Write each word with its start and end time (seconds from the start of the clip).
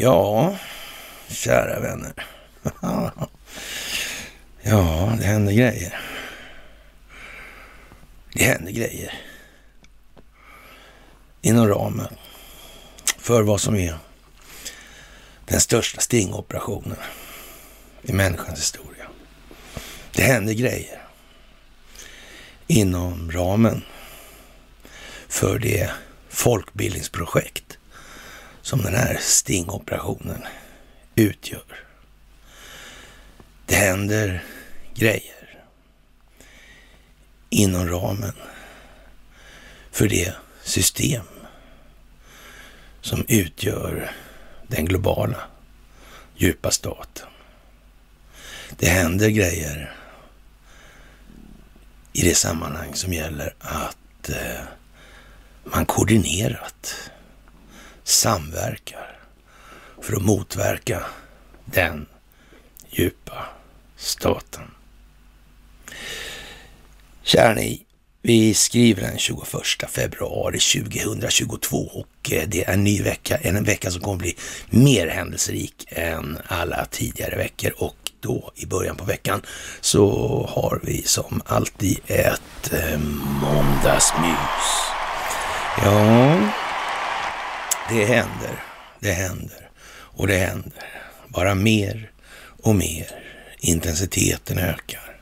Ja, 0.00 0.56
kära 1.28 1.80
vänner. 1.80 2.12
Ja, 4.62 5.16
det 5.18 5.24
händer 5.24 5.52
grejer. 5.52 6.00
Det 8.32 8.44
händer 8.44 8.72
grejer. 8.72 9.14
Inom 11.40 11.68
ramen 11.68 12.14
för 13.18 13.42
vad 13.42 13.60
som 13.60 13.76
är 13.76 13.98
den 15.44 15.60
största 15.60 16.00
stingoperationen 16.00 16.98
i 18.02 18.12
människans 18.12 18.58
historia. 18.58 19.06
Det 20.12 20.22
händer 20.22 20.52
grejer 20.52 21.07
inom 22.68 23.30
ramen 23.32 23.82
för 25.28 25.58
det 25.58 25.90
folkbildningsprojekt 26.28 27.78
som 28.62 28.82
den 28.82 28.94
här 28.94 29.18
stingoperationen 29.20 30.42
utgör. 31.14 31.84
Det 33.66 33.74
händer 33.74 34.44
grejer 34.94 35.62
inom 37.50 37.88
ramen 37.88 38.34
för 39.90 40.08
det 40.08 40.34
system 40.62 41.24
som 43.00 43.24
utgör 43.28 44.10
den 44.66 44.84
globala 44.84 45.40
djupa 46.36 46.70
staten. 46.70 47.26
Det 48.78 48.88
händer 48.88 49.28
grejer 49.28 49.97
i 52.18 52.22
det 52.22 52.34
sammanhang 52.34 52.94
som 52.94 53.12
gäller 53.12 53.54
att 53.58 54.28
eh, 54.28 54.64
man 55.64 55.86
koordinerat 55.86 57.10
samverkar 58.04 59.18
för 60.02 60.16
att 60.16 60.22
motverka 60.22 61.04
den 61.64 62.06
djupa 62.90 63.46
staten. 63.96 64.62
Kära 67.22 67.54
ni, 67.54 67.84
vi 68.22 68.54
skriver 68.54 69.02
den 69.02 69.18
21 69.18 69.46
februari 69.88 70.58
2022 70.58 71.76
och 71.76 72.32
eh, 72.32 72.48
det 72.48 72.64
är 72.64 72.72
en 72.72 72.84
ny 72.84 73.02
vecka, 73.02 73.36
en 73.36 73.64
vecka 73.64 73.90
som 73.90 74.02
kommer 74.02 74.18
bli 74.18 74.36
mer 74.70 75.08
händelserik 75.08 75.84
än 75.88 76.38
alla 76.46 76.84
tidigare 76.84 77.36
veckor 77.36 77.72
och 77.76 78.07
då 78.20 78.52
i 78.54 78.66
början 78.66 78.96
på 78.96 79.04
veckan 79.04 79.42
så 79.80 80.06
har 80.54 80.80
vi 80.82 81.02
som 81.02 81.42
alltid 81.46 81.98
ett 82.06 82.72
eh, 82.72 82.98
måndagsmys. 83.42 84.88
Ja, 85.84 86.40
det 87.88 88.04
händer, 88.04 88.62
det 89.00 89.12
händer 89.12 89.70
och 89.90 90.26
det 90.26 90.38
händer. 90.38 90.72
Bara 91.28 91.54
mer 91.54 92.10
och 92.62 92.74
mer. 92.74 93.06
Intensiteten 93.60 94.58
ökar. 94.58 95.20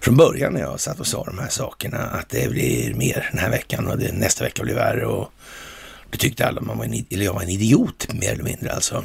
Från 0.00 0.16
början 0.16 0.52
när 0.52 0.60
jag 0.60 0.80
satt 0.80 1.00
och 1.00 1.06
sa 1.06 1.24
de 1.24 1.38
här 1.38 1.48
sakerna 1.48 1.98
att 1.98 2.28
det 2.28 2.50
blir 2.50 2.94
mer 2.94 3.28
den 3.30 3.40
här 3.40 3.50
veckan 3.50 3.86
och 3.86 3.98
det, 3.98 4.12
nästa 4.12 4.44
vecka 4.44 4.62
blir 4.62 4.74
värre 4.74 5.06
och 5.06 5.32
det 6.10 6.18
tyckte 6.18 6.46
alla 6.46 6.60
man 6.60 6.78
var 6.78 6.84
en, 6.84 7.04
eller 7.10 7.24
jag 7.24 7.32
var 7.32 7.42
en 7.42 7.48
idiot 7.48 8.08
mer 8.12 8.32
eller 8.32 8.44
mindre 8.44 8.72
alltså. 8.72 9.04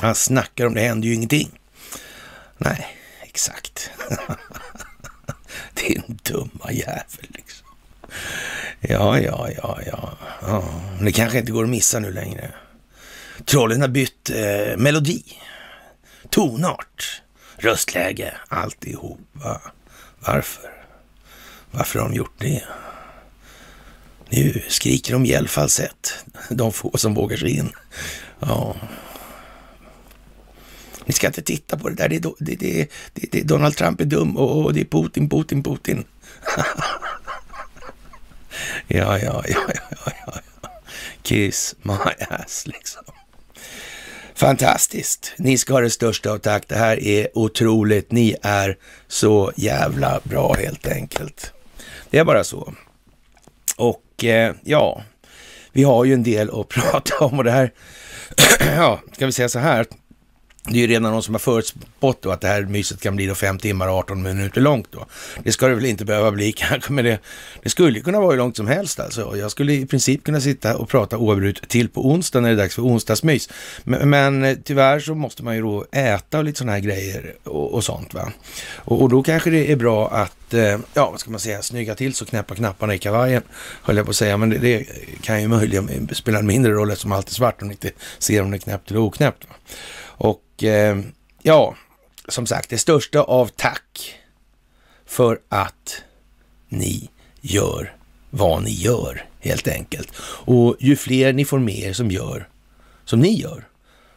Han 0.00 0.14
snackar 0.14 0.66
om 0.66 0.74
det 0.74 0.80
händer 0.80 1.08
ju 1.08 1.14
ingenting. 1.14 1.50
Nej, 2.58 2.96
exakt. 3.22 3.90
Din 5.74 6.18
dumma 6.22 6.72
jävel 6.72 7.26
liksom. 7.28 7.66
Ja, 8.80 9.20
ja, 9.20 9.48
ja, 9.56 9.78
ja. 9.86 10.18
ja. 10.40 10.64
Det 11.00 11.12
kanske 11.12 11.38
inte 11.38 11.52
går 11.52 11.64
att 11.64 11.70
missa 11.70 11.98
nu 11.98 12.12
längre. 12.12 12.50
Trollen 13.44 13.80
har 13.80 13.88
bytt 13.88 14.30
eh, 14.30 14.76
melodi, 14.76 15.24
tonart, 16.30 17.22
röstläge, 17.56 18.34
alltihopa. 18.48 19.60
Varför? 20.20 20.70
Varför 21.70 21.98
har 21.98 22.08
de 22.08 22.14
gjort 22.14 22.34
det? 22.38 22.62
Nu 24.30 24.62
skriker 24.68 25.12
de 25.12 25.24
ihjäl 25.24 25.48
falsett, 25.48 26.24
de 26.50 26.72
få 26.72 26.98
som 26.98 27.14
vågar 27.14 27.36
sig 27.36 27.56
in. 27.56 27.72
Ja. 28.40 28.76
Ni 31.08 31.14
ska 31.14 31.26
inte 31.26 31.42
titta 31.42 31.76
på 31.76 31.88
det 31.88 31.94
där, 31.94 32.08
det 32.08 32.16
är, 32.16 32.32
det, 32.38 32.54
det, 32.54 32.88
det, 33.12 33.28
det 33.32 33.42
Donald 33.42 33.76
Trump 33.76 34.00
är 34.00 34.04
dum 34.04 34.36
och, 34.36 34.64
och 34.64 34.74
det 34.74 34.80
är 34.80 34.84
Putin, 34.84 35.28
Putin, 35.28 35.62
Putin. 35.62 36.04
ja, 38.86 39.18
ja, 39.18 39.44
ja, 39.48 39.60
ja, 39.90 40.12
ja. 40.26 40.32
Kiss 41.22 41.74
my 41.82 42.26
ass 42.30 42.66
liksom. 42.66 43.04
Fantastiskt. 44.34 45.32
Ni 45.38 45.58
ska 45.58 45.72
ha 45.72 45.80
det 45.80 45.90
största 45.90 46.30
av 46.30 46.38
tack. 46.38 46.68
Det 46.68 46.76
här 46.76 47.02
är 47.04 47.38
otroligt. 47.38 48.12
Ni 48.12 48.36
är 48.42 48.76
så 49.06 49.52
jävla 49.56 50.20
bra 50.24 50.54
helt 50.54 50.88
enkelt. 50.88 51.52
Det 52.10 52.18
är 52.18 52.24
bara 52.24 52.44
så. 52.44 52.74
Och 53.76 54.24
eh, 54.24 54.54
ja, 54.64 55.02
vi 55.72 55.82
har 55.82 56.04
ju 56.04 56.14
en 56.14 56.22
del 56.22 56.60
att 56.60 56.68
prata 56.92 57.24
om 57.24 57.38
och 57.38 57.44
det 57.44 57.50
här, 57.50 57.72
ja, 58.76 59.00
ska 59.12 59.26
vi 59.26 59.32
säga 59.32 59.48
så 59.48 59.58
här, 59.58 59.86
det 60.70 60.78
är 60.78 60.80
ju 60.80 60.86
redan 60.86 61.12
någon 61.12 61.22
som 61.22 61.34
har 61.34 61.38
förutspått 61.38 62.22
då 62.22 62.30
att 62.30 62.40
det 62.40 62.48
här 62.48 62.62
myset 62.62 63.00
kan 63.00 63.16
bli 63.16 63.26
då 63.26 63.34
fem 63.34 63.58
timmar 63.58 63.88
och 63.88 63.94
18 63.94 64.22
minuter 64.22 64.60
långt 64.60 64.88
då. 64.90 65.06
Det 65.42 65.52
ska 65.52 65.68
det 65.68 65.74
väl 65.74 65.84
inte 65.84 66.04
behöva 66.04 66.30
bli 66.30 66.52
kanske, 66.56 66.92
men 66.92 67.04
det, 67.04 67.18
det 67.62 67.70
skulle 67.70 68.00
kunna 68.00 68.20
vara 68.20 68.30
hur 68.30 68.38
långt 68.38 68.56
som 68.56 68.66
helst 68.66 69.00
alltså. 69.00 69.36
Jag 69.36 69.50
skulle 69.50 69.72
i 69.72 69.86
princip 69.86 70.24
kunna 70.24 70.40
sitta 70.40 70.76
och 70.76 70.88
prata 70.88 71.18
oavbrutet 71.18 71.68
till 71.68 71.88
på 71.88 72.08
onsdag 72.10 72.40
när 72.40 72.48
det 72.48 72.54
är 72.54 72.58
dags 72.58 72.74
för 72.74 72.82
onsdagsmys. 72.82 73.48
Men, 73.84 74.10
men 74.10 74.62
tyvärr 74.64 75.00
så 75.00 75.14
måste 75.14 75.44
man 75.44 75.56
ju 75.56 75.62
då 75.62 75.84
äta 75.92 76.38
och 76.38 76.44
lite 76.44 76.58
sådana 76.58 76.72
här 76.72 76.80
grejer 76.80 77.34
och, 77.44 77.74
och 77.74 77.84
sånt 77.84 78.14
va. 78.14 78.32
Och, 78.74 79.02
och, 79.02 79.08
då 79.08 79.22
kanske 79.22 79.50
det 79.50 79.72
är 79.72 79.76
bra 79.76 80.08
att, 80.08 80.54
eh, 80.54 80.78
ja 80.94 81.10
vad 81.10 81.20
ska 81.20 81.30
man 81.30 81.40
säga, 81.40 81.62
snygga 81.62 81.94
till 81.94 82.14
så 82.14 82.24
knäppa 82.24 82.54
knapparna 82.54 82.94
i 82.94 82.98
kavajen, 82.98 83.42
höll 83.82 83.96
jag 83.96 84.06
på 84.06 84.10
att 84.10 84.16
säga. 84.16 84.36
Men 84.36 84.50
det, 84.50 84.58
det 84.58 84.86
kan 85.22 85.42
ju 85.42 85.48
möjligen 85.48 86.08
spela 86.12 86.38
en 86.38 86.46
mindre 86.46 86.72
roll 86.72 86.90
eftersom 86.90 87.12
allt 87.12 87.28
är 87.28 87.34
svart 87.34 87.62
och 87.62 87.68
inte 87.68 87.90
ser 88.18 88.42
om 88.42 88.50
det 88.50 88.56
är 88.56 88.58
knäppt 88.58 88.90
eller 88.90 89.00
oknäppt. 89.00 89.48
Va? 89.48 89.54
Och 90.18 90.64
eh, 90.64 90.98
ja, 91.42 91.76
som 92.28 92.46
sagt, 92.46 92.70
det 92.70 92.78
största 92.78 93.22
av 93.22 93.46
tack 93.56 94.14
för 95.06 95.40
att 95.48 96.02
ni 96.68 97.10
gör 97.40 97.96
vad 98.30 98.62
ni 98.62 98.70
gör 98.70 99.26
helt 99.40 99.68
enkelt. 99.68 100.12
Och 100.20 100.76
ju 100.80 100.96
fler 100.96 101.32
ni 101.32 101.44
får 101.44 101.58
med 101.58 101.78
er 101.78 101.92
som 101.92 102.10
gör 102.10 102.48
som 103.08 103.20
ni 103.20 103.40
gör, 103.40 103.68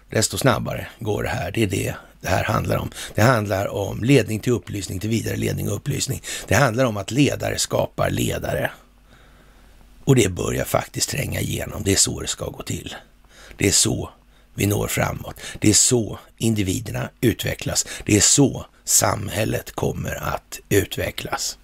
desto 0.09 0.37
snabbare 0.37 0.87
går 0.99 1.23
det 1.23 1.29
här. 1.29 1.51
Det 1.51 1.63
är 1.63 1.67
det 1.67 1.95
det 2.21 2.27
här 2.27 2.43
handlar 2.43 2.77
om. 2.77 2.91
Det 3.15 3.21
handlar 3.21 3.67
om 3.67 4.03
ledning 4.03 4.39
till 4.39 4.53
upplysning, 4.53 4.99
till 4.99 5.09
vidare 5.09 5.35
ledning 5.35 5.69
och 5.69 5.75
upplysning. 5.75 6.21
Det 6.47 6.55
handlar 6.55 6.85
om 6.85 6.97
att 6.97 7.11
ledare 7.11 7.57
skapar 7.57 8.09
ledare. 8.09 8.71
Och 10.03 10.15
det 10.15 10.29
börjar 10.29 10.65
faktiskt 10.65 11.09
tränga 11.09 11.39
igenom. 11.39 11.83
Det 11.83 11.91
är 11.91 11.95
så 11.95 12.19
det 12.19 12.27
ska 12.27 12.49
gå 12.49 12.63
till. 12.63 12.95
Det 13.57 13.67
är 13.67 13.71
så 13.71 14.09
vi 14.61 14.67
når 14.67 14.87
framåt. 14.87 15.35
Det 15.59 15.69
är 15.69 15.73
så 15.73 16.19
individerna 16.37 17.09
utvecklas. 17.21 17.87
Det 18.05 18.17
är 18.17 18.21
så 18.21 18.65
samhället 18.83 19.71
kommer 19.71 20.15
att 20.15 20.59
utvecklas. 20.69 21.57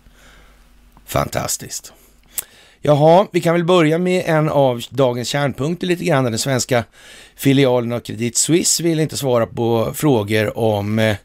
Fantastiskt. 1.06 1.94
Jaha, 2.82 3.28
vi 3.32 3.42
kan 3.42 3.54
väl 3.54 3.64
börja 3.64 3.98
med 3.98 4.24
en 4.26 4.50
av 4.50 4.82
dagens 4.90 5.28
kärnpunkter 5.28 5.88
lite 5.88 6.04
grann. 6.04 6.24
Den 6.24 6.40
svenska 6.40 6.84
filialen 7.36 7.92
av 7.92 8.00
Credit 8.00 8.38
Suisse 8.38 8.84
vill 8.84 9.00
inte 9.00 9.18
svara 9.18 9.46
på 9.46 9.94
frågor 9.94 10.58
om 10.58 11.00
eh, 11.00 11.16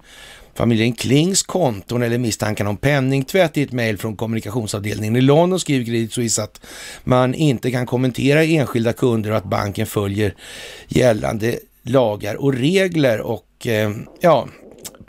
familjen 0.55 0.93
Klings 0.93 1.43
konton 1.43 2.03
eller 2.03 2.19
misstankarna 2.19 2.71
om 2.71 2.77
penningtvätt 2.77 3.57
i 3.57 3.63
ett 3.63 3.73
mejl 3.73 3.99
från 3.99 4.17
kommunikationsavdelningen 4.17 5.17
i 5.17 5.21
London 5.21 5.61
skriver 5.61 5.85
Credit 5.85 6.13
Suisse 6.13 6.43
att 6.43 6.61
man 7.05 7.35
inte 7.35 7.71
kan 7.71 7.87
kommentera 7.87 8.45
enskilda 8.45 8.93
kunder 8.93 9.31
och 9.31 9.37
att 9.37 9.45
banken 9.45 9.87
följer 9.87 10.35
gällande 10.89 11.59
lagar 11.83 12.35
och 12.35 12.55
regler 12.55 13.21
och 13.21 13.67
eh, 13.67 13.91
ja, 14.21 14.49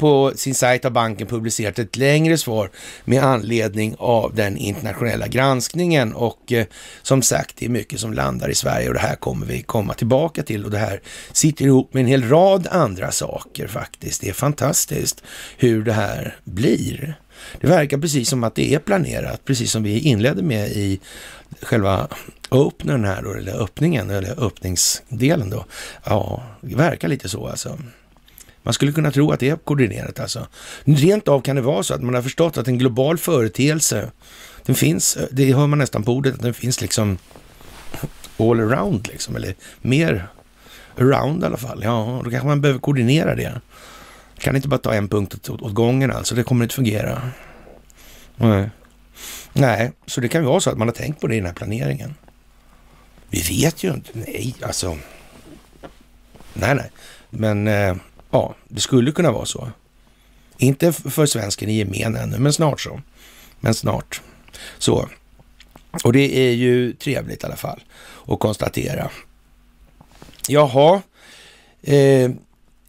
på 0.03 0.31
sin 0.35 0.55
sajt 0.55 0.83
har 0.83 0.91
banken 0.91 1.27
publicerat 1.27 1.79
ett 1.79 1.97
längre 1.97 2.37
svar 2.37 2.69
med 3.05 3.23
anledning 3.23 3.95
av 3.97 4.35
den 4.35 4.57
internationella 4.57 5.27
granskningen 5.27 6.13
och 6.13 6.51
eh, 6.51 6.65
som 7.01 7.21
sagt, 7.21 7.57
det 7.57 7.65
är 7.65 7.69
mycket 7.69 7.99
som 7.99 8.13
landar 8.13 8.49
i 8.49 8.55
Sverige 8.55 8.87
och 8.87 8.93
det 8.93 8.99
här 8.99 9.15
kommer 9.15 9.45
vi 9.45 9.61
komma 9.61 9.93
tillbaka 9.93 10.43
till 10.43 10.65
och 10.65 10.71
det 10.71 10.77
här 10.77 11.01
sitter 11.31 11.65
ihop 11.65 11.93
med 11.93 12.01
en 12.01 12.07
hel 12.07 12.29
rad 12.29 12.67
andra 12.71 13.11
saker 13.11 13.67
faktiskt. 13.67 14.21
Det 14.21 14.29
är 14.29 14.33
fantastiskt 14.33 15.23
hur 15.57 15.83
det 15.83 15.93
här 15.93 16.37
blir. 16.43 17.15
Det 17.61 17.67
verkar 17.67 17.97
precis 17.97 18.29
som 18.29 18.43
att 18.43 18.55
det 18.55 18.73
är 18.73 18.79
planerat, 18.79 19.45
precis 19.45 19.71
som 19.71 19.83
vi 19.83 19.99
inledde 19.99 20.41
med 20.41 20.69
i 20.69 20.99
själva 21.61 22.07
öppnaren 22.51 23.05
här 23.05 23.21
då, 23.21 23.33
eller 23.33 23.63
öppningen, 23.63 24.09
eller 24.09 24.45
öppningsdelen 24.45 25.49
då. 25.49 25.65
Ja, 26.05 26.43
det 26.61 26.75
verkar 26.75 27.07
lite 27.07 27.29
så 27.29 27.47
alltså. 27.47 27.77
Man 28.63 28.73
skulle 28.73 28.91
kunna 28.91 29.11
tro 29.11 29.31
att 29.31 29.39
det 29.39 29.49
är 29.49 29.55
koordinerat 29.55 30.19
alltså. 30.19 30.47
Rent 30.83 31.27
av 31.27 31.41
kan 31.41 31.55
det 31.55 31.61
vara 31.61 31.83
så 31.83 31.93
att 31.93 32.01
man 32.01 32.13
har 32.13 32.21
förstått 32.21 32.57
att 32.57 32.67
en 32.67 32.77
global 32.77 33.17
företeelse, 33.17 34.11
den 34.65 34.75
finns, 34.75 35.17
det 35.31 35.53
hör 35.53 35.67
man 35.67 35.79
nästan 35.79 36.03
på 36.03 36.11
ordet, 36.11 36.33
att 36.33 36.41
den 36.41 36.53
finns 36.53 36.81
liksom 36.81 37.17
all 38.37 38.59
around 38.59 39.07
liksom, 39.07 39.35
eller 39.35 39.55
mer 39.81 40.27
around 40.97 41.43
i 41.43 41.45
alla 41.45 41.57
fall. 41.57 41.81
Ja, 41.83 42.21
då 42.23 42.29
kanske 42.29 42.47
man 42.47 42.61
behöver 42.61 42.79
koordinera 42.79 43.35
det. 43.35 43.61
Kan 44.37 44.55
inte 44.55 44.67
bara 44.67 44.77
ta 44.77 44.93
en 44.93 45.07
punkt 45.07 45.49
åt, 45.49 45.61
åt 45.61 45.73
gången 45.73 46.11
alltså, 46.11 46.35
det 46.35 46.43
kommer 46.43 46.65
inte 46.65 46.75
fungera. 46.75 47.21
Nej. 48.35 48.69
Nej, 49.53 49.91
så 50.05 50.21
det 50.21 50.27
kan 50.27 50.41
ju 50.41 50.47
vara 50.47 50.59
så 50.59 50.69
att 50.69 50.77
man 50.77 50.87
har 50.87 50.95
tänkt 50.95 51.21
på 51.21 51.27
det 51.27 51.35
i 51.35 51.37
den 51.37 51.45
här 51.45 51.53
planeringen. 51.53 52.15
Vi 53.29 53.41
vet 53.41 53.83
ju 53.83 53.93
inte. 53.93 54.09
Nej, 54.13 54.55
alltså. 54.61 54.97
Nej, 56.53 56.75
nej. 56.75 56.91
Men 57.29 57.67
eh, 57.67 57.95
ja, 58.33 58.55
det 58.67 58.81
skulle 58.81 59.11
kunna 59.11 59.31
vara 59.31 59.45
så. 59.45 59.69
Inte 60.57 60.93
för 60.93 61.25
svensken 61.25 61.69
i 61.69 61.73
gemen 61.73 62.15
ännu, 62.15 62.39
men 62.39 62.53
snart 62.53 62.81
så. 62.81 63.01
Men 63.59 63.73
snart. 63.73 64.21
Så. 64.77 65.09
Och 66.03 66.13
det 66.13 66.37
är 66.37 66.51
ju 66.51 66.93
trevligt 66.93 67.43
i 67.43 67.45
alla 67.45 67.55
fall 67.55 67.83
att 68.27 68.39
konstatera. 68.39 69.09
Jaha. 70.47 71.01
Eh, 71.81 72.31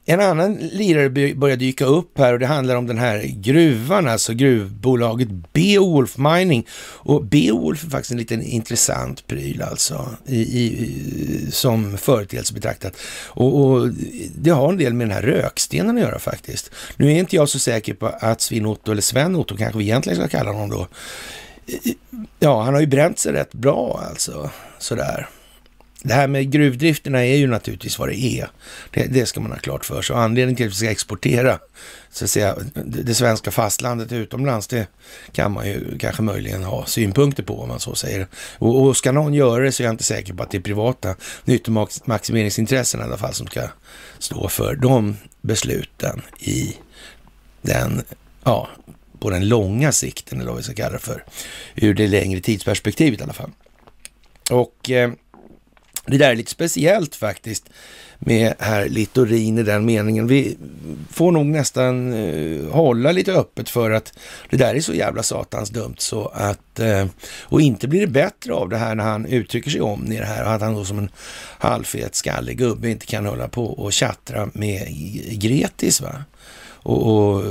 en 0.06 0.20
annan 0.20 0.54
lirare 0.54 1.34
börjar 1.34 1.56
dyka 1.56 1.84
upp 1.84 2.18
här 2.18 2.32
och 2.32 2.38
det 2.38 2.46
handlar 2.46 2.76
om 2.76 2.86
den 2.86 2.98
här 2.98 3.22
gruvan, 3.36 4.08
alltså 4.08 4.34
gruvbolaget 4.34 5.28
Beowulf 5.52 6.18
Mining. 6.18 6.66
Och 6.76 7.24
Beowulf 7.24 7.84
är 7.84 7.90
faktiskt 7.90 8.12
en 8.12 8.18
liten 8.18 8.42
intressant 8.42 9.26
pryl 9.26 9.62
alltså, 9.62 10.08
i, 10.26 10.40
i, 10.40 11.50
som 11.50 11.98
företeelse 11.98 12.54
betraktat. 12.54 12.96
Och, 13.26 13.64
och, 13.64 13.88
det 14.34 14.50
har 14.50 14.68
en 14.68 14.78
del 14.78 14.92
med 14.92 15.06
den 15.06 15.14
här 15.14 15.22
rökstenen 15.22 15.96
att 15.96 16.02
göra 16.02 16.18
faktiskt. 16.18 16.70
Nu 16.96 17.12
är 17.12 17.18
inte 17.18 17.36
jag 17.36 17.48
så 17.48 17.58
säker 17.58 17.94
på 17.94 18.06
att 18.06 18.40
Svin-Otto, 18.40 18.92
eller 18.92 19.02
Sven-Otto 19.02 19.56
kanske 19.56 19.78
vi 19.78 19.84
egentligen 19.84 20.18
ska 20.18 20.28
kalla 20.28 20.52
honom 20.52 20.70
då. 20.70 20.88
Ja, 22.38 22.62
han 22.62 22.74
har 22.74 22.80
ju 22.80 22.86
bränt 22.86 23.18
sig 23.18 23.32
rätt 23.32 23.52
bra 23.52 24.04
alltså, 24.08 24.50
sådär. 24.78 25.28
Det 26.06 26.14
här 26.14 26.28
med 26.28 26.50
gruvdrifterna 26.50 27.24
är 27.24 27.36
ju 27.36 27.46
naturligtvis 27.46 27.98
vad 27.98 28.08
det 28.08 28.18
är. 28.18 28.48
Det, 28.90 29.06
det 29.06 29.26
ska 29.26 29.40
man 29.40 29.50
ha 29.50 29.58
klart 29.58 29.84
för 29.84 30.02
sig. 30.02 30.16
Anledningen 30.16 30.56
till 30.56 30.66
att 30.66 30.72
vi 30.72 30.76
ska 30.76 30.90
exportera 30.90 31.58
så 32.10 32.24
att 32.24 32.30
säga, 32.30 32.56
det 32.84 33.14
svenska 33.14 33.50
fastlandet 33.50 34.12
utomlands, 34.12 34.66
det 34.66 34.86
kan 35.32 35.52
man 35.52 35.66
ju 35.66 35.98
kanske 35.98 36.22
möjligen 36.22 36.62
ha 36.62 36.86
synpunkter 36.86 37.42
på 37.42 37.60
om 37.60 37.68
man 37.68 37.80
så 37.80 37.94
säger. 37.94 38.26
Och, 38.58 38.82
och 38.82 38.96
ska 38.96 39.12
någon 39.12 39.34
göra 39.34 39.64
det 39.64 39.72
så 39.72 39.82
är 39.82 39.84
jag 39.84 39.92
inte 39.92 40.04
säker 40.04 40.34
på 40.34 40.42
att 40.42 40.50
det 40.50 40.56
är 40.56 40.62
privata 40.62 41.14
nyttomaximeringsintressen 41.44 43.00
i 43.00 43.04
alla 43.04 43.16
fall 43.16 43.34
som 43.34 43.46
ska 43.46 43.68
stå 44.18 44.48
för 44.48 44.76
de 44.76 45.16
besluten 45.40 46.22
i 46.38 46.76
den, 47.62 48.02
ja, 48.44 48.68
på 49.18 49.30
den 49.30 49.48
långa 49.48 49.92
sikten 49.92 50.40
eller 50.40 50.50
vad 50.50 50.56
vi 50.56 50.64
ska 50.64 50.74
kalla 50.74 50.92
det 50.92 50.98
för. 50.98 51.24
Ur 51.74 51.94
det 51.94 52.06
längre 52.06 52.40
tidsperspektivet 52.40 53.20
i 53.20 53.22
alla 53.22 53.32
fall. 53.32 53.50
Och 54.50 54.90
eh, 54.90 55.10
det 56.06 56.18
där 56.18 56.30
är 56.30 56.36
lite 56.36 56.50
speciellt 56.50 57.16
faktiskt 57.16 57.70
med 58.18 58.54
herr 58.58 58.88
Littorin 58.88 59.58
i 59.58 59.62
den 59.62 59.84
meningen. 59.84 60.26
Vi 60.26 60.56
får 61.10 61.32
nog 61.32 61.46
nästan 61.46 62.12
eh, 62.12 62.70
hålla 62.70 63.12
lite 63.12 63.32
öppet 63.32 63.68
för 63.68 63.90
att 63.90 64.18
det 64.50 64.56
där 64.56 64.74
är 64.74 64.80
så 64.80 64.94
jävla 64.94 65.22
satans 65.22 65.70
dumt 65.70 65.94
så 65.98 66.26
att 66.26 66.80
eh, 66.80 67.06
och 67.42 67.60
inte 67.60 67.88
blir 67.88 68.00
det 68.00 68.06
bättre 68.06 68.54
av 68.54 68.68
det 68.68 68.76
här 68.76 68.94
när 68.94 69.04
han 69.04 69.26
uttrycker 69.26 69.70
sig 69.70 69.80
om 69.80 70.08
det 70.08 70.24
här 70.24 70.44
och 70.44 70.52
att 70.52 70.60
han 70.60 70.74
då 70.74 70.84
som 70.84 70.98
en 70.98 71.10
halvfet 71.58 72.14
skallig 72.14 72.58
gubbe 72.58 72.90
inte 72.90 73.06
kan 73.06 73.26
hålla 73.26 73.48
på 73.48 73.64
och 73.64 73.92
tjattra 73.92 74.48
med 74.52 74.88
Gretis 75.30 76.00
va. 76.00 76.24
Och, 76.82 77.16
och 77.16 77.44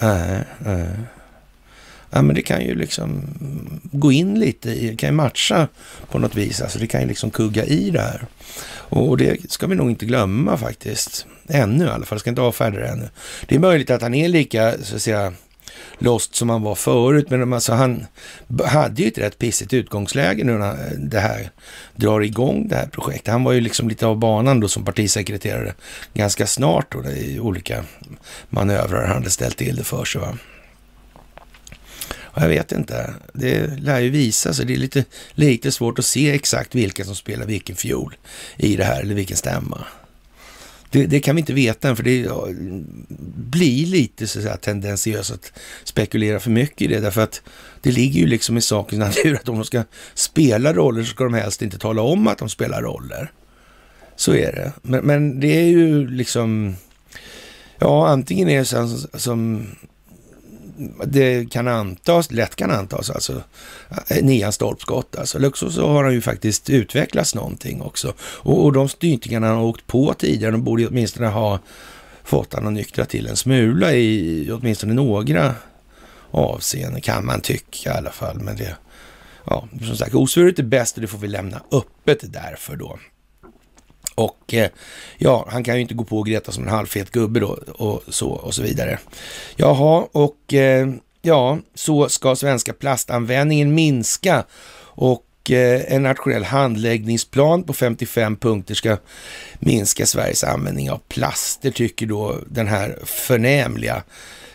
äh, 0.00 0.40
äh. 0.66 1.15
Ja, 2.10 2.22
men 2.22 2.34
det 2.34 2.42
kan 2.42 2.64
ju 2.64 2.74
liksom 2.74 3.22
gå 3.82 4.12
in 4.12 4.40
lite 4.40 4.70
i, 4.70 4.90
det 4.90 4.96
kan 4.96 5.08
ju 5.08 5.14
matcha 5.14 5.68
på 6.10 6.18
något 6.18 6.34
vis. 6.34 6.60
Alltså 6.60 6.78
det 6.78 6.86
kan 6.86 7.00
ju 7.00 7.08
liksom 7.08 7.30
kugga 7.30 7.64
i 7.64 7.90
det 7.90 8.00
här. 8.00 8.26
Och 8.88 9.16
det 9.16 9.50
ska 9.50 9.66
vi 9.66 9.74
nog 9.74 9.90
inte 9.90 10.06
glömma 10.06 10.56
faktiskt. 10.56 11.26
Ännu 11.48 11.84
i 11.84 11.88
alla 11.88 12.04
fall, 12.04 12.20
ska 12.20 12.30
inte 12.30 12.42
avfärda 12.42 12.78
det 12.78 12.88
ännu. 12.88 13.08
Det 13.46 13.54
är 13.54 13.58
möjligt 13.58 13.90
att 13.90 14.02
han 14.02 14.14
är 14.14 14.28
lika, 14.28 14.74
så 14.82 14.96
att 14.96 15.02
säga, 15.02 15.32
lost 15.98 16.34
som 16.34 16.50
han 16.50 16.62
var 16.62 16.74
förut. 16.74 17.30
Men 17.30 17.52
alltså 17.52 17.72
han 17.72 18.06
hade 18.64 19.02
ju 19.02 19.08
ett 19.08 19.18
rätt 19.18 19.38
pissigt 19.38 19.72
utgångsläge 19.72 20.44
nu 20.44 20.52
när 20.52 20.92
det 20.98 21.20
här 21.20 21.50
drar 21.96 22.20
igång 22.20 22.68
det 22.68 22.76
här 22.76 22.86
projektet. 22.86 23.32
Han 23.32 23.44
var 23.44 23.52
ju 23.52 23.60
liksom 23.60 23.88
lite 23.88 24.06
av 24.06 24.18
banan 24.18 24.60
då 24.60 24.68
som 24.68 24.84
partisekreterare 24.84 25.74
ganska 26.14 26.46
snart 26.46 26.92
då 26.92 27.10
i 27.10 27.40
olika 27.40 27.84
manövrar 28.50 29.06
han 29.06 29.16
hade 29.16 29.30
ställt 29.30 29.56
till 29.56 29.76
det 29.76 29.84
för 29.84 30.04
sig. 30.04 30.20
Va? 30.20 30.38
Jag 32.36 32.48
vet 32.48 32.72
inte. 32.72 33.14
Det 33.32 33.80
lär 33.80 34.00
ju 34.00 34.10
visa 34.10 34.54
sig. 34.54 34.66
Det 34.66 34.74
är 34.74 34.78
lite, 34.78 35.04
lite 35.32 35.72
svårt 35.72 35.98
att 35.98 36.04
se 36.04 36.30
exakt 36.30 36.74
vilka 36.74 37.04
som 37.04 37.14
spelar 37.14 37.46
vilken 37.46 37.76
fiol 37.76 38.16
i 38.56 38.76
det 38.76 38.84
här, 38.84 39.00
eller 39.00 39.14
vilken 39.14 39.36
stämma. 39.36 39.84
Det, 40.90 41.06
det, 41.06 41.20
kan 41.20 41.36
vi 41.36 41.40
inte 41.40 41.52
veta 41.52 41.88
än, 41.88 41.96
för 41.96 42.02
det 42.02 42.28
blir 43.36 43.86
lite 43.86 44.26
så 44.26 44.38
att 44.38 44.42
säga, 44.42 44.56
tendensiöst 44.56 45.30
att 45.30 45.52
spekulera 45.84 46.40
för 46.40 46.50
mycket 46.50 46.82
i 46.82 46.86
det, 46.86 47.00
därför 47.00 47.20
att 47.20 47.42
det 47.80 47.90
ligger 47.90 48.20
ju 48.20 48.26
liksom 48.26 48.56
i 48.56 48.60
sakens 48.60 48.98
natur 48.98 49.34
att 49.34 49.48
om 49.48 49.54
de 49.54 49.64
ska 49.64 49.84
spela 50.14 50.72
roller 50.72 51.02
så 51.02 51.08
ska 51.08 51.24
de 51.24 51.34
helst 51.34 51.62
inte 51.62 51.78
tala 51.78 52.02
om 52.02 52.26
att 52.26 52.38
de 52.38 52.48
spelar 52.48 52.82
roller. 52.82 53.30
Så 54.16 54.34
är 54.34 54.52
det. 54.52 54.72
Men, 54.82 55.04
men 55.06 55.40
det 55.40 55.60
är 55.60 55.68
ju 55.68 56.08
liksom, 56.10 56.76
ja, 57.78 58.08
antingen 58.08 58.48
är 58.48 58.58
det 58.58 58.64
så 58.64 58.98
som 59.14 59.66
det 61.04 61.50
kan 61.50 61.68
antas, 61.68 62.30
lätt 62.30 62.56
kan 62.56 62.70
antas, 62.70 63.10
alltså 63.10 63.42
eh, 64.08 64.24
nian 64.24 64.52
stolpskott. 64.52 65.16
Alltså. 65.16 65.38
Eller 65.38 65.48
också 65.48 65.70
så 65.70 65.88
har 65.88 66.04
han 66.04 66.12
ju 66.12 66.20
faktiskt 66.20 66.70
utvecklats 66.70 67.34
någonting 67.34 67.82
också. 67.82 68.14
Och, 68.20 68.64
och 68.64 68.72
de 68.72 68.88
styrningarna 68.88 69.46
han 69.46 69.56
har 69.56 69.64
åkt 69.64 69.86
på 69.86 70.14
tidigare, 70.18 70.52
de 70.52 70.64
borde 70.64 70.86
åtminstone 70.86 71.26
ha 71.26 71.58
fått 72.24 72.54
han 72.54 72.66
att 72.66 72.72
nyktra 72.72 73.04
till 73.04 73.26
en 73.26 73.36
smula 73.36 73.92
i 73.92 74.50
åtminstone 74.52 74.94
några 74.94 75.54
avseenden, 76.30 77.00
kan 77.00 77.26
man 77.26 77.40
tycka 77.40 77.94
i 77.94 77.96
alla 77.96 78.10
fall. 78.10 78.40
Men 78.40 78.56
det, 78.56 78.76
ja, 79.44 79.68
som 79.86 79.96
sagt, 79.96 80.14
osvuret 80.14 80.58
är 80.58 80.62
bäst 80.62 80.96
och 80.96 81.00
det 81.00 81.08
får 81.08 81.18
vi 81.18 81.28
lämna 81.28 81.62
öppet 81.72 82.32
därför 82.32 82.76
då. 82.76 82.98
Och 84.16 84.54
eh, 84.54 84.70
ja, 85.18 85.46
han 85.50 85.64
kan 85.64 85.74
ju 85.74 85.80
inte 85.80 85.94
gå 85.94 86.04
på 86.04 86.22
Greta 86.22 86.52
som 86.52 86.62
en 86.62 86.70
halvfet 86.70 87.10
gubbe 87.10 87.40
då 87.40 87.58
och 87.72 88.02
så 88.08 88.28
och 88.28 88.54
så 88.54 88.62
vidare. 88.62 88.98
Jaha, 89.56 90.06
och 90.12 90.54
eh, 90.54 90.88
ja, 91.22 91.58
så 91.74 92.08
ska 92.08 92.36
svenska 92.36 92.72
plastanvändningen 92.72 93.74
minska 93.74 94.44
och 94.78 95.50
eh, 95.50 95.94
en 95.94 96.02
nationell 96.02 96.44
handläggningsplan 96.44 97.62
på 97.62 97.72
55 97.72 98.36
punkter 98.36 98.74
ska 98.74 98.96
minska 99.58 100.06
Sveriges 100.06 100.44
användning 100.44 100.90
av 100.90 101.00
plaster, 101.08 101.70
tycker 101.70 102.06
då 102.06 102.36
den 102.46 102.66
här 102.66 102.98
förnämliga 103.04 104.02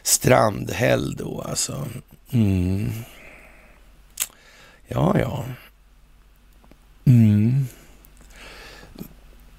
Strandhäll 0.04 1.16
då 1.16 1.42
alltså. 1.50 1.88
Mm. 2.32 2.90
Ja, 4.88 5.16
ja. 5.20 5.46
Mm. 7.06 7.68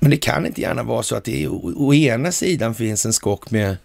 Men 0.02 0.10
det 0.10 0.16
kan 0.16 0.46
inte 0.46 0.60
gärna 0.60 0.82
vara 0.82 1.02
så 1.02 1.16
att 1.16 1.24
det 1.24 1.44
är, 1.44 1.48
å, 1.80 1.94
ena 1.94 2.32
sidan 2.32 2.74
finns 2.74 3.06
en 3.06 3.12
skock 3.12 3.50
med 3.50 3.76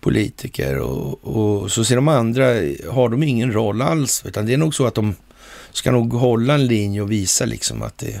politiker 0.00 0.78
och, 0.78 1.24
och, 1.24 1.72
så 1.72 1.84
ser 1.84 1.96
de 1.96 2.08
andra, 2.08 2.44
har 2.90 3.08
de 3.08 3.22
ingen 3.22 3.52
roll 3.52 3.82
alls. 3.82 4.22
Utan 4.26 4.46
det 4.46 4.52
är 4.52 4.56
nog 4.56 4.74
så 4.74 4.86
att 4.86 4.94
de 4.94 5.14
ska 5.72 5.92
nog 5.92 6.12
hålla 6.12 6.54
en 6.54 6.66
linje 6.66 7.02
och 7.02 7.12
visa 7.12 7.44
liksom 7.44 7.82
att 7.82 7.98
det 7.98 8.20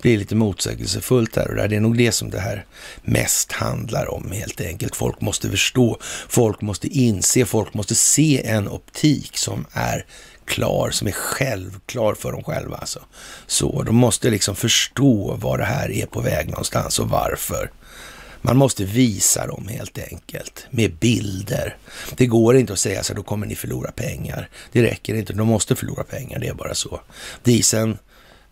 blir 0.00 0.18
lite 0.18 0.34
motsägelsefullt 0.34 1.36
här 1.36 1.48
och 1.48 1.56
där. 1.56 1.68
Det 1.68 1.76
är 1.76 1.80
nog 1.80 1.98
det 1.98 2.12
som 2.12 2.30
det 2.30 2.40
här 2.40 2.64
mest 3.02 3.52
handlar 3.52 4.14
om 4.14 4.32
helt 4.32 4.60
enkelt. 4.60 4.96
Folk 4.96 5.20
måste 5.20 5.50
förstå, 5.50 5.98
folk 6.28 6.60
måste 6.60 6.88
inse, 6.88 7.44
folk 7.44 7.74
måste 7.74 7.94
se 7.94 8.46
en 8.46 8.68
optik 8.68 9.36
som 9.36 9.66
är 9.72 10.04
klar, 10.44 10.90
som 10.90 11.08
är 11.08 11.12
självklar 11.12 12.14
för 12.14 12.32
dem 12.32 12.44
själva. 12.44 12.76
Alltså. 12.76 13.00
Så 13.46 13.82
de 13.82 13.96
måste 13.96 14.30
liksom 14.30 14.56
förstå 14.56 15.34
var 15.40 15.58
det 15.58 15.64
här 15.64 15.90
är 15.90 16.06
på 16.06 16.20
väg 16.20 16.48
någonstans 16.48 16.98
och 16.98 17.08
varför. 17.08 17.70
Man 18.42 18.56
måste 18.56 18.84
visa 18.84 19.46
dem 19.46 19.68
helt 19.68 19.98
enkelt 19.98 20.66
med 20.70 20.94
bilder. 20.94 21.76
Det 22.16 22.26
går 22.26 22.56
inte 22.56 22.72
att 22.72 22.78
säga 22.78 23.02
så 23.02 23.14
då 23.14 23.22
kommer 23.22 23.46
ni 23.46 23.54
förlora 23.54 23.92
pengar. 23.92 24.48
Det 24.72 24.82
räcker 24.82 25.14
inte, 25.14 25.32
de 25.32 25.48
måste 25.48 25.76
förlora 25.76 26.04
pengar, 26.04 26.38
det 26.38 26.48
är 26.48 26.54
bara 26.54 26.74
så. 26.74 27.00
Dieseln 27.42 27.98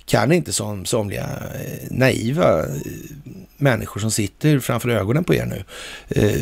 kan 0.04 0.32
inte 0.32 0.52
som 0.52 0.84
somliga 0.84 1.26
eh, 1.54 1.90
naiva 1.90 2.66
eh, 2.66 2.72
människor 3.56 4.00
som 4.00 4.10
sitter 4.10 4.58
framför 4.58 4.88
ögonen 4.88 5.24
på 5.24 5.34
er 5.34 5.46
nu 5.46 5.64
eh, 6.08 6.40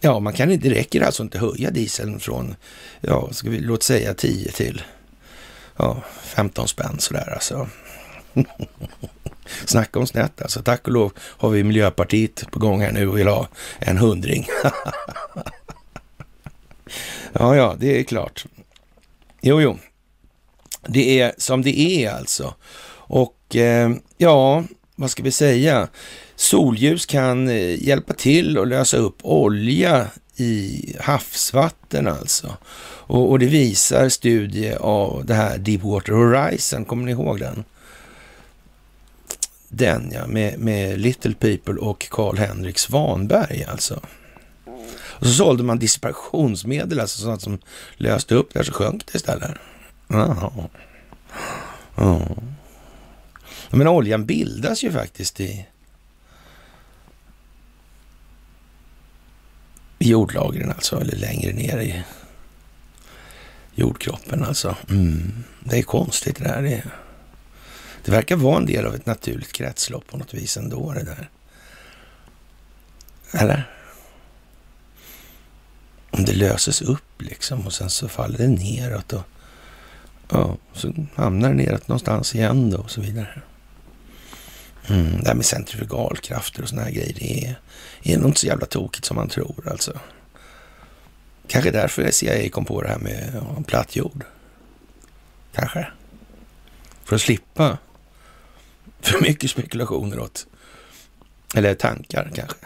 Ja, 0.00 0.20
man 0.20 0.32
kan 0.32 0.50
inte, 0.50 0.68
det 0.68 0.74
räcker 0.74 1.00
alltså 1.00 1.22
inte 1.22 1.38
höja 1.38 1.70
dieseln 1.70 2.20
från, 2.20 2.56
ja, 3.00 3.28
ska 3.32 3.50
vi 3.50 3.60
låt 3.60 3.82
säga 3.82 4.14
10 4.14 4.52
till 4.52 4.82
ja, 5.76 6.02
15 6.22 6.68
spänn 6.68 6.98
sådär 6.98 7.32
alltså. 7.32 7.68
Snacka 9.64 9.98
om 9.98 10.06
snett 10.06 10.42
alltså. 10.42 10.62
Tack 10.62 10.86
och 10.86 10.92
lov 10.92 11.12
har 11.18 11.50
vi 11.50 11.64
Miljöpartiet 11.64 12.50
på 12.50 12.58
gång 12.58 12.80
här 12.80 12.92
nu 12.92 13.08
och 13.08 13.18
vill 13.18 13.28
ha 13.28 13.48
en 13.78 13.98
hundring. 13.98 14.46
ja, 17.32 17.56
ja, 17.56 17.76
det 17.78 18.00
är 18.00 18.04
klart. 18.04 18.46
Jo, 19.40 19.60
jo. 19.60 19.78
Det 20.86 21.20
är 21.20 21.34
som 21.38 21.62
det 21.62 21.78
är 21.78 22.12
alltså. 22.12 22.54
Och 22.90 23.56
eh, 23.56 23.90
ja, 24.16 24.64
vad 24.96 25.10
ska 25.10 25.22
vi 25.22 25.30
säga? 25.30 25.88
Solljus 26.38 27.06
kan 27.06 27.48
eh, 27.48 27.84
hjälpa 27.84 28.14
till 28.14 28.58
att 28.58 28.68
lösa 28.68 28.96
upp 28.96 29.18
olja 29.22 30.06
i 30.36 30.94
havsvatten 31.00 32.06
alltså. 32.06 32.56
Och, 33.06 33.30
och, 33.30 33.38
det 33.38 33.46
visar 33.46 34.08
studie 34.08 34.74
av 34.74 35.26
det 35.26 35.34
här 35.34 35.58
Deepwater 35.58 36.12
Horizon, 36.12 36.84
kommer 36.84 37.04
ni 37.04 37.12
ihåg 37.12 37.38
den? 37.38 37.64
Den 39.68 40.12
ja, 40.14 40.26
med, 40.26 40.58
med 40.58 41.00
Little 41.00 41.34
People 41.34 41.74
och 41.74 42.08
Karl-Henrik 42.10 42.78
Svanberg 42.78 43.64
alltså. 43.64 44.00
Och 44.90 45.26
så 45.26 45.32
sålde 45.32 45.62
man 45.62 45.78
dispersionsmedel, 45.78 47.00
alltså 47.00 47.22
sånt 47.22 47.42
som 47.42 47.58
löste 47.96 48.34
upp 48.34 48.54
där, 48.54 48.62
så 48.62 48.72
sjönk 48.72 49.06
det 49.06 49.16
istället. 49.16 49.50
Ja. 50.08 50.52
Ja. 51.94 52.20
Men 53.70 53.88
oljan 53.88 54.26
bildas 54.26 54.82
ju 54.82 54.92
faktiskt 54.92 55.40
i, 55.40 55.66
i 60.08 60.10
jordlagren 60.10 60.70
alltså, 60.70 61.00
eller 61.00 61.16
längre 61.16 61.52
ner 61.52 61.78
i 61.78 62.02
jordkroppen 63.74 64.44
alltså. 64.44 64.76
Mm. 64.90 65.44
Det 65.60 65.78
är 65.78 65.82
konstigt 65.82 66.36
det 66.36 66.44
där. 66.44 66.62
Det, 66.62 66.82
det 68.04 68.12
verkar 68.12 68.36
vara 68.36 68.56
en 68.56 68.66
del 68.66 68.86
av 68.86 68.94
ett 68.94 69.06
naturligt 69.06 69.52
kretslopp 69.52 70.06
på 70.06 70.16
något 70.16 70.34
vis 70.34 70.56
ändå 70.56 70.92
det 70.92 71.04
där. 71.04 71.30
Eller? 73.32 73.70
Om 76.10 76.24
det 76.24 76.32
löses 76.32 76.82
upp 76.82 77.22
liksom 77.22 77.66
och 77.66 77.72
sen 77.72 77.90
så 77.90 78.08
faller 78.08 78.38
det 78.38 78.48
neråt 78.48 79.12
och 79.12 79.22
ja, 80.30 80.56
så 80.72 80.92
hamnar 81.14 81.48
det 81.48 81.54
neråt 81.54 81.88
någonstans 81.88 82.34
igen 82.34 82.70
då 82.70 82.78
och 82.78 82.90
så 82.90 83.00
vidare. 83.00 83.42
Mm, 84.90 85.20
det 85.20 85.28
här 85.28 85.34
med 85.34 85.44
centrifugalkrafter 85.44 86.62
och 86.62 86.68
såna 86.68 86.82
här 86.82 86.90
grejer, 86.90 87.14
det 87.18 87.44
är, 87.44 87.58
är 88.02 88.18
nog 88.18 88.28
inte 88.28 88.40
så 88.40 88.46
jävla 88.46 88.66
tokigt 88.66 89.04
som 89.04 89.16
man 89.16 89.28
tror 89.28 89.68
alltså. 89.70 90.00
Kanske 91.48 91.70
därför 91.70 92.10
CIA 92.10 92.48
kom 92.48 92.64
på 92.64 92.82
det 92.82 92.88
här 92.88 92.98
med 92.98 93.30
ja, 93.34 93.62
platt 93.66 93.96
jord. 93.96 94.24
Kanske. 95.52 95.86
För 97.04 97.16
att 97.16 97.22
slippa 97.22 97.78
för 99.00 99.20
mycket 99.20 99.50
spekulationer 99.50 100.18
åt, 100.18 100.46
eller 101.54 101.74
tankar 101.74 102.30
kanske. 102.34 102.56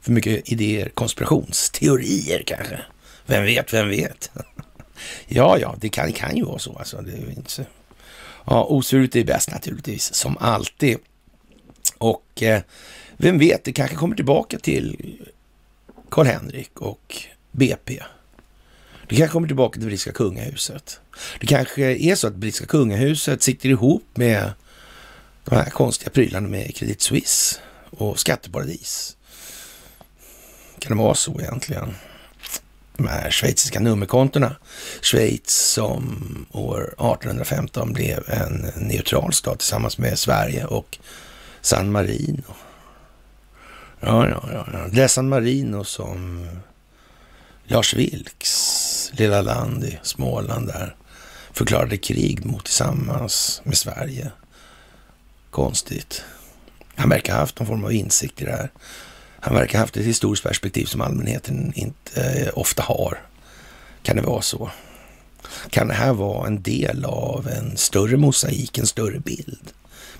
För 0.00 0.12
mycket 0.12 0.52
idéer, 0.52 0.88
konspirationsteorier 0.88 2.42
kanske. 2.46 2.80
Vem 3.26 3.44
vet, 3.44 3.72
vem 3.74 3.88
vet? 3.88 4.30
ja, 5.26 5.58
ja, 5.58 5.76
det 5.80 5.88
kan, 5.88 6.12
kan 6.12 6.36
ju 6.36 6.44
vara 6.44 6.58
så 6.58 6.78
alltså. 6.78 7.02
Det 7.02 7.12
är 7.12 7.30
inte 7.30 7.50
så. 7.50 7.64
Ja, 8.50 8.64
osvuret 8.64 9.16
är 9.16 9.24
bäst 9.24 9.50
naturligtvis, 9.50 10.14
som 10.14 10.36
alltid. 10.40 10.98
Och 11.98 12.42
eh, 12.42 12.62
vem 13.16 13.38
vet, 13.38 13.64
det 13.64 13.72
kanske 13.72 13.96
kommer 13.96 14.16
tillbaka 14.16 14.58
till 14.58 15.16
Karl-Henrik 16.08 16.80
och 16.80 17.16
BP. 17.52 18.02
Det 19.08 19.16
kanske 19.16 19.32
kommer 19.32 19.46
tillbaka 19.46 19.72
till 19.72 19.86
brittiska 19.86 20.12
kungahuset. 20.12 21.00
Det 21.40 21.46
kanske 21.46 21.82
är 21.82 22.14
så 22.14 22.26
att 22.26 22.34
brittiska 22.34 22.66
kungahuset 22.66 23.42
sitter 23.42 23.68
ihop 23.68 24.04
med 24.14 24.52
de 25.44 25.54
här 25.54 25.70
konstiga 25.70 26.10
prylarna 26.10 26.48
med 26.48 26.76
Credit 26.76 27.00
Suisse 27.00 27.60
och 27.90 28.20
skatteparadis. 28.20 29.16
Kan 30.78 30.96
det 30.96 31.02
vara 31.02 31.14
så 31.14 31.40
egentligen? 31.40 31.94
De 32.98 33.08
här 33.08 33.30
schweiziska 33.30 33.80
nummerkontona. 33.80 34.56
Schweiz 35.02 35.50
som 35.50 36.46
år 36.52 36.82
1815 36.82 37.92
blev 37.92 38.24
en 38.30 38.72
neutral 38.76 39.32
stat 39.32 39.58
tillsammans 39.58 39.98
med 39.98 40.18
Sverige 40.18 40.64
och 40.64 40.98
San 41.60 41.92
Marino. 41.92 42.54
Ja, 44.00 44.28
ja, 44.28 44.66
ja. 44.72 44.86
Det 44.92 45.02
är 45.02 45.08
San 45.08 45.28
Marino 45.28 45.84
som 45.84 46.48
Lars 47.64 47.94
Vilks 47.94 49.10
lilla 49.12 49.42
land 49.42 49.84
i 49.84 49.98
Småland 50.02 50.66
där 50.66 50.96
förklarade 51.52 51.96
krig 51.96 52.46
mot 52.46 52.64
tillsammans 52.64 53.62
med 53.64 53.76
Sverige. 53.76 54.30
Konstigt. 55.50 56.24
Han 56.94 57.08
verkar 57.08 57.32
ha 57.32 57.40
haft 57.40 57.58
någon 57.58 57.66
form 57.66 57.84
av 57.84 57.92
insikt 57.92 58.42
i 58.42 58.44
det 58.44 58.50
här. 58.50 58.70
Han 59.48 59.56
verkar 59.56 59.78
ha 59.78 59.82
haft 59.82 59.96
ett 59.96 60.04
historiskt 60.04 60.42
perspektiv 60.42 60.84
som 60.84 61.00
allmänheten 61.00 61.72
inte 61.74 62.22
eh, 62.22 62.58
ofta 62.58 62.82
har. 62.82 63.20
Kan 64.02 64.16
det 64.16 64.22
vara 64.22 64.42
så? 64.42 64.70
Kan 65.70 65.88
det 65.88 65.94
här 65.94 66.12
vara 66.12 66.46
en 66.46 66.62
del 66.62 67.04
av 67.04 67.48
en 67.48 67.76
större 67.76 68.16
mosaik, 68.16 68.78
en 68.78 68.86
större 68.86 69.18
bild? 69.18 69.72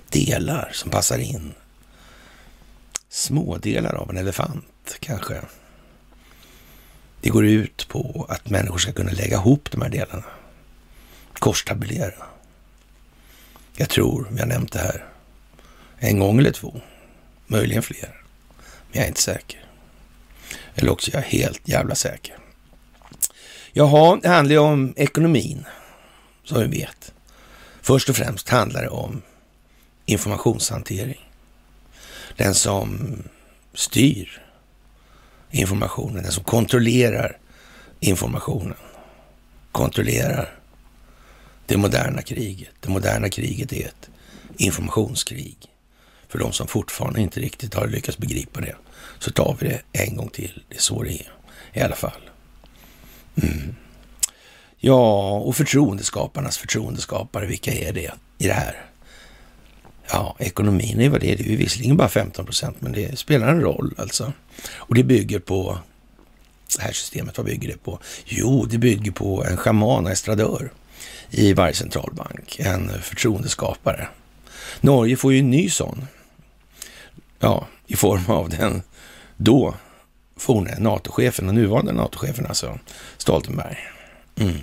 Delar 0.09 0.71
som 0.73 0.91
passar 0.91 1.17
in? 1.17 1.53
Smådelar 3.09 3.93
av 3.93 4.09
en 4.09 4.17
elefant 4.17 4.97
kanske? 4.99 5.41
Det 7.21 7.29
går 7.29 7.45
ut 7.45 7.87
på 7.89 8.25
att 8.29 8.49
människor 8.49 8.77
ska 8.77 8.91
kunna 8.91 9.11
lägga 9.11 9.35
ihop 9.35 9.71
de 9.71 9.81
här 9.81 9.89
delarna. 9.89 10.23
Korstabulera. 11.33 12.23
Jag 13.75 13.89
tror 13.89 14.27
vi 14.31 14.39
har 14.39 14.47
nämnt 14.47 14.71
det 14.71 14.79
här 14.79 15.05
en 15.97 16.19
gång 16.19 16.39
eller 16.39 16.51
två. 16.51 16.81
Möjligen 17.47 17.83
fler. 17.83 18.19
Jag 18.91 19.03
är 19.03 19.07
inte 19.07 19.21
säker. 19.21 19.65
Eller 20.75 20.91
också 20.91 21.11
är 21.11 21.15
jag 21.15 21.21
helt 21.21 21.67
jävla 21.67 21.95
säker. 21.95 22.37
Jaha, 23.73 24.19
det 24.21 24.29
handlar 24.29 24.53
ju 24.53 24.59
om 24.59 24.93
ekonomin, 24.97 25.65
som 26.43 26.59
vi 26.59 26.67
vet. 26.79 27.13
Först 27.81 28.09
och 28.09 28.15
främst 28.15 28.49
handlar 28.49 28.81
det 28.81 28.89
om 28.89 29.21
informationshantering. 30.05 31.29
Den 32.35 32.55
som 32.55 33.17
styr 33.73 34.41
informationen, 35.51 36.23
den 36.23 36.31
som 36.31 36.43
kontrollerar 36.43 37.37
informationen, 37.99 38.77
kontrollerar 39.71 40.59
det 41.65 41.77
moderna 41.77 42.21
kriget. 42.21 42.69
Det 42.79 42.89
moderna 42.89 43.29
kriget 43.29 43.73
är 43.73 43.85
ett 43.85 44.09
informationskrig. 44.57 45.68
För 46.29 46.39
de 46.39 46.51
som 46.51 46.67
fortfarande 46.67 47.21
inte 47.21 47.39
riktigt 47.39 47.73
har 47.73 47.87
lyckats 47.87 48.17
begripa 48.17 48.61
det, 48.61 48.75
så 49.19 49.31
tar 49.31 49.57
vi 49.59 49.67
det 49.67 49.81
en 49.91 50.15
gång 50.15 50.29
till. 50.29 50.63
Det 50.69 50.75
är 50.75 50.81
så 50.81 51.03
det 51.03 51.09
är 51.09 51.31
i 51.73 51.81
alla 51.81 51.95
fall. 51.95 52.29
Mm. 53.43 53.75
Ja, 54.77 55.31
och 55.31 55.55
förtroendeskaparnas 55.55 56.57
förtroendeskapare, 56.57 57.45
vilka 57.45 57.73
är 57.73 57.93
det 57.93 58.11
i 58.37 58.47
det 58.47 58.53
här? 58.53 58.85
Ja, 60.11 60.35
ekonomin 60.39 61.01
är 61.01 61.09
vad 61.09 61.21
det 61.21 61.31
är. 61.31 61.37
Det 61.37 61.43
är 61.43 61.49
ju 61.49 61.57
visserligen 61.57 61.97
bara 61.97 62.09
15 62.09 62.45
procent, 62.45 62.75
men 62.79 62.91
det 62.91 63.19
spelar 63.19 63.47
en 63.47 63.61
roll 63.61 63.93
alltså. 63.97 64.33
Och 64.75 64.95
det 64.95 65.03
bygger 65.03 65.39
på, 65.39 65.79
det 66.77 66.83
här 66.83 66.91
systemet, 66.91 67.37
vad 67.37 67.45
bygger 67.45 67.67
det 67.67 67.83
på? 67.83 67.99
Jo, 68.25 68.65
det 68.65 68.77
bygger 68.77 69.11
på 69.11 69.45
en 69.45 69.57
schaman 69.57 70.05
och 70.05 70.11
estradör 70.11 70.71
i 71.29 71.53
varje 71.53 71.73
centralbank, 71.73 72.59
en 72.59 73.01
förtroendeskapare. 73.01 74.07
Norge 74.81 75.15
får 75.15 75.33
ju 75.33 75.39
en 75.39 75.49
ny 75.49 75.69
sån, 75.69 76.07
ja, 77.39 77.67
i 77.87 77.95
form 77.95 78.23
av 78.27 78.49
den 78.49 78.81
då 79.37 79.73
forne 80.37 80.79
NATO-chefen 80.79 81.47
och 81.47 81.55
nuvarande 81.55 81.91
NATO-chefen, 81.91 82.45
alltså 82.45 82.79
Stoltenberg. 83.17 83.77
Mm. 84.35 84.57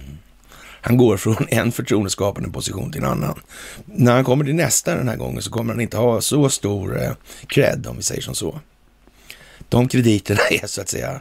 Han 0.81 0.97
går 0.97 1.17
från 1.17 1.47
en 1.49 1.73
förtroendeskapande 1.73 2.51
position 2.51 2.93
till 2.93 3.03
en 3.03 3.09
annan. 3.09 3.41
När 3.85 4.13
han 4.13 4.25
kommer 4.25 4.45
till 4.45 4.55
nästa 4.55 4.95
den 4.95 5.09
här 5.09 5.17
gången 5.17 5.43
så 5.43 5.51
kommer 5.51 5.73
han 5.73 5.81
inte 5.81 5.97
ha 5.97 6.21
så 6.21 6.49
stor 6.49 7.03
eh, 7.03 7.13
cred, 7.47 7.87
om 7.87 7.97
vi 7.97 8.03
säger 8.03 8.23
som 8.23 8.35
så. 8.35 8.61
De 9.69 9.89
krediterna 9.89 10.41
är 10.51 10.67
så 10.67 10.81
att 10.81 10.89
säga, 10.89 11.21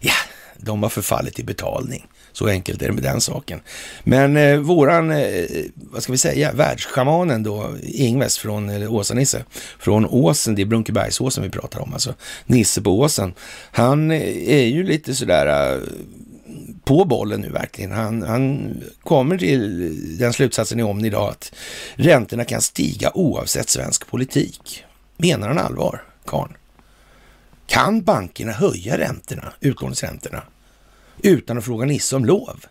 ja, 0.00 0.14
de 0.56 0.82
har 0.82 0.90
förfallit 0.90 1.38
i 1.38 1.44
betalning. 1.44 2.06
Så 2.38 2.48
enkelt 2.48 2.82
är 2.82 2.86
det 2.86 2.92
med 2.92 3.02
den 3.02 3.20
saken. 3.20 3.60
Men 4.04 4.36
eh, 4.36 4.56
våran, 4.56 5.10
eh, 5.10 5.44
vad 5.74 6.02
ska 6.02 6.12
vi 6.12 6.18
säga, 6.18 6.52
världsschamanen 6.52 7.42
då, 7.42 7.76
Ingves 7.82 8.38
från, 8.38 8.68
eller 8.68 8.92
Åsa-Nisse, 8.92 9.44
från 9.78 10.06
Åsen, 10.06 10.54
det 10.54 10.62
är 10.62 10.66
Brunkebergsåsen 10.66 11.44
vi 11.44 11.50
pratar 11.50 11.80
om, 11.80 11.92
alltså 11.92 12.14
Nisse 12.46 12.82
på 12.82 13.00
Åsen. 13.00 13.34
Han 13.70 14.10
eh, 14.10 14.48
är 14.48 14.64
ju 14.64 14.82
lite 14.82 15.14
sådär 15.14 15.74
eh, 15.74 15.82
på 16.84 17.04
bollen 17.04 17.40
nu 17.40 17.50
verkligen. 17.50 17.92
Han, 17.92 18.22
han 18.22 18.74
kommer 19.02 19.38
till 19.38 20.18
den 20.18 20.32
slutsatsen 20.32 20.80
i 20.80 20.82
Omni 20.82 21.06
idag 21.06 21.30
att 21.30 21.52
räntorna 21.94 22.44
kan 22.44 22.60
stiga 22.60 23.10
oavsett 23.14 23.68
svensk 23.68 24.06
politik. 24.06 24.84
Menar 25.16 25.48
han 25.48 25.58
allvar, 25.58 26.02
karn? 26.26 26.56
Kan 27.66 28.02
bankerna 28.02 28.52
höja 28.52 28.98
räntorna, 28.98 29.52
utlåningsräntorna, 29.60 30.42
utan 31.22 31.58
att 31.58 31.64
fråga 31.64 31.86
Nisse 31.86 32.16
om 32.16 32.24
lov? 32.24 32.64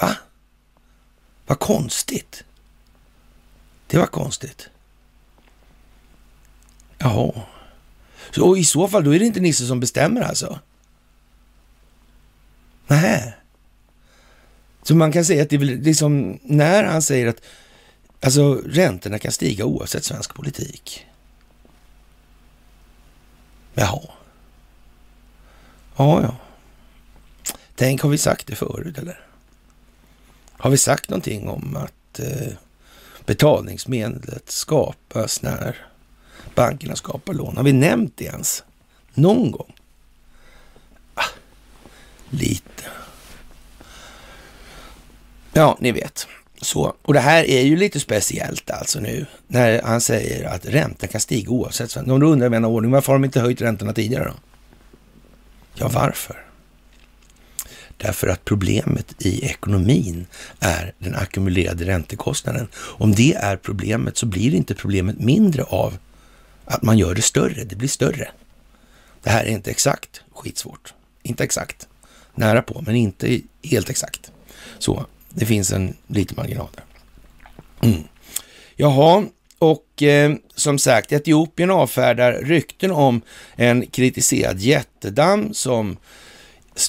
Va? 0.00 0.16
Vad 1.46 1.58
konstigt. 1.58 2.44
Det 3.86 3.98
var 3.98 4.06
konstigt. 4.06 4.68
Jaha. 6.98 7.32
Så, 8.30 8.48
och 8.48 8.58
i 8.58 8.64
så 8.64 8.88
fall, 8.88 9.04
då 9.04 9.14
är 9.14 9.18
det 9.18 9.26
inte 9.26 9.40
Nisse 9.40 9.66
som 9.66 9.80
bestämmer 9.80 10.20
alltså? 10.20 10.60
Nej. 12.86 13.36
Så 14.82 14.94
man 14.94 15.12
kan 15.12 15.24
säga 15.24 15.42
att 15.42 15.50
det 15.50 15.56
är 15.56 15.60
väl 15.60 15.78
liksom 15.78 16.38
när 16.42 16.84
han 16.84 17.02
säger 17.02 17.26
att 17.26 17.42
alltså, 18.20 18.54
räntorna 18.54 19.18
kan 19.18 19.32
stiga 19.32 19.64
oavsett 19.64 20.04
svensk 20.04 20.34
politik. 20.34 21.06
Jaha. 23.74 24.02
Ja, 25.96 26.22
ja. 26.22 26.36
Tänk, 27.76 28.02
har 28.02 28.10
vi 28.10 28.18
sagt 28.18 28.46
det 28.46 28.54
förut 28.54 28.98
eller? 28.98 29.20
Har 30.52 30.70
vi 30.70 30.76
sagt 30.76 31.10
någonting 31.10 31.48
om 31.48 31.76
att 31.76 32.18
eh, 32.18 32.52
betalningsmedlet 33.24 34.50
skapas 34.50 35.42
när 35.42 35.76
bankerna 36.54 36.96
skapar 36.96 37.34
lån? 37.34 37.56
Har 37.56 37.64
vi 37.64 37.72
nämnt 37.72 38.12
det 38.16 38.24
ens? 38.24 38.64
Någon 39.14 39.50
gång? 39.50 39.74
Ah, 41.14 41.30
lite. 42.30 42.84
Ja, 45.52 45.76
ni 45.80 45.92
vet. 45.92 46.26
Så. 46.60 46.94
Och 47.02 47.14
det 47.14 47.20
här 47.20 47.44
är 47.44 47.62
ju 47.62 47.76
lite 47.76 48.00
speciellt 48.00 48.70
alltså 48.70 49.00
nu 49.00 49.26
när 49.46 49.82
han 49.82 50.00
säger 50.00 50.48
att 50.48 50.66
räntan 50.66 51.08
kan 51.08 51.20
stiga 51.20 51.50
oavsett. 51.50 51.96
Om 51.96 52.20
du 52.20 52.26
undrar 52.26 52.48
vän 52.48 52.64
av 52.64 52.72
ordning, 52.72 52.90
varför 52.90 53.12
har 53.12 53.18
de 53.18 53.24
inte 53.24 53.40
höjt 53.40 53.60
räntorna 53.60 53.92
tidigare 53.92 54.24
då? 54.24 54.34
Ja, 55.74 55.88
varför? 55.88 56.45
Därför 57.96 58.28
att 58.28 58.44
problemet 58.44 59.14
i 59.18 59.44
ekonomin 59.44 60.26
är 60.60 60.92
den 60.98 61.14
ackumulerade 61.14 61.86
räntekostnaden. 61.86 62.68
Om 62.74 63.14
det 63.14 63.34
är 63.34 63.56
problemet 63.56 64.16
så 64.16 64.26
blir 64.26 64.54
inte 64.54 64.74
problemet 64.74 65.18
mindre 65.18 65.62
av 65.62 65.98
att 66.64 66.82
man 66.82 66.98
gör 66.98 67.14
det 67.14 67.22
större. 67.22 67.64
Det 67.64 67.76
blir 67.76 67.88
större. 67.88 68.28
Det 69.22 69.30
här 69.30 69.44
är 69.44 69.50
inte 69.50 69.70
exakt 69.70 70.22
skitsvårt. 70.34 70.94
Inte 71.22 71.44
exakt. 71.44 71.88
Nära 72.34 72.62
på, 72.62 72.82
men 72.86 72.96
inte 72.96 73.40
helt 73.62 73.90
exakt. 73.90 74.32
Så 74.78 75.06
det 75.30 75.46
finns 75.46 75.72
en 75.72 75.96
liten 76.06 76.36
marginal 76.36 76.68
där. 76.74 76.84
Mm. 77.88 78.02
Jaha, 78.76 79.24
och 79.58 80.02
eh, 80.02 80.34
som 80.54 80.78
sagt, 80.78 81.12
Etiopien 81.12 81.70
avfärdar 81.70 82.32
rykten 82.32 82.90
om 82.90 83.20
en 83.56 83.86
kritiserad 83.86 84.58
jättedamm 84.58 85.54
som 85.54 85.96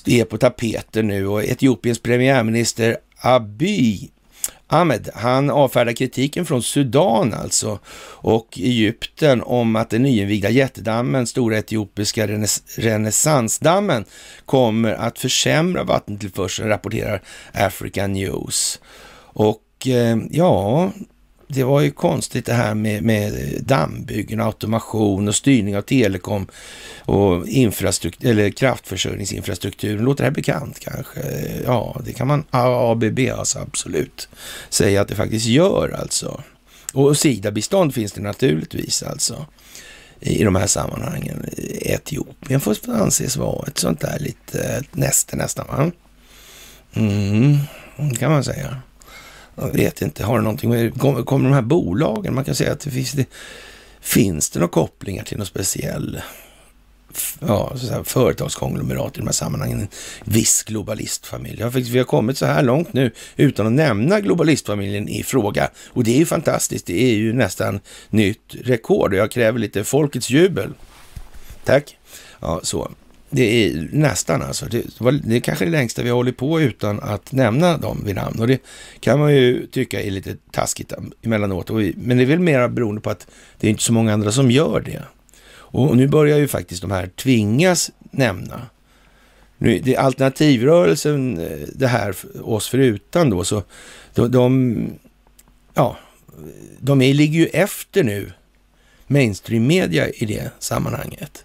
är 0.05 0.23
på 0.23 0.37
tapeten 0.37 1.07
nu 1.07 1.27
och 1.27 1.43
Etiopiens 1.43 1.99
premiärminister 1.99 2.97
Abiy 3.21 4.09
Ahmed, 4.69 5.09
han 5.13 5.49
avfärdar 5.49 5.93
kritiken 5.93 6.45
från 6.45 6.63
Sudan 6.63 7.33
alltså 7.33 7.79
och 8.19 8.59
Egypten 8.59 9.41
om 9.41 9.75
att 9.75 9.89
den 9.89 10.03
nyinvigda 10.03 10.49
jättedammen, 10.49 11.27
stora 11.27 11.57
etiopiska 11.57 12.27
renässansdammen, 12.77 14.05
kommer 14.45 14.93
att 14.93 15.19
försämra 15.19 15.83
vattentillförseln, 15.83 16.69
rapporterar 16.69 17.21
African 17.53 18.13
News. 18.13 18.79
Och 19.19 19.87
eh, 19.87 20.17
ja, 20.31 20.91
det 21.47 21.63
var 21.63 21.81
ju 21.81 21.91
konstigt 21.91 22.45
det 22.45 22.53
här 22.53 22.73
med, 22.73 23.03
med 23.03 23.33
dammbyggen, 23.59 24.41
automation 24.41 25.27
och 25.27 25.35
styrning 25.35 25.77
av 25.77 25.81
telekom 25.81 26.47
och 26.99 27.47
infrastruktur, 27.47 28.29
eller 28.29 28.49
kraftförsörjningsinfrastrukturen. 28.49 30.05
Låter 30.05 30.23
det 30.23 30.29
här 30.29 30.35
bekant 30.35 30.79
kanske? 30.79 31.21
Ja, 31.65 32.01
det 32.05 32.13
kan 32.13 32.27
man 32.27 32.43
ABB 32.51 33.19
alltså 33.37 33.59
absolut 33.59 34.29
säga 34.69 35.01
att 35.01 35.07
det 35.07 35.15
faktiskt 35.15 35.45
gör 35.45 35.95
alltså. 36.01 36.43
Och 36.93 37.17
Sida-bistånd 37.17 37.93
finns 37.93 38.11
det 38.11 38.21
naturligtvis 38.21 39.03
alltså 39.03 39.45
i 40.19 40.43
de 40.43 40.55
här 40.55 40.67
sammanhangen. 40.67 41.45
Etiopien 41.81 42.59
får 42.59 42.77
anses 42.87 43.37
vara 43.37 43.67
ett 43.67 43.77
sånt 43.77 43.99
där 43.99 44.19
lite 44.19 44.83
näste 44.91 45.35
nästan 45.35 45.67
va? 45.67 45.91
Mm, 46.93 47.57
kan 48.19 48.31
man 48.31 48.43
säga. 48.43 48.81
Jag 49.57 49.73
vet 49.73 50.01
inte, 50.01 50.23
har 50.23 50.37
det 50.37 50.43
någonting 50.43 50.69
med, 50.69 50.99
kommer 50.99 51.49
de 51.49 51.53
här 51.53 51.61
bolagen, 51.61 52.35
man 52.35 52.43
kan 52.43 52.55
säga 52.55 52.71
att 52.71 52.79
det 52.79 52.91
finns 52.91 53.11
det, 53.11 53.25
finns 53.99 54.49
det 54.49 54.59
några 54.59 54.71
kopplingar 54.71 55.23
till 55.23 55.37
någon 55.37 55.45
speciell 55.45 56.21
ja, 57.39 57.77
så 57.77 57.93
här, 57.93 58.03
företagskonglomerat 58.03 59.17
i 59.17 59.19
de 59.19 59.25
här 59.25 59.33
sammanhangen, 59.33 59.79
en 59.79 59.87
viss 60.23 60.63
globalistfamilj. 60.63 61.59
Ja, 61.59 61.69
vi 61.69 61.97
har 61.97 62.05
kommit 62.05 62.37
så 62.37 62.45
här 62.45 62.63
långt 62.63 62.93
nu 62.93 63.11
utan 63.35 63.67
att 63.67 63.73
nämna 63.73 64.21
globalistfamiljen 64.21 65.09
i 65.09 65.23
fråga 65.23 65.69
och 65.87 66.03
det 66.03 66.11
är 66.11 66.17
ju 66.17 66.25
fantastiskt. 66.25 66.85
Det 66.85 67.03
är 67.03 67.15
ju 67.15 67.33
nästan 67.33 67.79
nytt 68.09 68.55
rekord 68.63 69.13
och 69.13 69.19
jag 69.19 69.31
kräver 69.31 69.59
lite 69.59 69.83
folkets 69.83 70.29
jubel. 70.29 70.73
Tack. 71.63 71.97
Ja, 72.39 72.59
så. 72.63 72.91
Det 73.29 73.43
är 73.43 73.89
nästan 73.91 74.41
alltså. 74.41 74.65
Det, 74.65 74.83
det 75.23 75.35
är 75.35 75.39
kanske 75.39 75.65
det 75.65 75.71
längsta 75.71 76.03
vi 76.03 76.09
har 76.09 76.15
hållit 76.15 76.37
på 76.37 76.61
utan 76.61 76.99
att 76.99 77.31
nämna 77.31 77.77
dem 77.77 78.03
vid 78.05 78.15
namn. 78.15 78.39
Och 78.39 78.47
det 78.47 78.61
kan 78.99 79.19
man 79.19 79.35
ju 79.35 79.67
tycka 79.67 80.01
är 80.01 80.11
lite 80.11 80.35
taskigt 80.51 80.93
emellanåt. 81.21 81.69
Men 81.95 82.17
det 82.17 82.23
är 82.23 82.25
väl 82.25 82.39
mer 82.39 82.67
beroende 82.67 83.01
på 83.01 83.09
att 83.09 83.27
det 83.59 83.67
är 83.67 83.71
inte 83.71 83.83
så 83.83 83.93
många 83.93 84.13
andra 84.13 84.31
som 84.31 84.51
gör 84.51 84.79
det. 84.79 85.01
Och 85.49 85.97
nu 85.97 86.07
börjar 86.07 86.37
ju 86.37 86.47
faktiskt 86.47 86.81
de 86.81 86.91
här 86.91 87.07
tvingas 87.07 87.91
nämna. 88.11 88.61
Nu, 89.57 89.79
det 89.79 89.95
är 89.95 89.99
alternativrörelsen, 89.99 91.39
eh, 91.39 91.67
det 91.75 91.87
här 91.87 92.15
oss 92.43 92.67
förutan 92.67 93.29
då, 93.29 93.43
så 93.43 93.63
de, 94.13 94.31
de 94.31 94.77
ja, 95.73 95.97
de 96.79 97.01
är, 97.01 97.13
ligger 97.13 97.39
ju 97.39 97.45
efter 97.45 98.03
nu 98.03 98.31
mainstream-media 99.07 100.09
i 100.09 100.25
det 100.25 100.51
sammanhanget. 100.59 101.43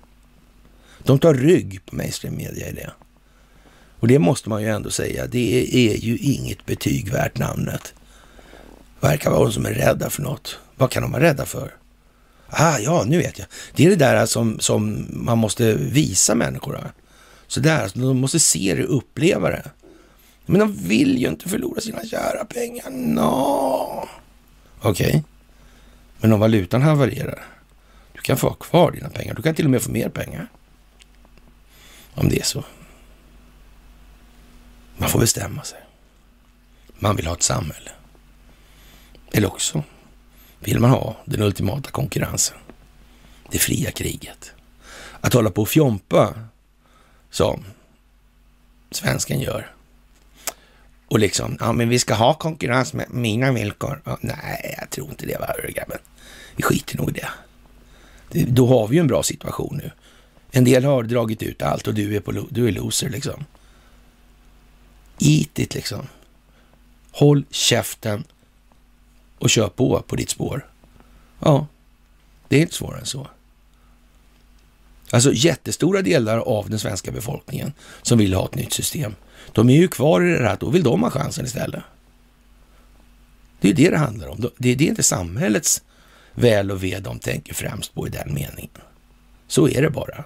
De 1.05 1.19
tar 1.19 1.35
rygg 1.35 1.81
på 1.87 1.97
mainstream-media 1.97 2.69
i 2.69 2.73
det. 2.73 2.93
Och 4.01 4.09
det 4.09 4.19
måste 4.19 4.49
man 4.49 4.63
ju 4.63 4.69
ändå 4.69 4.91
säga, 4.91 5.27
det 5.27 5.77
är 5.93 5.97
ju 5.97 6.19
inget 6.19 6.67
betyg 6.67 7.13
värt 7.13 7.39
namnet. 7.39 7.95
Verkar 9.01 9.31
vara 9.31 9.45
de 9.45 9.53
som 9.53 9.67
är 9.67 9.75
rädda 9.75 10.11
för 10.11 10.23
något. 10.23 10.59
Vad 10.77 10.91
kan 10.91 11.03
de 11.03 11.13
vara 11.13 11.23
rädda 11.23 11.47
för? 11.47 11.75
Ah, 12.47 12.79
ja, 12.79 13.05
nu 13.07 13.19
vet 13.19 13.39
jag. 13.39 13.49
Det 13.75 13.85
är 13.85 13.91
det 13.91 13.97
där 13.97 14.27
som, 14.27 14.61
som 14.61 15.07
man 15.11 15.39
måste 15.39 15.75
visa 15.75 16.35
människor. 16.35 16.93
Så 17.47 17.61
där, 17.61 17.91
de 17.95 18.21
måste 18.21 18.41
se 18.41 18.75
det, 18.75 18.83
uppleva 18.83 19.51
det. 19.51 19.71
Men 20.47 20.61
de 20.61 20.73
vill 20.73 21.19
ju 21.19 21.29
inte 21.29 21.49
förlora 21.49 21.81
sina 21.81 22.05
kära 22.05 22.45
pengar. 22.45 22.91
No. 22.91 24.09
Okej. 24.81 25.09
Okay. 25.09 25.23
Men 26.21 26.33
om 26.33 26.41
valutan 26.41 26.83
havererar, 26.83 27.45
du 28.13 28.21
kan 28.21 28.37
få 28.37 28.49
ha 28.49 28.55
kvar 28.55 28.91
dina 28.91 29.09
pengar. 29.09 29.35
Du 29.35 29.43
kan 29.43 29.55
till 29.55 29.65
och 29.65 29.71
med 29.71 29.83
få 29.83 29.91
mer 29.91 30.09
pengar. 30.09 30.49
Om 32.15 32.29
det 32.29 32.41
är 32.41 32.45
så. 32.45 32.65
Man 34.97 35.09
får 35.09 35.21
bestämma 35.21 35.63
sig. 35.63 35.79
Man 36.99 37.17
vill 37.17 37.27
ha 37.27 37.35
ett 37.35 37.43
samhälle. 37.43 37.91
Eller 39.33 39.49
också 39.49 39.85
vill 40.61 40.81
man 40.81 40.91
ha 40.91 41.17
den 41.25 41.43
ultimata 41.43 41.91
konkurrensen. 41.91 42.59
Det 43.51 43.59
fria 43.59 43.91
kriget. 43.91 44.53
Att 45.21 45.33
hålla 45.33 45.51
på 45.51 45.63
och 45.63 45.69
fjompa 45.69 46.35
som 47.31 47.65
svensken 48.91 49.41
gör. 49.41 49.75
Och 51.09 51.19
liksom, 51.19 51.57
ja 51.61 51.73
men 51.73 51.89
vi 51.89 51.99
ska 51.99 52.15
ha 52.15 52.35
konkurrens 52.35 52.93
med 52.93 53.07
mina 53.11 53.53
villkor. 53.53 54.03
Ja, 54.05 54.19
nej, 54.21 54.77
jag 54.81 54.91
tror 54.91 55.09
inte 55.09 55.27
det 55.27 55.39
var 55.41 55.71
grabben. 55.75 55.99
vi 56.57 56.63
skiter 56.63 56.97
nog 56.97 57.11
i 57.11 57.21
det. 57.21 57.29
Då 58.47 58.67
har 58.67 58.89
vi 58.89 58.97
ju 58.97 59.01
en 59.01 59.07
bra 59.07 59.23
situation 59.23 59.77
nu. 59.77 59.91
En 60.55 60.65
del 60.65 60.85
har 60.85 61.03
dragit 61.03 61.43
ut 61.43 61.63
allt 61.63 61.87
och 61.87 61.95
du 61.95 62.17
är, 62.17 62.21
på, 62.21 62.33
du 62.51 62.69
är 62.69 62.73
loser 62.73 63.09
liksom. 63.09 63.45
Eat 65.19 65.59
it 65.59 65.75
liksom. 65.75 66.07
Håll 67.11 67.45
käften 67.51 68.25
och 69.39 69.51
kör 69.51 69.69
på 69.69 70.03
på 70.07 70.17
ditt 70.17 70.31
spår. 70.31 70.67
Ja, 71.41 71.67
det 72.49 72.57
är 72.57 72.61
inte 72.61 72.75
svårare 72.75 73.01
än 73.01 73.07
så. 73.07 73.29
Alltså 75.11 75.33
jättestora 75.33 76.03
delar 76.03 76.39
av 76.39 76.71
den 76.71 76.79
svenska 76.79 77.13
befolkningen 77.13 77.73
som 78.03 78.19
vill 78.19 78.35
ha 78.35 78.45
ett 78.45 78.55
nytt 78.55 78.73
system, 78.73 79.15
de 79.53 79.71
är 79.71 79.77
ju 79.77 79.89
kvar 79.89 80.23
i 80.23 80.39
det 80.39 80.49
här, 80.49 80.57
då 80.61 80.71
vill 80.71 80.83
de 80.83 81.03
ha 81.03 81.11
chansen 81.11 81.45
istället. 81.45 81.83
Det 83.61 83.71
är 83.71 83.75
det 83.75 83.91
det 83.91 83.99
handlar 83.99 84.29
om. 84.29 84.51
Det 84.59 84.69
är 84.69 84.77
det 84.77 84.85
inte 84.85 85.03
samhällets 85.03 85.83
väl 86.35 86.71
och 86.71 86.85
ve 86.85 86.99
de 86.99 87.19
tänker 87.19 87.55
främst 87.55 87.95
på 87.95 88.07
i 88.07 88.11
den 88.11 88.35
meningen. 88.35 88.71
Så 89.47 89.69
är 89.69 89.83
det 89.83 89.91
bara. 89.91 90.25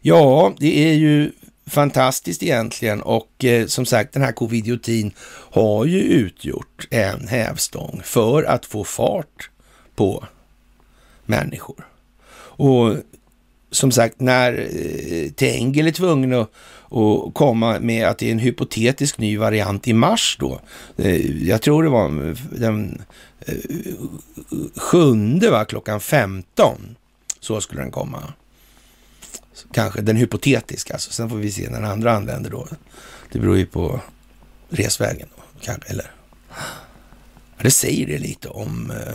Ja, 0.00 0.54
det 0.58 0.88
är 0.88 0.94
ju 0.94 1.32
fantastiskt 1.66 2.42
egentligen 2.42 3.02
och 3.02 3.44
eh, 3.44 3.66
som 3.66 3.86
sagt 3.86 4.12
den 4.12 4.22
här 4.22 4.32
covidiotin 4.32 5.12
har 5.50 5.84
ju 5.84 6.00
utgjort 6.00 6.88
en 6.90 7.28
hävstång 7.28 8.00
för 8.04 8.42
att 8.42 8.66
få 8.66 8.84
fart 8.84 9.50
på 9.94 10.24
människor. 11.26 11.86
Och 12.60 12.96
som 13.70 13.92
sagt, 13.92 14.20
när 14.20 14.52
eh, 14.52 15.30
Tengel 15.30 15.86
är 15.86 15.92
tvungen 15.92 16.32
att, 16.32 16.50
att 16.90 17.34
komma 17.34 17.80
med 17.80 18.06
att 18.06 18.18
det 18.18 18.26
är 18.26 18.32
en 18.32 18.38
hypotetisk 18.38 19.18
ny 19.18 19.38
variant 19.38 19.88
i 19.88 19.92
mars 19.92 20.36
då. 20.40 20.60
Eh, 20.96 21.46
jag 21.48 21.62
tror 21.62 21.82
det 21.82 21.88
var 21.88 22.28
eh, 22.28 22.36
den 22.50 23.02
eh, 23.40 23.54
sjunde, 24.76 25.50
va, 25.50 25.64
klockan 25.64 26.00
15. 26.00 26.96
Så 27.40 27.60
skulle 27.60 27.80
den 27.80 27.90
komma. 27.90 28.32
Kanske 29.72 30.00
den 30.00 30.16
hypotetiska, 30.16 30.92
alltså. 30.92 31.12
sen 31.12 31.30
får 31.30 31.36
vi 31.36 31.52
se 31.52 31.70
när 31.70 31.80
den 31.80 31.90
andra 31.90 32.12
anländer 32.12 32.50
då. 32.50 32.68
Det 33.32 33.38
beror 33.38 33.56
ju 33.56 33.66
på 33.66 34.00
resvägen 34.68 35.28
då, 35.36 35.42
kanske, 35.60 35.90
eller? 35.90 36.10
Det 37.62 37.70
säger 37.70 38.06
det 38.06 38.18
lite 38.18 38.48
om 38.48 38.90
eh, 38.90 39.14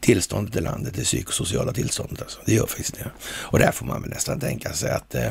tillståndet 0.00 0.56
i 0.56 0.60
landet, 0.60 0.94
det 0.94 1.04
psykosociala 1.04 1.72
tillståndet. 1.72 2.22
Alltså. 2.22 2.40
Det 2.46 2.54
gör 2.54 2.66
faktiskt 2.66 2.94
det. 2.94 3.10
Och 3.24 3.58
där 3.58 3.72
får 3.72 3.86
man 3.86 4.02
väl 4.02 4.10
nästan 4.10 4.40
tänka 4.40 4.72
sig 4.72 4.90
att 4.90 5.14
eh, 5.14 5.30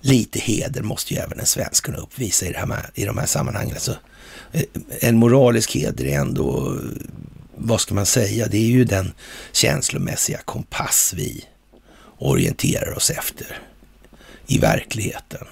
lite 0.00 0.38
heder 0.38 0.82
måste 0.82 1.14
ju 1.14 1.20
även 1.20 1.40
en 1.40 1.46
svensk 1.46 1.84
kunna 1.84 1.98
uppvisa 1.98 2.46
i, 2.46 2.52
det 2.52 2.58
här, 2.58 2.90
i 2.94 3.04
de 3.04 3.18
här 3.18 3.26
sammanhangen. 3.26 3.74
Alltså, 3.74 3.96
eh, 4.52 4.62
en 5.00 5.16
moralisk 5.16 5.74
heder 5.76 6.04
är 6.04 6.18
ändå, 6.18 6.78
vad 7.54 7.80
ska 7.80 7.94
man 7.94 8.06
säga, 8.06 8.48
det 8.48 8.58
är 8.58 8.70
ju 8.70 8.84
den 8.84 9.12
känslomässiga 9.52 10.38
kompass 10.44 11.14
vi 11.16 11.44
orienterar 12.18 12.96
oss 12.96 13.10
efter 13.10 13.58
i 14.46 14.58
verkligheten. 14.58 15.46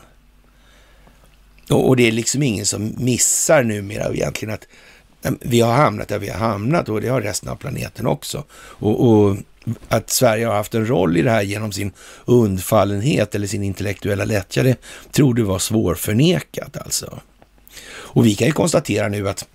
Och, 1.71 1.89
och 1.89 1.97
det 1.97 2.09
är 2.09 2.13
liksom 2.13 2.43
ingen 2.43 2.67
som 2.67 2.95
missar 2.99 3.63
numera 3.63 4.15
egentligen 4.15 4.55
att 4.55 4.67
vi 5.41 5.61
har 5.61 5.73
hamnat 5.73 6.09
där 6.09 6.19
vi 6.19 6.29
har 6.29 6.39
hamnat 6.39 6.89
och 6.89 7.01
det 7.01 7.09
har 7.09 7.21
resten 7.21 7.49
av 7.49 7.57
planeten 7.57 8.07
också. 8.07 8.45
Och, 8.53 9.09
och, 9.09 9.37
att 9.89 10.11
Sverige 10.11 10.47
har 10.47 10.55
haft 10.55 10.75
en 10.75 10.87
roll 10.87 11.17
i 11.17 11.23
det 11.23 11.31
här 11.31 11.43
genom 11.43 11.73
sin 11.73 11.93
undfallenhet 12.25 13.35
eller 13.35 13.47
sin 13.47 13.63
intellektuella 13.63 14.25
lättja, 14.25 14.63
det 14.63 14.77
tror 15.13 15.35
du 15.35 15.43
var 15.43 15.59
svårförnekat 15.59 16.77
alltså. 16.77 17.21
Och 17.89 18.27
vi 18.27 18.35
kan 18.35 18.47
ju 18.47 18.53
konstatera 18.53 19.09
nu 19.09 19.29
att 19.29 19.47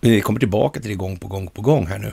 vi 0.00 0.20
kommer 0.20 0.40
tillbaka 0.40 0.80
till 0.80 0.90
det 0.90 0.96
gång 0.96 1.16
på 1.16 1.28
gång 1.28 1.48
på 1.48 1.62
gång 1.62 1.86
här 1.86 1.98
nu. 1.98 2.12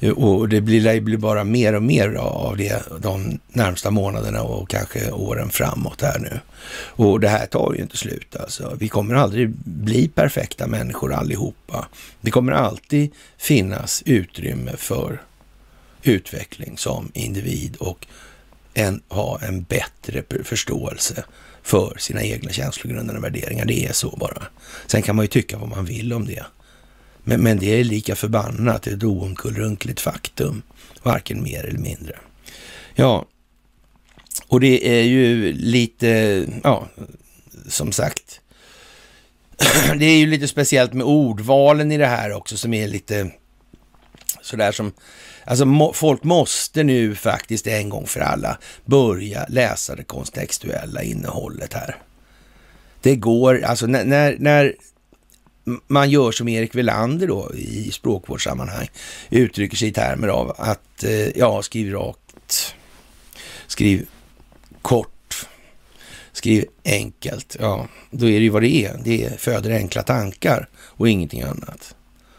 Eh, 0.00 0.10
och 0.10 0.48
det 0.48 0.60
blir, 0.60 1.00
blir 1.00 1.16
bara 1.16 1.44
mer 1.44 1.74
och 1.74 1.82
mer 1.82 2.14
av 2.14 2.56
det 2.56 2.82
de 3.00 3.38
närmsta 3.48 3.90
månaderna 3.90 4.42
och 4.42 4.68
kanske 4.68 5.10
åren 5.10 5.50
framåt 5.50 6.02
här 6.02 6.18
nu. 6.18 6.40
Och 6.74 7.20
det 7.20 7.28
här 7.28 7.46
tar 7.46 7.74
ju 7.76 7.82
inte 7.82 7.96
slut 7.96 8.36
alltså. 8.36 8.76
Vi 8.78 8.88
kommer 8.88 9.14
aldrig 9.14 9.50
bli 9.64 10.08
perfekta 10.08 10.66
människor 10.66 11.12
allihopa. 11.12 11.88
Det 12.20 12.30
kommer 12.30 12.52
alltid 12.52 13.10
finnas 13.38 14.02
utrymme 14.06 14.72
för 14.76 15.22
utveckling 16.02 16.78
som 16.78 17.10
individ 17.14 17.76
och 17.76 18.06
en, 18.74 19.02
ha 19.08 19.40
en 19.40 19.62
bättre 19.62 20.22
förståelse 20.44 21.24
för 21.62 21.96
sina 21.98 22.22
egna 22.22 22.50
känslogrunder 22.50 23.16
och 23.16 23.24
värderingar. 23.24 23.64
Det 23.64 23.86
är 23.86 23.92
så 23.92 24.16
bara. 24.16 24.42
Sen 24.86 25.02
kan 25.02 25.16
man 25.16 25.24
ju 25.24 25.28
tycka 25.28 25.58
vad 25.58 25.68
man 25.68 25.84
vill 25.84 26.12
om 26.12 26.26
det. 26.26 26.44
Men, 27.24 27.40
men 27.40 27.58
det 27.58 27.66
är 27.80 27.84
lika 27.84 28.16
förbannat 28.16 28.86
ett 28.86 29.04
oomkullrunkligt 29.04 30.00
faktum, 30.00 30.62
varken 31.02 31.42
mer 31.42 31.64
eller 31.64 31.78
mindre. 31.78 32.18
Ja, 32.94 33.26
och 34.48 34.60
det 34.60 34.88
är 34.88 35.02
ju 35.02 35.52
lite, 35.52 36.44
ja, 36.64 36.88
som 37.68 37.92
sagt, 37.92 38.40
det 39.98 40.04
är 40.04 40.18
ju 40.18 40.26
lite 40.26 40.48
speciellt 40.48 40.92
med 40.92 41.06
ordvalen 41.06 41.92
i 41.92 41.98
det 41.98 42.06
här 42.06 42.32
också 42.32 42.56
som 42.56 42.74
är 42.74 42.88
lite 42.88 43.30
sådär 44.42 44.72
som, 44.72 44.92
alltså 45.44 45.64
må, 45.64 45.92
folk 45.92 46.24
måste 46.24 46.82
nu 46.82 47.14
faktiskt 47.14 47.66
en 47.66 47.88
gång 47.88 48.06
för 48.06 48.20
alla 48.20 48.58
börja 48.84 49.46
läsa 49.48 49.96
det 49.96 50.04
kontextuella 50.04 51.02
innehållet 51.02 51.72
här. 51.72 51.96
Det 53.02 53.16
går, 53.16 53.64
alltså 53.64 53.86
när, 53.86 54.04
när, 54.04 54.36
när 54.38 54.74
man 55.86 56.10
gör 56.10 56.32
som 56.32 56.48
Erik 56.48 56.74
Velander 56.74 57.26
då 57.26 57.50
i 57.54 57.90
språkvårdssammanhang, 57.92 58.90
uttrycker 59.30 59.76
sig 59.76 59.88
i 59.88 59.92
termer 59.92 60.28
av 60.28 60.54
att, 60.58 61.04
eh, 61.04 61.38
ja, 61.38 61.62
skriv 61.62 61.92
rakt, 61.92 62.74
skriv 63.66 64.06
kort, 64.82 65.46
skriv 66.32 66.64
enkelt. 66.84 67.56
Ja, 67.60 67.88
då 68.10 68.26
är 68.26 68.38
det 68.38 68.44
ju 68.44 68.48
vad 68.48 68.62
det 68.62 68.84
är. 68.84 69.00
Det 69.04 69.40
föder 69.40 69.70
enkla 69.70 70.02
tankar 70.02 70.68
och 70.74 71.08
ingenting 71.08 71.42
annat. 71.42 71.94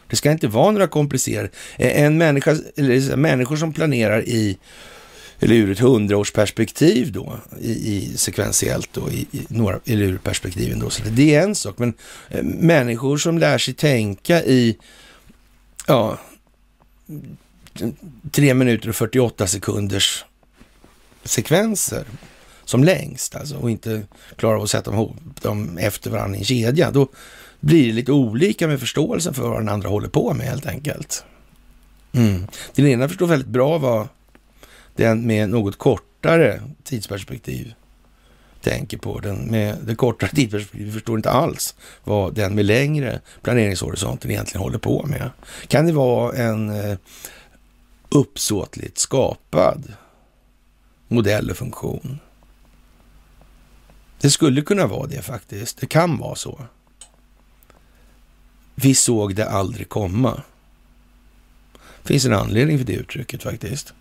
Det 0.08 0.16
ska 0.16 0.32
inte 0.32 0.48
vara 0.48 0.72
några 0.72 0.88
komplicerade... 0.88 1.50
Eh, 1.78 2.02
en 2.04 2.18
människa, 2.18 2.58
eller 2.76 3.16
människor 3.16 3.56
som 3.56 3.74
planerar 3.74 4.22
i 4.22 4.58
eller 5.40 5.56
ur 5.56 5.72
ett 5.72 5.80
hundraårsperspektiv 5.80 7.12
då, 7.12 7.40
i, 7.62 7.72
i 7.72 8.18
sekventiellt 8.18 8.90
då, 8.94 9.10
i, 9.10 9.28
i 9.32 9.46
några, 9.48 9.80
eller 9.86 10.06
ur 10.06 10.18
perspektiven 10.18 10.80
då. 10.80 10.90
Så 10.90 11.04
det 11.10 11.36
är 11.36 11.44
en 11.44 11.56
sak, 11.56 11.78
men 11.78 11.94
eh, 12.30 12.44
människor 12.44 13.18
som 13.18 13.38
lär 13.38 13.58
sig 13.58 13.74
tänka 13.74 14.44
i, 14.44 14.78
ja, 15.88 16.20
tre 18.32 18.54
minuter 18.54 18.90
och 18.90 18.96
48 18.96 19.48
sekunders 19.48 20.26
sekvenser 21.24 22.06
som 22.66 22.84
längst 22.84 23.36
alltså 23.36 23.58
och 23.58 23.72
inte 23.72 24.02
klarar 24.36 24.56
av 24.56 24.64
att 24.64 24.70
sätta 24.70 24.92
ihop 24.92 25.16
dem 25.42 25.78
efter 25.78 26.12
varandra 26.12 26.38
i 26.38 26.40
en 26.40 26.46
kedja, 26.46 26.92
då 26.92 27.08
blir 27.60 27.88
det 27.88 27.94
lite 27.94 28.12
olika 28.12 28.68
med 28.68 28.80
förståelsen 28.80 29.34
för 29.34 29.50
vad 29.50 29.60
den 29.60 29.70
andra 29.70 29.90
håller 29.90 30.08
på 30.08 30.34
med 30.34 30.48
helt 30.48 30.66
enkelt. 30.66 31.24
Mm. 32.12 32.48
Den 32.76 32.88
ena 32.88 33.08
förstår 33.08 33.28
väldigt 33.28 33.48
bra 33.48 33.78
vad 33.78 34.08
den 34.96 35.28
med 35.28 35.50
något 35.50 35.78
kortare 35.78 36.62
tidsperspektiv 36.84 37.74
tänker 38.62 38.98
på. 38.98 39.20
Den 39.20 39.38
med 39.38 39.78
det 39.84 39.96
kortare 39.96 40.30
tidsperspektivet 40.30 40.94
förstår 40.94 41.18
inte 41.18 41.30
alls 41.30 41.76
vad 42.04 42.34
den 42.34 42.56
med 42.56 42.66
längre 42.66 43.22
planeringshorisonten 43.42 44.32
egentligen 44.32 44.62
håller 44.62 44.80
på 44.80 45.06
med. 45.08 45.30
Kan 45.68 45.86
det 45.86 45.92
vara 45.92 46.38
en 46.38 46.70
eh, 46.70 46.98
uppsåtligt 48.10 48.98
skapad 48.98 49.94
modell 51.08 51.50
och 51.50 51.58
funktion? 51.58 52.20
Det 54.22 54.32
skulle 54.32 54.62
kunna 54.62 54.88
vara 54.88 55.08
det 55.08 55.22
faktiskt. 55.22 55.78
Det 55.78 55.88
kan 55.88 56.18
vara 56.18 56.36
så. 56.36 56.66
Vi 58.76 58.96
såg 58.96 59.36
det 59.36 59.50
aldrig 59.50 59.90
komma. 59.90 60.44
Det 61.74 62.08
finns 62.08 62.26
en 62.26 62.34
anledning 62.34 62.78
för 62.78 62.86
det 62.86 62.94
uttrycket 62.94 63.44
faktiskt. 63.44 63.94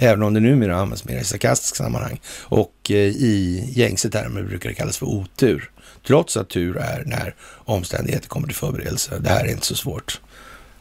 Även 0.00 0.22
om 0.22 0.34
det 0.34 0.40
numera 0.40 0.76
används 0.76 1.04
mer 1.04 1.18
i 1.18 1.24
sarkastisk 1.24 1.76
sammanhang. 1.76 2.20
Och 2.42 2.90
eh, 2.90 2.96
i 2.96 3.64
gängse 3.74 4.10
termer 4.10 4.42
brukar 4.42 4.68
det 4.68 4.74
kallas 4.74 4.98
för 4.98 5.06
otur. 5.06 5.70
Trots 6.06 6.36
att 6.36 6.48
tur 6.48 6.76
är 6.76 7.04
när 7.06 7.34
omständigheter 7.64 8.28
kommer 8.28 8.46
till 8.46 8.56
förberedelse. 8.56 9.18
Det 9.18 9.28
här 9.28 9.44
är 9.44 9.50
inte 9.50 9.66
så 9.66 9.74
svårt. 9.74 10.20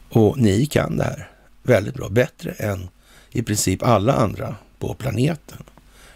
Och 0.10 0.38
ni 0.38 0.66
kan 0.66 0.98
det 0.98 1.04
här 1.04 1.30
väldigt 1.64 1.96
bra. 1.96 2.10
Bättre 2.10 2.52
än 2.52 2.90
i 3.32 3.44
princip 3.44 3.84
alla 3.84 4.14
andra 4.14 4.56
på 4.80 4.94
planeten 4.94 5.64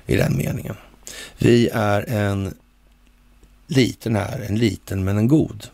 i 0.05 0.15
den 0.15 0.37
meningen. 0.37 0.75
Vi 1.37 1.69
är 1.73 2.09
en 2.09 2.53
liten 3.67 4.15
här, 4.15 4.45
en 4.49 4.55
liten 4.55 5.03
men 5.03 5.17
en 5.17 5.27
god. 5.27 5.67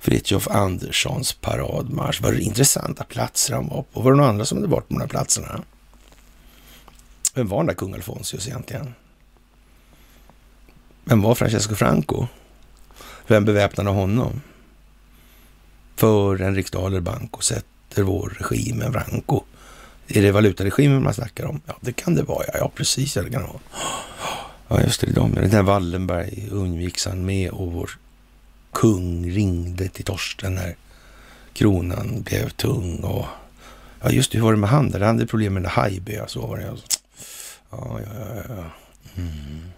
Fritjof 0.00 0.48
Anderssons 0.48 1.32
paradmarsch. 1.32 2.22
Var 2.22 2.32
det 2.32 2.40
intressanta 2.40 3.04
platser 3.04 3.54
han 3.54 3.68
var 3.68 3.82
på? 3.82 4.00
Var 4.00 4.10
det 4.10 4.16
några 4.16 4.30
andra 4.30 4.44
som 4.44 4.58
hade 4.58 4.68
varit 4.68 4.88
på 4.88 4.94
de 4.94 5.00
här 5.00 5.08
platserna? 5.08 5.62
Vem 7.36 7.48
var 7.48 7.58
den 7.58 7.66
där 7.66 7.74
kung 7.74 7.94
Alfonsius 7.94 8.46
egentligen? 8.46 8.94
Vem 11.04 11.22
var 11.22 11.34
Francesco 11.34 11.74
Franco? 11.74 12.26
Vem 13.26 13.44
beväpnade 13.44 13.90
honom? 13.90 14.40
För 15.96 16.42
en 16.42 16.54
riksdaler 16.54 17.00
banco 17.00 17.40
sätter 17.40 18.02
vår 18.02 18.36
regim 18.40 18.82
en 18.82 18.92
Franco. 18.92 19.42
Är 20.08 20.22
det 20.22 20.32
valutaregimen 20.32 21.02
man 21.02 21.14
snackar 21.14 21.44
om? 21.44 21.60
Ja, 21.66 21.76
det 21.80 21.92
kan 21.92 22.14
det 22.14 22.22
vara. 22.22 22.44
Ja, 22.46 22.58
ja 22.58 22.70
precis. 22.74 23.14
Det 23.14 23.30
kan 23.30 23.42
det 23.42 23.48
vara. 23.48 23.60
Ja, 24.68 24.82
just 24.82 25.00
det. 25.00 25.12
De. 25.12 25.34
Den 25.34 25.50
där 25.50 25.62
Wallenberg 25.62 26.48
undviks 26.50 27.06
han 27.06 27.26
med 27.26 27.50
och 27.50 27.72
vår 27.72 27.90
kung 28.72 29.30
ringde 29.30 29.88
till 29.88 30.04
Torsten 30.04 30.54
när 30.54 30.76
kronan 31.52 32.22
blev 32.22 32.48
tung. 32.48 32.98
Och, 32.98 33.26
ja, 34.00 34.10
just 34.10 34.32
det. 34.32 34.38
Hur 34.38 34.44
var 34.44 34.52
det 34.52 34.58
med 34.58 34.70
han? 34.70 34.92
Han 34.92 35.02
hade 35.02 35.26
problem 35.26 35.54
med 35.54 35.66
Haijby. 35.66 36.14
Så 36.14 36.22
alltså, 36.22 36.40
var 36.40 36.56
det. 36.56 36.95
Ja, 37.78 38.00
ja, 38.00 38.42
ja. 38.48 38.64
Mm. 39.16 39.72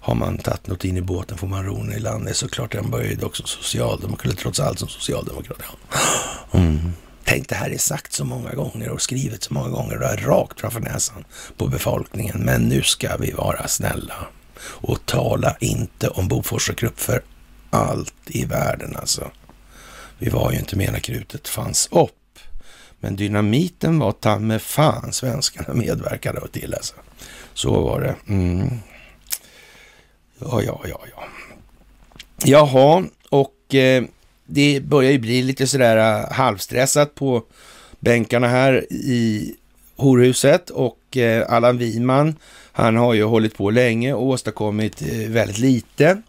Har 0.00 0.14
man 0.14 0.38
tagit 0.38 0.66
något 0.66 0.84
in 0.84 0.96
i 0.96 1.02
båten 1.02 1.38
får 1.38 1.46
man 1.46 1.64
ro 1.64 1.92
i 1.92 1.98
land. 1.98 2.24
Det 2.24 2.30
är 2.30 2.34
såklart 2.34 2.74
en 2.74 2.90
böjd 2.90 3.24
också 3.24 3.42
socialdemokrat, 3.46 4.24
eller 4.24 4.42
trots 4.42 4.60
allt 4.60 4.78
som 4.78 4.88
socialdemokrat. 4.88 5.58
Ja. 5.60 6.58
Mm. 6.58 6.92
Tänk, 7.24 7.48
det 7.48 7.54
här 7.54 7.70
är 7.70 7.78
sagt 7.78 8.12
så 8.12 8.24
många 8.24 8.54
gånger 8.54 8.88
och 8.88 9.02
skrivet 9.02 9.42
så 9.42 9.54
många 9.54 9.68
gånger 9.68 9.94
och 9.94 10.00
det 10.00 10.06
är 10.06 10.16
rakt 10.16 10.60
framför 10.60 10.80
näsan 10.80 11.24
på 11.56 11.66
befolkningen. 11.66 12.38
Men 12.38 12.62
nu 12.62 12.82
ska 12.82 13.16
vi 13.16 13.30
vara 13.30 13.68
snälla 13.68 14.26
och 14.64 15.06
tala 15.06 15.56
inte 15.60 16.08
om 16.08 16.28
Bofors 16.28 16.70
och 16.70 16.76
Krupp 16.76 17.00
för 17.00 17.22
allt 17.70 18.14
i 18.26 18.44
världen 18.44 18.96
alltså. 18.96 19.30
Vi 20.18 20.30
var 20.30 20.52
ju 20.52 20.58
inte 20.58 20.76
med 20.76 20.92
när 20.92 21.00
krutet 21.00 21.48
fanns 21.48 21.88
upp. 21.92 22.21
Men 23.02 23.16
dynamiten 23.16 23.98
var 23.98 24.12
ta 24.12 24.38
med 24.38 24.62
fan 24.62 25.12
svenskarna 25.12 25.74
medverkade 25.74 26.48
till 26.48 26.74
alltså. 26.74 26.94
Så 27.54 27.80
var 27.80 28.00
det. 28.00 28.14
Mm. 28.28 28.68
Ja, 30.38 30.62
ja, 30.62 30.80
ja, 30.88 31.00
ja. 31.10 31.24
Jaha, 32.44 33.04
och 33.28 33.74
eh, 33.74 34.04
det 34.46 34.80
börjar 34.80 35.12
ju 35.12 35.18
bli 35.18 35.42
lite 35.42 35.66
sådär 35.66 36.20
uh, 36.20 36.32
halvstressat 36.32 37.14
på 37.14 37.42
bänkarna 38.00 38.48
här 38.48 38.92
i 38.92 39.54
horhuset 39.96 40.70
och 40.70 41.16
eh, 41.16 41.52
Allan 41.52 41.78
Wiman, 41.78 42.36
han 42.72 42.96
har 42.96 43.14
ju 43.14 43.24
hållit 43.24 43.56
på 43.56 43.70
länge 43.70 44.12
och 44.12 44.26
åstadkommit 44.26 45.02
eh, 45.02 45.30
väldigt 45.30 45.58
lite 45.58 46.22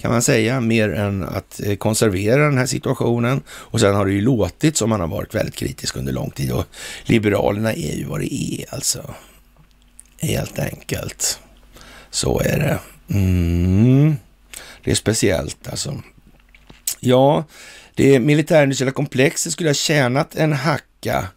kan 0.00 0.10
man 0.10 0.22
säga, 0.22 0.60
mer 0.60 0.88
än 0.92 1.22
att 1.22 1.60
eh, 1.60 1.76
konservera 1.76 2.44
den 2.44 2.58
här 2.58 2.66
situationen. 2.66 3.42
Och 3.48 3.80
sen 3.80 3.94
har 3.94 4.06
det 4.06 4.12
ju 4.12 4.20
låtit 4.20 4.76
som 4.76 4.90
man 4.90 5.00
har 5.00 5.08
varit 5.08 5.34
väldigt 5.34 5.56
kritisk 5.56 5.96
under 5.96 6.12
lång 6.12 6.30
tid 6.30 6.52
och 6.52 6.64
Liberalerna 7.04 7.72
är 7.72 7.96
ju 7.96 8.04
vad 8.04 8.20
det 8.20 8.34
är 8.34 8.74
alltså. 8.74 9.14
Helt 10.20 10.58
enkelt. 10.58 11.40
Så 12.10 12.40
är 12.40 12.58
det. 12.58 12.78
Mm. 13.14 14.16
Det 14.84 14.90
är 14.90 14.94
speciellt 14.94 15.68
alltså. 15.68 16.02
Ja, 17.00 17.44
det 17.94 18.20
militärindustriella 18.20 18.92
komplexet 18.92 19.52
skulle 19.52 19.68
ha 19.68 19.74
tjänat 19.74 20.34
en 20.34 20.52
hacka, 20.52 21.28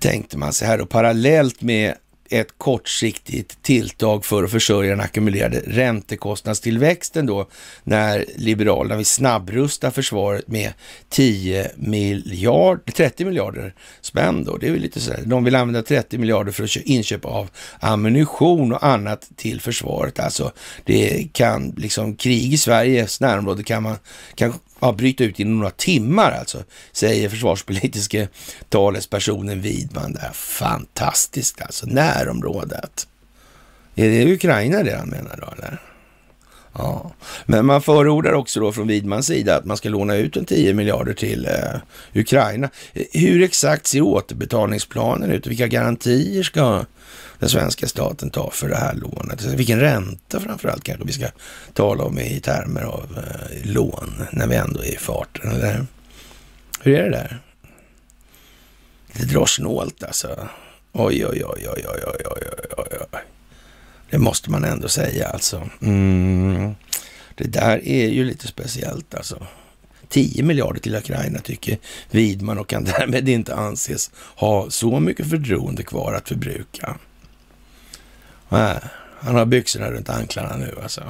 tänkte 0.00 0.38
man 0.38 0.52
sig 0.52 0.68
här 0.68 0.80
och 0.80 0.88
parallellt 0.88 1.62
med 1.62 1.94
ett 2.30 2.58
kortsiktigt 2.58 3.62
tilltag 3.62 4.24
för 4.24 4.44
att 4.44 4.50
försörja 4.50 4.90
den 4.90 5.00
ackumulerade 5.00 5.62
räntekostnadstillväxten 5.66 7.26
då 7.26 7.48
när 7.84 8.24
Liberalerna 8.36 8.96
vill 8.96 9.06
snabbrusta 9.06 9.90
försvaret 9.90 10.48
med 10.48 10.72
10 11.08 11.70
miljarder, 11.76 12.92
30 12.92 13.24
miljarder 13.24 13.74
spänn 14.00 14.44
då. 14.44 14.56
Det 14.56 14.68
är 14.68 14.72
väl 14.72 14.80
lite 14.80 15.00
sådär. 15.00 15.22
De 15.24 15.44
vill 15.44 15.54
använda 15.54 15.82
30 15.82 16.18
miljarder 16.18 16.52
för 16.52 16.64
att 16.64 16.76
inköp 16.76 17.24
av 17.24 17.50
ammunition 17.80 18.72
och 18.72 18.86
annat 18.86 19.28
till 19.36 19.60
försvaret. 19.60 20.20
Alltså 20.20 20.52
det 20.84 21.28
kan 21.32 21.74
liksom 21.76 22.16
krig 22.16 22.52
i 22.52 22.58
Sveriges 22.58 23.20
närområde 23.20 23.62
kan 23.62 23.82
man 23.82 23.96
kan 24.34 24.54
ja, 24.80 24.92
bryta 24.92 25.24
ut 25.24 25.40
inom 25.40 25.58
några 25.58 25.70
timmar 25.70 26.32
alltså, 26.32 26.64
säger 26.92 27.28
försvarspolitiske 27.28 28.28
talespersonen 28.68 29.62
Widman. 29.62 30.12
Det 30.12 30.20
är 30.20 30.32
fantastiskt 30.32 31.62
alltså, 31.62 31.86
närområdet. 31.86 33.06
Är 33.94 34.08
det 34.08 34.32
Ukraina 34.32 34.82
det 34.82 34.96
han 34.96 35.08
menar 35.08 35.38
då 35.40 35.52
eller? 35.58 35.80
Ja, 36.72 37.12
men 37.46 37.66
man 37.66 37.82
förordar 37.82 38.32
också 38.32 38.60
då 38.60 38.72
från 38.72 38.86
Widmans 38.86 39.26
sida 39.26 39.56
att 39.56 39.64
man 39.64 39.76
ska 39.76 39.88
låna 39.88 40.16
ut 40.16 40.36
en 40.36 40.44
10 40.44 40.74
miljarder 40.74 41.12
till 41.12 41.46
eh, 41.46 42.20
Ukraina. 42.20 42.70
Hur 43.12 43.42
exakt 43.42 43.86
ser 43.86 44.00
återbetalningsplanen 44.00 45.30
ut? 45.30 45.46
Vilka 45.46 45.66
garantier 45.66 46.42
ska 46.42 46.84
den 47.38 47.48
svenska 47.48 47.88
staten 47.88 48.30
tar 48.30 48.50
för 48.50 48.68
det 48.68 48.76
här 48.76 48.94
lånet. 48.94 49.44
Vilken 49.44 49.80
ränta 49.80 50.40
framförallt 50.40 50.84
kanske 50.84 51.06
vi 51.06 51.12
ska 51.12 51.26
tala 51.72 52.04
om 52.04 52.18
i 52.18 52.40
termer 52.40 52.82
av 52.82 53.18
eh, 53.18 53.72
lån 53.72 54.22
när 54.32 54.46
vi 54.46 54.56
ändå 54.56 54.80
är 54.80 54.94
i 54.94 54.96
farten, 54.96 55.50
eller 55.50 55.86
hur 56.80 56.94
är 56.94 57.02
det 57.02 57.10
där? 57.10 57.38
Det 59.12 59.24
drar 59.24 59.46
snålt 59.46 60.02
alltså. 60.02 60.48
Oj, 60.92 61.26
oj, 61.26 61.44
oj, 61.44 61.66
oj, 61.68 61.84
oj, 61.88 62.02
oj, 62.06 62.24
oj, 62.26 62.66
oj, 62.76 62.98
oj. 63.12 63.20
Det 64.10 64.18
måste 64.18 64.50
man 64.50 64.64
ändå 64.64 64.88
säga 64.88 65.28
alltså. 65.28 65.68
Mm. 65.82 66.74
Det 67.34 67.44
där 67.44 67.88
är 67.88 68.08
ju 68.08 68.24
lite 68.24 68.46
speciellt 68.46 69.14
alltså. 69.14 69.46
10 70.08 70.42
miljarder 70.42 70.80
till 70.80 70.94
Ukraina 70.94 71.38
tycker 71.38 71.78
Widman 72.10 72.58
och 72.58 72.68
kan 72.68 72.84
därmed 72.98 73.28
inte 73.28 73.54
anses 73.54 74.10
ha 74.36 74.70
så 74.70 75.00
mycket 75.00 75.30
förtroende 75.30 75.82
kvar 75.82 76.12
att 76.12 76.28
förbruka. 76.28 76.98
Nej, 78.48 78.78
han 79.20 79.34
har 79.34 79.46
byxorna 79.46 79.90
runt 79.90 80.08
anklarna 80.08 80.56
nu 80.56 80.74
alltså. 80.82 81.02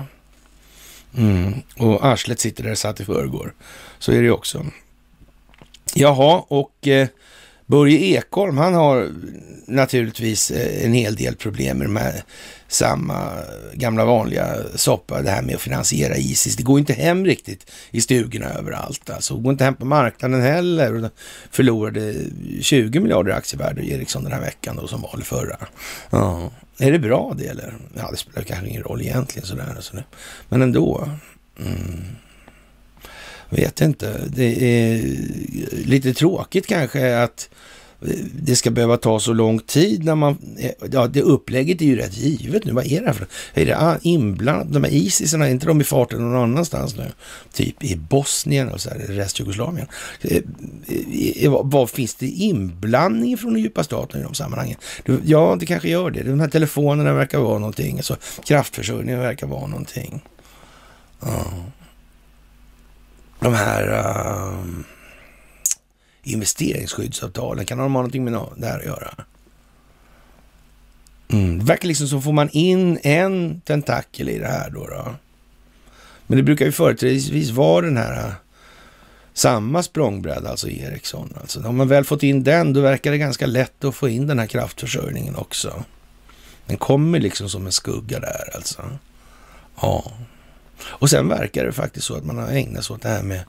Mm. 1.17 1.55
Och 1.77 2.05
arslet 2.05 2.41
sitter 2.41 2.63
där 2.63 2.71
det 2.71 2.77
satt 2.77 3.01
i 3.01 3.05
förrgår. 3.05 3.55
Så 3.99 4.13
är 4.13 4.17
det 4.17 4.25
ju 4.25 4.31
också. 4.31 4.67
Jaha, 5.95 6.45
och 6.49 6.89
eh, 6.89 7.09
Börje 7.67 7.99
Ekholm, 7.99 8.59
han 8.59 8.75
har 8.75 9.11
naturligtvis 9.67 10.51
eh, 10.51 10.85
en 10.85 10.93
hel 10.93 11.17
del 11.17 11.37
problem 11.37 11.79
med 11.79 11.87
de 11.87 11.97
här 11.97 12.23
samma 12.69 13.33
gamla 13.75 14.05
vanliga 14.05 14.57
soppa, 14.75 15.23
det 15.23 15.31
här 15.31 15.43
med 15.43 15.55
att 15.55 15.61
finansiera 15.61 16.17
Isis. 16.17 16.57
Det 16.57 16.63
går 16.63 16.79
inte 16.79 16.93
hem 16.93 17.25
riktigt 17.25 17.71
i 17.91 18.01
stugorna 18.01 18.47
överallt. 18.47 19.11
Alltså, 19.11 19.35
det 19.35 19.43
går 19.43 19.53
inte 19.53 19.65
hem 19.65 19.75
på 19.75 19.85
marknaden 19.85 20.43
heller. 20.43 21.05
Och 21.05 21.11
förlorade 21.51 22.15
20 22.61 23.01
miljarder 23.01 23.31
i 23.31 23.35
aktievärde 23.35 23.91
Ericsson 23.91 24.25
den 24.25 24.33
här 24.33 24.41
veckan 24.41 24.77
då, 24.77 24.87
som 24.87 25.03
var 25.03 25.21
förra. 25.25 25.57
Ja. 26.11 26.51
Är 26.79 26.93
det 26.93 26.99
bra 26.99 27.35
det 27.39 27.47
eller? 27.47 27.75
Ja, 27.97 28.11
det 28.11 28.17
spelar 28.17 28.43
kanske 28.43 28.69
ingen 28.69 28.83
roll 28.83 29.01
egentligen 29.01 29.47
sådär. 29.47 29.73
Alltså. 29.77 29.97
Men 30.49 30.63
ändå. 30.63 31.11
Mm. 31.61 32.05
Vet 33.51 33.81
inte. 33.81 34.21
Det 34.29 34.63
är 34.63 35.03
lite 35.85 36.15
tråkigt 36.15 36.67
kanske 36.67 37.23
att 37.23 37.51
det 38.33 38.57
ska 38.57 38.71
behöva 38.71 38.97
ta 38.97 39.21
så 39.21 39.33
lång 39.33 39.59
tid 39.59 40.05
när 40.05 40.15
man... 40.15 40.57
Ja, 40.93 41.07
det 41.07 41.23
upplägget 41.23 41.81
är 41.81 41.85
ju 41.85 41.97
rätt 41.97 42.17
givet 42.17 42.65
nu. 42.65 42.73
Vad 42.73 42.87
är 42.87 43.01
det 43.01 43.07
här 43.07 43.13
för... 43.13 43.27
Är 43.55 43.67
det 43.67 43.99
inblandat? 44.03 44.73
De 44.73 44.85
här 44.85 44.91
Isisarna, 44.91 45.47
är 45.47 45.51
inte 45.51 45.67
de 45.67 45.81
i 45.81 45.85
farten 45.85 46.19
någon 46.19 46.43
annanstans 46.43 46.97
nu? 46.97 47.13
Typ 47.53 47.85
i 47.85 47.97
Bosnien 47.97 48.69
och 48.69 48.81
så 48.81 48.91
här, 48.91 48.99
restjugoslavien. 48.99 49.87
Eh, 50.21 50.37
eh, 50.87 51.45
eh, 51.45 51.61
vad 51.65 51.91
finns 51.91 52.15
det 52.15 52.27
inblandning 52.27 53.39
från 53.39 53.53
den 53.53 53.63
djupa 53.63 53.85
staten 53.85 54.21
i 54.21 54.25
de 54.25 54.35
sammanhangen? 54.35 54.79
Ja, 55.25 55.57
det 55.61 55.67
kanske 55.67 55.89
gör 55.89 56.11
det. 56.11 56.23
De 56.23 56.41
här 56.41 56.49
telefonerna 56.49 57.13
verkar 57.15 57.39
vara 57.39 57.59
någonting. 57.59 57.97
Alltså, 57.97 58.17
kraftförsörjningen 58.45 59.21
verkar 59.21 59.47
vara 59.47 59.67
någonting. 59.67 60.21
Ja. 61.21 61.45
De 63.41 63.55
här... 63.55 63.89
Uh 63.89 64.98
investeringsskyddsavtalen? 66.33 67.65
Kan 67.65 67.79
de 67.79 67.83
ha 67.83 67.89
någonting 67.89 68.25
med 68.25 68.41
det 68.57 68.67
här 68.67 68.79
att 68.79 68.85
göra? 68.85 69.15
Mm. 71.29 71.59
Det 71.59 71.65
verkar 71.65 71.89
liksom 71.89 72.09
som 72.09 72.23
får 72.23 72.33
man 72.33 72.49
in 72.53 72.99
en 73.03 73.61
tentakel 73.61 74.29
i 74.29 74.39
det 74.39 74.47
här 74.47 74.71
då. 74.71 74.87
då. 74.87 75.15
Men 76.27 76.37
det 76.37 76.43
brukar 76.43 76.65
ju 76.65 76.73
företrädesvis 76.73 77.51
vara 77.51 77.87
den 77.87 77.97
här 77.97 78.27
äh, 78.27 78.33
samma 79.33 79.83
språngbräda, 79.83 80.51
alltså 80.51 80.69
Ericsson. 80.69 81.35
Alltså, 81.41 81.61
har 81.61 81.73
man 81.73 81.89
väl 81.89 82.05
fått 82.05 82.23
in 82.23 82.45
den, 82.45 82.73
då 82.73 82.81
verkar 82.81 83.11
det 83.11 83.19
ganska 83.19 83.47
lätt 83.47 83.85
att 83.85 83.95
få 83.95 84.09
in 84.09 84.27
den 84.27 84.39
här 84.39 84.47
kraftförsörjningen 84.47 85.37
också. 85.37 85.85
Den 86.67 86.77
kommer 86.77 87.21
liksom 87.21 87.49
som 87.49 87.67
en 87.67 87.73
skugga 87.73 88.21
där 88.21 88.55
alltså. 88.55 88.83
Ja. 89.81 90.13
Och 90.83 91.11
sen 91.11 91.29
verkar 91.29 91.65
det 91.65 91.73
faktiskt 91.73 92.07
så 92.07 92.17
att 92.17 92.25
man 92.25 92.39
har 92.39 92.49
ägnat 92.49 92.85
sig 92.85 92.95
åt 92.95 93.03
det 93.03 93.09
här 93.09 93.23
med 93.23 93.41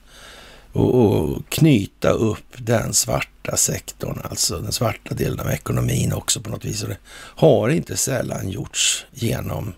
och, 0.73 0.95
och, 0.95 1.49
knyta 1.49 2.09
upp 2.09 2.53
den 2.57 2.93
svarta 2.93 3.57
sektorn, 3.57 4.21
alltså 4.23 4.59
den 4.59 4.71
svarta 4.71 5.13
delen 5.13 5.39
av 5.39 5.51
ekonomin 5.51 6.13
också 6.13 6.41
på 6.41 6.49
något 6.49 6.65
vis. 6.65 6.83
Och 6.83 6.89
det 6.89 6.97
har 7.13 7.69
inte 7.69 7.97
sällan 7.97 8.49
gjorts 8.49 9.05
genom 9.11 9.73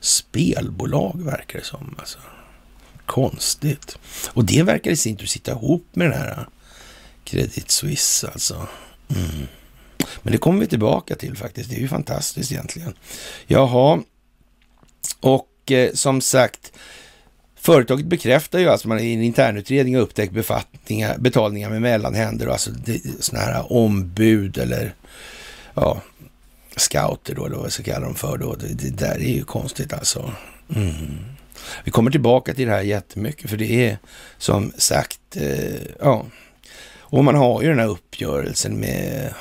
spelbolag, 0.00 1.22
verkar 1.24 1.58
det 1.58 1.64
som. 1.64 1.94
Alltså. 1.98 2.18
Konstigt. 3.06 3.98
Och 4.28 4.44
det 4.44 4.62
verkar 4.62 4.90
i 4.90 4.96
sin 4.96 5.16
tur 5.16 5.26
sitta 5.26 5.50
ihop 5.50 5.86
med 5.92 6.10
den 6.10 6.18
här 6.18 6.48
Credit 7.24 7.70
Suisse, 7.70 8.28
alltså. 8.28 8.66
Mm. 9.16 9.46
Men 10.22 10.32
det 10.32 10.38
kommer 10.38 10.60
vi 10.60 10.66
tillbaka 10.66 11.16
till 11.16 11.36
faktiskt. 11.36 11.70
Det 11.70 11.76
är 11.76 11.80
ju 11.80 11.88
fantastiskt 11.88 12.52
egentligen. 12.52 12.94
Jaha, 13.46 14.02
och 15.20 15.72
eh, 15.72 15.92
som 15.94 16.20
sagt, 16.20 16.72
Företaget 17.62 18.06
bekräftar 18.06 18.58
ju 18.58 18.68
alltså 18.68 18.84
att 18.84 18.88
man 18.88 19.00
i 19.00 19.14
en 19.14 19.22
internutredning 19.22 19.94
har 19.94 20.02
upptäckt 20.02 20.32
befattningar, 20.32 21.18
betalningar 21.18 21.70
med 21.70 21.82
mellanhänder 21.82 22.46
och 22.46 22.52
alltså 22.52 22.70
sådana 23.20 23.46
här 23.46 23.72
ombud 23.72 24.58
eller 24.58 24.94
ja, 25.74 26.00
scouter 26.76 27.34
då, 27.34 27.46
eller 27.46 27.56
vad 27.56 27.64
så 27.64 27.82
ska 27.82 27.92
kalla 27.92 28.06
dem 28.06 28.14
för 28.14 28.38
då. 28.38 28.54
Det, 28.54 28.66
det 28.66 28.90
där 28.90 29.14
är 29.14 29.34
ju 29.34 29.44
konstigt 29.44 29.92
alltså. 29.92 30.32
Mm. 30.76 31.18
Vi 31.84 31.90
kommer 31.90 32.10
tillbaka 32.10 32.54
till 32.54 32.66
det 32.66 32.72
här 32.72 32.82
jättemycket, 32.82 33.50
för 33.50 33.56
det 33.56 33.88
är 33.88 33.98
som 34.38 34.72
sagt, 34.76 35.36
eh, 35.36 35.82
ja, 36.00 36.26
och 36.98 37.24
man 37.24 37.34
har 37.34 37.62
ju 37.62 37.68
den 37.68 37.78
här 37.78 37.88
uppgörelsen 37.88 38.80
med 38.80 39.34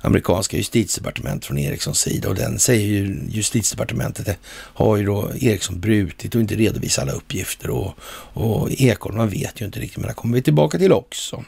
amerikanska 0.00 0.56
justitiedepartement 0.56 1.44
från 1.44 1.58
Ericssons 1.58 2.00
sida 2.00 2.28
och 2.28 2.34
den 2.34 2.58
säger 2.58 2.86
ju 2.86 3.20
justitiedepartementet 3.28 4.38
har 4.50 4.96
ju 4.96 5.04
då 5.04 5.30
Ericsson 5.40 5.80
brutit 5.80 6.34
och 6.34 6.40
inte 6.40 6.54
redovisat 6.54 7.02
alla 7.02 7.12
uppgifter 7.12 7.70
och, 7.70 7.94
och 8.32 8.70
Ekholm, 8.70 9.16
man 9.16 9.28
vet 9.28 9.60
ju 9.60 9.64
inte 9.64 9.80
riktigt, 9.80 9.98
men 9.98 10.08
det 10.08 10.14
kommer 10.14 10.34
vi 10.34 10.42
tillbaka 10.42 10.78
till 10.78 10.92
också. 10.92 11.44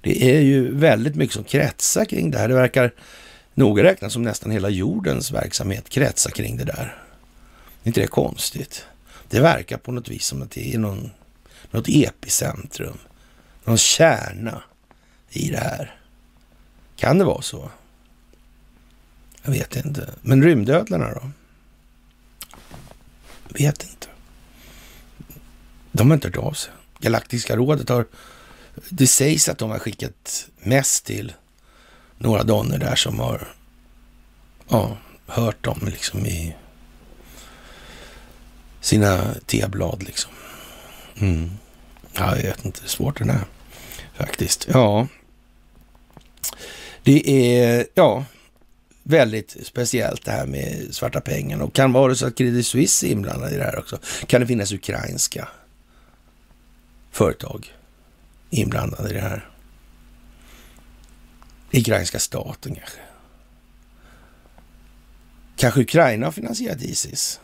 Det 0.00 0.36
är 0.36 0.40
ju 0.40 0.74
väldigt 0.74 1.14
mycket 1.14 1.34
som 1.34 1.44
kretsar 1.44 2.04
kring 2.04 2.30
det 2.30 2.38
här. 2.38 2.48
Det 2.48 2.54
verkar 2.54 2.92
noga 3.54 3.82
räknat 3.82 4.12
som 4.12 4.22
nästan 4.22 4.50
hela 4.50 4.68
jordens 4.68 5.30
verksamhet 5.30 5.88
kretsar 5.88 6.30
kring 6.30 6.56
det 6.56 6.64
där. 6.64 6.96
Är 7.82 7.88
inte 7.88 8.00
det 8.00 8.06
konstigt? 8.06 8.86
Det 9.28 9.40
verkar 9.40 9.76
på 9.76 9.92
något 9.92 10.08
vis 10.08 10.24
som 10.24 10.42
att 10.42 10.50
det 10.50 10.74
är 10.74 10.78
någon, 10.78 11.10
något 11.70 11.88
epicentrum, 11.88 12.98
någon 13.64 13.78
kärna 13.78 14.62
i 15.30 15.50
det 15.50 15.58
här? 15.58 15.96
Kan 16.96 17.18
det 17.18 17.24
vara 17.24 17.42
så? 17.42 17.70
Jag 19.44 19.50
vet 19.50 19.76
inte. 19.76 20.14
Men 20.22 20.42
rymdödlarna 20.42 21.14
då? 21.14 21.30
Vet 23.48 23.82
inte. 23.82 24.06
De 25.92 26.10
har 26.10 26.14
inte 26.14 26.28
hört 26.28 26.36
av 26.36 26.52
sig. 26.52 26.72
Galaktiska 26.98 27.56
rådet 27.56 27.88
har... 27.88 28.06
Det 28.88 29.06
sägs 29.06 29.48
att 29.48 29.58
de 29.58 29.70
har 29.70 29.78
skickat 29.78 30.48
mest 30.58 31.06
till 31.06 31.32
några 32.18 32.42
donner 32.42 32.78
där 32.78 32.94
som 32.94 33.18
har 33.18 33.48
ja, 34.68 34.96
hört 35.26 35.64
dem 35.64 35.80
liksom 35.86 36.26
i 36.26 36.56
sina 38.80 39.34
teblad 39.46 40.02
liksom. 40.02 40.32
Mm. 41.16 41.50
Ja, 42.12 42.36
jag 42.36 42.42
vet 42.42 42.64
inte, 42.64 42.88
svårt 42.88 43.18
det 43.18 43.24
är 43.24 43.44
faktiskt. 44.14 44.68
Ja, 44.72 45.06
det 47.02 47.30
är 47.30 47.86
ja, 47.94 48.24
väldigt 49.04 49.56
speciellt 49.62 50.24
det 50.24 50.30
här 50.30 50.46
med 50.46 50.94
svarta 50.94 51.20
pengar. 51.20 51.62
Och 51.62 51.74
kan 51.74 51.92
vara 51.92 52.14
så 52.14 52.26
att 52.26 52.38
Credit 52.38 52.66
Suisse 52.66 53.06
är 53.06 53.10
inblandad 53.10 53.52
i 53.52 53.56
det 53.56 53.64
här 53.64 53.78
också. 53.78 53.98
Kan 54.26 54.40
det 54.40 54.46
finnas 54.46 54.72
ukrainska 54.72 55.48
företag 57.10 57.72
inblandade 58.50 59.10
i 59.10 59.12
det 59.12 59.20
här? 59.20 59.48
Ukrainska 61.72 62.18
staten 62.18 62.74
kanske. 62.74 62.98
Kanske 65.56 65.80
Ukraina 65.80 66.26
har 66.26 66.32
finansierat 66.32 66.82
Isis 66.82 67.40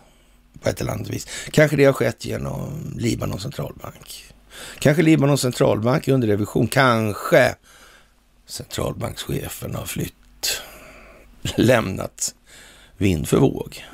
på 0.60 0.68
ett 0.68 0.80
eller 0.80 0.92
annat 0.92 1.08
vis. 1.08 1.26
Kanske 1.50 1.76
det 1.76 1.84
har 1.84 1.92
skett 1.92 2.24
genom 2.24 2.94
Libanons 2.98 3.42
centralbank. 3.42 4.24
Kanske 4.78 5.02
Libanons 5.02 5.40
centralbank 5.40 6.08
är 6.08 6.12
under 6.12 6.28
revision. 6.28 6.68
Kanske 6.68 7.54
centralbankschefen 8.46 9.74
har 9.74 9.84
flytt, 9.84 10.62
lämnat 11.56 12.34
vind 12.96 13.28
för 13.28 13.38
våg. 13.38 13.84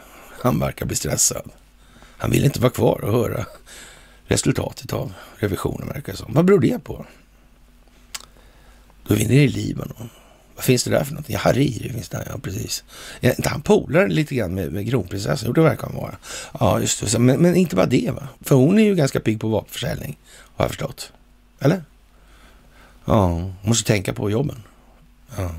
Han 0.42 0.58
verkar 0.58 0.86
bli 0.86 0.96
stressad. 0.96 1.50
Han 2.18 2.30
vill 2.30 2.44
inte 2.44 2.60
vara 2.60 2.70
kvar 2.70 3.04
och 3.04 3.12
höra 3.12 3.46
resultatet 4.26 4.92
av 4.92 5.12
revisionen 5.36 5.88
verkar 5.88 6.12
det 6.12 6.18
som. 6.18 6.32
Vad 6.32 6.44
beror 6.44 6.60
det 6.60 6.84
på? 6.84 7.06
Då 9.06 9.14
är 9.14 9.18
vi 9.18 9.26
nere 9.26 9.42
i 9.42 9.48
Libanon. 9.48 10.08
Vad 10.54 10.64
finns 10.64 10.84
det 10.84 10.90
där 10.90 11.04
för 11.04 11.12
någonting? 11.12 11.34
Ja, 11.34 11.40
Hariri 11.40 11.92
finns 11.92 12.08
där, 12.08 12.28
ja 12.30 12.38
precis. 12.38 12.84
Är 13.20 13.30
inte 13.30 13.48
han 13.48 13.62
polare 13.62 14.08
lite 14.08 14.34
grann 14.34 14.54
med, 14.54 14.72
med 14.72 14.90
kronprinsessan? 14.90 15.46
Jo, 15.46 15.52
det 15.52 15.60
verkar 15.60 15.86
han 15.86 15.96
vara. 15.96 16.16
Ja, 16.60 16.80
just 16.80 17.12
det. 17.12 17.18
Men, 17.18 17.42
men, 17.42 17.56
inte 17.56 17.76
bara 17.76 17.86
det 17.86 18.10
va? 18.10 18.28
För 18.40 18.54
hon 18.54 18.78
är 18.78 18.82
ju 18.82 18.94
ganska 18.94 19.20
pigg 19.20 19.40
på 19.40 19.48
vapenförsäljning, 19.48 20.18
har 20.56 20.64
jag 20.64 20.70
förstått. 20.70 21.12
Eller? 21.60 21.84
Ja, 23.04 23.52
måste 23.62 23.86
tänka 23.86 24.12
på 24.12 24.30
jobben. 24.30 24.62
Ja. 25.36 25.50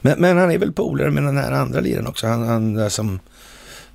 Men, 0.00 0.20
men 0.20 0.38
han 0.38 0.50
är 0.50 0.58
väl 0.58 0.72
polare 0.72 1.10
med 1.10 1.22
den 1.22 1.36
här 1.36 1.52
andra 1.52 1.80
liren 1.80 2.06
också. 2.06 2.26
Han, 2.26 2.48
han 2.48 2.74
där 2.74 2.88
som... 2.88 3.20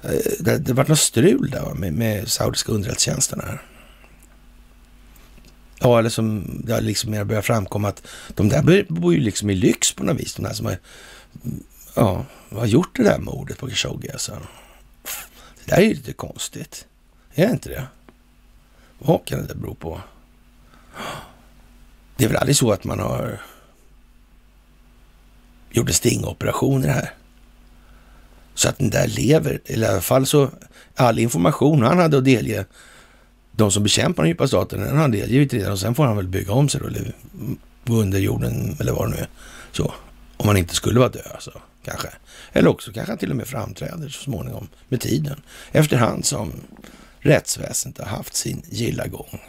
Eh, 0.01 0.09
det, 0.39 0.57
det 0.57 0.73
var 0.73 0.85
något 0.87 0.99
strul 0.99 1.49
där 1.49 1.61
va? 1.61 1.73
Med, 1.73 1.93
med 1.93 2.27
saudiska 2.27 2.71
underrättelsetjänsten 2.71 3.41
här. 3.45 3.61
Ja, 5.79 5.99
eller 5.99 6.09
som 6.09 6.43
det 6.65 6.73
har 6.73 6.81
liksom 6.81 7.11
mer 7.11 7.23
börjat 7.23 7.45
framkomma 7.45 7.87
att 7.87 8.07
de 8.27 8.49
där 8.49 8.85
bor 8.89 9.13
ju 9.13 9.19
liksom 9.19 9.49
i 9.49 9.55
lyx 9.55 9.91
på 9.91 10.03
något 10.03 10.19
vis. 10.19 10.35
De 10.35 10.43
där 10.43 10.53
som 10.53 10.65
har, 10.65 10.77
ja, 11.95 12.25
har 12.51 12.65
gjort 12.65 12.95
det 12.95 13.03
där 13.03 13.19
mordet 13.19 13.57
på 13.57 13.67
Khashoggi 13.67 14.11
alltså. 14.11 14.37
Det 15.65 15.71
där 15.71 15.77
är 15.77 15.81
ju 15.81 15.93
lite 15.93 16.13
konstigt. 16.13 16.87
Är 17.33 17.47
det 17.47 17.53
inte 17.53 17.69
det? 17.69 17.87
Vad 18.99 19.25
kan 19.25 19.47
det 19.47 19.55
bero 19.55 19.75
på? 19.75 20.01
Det 22.17 22.23
är 22.23 22.27
väl 22.27 22.37
aldrig 22.37 22.55
så 22.55 22.71
att 22.71 22.83
man 22.83 22.99
har 22.99 23.41
gjorde 25.73 25.93
stingoperationer 25.93 26.89
här. 26.89 27.13
Så 28.55 28.69
att 28.69 28.77
den 28.77 28.89
där 28.89 29.07
lever, 29.07 29.59
eller 29.65 29.87
i 29.87 29.89
alla 29.89 30.01
fall 30.01 30.25
så 30.25 30.49
all 30.95 31.19
information 31.19 31.81
han 31.81 31.99
hade 31.99 32.17
att 32.17 32.25
delge 32.25 32.65
de 33.51 33.71
som 33.71 33.83
bekämpar 33.83 34.23
den 34.23 34.29
djupa 34.29 34.47
staten, 34.47 34.79
den 34.79 34.89
har 34.89 35.01
han 35.01 35.11
delgivit 35.11 35.53
redan 35.53 35.71
och 35.71 35.79
sen 35.79 35.95
får 35.95 36.05
han 36.05 36.17
väl 36.17 36.27
bygga 36.27 36.53
om 36.53 36.69
sig 36.69 36.81
då, 36.81 36.87
eller 36.87 37.13
gå 37.85 37.95
under 37.95 38.19
jorden 38.19 38.77
eller 38.79 38.91
vad 38.91 39.07
det 39.07 39.15
nu 39.15 39.21
är. 39.21 39.29
Så, 39.71 39.93
om 40.37 40.47
han 40.47 40.57
inte 40.57 40.75
skulle 40.75 40.99
vara 40.99 41.09
död 41.09 41.31
alltså, 41.33 41.61
kanske. 41.83 42.07
Eller 42.53 42.69
också 42.69 42.91
kanske 42.91 43.11
han 43.11 43.17
till 43.17 43.29
och 43.29 43.35
med 43.35 43.47
framträder 43.47 44.09
så 44.09 44.21
småningom 44.23 44.67
med 44.89 45.01
tiden, 45.01 45.41
efterhand 45.71 46.25
som 46.25 46.53
rättsväsendet 47.19 48.07
har 48.07 48.17
haft 48.17 48.35
sin 48.35 48.61
gilla 48.69 49.07
gång. 49.07 49.41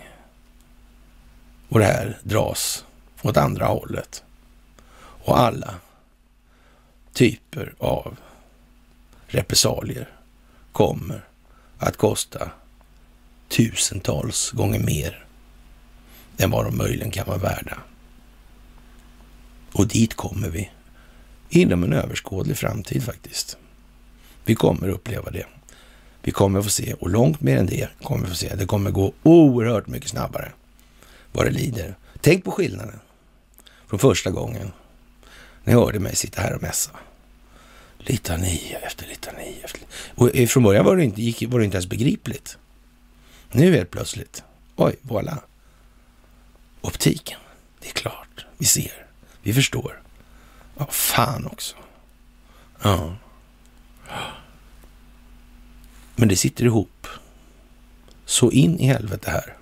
Och 1.68 1.78
det 1.78 1.84
här 1.84 2.18
dras 2.22 2.84
åt 3.22 3.36
andra 3.36 3.66
hållet. 3.66 4.22
Och 5.24 5.38
alla 5.38 5.74
typer 7.14 7.74
av 7.78 8.16
repressalier 9.26 10.08
kommer 10.72 11.28
att 11.78 11.96
kosta 11.96 12.50
tusentals 13.48 14.50
gånger 14.50 14.80
mer 14.80 15.26
än 16.36 16.50
vad 16.50 16.64
de 16.64 16.76
möjligen 16.76 17.10
kan 17.10 17.26
vara 17.26 17.38
värda. 17.38 17.78
Och 19.72 19.88
dit 19.88 20.14
kommer 20.14 20.48
vi 20.48 20.70
inom 21.48 21.84
en 21.84 21.92
överskådlig 21.92 22.56
framtid 22.56 23.02
faktiskt. 23.02 23.56
Vi 24.44 24.54
kommer 24.54 24.88
uppleva 24.88 25.30
det. 25.30 25.46
Vi 26.22 26.30
kommer 26.30 26.62
få 26.62 26.68
se, 26.68 26.94
och 26.94 27.10
långt 27.10 27.40
mer 27.40 27.58
än 27.58 27.66
det 27.66 27.88
kommer 28.02 28.24
vi 28.24 28.30
få 28.30 28.36
se. 28.36 28.54
Det 28.54 28.66
kommer 28.66 28.90
gå 28.90 29.12
oerhört 29.22 29.86
mycket 29.86 30.10
snabbare 30.10 30.52
vad 31.32 31.46
det 31.46 31.50
lider. 31.50 31.94
Tänk 32.20 32.44
på 32.44 32.50
skillnaden 32.50 33.00
från 33.86 33.98
första 33.98 34.30
gången 34.30 34.72
ni 35.64 35.72
hörde 35.72 36.00
mig 36.00 36.16
sitta 36.16 36.40
här 36.40 36.54
och 36.54 36.62
mässa. 36.62 36.90
Litania 38.06 38.78
efter 38.78 39.06
litania 39.06 39.64
efter 39.64 39.80
Och 40.14 40.30
från 40.48 40.62
början 40.62 40.84
var 40.84 40.96
det 40.96 41.04
inte, 41.04 41.22
gick, 41.22 41.42
var 41.48 41.58
det 41.58 41.64
inte 41.64 41.76
ens 41.76 41.86
begripligt. 41.86 42.58
Nu 43.52 43.72
helt 43.76 43.90
plötsligt, 43.90 44.42
oj, 44.76 44.96
voilà. 45.02 45.38
Optiken, 46.80 47.38
det 47.80 47.88
är 47.88 47.92
klart. 47.92 48.46
Vi 48.58 48.66
ser, 48.66 49.06
vi 49.42 49.54
förstår. 49.54 50.02
Ja, 50.78 50.86
fan 50.90 51.46
också. 51.46 51.76
Ja. 52.82 53.16
Men 56.16 56.28
det 56.28 56.36
sitter 56.36 56.64
ihop. 56.64 57.06
Så 58.24 58.50
in 58.50 58.78
i 58.78 58.86
helvete 58.86 59.30
här. 59.30 59.56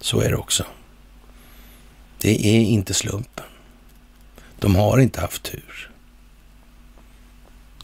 Så 0.00 0.20
är 0.20 0.28
det 0.28 0.36
också. 0.36 0.66
Det 2.18 2.46
är 2.46 2.60
inte 2.60 2.94
slumpen. 2.94 3.44
De 4.58 4.76
har 4.76 4.98
inte 4.98 5.20
haft 5.20 5.42
tur. 5.42 5.90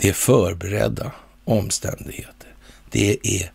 Det 0.02 0.08
är 0.08 0.12
förberedda 0.12 1.12
omständigheter. 1.44 2.54
Det 2.90 3.18
är 3.22 3.52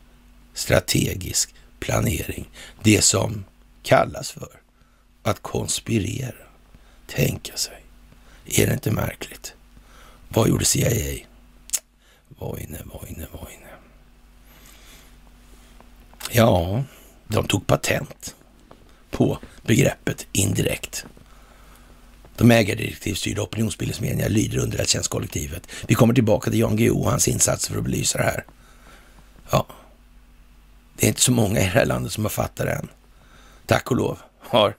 strategisk 0.53 1.55
planering. 1.79 2.49
Det 2.83 3.01
som 3.01 3.45
kallas 3.83 4.31
för 4.31 4.49
att 5.23 5.41
konspirera. 5.41 6.47
Tänka 7.07 7.57
sig. 7.57 7.83
Är 8.45 8.67
det 8.67 8.73
inte 8.73 8.91
märkligt? 8.91 9.53
Vad 10.29 10.49
gjorde 10.49 10.65
CIA? 10.65 11.25
Vojne, 12.27 12.79
vojne, 12.85 13.27
vojne. 13.31 13.69
Ja, 16.31 16.83
de 17.27 17.47
tog 17.47 17.67
patent 17.67 18.35
på 19.11 19.39
begreppet 19.61 20.27
indirekt. 20.31 21.05
De 22.37 22.51
ägardirektivstyrda 22.51 23.41
opinionsbildningsmedierna 23.41 24.27
lyder 24.27 24.57
underrättelsetjänstkollektivet. 24.57 25.67
Vi 25.87 25.95
kommer 25.95 26.13
tillbaka 26.13 26.51
till 26.51 26.59
Jan 26.59 26.75
Guillou 26.75 26.99
och 26.99 27.09
hans 27.09 27.27
insatser 27.27 27.71
för 27.71 27.79
att 27.79 27.85
belysa 27.85 28.17
det 28.17 28.23
här. 28.23 28.45
Ja, 29.51 29.67
det 30.97 31.05
är 31.05 31.07
inte 31.07 31.21
så 31.21 31.31
många 31.31 31.59
i 31.59 31.63
det 31.63 31.69
här 31.69 31.85
landet 31.85 32.11
som 32.11 32.25
har 32.25 32.29
fattat 32.29 32.65
det 32.65 32.71
än. 32.71 32.87
Tack 33.65 33.91
och 33.91 33.97
lov 33.97 34.19
har 34.39 34.75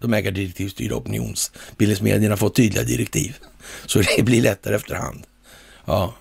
de 0.00 0.14
ägardirektivstyrda 0.14 0.94
opinionsbildningsmedierna 0.94 2.36
fått 2.36 2.54
tydliga 2.54 2.82
direktiv. 2.82 3.36
Så 3.86 4.02
det 4.16 4.22
blir 4.22 4.42
lättare 4.42 4.76
efterhand. 4.76 5.26
Ja, 5.84 6.14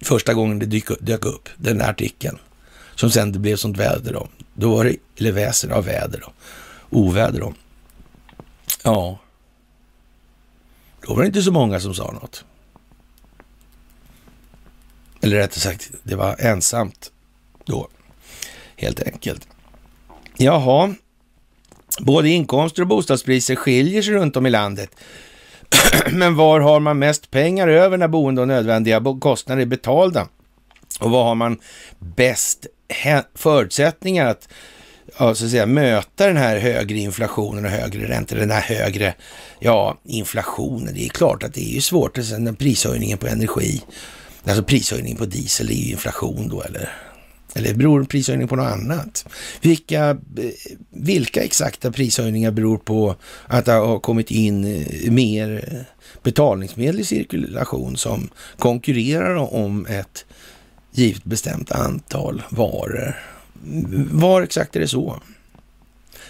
första 0.00 0.34
gången 0.34 0.58
det 0.58 0.66
dyk, 0.66 0.88
dök 1.00 1.24
upp, 1.24 1.48
den 1.56 1.78
där 1.78 1.90
artikeln, 1.90 2.38
som 2.94 3.10
sen 3.10 3.32
det 3.32 3.38
blev 3.38 3.56
sånt 3.56 3.76
väder 3.76 4.16
om. 4.16 4.28
Då 4.54 4.76
var 4.76 4.84
det, 4.84 4.96
eller 5.18 5.32
väsen 5.32 5.72
av 5.72 5.84
väder 5.84 6.20
då, 6.20 6.32
oväder 6.90 7.40
då. 7.40 7.54
Ja, 8.82 9.18
då 11.06 11.14
var 11.14 11.22
det 11.22 11.26
inte 11.26 11.42
så 11.42 11.52
många 11.52 11.80
som 11.80 11.94
sa 11.94 12.12
något. 12.12 12.44
Eller 15.20 15.36
rättare 15.36 15.60
sagt, 15.60 15.90
det 16.02 16.16
var 16.16 16.36
ensamt 16.38 17.12
då 17.64 17.88
helt 18.76 19.00
enkelt. 19.00 19.48
Jaha, 20.36 20.94
både 22.00 22.28
inkomster 22.28 22.82
och 22.82 22.88
bostadspriser 22.88 23.56
skiljer 23.56 24.02
sig 24.02 24.14
runt 24.14 24.36
om 24.36 24.46
i 24.46 24.50
landet. 24.50 24.90
Men 26.12 26.36
var 26.36 26.60
har 26.60 26.80
man 26.80 26.98
mest 26.98 27.30
pengar 27.30 27.68
över 27.68 27.96
när 27.96 28.08
boende 28.08 28.40
och 28.40 28.48
nödvändiga 28.48 29.02
kostnader 29.20 29.62
är 29.62 29.66
betalda? 29.66 30.28
Och 31.00 31.10
vad 31.10 31.24
har 31.24 31.34
man 31.34 31.60
bäst 31.98 32.66
förutsättningar 33.34 34.26
att 34.26 34.48
ja, 35.18 35.34
så 35.34 35.44
att 35.44 35.50
säga, 35.50 35.66
möta 35.66 36.26
den 36.26 36.36
här 36.36 36.58
högre 36.58 36.98
inflationen 36.98 37.64
och 37.64 37.70
högre 37.70 38.08
räntor, 38.08 38.36
den 38.36 38.50
här 38.50 38.60
högre 38.60 39.14
ja, 39.60 39.98
inflationen. 40.04 40.94
Det 40.94 41.04
är 41.04 41.08
klart 41.08 41.42
att 41.42 41.54
det 41.54 41.70
är 41.70 41.74
ju 41.74 41.80
svårt. 41.80 42.14
Den 42.14 42.56
prishöjningen 42.56 43.18
på 43.18 43.26
energi, 43.26 43.82
alltså 44.44 44.62
prishöjningen 44.62 45.18
på 45.18 45.24
diesel 45.24 45.70
är 45.70 45.74
ju 45.74 45.90
inflation 45.90 46.48
då, 46.48 46.62
eller? 46.62 46.90
Eller 47.56 47.74
beror 47.74 48.04
prishöjningen 48.04 48.48
på 48.48 48.56
något 48.56 48.72
annat? 48.72 49.26
Vilka, 49.60 50.10
eh, 50.10 50.16
vilka 50.90 51.42
exakta 51.42 51.92
prishöjningar 51.92 52.50
beror 52.50 52.78
på 52.78 53.16
att 53.46 53.64
det 53.64 53.72
har 53.72 53.98
kommit 53.98 54.30
in 54.30 54.64
eh, 54.64 55.10
mer 55.10 55.68
eh, 55.72 55.80
betalningsmedel 56.22 57.00
i 57.00 57.04
cirkulation 57.04 57.96
som 57.96 58.28
konkurrerar 58.58 59.54
om 59.54 59.86
ett 59.86 60.24
givet 60.92 61.24
bestämt 61.24 61.72
antal 61.72 62.42
varor? 62.50 63.33
Var 64.10 64.42
exakt 64.42 64.76
är 64.76 64.80
det 64.80 64.88
så? 64.88 65.22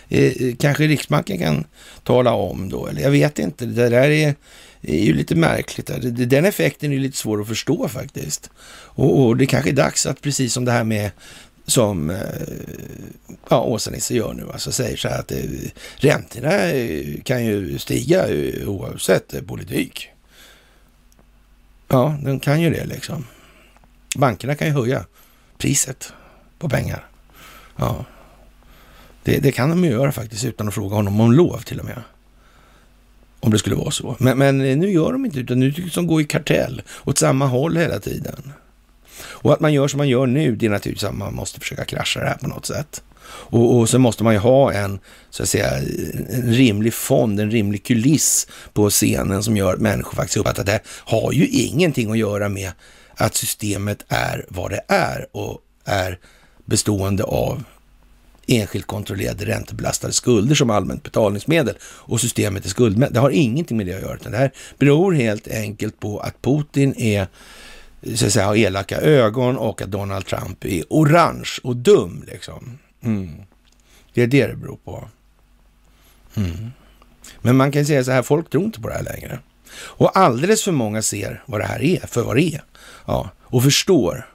Eh, 0.09 0.33
eh, 0.43 0.55
kanske 0.57 0.87
Riksbanken 0.87 1.39
kan 1.39 1.65
tala 2.03 2.33
om 2.33 2.69
då, 2.69 2.87
eller 2.87 3.03
jag 3.03 3.11
vet 3.11 3.39
inte. 3.39 3.67
Det 3.67 3.89
där 3.89 4.11
är, 4.11 4.35
är 4.83 5.05
ju 5.05 5.15
lite 5.15 5.35
märkligt. 5.35 5.91
Den 6.29 6.45
effekten 6.45 6.93
är 6.93 6.99
lite 6.99 7.17
svår 7.17 7.41
att 7.41 7.49
förstå 7.49 7.89
faktiskt. 7.89 8.51
Och, 8.71 9.21
och 9.21 9.37
det 9.37 9.47
kanske 9.47 9.71
är 9.71 9.75
dags 9.75 10.07
att 10.07 10.21
precis 10.21 10.53
som 10.53 10.65
det 10.65 10.73
här 10.73 10.85
med 10.85 11.11
som 11.67 12.11
eh, 12.11 12.19
ja, 13.49 13.61
Åsa-Nisse 13.61 14.15
gör 14.15 14.35
nu, 14.35 14.47
alltså 14.53 14.73
säger 14.73 14.97
så 14.97 15.09
här 15.09 15.21
att 15.21 15.33
eh, 15.33 15.39
räntorna 15.97 16.71
eh, 16.71 17.23
kan 17.23 17.45
ju 17.45 17.79
stiga 17.79 18.29
eh, 18.29 18.69
oavsett 18.69 19.47
politik. 19.47 20.09
Ja, 21.89 22.19
den 22.23 22.41
kan 22.41 22.61
ju 22.61 22.71
det 22.71 22.87
liksom. 22.87 23.27
Bankerna 24.17 24.55
kan 24.55 24.67
ju 24.67 24.73
höja 24.73 25.05
priset 25.59 26.13
på 26.59 26.69
pengar. 26.69 27.09
Ja, 27.77 28.05
det, 29.23 29.39
det 29.39 29.53
kan 29.53 29.71
de 29.71 29.85
ju 29.85 29.91
göra 29.91 30.13
faktiskt 30.13 30.45
utan 30.45 30.69
att 30.69 30.75
fråga 30.75 30.97
honom 30.97 31.21
om 31.21 31.33
lov 31.33 31.59
till 31.59 31.79
och 31.79 31.85
med. 31.85 32.03
Om 33.41 33.51
det 33.51 33.59
skulle 33.59 33.77
vara 33.77 33.91
så. 33.91 34.17
Men, 34.19 34.39
men 34.39 34.59
nu 34.59 34.91
gör 34.91 35.13
de 35.13 35.25
inte 35.25 35.41
utan 35.41 35.61
nu 35.61 35.73
tycks 35.73 35.95
de 35.95 36.07
gå 36.07 36.21
i 36.21 36.25
kartell 36.25 36.83
åt 37.05 37.19
samma 37.19 37.47
håll 37.47 37.77
hela 37.77 38.01
tiden. 38.01 38.53
Och 39.17 39.53
att 39.53 39.61
man 39.61 39.73
gör 39.73 39.89
som 39.89 39.99
man 39.99 40.09
gör 40.09 40.27
nu, 40.27 40.57
det 40.57 40.67
är 40.67 40.71
naturligtvis 40.71 41.09
att 41.09 41.15
man 41.15 41.35
måste 41.35 41.61
försöka 41.61 41.85
krascha 41.85 42.21
det 42.21 42.27
här 42.27 42.37
på 42.37 42.49
något 42.49 42.67
sätt. 42.67 43.03
Och, 43.27 43.79
och 43.79 43.89
så 43.89 43.99
måste 43.99 44.25
man 44.25 44.33
ju 44.33 44.39
ha 44.39 44.73
en, 44.73 44.99
så 45.31 45.43
att 45.43 45.49
säga, 45.49 45.71
en 46.31 46.53
rimlig 46.53 46.95
fond, 46.95 47.41
en 47.41 47.51
rimlig 47.51 47.85
kuliss 47.85 48.47
på 48.73 48.91
scenen 48.91 49.43
som 49.43 49.57
gör 49.57 49.75
att 49.75 49.81
människor 49.81 50.17
faktiskt 50.17 50.37
uppfattar 50.37 50.61
att 50.61 50.67
det 50.67 50.81
har 50.87 51.33
ju 51.33 51.47
ingenting 51.47 52.11
att 52.11 52.19
göra 52.19 52.49
med 52.49 52.73
att 53.15 53.35
systemet 53.35 54.05
är 54.09 54.47
vad 54.49 54.71
det 54.71 54.81
är 54.89 55.27
och 55.33 55.61
är 55.85 56.19
bestående 56.65 57.25
av 57.25 57.65
enskilt 58.47 58.87
kontrollerade 58.87 59.45
räntebelastade 59.45 60.13
skulder 60.13 60.55
som 60.55 60.71
allmänt 60.71 61.03
betalningsmedel 61.03 61.75
och 61.83 62.21
systemet 62.21 62.65
är 62.65 62.69
skuldmätt. 62.69 63.15
Det 63.15 63.21
har 63.21 63.31
ingenting 63.31 63.77
med 63.77 63.87
det 63.87 63.95
att 63.95 64.03
göra, 64.03 64.15
utan 64.15 64.33
det 64.33 64.39
här 64.39 64.53
beror 64.79 65.13
helt 65.13 65.49
enkelt 65.49 66.01
på 66.01 66.19
att 66.19 66.43
Putin 66.43 66.95
är 66.97 67.27
så 68.15 68.27
att 68.27 68.33
säga, 68.33 68.47
har 68.47 68.57
elaka 68.57 69.01
ögon 69.01 69.57
och 69.57 69.83
att 69.83 69.91
Donald 69.91 70.27
Trump 70.27 70.65
är 70.65 70.85
orange 70.91 71.51
och 71.63 71.77
dum. 71.77 72.25
Liksom. 72.27 72.79
Mm. 73.03 73.43
Det 74.15 74.23
är 74.23 74.27
det 74.27 74.47
det 74.47 74.57
beror 74.57 74.79
på. 74.85 75.09
Mm. 76.35 76.71
Men 77.41 77.57
man 77.57 77.73
kan 77.73 77.87
säga 77.87 78.05
så 78.05 78.11
här, 78.11 78.23
folk 78.23 78.51
tror 78.51 78.65
inte 78.65 78.81
på 78.81 78.89
det 78.89 78.95
här 78.95 79.03
längre. 79.03 79.39
Och 79.77 80.19
alldeles 80.19 80.65
för 80.65 80.73
många 80.73 81.03
ser 81.03 81.43
vad 81.47 81.61
det 81.61 81.67
här 81.67 81.83
är 81.83 82.07
för 82.07 82.23
vad 82.23 82.37
det 82.37 82.55
är. 82.55 82.63
Ja, 83.07 83.31
och 83.41 83.63
förstår. 83.63 84.34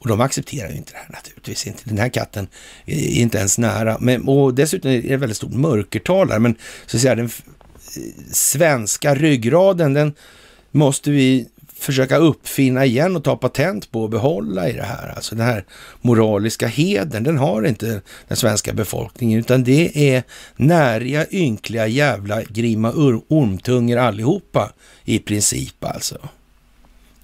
Och 0.00 0.08
de 0.08 0.20
accepterar 0.20 0.70
ju 0.70 0.76
inte 0.76 0.92
det 0.92 0.98
här 0.98 1.08
naturligtvis 1.12 1.66
inte. 1.66 1.82
Den 1.84 1.98
här 1.98 2.08
katten 2.08 2.48
är 2.86 3.20
inte 3.20 3.38
ens 3.38 3.58
nära. 3.58 3.96
Men, 4.00 4.28
och 4.28 4.54
dessutom 4.54 4.90
är 4.90 5.02
det 5.02 5.16
väldigt 5.16 5.36
stort 5.36 5.52
mörkertal 5.52 6.30
här. 6.30 6.38
Men 6.38 6.54
så 6.86 6.96
att 6.96 7.00
säga, 7.00 7.14
den 7.14 7.24
eh, 7.24 7.30
svenska 8.32 9.14
ryggraden, 9.14 9.94
den 9.94 10.14
måste 10.70 11.10
vi 11.10 11.46
försöka 11.80 12.16
uppfinna 12.16 12.84
igen 12.84 13.16
och 13.16 13.24
ta 13.24 13.36
patent 13.36 13.90
på 13.90 14.02
och 14.02 14.10
behålla 14.10 14.68
i 14.68 14.72
det 14.72 14.82
här. 14.82 15.12
Alltså 15.16 15.34
den 15.34 15.46
här 15.46 15.64
moraliska 16.00 16.66
heden, 16.66 17.24
den 17.24 17.38
har 17.38 17.66
inte 17.66 18.00
den 18.28 18.36
svenska 18.36 18.72
befolkningen, 18.72 19.38
utan 19.38 19.64
det 19.64 20.14
är 20.14 20.22
näriga, 20.56 21.26
ynkliga, 21.30 21.86
jävla 21.86 22.42
grima 22.42 22.92
ormtungor 23.28 23.98
allihopa 23.98 24.72
i 25.04 25.18
princip 25.18 25.84
alltså. 25.84 26.18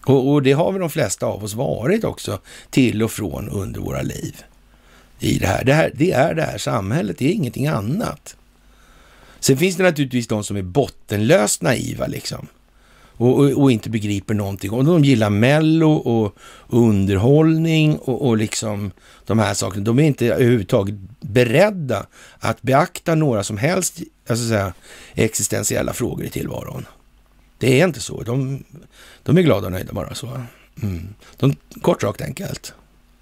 Och, 0.07 0.33
och, 0.33 0.43
det 0.43 0.53
har 0.53 0.73
väl 0.73 0.81
de 0.81 0.91
flesta 0.91 1.27
av 1.27 1.45
oss 1.45 1.55
varit 1.55 2.05
också 2.05 2.39
till 2.71 3.03
och 3.03 3.11
från 3.11 3.49
under 3.49 3.81
våra 3.81 4.03
liv. 4.03 4.43
I 5.19 5.39
det 5.39 5.47
här. 5.47 5.65
Det, 5.65 5.73
här, 5.73 5.93
det 5.95 6.13
är 6.13 6.35
det 6.35 6.43
här 6.43 6.59
samhället, 6.59 7.19
det 7.19 7.29
är 7.29 7.33
ingenting 7.33 7.67
annat. 7.67 8.37
Sen 9.41 9.57
finns 9.57 9.77
det 9.77 9.83
naturligtvis 9.83 10.29
de 10.29 10.45
som 10.45 10.57
är 10.57 10.63
bottenlöst 10.63 11.63
naiva 11.63 12.07
liksom 12.07 12.47
och, 13.17 13.39
och, 13.39 13.63
och, 13.63 13.73
inte 13.73 13.91
begriper 13.91 14.35
någonting. 14.35 14.71
Och 14.71 14.85
de 14.85 15.05
gillar 15.05 15.31
mello 15.31 15.93
och, 15.93 16.37
underhållning 16.69 17.97
och, 17.97 18.29
och 18.29 18.37
liksom 18.37 18.91
de 19.27 19.39
här 19.39 19.55
sakerna. 19.55 19.85
De 19.85 19.99
är 19.99 20.03
inte 20.03 20.27
överhuvudtaget 20.27 20.95
beredda 21.21 22.07
att 22.39 22.63
beakta 22.63 23.15
några 23.15 23.45
som 23.45 23.57
helst 23.57 24.01
alltså 24.29 24.49
säga, 24.49 24.73
existentiella 25.15 25.93
frågor 25.93 26.25
i 26.25 26.31
tillvaron. 26.31 26.87
Det 27.59 27.81
är 27.81 27.87
inte 27.87 28.01
så. 28.01 28.23
De, 28.23 28.65
de 29.23 29.39
är 29.39 29.43
glada 29.43 29.67
och 29.67 29.73
nöjda 29.73 29.93
bara 29.93 30.15
så. 30.15 30.43
Mm. 30.83 31.09
De, 31.37 31.57
kort 31.83 32.03
rakt 32.03 32.21
enkelt. 32.21 32.75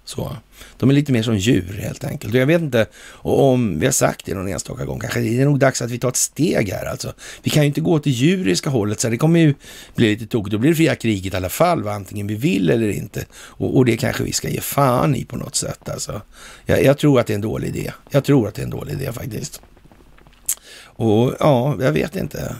Så. 0.05 0.37
De 0.77 0.89
är 0.89 0.93
lite 0.93 1.11
mer 1.11 1.23
som 1.23 1.37
djur 1.37 1.79
helt 1.81 2.03
enkelt. 2.03 2.33
Och 2.33 2.39
jag 2.39 2.45
vet 2.45 2.61
inte 2.61 2.85
om 3.11 3.79
vi 3.79 3.85
har 3.85 3.93
sagt 3.93 4.25
det 4.25 4.33
någon 4.33 4.47
enstaka 4.47 4.85
gång, 4.85 4.99
kanske 4.99 5.19
det 5.19 5.41
är 5.41 5.45
nog 5.45 5.59
dags 5.59 5.81
att 5.81 5.91
vi 5.91 5.99
tar 5.99 6.09
ett 6.09 6.15
steg 6.15 6.69
här 6.69 6.85
alltså. 6.85 7.13
Vi 7.43 7.49
kan 7.49 7.63
ju 7.63 7.67
inte 7.67 7.81
gå 7.81 7.91
åt 7.91 8.03
det 8.03 8.09
djuriska 8.09 8.69
hållet, 8.69 8.99
så 8.99 9.09
det 9.09 9.17
kommer 9.17 9.39
ju 9.39 9.53
bli 9.95 10.09
lite 10.09 10.27
tokigt. 10.27 10.51
Då 10.51 10.57
blir 10.57 10.69
det 10.69 10.75
fria 10.75 10.95
kriget 10.95 11.33
i 11.33 11.37
alla 11.37 11.49
fall, 11.49 11.83
va? 11.83 11.91
antingen 11.91 12.27
vi 12.27 12.35
vill 12.35 12.69
eller 12.69 12.89
inte. 12.89 13.25
Och, 13.33 13.77
och, 13.77 13.85
det 13.85 13.97
kanske 13.97 14.23
vi 14.23 14.31
ska 14.31 14.49
ge 14.49 14.61
fan 14.61 15.15
i 15.15 15.25
på 15.25 15.37
något 15.37 15.55
sätt 15.55 15.89
alltså. 15.89 16.21
Jag, 16.65 16.83
jag 16.83 16.97
tror 16.97 17.19
att 17.19 17.27
det 17.27 17.33
är 17.33 17.35
en 17.35 17.41
dålig 17.41 17.67
idé. 17.67 17.91
Jag 18.09 18.23
tror 18.23 18.47
att 18.47 18.55
det 18.55 18.61
är 18.61 18.63
en 18.63 18.69
dålig 18.69 18.93
idé 18.93 19.11
faktiskt. 19.11 19.61
Och 20.97 21.33
ja, 21.39 21.77
jag 21.79 21.91
vet 21.91 22.15
inte. 22.15 22.55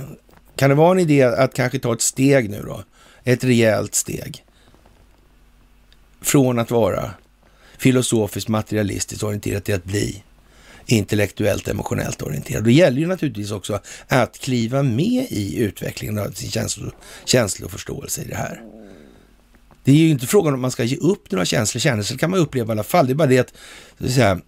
Kan 0.56 0.70
det 0.70 0.76
vara 0.76 0.92
en 0.92 1.00
idé 1.00 1.24
att 1.24 1.54
kanske 1.54 1.80
ta 1.80 1.94
ett 1.94 2.02
steg 2.02 2.50
nu 2.50 2.62
då? 2.62 2.84
Ett 3.24 3.44
rejält 3.44 3.96
steg. 3.96 4.46
Från 6.22 6.60
att 6.60 6.72
vara 6.72 7.12
filosofiskt 7.78 8.50
materialistiskt 8.50 9.24
orienterad 9.24 9.64
till 9.64 9.76
att 9.76 9.84
bli 9.84 10.24
intellektuellt 10.86 11.68
emotionellt 11.68 12.22
orienterad. 12.22 12.64
Det 12.64 12.74
gäller 12.74 13.00
ju 13.00 13.08
naturligtvis 13.08 13.52
också 13.52 13.80
att 14.08 14.40
kliva 14.40 14.84
med 14.84 15.26
i 15.30 15.58
utvecklingen 15.58 16.20
av 16.20 16.32
sin 16.32 16.52
känslo, 16.52 16.92
känsloförståelse 17.26 18.22
i 18.22 18.28
det 18.28 18.36
här. 18.36 18.62
Det 19.84 19.92
är 19.92 19.96
ju 19.96 20.10
inte 20.10 20.28
frågan 20.28 20.54
om 20.54 20.62
man 20.62 20.72
ska 20.72 20.84
ge 20.84 20.98
upp 20.98 21.32
några 21.32 21.46
känslor. 21.46 21.80
Känslor 21.80 22.18
kan 22.18 22.30
man 22.30 22.40
uppleva 22.40 22.68
i 22.68 22.72
alla 22.72 22.84
fall. 22.84 23.08
Det 23.08 23.14
är 23.14 23.16
bara 23.16 23.28
det 23.28 23.40
att, 23.40 23.54
så 24.00 24.06
att 24.06 24.12
säga, 24.12 24.40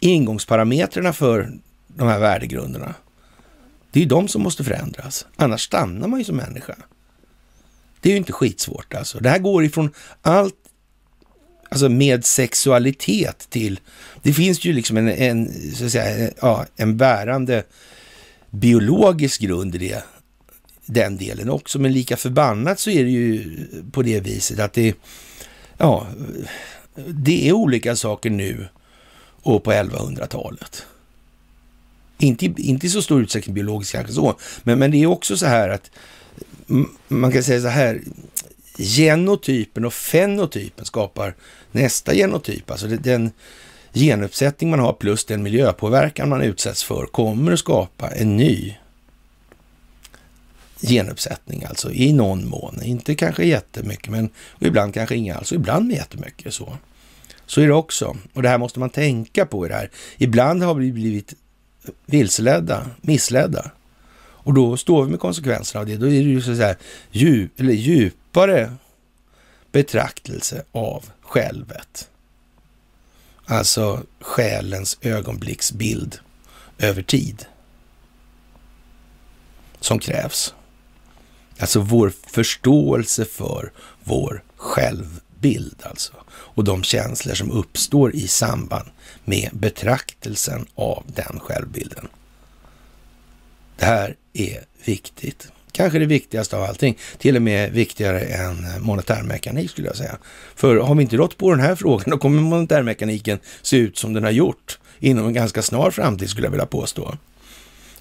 ingångsparametrarna 0.00 1.12
för 1.12 1.52
de 1.86 2.08
här 2.08 2.18
värdegrunderna, 2.18 2.94
det 3.96 4.00
är 4.00 4.02
ju 4.02 4.08
de 4.08 4.28
som 4.28 4.42
måste 4.42 4.64
förändras. 4.64 5.26
Annars 5.36 5.62
stannar 5.62 6.08
man 6.08 6.18
ju 6.18 6.24
som 6.24 6.36
människa. 6.36 6.76
Det 8.00 8.08
är 8.08 8.10
ju 8.10 8.16
inte 8.16 8.32
skitsvårt 8.32 8.94
alltså. 8.94 9.18
Det 9.18 9.28
här 9.28 9.38
går 9.38 9.64
ifrån 9.64 9.90
allt 10.22 10.54
alltså 11.68 11.88
med 11.88 12.24
sexualitet 12.24 13.46
till... 13.50 13.80
Det 14.22 14.32
finns 14.32 14.64
ju 14.64 14.72
liksom 14.72 14.96
en, 14.96 15.08
en, 15.08 15.52
så 15.74 15.84
att 15.84 15.92
säga, 15.92 16.30
ja, 16.40 16.66
en 16.76 16.96
bärande 16.96 17.64
biologisk 18.50 19.40
grund 19.40 19.74
i 19.74 19.78
det, 19.78 20.04
den 20.86 21.16
delen 21.16 21.50
också. 21.50 21.78
Men 21.78 21.92
lika 21.92 22.16
förbannat 22.16 22.78
så 22.78 22.90
är 22.90 23.04
det 23.04 23.10
ju 23.10 23.58
på 23.92 24.02
det 24.02 24.20
viset 24.20 24.58
att 24.58 24.72
det, 24.72 24.96
ja, 25.78 26.06
det 27.08 27.48
är 27.48 27.52
olika 27.52 27.96
saker 27.96 28.30
nu 28.30 28.68
och 29.42 29.64
på 29.64 29.72
1100-talet. 29.72 30.86
Inte, 32.18 32.46
inte 32.46 32.86
i 32.86 32.90
så 32.90 33.02
stor 33.02 33.22
utsträckning 33.22 33.54
biologiskt 33.54 33.92
kanske 33.92 34.12
så, 34.12 34.38
men, 34.62 34.78
men 34.78 34.90
det 34.90 35.02
är 35.02 35.06
också 35.06 35.36
så 35.36 35.46
här 35.46 35.68
att 35.68 35.90
man 37.08 37.32
kan 37.32 37.42
säga 37.42 37.60
så 37.60 37.68
här, 37.68 38.00
genotypen 38.78 39.84
och 39.84 39.94
fenotypen 39.94 40.84
skapar 40.84 41.34
nästa 41.72 42.14
genotyp. 42.14 42.70
Alltså 42.70 42.86
den 42.86 43.30
genuppsättning 43.92 44.70
man 44.70 44.80
har 44.80 44.92
plus 44.92 45.24
den 45.24 45.42
miljöpåverkan 45.42 46.28
man 46.28 46.42
utsätts 46.42 46.84
för 46.84 47.06
kommer 47.06 47.52
att 47.52 47.58
skapa 47.58 48.08
en 48.08 48.36
ny 48.36 48.74
genuppsättning, 50.80 51.64
alltså 51.64 51.92
i 51.92 52.12
någon 52.12 52.48
mån. 52.48 52.82
Inte 52.82 53.14
kanske 53.14 53.44
jättemycket, 53.44 54.08
men 54.08 54.30
ibland 54.58 54.94
kanske 54.94 55.16
inga 55.16 55.36
alls, 55.36 55.52
och 55.52 55.56
ibland 55.56 55.92
jättemycket. 55.92 56.54
Så. 56.54 56.76
så 57.46 57.60
är 57.60 57.66
det 57.66 57.74
också. 57.74 58.16
Och 58.32 58.42
det 58.42 58.48
här 58.48 58.58
måste 58.58 58.80
man 58.80 58.90
tänka 58.90 59.46
på 59.46 59.66
i 59.66 59.68
det 59.68 59.74
här. 59.74 59.90
Ibland 60.16 60.62
har 60.62 60.74
vi 60.74 60.92
blivit 60.92 61.34
vilseledda, 62.06 62.86
missledda. 63.00 63.70
Och 64.18 64.54
då 64.54 64.76
står 64.76 65.04
vi 65.04 65.10
med 65.10 65.20
konsekvenserna 65.20 65.80
av 65.80 65.86
det. 65.86 65.96
Då 65.96 66.06
är 66.06 66.10
det 66.10 66.16
ju 66.16 66.42
så 66.42 66.50
att 66.50 66.56
säga 66.56 66.76
djup, 67.10 67.60
eller 67.60 67.72
djupare 67.72 68.72
betraktelse 69.72 70.64
av 70.72 71.04
självet. 71.20 72.08
Alltså 73.44 74.02
själens 74.20 74.98
ögonblicksbild 75.00 76.18
över 76.78 77.02
tid. 77.02 77.44
Som 79.80 79.98
krävs. 79.98 80.54
Alltså 81.58 81.80
vår 81.80 82.12
förståelse 82.26 83.24
för 83.24 83.72
vår 84.04 84.42
självbild 84.56 85.82
alltså. 85.82 86.12
Och 86.28 86.64
de 86.64 86.82
känslor 86.82 87.34
som 87.34 87.50
uppstår 87.50 88.14
i 88.14 88.28
samband 88.28 88.88
med 89.26 89.50
betraktelsen 89.52 90.66
av 90.74 91.04
den 91.06 91.40
självbilden. 91.40 92.08
Det 93.76 93.84
här 93.84 94.16
är 94.32 94.64
viktigt. 94.84 95.48
Kanske 95.72 95.98
det 95.98 96.06
viktigaste 96.06 96.56
av 96.56 96.62
allting. 96.62 96.98
Till 97.18 97.36
och 97.36 97.42
med 97.42 97.72
viktigare 97.72 98.20
än 98.20 98.66
monetärmekanik 98.80 99.70
skulle 99.70 99.86
jag 99.86 99.96
säga. 99.96 100.18
För 100.54 100.76
har 100.76 100.94
vi 100.94 101.02
inte 101.02 101.16
rått 101.16 101.36
på 101.36 101.50
den 101.50 101.60
här 101.60 101.74
frågan, 101.74 102.10
då 102.10 102.18
kommer 102.18 102.42
monetärmekaniken 102.42 103.38
se 103.62 103.76
ut 103.76 103.98
som 103.98 104.12
den 104.12 104.24
har 104.24 104.30
gjort 104.30 104.78
inom 104.98 105.26
en 105.26 105.32
ganska 105.32 105.62
snar 105.62 105.90
framtid 105.90 106.30
skulle 106.30 106.46
jag 106.46 106.50
vilja 106.50 106.66
påstå. 106.66 107.16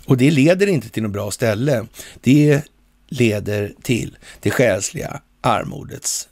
Och 0.05 0.17
det 0.17 0.31
leder 0.31 0.67
inte 0.67 0.89
till 0.89 1.03
något 1.03 1.11
bra 1.11 1.31
ställe. 1.31 1.85
Det 2.21 2.61
leder 3.07 3.73
till 3.81 4.17
det 4.39 4.51
själsliga 4.51 5.21
armodets 5.41 6.27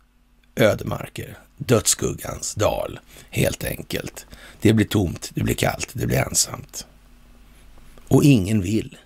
ödemarker, 0.55 1.37
dödsskuggans 1.57 2.55
dal, 2.55 2.99
helt 3.29 3.63
enkelt. 3.63 4.25
Det 4.63 4.73
blir 4.73 4.85
tomt, 4.85 5.31
det 5.33 5.43
blir 5.43 5.55
kallt, 5.55 5.89
det 5.93 6.07
blir 6.07 6.17
ensamt. 6.17 6.87
Och 8.07 8.23
ingen 8.23 8.61
vill 8.61 8.97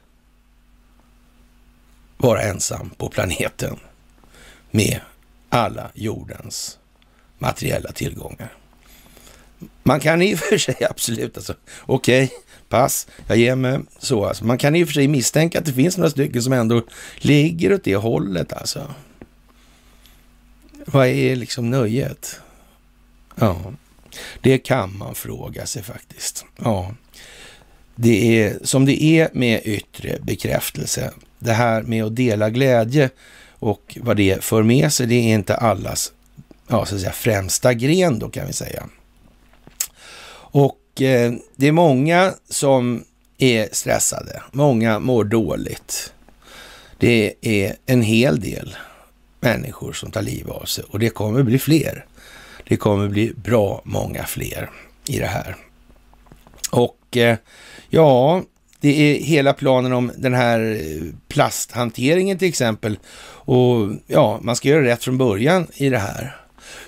vara 2.18 2.42
ensam 2.42 2.90
på 2.90 3.10
planeten 3.10 3.80
med 4.72 5.00
alla 5.50 5.92
jordens 5.94 6.78
materiella 7.38 7.92
tillgångar. 7.92 8.54
Man 9.84 10.00
kan 10.00 10.22
i 10.22 10.36
och 10.36 10.40
för 10.40 10.58
sig 10.58 10.76
absolut, 10.90 11.38
alltså, 11.38 11.56
okej, 11.82 12.24
okay, 12.26 12.38
pass, 12.70 13.08
jag 13.28 13.38
ger 13.38 13.56
mig 13.56 13.80
så. 14.00 14.26
Alltså. 14.26 14.46
Man 14.46 14.58
kan 14.58 14.76
i 14.76 14.84
och 14.84 14.88
för 14.88 14.94
sig 14.94 15.08
misstänka 15.08 15.60
att 15.60 15.66
det 15.66 15.74
finns 15.74 15.98
några 15.98 16.10
stycken 16.10 16.44
som 16.44 16.54
ändå 16.54 16.84
ligger 17.18 17.74
åt 17.74 17.84
det 17.84 17.96
hållet 17.96 18.54
alltså. 18.54 18.94
Vad 20.86 21.08
är 21.08 21.36
liksom 21.36 21.70
nöjet? 21.70 22.42
Ja, 23.36 23.74
det 24.42 24.58
kan 24.58 24.98
man 24.98 25.16
fråga 25.16 25.66
sig 25.66 25.84
faktiskt. 25.84 26.46
Ja, 26.64 26.94
det 27.96 28.44
är 28.44 28.60
som 28.64 28.86
det 28.86 29.04
är 29.04 29.30
med 29.34 29.62
yttre 29.66 30.18
bekräftelse. 30.22 31.12
Det 31.40 31.54
här 31.54 31.82
med 31.82 32.04
att 32.04 32.16
dela 32.16 32.50
glädje 32.50 33.10
och 33.60 33.98
vad 34.02 34.18
det 34.18 34.44
för 34.44 34.64
med 34.64 34.94
sig, 34.94 35.08
det 35.08 35.16
är 35.16 35.34
inte 35.34 35.56
allas 35.56 36.12
ja, 36.68 36.86
så 36.86 36.96
att 36.96 37.02
säga, 37.02 37.14
främsta 37.14 37.74
gren 37.74 38.20
då 38.20 38.30
kan 38.30 38.48
vi 38.48 38.54
säga. 38.54 38.84
Och 40.50 41.02
eh, 41.02 41.34
det 41.56 41.68
är 41.68 41.72
många 41.72 42.34
som 42.50 43.04
är 43.38 43.70
stressade. 43.72 44.42
Många 44.52 45.00
mår 45.00 45.24
dåligt. 45.24 46.14
Det 46.98 47.34
är 47.42 47.76
en 47.86 48.02
hel 48.02 48.40
del 48.40 48.76
människor 49.40 49.94
som 49.94 50.12
tar 50.12 50.22
liv 50.22 50.50
av 50.50 50.66
sig 50.66 50.84
och 50.90 51.00
det 51.00 51.10
kommer 51.10 51.44
bli 51.44 51.60
fler. 51.60 52.06
Det 52.68 52.78
kommer 52.78 53.08
bli 53.08 53.34
bra 53.34 53.82
många 53.86 54.26
fler 54.26 54.70
i 55.08 55.20
det 55.20 55.28
här. 55.28 55.56
Och 56.72 57.18
eh, 57.18 57.38
ja, 57.90 58.44
det 58.80 58.90
är 59.02 59.24
hela 59.24 59.54
planen 59.54 59.94
om 59.94 60.12
den 60.18 60.34
här 60.34 60.60
eh, 60.60 61.04
plasthanteringen 61.28 62.38
till 62.38 62.48
exempel. 62.48 63.00
Och 63.30 63.90
ja, 64.08 64.40
man 64.42 64.56
ska 64.56 64.70
göra 64.70 64.84
rätt 64.84 65.04
från 65.04 65.18
början 65.18 65.68
i 65.76 65.90
det 65.90 65.98
här. 65.98 66.36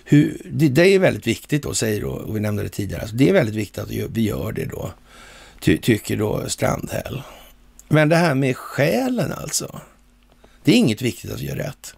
Hur, 0.03 0.41
det, 0.51 0.67
det, 0.67 0.87
är 0.87 0.99
väldigt 0.99 1.27
viktigt 1.27 1.63
då, 1.63 1.73
säger 1.73 2.01
då, 2.01 2.09
och 2.09 2.35
vi 2.35 2.39
nämnde 2.39 2.63
det 2.63 2.69
tidigare, 2.69 3.01
alltså 3.01 3.15
det 3.15 3.29
är 3.29 3.33
väldigt 3.33 3.55
viktigt 3.55 3.83
att 3.83 3.89
vi 3.89 4.21
gör 4.21 4.51
det 4.51 4.65
då, 4.65 4.91
ty, 5.59 5.77
tycker 5.77 6.17
då 6.17 6.49
Strandhäll. 6.49 7.21
Men 7.87 8.09
det 8.09 8.15
här 8.15 8.35
med 8.35 8.57
själen 8.57 9.33
alltså, 9.33 9.81
det 10.63 10.71
är 10.71 10.75
inget 10.75 11.01
viktigt 11.01 11.31
att 11.31 11.41
vi 11.41 11.45
gör 11.45 11.55
rätt. 11.55 11.93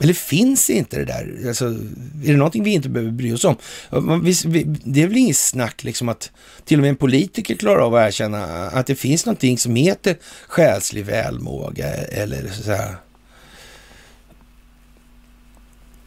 Eller 0.00 0.14
finns 0.14 0.70
inte 0.70 0.98
det 0.98 1.04
där? 1.04 1.48
Alltså, 1.48 1.64
är 2.24 2.32
det 2.32 2.36
någonting 2.36 2.64
vi 2.64 2.70
inte 2.70 2.88
behöver 2.88 3.12
bry 3.12 3.32
oss 3.32 3.44
om? 3.44 3.56
Det 4.84 5.02
är 5.02 5.06
väl 5.06 5.16
inget 5.16 5.36
snack 5.36 5.84
liksom 5.84 6.08
att 6.08 6.30
till 6.64 6.78
och 6.78 6.82
med 6.82 6.90
en 6.90 6.96
politiker 6.96 7.54
klarar 7.54 7.80
av 7.80 7.94
att 7.94 8.08
erkänna 8.08 8.44
att 8.70 8.86
det 8.86 8.94
finns 8.94 9.26
någonting 9.26 9.58
som 9.58 9.76
heter 9.76 10.16
själslig 10.48 11.04
välmåga 11.04 11.86
eller 11.94 12.48
så 12.48 12.72
här, 12.72 12.96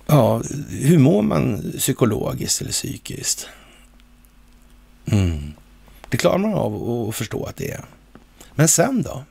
Ja, 0.06 0.42
hur 0.70 0.98
mår 0.98 1.22
man 1.22 1.72
psykologiskt 1.78 2.62
eller 2.62 2.72
psykiskt? 2.72 3.48
Mm. 5.06 5.54
Det 6.10 6.18
klarar 6.18 6.38
man 6.38 6.54
av 6.54 7.08
att 7.10 7.16
förstå 7.16 7.46
att 7.46 7.56
det 7.56 7.72
är. 7.72 7.86
Men 8.56 8.68
sen 8.68 9.02
då? 9.02 9.24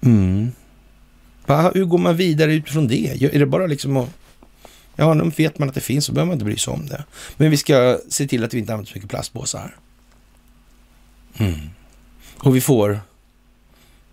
Mm. 0.00 0.52
Va, 1.46 1.70
hur 1.74 1.84
går 1.84 1.98
man 1.98 2.16
vidare 2.16 2.54
utifrån 2.54 2.86
det? 2.86 3.22
Är 3.34 3.38
det 3.38 3.46
bara 3.46 3.66
liksom 3.66 3.96
att... 3.96 4.08
Ja, 4.96 5.14
nu 5.14 5.30
vet 5.36 5.58
man 5.58 5.68
att 5.68 5.74
det 5.74 5.80
finns 5.80 6.04
så 6.04 6.12
behöver 6.12 6.26
man 6.26 6.34
inte 6.34 6.44
bry 6.44 6.56
sig 6.56 6.72
om 6.72 6.86
det. 6.86 7.04
Men 7.36 7.50
vi 7.50 7.56
ska 7.56 7.98
se 8.08 8.26
till 8.26 8.44
att 8.44 8.54
vi 8.54 8.58
inte 8.58 8.72
använder 8.72 8.90
så 8.90 8.96
mycket 8.96 9.10
plastpåsar. 9.10 9.76
Mm. 11.36 11.60
Och 12.38 12.56
vi 12.56 12.60
får 12.60 13.00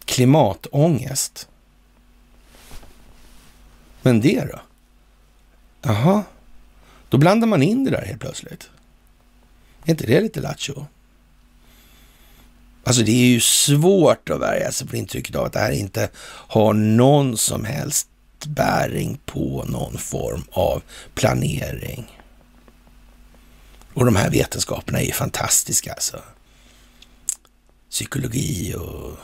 klimatångest. 0.05 1.47
Men 4.01 4.21
det 4.21 4.47
då? 4.51 4.59
Jaha, 5.81 6.23
då 7.09 7.17
blandar 7.17 7.47
man 7.47 7.63
in 7.63 7.83
det 7.83 7.91
där 7.91 8.05
helt 8.05 8.21
plötsligt. 8.21 8.69
Är 9.85 9.91
inte 9.91 10.07
det 10.07 10.21
lite 10.21 10.41
lattjo? 10.41 10.85
Alltså 12.83 13.03
det 13.03 13.11
är 13.11 13.25
ju 13.25 13.39
svårt 13.39 14.29
att 14.29 14.41
värja 14.41 14.71
sig 14.71 14.87
för 14.87 14.97
intrycket 14.97 15.35
av 15.35 15.45
att 15.45 15.53
det 15.53 15.59
här 15.59 15.71
inte 15.71 16.09
har 16.47 16.73
någon 16.73 17.37
som 17.37 17.65
helst 17.65 18.07
bäring 18.47 19.19
på 19.25 19.65
någon 19.67 19.97
form 19.97 20.43
av 20.51 20.83
planering. 21.15 22.19
Och 23.93 24.05
de 24.05 24.15
här 24.15 24.29
vetenskaperna 24.29 24.99
är 24.99 25.05
ju 25.05 25.11
fantastiska 25.11 25.93
alltså. 25.93 26.21
Psykologi 27.89 28.75
och, 28.75 29.17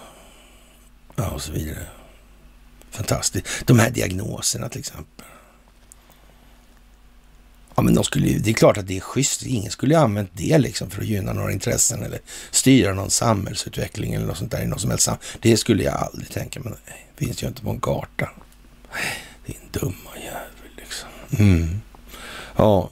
ja, 1.16 1.30
och 1.30 1.42
så 1.42 1.52
vidare. 1.52 1.88
Fantastiskt. 2.92 3.48
De 3.66 3.80
här 3.80 3.90
diagnoserna 3.90 4.70
till 4.70 4.80
exempel. 4.80 5.17
Ja, 7.78 7.84
men 7.84 7.96
de 7.96 8.04
skulle, 8.04 8.28
det 8.28 8.50
är 8.50 8.54
klart 8.54 8.78
att 8.78 8.88
det 8.88 8.98
är 8.98 9.02
schysst. 9.02 9.46
Ingen 9.46 9.72
skulle 9.72 9.94
ju 9.94 10.00
använt 10.00 10.30
det 10.34 10.58
liksom 10.58 10.90
för 10.90 11.02
att 11.02 11.08
gynna 11.08 11.34
några 11.34 11.52
intressen 11.52 12.04
eller 12.04 12.20
styra 12.52 12.94
någon 12.94 13.10
samhällsutveckling 13.10 14.14
eller 14.14 14.26
något 14.26 14.38
sånt 14.38 14.52
där 14.52 14.64
i 14.64 14.68
något 14.68 14.82
som 14.82 14.90
helst. 14.90 15.10
Det 15.40 15.58
skulle 15.58 15.84
jag 15.84 15.94
aldrig 15.94 16.30
tänka 16.30 16.60
mig. 16.60 16.74
Det 17.18 17.26
finns 17.26 17.44
ju 17.44 17.48
inte 17.48 17.62
på 17.62 17.70
en 17.70 17.80
karta. 17.80 18.30
Din 19.46 19.56
dumma 19.72 20.10
jävel 20.24 20.72
liksom. 20.78 21.10
Mm. 21.40 21.82
Ja, 22.56 22.90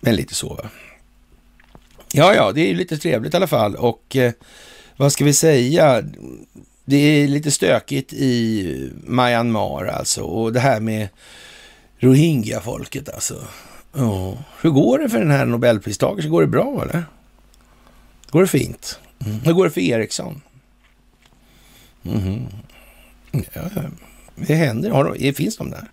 men 0.00 0.16
lite 0.16 0.34
så 0.34 0.54
va. 0.54 0.70
Ja, 2.12 2.34
ja, 2.34 2.52
det 2.52 2.70
är 2.70 2.74
lite 2.74 2.98
trevligt 2.98 3.34
i 3.34 3.36
alla 3.36 3.46
fall 3.46 3.76
och 3.76 4.16
eh, 4.16 4.32
vad 4.96 5.12
ska 5.12 5.24
vi 5.24 5.32
säga? 5.32 6.04
Det 6.84 6.96
är 6.96 7.28
lite 7.28 7.50
stökigt 7.50 8.12
i 8.12 8.92
Myanmar 9.04 9.86
alltså 9.86 10.22
och 10.22 10.52
det 10.52 10.60
här 10.60 10.80
med 10.80 11.08
Rohingya-folket 11.98 13.08
alltså. 13.08 13.46
Ja. 13.92 14.38
Hur 14.60 14.70
går 14.70 14.98
det 14.98 15.08
för 15.08 15.18
den 15.18 15.30
här 15.30 15.46
nobelpristagaren? 15.46 16.30
Går 16.30 16.40
det 16.40 16.46
bra 16.46 16.82
eller? 16.82 17.04
Går 18.30 18.40
det 18.40 18.46
fint? 18.46 19.00
Mm. 19.24 19.40
Hur 19.40 19.52
går 19.52 19.64
det 19.64 19.70
för 19.70 19.80
Ericsson? 19.80 20.40
Mm. 22.02 22.46
Ja, 23.52 23.62
det 24.34 24.54
händer. 24.54 24.90
Har 24.90 25.14
de, 25.14 25.32
finns 25.32 25.56
de 25.56 25.70
där? 25.70 25.90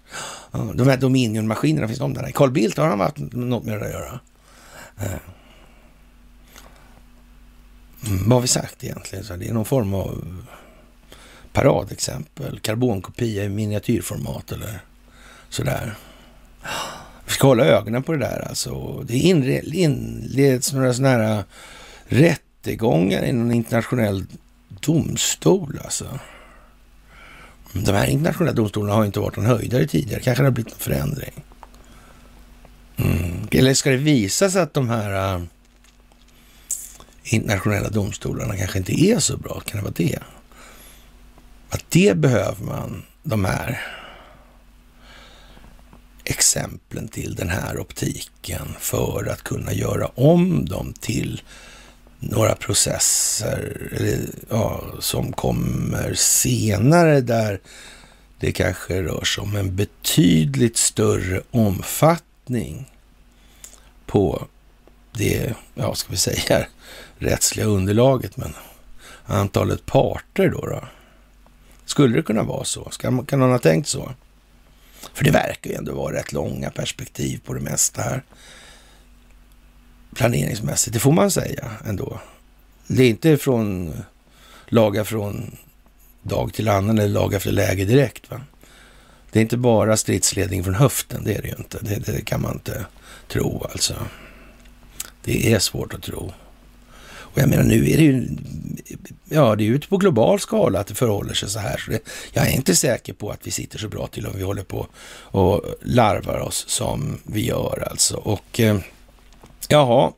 Ja, 0.51 0.71
de 0.75 0.87
här 0.87 0.97
Dominion-maskinerna, 0.97 1.87
finns 1.87 1.99
de 1.99 2.13
där? 2.13 2.31
Carl 2.31 2.51
Bildt, 2.51 2.77
har 2.77 2.87
han 2.87 2.99
haft 2.99 3.17
något 3.17 3.63
med 3.63 3.79
det 3.79 3.85
att 3.85 3.91
göra? 3.91 4.19
Mm, 8.07 8.29
vad 8.29 8.31
har 8.31 8.41
vi 8.41 8.47
sagt 8.47 8.83
egentligen? 8.83 9.25
Så 9.25 9.35
det 9.35 9.49
är 9.49 9.53
någon 9.53 9.65
form 9.65 9.93
av 9.93 10.43
paradexempel, 11.53 12.59
karbonkopia 12.59 13.43
i 13.43 13.49
miniatyrformat 13.49 14.51
eller 14.51 14.79
sådär. 15.53 15.95
Vi 17.25 17.31
ska 17.31 17.47
hålla 17.47 17.65
ögonen 17.65 18.03
på 18.03 18.11
det 18.11 18.17
där 18.17 18.47
alltså. 18.49 19.01
Det 19.01 19.17
inleds 19.17 20.73
några 20.73 20.93
sådana 20.93 21.09
här 21.09 21.37
äh, 21.37 21.43
rättegångar 22.05 23.23
i 23.25 23.31
någon 23.31 23.51
internationell 23.51 24.25
domstol 24.69 25.79
alltså. 25.83 26.05
Mm, 27.73 27.85
de 27.85 27.91
här 27.91 28.07
internationella 28.07 28.55
domstolarna 28.55 28.93
har 28.93 29.05
inte 29.05 29.19
varit 29.19 29.37
någon 29.37 29.45
höjdare 29.45 29.87
tidigare. 29.87 30.21
Kanske 30.21 30.43
det 30.43 30.47
har 30.47 30.51
blivit 30.51 30.73
en 30.73 30.79
förändring. 30.79 31.43
Mm. 32.97 33.47
Eller 33.51 33.73
ska 33.73 33.89
det 33.89 33.97
visa 33.97 34.49
sig 34.49 34.61
att 34.61 34.73
de 34.73 34.89
här 34.89 35.35
äh, 35.35 35.43
internationella 37.23 37.89
domstolarna 37.89 38.57
kanske 38.57 38.77
inte 38.77 39.01
är 39.05 39.19
så 39.19 39.37
bra? 39.37 39.59
Kan 39.65 39.77
det 39.77 39.83
vara 39.83 39.93
det? 39.97 40.19
Att 41.69 41.85
det 41.89 42.17
behöver 42.17 42.65
man, 42.65 43.03
de 43.23 43.45
här 43.45 43.81
exemplen 46.23 47.07
till 47.07 47.35
den 47.35 47.49
här 47.49 47.79
optiken 47.79 48.75
för 48.79 49.29
att 49.31 49.43
kunna 49.43 49.73
göra 49.73 50.07
om 50.07 50.65
dem 50.65 50.93
till 50.99 51.41
några 52.19 52.55
processer 52.55 53.89
ja, 54.49 54.83
som 54.99 55.33
kommer 55.33 56.13
senare 56.13 57.21
där 57.21 57.59
det 58.39 58.51
kanske 58.51 59.01
rör 59.01 59.23
sig 59.23 59.41
om 59.41 59.55
en 59.55 59.75
betydligt 59.75 60.77
större 60.77 61.41
omfattning 61.51 62.91
på 64.05 64.47
det, 65.11 65.53
ja 65.75 65.95
ska 65.95 66.11
vi 66.11 66.17
säga, 66.17 66.67
rättsliga 67.17 67.65
underlaget, 67.65 68.37
men 68.37 68.53
antalet 69.25 69.85
parter 69.85 70.49
då? 70.49 70.65
då? 70.65 70.83
Skulle 71.85 72.15
det 72.15 72.23
kunna 72.23 72.43
vara 72.43 72.63
så? 72.63 72.89
Ska, 72.91 73.23
kan 73.23 73.39
någon 73.39 73.51
ha 73.51 73.59
tänkt 73.59 73.87
så? 73.87 74.11
För 75.13 75.23
det 75.23 75.31
verkar 75.31 75.69
ju 75.69 75.75
ändå 75.75 75.95
vara 75.95 76.15
rätt 76.15 76.33
långa 76.33 76.69
perspektiv 76.69 77.41
på 77.45 77.53
det 77.53 77.59
mesta 77.59 78.01
här. 78.01 78.23
Planeringsmässigt, 80.15 80.93
det 80.93 80.99
får 80.99 81.11
man 81.11 81.31
säga 81.31 81.71
ändå. 81.85 82.19
Det 82.87 83.03
är 83.03 83.09
inte 83.09 83.37
från 83.37 83.93
laga 84.67 85.05
från 85.05 85.57
dag 86.23 86.53
till 86.53 86.69
annan 86.69 86.99
eller 86.99 87.09
laga 87.09 87.37
efter 87.37 87.51
läge 87.51 87.85
direkt. 87.85 88.31
Va? 88.31 88.41
Det 89.31 89.39
är 89.39 89.41
inte 89.41 89.57
bara 89.57 89.97
stridsledning 89.97 90.63
från 90.63 90.75
höften, 90.75 91.23
det 91.23 91.35
är 91.35 91.41
det 91.41 91.47
ju 91.47 91.55
inte. 91.57 91.79
Det, 91.81 91.95
det 91.95 92.25
kan 92.25 92.41
man 92.41 92.53
inte 92.53 92.85
tro 93.27 93.63
alltså. 93.71 93.95
Det 95.23 95.53
är 95.53 95.59
svårt 95.59 95.93
att 95.93 96.03
tro. 96.03 96.33
Och 97.33 97.39
jag 97.39 97.49
menar, 97.49 97.63
nu 97.63 97.91
är 97.91 97.97
det 97.97 98.03
ju, 98.03 98.27
ja, 99.29 99.55
det 99.55 99.63
är 99.63 99.69
ute 99.69 99.87
på 99.87 99.97
global 99.97 100.39
skala 100.39 100.79
att 100.79 100.87
det 100.87 100.95
förhåller 100.95 101.33
sig 101.33 101.49
så 101.49 101.59
här. 101.59 101.77
Så 101.77 101.91
det, 101.91 101.99
jag 102.33 102.47
är 102.47 102.51
inte 102.51 102.75
säker 102.75 103.13
på 103.13 103.31
att 103.31 103.47
vi 103.47 103.51
sitter 103.51 103.79
så 103.79 103.87
bra 103.87 104.07
till 104.07 104.27
om 104.27 104.33
vi 104.35 104.43
håller 104.43 104.63
på 104.63 104.87
och 105.21 105.61
larvar 105.81 106.39
oss 106.39 106.65
som 106.67 107.17
vi 107.23 107.45
gör 107.45 107.87
alltså. 107.91 108.17
Och 108.17 108.59
eh, 108.59 108.77
jaha, 109.67 110.11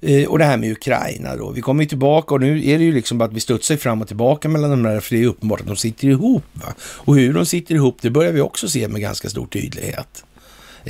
eh, 0.00 0.28
och 0.28 0.38
det 0.38 0.44
här 0.44 0.56
med 0.56 0.72
Ukraina 0.72 1.36
då. 1.36 1.50
Vi 1.50 1.60
kommer 1.60 1.82
ju 1.82 1.88
tillbaka 1.88 2.34
och 2.34 2.40
nu 2.40 2.68
är 2.68 2.78
det 2.78 2.84
ju 2.84 2.92
liksom 2.92 3.18
bara 3.18 3.24
att 3.24 3.32
vi 3.32 3.40
studsar 3.40 3.76
fram 3.76 4.02
och 4.02 4.08
tillbaka 4.08 4.48
mellan 4.48 4.70
de 4.70 4.82
där, 4.82 5.00
för 5.00 5.14
det 5.14 5.22
är 5.22 5.26
uppenbart 5.26 5.60
att 5.60 5.66
de 5.66 5.76
sitter 5.76 6.08
ihop. 6.08 6.44
Va? 6.52 6.74
Och 6.80 7.16
hur 7.16 7.34
de 7.34 7.46
sitter 7.46 7.74
ihop, 7.74 7.98
det 8.00 8.10
börjar 8.10 8.32
vi 8.32 8.40
också 8.40 8.68
se 8.68 8.88
med 8.88 9.00
ganska 9.00 9.30
stor 9.30 9.46
tydlighet 9.46 10.24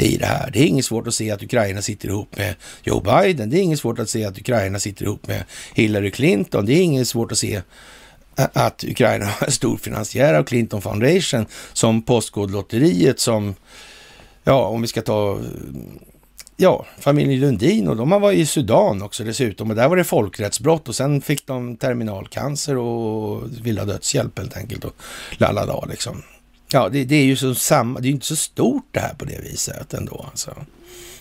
i 0.05 0.17
det 0.17 0.27
här. 0.27 0.51
Det 0.53 0.59
är 0.59 0.67
inget 0.67 0.85
svårt 0.85 1.07
att 1.07 1.15
se 1.15 1.31
att 1.31 1.43
Ukraina 1.43 1.83
sitter 1.83 2.09
ihop 2.09 2.37
med 2.37 2.55
Joe 2.83 3.01
Biden. 3.01 3.51
Det 3.51 3.59
är 3.59 3.63
inget 3.63 3.79
svårt 3.79 3.99
att 3.99 4.11
se 4.11 4.25
att 4.25 4.39
Ukraina 4.39 4.79
sitter 4.79 5.05
ihop 5.05 5.27
med 5.27 5.45
Hillary 5.75 6.11
Clinton. 6.11 6.67
Det 6.67 6.73
är 6.73 6.83
inget 6.83 7.09
svårt 7.09 7.33
att 7.33 7.39
se 7.39 7.63
att 8.35 8.85
Ukraina 8.85 9.25
har 9.25 9.47
en 9.47 9.53
stor 9.53 9.77
finansiär 9.77 10.35
av 10.35 10.43
Clinton 10.45 10.83
Foundation 10.83 11.47
som 11.73 12.03
Postkodlotteriet 12.03 13.21
som, 13.21 13.55
ja, 14.45 14.67
om 14.67 14.83
vi 14.83 14.89
ska 14.89 15.03
ta 15.03 15.41
ja, 16.57 16.87
familjen 16.99 17.41
Lundin 17.41 17.89
och 17.89 17.97
de 17.97 18.13
har 18.13 18.21
varit 18.21 18.39
i 18.39 18.47
Sudan 18.47 19.03
också 19.03 19.25
dessutom 19.25 19.71
och 19.71 19.77
där 19.77 19.89
var 19.89 19.97
det 19.97 20.05
folkrättsbrott 20.05 20.89
och 20.89 20.95
sen 20.95 21.21
fick 21.21 21.47
de 21.47 21.77
terminalcancer 21.77 22.77
och 22.77 23.43
ville 23.63 23.81
ha 23.81 23.87
dödshjälp 23.87 24.39
helt 24.39 24.57
enkelt 24.57 24.85
och 24.85 24.95
lalala 25.39 25.85
liksom. 25.91 26.23
Ja, 26.73 26.89
det, 26.89 27.05
det, 27.05 27.17
är 27.17 27.25
ju 27.25 27.37
så 27.37 27.55
samma, 27.55 28.01
det 28.01 28.09
är 28.09 28.11
inte 28.11 28.27
så 28.27 28.37
stort 28.37 28.89
det 28.91 29.01
här 29.01 29.15
på 29.15 29.25
det 29.25 29.41
viset 29.41 29.95
ändå. 29.95 30.27
Alltså. 30.31 30.57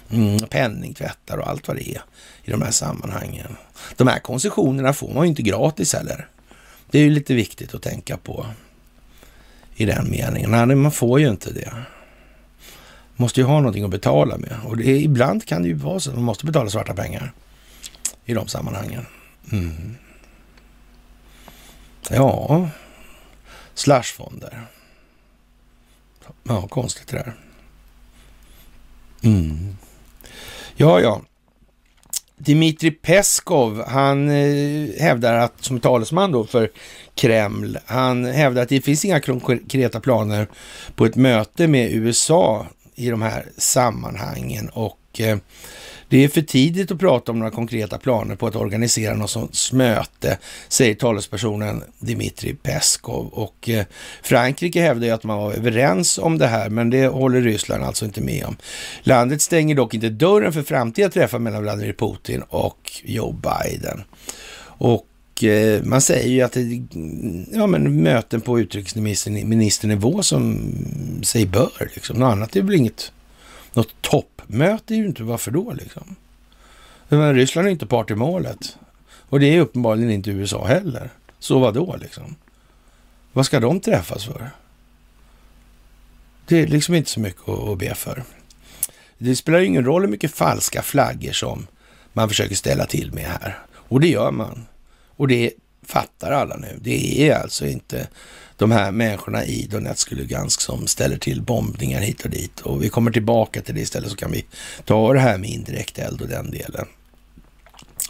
Mm, 0.09 0.39
penningtvättar 0.39 1.37
och 1.37 1.49
allt 1.49 1.67
vad 1.67 1.77
det 1.77 1.89
är 1.89 2.01
i 2.43 2.51
de 2.51 2.61
här 2.61 2.71
sammanhangen. 2.71 3.55
De 3.95 4.07
här 4.07 4.19
koncessionerna 4.19 4.93
får 4.93 5.13
man 5.13 5.23
ju 5.23 5.29
inte 5.29 5.41
gratis 5.41 5.93
heller. 5.93 6.27
Det 6.91 6.99
är 6.99 7.03
ju 7.03 7.09
lite 7.09 7.33
viktigt 7.33 7.75
att 7.75 7.81
tänka 7.81 8.17
på 8.17 8.45
i 9.75 9.85
den 9.85 10.09
meningen. 10.09 10.51
Nej, 10.51 10.75
man 10.75 10.91
får 10.91 11.19
ju 11.19 11.29
inte 11.29 11.53
det. 11.53 11.73
Måste 13.15 13.39
ju 13.39 13.45
ha 13.45 13.57
någonting 13.57 13.83
att 13.83 13.89
betala 13.89 14.37
med. 14.37 14.55
Och 14.65 14.77
det, 14.77 15.01
ibland 15.01 15.45
kan 15.45 15.61
det 15.61 15.67
ju 15.67 15.73
vara 15.73 15.99
så 15.99 16.09
att 16.09 16.15
man 16.15 16.25
måste 16.25 16.45
betala 16.45 16.69
svarta 16.69 16.93
pengar 16.93 17.33
i 18.25 18.33
de 18.33 18.47
sammanhangen. 18.47 19.05
Mm. 19.51 19.95
Ja, 22.09 22.69
slashfonder. 23.73 24.67
Ja, 26.47 26.67
konstigt 26.67 27.07
det 27.07 27.17
där. 27.17 27.33
Mm. 29.23 29.77
Ja, 30.75 31.01
ja. 31.01 31.21
Dmitrij 32.37 32.91
Peskov, 32.91 33.83
han 33.87 34.29
eh, 34.29 34.89
hävdar 34.99 35.33
att, 35.33 35.63
som 35.63 35.79
talesman 35.79 36.31
då 36.31 36.43
för 36.45 36.71
Kreml, 37.15 37.77
han 37.85 38.25
hävdar 38.25 38.61
att 38.61 38.69
det 38.69 38.81
finns 38.81 39.05
inga 39.05 39.19
konkreta 39.19 39.99
planer 39.99 40.47
på 40.95 41.05
ett 41.05 41.15
möte 41.15 41.67
med 41.67 41.91
USA 41.91 42.67
i 42.95 43.09
de 43.09 43.21
här 43.21 43.45
sammanhangen 43.57 44.69
och 44.69 44.99
eh, 45.19 45.37
det 46.09 46.23
är 46.23 46.27
för 46.27 46.41
tidigt 46.41 46.91
att 46.91 46.99
prata 46.99 47.31
om 47.31 47.39
några 47.39 47.51
konkreta 47.51 47.97
planer 47.97 48.35
på 48.35 48.47
att 48.47 48.55
organisera 48.55 49.15
något 49.15 49.29
sånt 49.29 49.71
möte, 49.73 50.37
säger 50.67 50.95
talespersonen 50.95 51.83
Dmitrij 51.99 52.55
Peskov. 52.55 53.27
Och 53.27 53.69
eh, 53.69 53.85
Frankrike 54.23 54.81
hävdar 54.81 55.07
ju 55.07 55.13
att 55.13 55.23
man 55.23 55.37
var 55.37 55.53
överens 55.53 56.17
om 56.17 56.37
det 56.37 56.47
här, 56.47 56.69
men 56.69 56.89
det 56.89 57.07
håller 57.07 57.41
Ryssland 57.41 57.83
alltså 57.83 58.05
inte 58.05 58.21
med 58.21 58.45
om. 58.45 58.57
Landet 59.03 59.41
stänger 59.41 59.75
dock 59.75 59.93
inte 59.93 60.09
dörren 60.09 60.53
för 60.53 60.63
framtida 60.63 61.09
träffar 61.09 61.39
mellan 61.39 61.61
Vladimir 61.61 61.93
Putin 61.93 62.41
och 62.41 62.91
Joe 63.03 63.31
Biden. 63.31 64.03
Och 64.79 65.43
eh, 65.43 65.83
man 65.83 66.01
säger 66.01 66.29
ju 66.29 66.41
att 66.41 66.51
det, 66.51 66.81
ja, 67.51 67.67
men 67.67 68.03
möten 68.03 68.41
på 68.41 68.59
utrikesministernivå 68.59 70.23
som 70.23 70.73
sig 71.23 71.45
bör. 71.45 71.91
Liksom. 71.95 72.19
Något 72.19 72.31
annat 72.31 72.55
är 72.55 72.61
väl 72.61 72.75
inget, 72.75 73.11
något 73.77 74.01
toppmöte 74.01 74.93
är 74.93 74.97
ju 74.97 75.05
inte, 75.05 75.23
varför 75.23 75.51
då 75.51 75.73
liksom? 75.73 76.15
Men 77.09 77.35
Ryssland 77.35 77.67
är 77.67 77.71
inte 77.71 77.85
part 77.85 78.11
i 78.11 78.15
målet. 78.15 78.77
Och 79.29 79.39
det 79.39 79.45
är 79.55 79.59
uppenbarligen 79.59 80.11
inte 80.11 80.29
USA 80.29 80.65
heller. 80.65 81.09
Så 81.39 81.59
vad 81.59 81.73
då 81.73 81.95
liksom? 82.01 82.35
Vad 83.33 83.45
ska 83.45 83.59
de 83.59 83.79
träffas 83.79 84.25
för? 84.25 84.49
Det 86.47 86.59
är 86.59 86.67
liksom 86.67 86.95
inte 86.95 87.09
så 87.09 87.19
mycket 87.19 87.49
att 87.49 87.77
be 87.77 87.95
för. 87.95 88.23
Det 89.17 89.35
spelar 89.35 89.59
ingen 89.59 89.85
roll 89.85 90.01
hur 90.01 90.09
mycket 90.09 90.31
falska 90.31 90.81
flaggor 90.81 91.31
som 91.31 91.67
man 92.13 92.29
försöker 92.29 92.55
ställa 92.55 92.85
till 92.85 93.13
med 93.13 93.25
här. 93.25 93.59
Och 93.73 93.99
det 93.99 94.07
gör 94.07 94.31
man. 94.31 94.65
Och 95.07 95.27
det 95.27 95.53
fattar 95.83 96.31
alla 96.31 96.57
nu. 96.57 96.77
Det 96.81 97.29
är 97.29 97.41
alltså 97.41 97.65
inte 97.67 98.07
de 98.57 98.71
här 98.71 98.91
människorna 98.91 99.45
i 99.45 99.67
Donetsk 99.71 100.11
och 100.11 100.17
Lugansk 100.17 100.61
som 100.61 100.87
ställer 100.87 101.17
till 101.17 101.41
bombningar 101.41 102.01
hit 102.01 102.25
och 102.25 102.29
dit. 102.29 102.59
Och 102.59 102.83
vi 102.83 102.89
kommer 102.89 103.11
tillbaka 103.11 103.61
till 103.61 103.75
det 103.75 103.81
istället 103.81 104.09
så 104.09 104.15
kan 104.15 104.31
vi 104.31 104.45
ta 104.85 105.13
det 105.13 105.19
här 105.19 105.37
med 105.37 105.49
indirekt 105.49 105.99
eld 105.99 106.21
och 106.21 106.27
den 106.27 106.51
delen. 106.51 106.85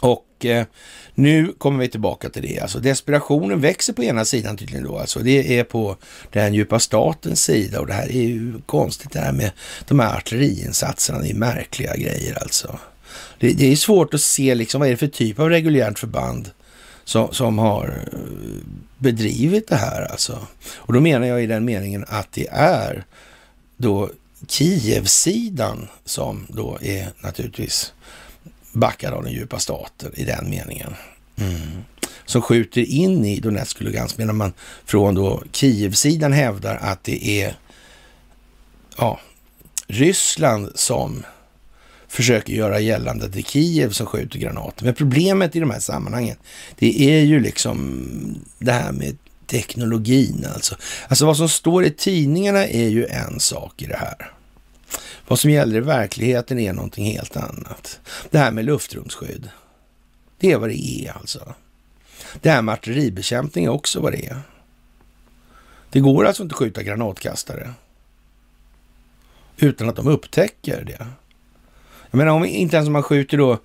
Och 0.00 0.44
eh, 0.44 0.66
nu 1.14 1.52
kommer 1.58 1.78
vi 1.78 1.88
tillbaka 1.88 2.28
till 2.28 2.42
det. 2.42 2.60
Alltså 2.60 2.78
desperationen 2.78 3.60
växer 3.60 3.92
på 3.92 4.02
ena 4.02 4.24
sidan 4.24 4.56
tydligen 4.56 4.84
då. 4.84 4.98
Alltså 4.98 5.20
det 5.20 5.58
är 5.58 5.64
på 5.64 5.96
den 6.32 6.54
djupa 6.54 6.78
statens 6.78 7.42
sida 7.42 7.80
och 7.80 7.86
det 7.86 7.92
här 7.92 8.08
är 8.08 8.22
ju 8.22 8.54
konstigt 8.66 9.12
det 9.12 9.20
här 9.20 9.32
med 9.32 9.50
de 9.88 10.00
här 10.00 10.16
artilleriinsatserna. 10.16 11.18
Det 11.18 11.30
är 11.30 11.34
märkliga 11.34 11.96
grejer 11.96 12.42
alltså. 12.42 12.78
Det, 13.38 13.52
det 13.52 13.72
är 13.72 13.76
svårt 13.76 14.14
att 14.14 14.20
se 14.20 14.54
liksom 14.54 14.78
vad 14.78 14.88
är 14.88 14.90
det 14.90 14.96
för 14.96 15.06
typ 15.06 15.38
av 15.38 15.48
reguljärt 15.48 15.98
förband 15.98 16.50
som, 17.08 17.34
som 17.34 17.58
har 17.58 18.08
eh, 18.12 18.18
bedrivit 18.98 19.68
det 19.68 19.76
här 19.76 20.10
alltså. 20.10 20.46
Och 20.76 20.92
då 20.92 21.00
menar 21.00 21.26
jag 21.26 21.42
i 21.42 21.46
den 21.46 21.64
meningen 21.64 22.04
att 22.08 22.32
det 22.32 22.48
är 22.50 23.04
då 23.76 24.10
Kievsidan 24.48 25.88
som 26.04 26.46
då 26.48 26.78
är 26.82 27.08
naturligtvis 27.20 27.92
backad 28.72 29.12
av 29.12 29.22
den 29.22 29.32
djupa 29.32 29.58
staten 29.58 30.12
i 30.14 30.24
den 30.24 30.50
meningen. 30.50 30.94
Mm. 31.36 31.84
Som 32.24 32.42
skjuter 32.42 32.82
in 32.82 33.24
i 33.24 33.40
Donetsk 33.40 33.76
och 33.76 33.82
Lugansk 33.82 34.18
medan 34.18 34.36
man 34.36 34.52
från 34.84 35.14
då 35.14 35.42
Kievsidan 35.52 36.32
hävdar 36.32 36.76
att 36.76 37.04
det 37.04 37.42
är 37.42 37.58
ja, 38.96 39.20
Ryssland 39.86 40.72
som 40.74 41.24
försöker 42.08 42.52
göra 42.52 42.80
gällande 42.80 43.24
att 43.24 43.32
det 43.32 43.38
är 43.38 43.42
Kiev 43.42 43.90
som 43.90 44.06
skjuter 44.06 44.38
granater. 44.38 44.84
Men 44.84 44.94
problemet 44.94 45.56
i 45.56 45.60
de 45.60 45.70
här 45.70 45.80
sammanhangen, 45.80 46.36
det 46.78 47.02
är 47.02 47.20
ju 47.20 47.40
liksom 47.40 48.04
det 48.58 48.72
här 48.72 48.92
med 48.92 49.16
teknologin 49.46 50.46
alltså. 50.54 50.76
Alltså 51.08 51.26
vad 51.26 51.36
som 51.36 51.48
står 51.48 51.84
i 51.84 51.90
tidningarna 51.90 52.66
är 52.66 52.88
ju 52.88 53.06
en 53.06 53.40
sak 53.40 53.82
i 53.82 53.86
det 53.86 53.96
här. 53.96 54.32
Vad 55.28 55.38
som 55.38 55.50
gäller 55.50 55.76
i 55.76 55.80
verkligheten 55.80 56.58
är 56.58 56.72
någonting 56.72 57.04
helt 57.04 57.36
annat. 57.36 58.00
Det 58.30 58.38
här 58.38 58.52
med 58.52 58.64
luftrumsskydd. 58.64 59.48
Det 60.38 60.52
är 60.52 60.58
vad 60.58 60.68
det 60.68 61.06
är 61.06 61.12
alltså. 61.12 61.54
Det 62.40 62.50
här 62.50 62.62
med 62.62 62.72
artilleribekämpning 62.72 63.64
är 63.64 63.68
också 63.68 64.00
vad 64.00 64.12
det 64.12 64.26
är. 64.26 64.40
Det 65.90 66.00
går 66.00 66.24
alltså 66.24 66.42
inte 66.42 66.52
att 66.52 66.58
skjuta 66.58 66.82
granatkastare 66.82 67.72
utan 69.56 69.88
att 69.88 69.96
de 69.96 70.08
upptäcker 70.08 70.84
det. 70.84 71.06
Jag 72.10 72.18
menar, 72.18 72.32
om 72.32 72.44
inte 72.44 72.76
ens 72.76 72.86
om 72.86 72.92
man 72.92 73.02
skjuter 73.02 73.38
då, 73.38 73.58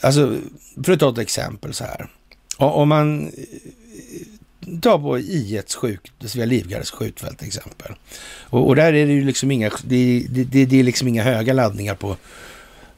alltså 0.00 0.38
för 0.84 0.92
att 0.92 1.00
ta 1.00 1.10
ett 1.10 1.18
exempel 1.18 1.74
så 1.74 1.84
här. 1.84 2.08
Om 2.56 2.88
man 2.88 3.26
eh, 3.26 4.78
ta 4.80 4.98
på 4.98 5.18
I1 5.18 5.98
Svea 6.26 6.46
Livgardes 6.46 6.90
skjutfält 6.90 7.38
till 7.38 7.46
exempel. 7.46 7.92
Och, 8.40 8.66
och, 8.66 8.76
där 8.76 8.92
är 8.92 9.06
det 9.06 9.12
ju 9.12 9.24
liksom 9.24 9.50
inga, 9.50 9.70
det, 9.84 10.26
det, 10.30 10.64
det 10.64 10.80
är 10.80 10.82
liksom 10.82 11.08
inga 11.08 11.22
höga 11.22 11.52
laddningar 11.52 11.94
på 11.94 12.16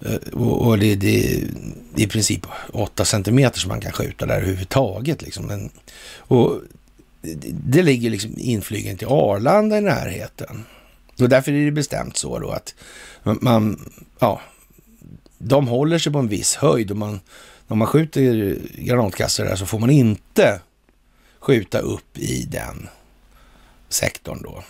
eh, 0.06 0.32
och, 0.32 0.66
och 0.66 0.78
det, 0.78 0.94
det, 0.94 1.34
är 1.34 1.48
i 1.96 2.06
princip 2.06 2.46
8 2.72 3.04
centimeter 3.04 3.58
som 3.58 3.68
man 3.68 3.80
kan 3.80 3.92
skjuta 3.92 4.26
där 4.26 4.36
överhuvudtaget. 4.36 5.22
Liksom. 5.22 5.46
Men, 5.46 5.70
och 6.18 6.60
det, 7.22 7.50
det 7.52 7.82
ligger 7.82 8.10
liksom 8.10 8.34
inflygen 8.36 8.96
till 8.96 9.08
Arlanda 9.08 9.78
i 9.78 9.80
närheten. 9.80 10.64
Och 11.20 11.28
därför 11.28 11.52
är 11.52 11.64
det 11.64 11.70
bestämt 11.70 12.16
så 12.16 12.38
då 12.38 12.50
att 12.50 12.74
man, 13.22 13.90
ja, 14.18 14.40
de 15.38 15.68
håller 15.68 15.98
sig 15.98 16.12
på 16.12 16.18
en 16.18 16.28
viss 16.28 16.54
höjd 16.54 16.90
och 16.90 16.96
man, 16.96 17.20
när 17.66 17.76
man 17.76 17.88
skjuter 17.88 18.58
granatkastare 18.74 19.48
där 19.48 19.56
så 19.56 19.66
får 19.66 19.78
man 19.78 19.90
inte 19.90 20.60
skjuta 21.38 21.78
upp 21.78 22.18
i 22.18 22.44
den 22.44 22.88
sektorn 23.88 24.42
då. 24.42 24.62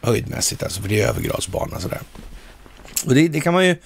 Höjdmässigt 0.00 0.62
alltså, 0.62 0.82
för 0.82 0.88
det 0.88 1.00
är 1.00 1.08
övergradsbana 1.08 1.80
sådär. 1.80 2.00
Och 3.06 3.14
det, 3.14 3.28
det 3.28 3.40
kan 3.40 3.54
man 3.54 3.66
ju 3.66 3.76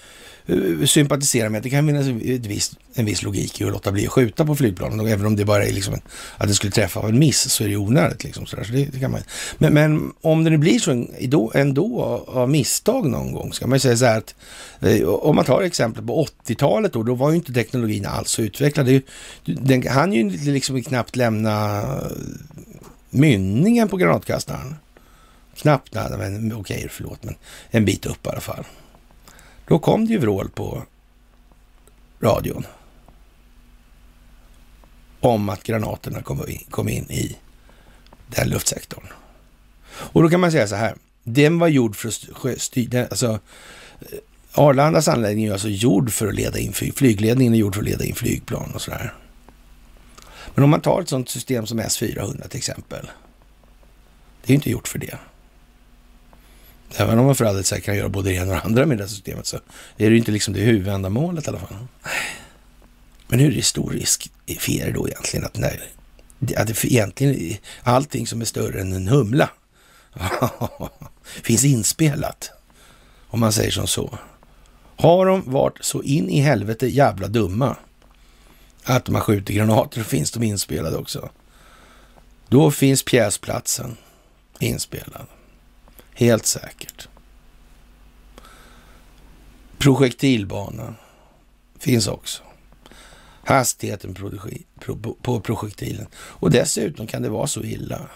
Eh, 0.47 0.87
sympatisera 0.87 1.51
med. 1.51 1.63
Det 1.63 1.71
kan 1.71 1.87
finnas 1.87 2.07
ett 2.07 2.47
en 2.95 3.05
viss 3.05 3.23
logik 3.23 3.61
i 3.61 3.65
att 3.65 3.73
låta 3.73 3.93
bli 3.93 4.07
att 4.07 4.13
skjuta 4.13 4.45
på 4.45 4.57
flygplanen. 4.57 5.01
Och 5.01 5.09
även 5.09 5.27
om 5.27 5.37
det 5.37 5.45
bara 5.45 5.65
är 5.65 5.73
liksom 5.73 5.95
att 6.37 6.49
det 6.49 6.55
skulle 6.55 6.73
träffa 6.73 7.01
av 7.01 7.09
en 7.09 7.19
miss 7.19 7.51
så 7.51 7.65
är 7.65 7.69
det 7.69 7.77
onödigt. 7.77 8.25
Liksom. 8.25 8.47
Så 8.47 8.57
det, 8.57 8.85
det 8.85 8.99
kan 9.01 9.11
man. 9.11 9.21
Men, 9.59 9.75
men, 9.75 10.13
om 10.21 10.45
det 10.45 10.51
nu 10.51 10.59
blir 10.59 10.79
så 10.79 10.91
ändå, 10.91 11.53
ändå 11.55 12.03
av 12.27 12.51
misstag 12.51 13.07
någon 13.07 13.33
gång, 13.33 13.53
ska 13.53 13.67
man 13.67 13.77
ju 13.77 13.81
säga 13.81 13.97
så 13.97 14.05
här 14.05 14.19
att 14.19 14.35
eh, 14.81 15.09
om 15.09 15.37
man 15.37 15.45
tar 15.45 15.63
exempel 15.63 16.07
på 16.07 16.27
80-talet 16.47 16.93
då, 16.93 17.03
då 17.03 17.15
var 17.15 17.31
ju 17.31 17.37
inte 17.37 17.53
teknologin 17.53 18.07
alls 18.07 18.31
så 18.31 18.43
utvecklad. 18.43 18.87
Det, 18.87 19.05
den 19.45 19.87
han 19.89 20.13
ju 20.13 20.31
liksom 20.31 20.83
knappt 20.83 21.17
lämna 21.17 21.83
eh, 21.83 21.99
mynningen 23.11 23.89
på 23.89 23.97
granatkastaren. 23.97 24.75
Knappt, 25.57 25.95
nej, 25.95 26.19
men 26.19 26.53
okej, 26.53 26.89
förlåt, 26.91 27.25
men 27.25 27.35
en 27.71 27.85
bit 27.85 28.07
upp 28.07 28.27
i 28.27 28.29
alla 28.29 28.41
fall. 28.41 28.65
Då 29.69 29.79
kom 29.79 30.07
det 30.07 30.13
ju 30.13 30.19
vrål 30.19 30.49
på 30.49 30.83
radion 32.21 32.67
om 35.21 35.49
att 35.49 35.63
granaterna 35.63 36.23
kom 36.23 36.49
in, 36.49 36.65
kom 36.71 36.89
in 36.89 37.11
i 37.11 37.37
den 38.27 38.49
luftsektorn. 38.49 39.05
Och 39.87 40.23
då 40.23 40.29
kan 40.29 40.41
man 40.41 40.53
säga 40.53 40.67
så 40.67 40.75
här, 40.75 40.95
den 41.23 41.59
var 41.59 41.69
gjord 41.69 41.97
för 41.97 42.09
att 42.09 42.61
styra, 42.61 43.07
alltså 43.07 43.41
eh, 44.01 44.19
Arlandas 44.53 45.09
anläggning 45.09 45.45
är 45.45 45.53
alltså 45.53 45.69
gjord 45.69 46.13
för 46.13 46.29
att 46.29 46.35
leda 46.35 46.59
in 46.59 46.73
flyg, 46.73 46.95
flygledningen 46.95 47.55
är 47.55 47.59
gjord 47.59 47.75
för 47.75 47.83
att 47.83 47.89
leda 47.89 48.05
in 48.05 48.15
flygplan 48.15 48.71
och 48.75 48.83
sådär. 48.83 49.15
Men 50.55 50.65
om 50.65 50.71
man 50.71 50.81
tar 50.81 51.01
ett 51.01 51.09
sådant 51.09 51.29
system 51.29 51.67
som 51.67 51.81
S400 51.81 52.49
till 52.49 52.59
exempel, 52.59 53.11
det 54.45 54.53
är 54.53 54.55
inte 54.55 54.71
gjort 54.71 54.89
för 54.89 54.99
det. 54.99 55.19
Även 56.97 57.19
om 57.19 57.27
man 57.27 57.35
för 57.35 57.45
all 57.45 57.65
säkert 57.65 57.85
kan 57.85 57.97
göra 57.97 58.09
både 58.09 58.31
det 58.31 58.35
ena 58.35 58.43
och 58.43 58.57
det 58.57 58.63
andra 58.63 58.87
med 58.87 58.99
det 58.99 59.03
här 59.03 59.09
systemet 59.09 59.47
så 59.47 59.57
är 59.57 59.63
det 59.97 60.11
ju 60.11 60.19
inte 60.19 60.33
liksom 60.33 60.55
det 60.55 60.61
huvudändamålet 60.61 61.47
i 61.47 61.51
alla 61.51 61.59
fall. 61.59 61.77
Men 63.29 63.39
hur 63.39 63.53
är 63.53 63.57
det 63.57 63.63
stor 63.63 63.91
risk 63.91 64.33
för 64.59 64.73
er 64.73 64.93
då 64.93 65.09
egentligen 65.09 65.47
att, 65.47 65.57
när, 65.57 65.83
att 66.57 66.67
det 66.67 66.85
egentligen 66.85 67.57
allting 67.83 68.27
som 68.27 68.41
är 68.41 68.45
större 68.45 68.81
än 68.81 68.93
en 68.93 69.09
humla 69.09 69.51
finns 71.43 71.65
inspelat? 71.65 72.51
Om 73.29 73.41
man 73.41 73.53
säger 73.53 73.71
som 73.71 73.87
så. 73.87 74.19
Har 74.97 75.27
de 75.27 75.53
varit 75.53 75.85
så 75.85 76.03
in 76.03 76.31
i 76.31 76.41
helvete 76.41 76.87
jävla 76.87 77.29
dumma 77.29 77.77
att 78.85 79.09
man 79.09 79.21
skjuter 79.21 79.55
granater 79.55 80.03
så 80.03 80.09
finns 80.09 80.31
de 80.31 80.43
inspelade 80.43 80.97
också. 80.97 81.29
Då 82.49 82.71
finns 82.71 83.03
pjäsplatsen 83.03 83.97
inspelad. 84.59 85.27
Helt 86.15 86.47
säkert. 86.47 87.09
Projektilbanan 89.79 90.97
finns 91.79 92.07
också. 92.07 92.43
Hastigheten 93.45 94.15
på 95.23 95.41
projektilen. 95.41 96.07
Och 96.15 96.51
dessutom 96.51 97.07
kan 97.07 97.23
det 97.23 97.29
vara 97.29 97.47
så 97.47 97.63
illa 97.63 98.09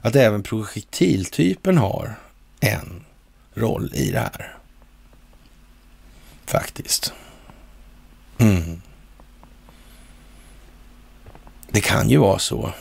att 0.00 0.16
även 0.16 0.42
projektiltypen 0.42 1.78
har 1.78 2.14
en 2.60 3.04
roll 3.54 3.90
i 3.94 4.10
det 4.10 4.18
här. 4.18 4.58
Faktiskt. 6.46 7.12
Mm. 8.38 8.82
Det 11.70 11.80
kan 11.80 12.10
ju 12.10 12.16
vara 12.16 12.38
så 12.38 12.72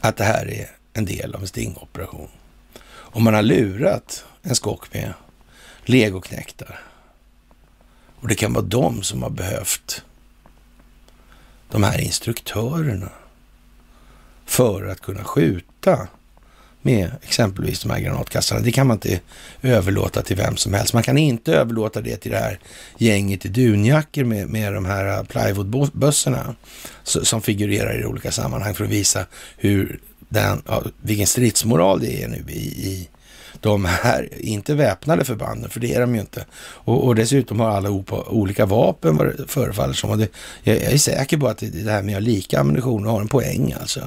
att 0.00 0.16
det 0.16 0.24
här 0.24 0.48
är 0.48 0.70
en 0.92 1.04
del 1.04 1.34
av 1.34 1.40
en 1.40 1.48
stingoperation. 1.48 2.28
Om 3.12 3.24
man 3.24 3.34
har 3.34 3.42
lurat 3.42 4.24
en 4.42 4.54
skock 4.54 4.94
med 4.94 5.12
legoknäktar 5.84 6.80
och 8.20 8.28
det 8.28 8.34
kan 8.34 8.52
vara 8.52 8.64
de 8.64 9.02
som 9.02 9.22
har 9.22 9.30
behövt 9.30 10.04
de 11.70 11.82
här 11.82 12.00
instruktörerna 12.00 13.10
för 14.44 14.86
att 14.86 15.00
kunna 15.00 15.24
skjuta 15.24 16.08
med 16.82 17.10
exempelvis 17.22 17.82
de 17.82 17.90
här 17.90 18.00
granatkastarna. 18.00 18.60
Det 18.60 18.72
kan 18.72 18.86
man 18.86 18.96
inte 18.96 19.20
överlåta 19.62 20.22
till 20.22 20.36
vem 20.36 20.56
som 20.56 20.74
helst. 20.74 20.94
Man 20.94 21.02
kan 21.02 21.18
inte 21.18 21.54
överlåta 21.54 22.00
det 22.00 22.16
till 22.16 22.30
det 22.30 22.38
här 22.38 22.58
gänget 22.98 23.46
i 23.46 23.48
dunjackor 23.48 24.24
med, 24.24 24.48
med 24.48 24.74
de 24.74 24.84
här 24.84 25.24
plywoodbössorna 25.24 26.54
som 27.02 27.42
figurerar 27.42 28.00
i 28.00 28.04
olika 28.04 28.32
sammanhang 28.32 28.74
för 28.74 28.84
att 28.84 28.90
visa 28.90 29.26
hur 29.56 30.00
den, 30.30 30.62
ja, 30.66 30.82
vilken 31.02 31.26
stridsmoral 31.26 32.00
det 32.00 32.22
är 32.22 32.28
nu 32.28 32.44
i, 32.48 32.88
i 32.88 33.08
de 33.60 33.84
här, 33.84 34.28
inte 34.38 34.74
väpnade 34.74 35.24
förbanden, 35.24 35.70
för 35.70 35.80
det 35.80 35.94
är 35.94 36.00
de 36.00 36.14
ju 36.14 36.20
inte. 36.20 36.44
Och, 36.60 37.06
och 37.06 37.14
dessutom 37.14 37.60
har 37.60 37.68
alla 37.68 37.90
olika 38.10 38.66
vapen 38.66 39.16
vad 39.16 39.26
det 39.26 39.46
förefaller 39.46 39.94
som. 39.94 40.10
Och 40.10 40.18
det, 40.18 40.28
jag, 40.62 40.76
jag 40.76 40.92
är 40.92 40.98
säker 40.98 41.36
på 41.36 41.48
att 41.48 41.58
det 41.58 41.90
här 41.90 42.02
med 42.02 42.16
att 42.16 42.22
ha 42.22 42.28
lika 42.28 42.60
ammunition 42.60 43.06
har 43.06 43.20
en 43.20 43.28
poäng 43.28 43.74
alltså. 43.80 44.00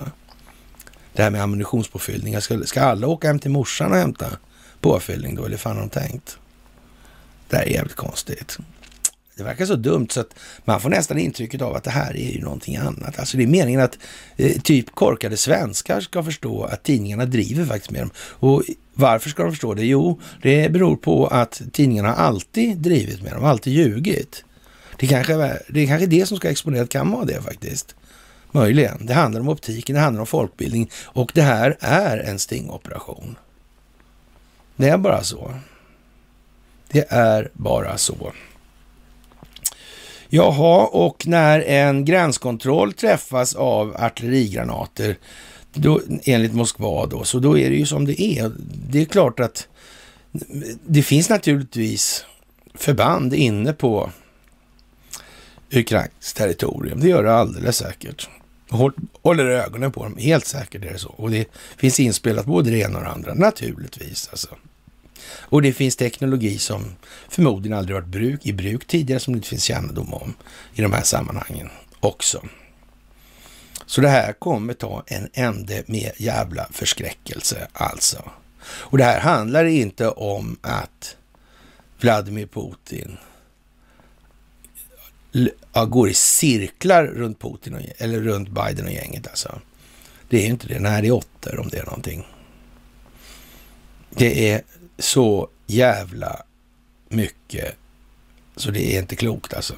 Det 1.14 1.24
här 1.24 1.30
med 1.30 1.42
ammunitionspåfyllningar, 1.42 2.40
ska, 2.40 2.64
ska 2.64 2.82
alla 2.82 3.08
åka 3.08 3.28
hem 3.28 3.40
till 3.40 3.52
morsan 3.52 3.92
och 3.92 3.98
hämta 3.98 4.26
påfyllning 4.82 5.36
då, 5.36 5.46
eller 5.46 5.58
fan 5.58 5.76
har 5.76 5.82
de 5.82 5.90
tänkt? 5.90 6.38
Det 7.50 7.58
här 7.58 7.64
är 7.64 7.70
jävligt 7.70 7.96
konstigt. 7.96 8.58
Det 9.36 9.44
verkar 9.44 9.66
så 9.66 9.76
dumt 9.76 10.08
så 10.10 10.20
att 10.20 10.36
man 10.66 10.82
får 10.82 10.90
nästan 10.90 11.20
intrycket 11.20 11.62
av 11.62 11.76
att 11.76 11.84
det 11.84 11.92
här 11.92 12.18
är 12.18 12.32
ju 12.32 12.42
någonting 12.42 12.76
annat. 12.76 13.20
Alltså 13.20 13.38
det 13.38 13.44
är 13.44 13.48
meningen 13.48 13.82
att 13.82 13.98
eh, 14.36 14.62
typ 14.62 14.96
korkade 14.96 15.38
svenskar 15.38 16.02
ska 16.02 16.24
förstå 16.24 16.64
att 16.64 16.84
tidningarna 16.84 17.26
driver 17.26 17.66
faktiskt 17.66 17.92
med 17.92 18.02
dem. 18.02 18.12
Och 18.18 18.64
varför 18.94 19.30
ska 19.30 19.44
de 19.44 19.52
förstå 19.52 19.74
det? 19.74 19.86
Jo, 19.86 20.22
det 20.42 20.72
beror 20.72 20.96
på 20.96 21.28
att 21.28 21.62
tidningarna 21.72 22.14
alltid 22.14 22.78
drivit 22.78 23.22
med 23.22 23.34
dem, 23.34 23.46
alltid 23.46 23.74
ljugit. 23.74 24.44
Det 25.00 25.08
kanske, 25.08 25.60
det 25.70 25.82
är 25.82 25.88
kanske 25.88 26.06
det 26.06 26.26
som 26.26 26.38
ska 26.38 26.50
exponeras, 26.50 26.90
kan 26.90 27.12
vara 27.12 27.26
det 27.26 27.42
faktiskt. 27.42 27.96
Möjligen. 28.52 29.06
Det 29.06 29.14
handlar 29.14 29.42
om 29.42 29.50
optiken, 29.50 29.96
det 29.96 30.02
handlar 30.02 30.20
om 30.22 30.28
folkbildning 30.28 30.90
och 31.04 31.32
det 31.34 31.42
här 31.42 31.78
är 31.80 32.18
en 32.18 32.40
stingoperation. 32.40 33.36
Det 34.76 34.90
är 34.90 34.98
bara 34.98 35.24
så. 35.24 35.54
Det 36.88 37.06
är 37.10 37.52
bara 37.54 37.98
så. 37.98 38.34
Jaha, 40.36 40.86
och 40.86 41.28
när 41.28 41.60
en 41.60 42.06
gränskontroll 42.06 42.94
träffas 42.94 43.56
av 43.56 43.96
artillerigranater, 44.00 45.18
då, 45.74 46.02
enligt 46.24 46.54
Moskva 46.54 47.06
då, 47.06 47.24
så 47.24 47.40
då 47.40 47.58
är 47.58 47.70
det 47.70 47.76
ju 47.76 47.86
som 47.86 48.06
det 48.06 48.22
är. 48.22 48.52
Det 48.90 49.02
är 49.02 49.06
klart 49.06 49.40
att 49.40 49.68
det 50.86 51.04
finns 51.04 51.30
naturligtvis 51.30 52.26
förband 52.74 53.34
inne 53.34 53.74
på 53.74 54.12
Ukrains 55.72 56.34
territorium. 56.34 57.00
Det 57.00 57.08
gör 57.08 57.24
det 57.24 57.34
alldeles 57.34 57.78
säkert. 57.78 58.30
Håller 59.22 59.46
ögonen 59.46 59.92
på 59.92 60.04
dem, 60.04 60.18
helt 60.18 60.46
säkert 60.46 60.86
är 60.86 60.94
det 60.94 61.00
så. 61.00 61.10
Och 61.10 61.32
det 61.32 61.48
finns 61.78 62.00
inspelat 62.00 62.46
både 62.46 62.70
det 62.70 62.80
ena 62.80 62.98
och 62.98 63.04
det 63.04 63.10
andra, 63.10 63.34
naturligtvis. 63.34 64.30
Alltså. 64.32 64.48
Och 65.26 65.62
det 65.62 65.74
finns 65.74 65.96
teknologi 65.96 66.58
som 66.58 66.96
förmodligen 67.30 67.78
aldrig 67.78 67.96
varit 67.96 68.08
bruk, 68.08 68.46
i 68.46 68.54
bruk 68.54 68.88
tidigare, 68.88 69.20
som 69.20 69.34
det 69.34 69.38
inte 69.38 69.50
finns 69.50 69.64
kännedom 69.64 70.14
om 70.14 70.34
i 70.74 70.82
de 70.82 70.94
här 70.94 71.04
sammanhangen 71.04 71.70
också. 72.00 72.42
Så 73.86 74.02
det 74.02 74.10
här 74.10 74.34
kommer 74.34 74.74
ta 74.74 75.04
en 75.08 75.30
ände 75.34 75.84
med 75.88 76.12
jävla 76.18 76.68
förskräckelse 76.72 77.68
alltså. 77.74 78.32
Och 78.66 78.98
det 78.98 79.04
här 79.04 79.20
handlar 79.20 79.66
inte 79.66 80.10
om 80.10 80.58
att 80.62 81.18
Vladimir 82.00 82.48
Putin 82.48 83.18
går 85.88 86.10
i 86.10 86.14
cirklar 86.14 87.06
runt 87.06 87.40
Putin, 87.40 87.76
och, 87.76 87.82
eller 87.98 88.20
runt 88.20 88.50
Biden 88.50 88.86
och 88.86 88.92
gänget 88.92 89.28
alltså. 89.28 89.62
Det 90.30 90.46
är 90.46 90.48
inte 90.48 90.68
det. 90.68 90.80
Nej, 90.80 91.02
det 91.02 91.08
är 91.08 91.12
åttor 91.12 91.60
om 91.60 91.70
det 91.70 91.78
är 91.78 91.86
någonting. 91.86 92.28
Det 94.10 94.52
är 94.52 94.62
så 95.04 95.50
jävla 95.68 96.44
mycket 97.10 97.76
så 98.56 98.72
det 98.72 98.96
är 98.96 99.00
inte 99.00 99.16
klokt 99.16 99.54
alltså. 99.54 99.74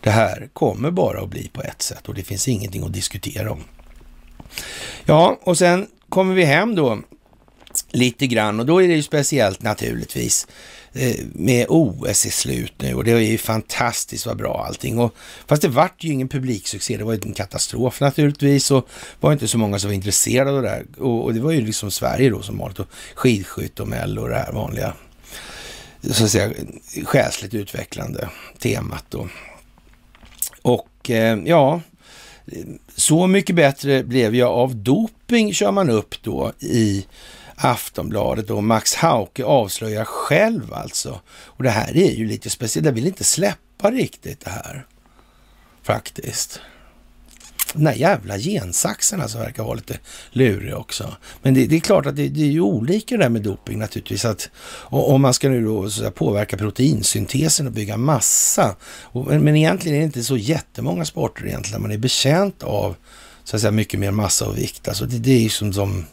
Det 0.00 0.10
här 0.10 0.48
kommer 0.52 0.90
bara 0.90 1.20
att 1.20 1.28
bli 1.28 1.48
på 1.48 1.62
ett 1.62 1.82
sätt 1.82 2.08
och 2.08 2.14
det 2.14 2.22
finns 2.22 2.48
ingenting 2.48 2.84
att 2.84 2.92
diskutera 2.92 3.52
om. 3.52 3.64
Ja, 5.04 5.38
och 5.42 5.58
sen 5.58 5.86
kommer 6.08 6.34
vi 6.34 6.44
hem 6.44 6.74
då 6.74 6.98
lite 7.90 8.26
grann 8.26 8.60
och 8.60 8.66
då 8.66 8.82
är 8.82 8.88
det 8.88 8.94
ju 8.94 9.02
speciellt 9.02 9.62
naturligtvis 9.62 10.46
Eh, 10.98 11.16
med 11.32 11.66
OS 11.68 12.26
i 12.26 12.30
slut 12.30 12.72
nu 12.78 12.94
och 12.94 13.04
det 13.04 13.10
är 13.10 13.18
ju 13.18 13.38
fantastiskt 13.38 14.26
vad 14.26 14.36
bra 14.36 14.64
allting. 14.68 14.98
Och, 14.98 15.14
fast 15.46 15.62
det 15.62 15.68
vart 15.68 16.04
ju 16.04 16.12
ingen 16.12 16.28
publiksuccé, 16.28 16.96
det 16.96 17.04
var 17.04 17.12
ju 17.12 17.20
en 17.24 17.34
katastrof 17.34 18.00
naturligtvis 18.00 18.70
och 18.70 18.88
var 19.20 19.32
inte 19.32 19.48
så 19.48 19.58
många 19.58 19.78
som 19.78 19.90
var 19.90 19.94
intresserade 19.94 20.50
av 20.50 20.62
det 20.62 20.68
där. 20.68 20.86
Och, 20.98 21.24
och 21.24 21.34
det 21.34 21.40
var 21.40 21.52
ju 21.52 21.60
liksom 21.60 21.90
Sverige 21.90 22.30
då 22.30 22.42
som 22.42 22.58
vanligt 22.58 22.78
och 22.78 22.86
skidskytte 23.14 23.82
och 23.82 23.88
mello 23.88 24.22
och 24.22 24.28
det 24.28 24.36
här 24.36 24.52
vanliga 24.52 24.94
så 26.10 26.24
att 26.24 26.30
säga 26.30 26.50
själsligt 27.04 27.54
utvecklande 27.54 28.28
temat 28.58 29.04
då. 29.08 29.28
Och 30.62 31.10
eh, 31.10 31.38
ja, 31.44 31.80
så 32.96 33.26
mycket 33.26 33.56
bättre 33.56 34.04
blev 34.04 34.34
jag 34.34 34.50
av 34.50 34.76
doping 34.76 35.54
kör 35.54 35.72
man 35.72 35.90
upp 35.90 36.14
då 36.22 36.52
i 36.58 37.06
Aftonbladet 37.56 38.50
och 38.50 38.64
Max 38.64 38.94
Hauke 38.94 39.44
avslöjar 39.44 40.04
själv 40.04 40.74
alltså. 40.74 41.20
Och 41.28 41.62
det 41.62 41.70
här 41.70 41.96
är 41.96 42.10
ju 42.10 42.26
lite 42.26 42.50
speciellt. 42.50 42.86
Jag 42.86 42.92
vill 42.92 43.06
inte 43.06 43.24
släppa 43.24 43.90
riktigt 43.90 44.44
det 44.44 44.50
här 44.50 44.86
faktiskt. 45.82 46.60
Den 47.72 47.86
här 47.86 47.94
jävla 47.94 48.38
gensaxen 48.38 49.20
alltså 49.20 49.38
verkar 49.38 49.62
vara 49.62 49.74
lite 49.74 49.98
lurig 50.30 50.76
också. 50.76 51.16
Men 51.42 51.54
det, 51.54 51.66
det 51.66 51.76
är 51.76 51.80
klart 51.80 52.06
att 52.06 52.16
det, 52.16 52.28
det, 52.28 52.42
är 52.42 52.46
ju 52.46 52.60
olika 52.60 53.16
det 53.16 53.22
där 53.22 53.28
med 53.28 53.42
doping 53.42 53.78
naturligtvis. 53.78 54.24
Att, 54.24 54.50
om 54.82 55.22
man 55.22 55.34
ska 55.34 55.48
nu 55.48 55.64
då 55.64 55.90
så 55.90 56.10
påverka 56.10 56.56
proteinsyntesen 56.56 57.66
och 57.66 57.72
bygga 57.72 57.96
massa. 57.96 58.76
Och, 58.82 59.26
men, 59.26 59.44
men 59.44 59.56
egentligen 59.56 59.96
är 59.96 60.00
det 60.00 60.04
inte 60.04 60.24
så 60.24 60.36
jättemånga 60.36 61.04
sporter 61.04 61.46
egentligen. 61.46 61.82
Man 61.82 61.92
är 61.92 61.98
bekänt 61.98 62.62
av 62.62 62.96
så 63.44 63.56
att 63.56 63.60
säga 63.62 63.70
mycket 63.70 64.00
mer 64.00 64.10
massa 64.10 64.48
och 64.48 64.58
vikt. 64.58 64.88
Alltså 64.88 65.06
det, 65.06 65.18
det 65.18 65.30
är 65.30 65.40
ju 65.40 65.48
som, 65.48 65.72
som 65.72 66.04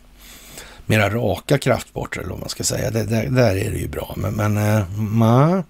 mera 0.85 1.09
raka 1.09 1.57
kraftsporter 1.57 2.19
eller 2.19 2.29
vad 2.29 2.39
man 2.39 2.49
ska 2.49 2.63
säga. 2.63 2.91
Det, 2.91 3.03
där, 3.03 3.29
där 3.29 3.55
är 3.55 3.71
det 3.71 3.77
ju 3.77 3.87
bra. 3.87 4.13
Men, 4.17 4.33
men 4.33 4.57
eh, 4.57 4.89
ma, 4.97 5.63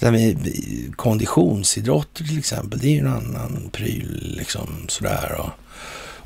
det 0.00 0.10
med 0.10 0.46
eh, 0.46 0.92
konditionsidrotter 0.96 2.24
till 2.24 2.38
exempel, 2.38 2.78
det 2.78 2.86
är 2.86 2.92
ju 2.92 2.98
en 2.98 3.06
annan 3.06 3.68
pryl 3.72 4.34
liksom 4.38 4.84
sådär. 4.88 5.36
Och, 5.38 5.50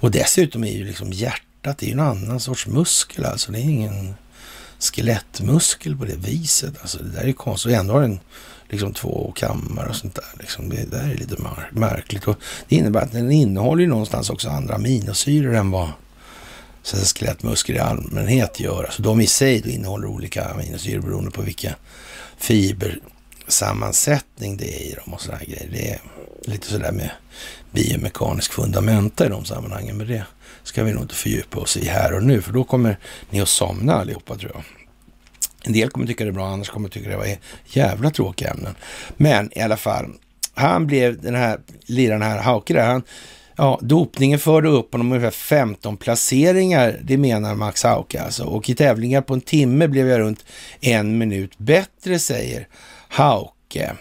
och 0.00 0.10
dessutom 0.10 0.64
är 0.64 0.72
ju 0.72 0.84
liksom 0.84 1.12
hjärtat, 1.12 1.78
det 1.78 1.86
är 1.86 1.88
ju 1.88 1.92
en 1.92 2.00
annan 2.00 2.40
sorts 2.40 2.66
muskel 2.66 3.24
alltså. 3.24 3.52
Det 3.52 3.58
är 3.58 3.62
ingen 3.62 4.14
skelettmuskel 4.80 5.96
på 5.96 6.04
det 6.04 6.16
viset. 6.16 6.74
Alltså 6.80 6.98
det 6.98 7.10
där 7.10 7.28
är 7.28 7.32
konstigt. 7.32 7.72
Och 7.72 7.78
ändå 7.78 7.94
har 7.94 8.00
den 8.00 8.20
liksom 8.68 8.92
två 8.92 9.32
kammar 9.36 9.86
och 9.86 9.96
sånt 9.96 10.14
där. 10.14 10.40
Liksom. 10.40 10.68
Det 10.68 10.90
där 10.90 11.10
är 11.10 11.16
lite 11.16 11.36
märkligt. 11.70 12.28
Och 12.28 12.36
det 12.68 12.76
innebär 12.76 13.00
att 13.00 13.12
den 13.12 13.30
innehåller 13.30 13.82
ju 13.82 13.88
någonstans 13.88 14.30
också 14.30 14.48
andra 14.48 14.74
aminosyror 14.74 15.54
än 15.54 15.70
vad 15.70 15.88
så 16.82 16.96
skelettmuskler 16.96 17.76
i 17.76 17.78
allmänhet 17.78 18.60
gör. 18.60 18.84
Alltså 18.84 19.02
de 19.02 19.20
i 19.20 19.26
sig 19.26 19.60
då 19.60 19.68
innehåller 19.68 20.06
olika 20.06 20.44
aminosyror 20.44 21.02
beroende 21.02 21.30
på 21.30 21.42
vilka 21.42 21.74
fibersammansättning 22.38 24.56
det 24.56 24.64
är 24.64 24.80
i 24.80 24.94
dem 25.04 25.14
och 25.14 25.20
sådana 25.20 25.44
grejer. 25.44 25.68
Det 25.72 25.90
är 25.90 26.00
lite 26.42 26.66
sådär 26.66 26.92
med 26.92 27.10
biomekanisk 27.70 28.52
fundamenta 28.52 29.26
i 29.26 29.28
de 29.28 29.44
sammanhangen. 29.44 29.96
Men 29.96 30.06
det 30.06 30.24
ska 30.62 30.84
vi 30.84 30.92
nog 30.92 31.02
inte 31.02 31.14
fördjupa 31.14 31.58
oss 31.58 31.76
i 31.76 31.88
här 31.88 32.12
och 32.12 32.22
nu, 32.22 32.42
för 32.42 32.52
då 32.52 32.64
kommer 32.64 32.98
ni 33.30 33.40
att 33.40 33.48
somna 33.48 33.94
allihopa 33.94 34.36
tror 34.36 34.50
jag. 34.54 34.62
En 35.62 35.72
del 35.72 35.90
kommer 35.90 36.06
tycka 36.06 36.24
det 36.24 36.30
är 36.30 36.32
bra, 36.32 36.46
annars 36.46 36.70
kommer 36.70 36.88
tycka 36.88 37.08
det 37.08 37.16
var 37.16 37.36
jävla 37.64 38.10
tråkiga 38.10 38.50
ämnen. 38.50 38.74
Men 39.16 39.58
i 39.58 39.60
alla 39.60 39.76
fall, 39.76 40.12
han 40.54 40.86
blev 40.86 41.20
den 41.20 41.34
här 41.34 41.60
liraren 41.86 42.22
här, 42.22 42.38
Hauke 42.38 42.74
där, 42.74 42.86
han 42.86 43.02
Ja, 43.56 43.78
dopningen 43.82 44.38
förde 44.38 44.68
upp 44.68 44.92
honom 44.92 45.12
ungefär 45.12 45.30
15 45.30 45.96
placeringar, 45.96 47.00
det 47.02 47.16
menar 47.16 47.54
Max 47.54 47.82
Hauke 47.82 48.22
alltså. 48.22 48.44
Och 48.44 48.70
i 48.70 48.74
tävlingar 48.74 49.20
på 49.20 49.34
en 49.34 49.40
timme 49.40 49.88
blev 49.88 50.08
jag 50.08 50.20
runt 50.20 50.44
en 50.80 51.18
minut 51.18 51.58
bättre, 51.58 52.18
säger 52.18 52.68
Hauke. 53.08 53.92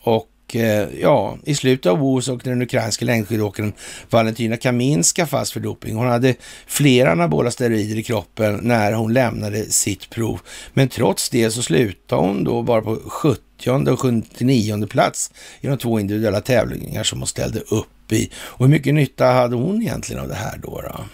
Och 0.00 0.56
eh, 0.56 0.88
ja, 1.00 1.38
i 1.44 1.54
slutet 1.54 1.92
av 1.92 2.04
OS 2.04 2.28
åkte 2.28 2.50
den 2.50 2.62
ukrainska 2.62 3.04
längdskidåkaren 3.04 3.72
Valentina 4.10 4.56
Kaminska 4.56 5.26
fast 5.26 5.52
för 5.52 5.60
doping. 5.60 5.96
Hon 5.96 6.08
hade 6.08 6.34
flera 6.66 7.12
anabola 7.12 7.50
steroider 7.50 7.98
i 7.98 8.02
kroppen 8.02 8.60
när 8.62 8.92
hon 8.92 9.12
lämnade 9.12 9.64
sitt 9.64 10.10
prov. 10.10 10.40
Men 10.72 10.88
trots 10.88 11.30
det 11.30 11.50
så 11.50 11.62
slutade 11.62 12.22
hon 12.22 12.44
då 12.44 12.62
bara 12.62 12.82
på 12.82 12.96
70 12.96 13.40
och 13.66 14.00
79 14.00 14.86
plats 14.86 15.30
i 15.60 15.66
de 15.66 15.78
två 15.78 16.00
individuella 16.00 16.40
tävlingar 16.40 17.04
som 17.04 17.18
hon 17.18 17.26
ställde 17.26 17.60
upp 17.60 18.12
i. 18.12 18.30
Och 18.36 18.66
hur 18.66 18.72
mycket 18.72 18.94
nytta 18.94 19.26
hade 19.26 19.56
hon 19.56 19.82
egentligen 19.82 20.22
av 20.22 20.28
det 20.28 20.34
här 20.34 20.58
då? 20.62 20.80
då? 20.80 21.04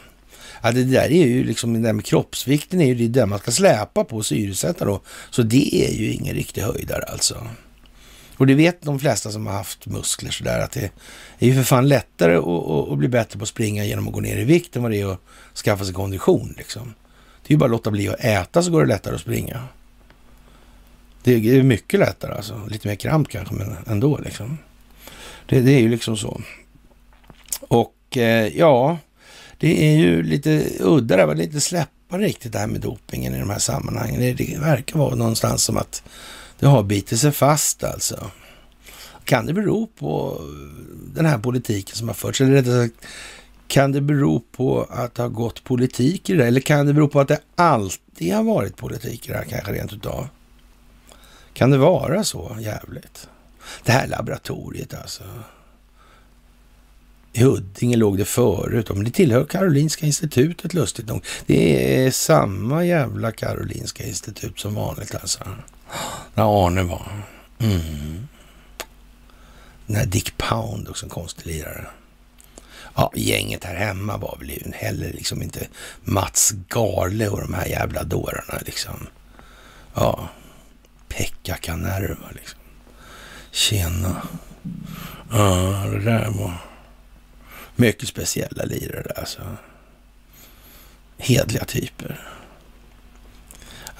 Ja, 0.62 0.72
det 0.72 0.84
där 0.84 1.12
är 1.12 1.26
ju 1.26 1.44
liksom, 1.44 1.72
det 1.72 1.80
där 1.80 1.92
med 1.92 2.04
kroppsvikten 2.04 2.80
är 2.80 2.86
ju 2.86 2.94
det 2.94 3.08
där 3.08 3.26
man 3.26 3.38
ska 3.38 3.50
släpa 3.50 4.04
på 4.04 4.16
och 4.16 4.26
syresätta 4.26 4.84
då. 4.84 5.00
Så 5.30 5.42
det 5.42 5.86
är 5.86 5.92
ju 5.92 6.12
ingen 6.12 6.34
riktig 6.34 6.62
höjdare 6.62 7.02
alltså. 7.02 7.46
Och 8.36 8.46
det 8.46 8.54
vet 8.54 8.82
de 8.82 9.00
flesta 9.00 9.30
som 9.30 9.46
har 9.46 9.54
haft 9.54 9.86
muskler 9.86 10.30
sådär 10.30 10.60
att 10.60 10.72
det 10.72 10.90
är 11.38 11.46
ju 11.46 11.54
för 11.54 11.62
fan 11.62 11.88
lättare 11.88 12.36
att, 12.36 12.46
att, 12.46 12.88
att, 12.92 12.98
bli 12.98 13.08
bättre 13.08 13.38
på 13.38 13.42
att 13.42 13.48
springa 13.48 13.84
genom 13.84 14.08
att 14.08 14.14
gå 14.14 14.20
ner 14.20 14.36
i 14.36 14.44
vikt 14.44 14.76
än 14.76 14.82
vad 14.82 14.90
det 14.90 15.00
är 15.00 15.12
att 15.12 15.20
skaffa 15.64 15.84
sig 15.84 15.94
kondition 15.94 16.54
liksom. 16.56 16.94
Det 17.42 17.52
är 17.52 17.54
ju 17.54 17.58
bara 17.58 17.64
att 17.64 17.70
låta 17.70 17.90
bli 17.90 18.08
att 18.08 18.20
äta 18.20 18.62
så 18.62 18.70
går 18.70 18.80
det 18.80 18.88
lättare 18.88 19.14
att 19.14 19.20
springa. 19.20 19.62
Det 21.22 21.32
är 21.34 21.62
mycket 21.62 22.00
lättare 22.00 22.34
alltså. 22.34 22.60
Lite 22.70 22.88
mer 22.88 22.94
kramp 22.94 23.28
kanske, 23.28 23.54
men 23.54 23.76
ändå 23.86 24.18
liksom. 24.18 24.58
Det, 25.46 25.60
det 25.60 25.72
är 25.72 25.80
ju 25.80 25.88
liksom 25.88 26.16
så. 26.16 26.40
Och 27.60 28.16
eh, 28.16 28.58
ja, 28.58 28.98
det 29.58 29.88
är 29.88 29.98
ju 29.98 30.22
lite 30.22 30.66
udda 30.80 31.16
där, 31.16 31.34
lite 31.34 31.60
släppa 31.60 32.18
riktigt 32.18 32.52
det 32.52 32.58
här 32.58 32.66
med 32.66 32.80
dopingen 32.80 33.34
i 33.34 33.38
de 33.38 33.50
här 33.50 33.58
sammanhangen. 33.58 34.20
Det, 34.20 34.32
det 34.32 34.58
verkar 34.58 34.98
vara 34.98 35.14
någonstans 35.14 35.64
som 35.64 35.76
att 35.76 36.02
det 36.58 36.66
har 36.66 36.82
bitit 36.82 37.20
sig 37.20 37.32
fast 37.32 37.84
alltså. 37.84 38.30
Kan 39.24 39.46
det 39.46 39.52
bero 39.52 39.86
på 39.86 40.40
den 41.14 41.26
här 41.26 41.38
politiken 41.38 41.96
som 41.96 42.08
har 42.08 42.14
förts? 42.14 42.40
Eller 42.40 42.52
rättare 42.52 42.88
sagt, 42.88 43.06
kan 43.68 43.92
det 43.92 44.00
bero 44.00 44.40
på 44.40 44.86
att 44.90 45.14
det 45.14 45.22
har 45.22 45.28
gått 45.28 45.64
politik 45.64 46.30
i 46.30 46.34
det? 46.34 46.46
Eller 46.46 46.60
kan 46.60 46.86
det 46.86 46.92
bero 46.92 47.08
på 47.08 47.20
att 47.20 47.28
det 47.28 47.40
alltid 47.54 48.34
har 48.34 48.42
varit 48.42 48.76
politik 48.76 49.28
i 49.28 49.32
det 49.32 49.38
här 49.38 49.44
kanske 49.44 49.72
rent 49.72 49.92
utav? 49.92 50.28
Kan 51.60 51.70
det 51.70 51.78
vara 51.78 52.24
så 52.24 52.56
jävligt? 52.60 53.28
Det 53.84 53.92
här 53.92 54.06
laboratoriet 54.06 54.94
alltså. 54.94 55.24
I 57.32 57.42
Huddinge 57.42 57.96
låg 57.96 58.18
det 58.18 58.24
förut, 58.24 58.88
men 58.88 59.04
det 59.04 59.10
tillhör 59.10 59.44
Karolinska 59.44 60.06
institutet 60.06 60.74
lustigt 60.74 61.06
nog. 61.06 61.24
Det 61.46 61.96
är 62.06 62.10
samma 62.10 62.84
jävla 62.84 63.32
Karolinska 63.32 64.04
institut 64.04 64.60
som 64.60 64.74
vanligt 64.74 65.14
alltså. 65.14 65.44
När 66.34 66.66
Arne 66.66 66.82
var. 66.82 67.24
Mm. 67.58 68.28
Den 69.86 69.96
här 69.96 70.06
Dick 70.06 70.36
Pound 70.36 70.88
också, 70.88 71.06
en 71.06 71.10
konstig 71.10 71.46
lirare. 71.46 71.86
Ja, 72.94 73.12
gänget 73.14 73.64
här 73.64 73.74
hemma 73.74 74.16
var 74.16 74.36
väl 74.38 74.50
ju 74.50 74.72
heller 74.74 75.12
liksom 75.12 75.42
inte 75.42 75.68
Mats 76.04 76.52
Garle 76.68 77.28
och 77.28 77.40
de 77.40 77.54
här 77.54 77.66
jävla 77.66 78.02
dårarna 78.02 78.60
liksom. 78.66 79.06
Ja, 79.94 80.28
Pekka 81.10 81.56
Kanerva 81.56 82.30
liksom. 82.34 82.60
Tjena. 83.50 84.22
Ja, 85.30 85.86
det 85.90 86.04
där 86.04 86.30
var 86.30 86.54
mycket 87.76 88.08
speciella 88.08 88.64
lirare 88.64 89.12
alltså. 89.16 89.42
Hedliga 91.18 91.64
typer. 91.64 92.28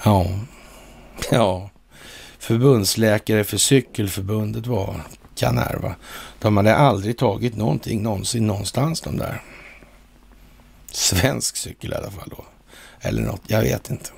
Ja, 0.03 0.39
ja. 1.31 1.69
Förbundsläkare 2.39 3.43
för 3.43 3.57
cykelförbundet 3.57 4.67
var 4.67 5.01
Kanerva. 5.35 5.95
De 6.39 6.57
hade 6.57 6.75
aldrig 6.75 7.17
tagit 7.17 7.55
någonting 7.55 8.03
någonsin 8.03 8.47
någonstans 8.47 9.01
de 9.01 9.17
där. 9.17 9.41
Svensk 10.91 11.57
cykel 11.57 11.91
i 11.91 11.95
alla 11.95 12.11
fall 12.11 12.29
då. 12.37 12.45
Eller 13.01 13.21
något, 13.21 13.41
jag 13.47 13.61
vet 13.61 13.89
inte. 13.89 14.09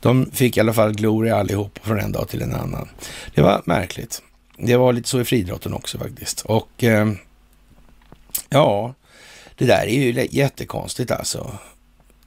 De 0.00 0.30
fick 0.32 0.56
i 0.56 0.60
alla 0.60 0.72
fall 0.72 0.94
gloria 0.94 1.36
allihop 1.36 1.78
från 1.82 2.00
en 2.00 2.12
dag 2.12 2.28
till 2.28 2.42
en 2.42 2.54
annan. 2.54 2.88
Det 3.34 3.42
var 3.42 3.62
märkligt. 3.64 4.22
Det 4.58 4.76
var 4.76 4.92
lite 4.92 5.08
så 5.08 5.20
i 5.20 5.24
friidrotten 5.24 5.74
också 5.74 5.98
faktiskt. 5.98 6.40
Och 6.40 6.84
eh, 6.84 7.12
ja, 8.48 8.94
det 9.54 9.66
där 9.66 9.86
är 9.86 10.00
ju 10.00 10.28
jättekonstigt 10.30 11.10
alltså. 11.10 11.58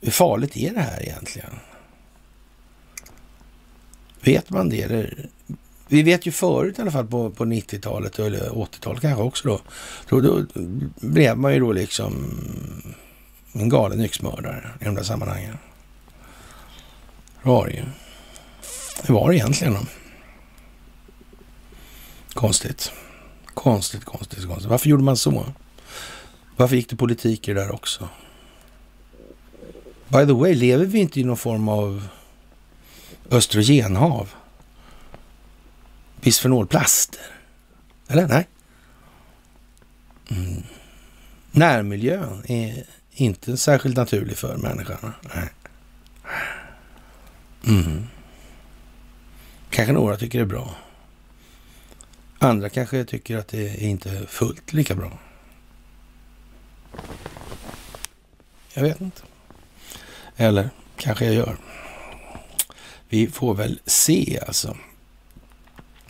Hur 0.02 0.12
farligt 0.12 0.58
är 0.58 0.74
det 0.74 0.82
här 0.82 1.04
egentligen? 1.04 1.52
Vet 4.22 4.50
man 4.50 4.70
det? 4.70 4.82
Eller? 4.82 5.30
Vi 5.88 6.04
vet 6.04 6.26
ju 6.26 6.32
förut 6.32 6.80
i 6.80 6.82
alla 6.82 6.91
fall 6.91 7.08
på, 7.08 7.30
på 7.30 7.45
90-talet 7.45 8.20
eller 8.20 8.50
80-talet 8.50 9.02
kanske 9.02 9.24
också 9.24 9.47
då. 9.47 9.62
Då, 10.10 10.22
då 10.22 10.45
blev 10.95 11.38
man 11.38 11.54
ju 11.54 11.60
då 11.60 11.72
liksom 11.72 12.39
en 13.54 13.70
galen 13.70 14.02
yxmördare 14.02 14.70
i 14.82 14.86
de 14.86 14.95
där 14.95 15.04
sammanhangen. 15.04 15.58
Det 17.43 17.49
var 17.49 17.67
det 17.67 17.73
ju. 17.73 17.83
Hur 19.03 19.13
var 19.13 19.29
det 19.29 19.35
egentligen 19.35 19.73
då? 19.73 19.79
Konstigt. 22.33 22.91
Konstigt, 23.45 24.05
konstigt, 24.05 24.47
konstigt. 24.47 24.69
Varför 24.69 24.89
gjorde 24.89 25.03
man 25.03 25.17
så? 25.17 25.45
Varför 26.55 26.75
gick 26.75 26.89
det 26.89 26.95
politik 26.95 27.47
i 27.47 27.53
det 27.53 27.59
där 27.59 27.71
också? 27.71 28.09
By 30.07 30.25
the 30.25 30.33
way, 30.33 30.53
lever 30.53 30.85
vi 30.85 30.99
inte 30.99 31.19
i 31.19 31.23
någon 31.23 31.37
form 31.37 31.69
av 31.69 32.07
östrogenhav? 33.31 34.33
Bisfenolplaster? 36.21 37.21
Eller? 38.07 38.27
Nej. 38.27 38.47
Mm. 40.29 40.63
Närmiljön 41.51 42.43
är 42.47 42.83
inte 43.11 43.57
särskilt 43.57 43.97
naturlig 43.97 44.37
för 44.37 44.57
människan. 44.57 45.13
Nej. 45.35 45.49
Mm. 47.68 48.07
Kanske 49.70 49.93
några 49.93 50.18
tycker 50.18 50.39
det 50.39 50.43
är 50.43 50.47
bra. 50.47 50.76
Andra 52.39 52.70
kanske 52.70 53.05
tycker 53.05 53.38
att 53.38 53.47
det 53.47 53.70
är 53.70 53.88
inte 53.88 54.26
fullt 54.28 54.74
lika 54.74 54.95
bra. 54.95 55.20
Jag 58.74 58.84
vet 58.84 59.01
inte. 59.01 59.22
Eller 60.38 60.70
kanske 60.97 61.26
jag 61.26 61.34
gör. 61.34 61.57
Vi 63.10 63.28
får 63.28 63.55
väl 63.55 63.80
se 63.86 64.39
alltså. 64.47 64.78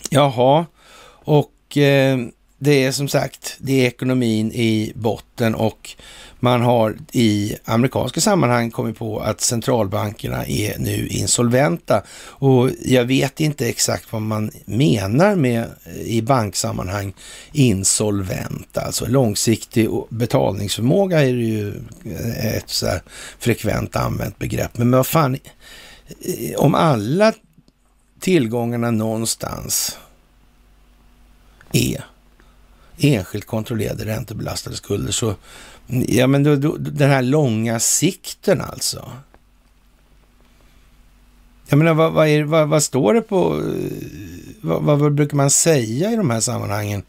Jaha, 0.10 0.66
och 1.10 1.78
eh, 1.78 2.20
det 2.58 2.84
är 2.84 2.92
som 2.92 3.08
sagt, 3.08 3.58
det 3.60 3.82
är 3.82 3.88
ekonomin 3.88 4.52
i 4.52 4.92
botten 4.96 5.56
och 5.56 5.96
man 6.40 6.62
har 6.62 6.96
i 7.12 7.56
amerikanska 7.66 8.22
sammanhang 8.22 8.72
kommit 8.72 8.98
på 8.98 9.20
att 9.20 9.42
centralbankerna 9.42 10.46
är 10.46 10.78
nu 10.78 11.08
insolventa. 11.08 12.04
Och 12.22 12.70
jag 12.86 13.06
vet 13.06 13.40
inte 13.40 13.68
exakt 13.70 14.12
vad 14.14 14.22
man 14.22 14.52
menar 14.66 15.36
med 15.36 15.66
eh, 15.86 16.02
i 16.02 16.22
banksammanhang 16.22 17.14
insolvent. 17.52 18.78
Alltså 18.78 19.06
långsiktig 19.06 19.90
betalningsförmåga 20.10 21.22
är 21.22 21.34
det 21.34 21.44
ju 21.44 21.74
eh, 22.06 22.56
ett 22.56 22.70
så 22.70 22.88
frekvent 23.40 23.96
använt 23.96 24.40
begrepp. 24.40 24.78
Men 24.78 24.92
vad 24.92 25.08
fan, 25.08 25.36
eh, 25.36 26.56
om 26.58 26.76
alla 26.76 27.34
tillgångarna 28.20 28.92
någonstans 28.92 29.98
är 31.72 32.04
enskilt 33.00 33.46
kontrollerade 33.46 34.06
räntebelastade 34.06 34.76
skulder 34.76 35.12
så 35.12 35.36
Ja, 35.90 36.28
men 36.28 36.44
då, 36.44 36.56
då, 36.56 36.78
den 36.78 37.10
här 37.10 37.22
långa 37.22 37.80
sikten 37.80 38.62
alltså. 38.62 39.12
Jag 41.68 41.78
menar, 41.78 41.94
vad, 41.94 42.14
vad, 42.14 42.28
är, 42.28 42.44
vad, 42.44 42.68
vad 42.68 42.84
står 42.84 43.14
det 43.14 43.22
på... 43.22 43.56
Eh, 43.56 44.08
vad, 44.62 45.00
vad, 45.00 45.14
brukar 45.14 45.38
man 45.38 45.50
säga 45.50 46.12
i 46.12 46.16
de 46.16 46.30
här 46.30 46.40
sammanhangen 46.40 47.04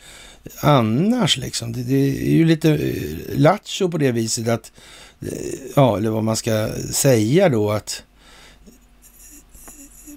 annars 0.60 1.36
liksom? 1.36 1.72
Det, 1.72 1.82
det 1.82 1.94
är 1.94 2.32
ju 2.32 2.44
lite 2.44 2.70
eh, 2.70 3.38
lattjo 3.38 3.90
på 3.90 3.98
det 3.98 4.12
viset 4.12 4.48
att... 4.48 4.72
Eh, 5.20 5.28
ja, 5.76 5.96
eller 5.96 6.10
vad 6.10 6.24
man 6.24 6.36
ska 6.36 6.68
säga 6.92 7.48
då 7.48 7.70
att... 7.70 8.02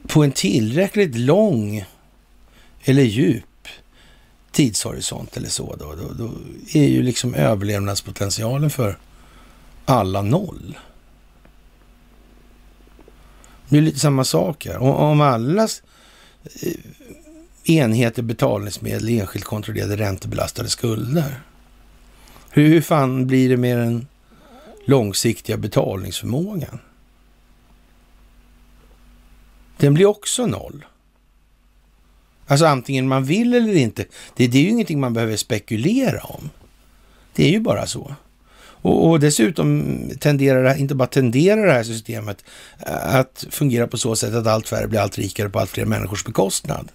På 0.07 0.23
en 0.23 0.31
tillräckligt 0.31 1.15
lång 1.15 1.85
eller 2.83 3.03
djup 3.03 3.43
tidshorisont 4.53 5.37
eller 5.37 5.49
så, 5.49 5.75
då, 5.75 5.95
då, 5.95 6.13
då 6.13 6.31
är 6.73 6.87
ju 6.87 7.03
liksom 7.03 7.33
överlevnadspotentialen 7.33 8.69
för 8.69 8.97
alla 9.85 10.21
noll. 10.21 10.77
Det 13.69 13.77
är 13.77 13.81
lite 13.81 13.99
samma 13.99 14.23
sak 14.23 14.65
här. 14.65 14.77
Om 14.77 15.21
alla 15.21 15.63
eh, 15.63 16.73
enheter 17.63 18.21
betalningsmedel 18.21 19.09
enskilt 19.09 19.45
kontrollerade 19.45 19.97
räntebelastade 19.97 20.69
skulder. 20.69 21.41
Hur 22.49 22.81
fan 22.81 23.27
blir 23.27 23.49
det 23.49 23.57
med 23.57 23.77
den 23.77 24.07
långsiktiga 24.85 25.57
betalningsförmågan? 25.57 26.79
Den 29.77 29.93
blir 29.93 30.05
också 30.05 30.45
noll. 30.45 30.85
Alltså 32.47 32.65
antingen 32.65 33.07
man 33.07 33.23
vill 33.23 33.53
eller 33.53 33.75
inte. 33.75 34.05
Det, 34.35 34.47
det 34.47 34.57
är 34.57 34.61
ju 34.61 34.69
ingenting 34.69 34.99
man 34.99 35.13
behöver 35.13 35.35
spekulera 35.35 36.19
om. 36.23 36.49
Det 37.35 37.45
är 37.45 37.51
ju 37.51 37.59
bara 37.59 37.87
så. 37.87 38.15
Och, 38.83 39.09
och, 39.09 39.19
dessutom 39.19 39.97
tenderar, 40.19 40.75
inte 40.75 40.95
bara 40.95 41.07
tenderar 41.07 41.65
det 41.65 41.73
här 41.73 41.83
systemet 41.83 42.43
eh, 42.87 43.15
att 43.15 43.45
fungera 43.49 43.87
på 43.87 43.97
så 43.97 44.15
sätt 44.15 44.33
att 44.33 44.47
allt 44.47 44.67
färre 44.67 44.87
blir 44.87 44.99
allt 44.99 45.17
rikare 45.17 45.49
på 45.49 45.59
allt 45.59 45.69
fler 45.69 45.85
människors 45.85 46.25
bekostnad. 46.25 46.91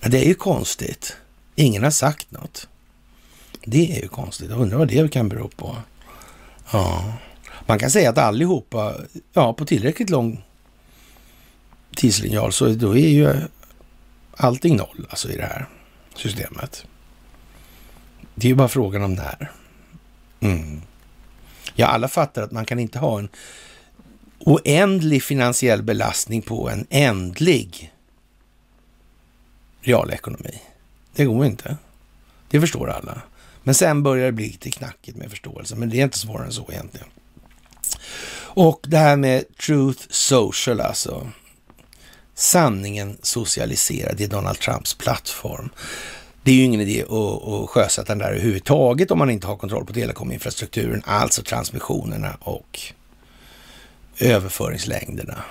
Det 0.00 0.24
är 0.24 0.28
ju 0.28 0.34
konstigt. 0.34 1.16
Ingen 1.54 1.82
har 1.82 1.90
sagt 1.90 2.30
något. 2.30 2.68
Det 3.64 3.96
är 3.96 4.02
ju 4.02 4.08
konstigt. 4.08 4.50
Jag 4.50 4.60
undrar 4.60 4.78
vad 4.78 4.88
det 4.88 5.12
kan 5.12 5.28
bero 5.28 5.48
på. 5.48 5.76
Ja, 6.72 7.14
man 7.66 7.78
kan 7.78 7.90
säga 7.90 8.10
att 8.10 8.18
allihopa, 8.18 8.94
ja, 9.32 9.52
på 9.52 9.64
tillräckligt 9.64 10.10
lång 10.10 10.44
tidslinjal 11.96 12.52
så 12.52 12.68
då 12.68 12.96
är 12.96 13.08
ju 13.08 13.34
allting 14.36 14.76
noll 14.76 15.06
alltså 15.10 15.30
i 15.30 15.36
det 15.36 15.42
här 15.42 15.66
systemet. 16.14 16.84
Det 18.34 18.46
är 18.46 18.48
ju 18.48 18.54
bara 18.54 18.68
frågan 18.68 19.02
om 19.02 19.14
när. 19.14 19.50
Mm. 20.40 20.82
Ja, 21.74 21.86
alla 21.86 22.08
fattar 22.08 22.42
att 22.42 22.52
man 22.52 22.64
kan 22.64 22.78
inte 22.78 22.98
ha 22.98 23.18
en 23.18 23.28
oändlig 24.38 25.22
finansiell 25.22 25.82
belastning 25.82 26.42
på 26.42 26.70
en 26.70 26.86
ändlig 26.90 27.92
realekonomi. 29.80 30.62
Det 31.14 31.24
går 31.24 31.46
inte. 31.46 31.76
Det 32.48 32.60
förstår 32.60 32.90
alla. 32.90 33.22
Men 33.62 33.74
sen 33.74 34.02
börjar 34.02 34.26
det 34.26 34.32
bli 34.32 34.46
lite 34.46 34.70
knackigt 34.70 35.16
med 35.16 35.30
förståelse, 35.30 35.76
men 35.76 35.90
det 35.90 36.00
är 36.00 36.04
inte 36.04 36.18
svårare 36.18 36.46
än 36.46 36.52
så 36.52 36.66
egentligen. 36.72 37.08
Och 38.52 38.80
det 38.88 38.96
här 38.96 39.16
med 39.16 39.56
Truth 39.56 40.06
Social 40.10 40.80
alltså 40.80 41.30
sanningen 42.40 43.16
socialiserad 43.22 44.20
i 44.20 44.26
Donald 44.26 44.58
Trumps 44.58 44.94
plattform. 44.94 45.70
Det 46.42 46.50
är 46.50 46.54
ju 46.54 46.62
ingen 46.62 46.80
idé 46.80 47.02
att, 47.02 47.48
att 47.48 47.70
sjösätta 47.70 48.12
den 48.12 48.18
där 48.18 48.30
överhuvudtaget 48.30 49.10
om 49.10 49.18
man 49.18 49.30
inte 49.30 49.46
har 49.46 49.56
kontroll 49.56 49.86
på 49.86 49.92
telekominfrastrukturen, 49.92 51.02
alltså 51.06 51.42
transmissionerna 51.42 52.36
och 52.40 52.80
överföringslängderna 54.18 55.44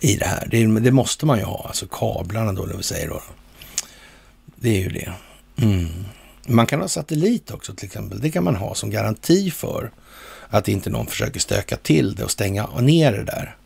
i 0.00 0.16
det 0.16 0.26
här. 0.26 0.48
Det, 0.50 0.80
det 0.80 0.92
måste 0.92 1.26
man 1.26 1.38
ju 1.38 1.44
ha, 1.44 1.64
alltså 1.66 1.86
kablarna 1.86 2.52
då, 2.52 2.66
det 2.66 2.74
vill 2.74 2.84
säga 2.84 3.08
då. 3.08 3.22
Det 4.56 4.68
är 4.68 4.80
ju 4.80 4.88
det. 4.88 5.12
Mm. 5.62 6.04
Man 6.46 6.66
kan 6.66 6.80
ha 6.80 6.88
satellit 6.88 7.50
också 7.50 7.74
till 7.74 7.86
exempel. 7.86 8.20
Det 8.20 8.30
kan 8.30 8.44
man 8.44 8.56
ha 8.56 8.74
som 8.74 8.90
garanti 8.90 9.50
för 9.50 9.90
att 10.48 10.68
inte 10.68 10.90
någon 10.90 11.06
försöker 11.06 11.40
stöka 11.40 11.76
till 11.76 12.14
det 12.14 12.24
och 12.24 12.30
stänga 12.30 12.66
ner 12.66 13.12
det 13.12 13.24
där. 13.24 13.56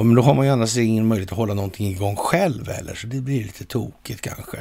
Och 0.00 0.06
men 0.06 0.16
då 0.16 0.22
har 0.22 0.34
man 0.34 0.46
ju 0.46 0.52
annars 0.52 0.76
ingen 0.76 1.06
möjlighet 1.06 1.32
att 1.32 1.38
hålla 1.38 1.54
någonting 1.54 1.88
igång 1.88 2.16
själv 2.16 2.68
heller, 2.68 2.94
så 2.94 3.06
det 3.06 3.20
blir 3.20 3.42
lite 3.42 3.64
tokigt 3.64 4.20
kanske. 4.20 4.58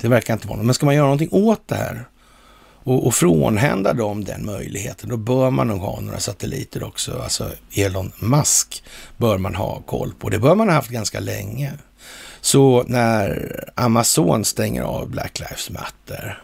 Det 0.00 0.08
verkar 0.08 0.34
inte 0.34 0.48
vara 0.48 0.56
något. 0.56 0.66
Men 0.66 0.74
ska 0.74 0.86
man 0.86 0.94
göra 0.94 1.04
någonting 1.04 1.28
åt 1.32 1.68
det 1.68 1.74
här 1.74 2.04
och, 2.84 3.06
och 3.06 3.14
frånhända 3.14 3.92
dem 3.92 4.24
den 4.24 4.46
möjligheten, 4.46 5.08
då 5.08 5.16
bör 5.16 5.50
man 5.50 5.68
nog 5.68 5.80
ha 5.80 6.00
några 6.00 6.20
satelliter 6.20 6.82
också. 6.82 7.20
Alltså 7.22 7.50
Elon 7.74 8.12
Musk 8.18 8.84
bör 9.16 9.38
man 9.38 9.54
ha 9.54 9.80
koll 9.80 10.12
på. 10.18 10.28
Det 10.28 10.38
bör 10.38 10.54
man 10.54 10.68
ha 10.68 10.74
haft 10.74 10.90
ganska 10.90 11.20
länge. 11.20 11.72
Så 12.40 12.84
när 12.86 13.64
Amazon 13.74 14.44
stänger 14.44 14.82
av 14.82 15.10
Black 15.10 15.38
Lives 15.38 15.70
Matter 15.70 16.42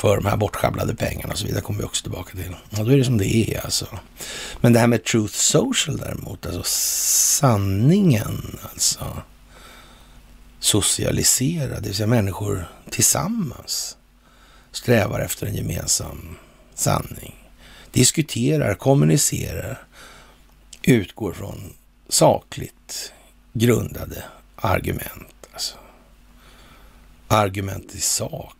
för 0.00 0.16
de 0.16 0.26
här 0.26 0.36
bortsjabblade 0.36 0.94
pengarna 0.94 1.32
och 1.32 1.38
så 1.38 1.46
vidare 1.46 1.62
kommer 1.62 1.78
vi 1.78 1.84
också 1.84 2.02
tillbaka 2.02 2.30
till. 2.30 2.56
Ja, 2.70 2.82
då 2.82 2.90
är 2.90 2.96
det 2.96 3.04
som 3.04 3.18
det 3.18 3.36
är 3.36 3.64
alltså. 3.64 3.86
Men 4.60 4.72
det 4.72 4.78
här 4.78 4.86
med 4.86 5.04
Truth 5.04 5.34
Social 5.34 5.96
däremot, 5.96 6.46
alltså 6.46 6.62
sanningen 6.64 8.58
alltså. 8.72 9.22
Socialisera, 10.60 11.80
det 11.80 11.86
vill 11.86 11.94
säga 11.94 12.06
människor 12.06 12.68
tillsammans 12.90 13.96
strävar 14.72 15.20
efter 15.20 15.46
en 15.46 15.54
gemensam 15.54 16.36
sanning. 16.74 17.34
Diskuterar, 17.92 18.74
kommunicerar, 18.74 19.86
utgår 20.82 21.32
från 21.32 21.72
sakligt 22.08 23.12
grundade 23.52 24.24
argument. 24.56 25.46
Alltså. 25.52 25.76
Argument 27.28 27.94
i 27.94 28.00
sak 28.00 28.56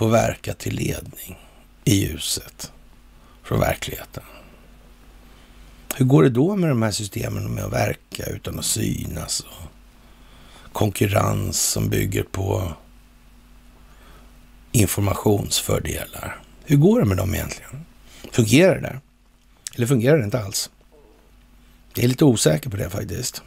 få 0.00 0.08
verka 0.08 0.54
till 0.54 0.74
ledning 0.74 1.38
i 1.84 1.94
ljuset 1.94 2.72
från 3.42 3.60
verkligheten. 3.60 4.22
Hur 5.96 6.04
går 6.04 6.22
det 6.22 6.30
då 6.30 6.56
med 6.56 6.68
de 6.68 6.82
här 6.82 6.90
systemen 6.90 7.54
med 7.54 7.64
att 7.64 7.72
verka 7.72 8.26
utan 8.26 8.58
att 8.58 8.64
synas? 8.64 9.40
Och 9.40 10.72
konkurrens 10.72 11.62
som 11.62 11.88
bygger 11.88 12.22
på 12.22 12.72
informationsfördelar. 14.72 16.42
Hur 16.64 16.76
går 16.76 17.00
det 17.00 17.06
med 17.06 17.16
dem 17.16 17.34
egentligen? 17.34 17.86
Fungerar 18.32 18.74
det 18.74 18.80
där? 18.80 19.00
Eller 19.74 19.86
fungerar 19.86 20.18
det 20.18 20.24
inte 20.24 20.42
alls? 20.42 20.70
Jag 21.94 22.04
är 22.04 22.08
lite 22.08 22.24
osäker 22.24 22.70
på 22.70 22.76
det 22.76 22.90
faktiskt. 22.90 23.42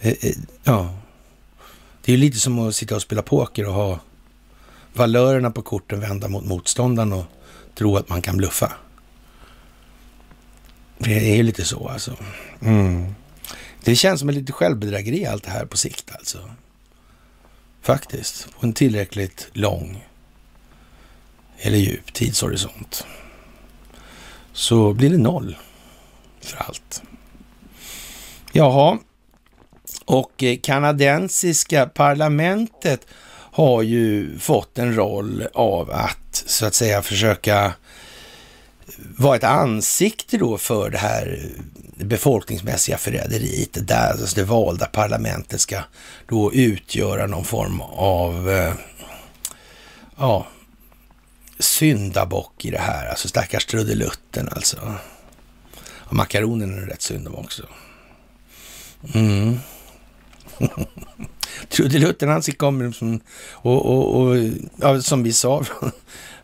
Eh, 0.00 0.14
eh, 0.20 0.36
ja, 0.64 0.98
det 2.04 2.12
är 2.12 2.16
lite 2.16 2.38
som 2.38 2.58
att 2.58 2.74
sitta 2.74 2.96
och 2.96 3.02
spela 3.02 3.22
poker 3.22 3.66
och 3.66 3.74
ha 3.74 4.00
valörerna 4.96 5.50
på 5.50 5.62
korten 5.62 6.00
vända 6.00 6.28
mot 6.28 6.44
motståndaren 6.44 7.12
och 7.12 7.24
tro 7.74 7.96
att 7.96 8.08
man 8.08 8.22
kan 8.22 8.36
bluffa. 8.36 8.72
Det 10.98 11.30
är 11.32 11.36
ju 11.36 11.42
lite 11.42 11.64
så 11.64 11.88
alltså. 11.88 12.16
Mm. 12.60 13.14
Det 13.84 13.96
känns 13.96 14.20
som 14.20 14.28
ett 14.28 14.34
lite 14.34 14.52
självbedrägeri 14.52 15.26
allt 15.26 15.44
det 15.44 15.50
här 15.50 15.66
på 15.66 15.76
sikt 15.76 16.12
alltså. 16.18 16.50
Faktiskt. 17.82 18.48
På 18.60 18.66
en 18.66 18.72
tillräckligt 18.72 19.48
lång 19.52 20.04
eller 21.58 21.78
djup 21.78 22.12
tidshorisont. 22.12 23.06
Så 24.52 24.92
blir 24.92 25.10
det 25.10 25.18
noll 25.18 25.56
för 26.40 26.56
allt. 26.56 27.02
Jaha, 28.52 28.98
och 30.04 30.44
kanadensiska 30.62 31.86
parlamentet 31.86 33.06
har 33.56 33.82
ju 33.82 34.38
fått 34.38 34.78
en 34.78 34.94
roll 34.94 35.46
av 35.54 35.90
att 35.90 36.44
så 36.46 36.66
att 36.66 36.74
säga 36.74 37.02
försöka 37.02 37.72
vara 39.16 39.36
ett 39.36 39.44
ansikte 39.44 40.38
då 40.38 40.58
för 40.58 40.90
det 40.90 40.98
här 40.98 41.50
befolkningsmässiga 41.96 42.98
förräderiet, 42.98 43.88
där 43.88 44.10
alltså 44.10 44.36
det 44.36 44.44
valda 44.44 44.86
parlamentet 44.86 45.60
ska 45.60 45.78
då 46.28 46.52
utgöra 46.52 47.26
någon 47.26 47.44
form 47.44 47.80
av 47.96 48.50
eh, 48.50 48.72
ja, 50.16 50.46
syndabock 51.58 52.64
i 52.64 52.70
det 52.70 52.78
här. 52.78 53.08
Alltså 53.08 53.28
stackars 53.28 53.66
trudelutten 53.66 54.48
alltså. 54.52 54.94
Och 55.82 56.14
makaronen 56.14 56.82
är 56.82 56.86
rätt 56.86 57.02
synd 57.02 57.28
om 57.28 57.34
också. 57.34 57.62
Mm. 59.14 59.58
trudelutten 61.68 62.28
han 62.28 62.42
kommer 62.42 62.92
som, 62.92 63.20
och, 63.52 63.86
och, 63.86 64.20
och 64.20 64.36
ja, 64.76 65.00
som 65.00 65.22
vi 65.22 65.32
sa 65.32 65.64
från 65.64 65.90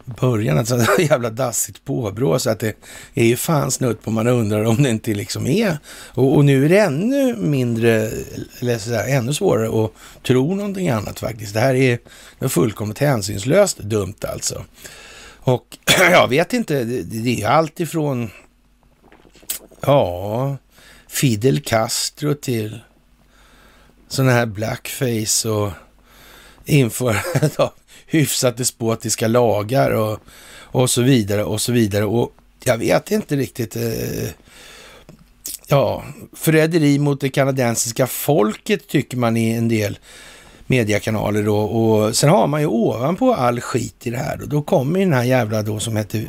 början, 0.05 0.59
alltså 0.59 0.87
jävla 0.99 1.31
dassigt 1.31 1.85
påbrå 1.85 2.39
så 2.39 2.51
att 2.51 2.61
det 2.61 2.77
är 3.15 3.25
ju 3.25 3.37
fan 3.37 3.71
snutt 3.71 4.03
på 4.03 4.11
man 4.11 4.27
undrar 4.27 4.65
om 4.65 4.83
det 4.83 4.91
inte 4.91 5.15
liksom 5.15 5.47
är. 5.47 5.79
Och, 6.09 6.37
och 6.37 6.45
nu 6.45 6.65
är 6.65 6.69
det 6.69 6.79
ännu 6.79 7.37
mindre, 7.37 8.11
eller 8.61 8.79
så 8.79 8.91
där, 8.91 9.09
ännu 9.09 9.35
svårare 9.35 9.85
att 9.85 9.93
tro 10.23 10.55
någonting 10.55 10.89
annat 10.89 11.21
faktiskt. 11.21 11.55
Det 11.55 11.61
här 11.61 11.75
är, 11.75 11.99
är 12.39 12.49
fullkomligt 12.49 12.99
hänsynslöst 12.99 13.79
dumt 13.79 14.25
alltså. 14.33 14.65
Och 15.45 15.79
jag 16.11 16.29
vet 16.29 16.53
inte, 16.53 16.85
det, 16.85 17.03
det 17.03 17.43
är 17.43 17.49
allt 17.49 17.81
ifrån 17.81 18.31
ja, 19.81 20.57
Fidel 21.09 21.61
Castro 21.61 22.35
till 22.35 22.81
sådana 24.13 24.33
här 24.33 24.47
blackface 24.47 25.49
och 25.49 25.71
införandet 26.65 27.57
av 27.61 27.73
hyfsat 28.07 28.57
despotiska 28.57 29.29
lagar 29.29 29.91
och, 29.91 30.19
och 30.61 30.91
så 30.91 31.03
vidare 31.03 31.45
och 31.45 31.61
så 31.61 31.73
vidare. 31.73 32.05
Och 32.05 32.33
jag 32.65 32.79
vet 32.79 33.11
inte 33.11 33.37
riktigt. 33.37 33.77
Eh, 33.77 34.29
ja, 35.69 36.05
förräderi 36.33 36.99
mot 36.99 37.21
det 37.21 37.29
kanadensiska 37.29 38.07
folket 38.07 38.89
tycker 38.89 39.17
man 39.17 39.37
i 39.37 39.51
en 39.51 39.69
del 39.69 39.99
mediekanaler 40.73 41.43
då. 41.43 41.57
Och 41.59 42.17
sen 42.17 42.31
har 42.31 42.47
man 42.47 42.61
ju 42.61 42.67
ovanpå 42.67 43.35
all 43.35 43.61
skit 43.61 44.07
i 44.07 44.11
det 44.11 44.17
här 44.17 44.37
då, 44.37 44.47
då 44.47 44.63
kommer 44.63 44.99
ju 44.99 45.05
den 45.05 45.15
här 45.15 45.25
jävla 45.25 45.63
då 45.63 45.81
som 45.81 45.97
hette, 45.97 46.25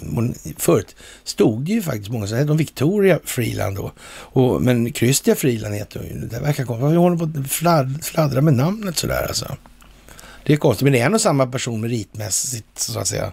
förut 0.57 0.95
stod 1.23 1.65
det 1.65 1.71
ju 1.71 1.81
faktiskt 1.81 2.09
många 2.09 2.27
som 2.27 2.37
hette 2.37 2.53
Victoria 2.53 3.19
Freeland 3.23 3.75
då. 3.75 3.91
Och, 4.07 4.61
men 4.61 4.93
Christia 4.93 5.35
Freeland 5.35 5.75
heter 5.75 5.99
hon 5.99 6.07
ju. 6.07 6.27
Det 6.27 6.39
verkar 6.39 6.65
konstigt. 6.65 6.91
Vi 6.91 6.95
håller 6.95 7.17
på 7.17 7.39
att 7.69 8.05
fladdra 8.05 8.41
med 8.41 8.53
namnet 8.53 8.97
sådär 8.97 9.25
alltså? 9.27 9.57
Det 10.45 10.53
är 10.53 10.57
konstigt, 10.57 10.83
men 10.83 10.93
det 10.93 10.99
är 10.99 11.05
en 11.05 11.13
och 11.13 11.21
samma 11.21 11.47
person 11.47 11.81
meritmässigt 11.81 12.79
så 12.79 12.99
att 12.99 13.07
säga. 13.07 13.31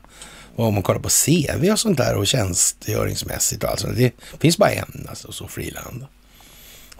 Och 0.56 0.66
om 0.66 0.74
man 0.74 0.82
kollar 0.82 1.00
på 1.00 1.08
CV 1.08 1.70
och 1.72 1.78
sånt 1.78 1.98
där 1.98 2.16
och 2.16 2.26
tjänstgöringsmässigt 2.26 3.64
och 3.64 3.70
allt 3.70 3.80
sånt. 3.80 3.96
Det 3.96 4.12
finns 4.40 4.58
bara 4.58 4.70
en, 4.70 5.06
alltså 5.08 5.32
så 5.32 5.48
Freeland. 5.48 6.04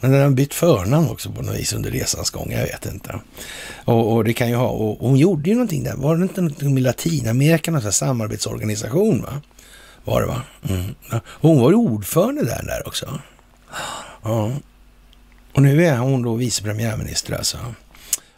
Men 0.00 0.10
den 0.10 0.22
har 0.22 0.30
bytt 0.30 0.54
förnamn 0.54 1.10
också 1.10 1.30
på 1.32 1.42
något 1.42 1.56
vis 1.56 1.72
under 1.72 1.90
resans 1.90 2.30
gång, 2.30 2.52
jag 2.52 2.62
vet 2.62 2.86
inte. 2.86 3.20
Och, 3.84 4.12
och 4.12 4.24
det 4.24 4.32
kan 4.32 4.48
ju 4.48 4.54
ha, 4.54 4.68
och, 4.68 4.90
och, 4.90 5.08
hon 5.08 5.16
gjorde 5.16 5.50
ju 5.50 5.54
någonting 5.54 5.84
där, 5.84 5.96
var 5.96 6.16
det 6.16 6.22
inte 6.22 6.40
någonting 6.40 6.74
med 6.74 6.82
Latinamerika, 6.82 7.70
någon 7.70 7.92
samarbetsorganisation 7.92 9.22
va? 9.22 9.40
Var 10.04 10.20
det 10.20 10.26
va? 10.26 10.42
Mm. 10.68 10.94
Hon 11.24 11.60
var 11.60 11.70
ju 11.70 11.76
ordförande 11.76 12.44
där, 12.44 12.62
där 12.62 12.86
också. 12.86 13.20
Ja. 14.22 14.52
Och 15.54 15.62
nu 15.62 15.86
är 15.86 15.96
hon 15.96 16.22
då 16.22 16.34
vice 16.34 16.62
premiärminister 16.62 17.34
alltså. 17.34 17.58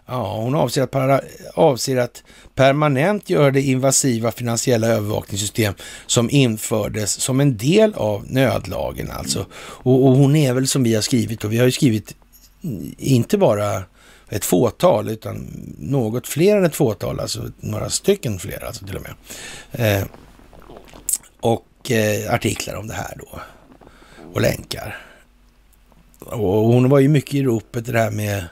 Ja, 0.07 0.37
hon 0.37 0.55
avser 0.55 0.83
att, 0.83 0.91
para, 0.91 1.21
avser 1.55 1.97
att 1.97 2.23
permanent 2.55 3.31
göra 3.31 3.51
det 3.51 3.63
invasiva 3.63 4.33
finansiella 4.33 4.87
övervakningssystem 4.87 5.75
som 6.07 6.31
infördes 6.31 7.13
som 7.13 7.41
en 7.41 7.57
del 7.57 7.95
av 7.95 8.25
nödlagen 8.27 9.11
alltså. 9.11 9.47
Och, 9.55 10.07
och 10.07 10.17
hon 10.17 10.37
är 10.37 10.53
väl 10.53 10.67
som 10.69 10.83
vi 10.83 10.95
har 10.95 11.03
skrivit, 11.03 11.45
och 11.45 11.53
vi 11.53 11.59
har 11.59 11.67
ju 11.67 11.73
skrivit 11.73 12.15
mm, 12.65 12.95
inte 12.99 13.39
bara 13.39 13.83
ett 14.29 14.45
fåtal, 14.45 15.09
utan 15.09 15.47
något 15.79 16.27
fler 16.27 16.57
än 16.57 16.65
ett 16.65 16.77
fåtal, 16.77 17.21
alltså 17.21 17.51
några 17.61 17.91
stycken 17.91 18.39
fler 18.39 18.65
alltså 18.65 18.87
till 18.87 18.97
och 18.97 19.03
med. 19.03 19.15
Eh, 19.73 20.07
och 21.41 21.91
eh, 21.91 22.35
artiklar 22.35 22.75
om 22.75 22.89
det 22.89 22.95
här 22.95 23.15
då. 23.19 23.41
Och 24.33 24.41
länkar. 24.41 25.07
Och 26.19 26.67
hon 26.67 26.89
var 26.89 26.99
ju 26.99 27.09
mycket 27.09 27.35
i 27.35 27.43
ropet 27.43 27.87
det 27.87 27.99
här 27.99 28.11
med 28.11 28.45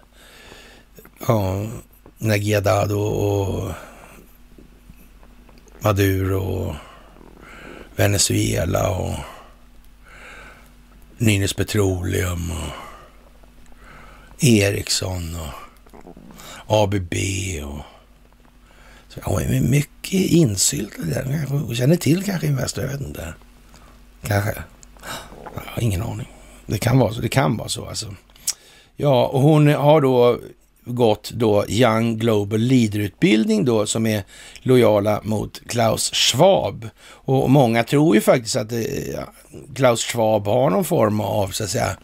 Ja, 1.27 1.67
Nagiadado 2.19 2.99
och 3.01 3.73
Maduro 5.81 6.39
och 6.39 6.75
Venezuela 7.97 8.91
och 8.91 9.15
Nynäs 11.19 11.55
Petroleum 11.55 12.51
och 12.51 14.45
Ericsson 14.45 15.37
och 16.67 16.83
ABB 16.83 17.15
och 17.65 17.81
så 19.09 19.21
ja, 19.25 19.41
mycket 19.63 20.13
insyltad 20.13 21.03
där. 21.03 21.47
Hon 21.49 21.75
känner 21.75 21.97
till 21.97 22.25
kanske 22.25 22.47
Investor, 22.47 22.85
jag 22.85 22.91
vet 22.91 23.01
inte. 23.01 23.35
Kanske. 24.23 24.55
Jag 25.55 25.63
har 25.67 25.83
ingen 25.83 26.03
aning. 26.03 26.33
Det 26.67 26.79
kan 26.79 26.99
vara 26.99 27.13
så. 27.13 27.21
Det 27.21 27.29
kan 27.29 27.57
vara 27.57 27.69
så 27.69 27.87
alltså. 27.87 28.15
Ja, 28.97 29.27
och 29.27 29.41
hon 29.41 29.75
har 29.75 30.01
då 30.01 30.41
gått 30.85 31.31
då 31.31 31.65
Young 31.69 32.19
Global 32.19 32.61
Leader-utbildning 32.61 33.65
då 33.65 33.87
som 33.87 34.07
är 34.07 34.25
lojala 34.63 35.21
mot 35.25 35.61
Klaus 35.69 36.11
Schwab. 36.15 36.89
Och 37.03 37.51
många 37.51 37.85
tror 37.85 38.15
ju 38.15 38.21
faktiskt 38.21 38.57
att 38.57 38.69
det, 38.69 39.09
ja, 39.15 39.33
Klaus 39.75 40.05
Schwab 40.05 40.47
har 40.47 40.71
någon 40.71 40.85
form 40.85 41.21
av 41.21 41.49
så 41.49 41.65
att 41.65 41.71
säga 41.71 41.97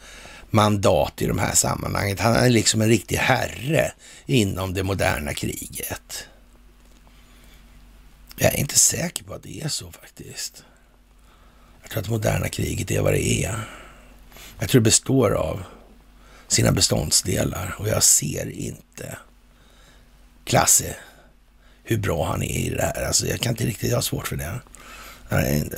mandat 0.50 1.22
i 1.22 1.26
de 1.26 1.38
här 1.38 1.54
sammanhanget. 1.54 2.20
Han 2.20 2.36
är 2.36 2.50
liksom 2.50 2.82
en 2.82 2.88
riktig 2.88 3.16
herre 3.16 3.92
inom 4.26 4.74
det 4.74 4.82
moderna 4.82 5.34
kriget. 5.34 6.26
Jag 8.38 8.54
är 8.54 8.58
inte 8.58 8.78
säker 8.78 9.24
på 9.24 9.34
att 9.34 9.42
det 9.42 9.60
är 9.60 9.68
så 9.68 9.92
faktiskt. 9.92 10.64
Jag 11.82 11.90
tror 11.90 12.00
att 12.00 12.06
det 12.06 12.12
moderna 12.12 12.48
kriget 12.48 12.90
är 12.90 13.00
vad 13.00 13.12
det 13.12 13.44
är. 13.44 13.54
Jag 14.58 14.68
tror 14.68 14.80
det 14.80 14.84
består 14.84 15.30
av 15.30 15.62
sina 16.49 16.72
beståndsdelar 16.72 17.74
och 17.78 17.88
jag 17.88 18.03
ser 18.03 18.51
inte 18.51 19.18
Klasse, 20.45 20.96
hur 21.84 21.99
bra 21.99 22.26
han 22.26 22.42
är 22.42 22.58
i 22.58 22.68
det 22.68 22.83
här. 22.83 23.07
Alltså 23.07 23.26
jag 23.26 23.41
kan 23.41 23.53
inte 23.53 23.66
riktigt, 23.66 23.91
jag 23.91 23.96
har 23.96 24.03
svårt 24.03 24.29
för 24.29 24.37
det. 24.37 24.61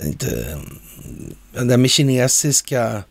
Inte, 0.06 0.58
det 1.52 1.64
där 1.64 1.76
med 1.76 1.90
kinesiska 1.90 3.02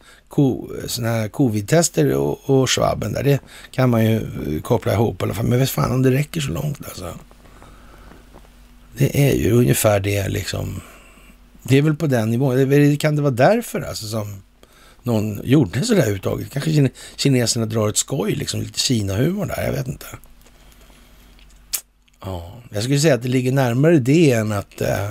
såna 0.88 1.08
här 1.08 1.28
covid-tester 1.28 2.14
och, 2.14 2.50
och 2.50 2.70
schwabben 2.70 3.14
där, 3.14 3.24
det 3.24 3.40
kan 3.72 3.90
man 3.90 4.06
ju 4.06 4.22
koppla 4.62 4.94
ihop 4.94 5.22
i 5.22 5.26
alla 5.26 5.34
fall. 5.34 5.46
Men 5.46 5.60
vet 5.60 5.70
fan 5.70 5.92
om 5.92 6.02
det 6.02 6.12
räcker 6.12 6.42
så 6.42 6.52
långt 6.52 6.80
alltså. 6.86 7.14
Det 8.98 9.30
är 9.30 9.36
ju 9.36 9.52
ungefär 9.52 10.00
det 10.00 10.30
liksom. 10.30 10.82
Det 11.64 11.78
är 11.78 11.82
väl 11.82 11.96
på 11.96 12.08
den 12.08 12.32
nivån. 12.32 12.98
Kan 12.98 13.16
det 13.16 13.22
vara 13.22 13.32
därför 13.32 13.82
alltså 13.82 14.08
som 14.08 14.42
någon 15.08 15.42
gjorde 15.44 15.82
sådär 15.82 16.00
överhuvudtaget. 16.00 16.52
Kanske 16.52 16.90
kineserna 17.16 17.66
drar 17.66 17.90
ett 17.90 17.98
skoj, 17.98 18.36
liksom 18.36 18.62
lite 18.62 18.80
Kina-humor 18.80 19.46
där, 19.46 19.64
jag 19.64 19.72
vet 19.72 19.88
inte. 19.88 20.06
Ja, 22.22 22.62
jag 22.72 22.84
skulle 22.84 23.00
säga 23.00 23.16
att 23.16 23.22
det 23.22 23.28
ligger 23.28 23.52
närmare 23.52 24.00
det 24.00 24.32
än 24.32 24.52
att 24.52 24.82
eh, 24.82 25.10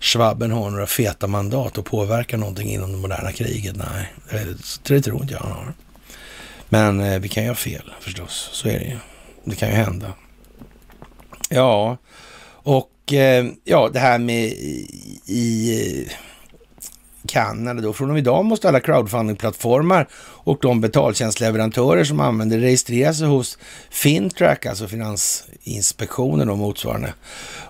Schwaben 0.00 0.50
har 0.50 0.70
några 0.70 0.86
feta 0.86 1.26
mandat 1.26 1.78
och 1.78 1.86
påverkar 1.86 2.38
någonting 2.38 2.70
inom 2.70 2.92
det 2.92 2.98
moderna 2.98 3.32
kriget. 3.32 3.76
Nej, 3.76 4.12
det, 4.30 4.56
det 4.88 5.02
tror 5.02 5.22
inte 5.22 5.34
jag 5.34 5.40
han 5.40 5.52
har. 5.52 5.74
Men 6.68 7.00
eh, 7.00 7.18
vi 7.20 7.28
kan 7.28 7.42
ju 7.42 7.48
ha 7.48 7.56
fel 7.56 7.92
förstås, 8.00 8.50
så 8.52 8.68
är 8.68 8.78
det 8.78 8.84
ju. 8.84 8.98
Det 9.44 9.56
kan 9.56 9.68
ju 9.68 9.74
hända. 9.74 10.12
Ja, 11.48 11.96
och 12.64 13.12
eh, 13.12 13.46
ja, 13.64 13.90
det 13.92 13.98
här 13.98 14.18
med 14.18 14.44
i, 14.44 15.20
i 15.26 16.08
Kanada 17.28 17.80
då. 17.80 17.92
Från 17.92 18.08
och 18.08 18.14
med 18.14 18.20
idag 18.20 18.44
måste 18.44 18.68
alla 18.68 18.80
crowdfundingplattformar 18.80 20.08
och 20.44 20.58
de 20.62 20.80
betaltjänstleverantörer 20.80 22.04
som 22.04 22.20
använder 22.20 22.58
registrerar 22.58 23.12
sig 23.12 23.26
hos 23.26 23.58
Fintrack, 23.90 24.66
alltså 24.66 24.88
Finansinspektionen 24.88 26.50
och 26.50 26.58
motsvarande. 26.58 27.14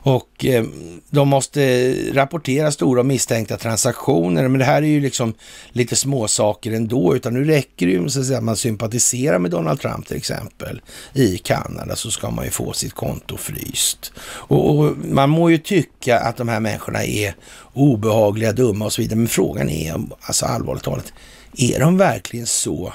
Och 0.04 0.44
eh, 0.44 0.64
de 1.10 1.28
måste 1.28 1.94
rapportera 2.12 2.72
stora 2.72 3.00
och 3.00 3.06
misstänkta 3.06 3.56
transaktioner, 3.56 4.48
men 4.48 4.58
det 4.58 4.64
här 4.64 4.82
är 4.82 4.86
ju 4.86 5.00
liksom 5.00 5.34
lite 5.72 5.96
småsaker 5.96 6.72
ändå, 6.72 7.16
utan 7.16 7.34
nu 7.34 7.44
räcker 7.44 7.86
det 7.86 7.92
ju 7.92 8.08
så 8.08 8.20
att 8.20 8.26
säga, 8.26 8.40
man 8.40 8.56
sympatiserar 8.56 9.38
med 9.38 9.50
Donald 9.50 9.80
Trump 9.80 10.06
till 10.06 10.16
exempel 10.16 10.80
i 11.12 11.38
Kanada 11.38 11.96
så 11.96 12.10
ska 12.10 12.30
man 12.30 12.44
ju 12.44 12.50
få 12.50 12.72
sitt 12.72 12.92
konto 12.92 13.36
fryst. 13.36 14.12
Och, 14.18 14.78
och 14.78 14.96
man 14.96 15.30
må 15.30 15.50
ju 15.50 15.58
tycka 15.58 16.18
att 16.18 16.36
de 16.36 16.48
här 16.48 16.60
människorna 16.60 17.04
är 17.04 17.34
obehagliga, 17.72 18.52
dumma 18.52 18.84
och 18.84 18.92
så 18.92 19.02
vidare, 19.02 19.18
men 19.18 19.28
frågan 19.28 19.68
är, 19.68 20.00
alltså 20.20 20.46
allvarligt 20.46 20.84
talat, 20.84 21.12
är 21.56 21.80
de 21.80 21.98
verkligen 21.98 22.46
så 22.46 22.92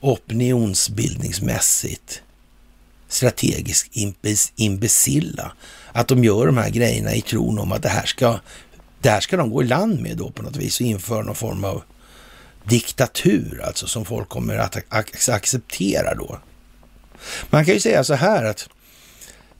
opinionsbildningsmässigt 0.00 2.22
strategiskt 3.08 3.90
imbecilla 4.56 5.52
att 5.92 6.08
de 6.08 6.24
gör 6.24 6.46
de 6.46 6.56
här 6.56 6.70
grejerna 6.70 7.14
i 7.14 7.20
tron 7.20 7.58
om 7.58 7.72
att 7.72 7.82
det 7.82 7.88
här 7.88 8.06
ska, 8.06 8.40
det 9.00 9.10
här 9.10 9.20
ska 9.20 9.36
de 9.36 9.50
gå 9.50 9.62
i 9.62 9.66
land 9.66 10.00
med 10.00 10.16
då 10.16 10.30
på 10.30 10.42
något 10.42 10.56
vis 10.56 10.80
och 10.80 10.86
införa 10.86 11.22
någon 11.22 11.34
form 11.34 11.64
av 11.64 11.82
diktatur, 12.64 13.62
alltså 13.66 13.86
som 13.86 14.04
folk 14.04 14.28
kommer 14.28 14.56
att 14.56 14.76
acceptera 15.28 16.14
då. 16.14 16.38
Man 17.50 17.64
kan 17.64 17.74
ju 17.74 17.80
säga 17.80 18.04
så 18.04 18.14
här 18.14 18.44
att 18.44 18.68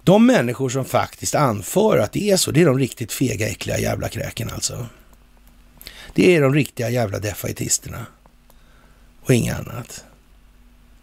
de 0.05 0.27
människor 0.27 0.69
som 0.69 0.85
faktiskt 0.85 1.35
anför 1.35 1.99
att 1.99 2.13
det 2.13 2.31
är 2.31 2.37
så, 2.37 2.51
det 2.51 2.63
är 2.63 2.67
de 2.67 2.79
riktigt 2.79 3.13
fega, 3.13 3.49
äckliga 3.49 3.79
jävla 3.79 4.09
kräken 4.09 4.51
alltså. 4.51 4.87
Det 6.15 6.37
är 6.37 6.41
de 6.41 6.55
riktiga 6.55 6.91
jävla 6.91 7.19
defaitisterna 7.19 8.07
och 9.23 9.35
inget 9.35 9.59
annat. 9.59 10.05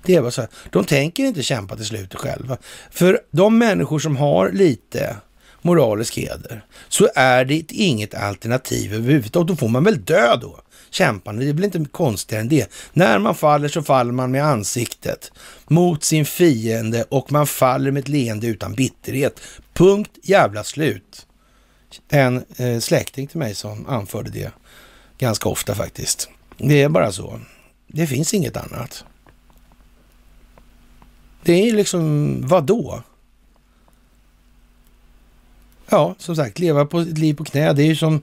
Det 0.04 0.16
är 0.16 0.22
bara 0.22 0.32
så 0.32 0.42
här. 0.42 0.50
De 0.70 0.86
tänker 0.86 1.24
inte 1.24 1.44
kämpa 1.44 1.76
till 1.76 1.86
slutet 1.86 2.20
själva. 2.20 2.58
För 2.92 3.20
de 3.32 3.58
människor 3.58 4.00
som 4.00 4.18
har 4.18 4.52
lite 4.52 5.16
moralisk 5.62 6.18
heder 6.18 6.66
så 6.88 7.10
är 7.16 7.46
det 7.46 7.72
inget 7.72 8.14
alternativ 8.14 8.94
överhuvudtaget. 8.94 9.48
Då 9.48 9.56
får 9.56 9.68
man 9.68 9.84
väl 9.84 10.06
dö 10.06 10.36
då, 10.36 10.60
kämpande. 10.90 11.46
Det 11.46 11.54
blir 11.54 11.66
inte 11.66 11.92
konstigare 11.92 12.42
än 12.42 12.50
det. 12.50 12.72
När 12.94 13.20
man 13.20 13.36
faller 13.36 13.68
så 13.68 13.84
faller 13.84 14.12
man 14.12 14.32
med 14.32 14.46
ansiktet 14.46 15.32
mot 15.68 16.04
sin 16.04 16.26
fiende 16.26 17.06
och 17.10 17.32
man 17.32 17.48
faller 17.48 17.92
med 17.92 18.00
ett 18.00 18.08
leende 18.08 18.48
utan 18.48 18.74
bitterhet. 18.74 19.42
Punkt 19.74 20.12
jävla 20.24 20.64
slut. 20.64 21.26
En 22.10 22.44
eh, 22.58 22.80
släkting 22.80 23.28
till 23.28 23.40
mig 23.40 23.56
som 23.56 23.88
anförde 23.88 24.30
det 24.30 24.52
ganska 25.18 25.50
ofta 25.50 25.76
faktiskt. 25.76 26.30
Det 26.58 26.82
är 26.82 26.90
bara 26.90 27.12
så. 27.12 27.40
Det 27.92 28.08
finns 28.08 28.34
inget 28.34 28.58
annat. 28.58 29.06
Det 31.44 31.70
är 31.70 31.74
liksom, 31.74 32.36
vad 32.48 32.64
då? 32.64 33.04
Ja, 35.90 36.16
som 36.18 36.36
sagt, 36.36 36.60
leva 36.60 36.86
på 36.86 37.00
ett 37.00 37.18
liv 37.18 37.34
på 37.34 37.44
knä, 37.44 37.74
det 37.74 37.84
är 37.84 37.88
ju 37.88 37.96
som 37.96 38.22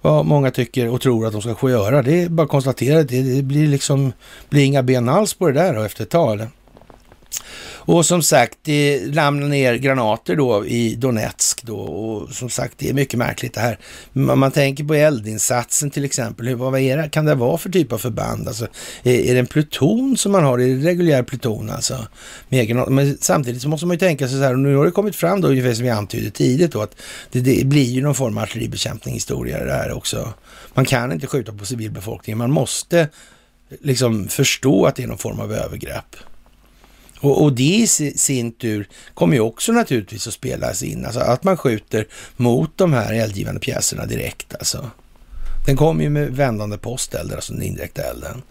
vad 0.00 0.26
många 0.26 0.50
tycker 0.50 0.88
och 0.88 1.00
tror 1.00 1.26
att 1.26 1.32
de 1.32 1.42
ska 1.42 1.54
få 1.54 1.70
göra. 1.70 2.02
Det 2.02 2.22
är 2.22 2.28
bara 2.28 2.42
att 2.42 2.50
konstatera 2.50 3.02
det, 3.02 3.22
det 3.22 3.42
blir 3.42 3.68
liksom, 3.68 4.12
blir 4.48 4.64
inga 4.64 4.82
ben 4.82 5.08
alls 5.08 5.34
på 5.34 5.46
det 5.46 5.52
där 5.52 5.74
då 5.74 5.82
efter 5.82 6.02
ett 6.02 6.10
tag. 6.10 6.46
Och 7.88 8.06
som 8.06 8.22
sagt, 8.22 8.58
det 8.62 9.00
ramlar 9.16 9.48
ner 9.48 9.74
granater 9.74 10.36
då 10.36 10.66
i 10.66 10.94
Donetsk 10.94 11.62
då 11.62 11.76
och 11.76 12.34
som 12.34 12.50
sagt, 12.50 12.74
det 12.78 12.88
är 12.88 12.94
mycket 12.94 13.18
märkligt 13.18 13.54
det 13.54 13.60
här. 13.60 13.78
Om 14.12 14.40
man 14.40 14.50
tänker 14.50 14.84
på 14.84 14.94
eldinsatsen 14.94 15.90
till 15.90 16.04
exempel, 16.04 16.48
hur, 16.48 16.54
vad 16.54 16.80
är 16.80 16.96
det, 16.96 17.08
kan 17.08 17.24
det 17.24 17.34
vara 17.34 17.58
för 17.58 17.70
typ 17.70 17.92
av 17.92 17.98
förband? 17.98 18.48
Alltså, 18.48 18.66
är, 19.02 19.12
är 19.12 19.34
det 19.34 19.40
en 19.40 19.46
pluton 19.46 20.16
som 20.16 20.32
man 20.32 20.44
har? 20.44 20.58
Är 20.58 20.66
det 20.66 20.88
reguljär 20.88 21.22
pluton 21.22 21.70
alltså? 21.70 22.06
Men 22.88 23.18
samtidigt 23.20 23.62
så 23.62 23.68
måste 23.68 23.86
man 23.86 23.94
ju 23.94 23.98
tänka 23.98 24.28
sig 24.28 24.38
så 24.38 24.44
här, 24.44 24.52
och 24.52 24.58
nu 24.58 24.76
har 24.76 24.84
det 24.84 24.90
kommit 24.90 25.16
fram 25.16 25.40
då, 25.40 25.48
ungefär 25.48 25.74
som 25.74 25.84
vi 25.84 25.90
antydde 25.90 26.30
tidigt 26.30 26.72
då, 26.72 26.82
att 26.82 26.96
det, 27.30 27.40
det 27.40 27.66
blir 27.66 27.90
ju 27.90 28.02
någon 28.02 28.14
form 28.14 28.38
av 28.38 28.42
artilleribekämpningshistoria 28.42 29.64
det 29.64 29.72
här 29.72 29.92
också. 29.92 30.32
Man 30.74 30.84
kan 30.84 31.12
inte 31.12 31.26
skjuta 31.26 31.52
på 31.52 31.64
civilbefolkningen, 31.64 32.38
man 32.38 32.50
måste 32.50 33.08
liksom 33.80 34.28
förstå 34.28 34.86
att 34.86 34.96
det 34.96 35.02
är 35.02 35.06
någon 35.06 35.18
form 35.18 35.40
av 35.40 35.52
övergrepp. 35.52 36.16
Och, 37.26 37.42
och 37.42 37.52
det 37.52 37.62
i 37.62 37.86
sin 38.16 38.52
tur 38.52 38.88
kommer 39.14 39.34
ju 39.34 39.40
också 39.40 39.72
naturligtvis 39.72 40.26
att 40.26 40.34
spelas 40.34 40.82
in, 40.82 41.06
alltså 41.06 41.20
att 41.20 41.44
man 41.44 41.56
skjuter 41.56 42.06
mot 42.36 42.70
de 42.76 42.92
här 42.92 43.12
eldgivande 43.12 43.60
pjäserna 43.60 44.06
direkt 44.06 44.54
alltså. 44.54 44.90
Den 45.66 45.76
kommer 45.76 46.04
ju 46.04 46.10
med 46.10 46.30
vändande 46.30 46.78
posteld, 46.78 47.32
alltså 47.32 47.52
den 47.52 47.62
indirekta 47.62 48.02
elden. 48.02 48.42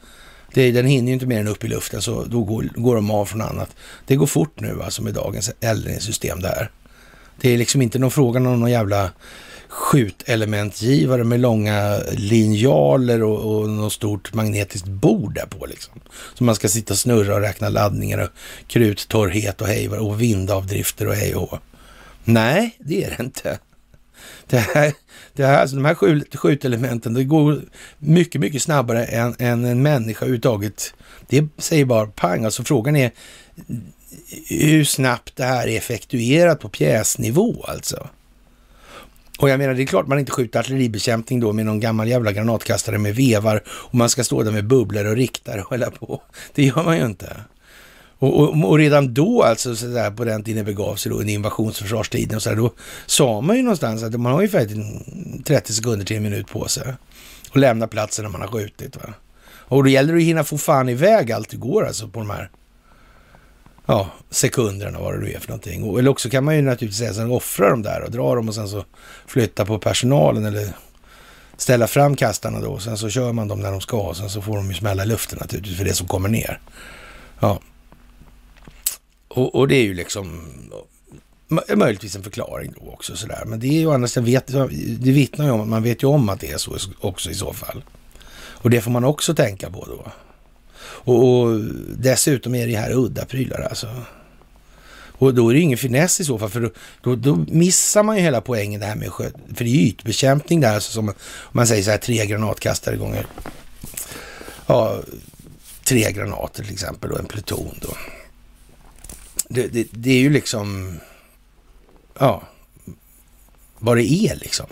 Det, 0.53 0.72
den 0.72 0.85
hinner 0.85 1.07
ju 1.07 1.14
inte 1.14 1.26
mer 1.26 1.39
än 1.39 1.47
upp 1.47 1.64
i 1.64 1.68
luften, 1.68 2.02
så 2.02 2.23
då 2.23 2.43
går, 2.43 2.69
går 2.76 2.95
de 2.95 3.11
av 3.11 3.26
från 3.26 3.41
annat. 3.41 3.69
Det 4.06 4.15
går 4.15 4.27
fort 4.27 4.60
nu 4.60 4.84
alltså 4.84 5.03
med 5.03 5.14
dagens 5.14 5.52
eldningssystem 5.60 6.41
där. 6.41 6.72
Det 7.41 7.49
är 7.49 7.57
liksom 7.57 7.81
inte 7.81 7.99
någon 7.99 8.11
fråga 8.11 8.38
om 8.39 8.60
någon 8.60 8.72
jävla 8.72 9.11
skjutelementgivare 9.76 11.23
med 11.23 11.39
långa 11.39 11.99
linjaler 12.11 13.23
och, 13.23 13.56
och 13.56 13.69
något 13.69 13.93
stort 13.93 14.34
magnetiskt 14.34 14.88
bord 14.88 15.35
där 15.35 15.45
på 15.45 15.65
liksom. 15.65 15.93
Så 16.34 16.43
man 16.43 16.56
ska 16.56 16.68
sitta 16.68 16.93
och 16.93 16.97
snurra 16.97 17.35
och 17.35 17.41
räkna 17.41 17.69
laddningar 17.69 18.18
och 18.18 18.30
kruttorrhet 18.68 19.61
och 19.61 19.68
hej 19.68 19.89
och 19.89 20.22
vindavdrifter 20.22 21.07
och 21.07 21.15
hej 21.15 21.35
och 21.35 21.60
Nej, 22.23 22.77
det 22.80 23.03
är 23.03 23.10
det 23.10 23.23
inte. 23.23 23.60
Det 24.47 24.57
här, 24.57 24.93
det 25.34 25.45
här, 25.45 25.61
alltså 25.61 25.76
de 25.76 25.85
här 25.85 25.95
skjutelementen, 26.38 27.14
det 27.14 27.23
går 27.23 27.61
mycket, 27.97 28.41
mycket 28.41 28.61
snabbare 28.61 29.06
än, 29.06 29.35
än 29.39 29.65
en 29.65 29.81
människa 29.81 30.26
överhuvudtaget. 30.26 30.93
Det 31.27 31.47
säger 31.57 31.85
bara 31.85 32.07
pang. 32.07 32.45
Alltså 32.45 32.64
frågan 32.64 32.95
är 32.95 33.11
hur 34.49 34.84
snabbt 34.84 35.35
det 35.35 35.43
här 35.43 35.68
är 35.68 35.77
effektuerat 35.77 36.60
på 36.60 36.69
pjäsnivå 36.69 37.65
alltså. 37.68 38.07
Och 39.40 39.49
jag 39.49 39.57
menar, 39.57 39.74
det 39.74 39.84
är 39.84 39.86
klart 39.86 40.07
man 40.07 40.20
inte 40.20 40.32
skjuter 40.32 40.60
artilleribekämpning 40.60 41.40
då 41.40 41.53
med 41.53 41.66
någon 41.66 41.80
gammal 41.80 42.07
jävla 42.07 42.32
granatkastare 42.32 42.98
med 42.98 43.16
vevar 43.16 43.64
och 43.68 43.95
man 43.95 44.10
ska 44.10 44.24
stå 44.24 44.44
där 44.44 44.52
med 44.52 44.68
bubblor 44.68 45.06
och 45.06 45.16
riktare 45.16 45.62
och 45.62 45.70
hålla 45.70 45.91
på. 45.91 46.22
Det 46.53 46.64
gör 46.64 46.84
man 46.84 46.98
ju 46.98 47.06
inte. 47.06 47.38
Och, 48.18 48.40
och, 48.40 48.70
och 48.70 48.78
redan 48.78 49.14
då, 49.14 49.44
alltså 49.44 49.76
så 49.76 49.86
där, 49.86 50.12
på 50.12 50.26
den 50.26 50.44
tiden 50.44 50.66
begav 50.66 50.95
sig 50.95 51.10
då 51.10 51.18
under 51.18 51.34
invasionsförsvarstiden, 51.34 52.36
och 52.36 52.41
så 52.41 52.49
där, 52.49 52.56
då 52.56 52.72
sa 53.06 53.41
man 53.41 53.56
ju 53.56 53.62
någonstans 53.62 54.03
att 54.03 54.20
man 54.20 54.32
har 54.32 54.40
ungefär 54.40 54.70
30 55.44 55.74
sekunder 55.74 56.06
till 56.06 56.18
en 56.18 56.24
minut 56.24 56.48
på 56.48 56.68
sig 56.68 56.94
och 57.49 57.57
lämna 57.57 57.88
platsen 57.88 58.24
när 58.24 58.32
man 58.32 58.41
har 58.41 58.48
skjutit. 58.48 58.95
Va? 58.95 59.14
Och 59.48 59.84
då 59.84 59.90
gäller 59.90 60.14
det 60.14 60.20
att 60.20 60.26
hinna 60.26 60.44
få 60.44 60.57
fan 60.57 60.90
iväg 60.90 61.32
allt 61.32 61.49
det 61.49 61.57
går 61.57 61.86
alltså 61.86 62.07
på 62.07 62.20
de 62.20 62.30
här 62.30 62.49
ja, 63.86 64.10
sekunderna, 64.30 64.99
vad 64.99 65.14
det 65.14 65.20
nu 65.20 65.32
är 65.32 65.40
för 65.40 65.48
någonting. 65.48 65.98
Eller 65.99 66.10
också 66.10 66.30
kan 66.30 66.44
man 66.44 66.56
ju 66.56 66.62
naturligtvis 66.62 66.99
säga 66.99 67.14
sen 67.14 67.32
offra 67.32 67.70
dem 67.70 67.82
där 67.82 68.02
och 68.02 68.12
dra 68.12 68.36
dem 68.36 68.48
och 68.48 68.56
sen 68.56 68.70
så 68.70 68.86
flytta 69.28 69.66
på 69.66 69.80
personalen 69.80 70.45
eller 70.45 70.70
ställa 71.57 71.88
fram 71.88 72.16
kastarna 72.16 72.62
då. 72.62 72.80
Sen 72.80 72.98
så 72.98 73.10
kör 73.10 73.34
man 73.34 73.48
dem 73.48 73.60
när 73.60 73.72
de 73.72 73.82
ska 73.82 73.98
och 73.98 74.18
sen 74.18 74.30
så 74.30 74.41
får 74.41 74.56
de 74.56 74.68
ju 74.68 74.74
smälla 74.74 75.03
i 75.03 75.07
luften 75.07 75.40
naturligtvis 75.41 75.78
för 75.78 75.86
det 75.86 75.94
som 75.94 76.07
kommer 76.07 76.30
ner. 76.30 76.60
Ja. 77.40 77.60
Och, 79.28 79.56
och 79.56 79.68
det 79.68 79.76
är 79.76 79.84
ju 79.84 79.94
liksom 79.94 80.41
möjligtvis 81.76 82.16
en 82.16 82.24
förklaring 82.24 82.74
då 82.82 82.91
också 82.91 83.16
sådär. 83.16 83.44
Men 83.45 83.60
det 83.60 83.68
är 83.68 83.80
ju 83.80 83.91
annars, 83.94 84.18
vet, 84.18 84.48
det 84.99 85.12
vittnar 85.12 85.45
ju 85.45 85.52
om 85.52 85.62
att 85.62 85.68
man 85.68 85.84
vet 85.84 86.03
ju 86.03 86.07
om 86.07 86.30
att 86.30 86.40
det 86.40 86.52
är 86.52 86.57
så 86.57 86.78
också 86.99 87.30
i 87.30 87.34
så 87.34 87.53
fall. 87.53 87.84
Och 88.38 88.70
det 88.70 88.82
får 88.82 88.91
man 88.91 89.03
också 89.03 89.36
tänka 89.36 89.70
på 89.70 89.86
då. 89.86 90.12
Och, 91.06 91.41
och 91.41 91.60
dessutom 91.98 92.56
är 92.56 92.68
det 92.68 92.76
här 92.76 92.91
udda 92.91 93.26
prylar 93.26 93.61
alltså. 93.61 93.88
Och 95.18 95.34
då 95.34 95.49
är 95.49 95.53
det 95.53 95.60
ingen 95.60 95.77
finess 95.77 96.19
i 96.19 96.26
så 96.26 96.40
fall, 96.40 96.49
för 96.49 96.61
då, 96.61 96.69
då, 97.02 97.15
då 97.15 97.36
missar 97.36 98.03
man 98.03 98.18
ju 98.18 98.22
hela 98.22 98.41
poängen 98.41 98.80
det 98.80 98.86
här 98.86 98.95
med 98.95 99.11
sköt. 99.11 99.36
För 99.56 99.64
det 99.64 99.69
är 99.69 99.88
ytbekämpning 99.88 100.61
där, 100.61 100.76
alltså 100.76 100.91
som 100.91 101.10
om 101.10 101.15
man 101.52 101.68
säger 101.68 101.84
så 101.84 101.91
här 101.91 101.98
tre 101.98 102.26
granatkastare 102.26 102.95
gånger, 102.95 103.26
ja, 104.68 105.02
tre 105.84 106.11
granater 106.11 106.64
till 106.64 106.73
exempel 106.73 107.11
och 107.11 107.19
en 107.19 107.26
pluton 107.26 107.80
då. 107.82 107.98
Det, 109.48 109.68
det, 109.68 109.88
det 109.91 110.11
är 110.11 110.19
ju 110.19 110.30
liksom, 110.30 110.99
ja, 112.19 112.44
vad 113.80 113.98
det 113.98 114.11
är 114.11 114.36
liksom. 114.36 114.68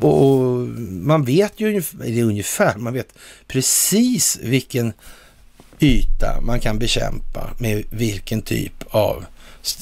Och 0.00 0.68
man 0.90 1.24
vet 1.24 1.52
ju 1.56 1.82
ungefär, 2.22 2.76
man 2.76 2.92
vet 2.92 3.14
precis 3.46 4.38
vilken 4.42 4.92
yta 5.80 6.40
man 6.40 6.60
kan 6.60 6.78
bekämpa 6.78 7.50
med 7.58 7.84
vilken 7.90 8.42
typ 8.42 8.84
av 8.90 9.24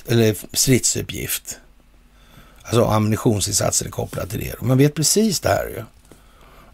eller 0.06 0.36
stridsuppgift. 0.56 1.58
Alltså 2.62 2.84
ammunitionsinsatser 2.84 3.86
är 3.86 3.90
kopplat 3.90 4.30
till 4.30 4.40
det. 4.40 4.62
Man 4.62 4.78
vet 4.78 4.94
precis 4.94 5.40
det 5.40 5.48
här 5.48 5.68
ju. 5.68 5.84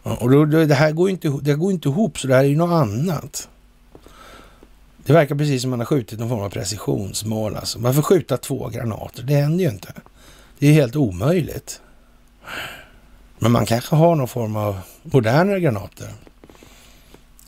Och 0.02 0.30
då, 0.30 0.44
det 0.44 0.74
här 0.74 0.92
går 0.92 1.10
inte, 1.10 1.38
det 1.42 1.54
går 1.54 1.72
inte 1.72 1.88
ihop, 1.88 2.18
så 2.18 2.26
det 2.26 2.34
här 2.34 2.44
är 2.44 2.48
ju 2.48 2.56
något 2.56 2.72
annat. 2.72 3.48
Det 5.04 5.12
verkar 5.12 5.34
precis 5.34 5.62
som 5.62 5.70
man 5.70 5.80
har 5.80 5.86
skjutit 5.86 6.18
någon 6.18 6.28
form 6.28 6.40
av 6.40 6.50
precisionsmål. 6.50 7.56
Alltså. 7.56 7.92
får 7.92 8.02
skjuta 8.02 8.36
två 8.36 8.68
granater? 8.68 9.22
Det 9.22 9.34
händer 9.34 9.64
ju 9.64 9.70
inte. 9.70 9.92
Det 10.58 10.66
är 10.68 10.72
helt 10.72 10.96
omöjligt. 10.96 11.80
Men 13.38 13.52
man 13.52 13.66
kanske 13.66 13.96
har 13.96 14.14
någon 14.14 14.28
form 14.28 14.56
av 14.56 14.80
modernare 15.02 15.60
granater. 15.60 16.12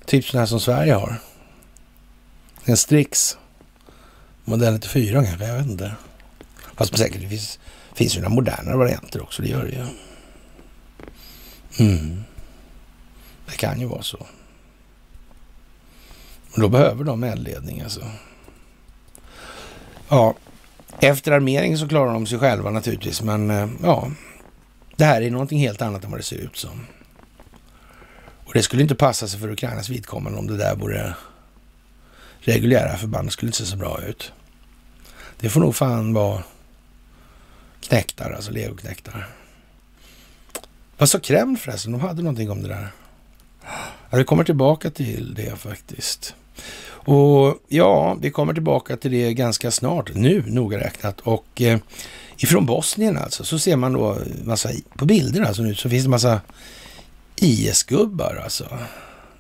Typ 0.04 0.24
sådana 0.24 0.40
här 0.40 0.46
som 0.46 0.60
Sverige 0.60 0.94
har. 0.94 1.16
En 2.64 2.76
Strix. 2.76 3.38
Modell 4.44 4.72
94 4.72 5.24
kanske, 5.24 5.46
jag 5.46 5.58
vet 5.58 5.66
inte. 5.66 5.94
Fast 6.74 6.98
säkert 6.98 7.20
det 7.20 7.28
finns, 7.28 7.58
finns 7.94 8.16
ju 8.16 8.20
några 8.20 8.34
modernare 8.34 8.76
varianter 8.76 9.22
också, 9.22 9.42
det 9.42 9.48
gör 9.48 9.64
det 9.64 9.70
ju. 9.70 9.86
Mm. 11.88 12.24
Det 13.46 13.56
kan 13.56 13.80
ju 13.80 13.86
vara 13.86 14.02
så. 14.02 14.26
Men 16.52 16.62
då 16.62 16.68
behöver 16.68 17.04
de 17.04 17.24
eldledning 17.24 17.80
alltså. 17.80 18.02
Ja, 20.08 20.34
efter 21.00 21.32
armeringen 21.32 21.78
så 21.78 21.88
klarar 21.88 22.12
de 22.12 22.26
sig 22.26 22.38
själva 22.38 22.70
naturligtvis, 22.70 23.22
men 23.22 23.50
eh, 23.50 23.68
ja, 23.82 24.10
det 24.98 25.04
här 25.04 25.22
är 25.22 25.30
någonting 25.30 25.58
helt 25.58 25.82
annat 25.82 26.04
än 26.04 26.10
vad 26.10 26.20
det 26.20 26.24
ser 26.24 26.36
ut 26.36 26.56
som. 26.56 26.86
Och 28.44 28.52
det 28.54 28.62
skulle 28.62 28.82
inte 28.82 28.94
passa 28.94 29.28
sig 29.28 29.40
för 29.40 29.50
Ukrainas 29.50 29.88
vidkommande 29.88 30.38
om 30.38 30.46
det 30.46 30.56
där 30.56 30.76
vore 30.76 31.14
reguljära 32.40 32.96
förband. 32.96 33.28
Det 33.28 33.32
skulle 33.32 33.48
inte 33.48 33.58
se 33.58 33.66
så 33.66 33.76
bra 33.76 34.02
ut. 34.02 34.32
Det 35.40 35.48
får 35.48 35.60
nog 35.60 35.76
fan 35.76 36.12
vara 36.12 36.42
knäktar, 37.80 38.30
alltså 38.30 38.50
legoknäktar. 38.50 39.28
Vad 40.98 41.08
sa 41.08 41.18
Kreml 41.18 41.56
förresten? 41.56 41.92
De 41.92 42.00
hade 42.00 42.22
någonting 42.22 42.50
om 42.50 42.62
det 42.62 42.68
där. 42.68 42.88
Ja, 44.10 44.18
vi 44.18 44.24
kommer 44.24 44.44
tillbaka 44.44 44.90
till 44.90 45.34
det 45.34 45.56
faktiskt. 45.58 46.34
Och 46.88 47.58
ja, 47.68 48.14
vi 48.20 48.30
kommer 48.30 48.54
tillbaka 48.54 48.96
till 48.96 49.10
det 49.10 49.34
ganska 49.34 49.70
snart, 49.70 50.14
nu 50.14 50.44
noga 50.46 50.78
räknat. 50.78 51.20
Och 51.20 51.62
eh, 51.62 51.78
ifrån 52.38 52.66
Bosnien 52.66 53.18
alltså, 53.18 53.44
så 53.44 53.58
ser 53.58 53.76
man 53.76 53.92
då 53.92 54.18
massa, 54.44 54.70
på 54.96 55.04
bilderna 55.04 55.46
alltså 55.46 55.62
nu, 55.62 55.74
så 55.74 55.88
finns 55.88 56.04
det 56.04 56.10
massa 56.10 56.40
IS-gubbar 57.36 58.40
alltså. 58.44 58.78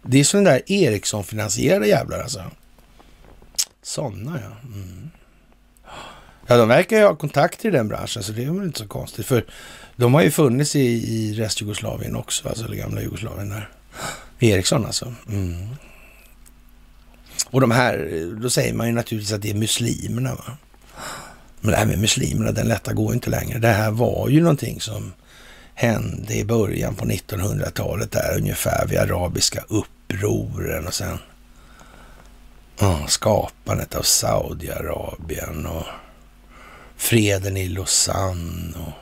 Det 0.02 0.20
är 0.20 0.24
sådana 0.24 0.50
där 0.50 0.62
Ericsson-finansierade 0.66 1.86
jävlar 1.86 2.20
alltså. 2.20 2.42
Sådana 3.82 4.40
ja. 4.44 4.68
Mm. 4.74 5.10
Ja, 6.46 6.56
de 6.56 6.68
verkar 6.68 6.96
ju 6.96 7.04
ha 7.04 7.14
kontakter 7.14 7.68
i 7.68 7.72
den 7.72 7.88
branschen, 7.88 8.22
så 8.22 8.32
det 8.32 8.44
är 8.44 8.50
väl 8.50 8.64
inte 8.64 8.78
så 8.78 8.88
konstigt. 8.88 9.26
För 9.26 9.44
de 9.96 10.14
har 10.14 10.22
ju 10.22 10.30
funnits 10.30 10.76
i, 10.76 10.80
i 10.86 11.34
restjugoslavien 11.34 12.16
också, 12.16 12.48
alltså 12.48 12.64
det 12.64 12.76
gamla 12.76 13.02
Jugoslavien 13.02 13.48
där. 13.48 13.68
Ericsson 14.38 14.86
alltså. 14.86 15.14
Mm. 15.28 15.68
Och 17.50 17.60
de 17.60 17.70
här, 17.70 18.24
då 18.42 18.50
säger 18.50 18.74
man 18.74 18.86
ju 18.86 18.92
naturligtvis 18.92 19.32
att 19.32 19.42
det 19.42 19.50
är 19.50 19.54
muslimerna. 19.54 20.34
Va? 20.34 20.56
Men 21.60 21.70
det 21.70 21.76
här 21.76 21.86
med 21.86 21.98
muslimerna, 21.98 22.52
den 22.52 22.68
lätta 22.68 22.92
går 22.92 23.14
inte 23.14 23.30
längre. 23.30 23.58
Det 23.58 23.68
här 23.68 23.90
var 23.90 24.28
ju 24.28 24.40
någonting 24.40 24.80
som 24.80 25.12
hände 25.74 26.34
i 26.34 26.44
början 26.44 26.94
på 26.94 27.04
1900-talet 27.04 28.12
där 28.12 28.36
ungefär 28.38 28.86
vid 28.86 28.98
arabiska 28.98 29.64
upproren 29.68 30.86
och 30.86 30.94
sen 30.94 31.18
oh, 32.80 33.06
skapandet 33.06 33.94
av 33.94 34.02
Saudiarabien 34.02 35.66
och 35.66 35.86
freden 36.96 37.56
i 37.56 37.68
Lausanne 37.68 38.78
och 38.78 38.92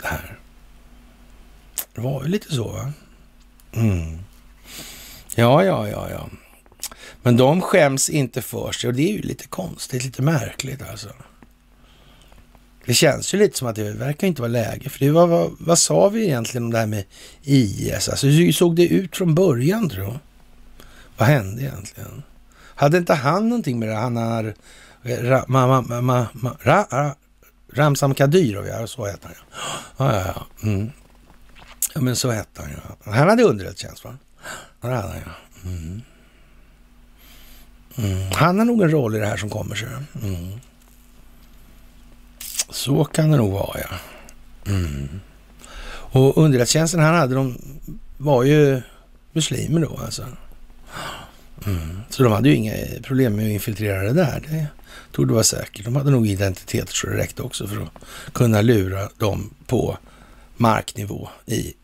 det 0.00 0.06
här. 0.06 0.38
Det 1.94 2.00
var 2.00 2.22
ju 2.22 2.28
lite 2.28 2.54
så 2.54 2.68
va? 2.68 2.92
Mm. 3.72 4.18
Ja, 5.34 5.64
ja, 5.64 5.88
ja, 5.88 6.10
ja. 6.10 6.28
Men 7.22 7.36
de 7.36 7.60
skäms 7.60 8.10
inte 8.10 8.42
för 8.42 8.72
sig 8.72 8.88
och 8.88 8.94
det 8.94 9.02
är 9.02 9.12
ju 9.12 9.22
lite 9.22 9.46
konstigt, 9.46 10.04
lite 10.04 10.22
märkligt 10.22 10.82
alltså. 10.90 11.08
Det 12.86 12.94
känns 12.94 13.34
ju 13.34 13.38
lite 13.38 13.58
som 13.58 13.68
att 13.68 13.76
det 13.76 13.90
verkar 13.90 14.26
inte 14.26 14.42
vara 14.42 14.52
läge. 14.52 14.88
För 14.90 14.98
det 14.98 15.10
var, 15.10 15.26
vad, 15.26 15.56
vad 15.58 15.78
sa 15.78 16.08
vi 16.08 16.24
egentligen 16.24 16.64
om 16.64 16.70
det 16.70 16.78
här 16.78 16.86
med 16.86 17.04
IS? 17.42 18.08
Alltså 18.08 18.26
hur 18.26 18.52
såg 18.52 18.76
det 18.76 18.86
ut 18.86 19.16
från 19.16 19.34
början 19.34 19.88
tror? 19.88 20.18
Vad 21.16 21.28
hände 21.28 21.62
egentligen? 21.62 22.22
Hade 22.74 22.98
inte 22.98 23.14
han 23.14 23.48
någonting 23.48 23.78
med 23.78 23.88
det? 23.88 23.94
Han 23.94 24.16
har... 24.16 24.54
Ra, 25.02 25.44
ma, 25.48 25.82
ma, 25.82 26.00
ma, 26.00 26.26
ma, 26.32 26.56
ra, 26.60 26.86
ra, 26.90 27.14
Ramsam 27.72 28.14
Kadyrov, 28.14 28.66
ja, 28.66 28.86
så 28.86 29.06
hette 29.06 29.26
han 29.26 29.34
ja. 29.38 29.44
Ja, 29.96 30.14
ja, 30.14 30.32
ja. 30.36 30.68
Mm. 30.68 30.90
ja 31.94 32.00
men 32.00 32.16
så 32.16 32.30
hette 32.30 32.62
han 32.62 32.70
ja. 32.70 33.12
Han 33.12 33.28
hade 33.28 33.42
underrättelsetjänst 33.42 34.04
va? 34.04 34.18
Ja, 34.80 34.88
det 34.88 34.94
hade 34.94 35.08
han 35.08 35.20
ja. 35.26 35.32
Mm. 35.70 36.02
Mm. 37.96 38.32
Han 38.32 38.58
har 38.58 38.64
nog 38.64 38.82
en 38.82 38.90
roll 38.90 39.16
i 39.16 39.18
det 39.18 39.26
här 39.26 39.36
som 39.36 39.50
kommer 39.50 39.74
Så. 39.74 39.86
Mm. 40.22 40.60
Så 42.70 43.04
kan 43.04 43.30
det 43.30 43.36
nog 43.36 43.52
vara, 43.52 43.80
ja. 43.80 43.96
Mm. 44.66 45.20
Och 45.86 46.38
underrättelsetjänsten 46.38 47.00
han 47.00 47.14
hade, 47.14 47.34
de 47.34 47.58
var 48.16 48.42
ju 48.42 48.82
muslimer 49.32 49.80
då 49.80 49.98
alltså. 50.04 50.26
Mm. 51.66 52.00
Så 52.10 52.22
de 52.22 52.32
hade 52.32 52.48
ju 52.48 52.54
inga 52.54 52.74
problem 53.02 53.36
med 53.36 53.44
att 53.44 53.50
infiltrera 53.50 54.02
det 54.02 54.12
där. 54.12 54.42
Det 54.50 54.66
tog 55.12 55.28
det 55.28 55.32
vara 55.32 55.44
säkert. 55.44 55.84
De 55.84 55.96
hade 55.96 56.10
nog 56.10 56.26
identitet 56.26 56.88
så 56.88 57.06
det 57.06 57.16
räckte 57.16 57.42
också 57.42 57.66
för 57.66 57.82
att 57.82 57.90
kunna 58.32 58.60
lura 58.60 59.08
dem 59.18 59.50
på 59.66 59.98
marknivå 60.56 61.28
i 61.46 61.74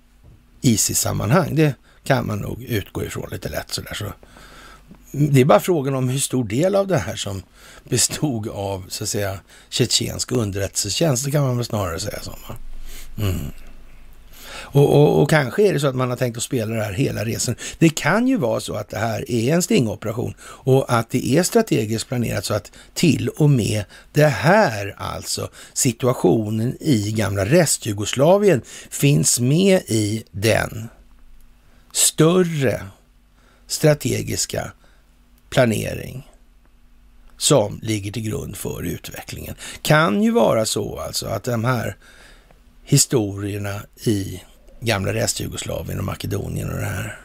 ISIS-sammanhang. 0.61 1.55
Det 1.55 1.75
kan 2.05 2.27
man 2.27 2.39
nog 2.39 2.63
utgå 2.63 3.05
ifrån 3.05 3.29
lite 3.31 3.49
lätt 3.49 3.71
sådär. 3.71 3.95
Så 3.95 4.05
det 5.13 5.41
är 5.41 5.45
bara 5.45 5.61
frågan 5.61 5.95
om 5.95 6.09
hur 6.09 6.19
stor 6.19 6.45
del 6.45 6.75
av 6.75 6.87
det 6.87 6.99
här 6.99 7.17
som 7.17 7.43
bestod 7.89 8.49
av 8.49 8.85
så 8.89 9.05
att 9.05 9.11
säga 9.11 9.41
tjetjensk 9.69 10.33
underrättelsetjänst, 10.33 11.25
det 11.25 11.31
kan 11.31 11.43
man 11.43 11.57
väl 11.57 11.67
snarare 11.67 12.01
säga 12.01 12.21
som. 12.21 12.35
Mm. 13.19 13.53
Och, 14.73 14.95
och, 14.95 15.23
och, 15.23 15.31
kanske 15.31 15.69
är 15.69 15.73
det 15.73 15.81
så 15.81 15.87
att 15.87 15.95
man 15.95 16.11
har 16.11 16.17
tänkt 16.17 16.37
att 16.37 16.43
spela 16.43 16.75
det 16.75 16.83
här 16.83 16.93
hela 16.93 17.25
resan. 17.25 17.55
Det 17.79 17.89
kan 17.89 18.29
ju 18.29 18.37
vara 18.37 18.61
så 18.61 18.75
att 18.75 18.89
det 18.89 18.99
här 18.99 19.31
är 19.31 19.55
en 19.55 19.63
stingoperation 19.63 20.35
och 20.43 20.93
att 20.93 21.11
det 21.11 21.27
är 21.27 21.43
strategiskt 21.43 22.09
planerat 22.09 22.45
så 22.45 22.55
att 22.55 22.73
till 22.95 23.29
och 23.29 23.51
med 23.51 23.85
det 24.13 24.27
här, 24.27 24.95
alltså 24.99 25.49
situationen 25.73 26.77
i 26.81 27.13
gamla 27.13 27.45
restjugoslavien, 27.45 28.63
finns 28.91 29.41
med 29.41 29.83
i 29.87 30.25
den 30.31 30.89
större 31.93 32.83
strategiska 33.67 34.73
planering 35.51 36.31
som 37.37 37.81
ligger 37.83 38.13
till 38.13 38.23
grund 38.23 38.57
för 38.57 38.83
utvecklingen. 38.83 39.55
Kan 39.83 40.23
ju 40.23 40.31
vara 40.31 40.67
så 40.67 40.99
alltså 40.99 41.27
att 41.27 41.45
de 41.45 41.65
här 41.65 41.97
historierna 42.85 43.83
i 44.05 44.43
gamla 44.81 45.15
restjugoslavien 45.15 45.99
och 45.99 46.05
Makedonien 46.05 46.71
och 46.71 46.79
det 46.79 46.85
här. 46.85 47.19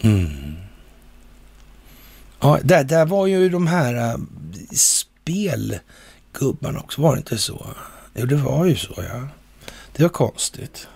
Mm. 0.00 0.56
Ja, 2.40 2.58
där, 2.62 2.84
där 2.84 3.06
var 3.06 3.26
ju 3.26 3.48
de 3.48 3.66
här 3.66 3.94
äh, 3.94 4.16
spelgubbarna 4.72 6.80
också, 6.80 7.02
var 7.02 7.14
det 7.14 7.18
inte 7.18 7.38
så? 7.38 7.66
Jo, 8.14 8.26
det 8.26 8.36
var 8.36 8.64
ju 8.64 8.76
så 8.76 8.94
ja. 8.96 9.28
Det 9.92 10.02
var 10.02 10.10
konstigt. 10.10 10.88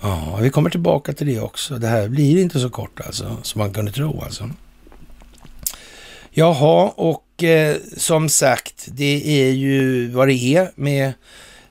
Ja, 0.00 0.38
vi 0.42 0.50
kommer 0.50 0.70
tillbaka 0.70 1.12
till 1.12 1.26
det 1.26 1.40
också. 1.40 1.78
Det 1.78 1.88
här 1.88 2.08
blir 2.08 2.42
inte 2.42 2.60
så 2.60 2.70
kort 2.70 3.00
alltså, 3.00 3.36
som 3.42 3.58
man 3.58 3.72
kunde 3.72 3.92
tro 3.92 4.22
alltså. 4.22 4.50
Jaha, 6.38 6.92
och 6.96 7.44
eh, 7.44 7.76
som 7.96 8.28
sagt, 8.28 8.84
det 8.86 9.46
är 9.46 9.52
ju 9.52 10.08
vad 10.08 10.28
det 10.28 10.34
är 10.34 10.70
med 10.74 11.12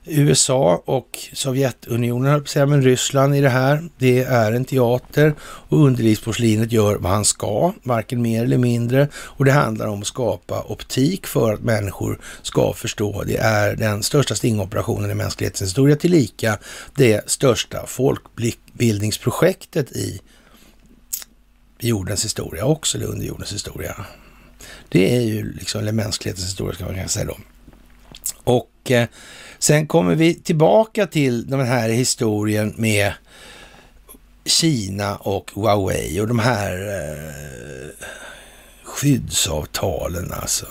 USA 0.04 0.82
och 0.84 1.18
Sovjetunionen, 1.32 2.46
säga, 2.46 2.66
men 2.66 2.82
Ryssland 2.82 3.36
i 3.36 3.40
det 3.40 3.48
här. 3.48 3.88
Det 3.98 4.22
är 4.22 4.52
en 4.52 4.64
teater 4.64 5.34
och 5.40 5.84
underlivsporslinet 5.84 6.72
gör 6.72 6.96
vad 6.96 7.12
han 7.12 7.24
ska, 7.24 7.72
varken 7.82 8.22
mer 8.22 8.44
eller 8.44 8.58
mindre. 8.58 9.08
Och 9.14 9.44
det 9.44 9.52
handlar 9.52 9.86
om 9.86 10.00
att 10.00 10.06
skapa 10.06 10.62
optik 10.62 11.26
för 11.26 11.52
att 11.52 11.60
människor 11.60 12.20
ska 12.42 12.72
förstå. 12.72 13.22
Det 13.26 13.36
är 13.36 13.76
den 13.76 14.02
största 14.02 14.34
stingoperationen 14.34 15.10
i 15.10 15.14
mänsklighetens 15.14 15.62
historia, 15.62 15.96
tillika 15.96 16.58
det 16.94 17.30
största 17.30 17.86
folkbildningsprojektet 17.86 19.92
i 19.92 20.20
jordens 21.78 22.24
historia 22.24 22.64
också, 22.64 22.98
eller 22.98 23.06
under 23.06 23.26
jordens 23.26 23.52
historia. 23.52 24.06
Det 24.88 25.16
är 25.16 25.20
ju 25.20 25.52
liksom 25.52 25.80
eller 25.80 25.92
mänsklighetens 25.92 26.46
historia, 26.46 26.74
ska 26.74 26.84
man 26.84 26.94
kunna 26.94 27.08
säga 27.08 27.24
då. 27.24 27.36
Och 28.44 28.90
eh, 28.90 29.08
sen 29.58 29.86
kommer 29.86 30.14
vi 30.14 30.34
tillbaka 30.34 31.06
till 31.06 31.46
den 31.46 31.60
här 31.60 31.88
historien 31.88 32.74
med 32.76 33.12
Kina 34.44 35.16
och 35.16 35.50
Huawei 35.54 36.20
och 36.20 36.28
de 36.28 36.38
här 36.38 36.72
eh, 36.72 38.06
skyddsavtalen, 38.84 40.32
alltså 40.32 40.66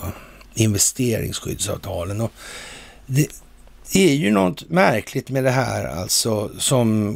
investeringsskyddsavtalen. 0.53 2.21
Och 2.21 2.31
det 3.05 3.27
är 3.93 4.13
ju 4.13 4.31
något 4.31 4.69
märkligt 4.69 5.29
med 5.29 5.43
det 5.43 5.51
här 5.51 5.85
alltså 5.85 6.51
som 6.57 7.07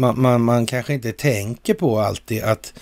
man, 0.00 0.20
man, 0.20 0.42
man 0.42 0.66
kanske 0.66 0.94
inte 0.94 1.12
tänker 1.12 1.74
på 1.74 2.00
alltid 2.00 2.42
att 2.42 2.72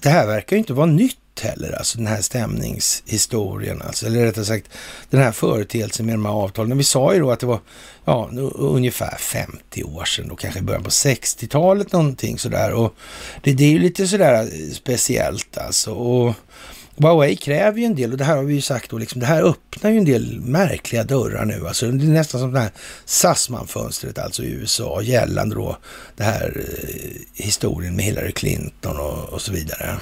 det 0.00 0.08
här 0.08 0.26
verkar 0.26 0.56
ju 0.56 0.58
inte 0.58 0.72
vara 0.72 0.86
nytt 0.86 1.29
heller, 1.40 1.72
alltså 1.72 1.98
den 1.98 2.06
här 2.06 2.20
stämningshistorien, 2.20 3.82
alltså, 3.82 4.06
eller 4.06 4.24
rättare 4.24 4.44
sagt 4.44 4.66
den 5.10 5.20
här 5.20 5.32
företeelsen 5.32 6.06
med 6.06 6.14
de 6.14 6.24
här 6.24 6.32
avtalen. 6.32 6.78
Vi 6.78 6.84
sa 6.84 7.14
ju 7.14 7.20
då 7.20 7.30
att 7.30 7.40
det 7.40 7.46
var 7.46 7.60
ja, 8.04 8.30
ungefär 8.54 9.16
50 9.18 9.84
år 9.84 10.04
sedan, 10.04 10.28
då 10.28 10.36
kanske 10.36 10.62
början 10.62 10.82
på 10.82 10.90
60-talet 10.90 11.92
någonting 11.92 12.38
sådär. 12.38 12.72
Och 12.72 12.94
det, 13.42 13.52
det 13.52 13.64
är 13.64 13.70
ju 13.70 13.78
lite 13.78 14.08
sådär 14.08 14.42
eh, 14.42 14.72
speciellt 14.72 15.58
alltså. 15.58 15.92
Och 15.92 16.34
Huawei 16.96 17.36
kräver 17.36 17.78
ju 17.78 17.84
en 17.84 17.94
del 17.94 18.12
och 18.12 18.18
det 18.18 18.24
här 18.24 18.36
har 18.36 18.44
vi 18.44 18.54
ju 18.54 18.60
sagt 18.60 18.90
då, 18.90 18.98
liksom, 18.98 19.20
det 19.20 19.26
här 19.26 19.42
öppnar 19.42 19.90
ju 19.90 19.98
en 19.98 20.04
del 20.04 20.40
märkliga 20.40 21.04
dörrar 21.04 21.44
nu. 21.44 21.68
Alltså, 21.68 21.86
det 21.86 22.04
är 22.04 22.08
nästan 22.08 22.40
som 22.40 22.52
det 22.52 22.60
här 22.60 22.70
Sassman-fönstret 23.04 24.18
alltså 24.18 24.42
i 24.42 24.50
USA 24.50 25.02
gällande 25.02 25.54
då 25.54 25.76
det 26.16 26.24
här 26.24 26.64
eh, 26.82 27.44
historien 27.44 27.96
med 27.96 28.04
Hillary 28.04 28.32
Clinton 28.32 28.96
och, 28.96 29.28
och 29.28 29.40
så 29.40 29.52
vidare. 29.52 29.96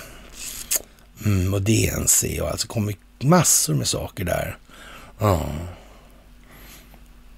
Mm, 1.25 1.55
och 1.55 1.63
DNC 1.63 2.41
och 2.41 2.49
alltså 2.49 2.69
kommer 2.69 2.95
massor 3.23 3.75
med 3.75 3.89
saker 3.89 4.25
där. 4.25 4.59
Ja. 5.19 5.47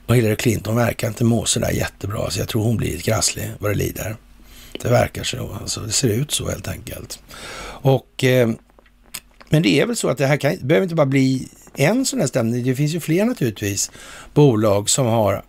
Och 0.06 0.16
Hillary 0.16 0.36
Clinton 0.36 0.76
verkar 0.76 1.08
inte 1.08 1.24
må 1.24 1.44
sådär 1.44 1.70
jättebra, 1.70 2.30
så 2.30 2.38
jag 2.38 2.48
tror 2.48 2.62
hon 2.62 2.76
blir 2.76 2.98
krasslig 2.98 3.50
vad 3.58 3.70
det 3.70 3.74
lider. 3.74 4.16
Det 4.82 4.88
verkar 4.88 5.24
så, 5.24 5.58
alltså 5.60 5.80
det 5.80 5.92
ser 5.92 6.08
ut 6.08 6.30
så 6.30 6.48
helt 6.48 6.68
enkelt. 6.68 7.22
Och 7.82 8.24
eh, 8.24 8.50
men 9.48 9.62
det 9.62 9.80
är 9.80 9.86
väl 9.86 9.96
så 9.96 10.08
att 10.08 10.18
det 10.18 10.26
här 10.26 10.36
kan, 10.36 10.56
behöver 10.62 10.82
inte 10.82 10.94
bara 10.94 11.06
bli 11.06 11.48
en 11.74 12.06
sån 12.06 12.20
här 12.20 12.26
stämning. 12.26 12.64
Det 12.64 12.74
finns 12.74 12.94
ju 12.94 13.00
fler 13.00 13.24
naturligtvis 13.24 13.90
bolag 14.34 14.90
som 14.90 15.06
har 15.06 15.42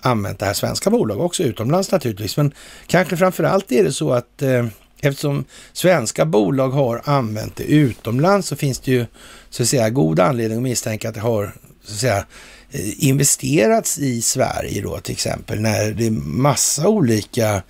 använt 0.00 0.38
det 0.38 0.46
här, 0.46 0.54
svenska 0.54 0.90
bolag 0.90 1.20
också 1.20 1.42
utomlands 1.42 1.92
naturligtvis. 1.92 2.36
Men 2.36 2.52
kanske 2.86 3.16
framför 3.16 3.44
allt 3.44 3.72
är 3.72 3.84
det 3.84 3.92
så 3.92 4.12
att 4.12 4.42
eh, 4.42 4.66
eftersom 5.02 5.44
svenska 5.72 6.24
bolag 6.24 6.70
har 6.70 7.02
använt 7.04 7.56
det 7.56 7.64
utomlands 7.64 8.48
så 8.48 8.56
finns 8.56 8.78
det 8.78 8.90
ju 8.90 9.06
så 9.50 9.62
att 9.62 9.68
säga 9.68 9.90
god 9.90 10.20
anledning 10.20 10.58
att 10.58 10.62
misstänka 10.62 11.08
att 11.08 11.14
det 11.14 11.20
har 11.20 11.52
så 11.84 11.92
att 11.92 11.98
säga 12.00 12.26
eh, 12.70 13.04
investerats 13.04 13.98
i 13.98 14.22
Sverige 14.22 14.82
då 14.82 14.98
till 14.98 15.12
exempel 15.12 15.60
när 15.60 15.90
det 15.90 16.06
är 16.06 16.10
massa 16.10 16.88
olika 16.88 17.62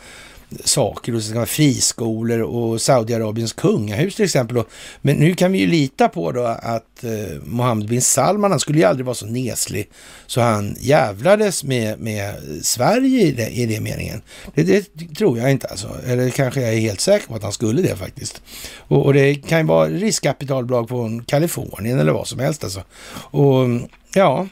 saker 0.64 1.14
och 1.14 1.22
så 1.22 1.30
ska 1.30 1.46
friskolor 1.46 2.40
och 2.40 2.80
Saudiarabiens 2.80 3.52
kungahus 3.52 4.16
till 4.16 4.24
exempel. 4.24 4.62
Men 5.00 5.16
nu 5.16 5.34
kan 5.34 5.52
vi 5.52 5.58
ju 5.58 5.66
lita 5.66 6.08
på 6.08 6.32
då 6.32 6.44
att 6.44 7.04
eh, 7.04 7.42
Mohammed 7.44 7.88
bin 7.88 8.02
Salman, 8.02 8.50
han 8.50 8.60
skulle 8.60 8.78
ju 8.78 8.84
aldrig 8.84 9.06
vara 9.06 9.14
så 9.14 9.26
neslig 9.26 9.90
så 10.26 10.40
han 10.40 10.76
jävlades 10.80 11.64
med, 11.64 11.98
med 11.98 12.34
Sverige 12.62 13.22
i 13.22 13.32
det, 13.32 13.48
i 13.48 13.66
det 13.66 13.80
meningen. 13.80 14.22
Det, 14.54 14.62
det, 14.94 15.14
tror 15.14 15.38
jag 15.38 15.50
inte 15.50 15.66
alltså. 15.66 15.88
Eller 16.06 16.30
kanske 16.30 16.60
jag 16.60 16.74
är 16.74 16.78
helt 16.78 17.00
säker 17.00 17.26
på 17.26 17.34
att 17.34 17.42
han 17.42 17.52
skulle 17.52 17.82
det 17.82 17.96
faktiskt. 17.96 18.42
Och, 18.76 19.06
och 19.06 19.14
det 19.14 19.34
kan 19.34 19.58
ju 19.58 19.64
vara 19.64 19.88
riskkapitalbolag 19.88 20.88
från 20.88 21.24
Kalifornien 21.24 21.98
eller 21.98 22.12
vad 22.12 22.28
som 22.28 22.38
helst 22.38 22.64
alltså. 22.64 22.82
Och 23.12 23.66
ja, 24.14 24.46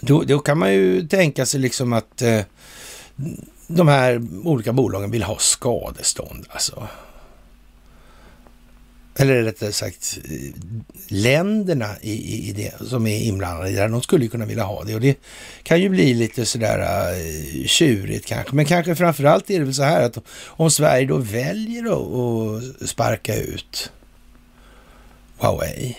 då, 0.00 0.22
då 0.22 0.38
kan 0.38 0.58
man 0.58 0.72
ju 0.72 1.08
tänka 1.08 1.46
sig 1.46 1.60
liksom 1.60 1.92
att 1.92 2.22
eh, 2.22 2.40
de 3.68 3.88
här 3.88 4.22
olika 4.44 4.72
bolagen 4.72 5.10
vill 5.10 5.22
ha 5.22 5.38
skadestånd 5.38 6.46
alltså. 6.50 6.88
Eller 9.16 9.42
rättare 9.42 9.72
sagt 9.72 10.18
länderna 11.08 11.96
i, 12.00 12.12
i, 12.12 12.48
i 12.48 12.52
det 12.52 12.86
som 12.86 13.06
är 13.06 13.20
inblandade 13.20 13.70
i 13.70 13.72
det 13.72 13.80
här, 13.80 13.88
de 13.88 14.02
skulle 14.02 14.24
ju 14.24 14.30
kunna 14.30 14.44
vilja 14.44 14.64
ha 14.64 14.84
det. 14.84 14.94
Och 14.94 15.00
det 15.00 15.18
kan 15.62 15.80
ju 15.80 15.88
bli 15.88 16.14
lite 16.14 16.46
sådär 16.46 16.78
uh, 16.78 17.66
tjurigt 17.66 18.26
kanske. 18.26 18.54
Men 18.54 18.64
kanske 18.64 18.94
framförallt 18.94 19.50
är 19.50 19.58
det 19.58 19.64
väl 19.64 19.74
så 19.74 19.82
här 19.82 20.02
att 20.02 20.18
om 20.46 20.70
Sverige 20.70 21.06
då 21.06 21.16
väljer 21.16 21.84
att 21.84 22.88
sparka 22.88 23.36
ut 23.36 23.92
Huawei 25.38 25.96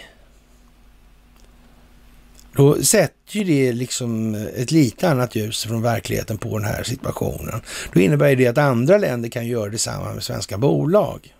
då 2.59 2.83
sätter 2.83 3.37
ju 3.37 3.43
det 3.43 3.71
liksom 3.71 4.35
ett 4.35 4.71
lite 4.71 5.09
annat 5.09 5.35
ljus 5.35 5.63
från 5.63 5.81
verkligheten 5.81 6.37
på 6.37 6.57
den 6.57 6.67
här 6.67 6.83
situationen. 6.83 7.61
Då 7.93 7.99
innebär 7.99 8.35
det 8.35 8.47
att 8.47 8.57
andra 8.57 8.97
länder 8.97 9.29
kan 9.29 9.47
göra 9.47 9.69
detsamma 9.69 10.13
med 10.13 10.23
svenska 10.23 10.57
bolag. 10.57 11.33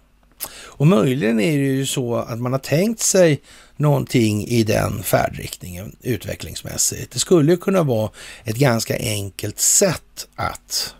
Och 0.51 0.87
möjligen 0.87 1.39
är 1.39 1.57
det 1.57 1.63
ju 1.63 1.85
så 1.85 2.15
att 2.15 2.39
man 2.39 2.51
har 2.51 2.59
tänkt 2.59 2.99
sig 2.99 3.41
någonting 3.77 4.47
i 4.47 4.63
den 4.63 5.03
färdriktningen 5.03 5.95
utvecklingsmässigt. 6.01 7.11
Det 7.11 7.19
skulle 7.19 7.55
kunna 7.55 7.83
vara 7.83 8.11
ett 8.43 8.57
ganska 8.57 8.97
enkelt 8.97 9.59
sätt 9.59 10.27
att 10.35 10.95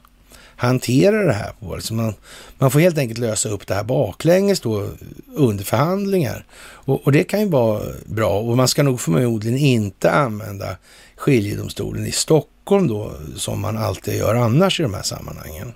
hantera 0.60 1.24
det 1.24 1.34
här 1.34 1.52
på. 1.60 1.74
Alltså 1.74 1.94
man, 1.94 2.14
man 2.58 2.72
får 2.72 2.80
helt 2.80 2.98
enkelt 2.98 3.20
lösa 3.20 3.50
upp 3.50 3.68
det 3.68 3.74
här 3.74 3.84
baklänges 3.84 4.60
då 4.60 4.90
under 5.36 5.64
förhandlingar. 5.64 6.46
Och, 6.62 7.06
och, 7.06 7.12
det 7.12 7.24
kan 7.24 7.40
ju 7.40 7.50
vara 7.50 7.82
bra 8.06 8.40
och 8.40 8.58
man 8.58 8.68
ska 8.68 8.84
nog 8.84 9.02
förmodligen 9.02 9.58
inte 9.58 10.12
använda 10.12 10.78
skiljedomstolen 11.16 12.06
i 12.06 12.12
Stockholm 12.12 12.88
då 12.88 13.12
som 13.36 13.62
man 13.62 13.78
alltid 13.78 14.18
gör 14.18 14.36
annars 14.36 14.80
i 14.80 14.84
de 14.84 14.94
här 14.94 15.02
sammanhangen. 15.02 15.74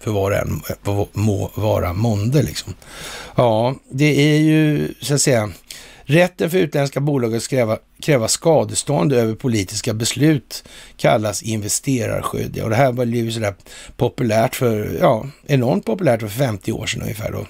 För 0.00 0.10
vad 0.10 0.32
det 0.32 0.38
än 0.38 0.62
må 1.12 1.50
vara 1.54 1.92
månde 1.92 2.42
liksom. 2.42 2.74
Ja, 3.36 3.74
det 3.90 4.34
är 4.34 4.38
ju 4.38 4.94
så 5.00 5.14
att 5.14 5.20
säga 5.20 5.50
Rätten 6.10 6.50
för 6.50 6.58
utländska 6.58 7.00
bolag 7.00 7.36
att 7.36 7.48
kräva, 7.48 7.78
kräva 8.02 8.28
skadestånd 8.28 9.12
över 9.12 9.34
politiska 9.34 9.94
beslut 9.94 10.64
kallas 10.96 11.42
investerarskydd. 11.42 12.62
Och 12.62 12.70
det 12.70 12.76
här 12.76 12.92
var 12.92 13.04
ju 13.04 13.32
sådär 13.32 13.54
populärt 13.96 14.56
för, 14.56 14.98
ja, 15.00 15.26
enormt 15.46 15.84
populärt 15.84 16.20
för 16.20 16.28
50 16.28 16.72
år 16.72 16.86
sedan 16.86 17.02
ungefär 17.02 17.32
då. 17.32 17.46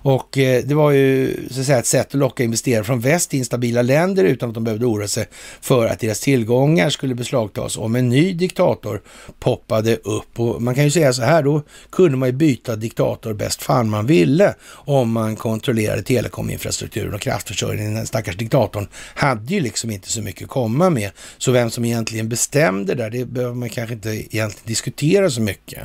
Och 0.00 0.38
eh, 0.38 0.64
det 0.64 0.74
var 0.74 0.90
ju 0.90 1.36
så 1.50 1.60
att 1.60 1.66
säga, 1.66 1.78
ett 1.78 1.86
sätt 1.86 2.06
att 2.06 2.14
locka 2.14 2.44
investerare 2.44 2.84
från 2.84 3.00
väst 3.00 3.30
till 3.30 3.38
instabila 3.38 3.82
länder 3.82 4.24
utan 4.24 4.48
att 4.48 4.54
de 4.54 4.64
behövde 4.64 4.86
oroa 4.86 5.08
sig 5.08 5.26
för 5.60 5.86
att 5.86 6.00
deras 6.00 6.20
tillgångar 6.20 6.90
skulle 6.90 7.14
beslagtas 7.14 7.76
om 7.76 7.94
en 7.96 8.08
ny 8.08 8.32
diktator 8.32 9.02
poppade 9.40 9.96
upp. 9.96 10.40
Och 10.40 10.62
man 10.62 10.74
kan 10.74 10.84
ju 10.84 10.90
säga 10.90 11.12
så 11.12 11.22
här, 11.22 11.42
då 11.42 11.62
kunde 11.90 12.16
man 12.16 12.28
ju 12.28 12.32
byta 12.32 12.76
diktator 12.76 13.32
bäst 13.34 13.62
fan 13.62 13.90
man 13.90 14.06
ville 14.06 14.54
om 14.70 15.12
man 15.12 15.36
kontrollerade 15.36 16.02
telekominfrastrukturen 16.02 17.14
och 17.14 17.20
kraftförsörjningen. 17.20 17.94
Den 17.94 18.06
stackars 18.06 18.36
diktatorn 18.36 18.88
hade 19.14 19.54
ju 19.54 19.60
liksom 19.60 19.87
liksom 19.88 19.94
inte 19.94 20.12
så 20.12 20.22
mycket 20.22 20.42
att 20.42 20.50
komma 20.50 20.90
med. 20.90 21.10
Så 21.38 21.52
vem 21.52 21.70
som 21.70 21.84
egentligen 21.84 22.28
bestämde 22.28 22.94
där, 22.94 23.10
det 23.10 23.24
behöver 23.24 23.54
man 23.54 23.68
kanske 23.70 23.94
inte 23.94 24.10
egentligen 24.10 24.66
diskutera 24.66 25.30
så 25.30 25.40
mycket 25.40 25.82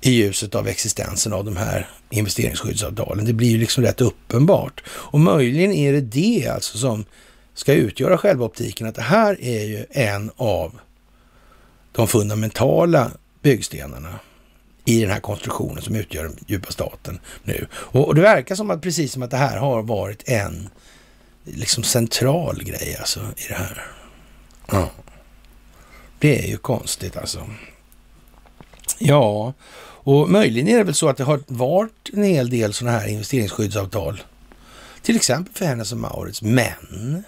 i 0.00 0.10
ljuset 0.10 0.54
av 0.54 0.68
existensen 0.68 1.32
av 1.32 1.44
de 1.44 1.56
här 1.56 1.88
investeringsskyddsavtalen. 2.10 3.24
Det 3.24 3.32
blir 3.32 3.48
ju 3.48 3.58
liksom 3.58 3.84
rätt 3.84 4.00
uppenbart. 4.00 4.82
Och 4.88 5.20
möjligen 5.20 5.72
är 5.72 5.92
det 5.92 6.00
det 6.00 6.48
alltså 6.48 6.78
som 6.78 7.04
ska 7.54 7.72
utgöra 7.72 8.18
själva 8.18 8.44
optiken, 8.44 8.86
att 8.86 8.94
det 8.94 9.02
här 9.02 9.36
är 9.40 9.64
ju 9.64 9.86
en 9.90 10.30
av 10.36 10.80
de 11.92 12.08
fundamentala 12.08 13.10
byggstenarna 13.42 14.20
i 14.84 15.00
den 15.00 15.10
här 15.10 15.20
konstruktionen 15.20 15.82
som 15.82 15.94
utgör 15.94 16.22
den 16.24 16.36
djupa 16.46 16.72
staten 16.72 17.20
nu. 17.44 17.66
Och, 17.72 18.06
och, 18.06 18.14
det 18.14 18.20
verkar 18.20 18.54
som 18.54 18.70
att 18.70 18.82
precis 18.82 19.12
som 19.12 19.22
att 19.22 19.30
det 19.30 19.36
här 19.36 19.58
har 19.58 19.82
varit 19.82 20.28
en 20.28 20.68
liksom 21.54 21.84
central 21.84 22.64
grej 22.64 22.96
alltså 22.98 23.20
i 23.20 23.48
det 23.48 23.54
här. 23.54 23.86
Ja. 24.70 24.90
Det 26.18 26.44
är 26.44 26.48
ju 26.48 26.56
konstigt 26.56 27.16
alltså. 27.16 27.50
Ja, 28.98 29.52
och 29.80 30.30
möjligen 30.30 30.68
är 30.68 30.78
det 30.78 30.84
väl 30.84 30.94
så 30.94 31.08
att 31.08 31.16
det 31.16 31.24
har 31.24 31.40
varit 31.46 32.10
en 32.12 32.22
hel 32.22 32.50
del 32.50 32.72
sådana 32.72 32.98
här 32.98 33.08
investeringsskyddsavtal. 33.08 34.22
Till 35.02 35.16
exempel 35.16 35.54
för 35.54 35.64
Hennes 35.64 35.92
och 35.92 35.98
Maurits. 35.98 36.42
Men 36.42 37.24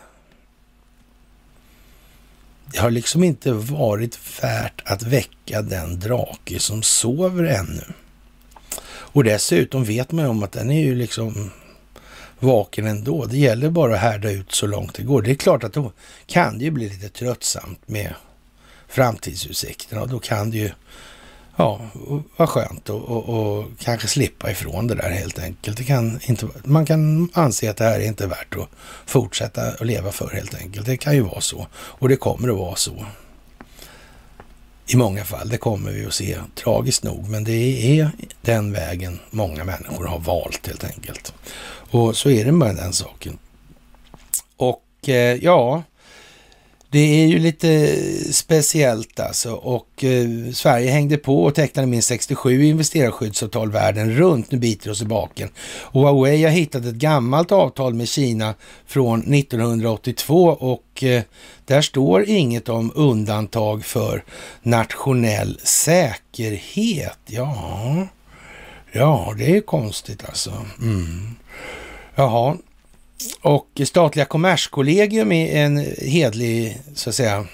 det 2.73 2.79
har 2.79 2.91
liksom 2.91 3.25
inte 3.25 3.53
varit 3.53 4.19
värt 4.43 4.83
att 4.85 5.03
väcka 5.03 5.63
den 5.63 6.01
drake 6.01 6.59
som 6.59 6.83
sover 6.83 7.45
ännu. 7.45 7.85
Och 8.87 9.25
dessutom 9.25 9.85
vet 9.85 10.13
man 10.13 10.25
ju 10.25 10.31
om 10.31 10.43
att 10.43 10.53
den 10.53 10.71
är 10.71 10.81
ju 10.81 10.95
liksom 10.95 11.51
vaken 12.41 12.87
ändå. 12.87 13.25
Det 13.25 13.39
gäller 13.39 13.71
bara 13.71 13.95
att 13.95 14.01
härda 14.01 14.31
ut 14.31 14.53
så 14.53 14.67
långt 14.67 14.95
det 14.95 15.03
går. 15.03 15.23
Det 15.23 15.31
är 15.31 15.35
klart 15.35 15.65
att 15.65 15.73
då 15.73 15.93
kan 16.27 16.59
det 16.59 16.65
ju 16.65 16.71
bli 16.71 16.89
lite 16.89 17.09
tröttsamt 17.09 17.89
med 17.89 18.15
framtidsutsikterna 18.89 20.03
och 20.03 20.09
då 20.09 20.19
kan 20.19 20.51
det 20.51 20.57
ju 20.57 20.71
ja, 21.57 21.81
vara 22.37 22.47
skönt 22.47 22.89
och, 22.89 23.03
och, 23.03 23.29
och, 23.29 23.67
kanske 23.79 24.09
slippa 24.09 24.51
ifrån 24.51 24.87
det 24.87 24.95
där 24.95 25.11
helt 25.11 25.39
enkelt. 25.39 25.77
Det 25.77 25.85
kan 25.85 26.21
inte, 26.27 26.47
man 26.65 26.87
kan 26.87 27.31
anse 27.33 27.71
att 27.71 27.77
det 27.77 27.85
här 27.85 28.01
är 28.01 28.07
inte 28.07 28.27
värt 28.27 28.57
att 28.57 28.69
fortsätta 29.07 29.63
att 29.63 29.87
leva 29.87 30.13
för 30.13 30.31
helt 30.31 30.55
enkelt. 30.55 30.87
Det 30.87 30.97
kan 30.97 31.15
ju 31.15 31.21
vara 31.21 31.41
så 31.41 31.67
och 31.75 32.09
det 32.09 32.17
kommer 32.17 32.49
att 32.49 32.57
vara 32.57 32.77
så. 32.77 33.07
I 34.93 34.97
många 34.97 35.25
fall, 35.25 35.49
det 35.49 35.59
kommer 35.59 35.91
vi 35.91 36.07
att 36.07 36.15
se 36.15 36.39
tragiskt 36.55 37.05
nog, 37.05 37.29
men 37.29 37.45
det 37.45 37.99
är 37.99 38.11
den 38.43 38.73
vägen 38.73 39.19
många 39.31 39.65
människor 39.65 40.05
har 40.05 40.19
valt 40.19 40.67
helt 40.67 40.85
enkelt. 40.85 41.33
Och 41.91 42.17
så 42.17 42.31
är 42.31 42.45
det 42.45 42.53
med 42.53 42.77
den 42.77 42.93
saken. 42.93 43.39
Och 44.57 45.09
eh, 45.09 45.37
ja, 45.45 45.83
det 46.93 47.23
är 47.23 47.27
ju 47.27 47.39
lite 47.39 47.97
speciellt 48.33 49.21
alltså 49.21 49.53
och 49.53 50.05
eh, 50.05 50.53
Sverige 50.53 50.91
hängde 50.91 51.17
på 51.17 51.45
och 51.45 51.55
tecknade 51.55 51.89
minst 51.89 52.09
67 52.09 52.65
investerarskyddsavtal 52.65 53.73
världen 53.73 54.11
runt. 54.11 54.51
Nu 54.51 54.59
biter 54.59 54.91
oss 54.91 55.03
i 55.03 55.05
baken. 55.05 55.49
Och 55.81 56.01
Huawei 56.01 56.43
har 56.43 56.51
hittat 56.51 56.85
ett 56.85 56.95
gammalt 56.95 57.53
avtal 57.53 57.95
med 57.95 58.09
Kina 58.09 58.55
från 58.87 59.35
1982 59.35 60.45
och 60.49 61.05
eh, 61.05 61.23
där 61.65 61.83
står 61.83 62.29
inget 62.29 62.69
om 62.69 62.93
undantag 62.95 63.85
för 63.85 64.25
nationell 64.63 65.61
säkerhet. 65.63 67.19
Ja, 67.27 68.07
ja 68.93 69.35
det 69.39 69.57
är 69.57 69.61
konstigt 69.61 70.25
alltså. 70.29 70.53
Mm. 70.81 71.37
Jaha, 72.15 72.57
och 73.41 73.81
statliga 73.85 74.25
kommerskollegium 74.25 75.33
är 75.33 75.65
en 75.65 75.79
hedlig, 75.99 76.79
så 76.95 77.11
att 77.11 77.17
säga, 77.17 77.47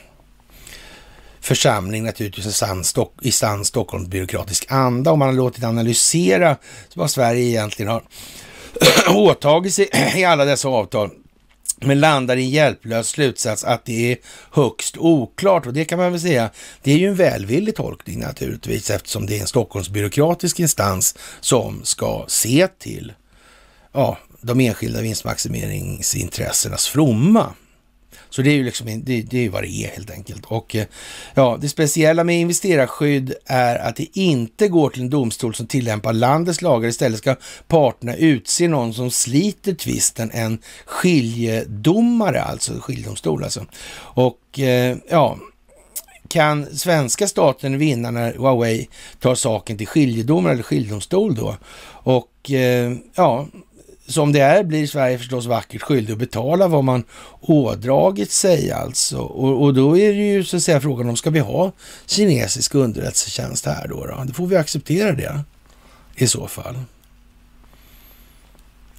församling 1.41 2.05
naturligtvis 2.05 2.47
i 2.47 2.53
sann, 2.53 2.85
Stock, 2.85 3.15
i 3.23 3.33
sann 3.33 3.65
Stockholmsbyråkratisk 3.65 4.67
anda. 4.69 5.11
Och 5.13 5.19
man 5.19 5.29
har 5.29 5.35
låtit 5.35 5.65
analysera 5.65 6.57
vad 6.95 7.11
Sverige 7.11 7.45
egentligen 7.45 7.93
har 7.93 8.03
åtagit 9.15 9.75
sig 9.75 9.89
i 10.17 10.25
alla 10.25 10.45
dessa 10.45 10.69
avtal 10.69 11.11
men 11.81 12.01
landar 12.01 12.37
i 12.37 12.43
en 12.43 12.51
hjälplös 12.51 13.09
slutsats 13.09 13.65
att 13.65 13.85
det 13.85 14.13
är 14.13 14.19
högst 14.51 14.97
oklart. 14.99 15.67
Och 15.67 15.73
det 15.73 15.85
kan 15.85 15.99
man 15.99 16.13
väl 16.13 16.21
säga, 16.21 16.51
det 16.83 16.93
är 16.93 16.97
ju 16.97 17.09
en 17.09 17.15
välvillig 17.15 17.77
tolkning 17.77 18.21
naturligtvis 18.21 18.91
eftersom 18.91 19.27
det 19.27 19.37
är 19.37 19.41
en 19.41 19.47
Stockholmsbyråkratisk 19.47 20.61
instans 20.61 21.15
som 21.41 21.85
ska 21.85 22.25
se 22.29 22.69
till 22.79 23.13
ja, 23.97 24.19
de 24.41 24.61
enskilda 24.61 25.01
vinstmaximeringsintressenas 25.01 26.87
fromma. 26.89 27.53
Så 28.31 28.43
det 28.43 28.51
är 28.51 28.55
ju 28.55 28.65
liksom, 28.65 28.87
det, 29.05 29.23
det 29.23 29.45
är 29.47 29.51
vad 29.51 29.63
det 29.63 29.69
är 29.69 29.89
helt 29.89 30.11
enkelt. 30.11 30.45
Och 30.45 30.77
eh, 30.77 30.87
ja, 31.35 31.59
det 31.61 31.69
speciella 31.69 32.25
med 32.25 32.41
investerarskydd 32.41 33.35
är 33.47 33.79
att 33.79 33.97
det 33.97 34.19
inte 34.19 34.69
går 34.69 34.91
till 34.91 35.03
en 35.03 35.11
domstol 35.11 35.55
som 35.55 35.67
tillämpar 35.67 36.13
landets 36.13 36.63
lagar. 36.63 36.89
Istället 36.89 37.19
ska 37.19 37.37
parterna 37.69 38.17
utse 38.17 38.69
någon 38.69 38.95
som 38.95 39.11
sliter 39.11 39.75
tvisten, 39.75 40.31
en 40.35 40.59
skiljedomare, 40.87 42.43
alltså 42.43 42.73
skiljedomstol 42.81 43.45
alltså. 43.45 43.67
Och 43.99 44.59
eh, 44.59 44.97
ja, 45.11 45.39
kan 46.29 46.77
svenska 46.77 47.29
staten 47.29 47.79
vinna 47.79 48.11
när 48.11 48.33
Huawei 48.33 48.89
tar 49.21 49.35
saken 49.35 49.79
till 49.79 49.87
skiljedomare 49.87 50.53
eller 50.53 50.63
skiljedomstol 50.63 51.35
då? 51.35 51.57
Och 51.89 52.51
eh, 52.51 52.93
ja, 53.15 53.47
som 54.09 54.33
det 54.33 54.41
är 54.41 54.65
blir 54.65 54.87
Sverige 54.87 55.19
förstås 55.19 55.47
vackert 55.47 55.83
skyldig 55.83 56.13
att 56.13 56.19
betala 56.19 56.69
vad 56.69 56.85
man 56.85 57.05
ådragit 57.41 58.31
sig 58.31 58.73
alltså. 58.73 59.19
Och, 59.19 59.63
och, 59.63 59.75
då 59.75 59.99
är 59.99 60.13
det 60.13 60.29
ju 60.29 60.45
så 60.45 60.57
att 60.57 60.63
säga 60.63 60.81
frågan 60.81 61.09
om 61.09 61.17
ska 61.17 61.31
vi 61.31 61.39
ha 61.39 61.73
kinesisk 62.07 62.75
underrättelsetjänst 62.75 63.67
här 63.67 63.89
då? 63.89 64.07
då? 64.07 64.25
Då 64.27 64.33
får 64.33 64.47
vi 64.47 64.57
acceptera 64.57 65.13
det 65.13 65.41
i 66.17 66.27
så 66.27 66.47
fall. 66.47 66.77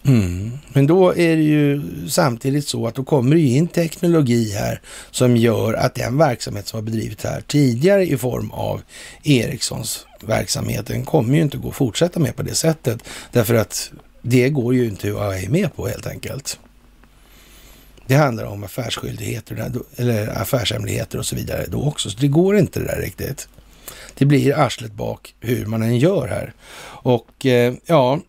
Mm. 0.07 0.51
Men 0.73 0.87
då 0.87 1.09
är 1.09 1.35
det 1.35 1.43
ju 1.43 1.81
samtidigt 2.09 2.67
så 2.67 2.87
att 2.87 2.95
då 2.95 3.03
kommer 3.03 3.35
det 3.35 3.41
in 3.41 3.67
teknologi 3.67 4.51
här 4.51 4.81
som 5.11 5.37
gör 5.37 5.73
att 5.73 5.95
den 5.95 6.17
verksamhet 6.17 6.67
som 6.67 6.77
har 6.77 6.83
bedrivits 6.83 7.23
här 7.23 7.41
tidigare 7.41 8.05
i 8.05 8.17
form 8.17 8.51
av 8.51 8.81
Ericssons 9.23 10.05
verksamhet, 10.21 10.87
den 10.87 11.05
kommer 11.05 11.35
ju 11.35 11.41
inte 11.41 11.57
gå 11.57 11.69
att 11.69 11.75
fortsätta 11.75 12.19
med 12.19 12.35
på 12.35 12.43
det 12.43 12.55
sättet. 12.55 13.03
Därför 13.31 13.53
att 13.55 13.91
det 14.29 14.49
går 14.49 14.73
ju 14.75 14.85
inte 14.85 15.07
att 15.07 15.13
vara 15.13 15.49
med 15.49 15.75
på 15.75 15.87
helt 15.87 16.07
enkelt. 16.07 16.59
Det 18.07 18.15
handlar 18.15 18.45
om 18.45 18.63
affärsskyldigheter 18.63 19.71
eller 19.95 20.41
affärshemligheter 20.41 21.19
och 21.19 21.25
så 21.25 21.35
vidare 21.35 21.65
då 21.67 21.83
också. 21.83 22.09
Så 22.09 22.17
det 22.19 22.27
går 22.27 22.57
inte 22.57 22.79
det 22.79 22.85
där 22.85 23.01
riktigt. 23.01 23.47
Det 24.13 24.25
blir 24.25 24.57
arslet 24.57 24.91
bak 24.91 25.35
hur 25.39 25.65
man 25.65 25.81
än 25.81 25.97
gör 25.97 26.27
här. 26.27 26.53
Och 27.03 27.45
eh, 27.45 27.73
ja, 27.85 28.19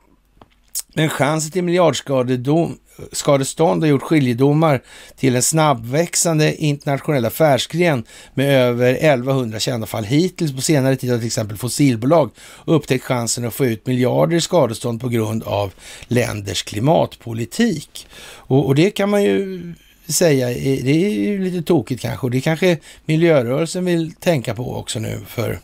men 0.94 1.08
chansen 1.08 1.50
till 1.50 1.64
miljardskadedom 1.64 2.78
skadestånd 3.12 3.82
och 3.82 3.88
gjort 3.88 4.02
skiljedomar 4.02 4.80
till 5.16 5.36
en 5.36 5.42
snabbväxande 5.42 6.54
internationell 6.56 7.24
affärsgren 7.24 8.04
med 8.34 8.54
över 8.54 8.94
1100 8.94 9.58
kända 9.58 9.86
fall 9.86 10.04
hittills. 10.04 10.52
På 10.52 10.62
senare 10.62 10.96
tid 10.96 11.10
har 11.10 11.18
till 11.18 11.26
exempel 11.26 11.56
fossilbolag 11.56 12.30
upptäckt 12.64 13.04
chansen 13.04 13.44
att 13.44 13.54
få 13.54 13.66
ut 13.66 13.86
miljarder 13.86 14.36
i 14.36 14.40
skadestånd 14.40 15.00
på 15.00 15.08
grund 15.08 15.42
av 15.42 15.72
länders 16.08 16.62
klimatpolitik. 16.62 18.06
Och, 18.30 18.66
och 18.66 18.74
det 18.74 18.90
kan 18.90 19.10
man 19.10 19.22
ju 19.22 19.74
säga, 20.08 20.46
det 20.84 21.06
är 21.06 21.10
ju 21.10 21.44
lite 21.44 21.62
tokigt 21.62 22.02
kanske 22.02 22.26
och 22.26 22.30
det 22.30 22.40
kanske 22.40 22.78
miljörörelsen 23.04 23.84
vill 23.84 24.12
tänka 24.12 24.54
på 24.54 24.76
också 24.76 24.98
nu 24.98 25.20
för 25.26 25.58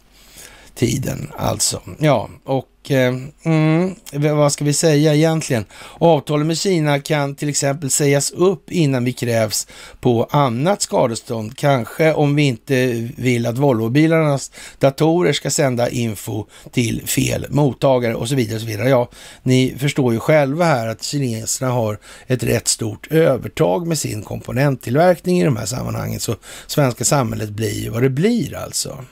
tiden 0.75 1.31
alltså. 1.37 1.81
Ja, 1.99 2.29
och 2.45 2.69
Eh, 2.91 3.15
mm, 3.43 3.95
vad 4.13 4.53
ska 4.53 4.65
vi 4.65 4.73
säga 4.73 5.15
egentligen? 5.15 5.65
Avtalet 5.99 6.47
med 6.47 6.59
Kina 6.59 7.01
kan 7.01 7.35
till 7.35 7.49
exempel 7.49 7.91
sägas 7.91 8.31
upp 8.31 8.71
innan 8.71 9.05
vi 9.05 9.13
krävs 9.13 9.67
på 10.01 10.29
annat 10.31 10.83
skadestånd. 10.83 11.57
Kanske 11.57 12.13
om 12.13 12.35
vi 12.35 12.43
inte 12.43 13.09
vill 13.17 13.47
att 13.47 13.59
Volvobilarnas 13.59 14.51
datorer 14.79 15.33
ska 15.33 15.51
sända 15.51 15.89
info 15.89 16.47
till 16.73 17.07
fel 17.07 17.47
mottagare 17.51 18.15
och 18.15 18.29
så 18.29 18.35
vidare. 18.35 18.55
Och 18.55 18.61
så 18.61 18.67
vidare. 18.67 18.89
Ja, 18.89 19.11
ni 19.43 19.77
förstår 19.79 20.13
ju 20.13 20.21
själva 20.21 20.65
här 20.65 20.89
att 20.89 21.03
kineserna 21.03 21.71
har 21.71 21.99
ett 22.27 22.43
rätt 22.43 22.69
stort 22.69 23.07
övertag 23.13 23.87
med 23.87 23.99
sin 23.99 24.23
komponenttillverkning 24.23 25.41
i 25.41 25.45
de 25.45 25.57
här 25.57 25.67
sammanhangen. 25.67 26.21
Så 26.21 26.37
svenska 26.67 27.05
samhället 27.05 27.51
blir 27.51 27.83
ju 27.83 27.91
vad 27.91 28.03
det 28.03 28.11
blir 28.11 28.57
alltså. 28.57 29.05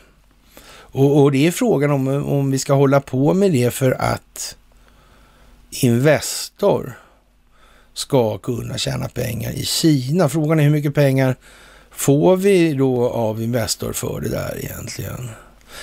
Och, 0.92 1.22
och, 1.22 1.32
det 1.32 1.46
är 1.46 1.50
frågan 1.50 1.90
om, 1.90 2.08
om 2.08 2.50
vi 2.50 2.58
ska 2.58 2.74
hålla 2.74 3.00
på 3.00 3.34
med 3.34 3.52
det 3.52 3.70
för 3.70 3.92
att 3.92 4.56
Investor 5.70 6.98
ska 7.94 8.38
kunna 8.38 8.78
tjäna 8.78 9.08
pengar 9.08 9.52
i 9.52 9.64
Kina. 9.64 10.28
Frågan 10.28 10.60
är 10.60 10.64
hur 10.64 10.70
mycket 10.70 10.94
pengar 10.94 11.36
får 11.90 12.36
vi 12.36 12.72
då 12.72 13.08
av 13.08 13.42
Investor 13.42 13.92
för 13.92 14.20
det 14.20 14.28
där 14.28 14.58
egentligen? 14.58 15.28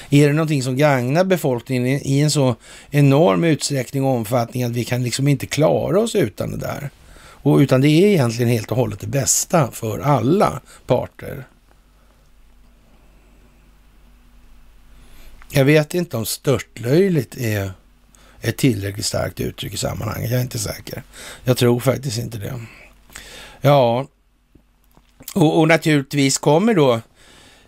Är 0.10 0.27
det 0.27 0.34
någonting 0.34 0.64
som 0.64 0.77
gagnar 0.77 1.23
befolkningen 1.23 1.86
i 2.03 2.19
en 2.19 2.31
så 2.31 2.56
enorm 2.91 3.44
utsträckning 3.44 4.03
och 4.03 4.15
omfattning 4.15 4.64
att 4.64 4.72
vi 4.72 4.86
kan 4.86 5.03
liksom 5.03 5.27
inte 5.27 5.45
klara 5.45 5.99
oss 5.99 6.15
utan 6.15 6.52
det 6.52 6.57
där? 6.57 6.90
Och 7.41 7.57
utan 7.57 7.81
det 7.81 7.88
är 7.88 8.07
egentligen 8.07 8.52
helt 8.52 8.72
och 8.72 8.77
hållet 8.77 8.99
det 8.99 9.07
bästa 9.07 9.72
för 9.72 9.99
alla 9.99 10.61
parter. 10.88 11.45
Jag 15.51 15.65
vet 15.65 15.93
inte 15.93 16.17
om 16.17 16.26
störtlöjligt 16.26 17.38
är 17.38 17.71
ett 18.41 18.57
tillräckligt 18.57 19.05
starkt 19.05 19.39
uttryck 19.39 19.73
i 19.73 19.77
sammanhanget. 19.77 20.31
Jag 20.31 20.39
är 20.39 20.43
inte 20.43 20.59
säker. 20.59 21.03
Jag 21.43 21.57
tror 21.57 21.80
faktiskt 21.80 22.17
inte 22.17 22.38
det. 22.38 22.61
Ja, 23.61 24.07
och, 25.34 25.59
och 25.59 25.67
naturligtvis 25.67 26.38
kommer 26.38 26.73
då 26.73 27.01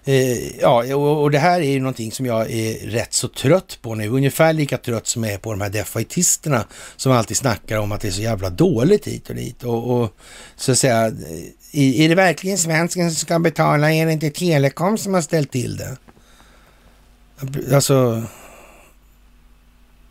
Eh, 0.03 0.60
ja, 0.62 0.95
och, 0.95 1.22
och, 1.22 1.32
det 1.32 1.40
här 1.40 1.62
är 1.62 1.72
ju 1.72 1.80
någonting 1.80 2.12
som 2.12 2.26
jag 2.26 2.52
är 2.52 2.74
rätt 2.74 3.14
så 3.14 3.28
trött 3.28 3.80
på 3.82 3.95
nu. 3.95 4.08
Ungefär 4.08 4.53
lika 4.53 4.78
trött 4.78 5.08
som 5.08 5.24
jag 5.24 5.34
är 5.34 5.38
på 5.38 5.52
de 5.52 5.62
här 5.62 5.70
defaitisterna 5.70 6.66
som 6.95 7.12
alltid 7.12 7.38
snackar 7.38 7.78
om 7.78 7.91
att 7.91 8.02
det 8.02 8.08
är 8.08 8.12
så 8.12 8.22
jävla 8.22 8.49
dåligt 8.49 9.08
hit 9.08 9.30
och 9.30 9.36
dit. 9.36 9.64
Och, 9.64 10.02
och 10.02 10.16
så 10.56 10.72
att 10.72 10.78
säga, 10.78 10.98
är, 11.72 12.02
är 12.02 12.10
det 12.10 12.16
verkligen 12.16 12.58
svensken 12.58 13.12
som 13.12 13.16
ska 13.16 13.40
betala? 13.40 13.94
Är 13.94 14.06
det 14.06 14.12
inte 14.12 14.30
Telekom 14.30 14.98
som 14.98 15.14
har 15.14 15.22
ställt 15.22 15.52
till 15.52 15.78
det? 15.78 15.98
Alltså... 17.74 18.24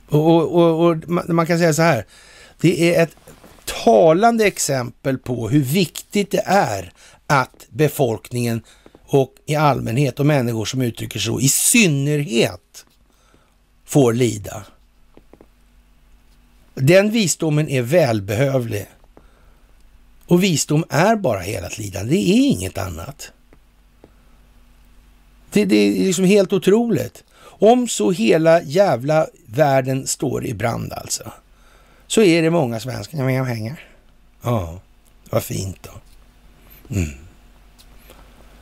Och, 0.08 0.26
och, 0.26 0.52
och, 0.52 0.90
och, 0.90 1.08
man 1.28 1.46
kan 1.46 1.58
säga 1.58 1.72
så 1.72 1.82
här. 1.82 2.06
Det 2.60 2.94
är 2.94 3.02
ett 3.02 3.16
talande 3.84 4.46
exempel 4.46 5.18
på 5.18 5.48
hur 5.48 5.62
viktigt 5.62 6.30
det 6.30 6.42
är 6.46 6.92
att 7.26 7.66
befolkningen 7.70 8.62
och 9.06 9.34
i 9.46 9.54
allmänhet 9.54 10.20
och 10.20 10.26
människor 10.26 10.64
som 10.64 10.82
uttrycker 10.82 11.20
så 11.20 11.40
i 11.40 11.48
synnerhet 11.48 12.84
får 13.84 14.12
lida. 14.12 14.64
Den 16.74 17.10
visdomen 17.10 17.68
är 17.68 17.82
välbehövlig. 17.82 18.86
Och 20.26 20.42
visdom 20.42 20.84
är 20.88 21.16
bara 21.16 21.40
hela 21.40 21.68
lidande. 21.78 22.14
Det 22.14 22.30
är 22.30 22.48
inget 22.48 22.78
annat. 22.78 23.32
Det, 25.52 25.64
det 25.64 25.76
är 25.76 26.04
liksom 26.04 26.24
helt 26.24 26.52
otroligt. 26.52 27.24
Om 27.42 27.88
så 27.88 28.10
hela 28.10 28.62
jävla 28.62 29.26
världen 29.46 30.06
står 30.06 30.46
i 30.46 30.54
brand 30.54 30.92
alltså, 30.92 31.32
så 32.06 32.22
är 32.22 32.42
det 32.42 32.50
många 32.50 32.80
svenskar 32.80 33.18
som 33.18 33.26
har 33.26 33.44
pengar. 33.44 33.80
Ja, 34.42 34.80
vad 35.30 35.42
fint 35.42 35.78
då. 35.82 35.90
Mm. 36.96 37.10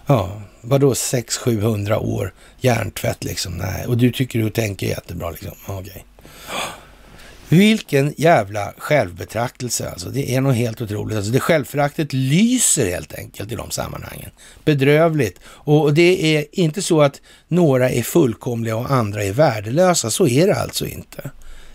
Ja, 0.06 0.42
vadå 0.60 0.92
600-700 0.92 1.96
år 1.96 2.34
hjärntvätt 2.60 3.24
liksom? 3.24 3.52
Nej, 3.52 3.86
och 3.86 3.96
du 3.96 4.12
tycker 4.12 4.38
du 4.38 4.50
tänker 4.50 4.86
jättebra 4.86 5.30
liksom? 5.30 5.54
Okej. 5.66 5.80
Okay. 5.80 6.02
Vilken 7.48 8.14
jävla 8.16 8.72
självbetraktelse 8.78 9.90
alltså. 9.90 10.08
Det 10.08 10.34
är 10.34 10.40
nog 10.40 10.52
helt 10.52 10.80
otroligt. 10.80 11.16
Alltså 11.16 11.32
det 11.32 11.40
självföraktet 11.40 12.12
lyser 12.12 12.90
helt 12.90 13.14
enkelt 13.14 13.52
i 13.52 13.54
de 13.54 13.70
sammanhangen. 13.70 14.30
Bedrövligt. 14.64 15.40
Och 15.44 15.94
det 15.94 16.36
är 16.36 16.46
inte 16.52 16.82
så 16.82 17.02
att 17.02 17.20
några 17.48 17.90
är 17.90 18.02
fullkomliga 18.02 18.76
och 18.76 18.90
andra 18.90 19.24
är 19.24 19.32
värdelösa. 19.32 20.10
Så 20.10 20.28
är 20.28 20.46
det 20.46 20.54
alltså 20.54 20.86
inte. 20.86 21.30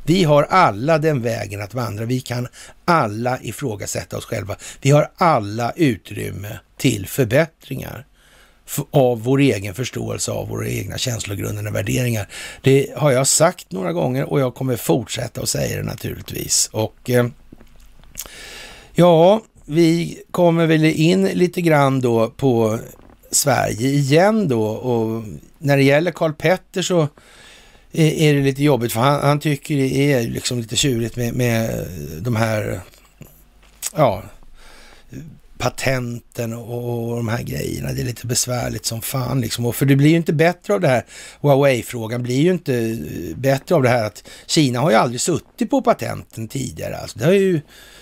Vi 0.05 0.23
har 0.23 0.43
alla 0.43 0.97
den 0.97 1.21
vägen 1.21 1.61
att 1.61 1.73
vandra. 1.73 2.05
Vi 2.05 2.19
kan 2.19 2.47
alla 2.85 3.39
ifrågasätta 3.41 4.17
oss 4.17 4.25
själva. 4.25 4.55
Vi 4.81 4.91
har 4.91 5.11
alla 5.17 5.71
utrymme 5.75 6.59
till 6.77 7.07
förbättringar 7.07 8.05
av 8.91 9.23
vår 9.23 9.39
egen 9.39 9.73
förståelse 9.73 10.31
av 10.31 10.47
våra 10.47 10.67
egna 10.67 10.97
känslogrunder 10.97 11.67
och 11.67 11.75
värderingar. 11.75 12.27
Det 12.61 12.87
har 12.95 13.11
jag 13.11 13.27
sagt 13.27 13.71
några 13.71 13.93
gånger 13.93 14.23
och 14.23 14.39
jag 14.39 14.55
kommer 14.55 14.75
fortsätta 14.75 15.41
att 15.41 15.49
säga 15.49 15.77
det 15.77 15.83
naturligtvis. 15.83 16.69
Och 16.73 17.09
eh, 17.09 17.27
ja, 18.93 19.41
vi 19.65 20.19
kommer 20.31 20.65
väl 20.65 20.85
in 20.85 21.25
lite 21.25 21.61
grann 21.61 22.01
då 22.01 22.29
på 22.29 22.79
Sverige 23.31 23.87
igen 23.87 24.47
då 24.47 24.63
och 24.63 25.23
när 25.57 25.77
det 25.77 25.83
gäller 25.83 26.11
Karl 26.11 26.33
Petter 26.33 26.81
så 26.81 27.07
är 27.91 28.33
det 28.33 28.41
lite 28.41 28.63
jobbigt 28.63 28.93
för 28.93 28.99
han, 28.99 29.21
han 29.21 29.39
tycker 29.39 29.75
det 29.75 30.13
är 30.13 30.21
liksom 30.27 30.59
lite 30.59 30.75
tjurigt 30.75 31.15
med, 31.15 31.33
med 31.33 31.87
de 32.21 32.35
här 32.35 32.81
ja, 33.95 34.23
patenten 35.57 36.53
och 36.53 37.15
de 37.15 37.27
här 37.27 37.43
grejerna. 37.43 37.93
Det 37.93 38.01
är 38.01 38.05
lite 38.05 38.27
besvärligt 38.27 38.85
som 38.85 39.01
fan 39.01 39.41
liksom. 39.41 39.65
Och 39.65 39.75
för 39.75 39.85
det 39.85 39.95
blir 39.95 40.09
ju 40.09 40.15
inte 40.15 40.33
bättre 40.33 40.73
av 40.73 40.81
det 40.81 40.87
här. 40.87 41.05
Huawei-frågan 41.41 42.23
blir 42.23 42.41
ju 42.41 42.51
inte 42.51 42.75
eh, 42.75 43.37
bättre 43.37 43.75
av 43.75 43.83
det 43.83 43.89
här 43.89 44.03
att 44.03 44.23
Kina 44.47 44.79
har 44.79 44.91
ju 44.91 44.97
aldrig 44.97 45.21
suttit 45.21 45.69
på 45.69 45.81
patenten 45.81 46.47
tidigare. 46.47 46.97
Alltså 46.97 47.19
det 47.19 47.25
har 47.25 47.31
ju, 47.31 47.61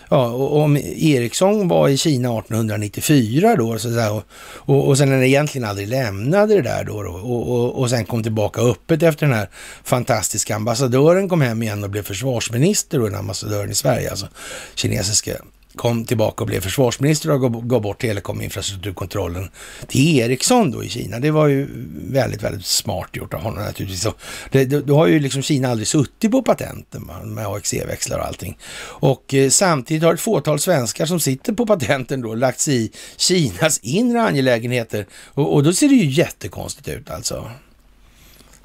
ja, 0.09 0.29
och 0.29 0.57
om 0.57 0.77
Ericsson 0.77 1.67
var 1.67 1.89
i 1.89 1.97
Kina 1.97 2.39
1894 2.39 3.55
då 3.55 3.79
så 3.79 3.89
där, 3.89 4.11
och, 4.11 4.23
och, 4.53 4.87
och 4.87 4.97
sen 4.97 5.09
när 5.09 5.15
den 5.15 5.25
egentligen 5.25 5.69
aldrig 5.69 5.87
lämnade 5.87 6.55
det 6.55 6.61
där 6.61 6.83
då, 6.83 7.03
då 7.03 7.11
och, 7.11 7.51
och, 7.51 7.79
och 7.79 7.89
sen 7.89 8.05
kom 8.05 8.23
tillbaka 8.23 8.61
öppet 8.61 9.03
efter 9.03 9.25
den 9.25 9.35
här 9.35 9.49
fantastiska 9.83 10.55
ambassadören 10.55 11.29
kom 11.29 11.41
hem 11.41 11.63
igen 11.63 11.83
och 11.83 11.89
blev 11.89 12.03
försvarsminister 12.03 13.01
och 13.01 13.09
den 13.09 13.19
ambassadören 13.19 13.71
i 13.71 13.75
Sverige, 13.75 14.09
alltså 14.09 14.27
kinesiska 14.75 15.37
kom 15.75 16.05
tillbaka 16.05 16.43
och 16.43 16.47
blev 16.47 16.61
försvarsminister 16.61 17.31
och 17.31 17.69
gav 17.69 17.81
bort 17.81 18.01
telekominfrastrukturkontrollen 18.01 19.49
till 19.87 20.19
Ericsson 20.19 20.71
då 20.71 20.83
i 20.83 20.89
Kina. 20.89 21.19
Det 21.19 21.31
var 21.31 21.47
ju 21.47 21.67
väldigt, 22.07 22.43
väldigt 22.43 22.65
smart 22.65 23.09
gjort 23.13 23.33
av 23.33 23.41
honom 23.41 23.63
naturligtvis. 23.63 24.07
Det, 24.51 24.65
då 24.65 24.97
har 24.97 25.07
ju 25.07 25.19
liksom 25.19 25.41
Kina 25.41 25.69
aldrig 25.69 25.87
suttit 25.87 26.31
på 26.31 26.41
patenten 26.41 27.11
med 27.23 27.47
AXE-växlar 27.47 28.19
och 28.19 28.25
allting. 28.25 28.57
Och 28.83 29.33
eh, 29.33 29.49
samtidigt 29.49 30.03
har 30.03 30.13
ett 30.13 30.21
fåtal 30.21 30.59
svenskar 30.59 31.05
som 31.05 31.19
sitter 31.19 31.53
på 31.53 31.65
patenten 31.65 32.21
då 32.21 32.35
lagt 32.35 32.59
sig 32.59 32.85
i 32.85 32.91
Kinas 33.17 33.79
inre 33.83 34.21
angelägenheter 34.21 35.05
och, 35.13 35.53
och 35.53 35.63
då 35.63 35.73
ser 35.73 35.89
det 35.89 35.95
ju 35.95 36.09
jättekonstigt 36.09 36.87
ut 36.87 37.09
alltså. 37.09 37.49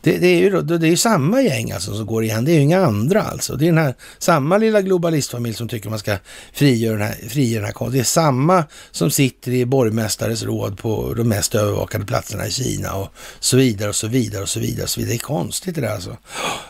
Det, 0.06 0.18
det, 0.18 0.26
är 0.26 0.38
ju 0.38 0.62
det 0.62 0.88
är 0.88 0.96
samma 0.96 1.42
gäng 1.42 1.72
alltså 1.72 1.96
som 1.96 2.06
går 2.06 2.24
igen, 2.24 2.44
det 2.44 2.52
är 2.52 2.54
ju 2.54 2.60
inga 2.60 2.86
andra 2.86 3.22
alltså. 3.22 3.56
Det 3.56 3.64
är 3.64 3.66
den 3.66 3.78
här 3.78 3.94
samma 4.18 4.58
lilla 4.58 4.82
globalistfamilj 4.82 5.54
som 5.54 5.68
tycker 5.68 5.90
man 5.90 5.98
ska 5.98 6.16
frigöra 6.52 6.96
den 6.96 7.06
här, 7.06 7.28
frigöra 7.28 7.60
den 7.60 7.66
här 7.66 7.72
konsten. 7.72 7.92
Det 7.92 8.00
är 8.02 8.04
samma 8.04 8.64
som 8.90 9.10
sitter 9.10 9.52
i 9.52 9.66
borgmästares 9.66 10.42
råd 10.42 10.78
på 10.78 11.14
de 11.14 11.24
mest 11.24 11.54
övervakade 11.54 12.04
platserna 12.04 12.46
i 12.46 12.50
Kina 12.50 12.94
och 12.94 13.08
så 13.40 13.56
vidare 13.56 13.88
och 13.88 13.96
så 13.96 14.08
vidare 14.08 14.42
och 14.42 14.48
så 14.48 14.60
vidare. 14.60 14.82
Och 14.82 14.88
så 14.88 15.00
vidare. 15.00 15.12
Det 15.12 15.16
är 15.16 15.26
konstigt 15.26 15.74
det 15.74 15.80
där 15.80 15.94
alltså. 15.94 16.16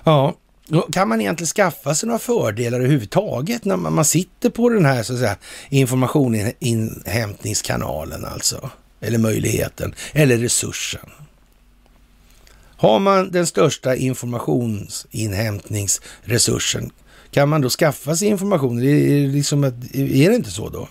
Ja, 0.04 0.34
kan 0.92 1.08
man 1.08 1.20
egentligen 1.20 1.48
skaffa 1.48 1.94
sig 1.94 2.06
några 2.06 2.18
fördelar 2.18 2.78
överhuvudtaget 2.78 3.64
när 3.64 3.76
man, 3.76 3.94
man 3.94 4.04
sitter 4.04 4.50
på 4.50 4.68
den 4.68 4.84
här 4.84 5.02
så 5.02 5.12
att 5.12 5.18
säga, 5.18 5.36
informationsinhämtningskanalen 5.70 8.24
alltså? 8.24 8.70
Eller 9.00 9.18
möjligheten, 9.18 9.94
eller 10.12 10.38
resursen. 10.38 11.10
Har 12.76 12.98
man 12.98 13.30
den 13.30 13.46
största 13.46 13.96
informationsinhämtningsresursen, 13.96 16.90
kan 17.30 17.48
man 17.48 17.60
då 17.60 17.68
skaffa 17.68 18.16
sig 18.16 18.28
information? 18.28 18.78
Är 18.78 18.82
det, 18.82 19.26
liksom 19.26 19.64
ett, 19.64 19.74
är 19.94 20.30
det 20.30 20.36
inte 20.36 20.50
så 20.50 20.68
då? 20.68 20.88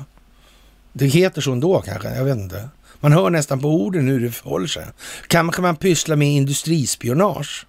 Det 0.94 1.06
heter 1.06 1.42
så 1.42 1.52
ändå 1.52 1.82
kanske, 1.82 2.16
jag 2.16 2.26
vet 2.26 2.38
inte. 2.38 2.70
Man 3.00 3.12
hör 3.12 3.30
nästan 3.30 3.60
på 3.60 3.68
orden 3.68 4.08
hur 4.08 4.20
det 4.20 4.32
förhåller 4.32 4.68
sig. 4.68 4.86
Kanske 5.28 5.62
man 5.62 5.76
pysslar 5.76 6.16
med 6.16 6.28
industrispionage? 6.28 7.66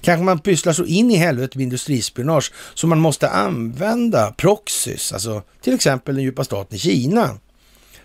Kanske 0.00 0.24
man 0.24 0.38
pysslar 0.38 0.72
så 0.72 0.84
in 0.84 1.10
i 1.10 1.16
helvete 1.16 1.58
med 1.58 1.64
industrispionage 1.64 2.52
så 2.74 2.86
man 2.86 3.00
måste 3.00 3.28
använda 3.28 4.32
proxys, 4.32 5.12
alltså 5.12 5.42
till 5.62 5.74
exempel 5.74 6.14
den 6.14 6.24
djupa 6.24 6.44
staten 6.44 6.76
i 6.76 6.78
Kina, 6.78 7.38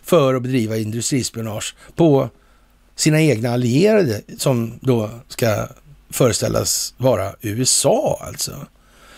för 0.03 0.35
att 0.35 0.43
bedriva 0.43 0.77
industrispionage 0.77 1.75
på 1.95 2.29
sina 2.95 3.21
egna 3.21 3.49
allierade 3.53 4.21
som 4.37 4.79
då 4.81 5.09
ska 5.27 5.67
föreställas 6.09 6.93
vara 6.97 7.35
USA 7.41 8.19
alltså. 8.27 8.67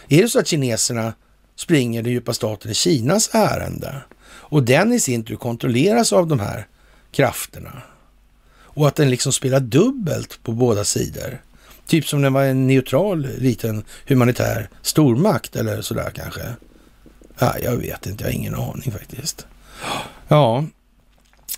Är 0.08 0.22
det 0.22 0.30
så 0.30 0.40
att 0.40 0.48
kineserna 0.48 1.14
springer 1.56 2.04
den 2.04 2.12
djupa 2.12 2.34
staten 2.34 2.72
i 2.72 2.74
Kinas 2.74 3.30
ärende 3.34 4.02
och 4.26 4.64
den 4.64 4.94
i 4.94 5.00
sin 5.00 5.24
tur 5.24 5.36
kontrolleras 5.36 6.14
av 6.14 6.28
de 6.28 6.40
här 6.40 6.68
krafterna 7.12 7.82
och 8.76 8.88
att 8.88 8.96
den 8.96 9.10
liksom 9.10 9.34
spelar 9.34 9.60
dubbelt 9.60 10.44
på 10.44 10.52
båda 10.52 10.84
sidor. 10.84 11.42
Typ 11.88 12.08
som 12.08 12.22
den 12.22 12.34
var 12.34 12.44
en 12.44 12.68
neutral 12.68 13.28
liten 13.38 13.84
humanitär 14.08 14.70
stormakt 14.82 15.56
eller 15.56 15.82
sådär 15.82 16.12
kanske. 16.16 16.42
Ja, 17.40 17.56
jag 17.64 17.76
vet 17.76 18.06
inte, 18.06 18.24
jag 18.24 18.32
har 18.32 18.36
ingen 18.36 18.56
aning 18.56 18.92
faktiskt. 18.92 19.48
Ja, 20.28 20.66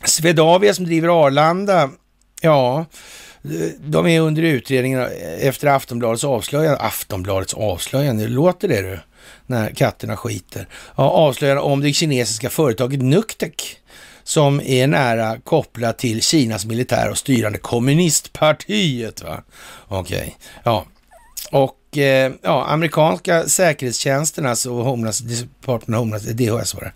Swedavia 0.06 0.74
som 0.74 0.86
driver 0.86 1.26
Arlanda 1.26 1.90
Ja, 2.42 2.86
de 3.80 4.08
är 4.08 4.20
under 4.20 4.44
utredning 4.44 4.94
efter 5.40 5.68
Aftonbladets 5.68 6.24
avslöjande. 6.24 6.80
Aftonbladets 6.80 7.54
avslöjande, 7.54 8.28
låter 8.28 8.68
det 8.68 8.82
du? 8.82 9.00
När 9.46 9.70
katterna 9.70 10.18
skiter. 10.18 10.68
Ja, 10.96 11.04
avslöjande 11.04 11.62
om 11.62 11.82
det 11.82 11.94
kinesiska 11.94 12.50
företaget 12.50 13.02
Nuktek 13.02 13.80
som 14.24 14.62
är 14.62 14.88
nära 14.88 15.40
kopplat 15.40 15.98
till 15.98 16.22
Kinas 16.22 16.66
militär 16.66 17.10
och 17.10 17.18
styrande 17.18 17.58
kommunistpartiet. 17.58 19.24
Va? 19.24 19.44
Okej, 19.88 20.18
okay. 20.18 20.32
ja. 20.64 20.86
Och 21.52 21.98
eh, 21.98 22.32
ja, 22.42 22.66
amerikanska 22.66 23.48
säkerhetstjänsternas 23.48 24.66
och 24.66 24.76
Homeland, 24.76 25.16
Department 25.24 25.90
of 25.90 25.96
Homeland, 25.96 26.36
DHS 26.36 26.76
var 26.76 26.94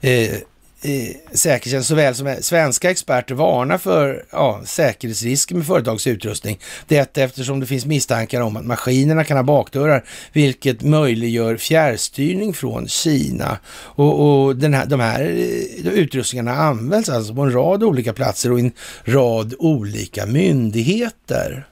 det, 0.00 0.26
eh, 0.26 0.38
eh, 0.82 1.16
säkerhetstjänst 1.32 1.88
såväl 1.88 2.14
som 2.14 2.36
svenska 2.40 2.90
experter 2.90 3.34
varnar 3.34 3.78
för 3.78 4.24
ja, 4.30 4.60
säkerhetsrisker 4.64 5.54
med 5.54 5.66
företagsutrustning. 5.66 6.58
Detta 6.86 7.22
eftersom 7.22 7.60
det 7.60 7.66
finns 7.66 7.86
misstankar 7.86 8.40
om 8.40 8.56
att 8.56 8.64
maskinerna 8.64 9.24
kan 9.24 9.36
ha 9.36 9.44
bakdörrar, 9.44 10.04
vilket 10.32 10.82
möjliggör 10.82 11.56
fjärrstyrning 11.56 12.54
från 12.54 12.88
Kina. 12.88 13.58
Och, 13.74 14.46
och 14.46 14.56
den 14.56 14.74
här, 14.74 14.86
de 14.86 15.00
här 15.00 15.20
eh, 15.20 15.92
utrustningarna 15.92 16.54
används 16.54 17.08
alltså 17.08 17.34
på 17.34 17.42
en 17.42 17.52
rad 17.52 17.82
olika 17.82 18.12
platser 18.12 18.52
och 18.52 18.58
i 18.58 18.62
en 18.62 18.72
rad 19.04 19.54
olika 19.58 20.26
myndigheter. 20.26 21.66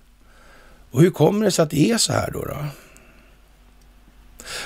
Och 0.90 1.00
hur 1.02 1.10
kommer 1.10 1.44
det 1.44 1.50
sig 1.50 1.62
att 1.62 1.70
det 1.70 1.90
är 1.90 1.98
så 1.98 2.12
här 2.12 2.30
då? 2.32 2.44
då? 2.44 2.56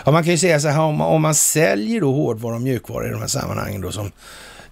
Ja, 0.05 0.13
man 0.13 0.25
kan 0.25 0.33
ju 0.33 0.39
säga 0.39 0.61
så 0.61 0.69
här, 0.69 0.81
om 0.81 0.97
man, 0.97 1.09
om 1.09 1.23
man 1.23 1.35
säljer 1.35 2.01
då 2.01 2.13
hårdvara 2.13 2.55
och 2.55 2.61
mjukvara 2.61 3.07
i 3.07 3.11
de 3.11 3.21
här 3.21 3.29
sammanhangen 3.29 3.81
då 3.81 3.93
som 3.93 4.13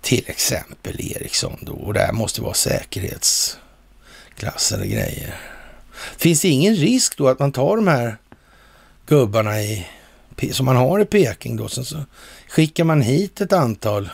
till 0.00 0.24
exempel 0.26 1.00
Ericsson 1.00 1.58
då, 1.60 1.72
och 1.72 1.94
det 1.94 2.00
här 2.00 2.12
måste 2.12 2.42
vara 2.42 2.54
säkerhetsklassade 2.54 4.86
grejer. 4.86 5.34
Finns 6.16 6.40
det 6.40 6.48
ingen 6.48 6.74
risk 6.74 7.16
då 7.16 7.28
att 7.28 7.38
man 7.38 7.52
tar 7.52 7.76
de 7.76 7.88
här 7.88 8.16
gubbarna 9.06 9.62
i, 9.62 9.86
som 10.52 10.66
man 10.66 10.76
har 10.76 11.00
i 11.00 11.04
Peking 11.04 11.56
då, 11.56 11.68
sen 11.68 11.84
så 11.84 12.04
skickar 12.48 12.84
man 12.84 13.00
hit 13.00 13.40
ett 13.40 13.52
antal 13.52 14.10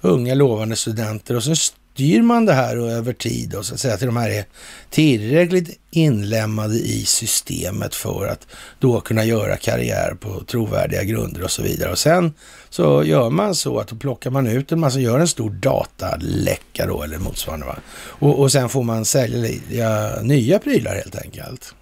unga 0.00 0.34
lovande 0.34 0.76
studenter 0.76 1.36
och 1.36 1.44
sen 1.44 1.56
styr 1.96 2.22
man 2.22 2.46
det 2.46 2.52
här 2.52 2.76
över 2.76 3.12
tid 3.12 3.54
och 3.54 3.66
så 3.66 3.74
att 3.74 3.80
säga 3.80 3.96
till 3.96 4.06
de 4.06 4.16
här 4.16 4.30
är 4.30 4.44
tillräckligt 4.90 5.78
inlämnade 5.90 6.74
i 6.74 7.04
systemet 7.04 7.94
för 7.94 8.26
att 8.26 8.46
då 8.78 9.00
kunna 9.00 9.24
göra 9.24 9.56
karriär 9.56 10.16
på 10.20 10.44
trovärdiga 10.44 11.04
grunder 11.04 11.42
och 11.42 11.50
så 11.50 11.62
vidare. 11.62 11.90
Och 11.90 11.98
sen 11.98 12.34
så 12.70 13.04
gör 13.04 13.30
man 13.30 13.54
så 13.54 13.78
att 13.78 13.88
då 13.88 13.96
plockar 13.96 14.30
man 14.30 14.46
ut 14.46 14.72
en 14.72 14.80
massa, 14.80 15.00
gör 15.00 15.20
en 15.20 15.28
stor 15.28 15.50
dataläcka 15.50 16.86
då 16.86 17.02
eller 17.02 17.18
motsvarande. 17.18 17.66
Va? 17.66 17.76
Och, 17.96 18.40
och 18.40 18.52
sen 18.52 18.68
får 18.68 18.82
man 18.82 19.04
sälja 19.04 20.22
nya 20.22 20.58
prylar 20.58 20.94
helt 20.94 21.16
enkelt. 21.16 21.74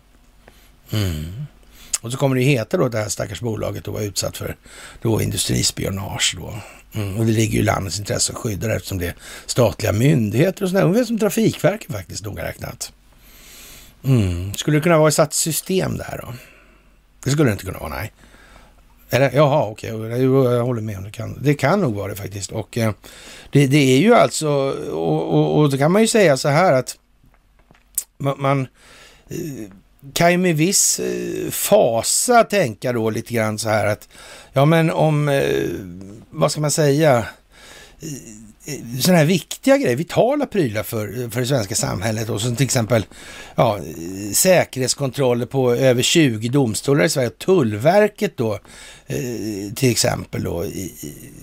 Mm. 0.90 1.24
Och 2.00 2.12
så 2.12 2.18
kommer 2.18 2.36
det 2.36 2.42
heta 2.42 2.76
då 2.76 2.84
att 2.84 2.92
det 2.92 2.98
här 2.98 3.08
stackars 3.08 3.40
bolaget 3.40 3.84
då 3.84 3.90
var 3.90 4.00
utsatt 4.00 4.36
för 4.36 4.56
då 5.02 5.22
industrispionage 5.22 6.36
då. 6.38 6.54
Mm, 6.94 7.16
och 7.16 7.26
det 7.26 7.32
ligger 7.32 7.54
ju 7.54 7.58
i 7.58 7.62
landets 7.62 7.98
intresse 7.98 8.32
att 8.32 8.38
skydda 8.38 8.68
det 8.68 8.74
eftersom 8.74 8.98
det 8.98 9.06
är 9.06 9.14
statliga 9.46 9.92
myndigheter 9.92 10.62
och 10.62 10.68
sådär. 10.68 10.84
Ungefär 10.84 11.04
som 11.04 11.18
Trafikverket 11.18 11.92
faktiskt 11.92 12.24
noga 12.24 12.44
räknat. 12.44 12.92
Mm. 14.04 14.54
Skulle 14.54 14.76
det 14.76 14.80
kunna 14.80 14.98
vara 14.98 15.08
ett 15.08 15.14
satt 15.14 15.34
system 15.34 15.96
där 15.96 16.20
då? 16.22 16.34
Det 17.24 17.30
skulle 17.30 17.48
det 17.48 17.52
inte 17.52 17.64
kunna 17.64 17.78
vara, 17.78 17.88
nej. 17.88 18.12
Eller, 19.10 19.30
jaha, 19.34 19.66
okej, 19.66 19.92
okay. 19.92 20.22
jag 20.22 20.64
håller 20.64 20.82
med 20.82 20.98
om 20.98 21.04
det. 21.04 21.10
Kan, 21.10 21.38
det 21.42 21.54
kan 21.54 21.80
nog 21.80 21.94
vara 21.94 22.08
det 22.08 22.16
faktiskt. 22.16 22.52
Och 22.52 22.78
eh, 22.78 22.92
det, 23.50 23.66
det, 23.66 23.96
är 23.96 23.98
ju 23.98 24.14
alltså, 24.14 24.48
och, 24.90 25.34
och, 25.34 25.58
och 25.58 25.70
då 25.70 25.78
kan 25.78 25.92
man 25.92 26.02
ju 26.02 26.08
säga 26.08 26.36
så 26.36 26.48
här 26.48 26.72
att 26.72 26.98
man, 28.18 28.34
man 28.38 28.60
eh, 29.28 29.70
kan 30.12 30.32
ju 30.32 30.38
med 30.38 30.56
viss 30.56 31.00
eh, 31.00 31.50
fasa 31.50 32.44
tänka 32.44 32.92
då 32.92 33.10
lite 33.10 33.34
grann 33.34 33.58
så 33.58 33.68
här 33.68 33.86
att, 33.86 34.08
ja 34.52 34.64
men 34.64 34.90
om, 34.90 35.28
eh, 35.28 35.70
vad 36.30 36.52
ska 36.52 36.60
man 36.60 36.70
säga, 36.70 37.26
Eh, 38.66 39.00
sådana 39.00 39.18
här 39.18 39.26
viktiga 39.26 39.76
grejer, 39.76 39.96
vitala 39.96 40.46
prylar 40.46 40.82
för, 40.82 41.30
för 41.30 41.40
det 41.40 41.46
svenska 41.46 41.74
samhället. 41.74 42.28
Och 42.28 42.40
som 42.40 42.56
till 42.56 42.64
exempel 42.64 43.06
ja, 43.54 43.78
säkerhetskontroller 44.32 45.46
på 45.46 45.74
över 45.74 46.02
20 46.02 46.48
domstolar 46.48 47.04
i 47.04 47.08
Sverige. 47.08 47.30
Tullverket 47.30 48.36
då 48.36 48.52
eh, 49.06 49.72
till 49.74 49.90
exempel 49.90 50.42
då 50.42 50.64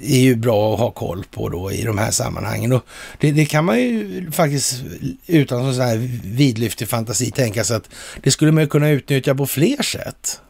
är 0.02 0.20
ju 0.20 0.36
bra 0.36 0.74
att 0.74 0.80
ha 0.80 0.92
koll 0.92 1.26
på 1.32 1.50
då 1.50 1.72
i 1.72 1.84
de 1.84 1.98
här 1.98 2.12
sammanhangen. 2.12 2.72
Och 2.72 2.86
det, 3.20 3.32
det 3.32 3.46
kan 3.46 3.66
man 3.66 3.80
ju 3.80 4.32
faktiskt 4.32 4.84
utan 5.28 5.74
sån 5.74 5.86
här 5.86 5.98
vidlyftig 6.24 6.88
fantasi 6.88 7.32
tänka 7.32 7.64
sig 7.64 7.78
att 7.78 7.90
det 8.24 8.32
skulle 8.32 8.52
man 8.52 8.64
ju 8.64 8.70
kunna 8.70 8.90
utnyttja 8.90 9.36
på 9.36 9.48
fler 9.48 9.84
sätt 9.84 10.42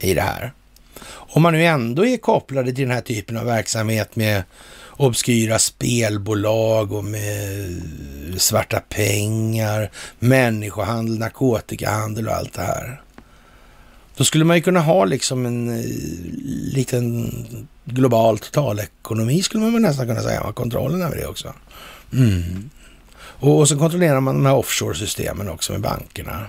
i 0.00 0.14
det 0.14 0.22
här. 0.22 0.52
Om 1.34 1.42
man 1.42 1.52
nu 1.52 1.64
ändå 1.64 2.06
är 2.06 2.16
kopplade 2.16 2.72
till 2.72 2.84
den 2.84 2.94
här 2.94 3.00
typen 3.00 3.36
av 3.36 3.44
verksamhet 3.44 4.16
med 4.16 4.42
obskyra 5.02 5.58
spelbolag 5.58 6.92
och 6.92 7.04
med 7.04 7.82
svarta 8.36 8.80
pengar, 8.80 9.90
människohandel, 10.18 11.18
narkotikahandel 11.18 12.28
och 12.28 12.34
allt 12.34 12.52
det 12.52 12.62
här. 12.62 13.02
Då 14.16 14.24
skulle 14.24 14.44
man 14.44 14.56
ju 14.56 14.62
kunna 14.62 14.80
ha 14.80 15.04
liksom 15.04 15.46
en 15.46 15.78
eh, 15.78 15.84
liten 16.74 17.32
global 17.84 18.38
totalekonomi 18.38 19.42
skulle 19.42 19.64
man 19.64 19.82
nästan 19.82 20.06
kunna 20.06 20.22
säga, 20.22 20.52
kontrollen 20.52 21.02
över 21.02 21.16
det 21.16 21.26
också. 21.26 21.54
Mm. 22.12 22.70
Och, 23.14 23.58
och, 23.58 23.68
så 23.68 23.78
kontrollerar 23.78 24.20
man 24.20 24.34
de 24.34 24.46
här 24.46 24.54
offshore-systemen 24.54 25.48
också 25.48 25.72
med 25.72 25.80
bankerna. 25.80 26.46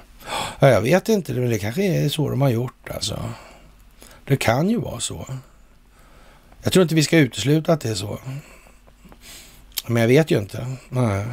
Ja, 0.59 0.69
jag 0.69 0.81
vet 0.81 1.09
inte, 1.09 1.33
men 1.33 1.49
det 1.49 1.59
kanske 1.59 1.83
är 1.83 2.09
så 2.09 2.29
de 2.29 2.41
har 2.41 2.49
gjort 2.49 2.89
alltså. 2.93 3.19
Det 4.25 4.37
kan 4.37 4.69
ju 4.69 4.79
vara 4.79 4.99
så. 4.99 5.25
Jag 6.63 6.73
tror 6.73 6.83
inte 6.83 6.95
vi 6.95 7.03
ska 7.03 7.17
utesluta 7.17 7.73
att 7.73 7.81
det 7.81 7.89
är 7.89 7.95
så. 7.95 8.19
Men 9.87 10.01
jag 10.01 10.07
vet 10.07 10.31
ju 10.31 10.37
inte. 10.37 10.67
Nej. 10.89 11.25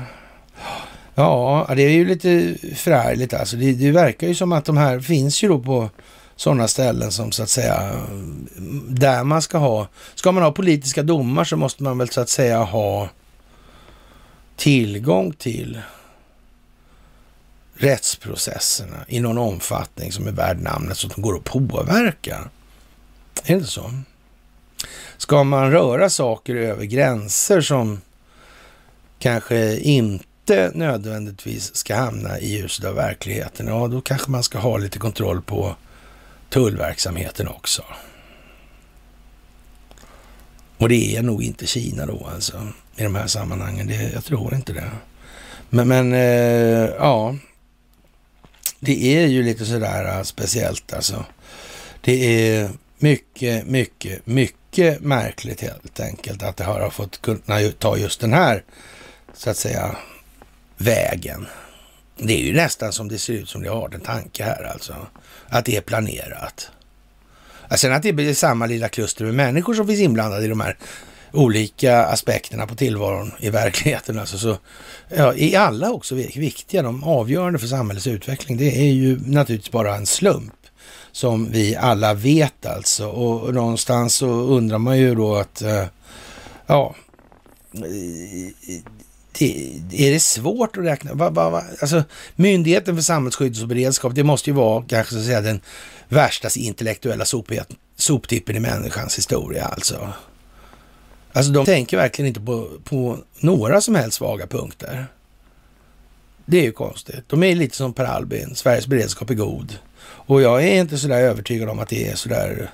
Ja, 1.14 1.66
det 1.76 1.82
är 1.82 1.90
ju 1.90 2.04
lite 2.04 2.56
förärligt 2.74 3.34
alltså. 3.34 3.56
Det, 3.56 3.72
det, 3.72 3.90
verkar 3.90 4.28
ju 4.28 4.34
som 4.34 4.52
att 4.52 4.64
de 4.64 4.76
här 4.76 5.00
finns 5.00 5.42
ju 5.42 5.48
då 5.48 5.58
på 5.58 5.90
sådana 6.36 6.68
ställen 6.68 7.12
som 7.12 7.32
så 7.32 7.42
att 7.42 7.48
säga 7.48 7.92
där 8.88 9.24
man 9.24 9.42
ska 9.42 9.58
ha, 9.58 9.88
ska 10.14 10.32
man 10.32 10.42
ha 10.42 10.52
politiska 10.52 11.02
domar 11.02 11.44
så 11.44 11.56
måste 11.56 11.82
man 11.82 11.98
väl 11.98 12.08
så 12.08 12.20
att 12.20 12.28
säga 12.28 12.58
ha 12.62 13.08
tillgång 14.56 15.32
till 15.32 15.80
rättsprocesserna 17.74 18.96
i 19.08 19.20
någon 19.20 19.38
omfattning 19.38 20.12
som 20.12 20.26
är 20.26 20.32
värd 20.32 20.60
namnet 20.60 20.96
så 20.96 21.06
att 21.06 21.14
de 21.14 21.22
går 21.22 21.36
att 21.36 21.44
påverka. 21.44 22.36
Är 23.44 23.46
det 23.46 23.52
inte 23.52 23.70
så? 23.70 23.92
Ska 25.20 25.44
man 25.44 25.70
röra 25.70 26.10
saker 26.10 26.54
över 26.54 26.84
gränser 26.84 27.60
som 27.60 28.00
kanske 29.18 29.76
inte 29.76 30.70
nödvändigtvis 30.74 31.74
ska 31.76 31.96
hamna 31.96 32.38
i 32.38 32.52
ljuset 32.52 32.84
av 32.84 32.94
verkligheten, 32.94 33.66
ja 33.66 33.88
då 33.88 34.00
kanske 34.00 34.30
man 34.30 34.42
ska 34.42 34.58
ha 34.58 34.76
lite 34.78 34.98
kontroll 34.98 35.42
på 35.42 35.76
tullverksamheten 36.48 37.48
också. 37.48 37.82
Och 40.76 40.88
det 40.88 41.16
är 41.16 41.22
nog 41.22 41.42
inte 41.42 41.66
Kina 41.66 42.06
då 42.06 42.30
alltså 42.34 42.68
i 42.96 43.02
de 43.02 43.14
här 43.14 43.26
sammanhangen. 43.26 43.86
Det, 43.86 44.10
jag 44.14 44.24
tror 44.24 44.54
inte 44.54 44.72
det. 44.72 44.90
Men, 45.70 45.88
men 45.88 46.12
eh, 46.12 46.90
ja, 46.98 47.36
det 48.78 49.16
är 49.16 49.26
ju 49.26 49.42
lite 49.42 49.66
sådär 49.66 50.18
eh, 50.18 50.22
speciellt 50.22 50.92
alltså. 50.92 51.24
Det 52.00 52.48
är 52.48 52.70
mycket, 52.98 53.66
mycket, 53.66 54.26
mycket 54.26 54.59
märkligt 55.00 55.60
helt 55.60 56.00
enkelt 56.00 56.42
att 56.42 56.56
det 56.56 56.64
har 56.64 56.90
fått 56.90 57.22
kunna 57.22 57.70
ta 57.78 57.96
just 57.96 58.20
den 58.20 58.32
här, 58.32 58.64
så 59.34 59.50
att 59.50 59.56
säga, 59.56 59.96
vägen. 60.76 61.46
Det 62.16 62.40
är 62.40 62.44
ju 62.44 62.52
nästan 62.52 62.92
som 62.92 63.08
det 63.08 63.18
ser 63.18 63.32
ut 63.32 63.48
som 63.48 63.62
det 63.62 63.68
har 63.68 63.94
en 63.94 64.00
tanke 64.00 64.44
här 64.44 64.62
alltså. 64.72 64.94
Att 65.48 65.64
det 65.64 65.76
är 65.76 65.80
planerat. 65.80 66.70
Sen 67.76 67.92
att 67.92 68.02
det 68.02 68.12
blir 68.12 68.34
samma 68.34 68.66
lilla 68.66 68.88
kluster 68.88 69.24
med 69.24 69.34
människor 69.34 69.74
som 69.74 69.86
finns 69.86 70.00
inblandade 70.00 70.44
i 70.44 70.48
de 70.48 70.60
här 70.60 70.76
olika 71.32 72.04
aspekterna 72.04 72.66
på 72.66 72.74
tillvaron 72.74 73.32
i 73.38 73.50
verkligheten. 73.50 74.18
Alltså 74.18 74.38
så, 74.38 74.58
ja, 75.08 75.34
är 75.34 75.58
alla 75.58 75.90
också 75.90 76.14
viktiga, 76.14 76.82
de 76.82 77.04
avgörande 77.04 77.58
för 77.58 77.66
samhällets 77.66 78.06
utveckling. 78.06 78.58
Det 78.58 78.80
är 78.80 78.92
ju 78.92 79.20
naturligtvis 79.26 79.72
bara 79.72 79.96
en 79.96 80.06
slump 80.06 80.52
som 81.12 81.50
vi 81.50 81.76
alla 81.76 82.14
vet 82.14 82.66
alltså. 82.66 83.08
Och 83.08 83.54
någonstans 83.54 84.14
så 84.14 84.26
undrar 84.26 84.78
man 84.78 84.98
ju 84.98 85.14
då 85.14 85.36
att, 85.36 85.62
eh, 85.62 85.84
ja, 86.66 86.94
det, 89.38 90.08
är 90.08 90.12
det 90.12 90.20
svårt 90.20 90.76
att 90.76 90.84
räkna? 90.84 91.14
Va, 91.14 91.30
va, 91.30 91.50
va? 91.50 91.64
Alltså, 91.80 92.04
Myndigheten 92.36 92.96
för 92.96 93.02
samhällsskydd 93.02 93.62
och 93.62 93.68
beredskap, 93.68 94.14
det 94.14 94.24
måste 94.24 94.50
ju 94.50 94.54
vara 94.54 94.84
kanske 94.88 95.14
så 95.14 95.20
att 95.20 95.26
säga 95.26 95.40
den 95.40 95.60
värsta 96.08 96.48
intellektuella 96.56 97.24
soptippen 97.96 98.56
i 98.56 98.60
människans 98.60 99.18
historia 99.18 99.64
alltså. 99.64 100.12
Alltså 101.32 101.52
de 101.52 101.64
tänker 101.64 101.96
verkligen 101.96 102.28
inte 102.28 102.40
på, 102.40 102.68
på 102.84 103.18
några 103.40 103.80
som 103.80 103.94
helst 103.94 104.16
svaga 104.16 104.46
punkter. 104.46 105.06
Det 106.46 106.58
är 106.58 106.62
ju 106.62 106.72
konstigt. 106.72 107.24
De 107.26 107.42
är 107.42 107.54
lite 107.54 107.76
som 107.76 107.92
Per 107.92 108.04
Albin, 108.04 108.54
Sveriges 108.54 108.86
beredskap 108.86 109.30
är 109.30 109.34
god. 109.34 109.78
Och 110.30 110.42
jag 110.42 110.64
är 110.64 110.80
inte 110.80 110.98
sådär 110.98 111.20
övertygad 111.20 111.68
om 111.68 111.78
att 111.78 111.88
det 111.88 112.08
är 112.08 112.14
sådär 112.14 112.70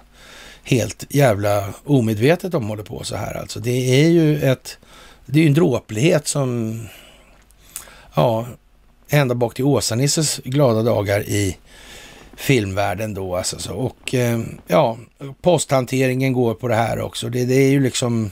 helt 0.65 1.05
jävla 1.09 1.75
omedvetet 1.85 2.53
de 2.53 2.69
håller 2.69 2.83
på 2.83 3.05
så 3.05 3.17
här 3.17 3.35
alltså. 3.35 3.61
Det 3.61 4.05
är 4.05 4.09
ju 4.09 4.43
ett, 4.43 4.79
det 5.27 5.39
är 5.39 5.43
ju 5.43 5.49
en 5.49 5.55
dråplighet 5.55 6.29
som, 6.29 6.81
ja, 8.15 8.47
ända 9.09 9.35
bak 9.35 9.55
till 9.55 9.65
Åsa-Nisses 9.65 10.41
glada 10.45 10.83
dagar 10.83 11.21
i 11.21 11.57
filmvärlden 12.37 13.15
då 13.15 13.37
alltså. 13.37 13.59
Så. 13.59 13.75
Och 13.75 14.15
eh, 14.15 14.41
ja, 14.67 14.99
posthanteringen 15.43 16.33
går 16.33 16.55
på 16.55 16.69
det 16.69 16.77
här 16.77 17.01
också. 17.01 17.29
Det, 17.29 17.45
det 17.45 17.55
är 17.55 17.71
ju 17.71 17.81
liksom, 17.81 18.31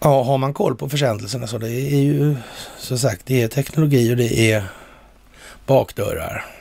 ja, 0.00 0.22
har 0.22 0.38
man 0.38 0.54
koll 0.54 0.76
på 0.76 0.88
försändelserna 0.88 1.46
så 1.46 1.58
det 1.58 1.70
är 1.70 2.00
ju, 2.00 2.36
som 2.78 2.98
sagt, 2.98 3.26
det 3.26 3.42
är 3.42 3.48
teknologi 3.48 4.12
och 4.12 4.16
det 4.16 4.52
är 4.52 4.64
bakdörrar. 5.66 6.57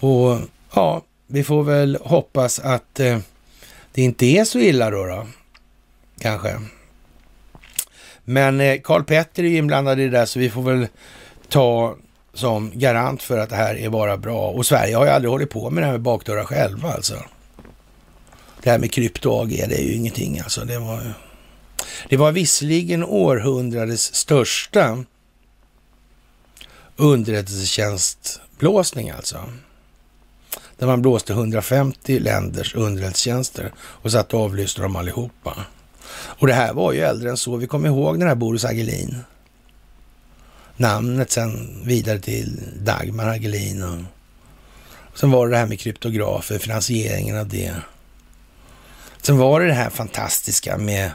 Och 0.00 0.38
ja, 0.74 1.02
vi 1.26 1.44
får 1.44 1.62
väl 1.62 1.98
hoppas 2.02 2.58
att 2.58 3.00
eh, 3.00 3.18
det 3.92 4.02
inte 4.02 4.26
är 4.26 4.44
så 4.44 4.58
illa 4.58 4.90
då, 4.90 5.06
då 5.06 5.26
kanske. 6.20 6.60
Men 8.24 8.60
eh, 8.60 8.80
Karl 8.80 9.02
Petter 9.02 9.44
är 9.44 9.58
inblandad 9.58 10.00
i 10.00 10.04
det 10.04 10.10
där 10.10 10.26
så 10.26 10.38
vi 10.38 10.50
får 10.50 10.62
väl 10.62 10.86
ta 11.48 11.96
som 12.34 12.72
garant 12.74 13.22
för 13.22 13.38
att 13.38 13.50
det 13.50 13.56
här 13.56 13.74
är 13.74 13.90
bara 13.90 14.16
bra. 14.16 14.50
Och 14.50 14.66
Sverige 14.66 14.96
har 14.96 15.04
ju 15.04 15.10
aldrig 15.10 15.30
hållit 15.30 15.50
på 15.50 15.70
med 15.70 15.82
det 15.82 15.86
här 15.86 15.92
med 15.92 16.00
bakdörrar 16.00 16.44
själva 16.44 16.92
alltså. 16.92 17.24
Det 18.62 18.70
här 18.70 18.78
med 18.78 18.92
krypto 18.92 19.42
AG, 19.42 19.48
det 19.48 19.78
är 19.78 19.82
ju 19.82 19.94
ingenting 19.94 20.40
alltså. 20.40 20.64
Det 20.64 20.78
var, 20.78 21.14
det 22.08 22.16
var 22.16 22.32
visserligen 22.32 23.04
århundradets 23.04 24.14
största 24.14 25.04
underrättelsetjänstblåsning 26.96 29.10
alltså 29.10 29.44
där 30.78 30.86
man 30.86 31.02
blåste 31.02 31.32
150 31.32 32.18
länders 32.18 32.74
underrättelsetjänster 32.74 33.72
och 33.78 34.12
satt 34.12 34.34
och 34.34 34.40
avlyssnade 34.40 34.84
dem 34.84 34.96
allihopa. 34.96 35.56
Och 36.14 36.46
det 36.46 36.54
här 36.54 36.72
var 36.72 36.92
ju 36.92 37.00
äldre 37.00 37.30
än 37.30 37.36
så. 37.36 37.56
Vi 37.56 37.66
kommer 37.66 37.88
ihåg 37.88 38.18
den 38.18 38.28
här 38.28 38.34
Boris 38.34 38.64
Agelin. 38.64 39.20
Namnet 40.76 41.30
sen 41.30 41.82
vidare 41.84 42.18
till 42.18 42.60
Dagmar 42.78 43.26
Agelin. 43.26 44.06
Och 45.12 45.18
sen 45.18 45.30
var 45.30 45.46
det 45.46 45.52
det 45.52 45.58
här 45.58 45.66
med 45.66 45.80
kryptografer, 45.80 46.58
finansieringen 46.58 47.38
av 47.38 47.48
det. 47.48 47.74
Sen 49.22 49.38
var 49.38 49.60
det 49.60 49.66
det 49.66 49.72
här 49.72 49.90
fantastiska 49.90 50.78
med 50.78 51.10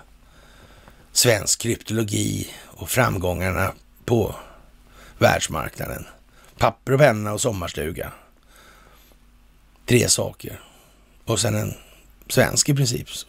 svensk 1.11 1.61
kryptologi 1.61 2.47
och 2.65 2.89
framgångarna 2.89 3.71
på 4.05 4.35
världsmarknaden. 5.17 6.05
Papper 6.57 6.93
och 6.93 6.99
penna 6.99 7.33
och 7.33 7.41
sommarstuga. 7.41 8.11
Tre 9.89 10.09
saker. 10.09 10.59
Och 11.25 11.39
sen 11.39 11.55
en 11.55 11.73
svensk 12.27 12.69
i 12.69 12.73
princip. 12.73 13.09
Så 13.09 13.27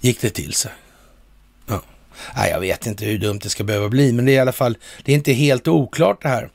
gick 0.00 0.20
det 0.20 0.30
till 0.30 0.52
sig. 0.52 0.72
Ja. 1.66 1.82
Nej, 2.36 2.50
jag 2.50 2.60
vet 2.60 2.86
inte 2.86 3.04
hur 3.04 3.18
dumt 3.18 3.38
det 3.42 3.48
ska 3.48 3.64
behöva 3.64 3.88
bli, 3.88 4.12
men 4.12 4.24
det 4.24 4.32
är 4.32 4.34
i 4.34 4.38
alla 4.38 4.52
fall, 4.52 4.78
det 5.04 5.12
är 5.12 5.16
inte 5.16 5.32
helt 5.32 5.68
oklart 5.68 6.22
det 6.22 6.28
här. 6.28 6.50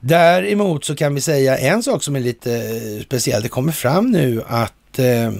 Däremot 0.00 0.84
så 0.84 0.96
kan 0.96 1.14
vi 1.14 1.20
säga 1.20 1.58
en 1.58 1.82
sak 1.82 2.02
som 2.02 2.16
är 2.16 2.20
lite 2.20 2.54
eh, 2.54 3.04
speciell. 3.04 3.42
Det 3.42 3.48
kommer 3.48 3.72
fram 3.72 4.10
nu 4.10 4.42
att 4.46 4.98
eh, 4.98 5.32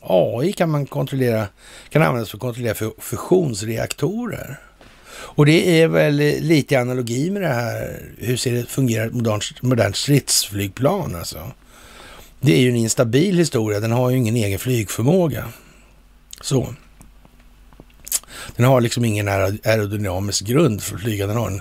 AI 0.00 0.52
kan 0.52 0.70
man 0.70 0.86
kontrollera, 0.86 1.46
kan 1.88 2.02
användas 2.02 2.30
för 2.30 2.36
att 2.36 2.40
kontrollera 2.40 2.90
fusionsreaktorer. 2.98 4.60
Och 5.10 5.46
det 5.46 5.80
är 5.82 5.88
väl 5.88 6.16
lite 6.40 6.74
i 6.74 6.76
analogi 6.76 7.30
med 7.30 7.42
det 7.42 7.48
här, 7.48 8.00
hur 8.18 8.36
ser 8.36 8.52
det 8.52 8.64
fungerar 8.66 9.06
ett 9.06 9.14
modernt, 9.14 9.62
modernt 9.62 9.96
stridsflygplan 9.96 11.14
alltså. 11.14 11.52
Det 12.44 12.52
är 12.52 12.60
ju 12.60 12.68
en 12.68 12.76
instabil 12.76 13.38
historia, 13.38 13.80
den 13.80 13.92
har 13.92 14.10
ju 14.10 14.16
ingen 14.16 14.36
egen 14.36 14.58
flygförmåga. 14.58 15.48
Så. 16.40 16.74
Den 18.56 18.66
har 18.66 18.80
liksom 18.80 19.04
ingen 19.04 19.28
aerodynamisk 19.28 20.46
grund 20.46 20.82
för 20.82 20.94
att 20.94 21.00
flyga, 21.02 21.26
den 21.26 21.36
har 21.36 21.50
en 21.50 21.60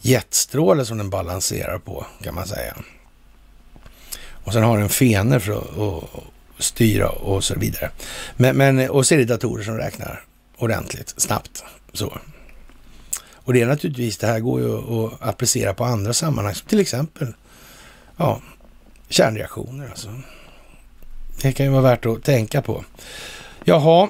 jetstråle 0.00 0.84
som 0.84 0.98
den 0.98 1.10
balanserar 1.10 1.78
på 1.78 2.06
kan 2.22 2.34
man 2.34 2.46
säga. 2.46 2.76
Och 4.44 4.52
sen 4.52 4.62
har 4.62 4.78
den 4.78 4.88
fenor 4.88 5.38
för 5.38 5.52
att, 5.52 5.76
och, 5.76 6.24
styra 6.58 7.08
och 7.08 7.44
så 7.44 7.54
vidare. 7.54 7.90
Men, 8.36 8.56
men, 8.56 8.90
och 8.90 9.06
så 9.06 9.14
är 9.14 9.18
det 9.18 9.24
datorer 9.24 9.64
som 9.64 9.76
räknar 9.76 10.24
ordentligt, 10.58 11.14
snabbt. 11.16 11.64
Så. 11.92 12.18
Och 13.34 13.52
det 13.52 13.60
är 13.60 13.66
naturligtvis, 13.66 14.18
det 14.18 14.26
här 14.26 14.40
går 14.40 14.60
ju 14.60 14.76
att 14.76 15.22
applicera 15.22 15.74
på 15.74 15.84
andra 15.84 16.12
sammanhang, 16.12 16.54
till 16.68 16.80
exempel 16.80 17.34
ja, 18.16 18.40
kärnreaktioner. 19.12 19.88
Alltså. 19.88 20.08
Det 21.42 21.52
kan 21.52 21.66
ju 21.66 21.72
vara 21.72 21.82
värt 21.82 22.06
att 22.06 22.22
tänka 22.22 22.62
på. 22.62 22.84
Jaha, 23.64 24.08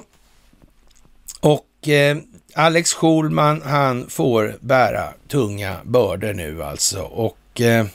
och 1.39 1.87
eh, 1.87 2.17
Alex 2.55 2.93
Schulman, 2.93 3.61
han 3.65 4.09
får 4.09 4.55
bära 4.59 5.13
tunga 5.27 5.75
bördor 5.83 6.33
nu 6.33 6.63
alltså. 6.63 7.01
Och 7.01 7.61
eh, 7.61 7.85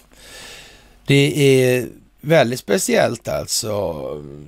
det 1.06 1.62
är 1.62 1.86
väldigt 2.20 2.60
speciellt 2.60 3.28
alltså. 3.28 3.94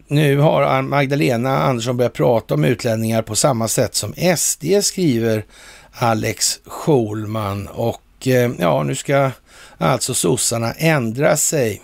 Nu 0.06 0.38
har 0.38 0.82
Magdalena 0.82 1.58
Andersson 1.58 1.96
börjat 1.96 2.12
prata 2.12 2.54
om 2.54 2.64
utlänningar 2.64 3.22
på 3.22 3.36
samma 3.36 3.68
sätt 3.68 3.94
som 3.94 4.14
SD 4.36 4.64
skriver 4.82 5.44
Alex 5.92 6.60
Schulman. 6.64 7.68
Och 7.68 8.26
eh, 8.26 8.50
ja, 8.58 8.82
nu 8.82 8.94
ska 8.94 9.30
alltså 9.78 10.14
sossarna 10.14 10.72
ändra 10.72 11.36
sig 11.36 11.82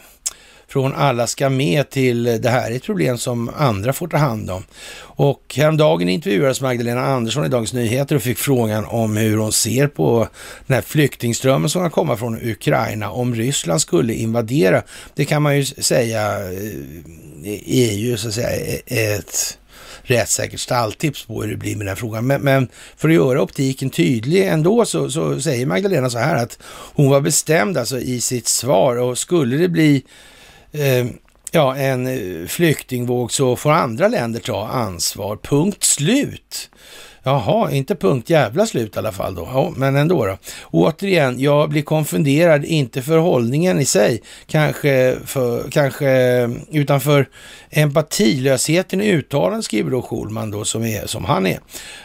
från 0.76 0.94
alla 0.94 1.26
ska 1.26 1.48
med 1.48 1.90
till 1.90 2.24
det 2.24 2.48
här 2.48 2.70
är 2.70 2.76
ett 2.76 2.82
problem 2.82 3.18
som 3.18 3.50
andra 3.56 3.92
får 3.92 4.08
ta 4.08 4.16
hand 4.16 4.50
om. 4.50 4.64
Och 4.98 5.54
häromdagen 5.56 6.08
intervjuades 6.08 6.60
Magdalena 6.60 7.06
Andersson 7.06 7.46
i 7.46 7.48
Dagens 7.48 7.72
Nyheter 7.72 8.16
och 8.16 8.22
fick 8.22 8.38
frågan 8.38 8.84
om 8.84 9.16
hur 9.16 9.36
hon 9.36 9.52
ser 9.52 9.88
på 9.88 10.28
den 10.66 10.74
här 10.74 10.82
flyktingströmmen 10.82 11.70
som 11.70 11.82
kan 11.82 11.90
komma 11.90 12.16
från 12.16 12.38
Ukraina 12.42 13.10
om 13.10 13.34
Ryssland 13.34 13.80
skulle 13.80 14.14
invadera. 14.14 14.82
Det 15.14 15.24
kan 15.24 15.42
man 15.42 15.56
ju 15.56 15.64
säga 15.64 16.38
eh, 17.44 17.88
är 17.88 17.92
ju 17.92 18.16
så 18.16 18.28
att 18.28 18.34
säga 18.34 18.78
ett 18.86 19.58
rättssäkert 20.02 20.60
stalltips 20.60 21.26
på 21.26 21.42
hur 21.42 21.50
det 21.50 21.56
blir 21.56 21.76
med 21.76 21.86
den 21.86 21.88
här 21.88 21.96
frågan. 21.96 22.26
Men, 22.26 22.40
men, 22.40 22.68
för 22.96 23.08
att 23.08 23.14
göra 23.14 23.42
optiken 23.42 23.90
tydlig 23.90 24.46
ändå 24.48 24.84
så, 24.84 25.10
så 25.10 25.40
säger 25.40 25.66
Magdalena 25.66 26.10
så 26.10 26.18
här 26.18 26.36
att 26.36 26.58
hon 26.94 27.10
var 27.10 27.20
bestämd 27.20 27.78
alltså 27.78 28.00
i 28.00 28.20
sitt 28.20 28.48
svar 28.48 28.96
och 28.96 29.18
skulle 29.18 29.56
det 29.56 29.68
bli 29.68 30.04
eh, 30.72 31.06
ja, 31.51 31.76
en 31.76 32.06
eh, 32.06 32.47
flyktingvåg 32.47 33.32
så 33.32 33.56
får 33.56 33.72
andra 33.72 34.09
länder 34.09 34.40
ta 34.40 34.68
ansvar. 34.68 35.36
Punkt 35.36 35.84
slut. 35.84 36.70
Jaha, 37.28 37.70
inte 37.70 37.94
punkt 37.94 38.30
jävla 38.30 38.66
slut 38.66 38.96
i 38.96 38.98
alla 38.98 39.12
fall 39.12 39.34
då. 39.34 39.48
Ja, 39.52 39.72
men 39.76 39.96
ändå 39.96 40.26
då. 40.26 40.38
Återigen, 40.70 41.40
jag 41.40 41.70
blir 41.70 41.82
konfunderad, 41.82 42.64
inte 42.64 43.02
för 43.02 43.18
hållningen 43.18 43.80
i 43.80 43.84
sig, 43.84 44.22
kanske, 44.46 45.16
för, 45.24 45.70
kanske 45.70 46.08
mm, 46.08 46.60
utan 46.70 47.00
för 47.00 47.28
empatilösheten 47.70 49.00
i 49.00 49.10
uttalandet, 49.10 49.64
skriver 49.64 49.90
då 49.90 50.02
Schulman 50.02 50.50
då, 50.50 50.64
som, 50.64 50.84
är, 50.84 51.06
som 51.06 51.24
han 51.24 51.46
är. 51.46 51.58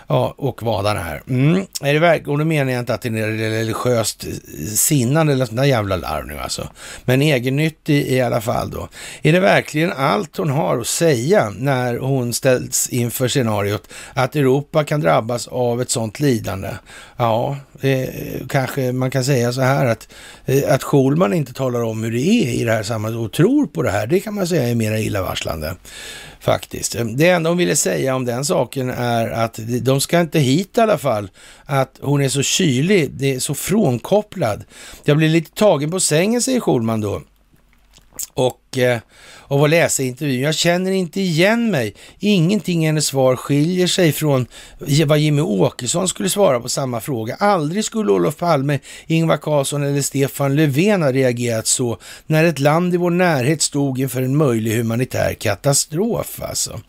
Ja, 0.07 0.34
och 0.38 0.64
vad 0.64 0.85
han 0.85 0.98
är. 0.98 1.23
Mm. 1.30 1.65
är 1.81 1.93
det 1.93 1.99
verkligen, 1.99 2.30
och 2.31 2.38
då 2.38 2.45
menar 2.45 2.72
jag 2.72 2.80
inte 2.80 2.93
att 2.93 3.02
det 3.02 3.07
är 3.07 3.49
religiöst 3.49 4.23
eh, 4.23 4.65
sinnande 4.65 5.34
eller 5.34 5.45
sådana 5.45 5.65
jävla 5.65 5.95
larv 5.95 6.27
nu 6.27 6.38
alltså. 6.39 6.68
Men 7.06 7.22
egennyttig 7.22 8.07
i 8.07 8.22
alla 8.22 8.41
fall 8.41 8.69
då. 8.69 8.89
Är 9.22 9.34
det 9.34 9.39
verkligen 9.39 9.91
allt 9.91 10.38
hon 10.38 10.49
har 10.49 10.77
att 10.77 10.88
säga 10.88 11.49
när 11.57 11.98
hon 11.98 12.34
ställs 12.34 12.89
inför 12.89 13.27
scenariot 13.27 13.88
att 14.14 14.35
Europa 14.35 14.84
kan 14.84 15.02
drabbas 15.12 15.48
av 15.48 15.82
ett 15.82 15.90
sådant 15.90 16.20
lidande? 16.20 16.70
Ja, 17.18 17.58
eh, 17.82 18.10
kanske 18.50 18.92
man 18.92 19.12
kan 19.12 19.24
säga 19.24 19.54
så 19.54 19.62
här 19.62 19.86
att, 19.86 20.08
eh, 20.46 20.74
att 20.74 20.84
Schulman 20.84 21.34
inte 21.34 21.54
talar 21.54 21.84
om 21.84 22.04
hur 22.04 22.12
det 22.12 22.22
är 22.22 22.52
i 22.54 22.64
det 22.64 22.72
här 22.72 22.84
sammanhanget 22.84 23.28
och 23.28 23.34
tror 23.34 23.68
på 23.68 23.84
det 23.84 23.92
här, 23.92 24.08
det 24.08 24.20
kan 24.20 24.34
man 24.34 24.48
säga 24.48 24.70
är 24.70 24.76
mera 24.76 25.00
illavarslande 25.00 25.76
faktiskt. 26.40 26.96
Eh, 26.96 27.06
det 27.06 27.30
enda 27.30 27.50
hon 27.50 27.58
ville 27.58 27.76
säga 27.76 28.16
om 28.16 28.26
den 28.26 28.46
saken 28.46 28.90
är 28.90 29.30
att 29.30 29.60
de 29.82 30.02
ska 30.02 30.20
inte 30.20 30.40
hit 30.40 30.78
i 30.78 30.82
alla 30.82 30.98
fall. 30.98 31.30
Att 31.66 32.00
hon 32.02 32.22
är 32.22 32.30
så 32.30 32.42
kylig, 32.42 33.12
det 33.12 33.36
är 33.36 33.40
så 33.40 33.54
frånkopplad. 33.54 34.64
Jag 35.04 35.18
blir 35.18 35.30
lite 35.30 35.52
tagen 35.52 35.92
på 35.92 36.00
sängen, 36.00 36.42
säger 36.42 36.60
Schulman 36.60 37.02
då. 37.02 37.22
Och 38.34 38.61
eh, 38.77 38.98
av 39.52 39.64
att 39.64 39.69
läsa 39.69 40.03
intervjun. 40.03 40.41
Jag 40.41 40.56
känner 40.56 40.91
inte 40.91 41.22
igen 41.22 41.72
mig. 41.72 41.95
Ingenting 42.19 42.84
i 42.84 42.85
hennes 42.85 43.06
svar 43.06 43.35
skiljer 43.35 43.88
sig 43.88 44.11
från 44.11 44.45
vad 45.06 45.19
Jimmy 45.19 45.41
Åkesson 45.41 46.07
skulle 46.07 46.30
svara 46.30 46.60
på 46.60 46.69
samma 46.69 47.02
fråga. 47.02 47.35
Aldrig 47.39 47.85
skulle 47.85 48.11
Olof 48.11 48.38
Palme, 48.38 48.80
Ingvar 49.07 49.38
Carlsson 49.38 49.84
eller 49.84 50.02
Stefan 50.02 50.56
Löfven 50.56 51.02
ha 51.02 51.11
reagerat 51.11 51.68
så 51.68 51.98
när 52.27 52.43
ett 52.43 52.60
land 52.60 52.93
i 52.93 52.98
vår 52.98 53.10
närhet 53.10 53.61
stod 53.61 53.99
inför 53.99 54.22
en 54.22 54.38
möjlig 54.38 54.77
humanitär 54.77 55.34
katastrof. 55.34 56.41
Alltså. 56.41 56.80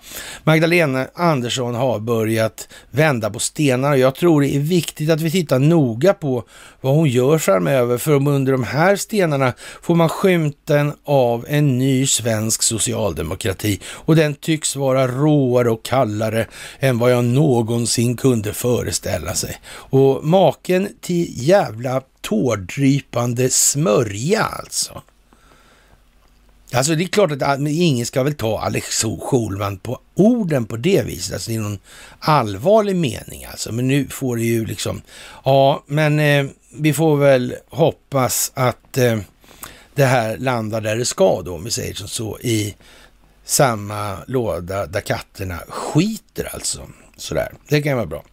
Magdalena 0.44 1.06
Andersson 1.14 1.74
har 1.74 1.98
börjat 1.98 2.68
vända 2.90 3.30
på 3.30 3.38
stenarna. 3.38 3.96
jag 3.96 4.14
tror 4.14 4.40
det 4.40 4.56
är 4.56 4.60
viktigt 4.60 5.10
att 5.10 5.20
vi 5.20 5.30
tittar 5.30 5.58
noga 5.58 6.14
på 6.14 6.44
vad 6.80 6.94
hon 6.94 7.08
gör 7.08 7.38
framöver, 7.38 7.98
för 7.98 8.16
om 8.16 8.26
under 8.26 8.52
de 8.52 8.64
här 8.64 8.96
stenarna 8.96 9.52
får 9.82 9.94
man 9.94 10.08
skymten 10.08 10.92
av 11.04 11.46
en 11.48 11.71
ny 11.78 12.06
svensk 12.06 12.62
socialdemokrati 12.62 13.80
och 13.86 14.16
den 14.16 14.34
tycks 14.34 14.76
vara 14.76 15.08
råare 15.08 15.70
och 15.70 15.84
kallare 15.84 16.46
än 16.80 16.98
vad 16.98 17.12
jag 17.12 17.24
någonsin 17.24 18.16
kunde 18.16 18.52
föreställa 18.52 19.34
sig. 19.34 19.60
Och 19.66 20.24
maken 20.24 20.88
till 21.00 21.48
jävla 21.48 22.02
tårdrypande 22.20 23.50
smörja 23.50 24.42
alltså. 24.42 25.02
Alltså 26.74 26.94
det 26.94 27.04
är 27.04 27.08
klart 27.08 27.42
att 27.42 27.60
ingen 27.60 28.06
ska 28.06 28.22
väl 28.22 28.34
ta 28.34 28.60
Alex 28.60 29.04
Schulman 29.20 29.78
på 29.78 29.98
orden 30.14 30.66
på 30.66 30.76
det 30.76 31.02
viset, 31.02 31.34
alltså 31.34 31.50
i 31.50 31.58
någon 31.58 31.78
allvarlig 32.18 32.96
mening 32.96 33.44
alltså. 33.44 33.72
Men 33.72 33.88
nu 33.88 34.08
får 34.08 34.36
det 34.36 34.42
ju 34.42 34.66
liksom, 34.66 35.02
ja 35.44 35.82
men 35.86 36.20
eh, 36.20 36.46
vi 36.78 36.92
får 36.92 37.16
väl 37.16 37.54
hoppas 37.68 38.52
att 38.54 38.98
eh, 38.98 39.18
det 39.94 40.04
här 40.04 40.36
landar 40.36 40.80
där 40.80 40.96
det 40.96 41.04
ska 41.04 41.42
då, 41.42 41.54
om 41.54 41.64
vi 41.64 41.70
säger 41.70 41.94
som 41.94 42.08
så, 42.08 42.38
i 42.38 42.76
samma 43.44 44.18
låda 44.26 44.86
där 44.86 45.00
katterna 45.00 45.58
skiter 45.68 46.54
alltså. 46.54 46.88
Sådär, 47.16 47.52
det 47.68 47.82
kan 47.82 47.96
vara 47.96 48.06
bra. 48.06 48.24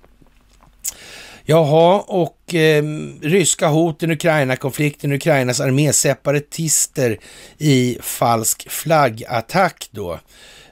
Jaha, 1.46 2.04
och 2.08 2.56
eh, 2.56 2.84
ryska 3.22 3.68
hoten, 3.68 4.12
Ukraina-konflikten, 4.12 5.12
Ukrainas 5.12 5.60
armé, 5.60 5.94
separatister 5.94 7.20
i 7.58 7.98
falsk 8.02 8.70
flaggattack 8.70 9.90
då, 9.92 10.20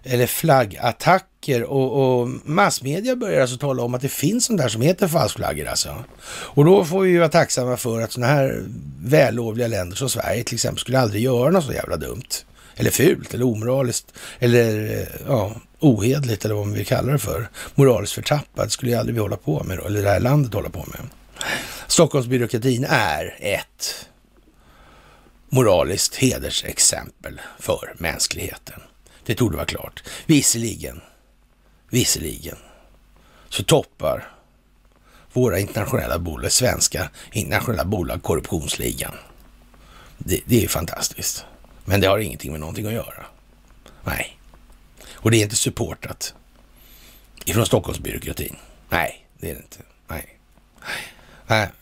eller 0.08 0.28
flaggattacker 0.28 1.64
och, 1.64 2.20
och 2.20 2.30
massmedia 2.46 3.16
börjar 3.16 3.42
alltså 3.42 3.58
tala 3.58 3.84
om 3.84 3.94
att 3.94 4.02
det 4.02 4.10
finns 4.10 4.46
sånt 4.46 4.62
där 4.62 4.68
som 4.68 4.82
heter 4.82 5.08
falskflaggor 5.08 5.68
alltså. 5.68 6.04
Och 6.30 6.66
då 6.66 6.86
får 6.86 7.02
vi 7.02 7.10
ju 7.10 7.18
vara 7.18 7.30
tacksamma 7.30 7.78
för 7.78 8.02
att 8.02 8.12
sådana 8.12 8.34
här 8.34 8.64
vällovliga 9.02 9.68
länder 9.68 9.96
som 9.96 10.10
Sverige 10.10 10.44
till 10.44 10.56
exempel 10.56 10.80
skulle 10.80 11.00
aldrig 11.00 11.24
göra 11.24 11.50
något 11.50 11.66
så 11.66 11.74
jävla 11.74 11.98
dumt. 11.98 12.30
Eller 12.76 12.92
fult, 12.92 13.34
eller 13.34 13.46
omoraliskt, 13.46 14.14
eller 14.40 15.00
eh, 15.00 15.08
ja, 15.28 15.52
ohedligt 15.80 16.46
eller 16.46 16.56
vad 16.56 16.68
man 16.68 16.76
vill 16.76 16.86
kalla 16.86 17.12
det 17.12 17.20
för. 17.20 17.50
Moraliskt 17.76 18.14
förtappad 18.14 18.72
skulle 18.72 18.92
ju 18.92 18.98
aldrig 18.98 19.16
vi 19.16 19.22
hålla 19.22 19.38
på 19.38 19.64
med 19.64 19.78
då, 19.78 19.86
eller 19.86 20.04
det 20.04 20.10
här 20.10 20.20
landet 20.20 20.54
hålla 20.54 20.70
på 20.70 20.86
med. 20.88 21.00
Stockholmsbyråkratin 21.88 22.86
är 22.90 23.38
ett 23.40 24.08
moraliskt 25.50 26.16
hedersexempel 26.16 27.42
för 27.60 27.96
mänskligheten. 27.98 28.82
Det 29.28 29.36
tog 29.36 29.56
vara 29.56 29.66
klart. 29.66 30.04
Visserligen, 30.26 31.02
visserligen, 31.90 32.58
så 33.50 33.64
toppar 33.64 34.32
våra 35.34 35.60
internationella 35.60 36.20
bolag, 36.20 36.52
svenska 36.52 37.10
internationella 37.32 37.86
bolag, 37.86 38.24
korruptionsligan. 38.24 39.14
Det, 40.18 40.42
det 40.46 40.64
är 40.64 40.68
fantastiskt. 40.68 41.46
Men 41.86 42.02
det 42.02 42.08
har 42.08 42.20
ingenting 42.20 42.52
med 42.52 42.60
någonting 42.60 42.86
att 42.86 42.94
göra. 42.94 43.26
Nej. 44.04 44.40
Och 45.14 45.32
det 45.32 45.38
är 45.38 45.44
inte 45.44 45.56
supportat 45.56 46.34
ifrån 47.46 47.66
Stockholmsbyråkratin. 47.66 48.56
Nej, 48.90 49.28
det 49.40 49.50
är 49.50 49.54
det 49.54 49.62
inte. 49.62 49.80
Nej. 50.08 50.40
Nej, 50.80 51.17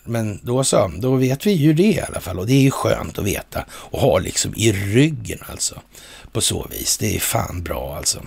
men 0.04 0.40
då 0.44 0.64
så, 0.64 0.92
då 0.98 1.16
vet 1.16 1.46
vi 1.46 1.52
ju 1.52 1.74
det 1.74 1.84
i 1.84 2.02
alla 2.02 2.20
fall 2.20 2.40
och 2.40 2.48
det 2.48 2.54
är 2.54 2.62
ju 2.62 2.72
skönt 2.72 3.20
att 3.20 3.26
veta 3.26 3.66
och 3.72 4.00
ha 4.00 4.20
liksom 4.20 4.54
i 4.56 4.72
ryggen 4.72 5.40
alltså 5.46 5.82
på 6.32 6.42
så 6.42 6.68
vis. 6.72 6.98
Det 6.98 7.16
är 7.16 7.20
fan 7.20 7.64
bra 7.64 7.96
alltså. 7.98 8.22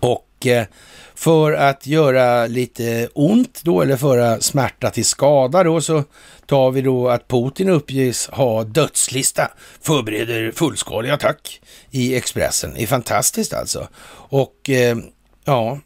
Och 0.00 0.46
eh, 0.46 0.66
för 1.14 1.52
att 1.52 1.86
göra 1.86 2.46
lite 2.46 3.08
ont 3.12 3.60
då, 3.62 3.82
eller 3.82 3.96
föra 3.96 4.40
smärta 4.40 4.90
till 4.90 5.04
skada 5.04 5.62
då, 5.62 5.80
så 5.80 6.04
tar 6.46 6.70
vi 6.70 6.80
då 6.80 7.08
att 7.08 7.28
Putin 7.28 7.68
uppges 7.68 8.28
ha 8.28 8.64
dödslista, 8.64 9.50
förbereder 9.82 10.52
fullskalig 10.52 11.10
attack 11.10 11.60
i 11.90 12.14
Expressen. 12.14 12.74
Det 12.74 12.82
är 12.82 12.86
fantastiskt 12.86 13.52
alltså. 13.52 13.88
Och 14.10 14.70
eh, 14.70 14.96
ja, 15.44 15.80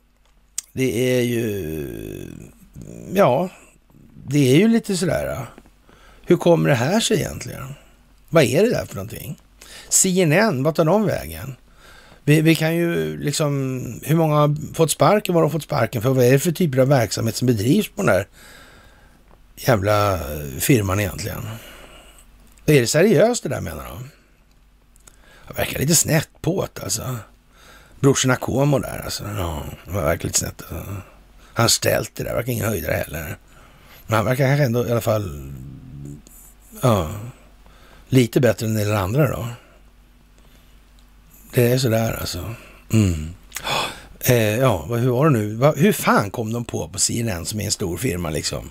det 0.72 1.18
är 1.18 1.22
ju, 1.22 1.86
ja, 3.14 3.48
det 4.30 4.52
är 4.54 4.56
ju 4.56 4.68
lite 4.68 4.96
sådär. 4.96 5.46
Hur 6.26 6.36
kommer 6.36 6.68
det 6.68 6.74
här 6.74 7.00
sig 7.00 7.16
egentligen? 7.16 7.74
Vad 8.28 8.44
är 8.44 8.62
det 8.62 8.70
där 8.70 8.86
för 8.86 8.94
någonting? 8.94 9.38
CNN, 9.88 10.62
vad 10.62 10.74
tar 10.74 10.84
de 10.84 11.04
vägen? 11.04 11.56
Vi, 12.24 12.40
vi, 12.40 12.54
kan 12.54 12.76
ju 12.76 13.18
liksom, 13.18 13.82
hur 14.04 14.16
många 14.16 14.34
har 14.34 14.74
fått 14.74 14.90
sparken, 14.90 15.34
Var 15.34 15.42
har 15.42 15.48
de 15.48 15.52
fått 15.52 15.62
sparken 15.62 16.02
för? 16.02 16.10
Vad 16.10 16.24
är 16.24 16.32
det 16.32 16.38
för 16.38 16.52
typer 16.52 16.78
av 16.78 16.88
verksamhet 16.88 17.36
som 17.36 17.46
bedrivs 17.46 17.88
på 17.88 18.02
den 18.02 18.06
där 18.06 18.26
jävla 19.56 20.14
eh, 20.14 20.58
firman 20.58 21.00
egentligen? 21.00 21.48
Är 22.66 22.80
det 22.80 22.86
seriöst 22.86 23.42
det 23.42 23.48
där 23.48 23.60
menar 23.60 23.84
de? 23.84 24.10
Det 25.48 25.54
verkar 25.54 25.78
lite 25.78 25.94
snett 25.94 26.28
på 26.40 26.68
det 26.74 26.82
alltså. 26.82 27.16
Brorsorna 28.00 28.36
Como 28.36 28.78
där 28.78 29.02
alltså. 29.04 29.24
Ja, 29.36 29.62
det 29.84 29.90
var 29.90 30.02
verkligen 30.02 30.28
lite 30.28 30.38
snett. 30.38 30.62
Alltså. 30.62 30.96
Han 31.54 31.68
ställt 31.68 32.14
det 32.14 32.24
där, 32.24 32.34
verkar 32.34 32.52
ingen 32.52 32.68
höjdare 32.68 32.94
heller. 32.94 33.36
Men 34.08 34.16
han 34.16 34.24
verkar 34.24 34.46
kanske 34.46 34.64
ändå 34.64 34.86
i 34.86 34.90
alla 34.90 35.00
fall, 35.00 35.52
ja, 36.82 37.10
lite 38.08 38.40
bättre 38.40 38.66
än 38.66 38.74
den 38.74 38.96
andra 38.96 39.30
då. 39.30 39.46
Det 41.54 41.72
är 41.72 41.78
sådär 41.78 42.16
alltså. 42.20 42.54
Mm. 42.92 43.28
Eh, 44.20 44.58
ja, 44.58 44.84
hur 44.84 45.10
var 45.10 45.30
det 45.30 45.38
nu? 45.38 45.72
Hur 45.76 45.92
fan 45.92 46.30
kom 46.30 46.52
de 46.52 46.64
på 46.64 46.88
på 46.88 46.98
CNN 46.98 47.46
som 47.46 47.60
är 47.60 47.64
en 47.64 47.70
stor 47.70 47.96
firma 47.96 48.30
liksom? 48.30 48.70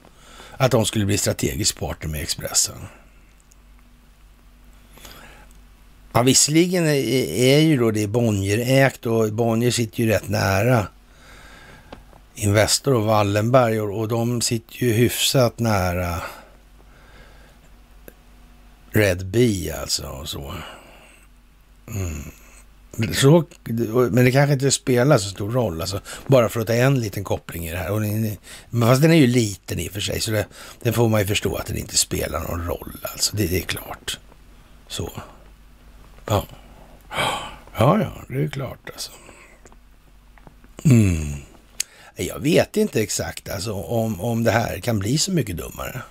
Att 0.58 0.72
de 0.72 0.86
skulle 0.86 1.06
bli 1.06 1.18
strategisk 1.18 1.80
partner 1.80 2.10
med 2.10 2.22
Expressen? 2.22 2.78
Ja, 6.14 6.22
visserligen 6.22 6.88
är 6.88 7.60
ju 7.60 7.78
då 7.78 7.92
det 7.92 8.08
Bonnier-ägt 8.08 9.06
och 9.06 9.34
Bonnier 9.34 9.72
sitter 9.72 10.04
ju 10.04 10.10
rätt 10.10 10.30
nära 10.30 10.88
Investor 12.40 12.94
och 12.94 13.04
Wallenberg 13.04 13.82
och, 13.82 14.08
de 14.08 14.42
sitter 14.42 14.76
ju 14.84 14.92
hyfsat 14.92 15.60
nära 15.60 16.22
Red 18.92 19.26
Bee 19.26 19.76
alltså 19.82 20.08
och 20.08 20.30
så. 20.30 20.54
Mm. 21.88 23.14
Så, 23.14 23.44
men 24.12 24.26
det 24.26 24.32
kanske 24.32 24.54
inte 24.54 24.72
spelar 24.72 25.18
så 25.18 25.30
stor 25.30 25.52
roll, 25.52 25.82
alltså, 25.82 26.02
bara 26.28 26.50
för 26.50 26.60
att 26.60 26.68
ta 26.68 26.74
en 26.74 27.00
liten 27.00 27.24
koppling 27.24 27.68
i 27.68 27.72
det 27.72 27.78
här. 27.78 27.92
Och 27.92 28.02
fast 28.88 29.02
den 29.02 29.12
är 29.12 29.16
ju 29.16 29.28
liten 29.28 29.80
i 29.80 29.90
och 29.90 29.92
för 29.92 30.02
sig, 30.02 30.22
så 30.22 30.32
det, 30.32 30.48
den 30.82 30.94
får 30.94 31.10
man 31.10 31.22
ju 31.22 31.28
förstå 31.28 31.56
att 31.56 31.66
den 31.66 31.78
inte 31.78 31.98
spelar 31.98 32.40
någon 32.40 32.66
roll. 32.66 32.98
Alltså, 33.02 33.36
det, 33.36 33.48
det 33.48 33.58
är 33.58 33.66
klart. 33.66 34.20
Så. 34.88 35.12
Ja. 36.26 36.46
ja, 37.78 38.00
ja, 38.00 38.12
det 38.28 38.44
är 38.44 38.48
klart 38.48 38.90
alltså. 38.94 39.12
Mm. 40.84 41.47
Jag 42.18 42.40
vet 42.40 42.78
inte 42.78 43.02
exakt 43.02 43.50
alltså, 43.50 43.74
om, 43.74 44.22
om 44.22 44.44
det 44.44 44.52
här 44.52 44.80
kan 44.80 45.00
bli 45.00 45.18
så 45.18 45.32
mycket 45.32 45.58
dummare. 45.58 46.02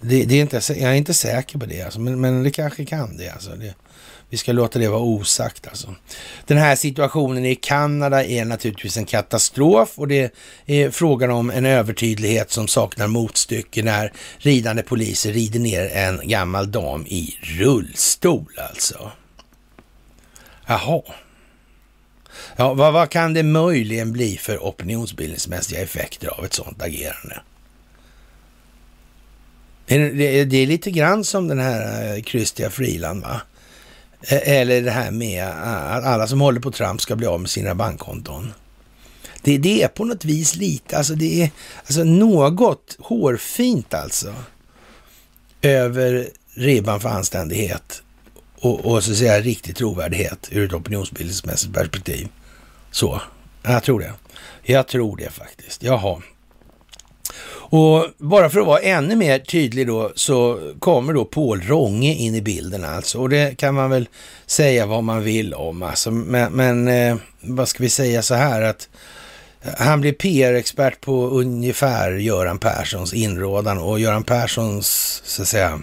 Det, 0.00 0.24
det 0.24 0.34
är 0.34 0.40
inte, 0.40 0.60
jag 0.68 0.90
är 0.90 0.94
inte 0.94 1.14
säker 1.14 1.58
på 1.58 1.66
det, 1.66 1.82
alltså, 1.82 2.00
men, 2.00 2.20
men 2.20 2.42
det 2.42 2.50
kanske 2.50 2.84
kan 2.84 3.16
det. 3.16 3.28
Alltså. 3.28 3.50
det 3.50 3.74
vi 4.34 4.38
ska 4.38 4.52
låta 4.52 4.78
det 4.78 4.88
vara 4.88 5.00
osagt 5.00 5.66
alltså. 5.66 5.94
Den 6.46 6.58
här 6.58 6.76
situationen 6.76 7.44
i 7.44 7.54
Kanada 7.54 8.24
är 8.24 8.44
naturligtvis 8.44 8.96
en 8.96 9.04
katastrof 9.04 9.98
och 9.98 10.08
det 10.08 10.34
är 10.66 10.90
frågan 10.90 11.30
om 11.30 11.50
en 11.50 11.66
övertydlighet 11.66 12.50
som 12.50 12.68
saknar 12.68 13.06
motstycke 13.06 13.82
när 13.82 14.12
ridande 14.38 14.82
poliser 14.82 15.32
rider 15.32 15.60
ner 15.60 15.90
en 15.96 16.28
gammal 16.28 16.72
dam 16.72 17.06
i 17.06 17.36
rullstol 17.42 18.58
alltså. 18.70 19.10
Jaha. 20.66 21.02
Ja, 22.56 22.74
vad, 22.74 22.92
vad 22.92 23.10
kan 23.10 23.34
det 23.34 23.42
möjligen 23.42 24.12
bli 24.12 24.36
för 24.36 24.58
opinionsbildningsmässiga 24.58 25.80
effekter 25.80 26.28
av 26.28 26.44
ett 26.44 26.52
sådant 26.52 26.82
agerande? 26.82 27.40
Det, 29.86 30.44
det 30.44 30.56
är 30.56 30.66
lite 30.66 30.90
grann 30.90 31.24
som 31.24 31.48
den 31.48 31.58
här 31.58 32.14
eh, 32.16 32.22
Christia 32.22 32.70
Friland, 32.70 33.22
va? 33.22 33.40
E-, 34.28 34.60
eller 34.60 34.82
det 34.82 34.90
här 34.90 35.10
med 35.10 35.44
att 35.46 36.04
alla 36.04 36.26
som 36.26 36.40
håller 36.40 36.60
på 36.60 36.70
Trump 36.70 37.00
ska 37.00 37.16
bli 37.16 37.26
av 37.26 37.40
med 37.40 37.50
sina 37.50 37.74
bankkonton. 37.74 38.52
Det, 39.42 39.58
det 39.58 39.82
är 39.82 39.88
på 39.88 40.04
något 40.04 40.24
vis 40.24 40.56
lite, 40.56 40.98
alltså 40.98 41.14
det 41.14 41.42
är 41.42 41.50
alltså 41.78 42.04
något 42.04 42.96
hårfint 42.98 43.94
alltså. 43.94 44.34
Över 45.62 46.28
ribban 46.54 47.00
för 47.00 47.08
anständighet 47.08 48.02
och, 48.60 48.84
och 48.84 49.04
så 49.04 49.10
att 49.10 49.16
säga 49.16 49.40
riktig 49.40 49.76
trovärdighet 49.76 50.48
ur 50.50 50.64
ett 50.64 50.72
opinionsbildningsmässigt 50.72 51.74
perspektiv. 51.74 52.28
Så, 52.94 53.20
jag 53.62 53.82
tror 53.82 54.00
det. 54.00 54.12
Jag 54.62 54.86
tror 54.86 55.16
det 55.16 55.30
faktiskt. 55.30 55.82
Jaha. 55.82 56.22
Och 57.54 58.06
bara 58.18 58.50
för 58.50 58.60
att 58.60 58.66
vara 58.66 58.80
ännu 58.80 59.16
mer 59.16 59.38
tydlig 59.38 59.86
då 59.86 60.12
så 60.14 60.60
kommer 60.78 61.12
då 61.12 61.24
Paul 61.24 61.60
Ronge 61.60 62.14
in 62.14 62.34
i 62.34 62.42
bilden 62.42 62.84
alltså. 62.84 63.18
Och 63.18 63.28
det 63.28 63.56
kan 63.56 63.74
man 63.74 63.90
väl 63.90 64.08
säga 64.46 64.86
vad 64.86 65.04
man 65.04 65.22
vill 65.22 65.54
om 65.54 65.82
alltså. 65.82 66.10
Men, 66.10 66.52
men 66.52 66.88
eh, 66.88 67.16
vad 67.40 67.68
ska 67.68 67.82
vi 67.82 67.88
säga 67.88 68.22
så 68.22 68.34
här 68.34 68.62
att 68.62 68.88
han 69.78 70.00
blir 70.00 70.12
PR-expert 70.12 71.00
på 71.00 71.28
ungefär 71.28 72.12
Göran 72.12 72.58
Perssons 72.58 73.14
inrådan 73.14 73.78
och 73.78 74.00
Göran 74.00 74.24
Perssons 74.24 75.22
så 75.24 75.42
att 75.42 75.48
säga 75.48 75.80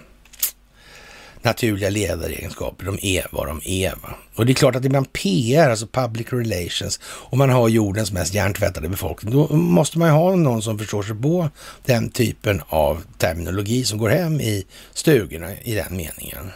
naturliga 1.44 1.90
ledaregenskaper. 1.90 2.84
De 2.84 2.98
är 3.02 3.26
vad 3.30 3.46
de 3.46 3.60
är. 3.64 3.90
Va? 3.90 4.14
Och 4.34 4.46
det 4.46 4.52
är 4.52 4.54
klart 4.54 4.76
att 4.76 4.84
ibland 4.84 5.12
PR, 5.12 5.70
alltså 5.70 5.86
public 5.86 6.26
relations, 6.32 7.00
och 7.04 7.38
man 7.38 7.50
har 7.50 7.68
jordens 7.68 8.12
mest 8.12 8.34
hjärntvättade 8.34 8.88
befolkning, 8.88 9.32
då 9.32 9.56
måste 9.56 9.98
man 9.98 10.08
ju 10.08 10.14
ha 10.14 10.36
någon 10.36 10.62
som 10.62 10.78
förstår 10.78 11.02
sig 11.02 11.16
på 11.16 11.50
den 11.84 12.10
typen 12.10 12.62
av 12.68 13.02
terminologi 13.18 13.84
som 13.84 13.98
går 13.98 14.08
hem 14.08 14.40
i 14.40 14.66
stugorna 14.94 15.52
i 15.62 15.74
den 15.74 15.96
meningen. 15.96 16.50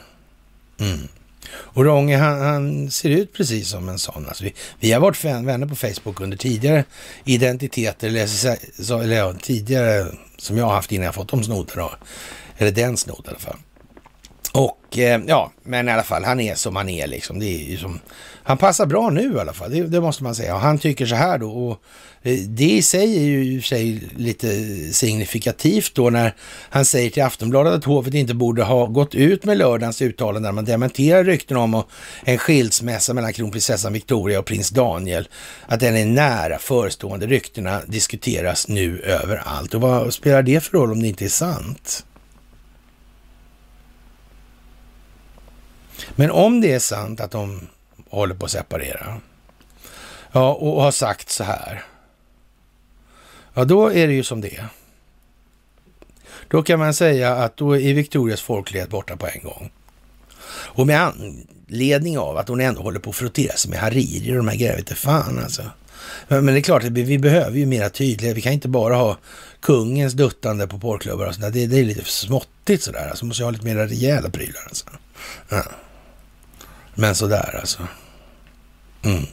Mm. 0.81 1.09
Och 1.53 1.85
Ronge, 1.85 2.17
han, 2.17 2.41
han, 2.41 2.91
ser 2.91 3.11
ut 3.11 3.33
precis 3.33 3.69
som 3.69 3.89
en 3.89 3.99
sån. 3.99 4.27
Alltså 4.29 4.45
vi, 4.45 4.55
vi 4.81 4.93
har 4.93 5.01
varit 5.01 5.25
vänner 5.25 5.67
på 5.67 5.77
Facebook 5.77 6.21
under 6.21 6.37
tidigare 6.37 6.85
identiteter, 7.25 8.09
eller, 8.09 9.03
eller 9.03 9.17
ja, 9.17 9.35
tidigare 9.43 10.07
som 10.39 10.59
jag 10.59 10.67
har 10.67 10.75
haft 10.75 10.93
innan 10.93 11.05
jag 11.05 11.15
fått 11.15 11.29
dem 11.29 11.45
snodda 11.45 11.99
Eller 12.57 12.71
den 12.71 12.97
snodd 12.97 13.23
i 13.27 13.29
alla 13.29 13.39
fall. 13.39 13.57
Och 14.57 14.99
eh, 14.99 15.21
ja, 15.27 15.53
men 15.63 15.89
i 15.89 15.93
alla 15.93 16.03
fall, 16.03 16.25
han 16.25 16.41
är 16.41 16.55
som 16.55 16.77
han 16.77 16.89
är 16.89 17.07
liksom. 17.07 17.39
Det 17.39 17.47
är 17.47 17.71
ju 17.71 17.77
som, 17.77 18.01
han 18.43 18.59
passar 18.59 18.87
bra 18.87 19.11
nu 19.11 19.35
i 19.37 19.41
alla 19.41 19.53
fall, 19.53 19.71
det, 19.71 19.83
det 19.83 20.01
måste 20.01 20.23
man 20.23 20.35
säga. 20.35 20.55
Och 20.55 20.61
han 20.61 20.79
tycker 20.79 21.07
så 21.07 21.15
här 21.15 21.39
då. 21.39 21.51
Och 21.51 21.83
eh, 22.23 22.39
det 22.39 22.71
i 22.71 22.83
sig 22.83 23.17
är 23.17 23.23
ju 23.23 23.45
i 23.45 23.63
sig 23.63 24.03
lite 24.17 24.47
signifikativt 24.93 25.95
då 25.95 26.11
när 26.11 26.35
han 26.71 26.85
säger 26.85 27.11
till 27.11 27.23
Aftonbladet 27.23 27.75
att 27.75 27.85
hovet 27.85 28.15
inte 28.15 28.35
borde 28.35 28.63
ha 28.63 28.87
gått 28.87 29.15
ut 29.15 29.45
med 29.45 29.59
lördagens 29.59 30.03
uttalande 30.03 30.49
där 30.49 30.53
man 30.53 30.65
dementerar 30.65 31.25
rykten 31.25 31.57
om 31.57 31.83
en 32.25 32.39
skilsmässa 32.39 33.15
mellan 33.15 33.33
kronprinsessan 33.33 33.93
Victoria 33.93 34.39
och 34.39 34.47
prins 34.47 34.71
Daniel. 34.71 35.29
Att 35.67 35.81
den 35.81 35.97
är 35.97 36.07
nära 36.07 36.59
förestående. 36.59 37.27
Ryktena 37.27 37.81
diskuteras 37.87 38.69
nu 38.69 39.01
överallt. 39.01 39.75
Och 39.75 39.81
vad 39.81 40.15
spelar 40.15 40.43
det 40.43 40.61
för 40.61 40.79
roll 40.79 40.93
om 40.93 41.03
det 41.03 41.09
inte 41.09 41.25
är 41.25 41.29
sant? 41.29 42.05
Men 46.17 46.31
om 46.31 46.61
det 46.61 46.73
är 46.73 46.79
sant 46.79 47.21
att 47.21 47.31
de 47.31 47.69
håller 48.11 48.35
på 48.35 48.45
att 48.45 48.51
separera, 48.51 49.21
ja, 50.33 50.55
och 50.55 50.83
har 50.83 50.91
sagt 50.91 51.31
så 51.31 51.45
här, 51.45 51.85
ja, 53.55 53.65
då 53.65 53.93
är 53.93 54.07
det 54.07 54.15
ju 54.15 54.23
som 54.23 54.41
det 54.41 54.57
är. 54.57 54.69
Då 56.49 56.63
kan 56.63 56.79
man 56.79 56.95
säga 56.95 57.35
att 57.35 57.57
då 57.57 57.77
är 57.77 57.95
Victorias 57.95 58.41
folklighet 58.41 58.91
borta 58.91 59.17
på 59.17 59.27
en 59.27 59.43
gång. 59.43 59.71
Och 60.49 60.87
med 60.87 61.01
anledning 61.01 62.19
av 62.19 62.37
att 62.37 62.49
hon 62.49 62.61
ändå 62.61 62.83
håller 62.83 63.01
på 63.01 63.11
att 63.11 63.17
frottera 63.17 63.57
sig 63.57 63.71
med 63.71 63.81
Hariri 63.81 64.33
och 64.33 64.37
de 64.37 64.49
här 64.49 64.57
grejerna, 64.57 64.95
fan 64.95 65.39
alltså. 65.39 65.63
Men 66.29 66.47
det 66.47 66.59
är 66.59 66.61
klart, 66.61 66.85
vi 66.85 67.19
behöver 67.19 67.59
ju 67.59 67.67
mera 67.67 67.91
tydlighet. 67.91 68.37
Vi 68.37 68.41
kan 68.41 68.53
inte 68.53 68.69
bara 68.69 68.97
ha 68.97 69.17
kungens 69.61 70.13
duttande 70.13 70.67
på 70.67 70.79
porrklubbar 70.79 71.27
och 71.27 71.35
sådär. 71.35 71.51
Det, 71.51 71.67
det 71.67 71.79
är 71.79 71.85
lite 71.85 72.05
småttigt 72.05 72.83
sådär. 72.83 73.09
Alltså, 73.11 73.25
måste 73.25 73.45
ha 73.45 73.51
lite 73.51 73.65
mer 73.65 73.77
rejäla 73.77 74.31
prylar 74.31 74.63
alltså. 74.69 74.87
Ja. 75.49 75.63
Men 76.99 77.15
sådär 77.15 77.59
alltså. 77.61 77.89
Mm. 79.03 79.27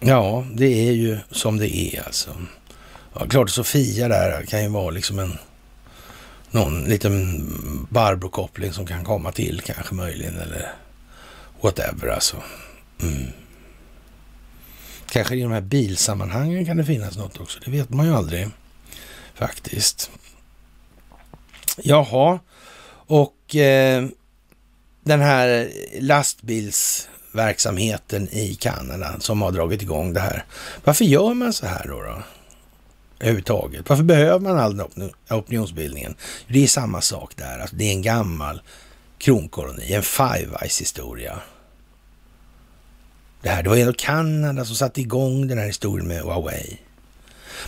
Ja, 0.00 0.46
det 0.54 0.88
är 0.88 0.92
ju 0.92 1.18
som 1.30 1.56
det 1.56 1.76
är 1.76 2.02
alltså. 2.06 2.36
Ja, 3.14 3.26
klart 3.26 3.50
Sofia 3.50 4.08
där 4.08 4.42
kan 4.46 4.62
ju 4.62 4.68
vara 4.68 4.90
liksom 4.90 5.18
en 5.18 5.38
någon 6.50 6.84
liten 6.84 7.46
Barbro-koppling 7.90 8.72
som 8.72 8.86
kan 8.86 9.04
komma 9.04 9.32
till 9.32 9.60
kanske 9.60 9.94
möjligen 9.94 10.36
eller 10.36 10.72
whatever 11.60 12.08
alltså. 12.08 12.36
Mm. 13.02 13.30
Kanske 15.10 15.36
i 15.36 15.42
de 15.42 15.52
här 15.52 15.60
bilsammanhangen 15.60 16.66
kan 16.66 16.76
det 16.76 16.84
finnas 16.84 17.16
något 17.16 17.40
också. 17.40 17.60
Det 17.64 17.70
vet 17.70 17.90
man 17.90 18.06
ju 18.06 18.14
aldrig 18.14 18.48
faktiskt. 19.34 20.10
Jaha, 21.82 22.38
och 23.06 23.56
eh, 23.56 24.08
den 25.04 25.20
här 25.20 25.70
lastbilsverksamheten 26.00 28.28
i 28.28 28.54
Kanada 28.54 29.20
som 29.20 29.42
har 29.42 29.50
dragit 29.50 29.82
igång 29.82 30.12
det 30.12 30.20
här. 30.20 30.44
Varför 30.84 31.04
gör 31.04 31.34
man 31.34 31.52
så 31.52 31.66
här 31.66 31.88
då? 31.88 32.02
då? 32.02 32.22
Överhuvudtaget. 33.20 33.88
Varför 33.88 34.04
behöver 34.04 34.38
man 34.38 34.58
all 34.58 34.76
den 34.76 35.12
opinionsbildningen? 35.30 36.14
Det 36.48 36.62
är 36.62 36.66
samma 36.66 37.00
sak 37.00 37.36
där. 37.36 37.58
Alltså, 37.58 37.76
det 37.76 37.84
är 37.84 37.92
en 37.92 38.02
gammal 38.02 38.62
kronkoloni, 39.18 39.92
en 39.92 40.02
Five 40.02 40.48
Eyes 40.62 40.80
historia. 40.80 41.40
Det, 43.42 43.48
här, 43.48 43.62
det 43.62 43.68
var 43.68 43.76
ändå 43.76 43.92
Kanada 43.92 44.64
som 44.64 44.76
satte 44.76 45.00
igång 45.00 45.48
den 45.48 45.58
här 45.58 45.66
historien 45.66 46.08
med 46.08 46.22
Huawei. 46.22 46.78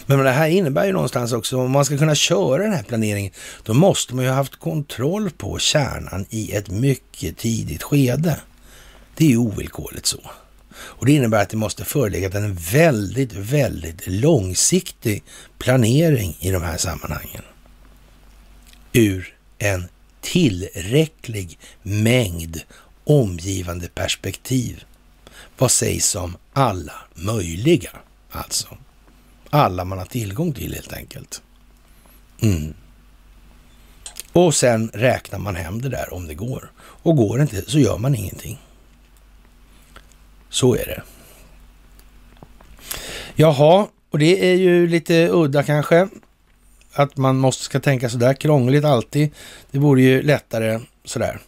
Men 0.07 0.19
det 0.19 0.31
här 0.31 0.49
innebär 0.49 0.87
ju 0.87 0.93
någonstans 0.93 1.33
också, 1.33 1.59
om 1.59 1.71
man 1.71 1.85
ska 1.85 1.99
kunna 1.99 2.15
köra 2.15 2.63
den 2.63 2.73
här 2.73 2.83
planeringen, 2.83 3.33
då 3.63 3.75
måste 3.75 4.15
man 4.15 4.25
ju 4.25 4.31
ha 4.31 4.37
haft 4.37 4.57
kontroll 4.57 5.31
på 5.31 5.59
kärnan 5.59 6.27
i 6.31 6.53
ett 6.53 6.71
mycket 6.71 7.37
tidigt 7.37 7.83
skede. 7.83 8.41
Det 9.17 9.25
är 9.25 9.29
ju 9.29 9.37
ovillkorligt 9.37 10.07
så. 10.07 10.21
Och 10.79 11.07
det 11.07 11.13
innebär 11.13 11.43
att 11.43 11.51
det 11.51 11.57
måste 11.57 11.85
föreligga 11.85 12.39
en 12.39 12.55
väldigt, 12.55 13.33
väldigt 13.33 14.07
långsiktig 14.07 15.23
planering 15.59 16.37
i 16.41 16.51
de 16.51 16.63
här 16.63 16.77
sammanhangen. 16.77 17.43
Ur 18.93 19.35
en 19.59 19.89
tillräcklig 20.21 21.59
mängd 21.83 22.61
omgivande 23.05 23.89
perspektiv. 23.89 24.85
Vad 25.59 25.71
sägs 25.71 26.15
om 26.15 26.37
alla 26.53 26.95
möjliga, 27.15 27.91
alltså? 28.31 28.77
Alla 29.57 29.85
man 29.85 29.99
har 29.99 30.05
tillgång 30.05 30.53
till 30.53 30.75
helt 30.75 30.93
enkelt. 30.93 31.43
Mm. 32.43 32.75
Och 34.33 34.55
sen 34.55 34.91
räknar 34.95 35.39
man 35.39 35.57
hem 35.57 35.83
det 35.83 35.89
där 35.89 36.15
om 36.15 36.27
det 36.27 36.35
går. 36.35 36.73
Och 36.79 37.17
går 37.17 37.37
det 37.37 37.43
inte 37.43 37.71
så 37.71 37.79
gör 37.79 37.99
man 37.99 38.15
ingenting. 38.15 38.59
Så 40.49 40.75
är 40.75 40.87
det. 40.87 41.03
Jaha, 43.35 43.87
och 44.11 44.19
det 44.19 44.51
är 44.51 44.55
ju 44.55 44.87
lite 44.87 45.29
udda 45.33 45.63
kanske. 45.63 46.09
Att 46.93 47.17
man 47.17 47.37
måste 47.37 47.65
ska 47.65 47.81
tänka 47.81 48.11
sådär 48.11 48.35
krångligt 48.35 48.85
alltid. 48.85 49.31
Det 49.71 49.79
vore 49.79 50.03
ju 50.03 50.23
lättare 50.23 50.81
sådär. 51.05 51.41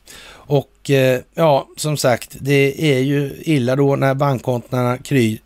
Och 0.51 0.91
eh, 0.91 1.21
ja, 1.35 1.69
som 1.77 1.97
sagt, 1.97 2.37
det 2.41 2.95
är 2.97 2.99
ju 2.99 3.37
illa 3.41 3.77
då 3.77 3.97
när 3.97 4.15
bankkontona 4.15 4.99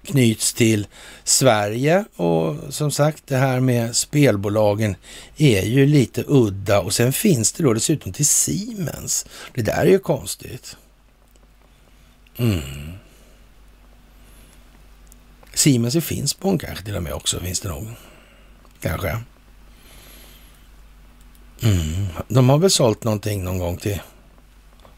knyts 0.06 0.54
till 0.54 0.86
Sverige 1.24 2.04
och 2.16 2.56
som 2.68 2.90
sagt, 2.90 3.26
det 3.26 3.36
här 3.36 3.60
med 3.60 3.96
spelbolagen 3.96 4.96
är 5.36 5.62
ju 5.62 5.86
lite 5.86 6.24
udda 6.26 6.80
och 6.80 6.94
sen 6.94 7.12
finns 7.12 7.52
det 7.52 7.62
då 7.62 7.72
dessutom 7.72 8.12
till 8.12 8.26
Siemens. 8.26 9.26
Det 9.54 9.62
där 9.62 9.82
är 9.82 9.90
ju 9.90 9.98
konstigt. 9.98 10.76
Mm. 12.36 12.92
Siemens 15.54 15.96
i 15.96 16.00
Finspång 16.00 16.58
kanske 16.58 16.84
till 16.84 16.96
och 16.96 17.02
med 17.02 17.12
också 17.12 17.40
finns 17.40 17.60
det 17.60 17.68
nog. 17.68 17.86
Kanske. 18.80 19.18
Mm. 21.62 22.06
De 22.28 22.48
har 22.48 22.58
väl 22.58 22.70
sålt 22.70 23.04
någonting 23.04 23.44
någon 23.44 23.58
gång 23.58 23.76
till 23.76 24.00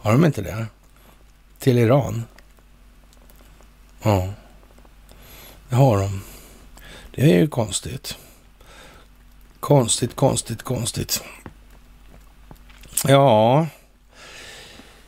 har 0.04 0.12
de 0.12 0.24
inte 0.24 0.42
det? 0.42 0.66
Till 1.58 1.78
Iran? 1.78 2.24
Ja, 4.02 4.28
det 5.68 5.76
har 5.76 5.98
de. 5.98 6.22
Det 7.14 7.22
är 7.22 7.38
ju 7.38 7.48
konstigt. 7.48 8.16
Konstigt, 9.60 10.16
konstigt, 10.16 10.62
konstigt. 10.62 11.22
Ja, 13.06 13.66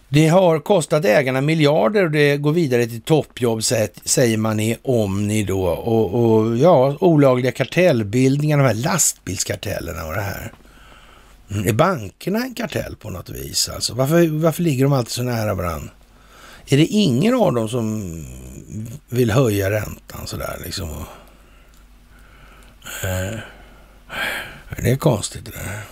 det 0.09 0.29
har 0.29 0.59
kostat 0.59 1.05
ägarna 1.05 1.41
miljarder 1.41 2.05
och 2.05 2.11
det 2.11 2.37
går 2.37 2.53
vidare 2.53 2.87
till 2.87 3.03
toppjobb, 3.03 3.63
säger 4.05 4.37
man 4.37 4.61
i 4.61 4.77
Omni 4.83 5.45
då. 5.45 5.67
Och, 5.67 6.15
och 6.15 6.57
ja, 6.57 6.97
olagliga 7.01 7.53
kartellbildningar, 7.53 8.59
de 8.59 8.65
här 8.65 8.75
lastbilskartellerna 8.75 10.07
och 10.07 10.15
det 10.15 10.21
här. 10.21 10.53
Mm. 11.49 11.69
Är 11.69 11.73
bankerna 11.73 12.39
en 12.39 12.55
kartell 12.55 12.97
på 12.97 13.11
något 13.11 13.29
vis? 13.29 13.69
Alltså, 13.69 13.95
varför, 13.95 14.29
varför 14.29 14.63
ligger 14.63 14.85
de 14.85 14.93
alltid 14.93 15.13
så 15.13 15.23
nära 15.23 15.55
varandra? 15.55 15.91
Är 16.67 16.77
det 16.77 16.87
ingen 16.87 17.35
av 17.35 17.55
dem 17.55 17.69
som 17.69 18.27
vill 19.09 19.31
höja 19.31 19.71
räntan 19.71 20.27
sådär 20.27 20.61
liksom? 20.65 20.91
Och... 20.91 21.07
det 24.83 24.91
är 24.91 24.97
konstigt 24.97 25.45
det 25.45 25.51
där. 25.51 25.83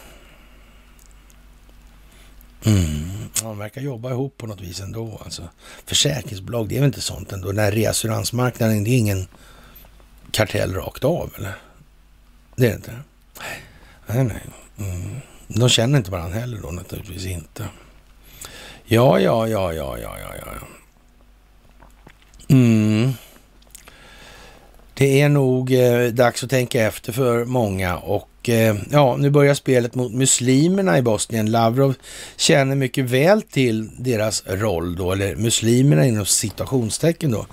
Mm. 2.65 3.11
De 3.43 3.59
verkar 3.59 3.81
jobba 3.81 4.11
ihop 4.11 4.37
på 4.37 4.47
något 4.47 4.61
vis 4.61 4.81
ändå. 4.81 5.21
Alltså, 5.25 5.49
försäkringsbolag, 5.87 6.69
det 6.69 6.77
är 6.77 6.81
väl 6.81 6.87
inte 6.87 7.01
sånt 7.01 7.33
ändå? 7.33 7.49
Den 7.49 7.65
här 7.65 7.73
reasuransmarknaden, 7.73 8.85
det 8.85 8.91
är 8.91 8.99
ingen 8.99 9.27
kartell 10.31 10.75
rakt 10.75 11.05
av 11.05 11.35
eller? 11.39 11.55
Det 12.57 12.67
är 12.67 12.71
det 12.71 12.77
inte? 12.77 12.99
Nej, 14.07 14.25
nej. 14.25 14.43
Mm. 14.79 15.21
De 15.49 15.69
känner 15.69 15.99
inte 15.99 16.11
varandra 16.11 16.39
heller 16.39 16.59
då 16.63 16.71
naturligtvis 16.71 17.27
inte. 17.27 17.69
Ja, 18.85 19.21
ja, 19.21 19.49
ja, 19.49 19.73
ja, 19.73 19.99
ja, 19.99 20.17
ja, 20.21 20.35
ja. 20.39 20.67
Mm. 22.49 23.13
Det 24.95 25.21
är 25.21 25.29
nog 25.29 25.73
eh, 25.73 26.07
dags 26.07 26.45
att 26.45 26.51
tänka 26.51 26.83
efter 26.83 27.13
för 27.13 27.45
många 27.45 27.97
och 27.97 28.49
eh, 28.49 28.77
ja, 28.91 29.17
nu 29.17 29.31
börjar 29.31 29.55
spelet 29.55 29.95
mot 29.95 30.13
muslimerna 30.13 30.99
i 30.99 31.03
Bosnien. 31.03 31.51
Lavrov 31.51 31.95
känner 32.37 32.77
mycket 32.77 33.05
väl 33.05 33.43
till 33.43 33.91
deras 33.99 34.45
roll 34.47 34.97
då, 34.97 35.13
eller 35.13 35.37
muslimerna 35.37 36.07
inom 36.07 36.27
situationstecken 36.27 37.31
då. 37.31 37.47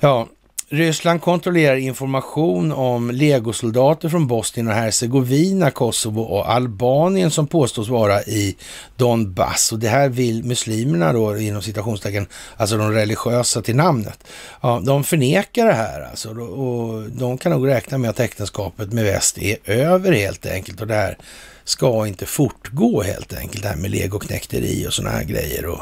Ja, 0.00 0.28
Ryssland 0.70 1.22
kontrollerar 1.22 1.76
information 1.76 2.72
om 2.72 3.10
legosoldater 3.10 4.08
från 4.08 4.26
Bosnien 4.26 4.68
och 4.68 4.74
Hercegovina, 4.74 5.70
Kosovo 5.70 6.20
och 6.20 6.50
Albanien 6.52 7.30
som 7.30 7.46
påstås 7.46 7.88
vara 7.88 8.22
i 8.22 8.56
Donbass. 8.96 9.72
Och 9.72 9.78
det 9.78 9.88
här 9.88 10.08
vill 10.08 10.44
muslimerna 10.44 11.12
då 11.12 11.38
inom 11.38 11.62
citationstecken, 11.62 12.26
alltså 12.56 12.76
de 12.76 12.92
religiösa 12.92 13.62
till 13.62 13.76
namnet. 13.76 14.24
Ja, 14.60 14.82
de 14.84 15.04
förnekar 15.04 15.66
det 15.66 15.72
här 15.72 16.00
alltså 16.10 16.30
och 16.30 17.10
de 17.10 17.38
kan 17.38 17.52
nog 17.52 17.68
räkna 17.68 17.98
med 17.98 18.10
att 18.10 18.20
äktenskapet 18.20 18.92
med 18.92 19.04
väst 19.04 19.38
är 19.38 19.56
över 19.64 20.12
helt 20.12 20.46
enkelt 20.46 20.80
och 20.80 20.86
det 20.86 20.94
här 20.94 21.18
ska 21.64 22.06
inte 22.06 22.26
fortgå 22.26 23.02
helt 23.02 23.38
enkelt, 23.38 23.62
det 23.62 23.68
här 23.68 23.76
med 23.76 23.90
legoknäkteri 23.90 24.86
och 24.88 24.92
sådana 24.92 25.16
här 25.16 25.24
grejer 25.24 25.66
och 25.66 25.80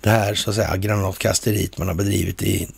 det 0.00 0.10
här 0.10 0.34
så 0.34 0.50
att 0.50 0.56
säga 0.56 0.76
granatkasteriet 0.76 1.78
man 1.78 1.88
har 1.88 1.94
bedrivit 1.94 2.42
i 2.42 2.68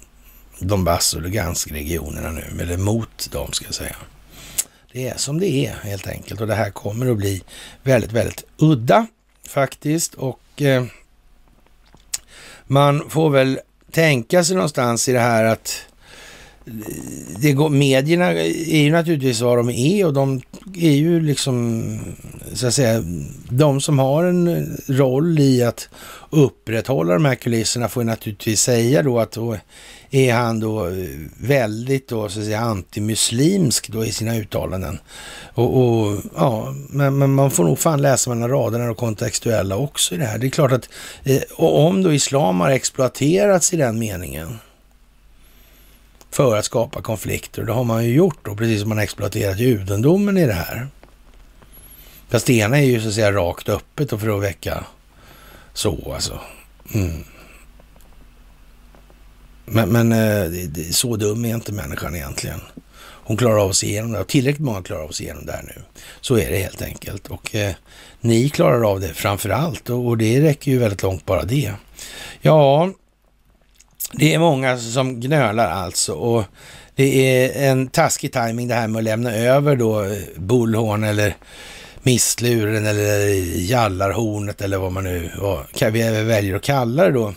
Donbass 0.59 1.15
och 1.15 1.23
Lugansk-regionerna 1.23 2.31
nu, 2.31 2.63
eller 2.63 2.77
mot 2.77 3.31
dem 3.33 3.53
ska 3.53 3.65
jag 3.65 3.75
säga. 3.75 3.97
Det 4.93 5.09
är 5.09 5.17
som 5.17 5.41
det 5.41 5.67
är 5.67 5.75
helt 5.83 6.07
enkelt 6.07 6.41
och 6.41 6.47
det 6.47 6.55
här 6.55 6.71
kommer 6.71 7.11
att 7.11 7.17
bli 7.17 7.43
väldigt, 7.83 8.13
väldigt 8.13 8.45
udda 8.57 9.07
faktiskt 9.49 10.15
och 10.15 10.63
eh, 10.63 10.85
man 12.67 13.11
får 13.11 13.31
väl 13.31 13.59
tänka 13.91 14.45
sig 14.45 14.57
någonstans 14.57 15.09
i 15.09 15.13
det 15.13 15.21
här 15.21 15.45
att 15.45 15.87
eh, 16.67 16.73
det 17.41 17.53
går, 17.53 17.69
medierna 17.69 18.33
är 18.33 18.83
ju 18.83 18.93
naturligtvis 18.93 19.41
vad 19.41 19.59
de 19.59 19.71
är 19.71 20.07
och 20.07 20.13
de 20.13 20.43
är 20.77 20.91
ju 20.91 21.21
liksom, 21.21 21.99
så 22.53 22.67
att 22.67 22.75
säga, 22.75 23.05
de 23.49 23.81
som 23.81 23.99
har 23.99 24.25
en 24.25 24.49
eh, 24.49 24.63
roll 24.87 25.39
i 25.39 25.63
att 25.63 25.89
upprätthålla 26.31 27.15
de 27.15 27.25
här 27.25 27.35
kulisserna 27.35 27.89
får 27.89 28.05
naturligtvis 28.05 28.61
säga 28.61 29.03
då 29.03 29.21
att 29.21 29.33
då 29.33 29.57
är 30.17 30.35
han 30.35 30.61
då 30.61 30.87
eh, 30.87 30.95
väldigt 31.39 32.09
då, 32.09 32.29
så 32.29 32.39
att 32.39 32.45
säga, 32.45 32.61
antimuslimsk 32.61 33.89
då 33.89 34.05
i 34.05 34.13
sina 34.13 34.37
uttalanden. 34.37 34.99
Och, 35.55 35.83
och 35.83 36.21
ja, 36.37 36.75
men, 36.89 37.19
men, 37.19 37.35
man 37.35 37.51
får 37.51 37.65
nog 37.65 37.79
fan 37.79 38.03
läsa 38.03 38.31
mellan 38.31 38.51
raderna 38.51 38.91
och 38.91 38.97
kontextuella 38.97 39.77
också 39.77 40.15
i 40.15 40.19
det 40.19 40.25
här. 40.25 40.39
Det 40.39 40.47
är 40.47 40.51
klart 40.51 40.73
att 40.73 40.89
eh, 41.25 41.43
om 41.57 42.03
då 42.03 42.13
islam 42.13 42.61
har 42.61 42.71
exploaterats 42.71 43.73
i 43.73 43.77
den 43.77 43.99
meningen 43.99 44.59
för 46.31 46.57
att 46.57 46.65
skapa 46.65 47.03
konflikter. 47.03 47.63
Det 47.63 47.73
har 47.73 47.85
man 47.85 48.05
ju 48.05 48.15
gjort 48.15 48.39
då, 48.43 48.57
precis 48.57 48.81
som 48.81 48.89
man 48.89 48.99
har 48.99 49.05
exploaterat 49.05 49.59
judendomen 49.59 50.39
i 50.39 50.47
det 50.47 50.53
här. 50.53 50.89
Fast 52.29 52.47
det 52.47 52.53
ena 52.53 52.79
är 52.79 52.85
ju 52.85 53.01
så 53.01 53.09
att 53.09 53.15
säga 53.15 53.33
rakt 53.33 53.69
öppet 53.69 54.13
och 54.13 54.21
för 54.21 54.37
att 54.37 54.43
väcka 54.43 54.85
så 55.75 56.13
alltså. 56.15 56.41
Mm. 56.95 57.25
Men, 59.67 59.89
men 59.89 60.13
eh, 60.13 60.51
så 60.91 61.17
dum 61.17 61.45
är 61.45 61.55
inte 61.55 61.73
människan 61.73 62.15
egentligen. 62.15 62.61
hon 63.25 63.37
klarar 63.37 63.59
av 63.59 63.71
att 63.71 63.77
se 63.77 63.87
igenom 63.87 64.13
det. 64.13 64.21
Och 64.21 64.29
tillräckligt 64.29 64.65
många 64.65 64.83
klarar 64.83 65.03
av 65.03 65.09
att 65.09 65.15
se 65.15 65.25
igenom 65.25 65.47
det 65.47 65.53
här 65.53 65.63
nu. 65.63 65.83
Så 66.21 66.39
är 66.39 66.51
det 66.51 66.59
helt 66.59 66.83
enkelt. 66.83 67.27
Och 67.27 67.55
eh, 67.55 67.75
ni 68.21 68.49
klarar 68.49 68.91
av 68.91 69.01
det 69.01 69.09
framför 69.09 69.49
allt. 69.49 69.91
Och, 69.91 70.07
och 70.07 70.19
det 70.19 70.41
räcker 70.41 70.71
ju 70.71 70.79
väldigt 70.79 71.03
långt 71.03 71.27
bara 71.27 71.43
det. 71.43 71.73
Ja, 72.41 72.91
det 74.13 74.35
är 74.35 74.39
många 74.39 74.79
som 74.79 75.21
gnölar 75.21 75.71
alltså. 75.71 76.13
Och 76.13 76.45
det 76.95 77.05
är 77.27 77.71
en 77.71 77.87
taskig 77.87 78.33
timing 78.33 78.69
det 78.69 78.75
här 78.75 78.89
med 78.89 78.99
att 78.99 79.05
lämna 79.05 79.33
över 79.33 79.77
då 79.77 80.05
eh, 80.05 80.19
bullhorn 80.37 81.05
eller 81.05 81.37
missluren 82.03 82.87
eller 82.87 83.27
eh, 83.27 83.65
jallarhornet 83.71 84.61
eller 84.61 84.79
vad 84.79 84.93
man 84.93 85.05
nu 85.05 85.31
vad, 85.39 85.93
vi 85.93 86.23
väljer 86.23 86.57
att 86.57 86.63
kalla 86.63 87.05
det 87.05 87.13
då 87.13 87.35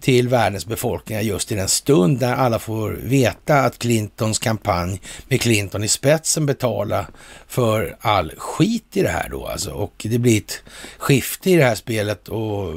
till 0.00 0.28
världens 0.28 0.66
befolkningar 0.66 1.22
just 1.22 1.52
i 1.52 1.54
den 1.54 1.68
stund 1.68 2.20
när 2.20 2.34
alla 2.34 2.58
får 2.58 2.90
veta 2.90 3.60
att 3.60 3.78
Clintons 3.78 4.38
kampanj 4.38 5.00
med 5.28 5.40
Clinton 5.40 5.84
i 5.84 5.88
spetsen 5.88 6.46
betalar 6.46 7.06
för 7.46 7.96
all 8.00 8.32
skit 8.36 8.96
i 8.96 9.02
det 9.02 9.08
här 9.08 9.28
då 9.28 9.46
alltså. 9.46 9.70
Och 9.70 10.06
det 10.08 10.18
blir 10.18 10.38
ett 10.38 10.62
skifte 10.98 11.50
i 11.50 11.56
det 11.56 11.64
här 11.64 11.74
spelet 11.74 12.28
och 12.28 12.74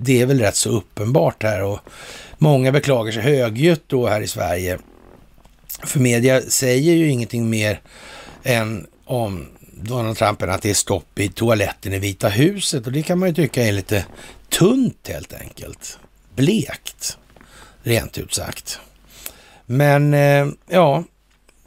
det 0.00 0.22
är 0.22 0.26
väl 0.26 0.40
rätt 0.40 0.56
så 0.56 0.70
uppenbart 0.70 1.42
här 1.42 1.62
och 1.62 1.80
många 2.38 2.72
beklagar 2.72 3.12
sig 3.12 3.22
högljutt 3.22 3.84
då 3.86 4.06
här 4.06 4.20
i 4.20 4.28
Sverige. 4.28 4.78
För 5.84 6.00
media 6.00 6.40
säger 6.40 6.92
ju 6.92 7.08
ingenting 7.08 7.50
mer 7.50 7.80
än 8.42 8.86
om 9.04 9.46
Donald 9.72 10.16
Trump 10.16 10.42
än 10.42 10.50
att 10.50 10.62
det 10.62 10.70
är 10.70 10.74
stopp 10.74 11.18
i 11.18 11.28
toaletten 11.28 11.92
i 11.92 11.98
Vita 11.98 12.28
huset 12.28 12.86
och 12.86 12.92
det 12.92 13.02
kan 13.02 13.18
man 13.18 13.28
ju 13.28 13.34
tycka 13.34 13.62
är 13.62 13.72
lite 13.72 14.06
tunt 14.48 15.08
helt 15.08 15.32
enkelt 15.32 15.98
blekt, 16.36 17.18
rent 17.82 18.18
ut 18.18 18.34
sagt. 18.34 18.80
Men 19.66 20.14
eh, 20.14 20.46
ja, 20.68 21.04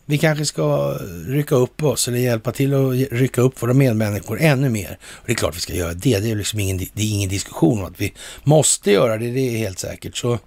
vi 0.09 0.17
kanske 0.17 0.45
ska 0.45 0.97
rycka 1.27 1.55
upp 1.55 1.83
oss 1.83 2.07
eller 2.07 2.17
hjälpa 2.17 2.51
till 2.51 2.73
att 2.73 3.11
rycka 3.11 3.41
upp 3.41 3.61
våra 3.61 3.73
medmänniskor 3.73 4.41
ännu 4.41 4.69
mer. 4.69 4.97
Och 5.01 5.23
det 5.25 5.31
är 5.31 5.35
klart 5.35 5.55
vi 5.55 5.59
ska 5.59 5.73
göra 5.73 5.93
det. 5.93 6.19
Det 6.19 6.31
är 6.31 6.35
liksom 6.35 6.59
ingen, 6.59 6.77
det 6.77 7.01
är 7.01 7.13
ingen 7.13 7.29
diskussion 7.29 7.79
om 7.79 7.85
att 7.85 8.01
vi 8.01 8.13
måste 8.43 8.91
göra 8.91 9.17
det. 9.17 9.31
Det 9.31 9.39
är 9.39 9.57
helt 9.57 9.79
säkert. 9.79 10.17
Så 10.17 10.39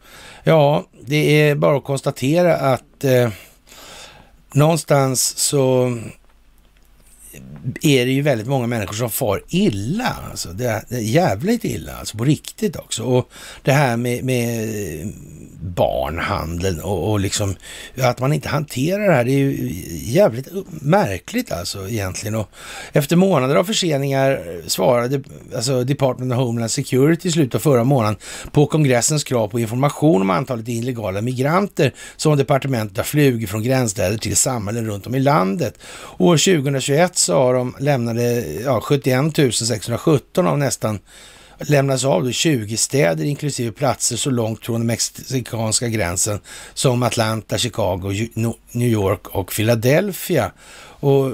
ja, 0.45 0.87
det 1.07 1.17
är 1.17 1.55
bara 1.55 1.77
att 1.77 1.85
konstatera 1.85 2.57
att 2.57 3.05
eh, 3.05 3.31
någonstans 4.53 5.39
så 5.39 5.99
är 7.83 8.07
det 8.07 8.13
ju 8.13 8.23
väldigt 8.23 8.47
många 8.47 8.67
människor 8.67 8.95
som 8.95 9.11
far 9.11 9.43
illa. 9.49 10.17
Alltså 10.31 10.49
det, 10.49 10.85
det 10.89 10.97
är 10.97 11.01
jävligt 11.01 11.65
illa, 11.65 11.93
alltså 11.97 12.19
på 12.19 12.25
riktigt 12.25 12.77
också. 12.77 13.03
Och 13.03 13.31
det 13.63 13.73
här 13.73 13.97
med, 13.97 14.25
med 14.25 14.69
barnhandeln 15.63 16.81
och, 16.81 17.11
och 17.11 17.21
liksom 17.21 17.57
att 17.99 18.21
man 18.21 18.33
inte 18.33 18.49
hanterar 18.49 19.09
det 19.09 19.15
här, 19.15 19.25
det 19.25 19.31
är 19.31 19.39
ju 19.39 19.73
jävligt 19.93 20.49
märkligt 20.83 21.53
alltså 21.53 21.89
egentligen. 21.89 22.35
Och 22.35 22.49
efter 22.93 23.17
månader 23.17 23.55
av 23.55 23.65
förseningar 23.65 24.61
svarade 24.67 25.23
alltså 25.57 25.85
Department 25.85 26.33
of 26.33 26.39
Homeland 26.39 26.71
Security 26.71 27.29
i 27.29 27.33
slutet 27.33 27.55
av 27.55 27.59
förra 27.59 27.85
månaden 27.85 28.17
på 28.53 28.67
kongressens 28.67 29.25
krav 29.25 29.49
på 29.49 29.61
information 29.61 30.23
om 30.23 30.31
antalet 30.31 30.69
illegala 30.69 31.21
migranter 31.21 31.93
som 32.17 32.37
departementet 32.37 32.97
har 32.97 33.05
flugit 33.05 33.51
från 33.51 33.63
gränsstäder 33.63 34.19
till 34.19 34.37
samhällen 34.37 34.87
runt 34.87 35.07
om 35.07 35.15
i 35.15 35.21
landet. 35.21 35.79
År 36.19 36.37
2021 36.37 37.22
så 37.23 37.35
har 37.35 37.55
de 37.55 37.75
lämnade 37.79 38.45
ja, 38.65 38.81
71 38.81 39.55
617 39.55 40.47
av 40.47 40.59
nästan 40.59 40.99
lämnas 41.59 42.05
av 42.05 42.25
då 42.25 42.33
20 42.33 42.77
städer 42.77 43.25
inklusive 43.25 43.73
platser 43.73 44.17
så 44.17 44.31
långt 44.31 44.67
från 44.67 44.81
den 44.81 44.87
mexikanska 44.87 45.89
gränsen 45.89 46.41
som 46.75 47.03
Atlanta, 47.03 47.59
Chicago, 47.59 48.13
New 48.73 48.89
York 48.89 49.29
och 49.29 49.53
Philadelphia. 49.53 50.53
Och 50.85 51.33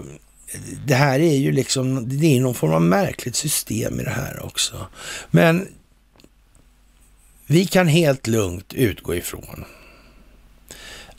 det 0.86 0.94
här 0.94 1.20
är 1.20 1.36
ju 1.36 1.52
liksom, 1.52 2.09
det 2.19 2.36
är 2.36 2.40
någon 2.40 2.55
form 2.55 2.73
av 2.73 2.82
märkligt 2.82 3.36
system 3.36 4.01
i 4.01 4.05
det 4.05 4.10
här 4.10 4.47
också. 4.47 4.86
Men 5.31 5.69
vi 7.47 7.66
kan 7.66 7.86
helt 7.86 8.27
lugnt 8.27 8.74
utgå 8.74 9.15
ifrån 9.15 9.65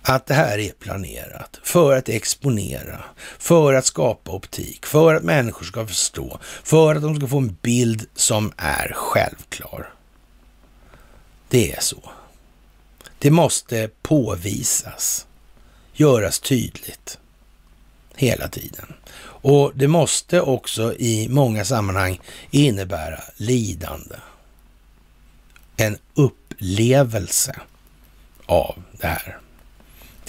att 0.09 0.25
det 0.25 0.33
här 0.33 0.57
är 0.57 0.71
planerat 0.71 1.59
för 1.63 1.97
att 1.97 2.09
exponera, 2.09 3.03
för 3.39 3.73
att 3.73 3.85
skapa 3.85 4.31
optik, 4.31 4.85
för 4.85 5.15
att 5.15 5.23
människor 5.23 5.65
ska 5.65 5.87
förstå, 5.87 6.39
för 6.63 6.95
att 6.95 7.01
de 7.01 7.15
ska 7.15 7.27
få 7.27 7.37
en 7.37 7.57
bild 7.61 8.07
som 8.15 8.51
är 8.57 8.93
självklar. 8.95 9.93
Det 11.49 11.71
är 11.71 11.81
så. 11.81 12.11
Det 13.19 13.31
måste 13.31 13.89
påvisas, 14.01 15.27
göras 15.93 16.39
tydligt 16.39 17.19
hela 18.15 18.47
tiden. 18.47 18.93
Och 19.41 19.71
det 19.75 19.87
måste 19.87 20.41
också 20.41 20.93
i 20.93 21.27
många 21.29 21.65
sammanhang 21.65 22.19
innebära 22.51 23.21
lidande. 23.37 24.15
En 25.77 25.97
upplevelse 26.13 27.55
av 28.45 28.83
det 29.01 29.07
här. 29.07 29.39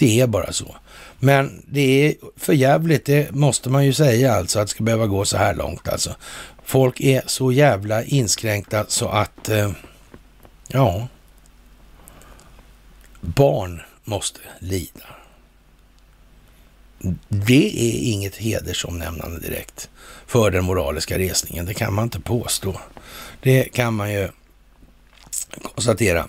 Det 0.01 0.19
är 0.19 0.27
bara 0.27 0.53
så. 0.53 0.75
Men 1.19 1.63
det 1.67 1.81
är 1.81 2.15
för 2.35 2.53
jävligt, 2.53 3.05
det 3.05 3.31
måste 3.31 3.69
man 3.69 3.85
ju 3.85 3.93
säga 3.93 4.33
alltså, 4.33 4.59
att 4.59 4.67
det 4.67 4.71
ska 4.71 4.83
behöva 4.83 5.07
gå 5.07 5.25
så 5.25 5.37
här 5.37 5.55
långt 5.55 5.87
alltså. 5.87 6.15
Folk 6.65 7.01
är 7.01 7.21
så 7.25 7.51
jävla 7.51 8.03
inskränkta 8.03 8.85
så 8.87 9.07
att, 9.07 9.49
eh, 9.49 9.71
ja, 10.67 11.07
barn 13.21 13.81
måste 14.03 14.39
lida. 14.59 15.05
Det 17.27 17.65
är 17.65 18.11
inget 18.13 18.35
hedersomnämnande 18.35 19.39
direkt 19.39 19.89
för 20.27 20.51
den 20.51 20.65
moraliska 20.65 21.17
resningen. 21.17 21.65
Det 21.65 21.73
kan 21.73 21.93
man 21.93 22.03
inte 22.03 22.19
påstå. 22.19 22.81
Det 23.41 23.63
kan 23.63 23.93
man 23.93 24.13
ju 24.13 24.29
konstatera. 25.59 26.27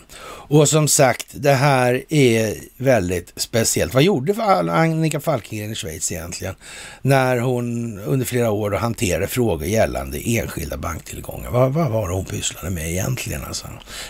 Och 0.52 0.68
som 0.68 0.88
sagt, 0.88 1.26
det 1.32 1.52
här 1.52 2.02
är 2.08 2.54
väldigt 2.76 3.32
speciellt. 3.36 3.94
Vad 3.94 4.02
gjorde 4.02 4.42
Annika 4.42 5.20
Falkengren 5.20 5.72
i 5.72 5.74
Schweiz 5.74 6.12
egentligen? 6.12 6.54
När 7.02 7.38
hon 7.38 7.98
under 7.98 8.26
flera 8.26 8.50
år 8.50 8.70
hanterade 8.70 9.26
frågor 9.26 9.66
gällande 9.66 10.18
enskilda 10.24 10.76
banktillgångar. 10.76 11.50
Vad, 11.50 11.72
vad 11.72 11.90
var 11.90 12.08
det 12.08 12.14
hon 12.14 12.24
pysslade 12.24 12.70
med 12.70 12.90
egentligen? 12.90 13.44
Alltså? 13.44 13.66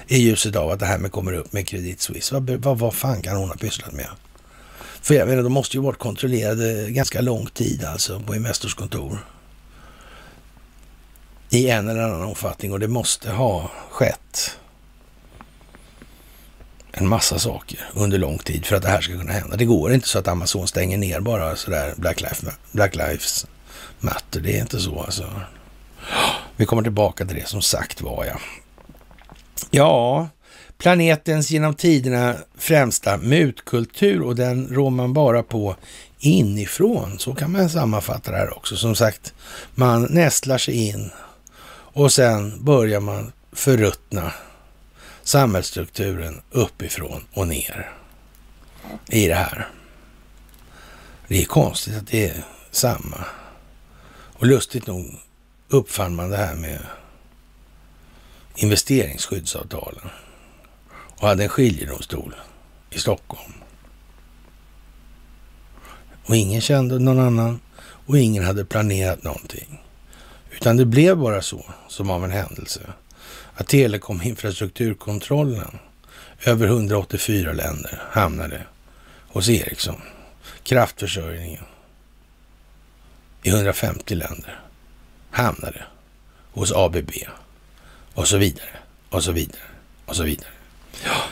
I 0.09 0.17
ljuset 0.17 0.57
av 0.57 0.71
att 0.71 0.81
det 0.81 0.87
här 0.87 0.99
med 0.99 1.13
kommer 1.13 1.33
upp 1.33 1.53
med 1.53 1.69
Credit 1.69 2.01
Suisse. 2.01 2.35
Vad, 2.35 2.51
vad, 2.51 2.79
vad 2.79 2.95
fan 2.95 3.23
kan 3.23 3.37
hon 3.37 3.49
ha 3.49 3.57
pysslat 3.57 3.93
med? 3.93 4.09
För 5.03 5.15
jag 5.15 5.29
menar, 5.29 5.43
de 5.43 5.53
måste 5.53 5.77
ju 5.77 5.83
varit 5.83 5.99
kontrollerade 5.99 6.91
ganska 6.91 7.21
lång 7.21 7.47
tid 7.47 7.85
alltså 7.85 8.21
på 8.21 8.35
Investors 8.35 8.75
kontor. 8.75 9.19
I 11.51 11.71
en 11.71 11.89
eller 11.89 12.03
annan 12.03 12.23
omfattning 12.23 12.73
och 12.73 12.81
det 12.81 12.89
måste 12.89 13.31
ha 13.31 13.71
skett 13.91 14.57
en 16.93 17.09
massa 17.09 17.39
saker 17.39 17.91
under 17.95 18.19
lång 18.19 18.39
tid 18.39 18.67
för 18.67 18.77
att 18.77 18.83
det 18.83 18.89
här 18.89 19.01
ska 19.01 19.13
kunna 19.13 19.33
hända. 19.33 19.57
Det 19.57 19.65
går 19.65 19.93
inte 19.93 20.09
så 20.09 20.19
att 20.19 20.29
Amazon 20.29 20.69
stänger 20.69 20.99
ner 20.99 21.21
bara 21.21 21.57
sådär 21.57 21.95
Black, 21.97 22.21
Life, 22.21 22.47
Black 22.73 22.97
Lives 22.97 23.47
Matter. 24.01 24.41
Det 24.41 24.57
är 24.57 24.61
inte 24.61 24.79
så 24.79 25.01
alltså. 25.01 25.31
Vi 26.57 26.67
kommer 26.67 26.83
tillbaka 26.83 27.25
till 27.25 27.37
det 27.37 27.49
som 27.49 27.63
sagt 27.63 28.03
var 28.03 28.25
ja. 28.25 28.39
Ja, 29.71 30.29
planetens 30.79 31.51
genom 31.51 31.75
tiderna 31.75 32.35
främsta 32.59 33.17
mutkultur 33.17 34.23
och 34.23 34.37
den 34.37 34.69
rår 34.69 34.91
man 34.91 35.13
bara 35.13 35.43
på 35.43 35.77
inifrån. 36.19 37.19
Så 37.19 37.35
kan 37.35 37.53
man 37.53 37.71
sammanfatta 37.71 38.31
det 38.31 38.37
här 38.37 38.57
också. 38.57 38.77
Som 38.77 38.95
sagt, 38.95 39.35
man 39.75 40.03
nästlar 40.11 40.59
sig 40.59 40.89
in 40.89 41.11
och 41.95 42.13
sen 42.13 42.65
börjar 42.65 43.01
man 43.01 43.33
förruttna 43.53 44.33
samhällsstrukturen 45.23 46.43
uppifrån 46.51 47.25
och 47.33 47.49
ner 47.49 47.93
i 49.09 49.29
det 49.29 49.35
här. 49.35 49.69
Det 51.29 51.43
är 51.43 51.45
konstigt 51.45 51.97
att 51.97 52.07
det 52.07 52.29
är 52.29 52.45
samma. 52.71 53.25
Och 54.13 54.47
lustigt 54.47 54.87
nog 54.87 55.15
uppfann 55.69 56.15
man 56.15 56.31
det 56.31 56.37
här 56.37 56.55
med 56.55 56.79
investeringsskyddsavtalen 58.55 60.09
och 61.17 61.29
hade 61.29 61.43
en 61.43 61.49
skiljedomstol 61.49 62.35
i 62.91 62.99
Stockholm. 62.99 63.53
Och 66.25 66.37
ingen 66.37 66.61
kände 66.61 66.99
någon 66.99 67.19
annan 67.19 67.61
och 67.81 68.19
ingen 68.19 68.45
hade 68.45 68.65
planerat 68.65 69.23
någonting. 69.23 69.81
Utan 70.51 70.77
det 70.77 70.85
blev 70.85 71.17
bara 71.19 71.43
så, 71.43 71.65
som 71.89 72.11
av 72.11 72.25
en 72.25 72.31
händelse 72.31 72.81
att 73.55 73.69
telekominfrastrukturkontrollen 73.69 75.79
över 76.45 76.67
184 76.67 77.53
länder 77.53 78.03
hamnade 78.11 78.63
hos 79.29 79.49
Ericsson. 79.49 80.01
Kraftförsörjningen 80.63 81.65
i 83.43 83.49
150 83.49 84.15
länder 84.15 84.61
hamnade 85.31 85.85
hos 86.53 86.73
ABB 86.73 87.11
och 88.15 88.29
så 88.29 88.37
vidare 88.37 88.69
och 89.11 89.25
så 89.25 89.33
vidare 89.33 89.63
och 90.07 90.17
så 90.17 90.23
vidare. 90.23 90.51
Ja, 91.05 91.23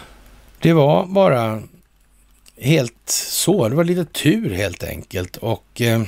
det 0.58 0.72
var 0.72 1.06
bara 1.06 1.62
helt 2.56 3.10
så. 3.10 3.68
Det 3.68 3.74
var 3.74 3.84
lite 3.84 4.04
tur 4.04 4.54
helt 4.54 4.82
enkelt. 4.82 5.36
Och 5.36 5.80
eh, 5.80 6.02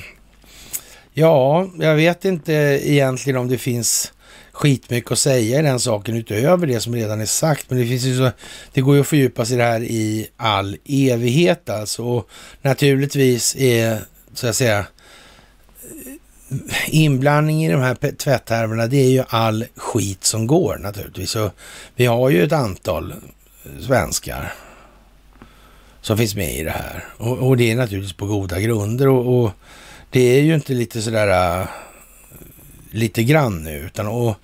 ja, 1.13 1.67
jag 1.79 1.95
vet 1.95 2.25
inte 2.25 2.53
egentligen 2.83 3.39
om 3.39 3.47
det 3.47 3.57
finns 3.57 4.12
skitmycket 4.53 5.11
att 5.11 5.19
säga 5.19 5.59
i 5.59 5.63
den 5.63 5.79
saken 5.79 6.15
utöver 6.15 6.67
det 6.67 6.79
som 6.79 6.95
redan 6.95 7.21
är 7.21 7.25
sagt. 7.25 7.69
Men 7.69 7.79
det 7.79 7.85
finns 7.85 8.03
ju 8.03 8.17
så, 8.17 8.31
det 8.73 8.81
går 8.81 8.95
ju 8.95 9.01
att 9.01 9.07
fördjupa 9.07 9.45
sig 9.45 9.55
i 9.55 9.57
det 9.57 9.63
här 9.63 9.83
i 9.83 10.27
all 10.37 10.77
evighet 10.85 11.69
alltså. 11.69 12.03
Och 12.03 12.29
naturligtvis 12.61 13.55
är, 13.55 13.99
så 14.33 14.47
att 14.47 14.55
säga, 14.55 14.85
inblandning 16.87 17.65
i 17.65 17.71
de 17.71 17.81
här 17.81 18.11
tvätthärvorna, 18.11 18.87
det 18.87 18.97
är 18.97 19.09
ju 19.09 19.23
all 19.27 19.65
skit 19.75 20.23
som 20.23 20.47
går 20.47 20.77
naturligtvis. 20.77 21.35
Och 21.35 21.51
vi 21.95 22.05
har 22.05 22.29
ju 22.29 22.43
ett 22.43 22.51
antal 22.51 23.13
svenskar 23.79 24.53
som 26.01 26.17
finns 26.17 26.35
med 26.35 26.55
i 26.55 26.63
det 26.63 26.71
här. 26.71 27.05
Och, 27.17 27.37
och 27.37 27.57
det 27.57 27.71
är 27.71 27.75
naturligtvis 27.75 28.17
på 28.17 28.25
goda 28.25 28.59
grunder. 28.59 29.07
Och, 29.07 29.43
och, 29.43 29.51
det 30.09 30.21
är 30.21 30.41
ju 30.41 30.55
inte 30.55 30.73
lite 30.73 31.01
sådär 31.01 31.59
uh, 31.61 31.67
lite 32.93 33.23
grann 33.23 33.63
nu, 33.63 33.77
utan 33.77 34.07
och 34.07 34.35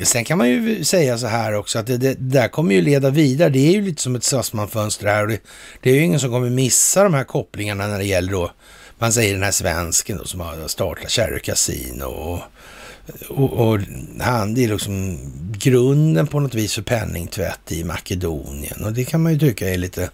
Sen 0.00 0.24
kan 0.24 0.38
man 0.38 0.48
ju 0.48 0.84
säga 0.84 1.18
så 1.18 1.26
här 1.26 1.52
också 1.54 1.78
att 1.78 1.86
det, 1.86 1.96
det, 1.96 2.14
det 2.14 2.38
där 2.38 2.48
kommer 2.48 2.74
ju 2.74 2.82
leda 2.82 3.10
vidare. 3.10 3.48
Det 3.48 3.58
är 3.58 3.72
ju 3.72 3.82
lite 3.82 4.02
som 4.02 4.16
ett 4.16 4.24
Sussman-fönster 4.24 5.06
här 5.06 5.22
och 5.22 5.28
det, 5.28 5.38
det, 5.82 5.90
är 5.90 5.94
ju 5.94 6.00
ingen 6.00 6.20
som 6.20 6.30
kommer 6.30 6.50
missa 6.50 7.04
de 7.04 7.14
här 7.14 7.24
kopplingarna 7.24 7.86
när 7.86 7.98
det 7.98 8.04
gäller 8.04 8.32
då, 8.32 8.50
man 8.98 9.12
säger 9.12 9.34
den 9.34 9.42
här 9.42 9.50
svensken 9.50 10.16
då 10.16 10.24
som 10.24 10.40
har 10.40 10.68
startat 10.68 11.10
Cherry 11.10 11.40
Casino 11.40 12.04
och, 12.04 12.40
och, 13.28 13.52
och 13.52 13.80
han, 14.20 14.54
det 14.54 14.64
är 14.64 14.68
liksom 14.68 15.18
grunden 15.58 16.26
på 16.26 16.40
något 16.40 16.54
vis 16.54 16.74
för 16.74 16.82
penningtvätt 16.82 17.72
i 17.72 17.84
Makedonien 17.84 18.84
och 18.84 18.92
det 18.92 19.04
kan 19.04 19.22
man 19.22 19.32
ju 19.32 19.38
tycka 19.38 19.68
är 19.68 19.78
lite 19.78 20.10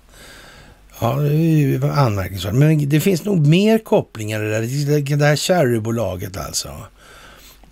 Ja, 1.00 1.14
det 1.14 1.28
är 1.28 1.56
ju 1.58 1.84
anmärkningsvärt. 1.84 2.54
Men 2.54 2.88
det 2.88 3.00
finns 3.00 3.24
nog 3.24 3.46
mer 3.46 3.78
kopplingar 3.78 4.42
i 4.42 4.48
det 4.48 4.60
där. 4.60 5.16
Det 5.16 5.24
här 5.24 5.36
Cherrybolaget 5.36 6.36
alltså. 6.36 6.68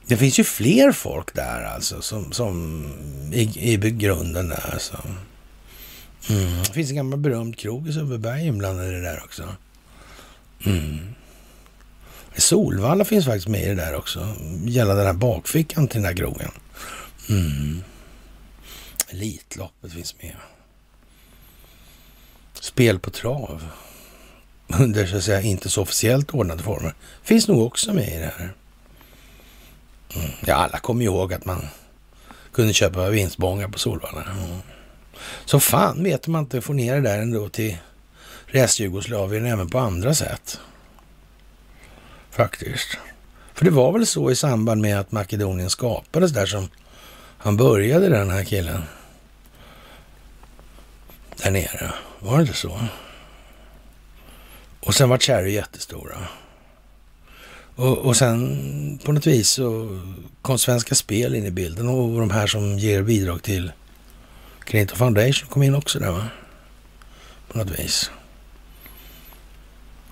Det 0.09 0.17
finns 0.17 0.39
ju 0.39 0.45
fler 0.45 0.93
folk 0.93 1.35
där 1.35 1.65
alltså 1.65 2.03
som, 2.03 2.33
som 2.33 2.85
i, 3.33 3.73
i 3.73 3.77
grunden 3.77 4.49
där 4.49 4.71
alltså. 4.73 5.03
Mm. 6.31 6.63
Det 6.63 6.73
finns 6.73 6.91
en 6.91 6.97
gammal 6.97 7.19
berömd 7.19 7.59
krog 7.59 7.89
i 7.89 7.93
Sundbyberg 7.93 8.47
inblandad 8.47 8.89
i 8.89 8.91
det 8.91 9.03
där 9.03 9.23
också. 9.25 9.55
Mm. 10.67 11.15
Solvalla 12.37 13.05
finns 13.05 13.25
faktiskt 13.25 13.49
med 13.49 13.63
i 13.63 13.69
det 13.69 13.75
där 13.75 13.95
också. 13.95 14.35
Gällande 14.65 15.03
den 15.03 15.07
här 15.07 15.21
bakfickan 15.21 15.89
till 15.89 16.01
den 16.01 16.09
här 16.09 16.17
krogen. 16.17 16.51
Mm. 17.29 17.83
Elitloppet 19.09 19.93
finns 19.93 20.15
med. 20.23 20.37
Spel 22.61 22.99
på 22.99 23.11
trav. 23.11 23.71
Under 24.67 25.07
så 25.07 25.17
att 25.17 25.25
säga 25.25 25.41
inte 25.41 25.69
så 25.69 25.83
officiellt 25.83 26.35
ordnade 26.35 26.63
former. 26.63 26.95
Finns 27.23 27.49
nog 27.49 27.67
också 27.67 27.93
med 27.93 28.09
i 28.09 28.19
det 28.19 28.33
här. 28.39 28.53
Ja, 30.47 30.55
alla 30.55 30.79
kommer 30.79 31.05
ihåg 31.05 31.33
att 31.35 31.45
man 31.45 31.69
kunde 32.53 32.73
köpa 32.73 33.11
vinstbongar 33.11 33.69
på 33.69 33.79
Solvalla. 33.79 34.23
Mm. 34.23 34.59
Så 35.45 35.61
fan 35.61 36.05
vet 36.05 36.27
man 36.27 36.43
inte 36.43 36.61
får 36.61 36.75
ner 36.75 36.95
det 36.95 37.01
där 37.01 37.19
ändå 37.19 37.49
till 37.49 37.77
restjugoslavien 38.47 39.47
även 39.47 39.71
på 39.71 39.79
andra 39.79 40.15
sätt. 40.15 40.61
Faktiskt. 42.31 42.99
För 43.55 43.65
det 43.65 43.71
var 43.71 43.93
väl 43.93 44.07
så 44.07 44.31
i 44.31 44.37
samband 44.37 44.83
med 44.83 45.01
att 45.01 45.13
Makedonien 45.13 45.71
skapades 45.71 46.33
där 46.33 46.47
som 46.47 46.69
han 47.39 47.57
började 47.57 48.09
den 48.09 48.31
här 48.31 48.45
killen. 48.45 48.83
Där 51.37 51.51
nere. 51.51 51.93
Var 52.19 52.37
det 52.37 52.43
inte 52.43 52.55
så? 52.55 52.81
Och 54.81 54.95
sen 54.95 55.09
var 55.09 55.19
Cherry 55.19 55.53
jättestora. 55.53 56.17
Och, 57.77 57.99
och 57.99 58.17
sen 58.17 58.99
på 59.05 59.13
något 59.13 59.27
vis 59.27 59.49
så 59.49 60.01
kom 60.43 60.59
Svenska 60.59 60.95
Spel 60.95 61.35
in 61.35 61.47
i 61.47 61.51
bilden 61.51 61.89
och 61.89 62.21
de 62.21 62.31
här 62.31 62.47
som 62.47 62.79
ger 62.79 63.03
bidrag 63.03 63.43
till 63.43 63.73
Clinton 64.65 64.99
Foundation 64.99 65.49
kom 65.49 65.63
in 65.63 65.75
också 65.75 65.99
där 65.99 66.11
va? 66.11 66.29
På 67.49 67.59
något 67.59 67.79
vis. 67.79 68.11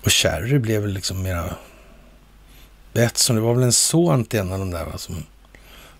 Och 0.03 0.11
Cherry 0.11 0.59
blev 0.59 0.81
väl 0.81 0.91
liksom 0.91 1.21
mera 1.21 1.55
Betsson, 2.93 3.35
det 3.35 3.41
var 3.41 3.53
väl 3.53 3.63
en 3.63 3.73
son 3.73 4.25
till 4.25 4.39
en 4.39 4.51
av 4.51 4.59
de 4.59 4.71
där 4.71 4.85
va, 4.85 4.97
som 4.97 5.23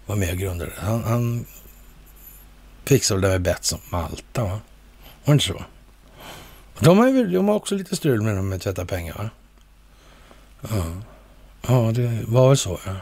var 0.06 0.16
med 0.16 0.32
och 0.32 0.38
grundade 0.38 0.72
Han, 0.78 1.04
han 1.04 1.46
fixade 2.84 3.22
väl 3.22 3.30
det 3.30 3.34
med 3.34 3.42
Betsson 3.42 3.80
Malta 3.90 4.44
va? 4.44 4.50
Var 4.50 4.60
det 5.26 5.32
inte 5.32 5.46
så? 5.46 5.64
De 6.80 6.98
har, 6.98 7.08
ju, 7.08 7.28
de 7.28 7.48
har 7.48 7.56
också 7.56 7.76
lite 7.76 7.96
strul 7.96 8.22
med 8.22 8.44
med 8.44 8.56
att 8.56 8.62
tvätta 8.62 8.86
pengar 8.86 9.14
va? 9.18 9.30
Ja. 10.62 10.86
Ja, 11.68 11.92
det 11.96 12.20
var 12.28 12.48
väl 12.48 12.58
så. 12.58 12.80
Ja. 12.86 12.96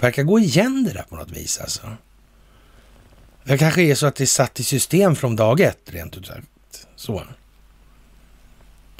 Verkar 0.00 0.22
gå 0.22 0.38
igen 0.38 0.84
det 0.84 0.92
där 0.92 1.02
på 1.02 1.16
något 1.16 1.30
vis 1.30 1.58
alltså. 1.60 1.96
Det 3.44 3.58
kanske 3.58 3.82
är 3.82 3.94
så 3.94 4.06
att 4.06 4.16
det 4.16 4.24
är 4.24 4.26
satt 4.26 4.60
i 4.60 4.64
system 4.64 5.16
från 5.16 5.36
dag 5.36 5.60
ett, 5.60 5.80
rent 5.84 6.16
ut 6.16 6.26
sagt. 6.26 6.86
Så. 6.96 7.22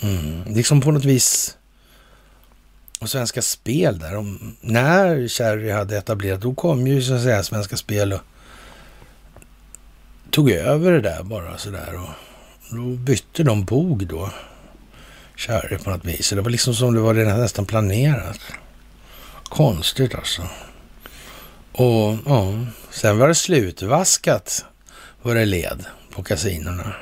Mm. 0.03 0.55
Liksom 0.55 0.81
på 0.81 0.91
något 0.91 1.05
vis. 1.05 1.57
Och 3.01 3.11
Svenska 3.11 3.43
Spel 3.43 3.99
där. 3.99 4.17
Om, 4.17 4.57
när 4.61 5.29
Cherry 5.29 5.71
hade 5.71 5.99
etablerat, 5.99 6.41
då 6.41 6.55
kom 6.55 6.87
ju 6.87 7.03
så 7.03 7.15
att 7.15 7.23
säga 7.23 7.43
Svenska 7.43 7.77
Spel 7.77 8.13
och 8.13 8.21
tog 10.31 10.51
över 10.51 10.93
det 10.93 11.01
där 11.01 11.23
bara 11.23 11.59
sådär. 11.59 11.95
Och 11.95 12.77
då 12.77 12.83
bytte 12.83 13.43
de 13.43 13.65
bog 13.65 14.07
då. 14.07 14.31
Cherry 15.37 15.79
på 15.79 15.91
något 15.91 16.05
vis. 16.05 16.27
Så 16.27 16.35
det 16.35 16.41
var 16.41 16.51
liksom 16.51 16.75
som 16.75 16.95
det 16.95 17.01
var 17.01 17.15
redan 17.15 17.41
nästan 17.41 17.67
planerat. 17.67 18.41
Konstigt 19.53 20.15
alltså. 20.15 20.43
Och 21.73 22.17
ja, 22.27 22.67
sen 22.91 23.19
var 23.19 23.29
det 23.29 23.35
slutvaskat 23.35 24.65
vad 25.23 25.37
det 25.37 25.45
led 25.45 25.85
på 26.11 26.23
kasinorna. 26.23 26.95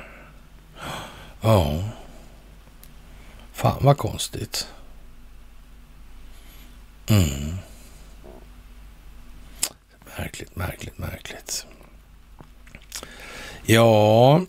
Ja. 1.41 1.85
Fan 3.53 3.79
vad 3.85 3.99
konstigt. 3.99 4.67
Mm. 7.07 7.55
Märkligt, 10.19 10.57
märkligt, 10.57 10.99
märkligt. 10.99 11.67
Ja, 13.63 14.41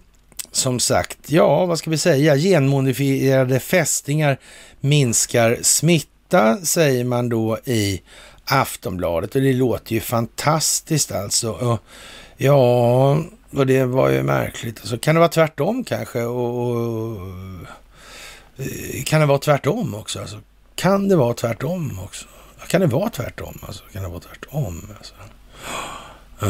som 0.52 0.80
sagt, 0.80 1.32
ja, 1.32 1.66
vad 1.66 1.80
ska 1.80 1.90
vi 1.90 1.98
säga? 1.98 2.36
Genmodifierade 2.36 3.60
fästingar 3.60 4.40
minskar 4.80 5.60
smitt 5.62 6.08
detta 6.32 6.66
säger 6.66 7.04
man 7.04 7.30
då 7.30 7.58
i 7.66 8.02
Aftonbladet 8.46 9.36
och 9.36 9.42
det 9.42 9.54
låter 9.54 9.94
ju 9.94 10.02
fantastiskt 10.02 11.12
alltså. 11.12 11.52
Och, 11.52 11.80
ja, 12.38 13.18
och 13.52 13.68
det 13.68 13.86
var 13.86 14.10
ju 14.10 14.24
märkligt. 14.24 14.80
Alltså, 14.80 14.98
kan 14.98 15.16
det 15.16 15.20
vara 15.20 15.30
tvärtom 15.30 15.84
kanske? 15.84 16.24
Och, 16.24 16.72
och, 16.72 17.18
eh, 18.58 19.04
kan 19.06 19.20
det 19.20 19.26
vara 19.26 19.38
tvärtom 19.38 19.96
också? 19.96 20.20
Alltså, 20.20 20.40
kan 20.76 21.08
det 21.08 21.16
vara 21.16 21.34
tvärtom 21.34 22.00
också? 22.04 22.26
Kan 22.68 22.82
det 22.82 22.88
vara 22.88 23.10
tvärtom? 23.10 23.58
Alltså, 23.68 23.84
kan 23.94 24.04
det 24.04 24.10
vara 24.10 24.20
tvärtom? 24.20 24.88
Alltså? 24.98 25.14
Ja. 26.40 26.48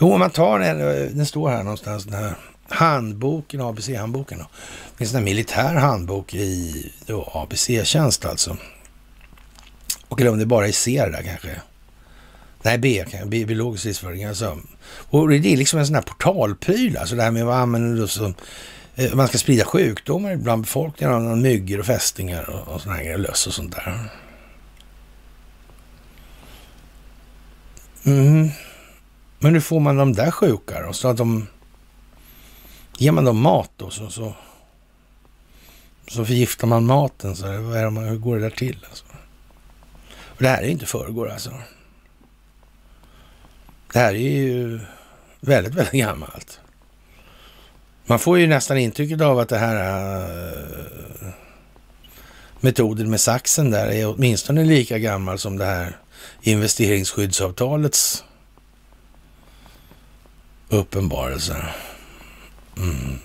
Jo, 0.00 0.12
om 0.12 0.18
man 0.18 0.30
tar 0.30 0.58
den, 0.58 0.78
den 1.16 1.26
står 1.26 1.50
här 1.50 1.62
någonstans, 1.62 2.04
den 2.04 2.14
här 2.14 2.34
handboken, 2.72 3.60
ABC-handboken. 3.60 4.38
Det 4.38 4.98
finns 4.98 5.14
en 5.14 5.24
militär 5.24 5.74
handbok 5.74 6.34
i 6.34 6.92
ABC-tjänst 7.32 8.24
alltså. 8.24 8.56
Och 10.08 10.20
eller 10.20 10.30
om 10.30 10.38
det 10.38 10.46
bara 10.46 10.68
är 10.68 10.72
C 10.72 11.08
där 11.12 11.22
kanske. 11.22 11.60
Nej, 12.62 12.78
B, 12.78 13.04
B 13.26 13.44
biologisk 13.44 13.84
livsföring. 13.84 14.24
Alltså. 14.24 14.58
Och 14.84 15.28
det 15.28 15.52
är 15.52 15.56
liksom 15.56 15.78
en 15.78 15.86
sån 15.86 15.94
här 15.94 16.02
portalpryl, 16.02 16.96
alltså 16.96 17.14
det 17.16 17.22
här 17.22 17.30
med 17.30 17.46
vad 17.46 17.56
använder 17.56 18.02
du 18.02 18.08
som 18.08 18.34
eh, 18.94 19.14
man 19.14 19.28
ska 19.28 19.38
sprida 19.38 19.64
sjukdomar 19.64 20.36
bland 20.36 20.62
befolkningen, 20.62 21.42
myggor 21.42 21.80
och 21.80 21.86
fästingar 21.86 22.50
och, 22.50 22.74
och 22.74 22.80
såna 22.80 22.94
här 22.94 23.02
grejer, 23.02 23.18
löss 23.18 23.46
och 23.46 23.54
sånt 23.54 23.72
där. 23.72 24.10
Mm. 28.04 28.48
Men 29.38 29.52
hur 29.54 29.60
får 29.60 29.80
man 29.80 29.96
de 29.96 30.12
där 30.12 30.30
sjuka 30.30 30.86
då? 30.86 30.92
Så 30.92 31.08
att 31.08 31.16
de 31.16 31.46
Ger 33.02 33.12
man 33.12 33.24
dem 33.24 33.40
mat 33.40 33.70
då 33.76 33.90
så, 33.90 34.10
så, 34.10 34.34
så 36.08 36.24
förgiftar 36.24 36.66
man 36.66 36.86
maten. 36.86 37.36
Så 37.36 37.46
vad 37.46 37.76
är 37.76 37.90
det, 37.90 38.00
hur 38.00 38.16
går 38.16 38.36
det 38.36 38.42
där 38.42 38.50
till? 38.50 38.86
Alltså? 38.88 39.04
Och 40.12 40.42
det 40.42 40.48
här 40.48 40.58
är 40.58 40.66
ju 40.66 40.70
inte 40.70 40.86
förrgår 40.86 41.30
alltså. 41.30 41.50
Det 43.92 43.98
här 43.98 44.14
är 44.14 44.18
ju 44.18 44.80
väldigt, 45.40 45.74
väldigt 45.74 45.94
gammalt. 45.94 46.60
Man 48.06 48.18
får 48.18 48.38
ju 48.38 48.46
nästan 48.46 48.78
intrycket 48.78 49.20
av 49.20 49.38
att 49.38 49.48
det 49.48 49.58
här 49.58 49.76
äh, 49.76 51.28
metoden 52.60 53.10
med 53.10 53.20
saxen 53.20 53.70
där 53.70 53.86
är 53.86 54.14
åtminstone 54.14 54.64
lika 54.64 54.98
gammal 54.98 55.38
som 55.38 55.58
det 55.58 55.64
här 55.64 55.96
investeringsskyddsavtalets 56.42 58.24
uppenbarelse. 60.68 61.66
Mm. 62.82 63.18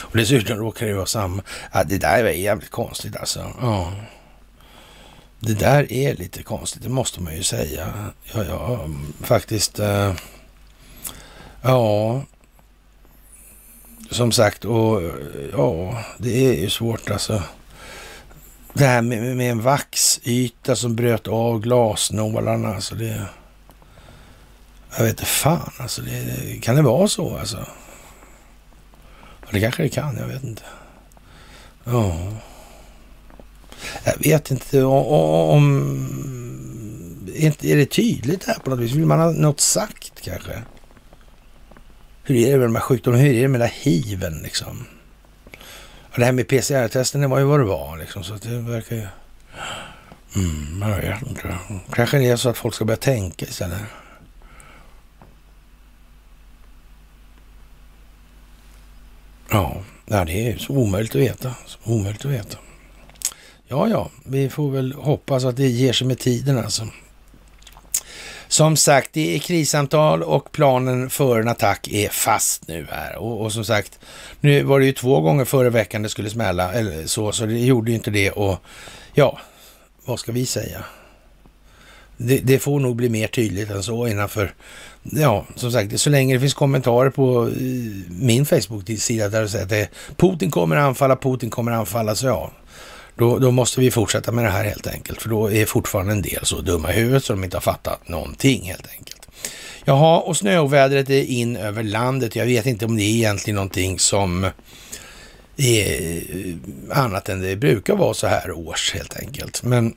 Och 0.00 0.16
dessutom 0.16 0.56
råkar 0.56 0.86
det 0.86 0.94
vara 0.94 1.06
samma. 1.06 1.42
Ja, 1.72 1.84
det 1.84 1.98
där 1.98 2.24
är 2.24 2.32
jävligt 2.32 2.70
konstigt 2.70 3.16
alltså. 3.16 3.52
Ja. 3.60 3.92
Det 5.40 5.54
där 5.54 5.92
är 5.92 6.14
lite 6.14 6.42
konstigt, 6.42 6.82
det 6.82 6.88
måste 6.88 7.22
man 7.22 7.36
ju 7.36 7.42
säga. 7.42 8.12
Ja, 8.34 8.44
ja 8.44 8.74
mm, 8.74 9.12
faktiskt. 9.22 9.78
Eh, 9.78 10.12
ja, 11.62 12.22
som 14.10 14.32
sagt, 14.32 14.64
och 14.64 15.02
ja, 15.52 15.98
det 16.18 16.46
är 16.46 16.54
ju 16.54 16.70
svårt 16.70 17.10
alltså. 17.10 17.42
Det 18.72 18.84
här 18.86 19.02
med, 19.02 19.36
med 19.36 19.50
en 19.50 19.62
vaxyta 19.62 20.76
som 20.76 20.96
bröt 20.96 21.28
av 21.28 21.60
glasnålarna, 21.60 22.74
alltså 22.74 22.94
det... 22.94 23.22
Jag 24.96 25.04
vet 25.04 25.10
inte 25.10 25.24
fan, 25.24 25.72
alltså 25.78 26.02
det, 26.02 26.58
kan 26.62 26.76
det 26.76 26.82
vara 26.82 27.08
så 27.08 27.36
alltså? 27.38 27.66
Ja, 29.48 29.52
det 29.52 29.60
kanske 29.60 29.82
det 29.82 29.88
kan, 29.88 30.16
jag 30.16 30.26
vet 30.26 30.44
inte. 30.44 30.62
Ja. 31.84 32.32
Jag 34.04 34.18
vet 34.18 34.50
inte 34.50 34.84
om... 34.84 35.06
om 35.06 35.98
är 37.62 37.76
det 37.76 37.86
tydligt 37.86 38.44
här 38.44 38.58
på 38.64 38.70
något 38.70 38.78
vis? 38.78 38.92
Vill 38.92 39.06
man 39.06 39.18
ha 39.18 39.30
något 39.30 39.60
sagt 39.60 40.20
kanske? 40.20 40.62
Hur 42.22 42.36
är 42.36 42.52
det 42.52 42.58
med 42.58 42.66
de 42.66 42.74
här 42.74 42.82
sjukdomarna? 42.82 43.22
Hur 43.22 43.34
är 43.34 43.42
det 43.42 43.48
med 43.48 43.60
den 43.60 43.68
här 43.68 43.76
hiven 43.80 44.40
liksom? 44.42 44.84
Och 46.12 46.18
det 46.18 46.24
här 46.24 46.32
med 46.32 46.48
PCR-testen, 46.48 47.20
det 47.20 47.26
var 47.26 47.38
ju 47.38 47.44
vad 47.44 47.60
det 47.60 47.64
var 47.64 47.96
liksom. 47.96 48.24
Så 48.24 48.34
det 48.34 48.58
verkar 48.58 48.96
ju... 48.96 49.06
Mm, 50.36 50.90
jag 50.90 51.00
vet 51.00 51.22
inte. 51.22 51.58
Kanske 51.92 52.18
det 52.18 52.28
är 52.28 52.36
så 52.36 52.48
att 52.48 52.58
folk 52.58 52.74
ska 52.74 52.84
börja 52.84 52.96
tänka 52.96 53.46
istället. 53.46 53.78
Ja, 59.50 59.82
det 60.06 60.48
är 60.48 60.58
så 60.58 60.72
omöjligt 60.72 61.14
att 61.14 61.20
veta. 61.20 61.54
Så 61.66 61.78
omöjligt 61.84 62.24
att 62.24 62.30
veta. 62.30 62.58
Ja, 63.68 63.88
ja, 63.88 64.10
vi 64.24 64.48
får 64.48 64.70
väl 64.70 64.92
hoppas 64.92 65.44
att 65.44 65.56
det 65.56 65.68
ger 65.68 65.92
sig 65.92 66.06
med 66.06 66.18
tiden 66.18 66.58
alltså. 66.58 66.88
Som 68.48 68.76
sagt, 68.76 69.10
det 69.12 69.34
är 69.34 69.38
krissamtal 69.38 70.22
och 70.22 70.52
planen 70.52 71.10
för 71.10 71.40
en 71.40 71.48
attack 71.48 71.88
är 71.88 72.08
fast 72.08 72.68
nu 72.68 72.86
här. 72.90 73.16
Och, 73.16 73.44
och, 73.44 73.52
som 73.52 73.64
sagt, 73.64 73.98
nu 74.40 74.62
var 74.62 74.80
det 74.80 74.86
ju 74.86 74.92
två 74.92 75.20
gånger 75.20 75.44
förra 75.44 75.70
veckan 75.70 76.02
det 76.02 76.08
skulle 76.08 76.30
smälla, 76.30 76.72
eller 76.72 77.06
så, 77.06 77.32
så 77.32 77.46
det 77.46 77.58
gjorde 77.58 77.90
ju 77.90 77.96
inte 77.96 78.10
det. 78.10 78.30
Och 78.30 78.58
ja, 79.14 79.38
vad 80.04 80.20
ska 80.20 80.32
vi 80.32 80.46
säga? 80.46 80.84
Det, 82.16 82.38
det 82.38 82.58
får 82.58 82.80
nog 82.80 82.96
bli 82.96 83.08
mer 83.08 83.26
tydligt 83.26 83.70
än 83.70 83.82
så 83.82 84.06
innanför, 84.06 84.54
ja, 85.12 85.44
som 85.54 85.72
sagt, 85.72 86.00
så 86.00 86.10
länge 86.10 86.34
det 86.34 86.40
finns 86.40 86.54
kommentarer 86.54 87.10
på 87.10 87.50
min 88.08 88.46
Facebook-sida 88.46 89.28
där 89.28 89.42
det 89.42 89.48
säger 89.48 89.64
att 89.64 89.70
det, 89.70 89.88
Putin 90.16 90.50
kommer 90.50 90.76
anfalla, 90.76 91.16
Putin 91.16 91.50
kommer 91.50 91.72
anfalla, 91.72 92.14
så 92.14 92.26
ja, 92.26 92.52
då, 93.14 93.38
då, 93.38 93.50
måste 93.50 93.80
vi 93.80 93.90
fortsätta 93.90 94.32
med 94.32 94.44
det 94.44 94.50
här 94.50 94.64
helt 94.64 94.86
enkelt. 94.86 95.22
För 95.22 95.28
då 95.28 95.52
är 95.52 95.66
fortfarande 95.66 96.12
en 96.12 96.22
del 96.22 96.44
så 96.44 96.60
dumma 96.60 96.92
i 96.92 96.96
huvudet 96.96 97.24
så 97.24 97.32
de 97.32 97.44
inte 97.44 97.56
har 97.56 97.62
fattat 97.62 98.08
någonting 98.08 98.62
helt 98.62 98.86
enkelt. 98.98 99.28
Jaha, 99.84 100.18
och 100.18 100.36
snöovädret 100.36 101.10
är 101.10 101.22
in 101.22 101.56
över 101.56 101.82
landet. 101.82 102.36
Jag 102.36 102.46
vet 102.46 102.66
inte 102.66 102.84
om 102.84 102.96
det 102.96 103.02
är 103.02 103.14
egentligen 103.14 103.54
någonting 103.54 103.98
som 103.98 104.50
är 105.56 106.22
annat 106.90 107.28
än 107.28 107.40
det 107.40 107.56
brukar 107.56 107.96
vara 107.96 108.14
så 108.14 108.26
här 108.26 108.50
års 108.50 108.94
helt 108.94 109.16
enkelt. 109.16 109.62
Men 109.62 109.94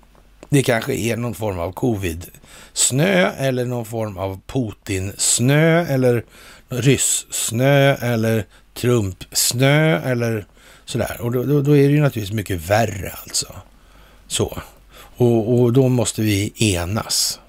det 0.51 0.63
kanske 0.63 0.93
är 0.95 1.17
någon 1.17 1.35
form 1.35 1.59
av 1.59 1.71
covid-snö 1.71 3.31
eller 3.37 3.65
någon 3.65 3.85
form 3.85 4.17
av 4.17 4.41
Putin-snö 4.47 5.85
eller 5.85 6.25
ryss-snö 6.69 7.95
eller 7.95 8.45
Trump-snö 8.73 9.99
eller 9.99 10.45
Sådär. 10.91 11.21
Och 11.21 11.31
då, 11.31 11.43
då, 11.43 11.61
då, 11.61 11.77
är 11.77 11.87
det 11.87 11.93
ju 11.93 12.01
naturligtvis 12.01 12.35
mycket 12.35 12.69
värre 12.69 13.11
alltså. 13.23 13.55
Så. 14.27 14.61
Och, 15.17 15.59
och 15.59 15.73
då 15.73 15.89
måste 15.89 16.21
vi 16.21 16.53
enas. 16.55 17.39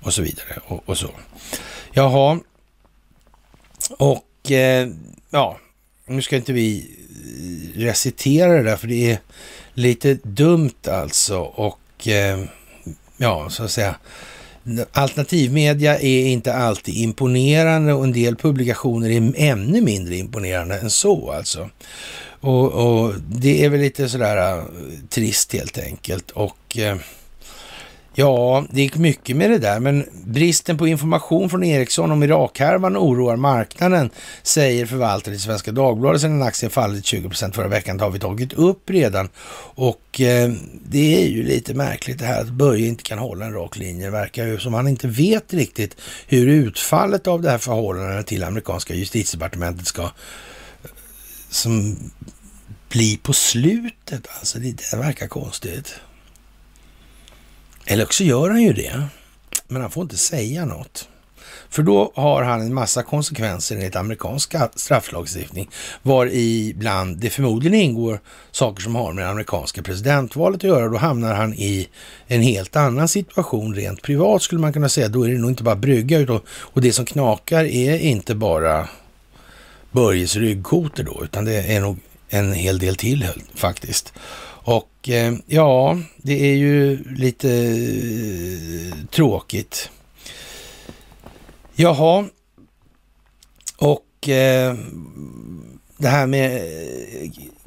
Och 0.00 0.14
så 0.14 0.22
vidare 0.22 0.58
och, 0.66 0.88
och 0.88 0.98
så. 0.98 1.10
Jaha. 1.92 2.40
Och 3.98 4.50
eh, 4.50 4.88
ja, 5.30 5.58
nu 6.06 6.22
ska 6.22 6.36
inte 6.36 6.52
vi 6.52 6.96
eh, 7.74 7.80
recitera 7.80 8.52
det 8.52 8.62
där 8.62 8.76
för 8.76 8.88
det 8.88 9.10
är 9.10 9.18
lite 9.74 10.14
dumt 10.14 10.88
alltså. 10.88 11.38
Och 11.38 11.78
Eh, 12.08 12.38
ja, 13.16 13.50
så 13.50 13.64
att 13.64 13.70
säga. 13.70 13.94
Alternativmedia 14.92 15.98
är 15.98 16.26
inte 16.26 16.54
alltid 16.54 16.96
imponerande 16.96 17.92
och 17.92 18.04
en 18.04 18.12
del 18.12 18.36
publikationer 18.36 19.10
är 19.10 19.32
ännu 19.36 19.80
mindre 19.80 20.16
imponerande 20.16 20.78
än 20.78 20.90
så 20.90 21.32
alltså. 21.32 21.70
Och, 22.40 22.72
och, 22.72 23.14
det 23.28 23.64
är 23.64 23.68
väl 23.68 23.80
lite 23.80 24.08
sådär 24.08 24.58
eh, 24.58 24.64
trist 25.08 25.52
helt 25.52 25.78
enkelt. 25.78 26.30
Och 26.30 26.78
eh, 26.78 26.96
ja, 28.14 28.64
det 28.70 28.80
gick 28.80 28.96
mycket 28.96 29.36
med 29.36 29.50
det 29.50 29.58
där, 29.58 29.80
men 29.80 30.04
bristen 30.24 30.78
på 30.78 30.88
information 30.88 31.50
från 31.50 31.64
Ericsson 31.64 32.10
om 32.10 32.22
Irakhärvan 32.22 32.96
oroar 32.96 33.36
marknaden, 33.36 34.10
säger 34.42 34.86
förvaltare 34.86 35.34
i 35.34 35.38
Svenska 35.38 35.72
Dagbladet 35.72 36.20
sedan 36.20 36.42
aktien 36.42 36.70
fallit 36.70 37.04
20 37.04 37.28
procent 37.28 37.54
förra 37.54 37.68
veckan. 37.68 37.96
Det 37.96 38.04
har 38.04 38.10
vi 38.10 38.18
tagit 38.18 38.52
upp 38.52 38.90
redan. 38.90 39.28
Och 39.74 40.20
eh, 40.20 40.52
det 40.84 41.22
är 41.22 41.28
ju 41.28 41.42
lite 41.42 41.74
märkligt 41.74 42.18
det 42.18 42.26
här 42.26 42.40
att 42.40 42.50
Börje 42.50 42.86
inte 42.86 43.02
kan 43.02 43.18
hålla 43.18 43.46
en 43.46 43.52
rak 43.52 43.76
linje. 43.76 44.04
Det 44.04 44.10
verkar 44.10 44.46
ju 44.46 44.58
som 44.58 44.74
han 44.74 44.88
inte 44.88 45.08
vet 45.08 45.54
riktigt 45.54 45.96
hur 46.26 46.48
utfallet 46.48 47.26
av 47.26 47.42
det 47.42 47.50
här 47.50 47.58
förhållandet 47.58 48.26
till 48.26 48.44
amerikanska 48.44 48.94
justitiedepartementet 48.94 49.86
ska 49.86 50.10
som 51.50 51.96
bli 52.88 53.16
på 53.16 53.32
slutet. 53.32 54.26
Alltså 54.38 54.58
det, 54.58 54.90
det 54.90 54.96
verkar 54.96 55.26
konstigt. 55.26 55.94
Eller 57.86 58.04
också 58.04 58.24
gör 58.24 58.50
han 58.50 58.62
ju 58.62 58.72
det, 58.72 59.02
men 59.68 59.82
han 59.82 59.90
får 59.90 60.02
inte 60.02 60.16
säga 60.16 60.64
något. 60.64 61.08
För 61.68 61.82
då 61.82 62.12
har 62.14 62.42
han 62.42 62.60
en 62.60 62.74
massa 62.74 63.02
konsekvenser 63.02 63.76
enligt 63.76 63.96
amerikansk 63.96 64.54
strafflagstiftning, 64.74 65.70
var 66.02 66.26
i 66.26 66.74
bland 66.76 67.18
det 67.18 67.30
förmodligen 67.30 67.80
ingår 67.80 68.20
saker 68.52 68.82
som 68.82 68.94
har 68.94 69.12
med 69.12 69.24
det 69.24 69.30
amerikanska 69.30 69.82
presidentvalet 69.82 70.56
att 70.56 70.68
göra. 70.68 70.88
Då 70.88 70.96
hamnar 70.96 71.34
han 71.34 71.54
i 71.54 71.88
en 72.26 72.42
helt 72.42 72.76
annan 72.76 73.08
situation 73.08 73.74
rent 73.74 74.02
privat 74.02 74.42
skulle 74.42 74.60
man 74.60 74.72
kunna 74.72 74.88
säga. 74.88 75.08
Då 75.08 75.26
är 75.26 75.30
det 75.30 75.38
nog 75.38 75.50
inte 75.50 75.62
bara 75.62 75.76
brygga, 75.76 76.18
utan, 76.18 76.40
och 76.48 76.80
det 76.80 76.92
som 76.92 77.04
knakar 77.04 77.64
är 77.64 77.98
inte 77.98 78.34
bara 78.34 78.88
Börjes 79.90 80.36
ryggkotor 80.36 81.04
då, 81.04 81.24
utan 81.24 81.44
det 81.44 81.74
är 81.74 81.80
nog 81.80 81.98
en 82.28 82.52
hel 82.52 82.78
del 82.78 82.96
till 82.96 83.28
faktiskt. 83.54 84.12
Och 84.64 85.08
eh, 85.08 85.34
ja, 85.46 85.98
det 86.16 86.50
är 86.50 86.54
ju 86.54 87.04
lite 87.14 87.50
eh, 87.50 89.06
tråkigt. 89.10 89.90
Jaha, 91.74 92.24
och 93.76 94.28
eh, 94.28 94.74
det 95.96 96.08
här 96.08 96.26
med 96.26 96.62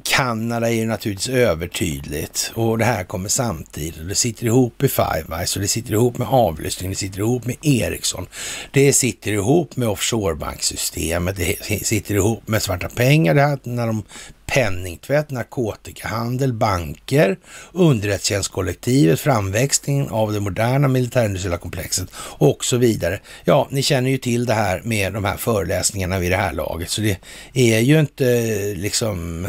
Kanada 0.02 0.68
är 0.68 0.74
ju 0.74 0.86
naturligtvis 0.86 1.28
övertydligt 1.28 2.52
och 2.54 2.78
det 2.78 2.84
här 2.84 3.04
kommer 3.04 3.28
samtidigt. 3.28 4.08
Det 4.08 4.14
sitter 4.14 4.46
ihop 4.46 4.82
i 4.82 4.88
Five 4.88 5.36
Eyes 5.38 5.56
och 5.56 5.62
det 5.62 5.68
sitter 5.68 5.92
ihop 5.92 6.18
med 6.18 6.28
avlyssning, 6.28 6.90
det 6.90 6.96
sitter 6.96 7.18
ihop 7.18 7.46
med 7.46 7.56
Ericsson. 7.62 8.26
Det 8.70 8.92
sitter 8.92 9.32
ihop 9.32 9.76
med 9.76 9.88
offshorebanksystemet, 9.88 11.36
det 11.36 11.86
sitter 11.86 12.14
ihop 12.14 12.48
med 12.48 12.62
svarta 12.62 12.88
pengar, 12.88 13.34
det 13.34 13.40
här 13.40 13.58
när 13.62 13.86
de 13.86 14.02
penningtvätt, 14.48 15.30
narkotikahandel, 15.30 16.52
banker, 16.52 17.38
underrättelsetjänstkollektivet, 17.72 19.20
framväxtningen 19.20 20.08
av 20.08 20.32
det 20.32 20.40
moderna 20.40 20.88
militärindustriella 20.88 21.58
komplexet 21.58 22.08
och 22.38 22.64
så 22.64 22.76
vidare. 22.76 23.20
Ja, 23.44 23.68
ni 23.70 23.82
känner 23.82 24.10
ju 24.10 24.18
till 24.18 24.46
det 24.46 24.54
här 24.54 24.80
med 24.84 25.12
de 25.12 25.24
här 25.24 25.36
föreläsningarna 25.36 26.18
vid 26.18 26.32
det 26.32 26.36
här 26.36 26.52
laget, 26.52 26.90
så 26.90 27.00
det 27.00 27.18
är 27.54 27.78
ju 27.78 28.00
inte 28.00 28.54
liksom 28.76 29.48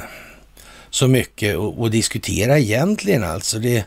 så 0.90 1.08
mycket 1.08 1.58
att, 1.58 1.92
diskutera 1.92 2.60
egentligen 2.60 3.24
alltså. 3.24 3.60
Det, 3.60 3.86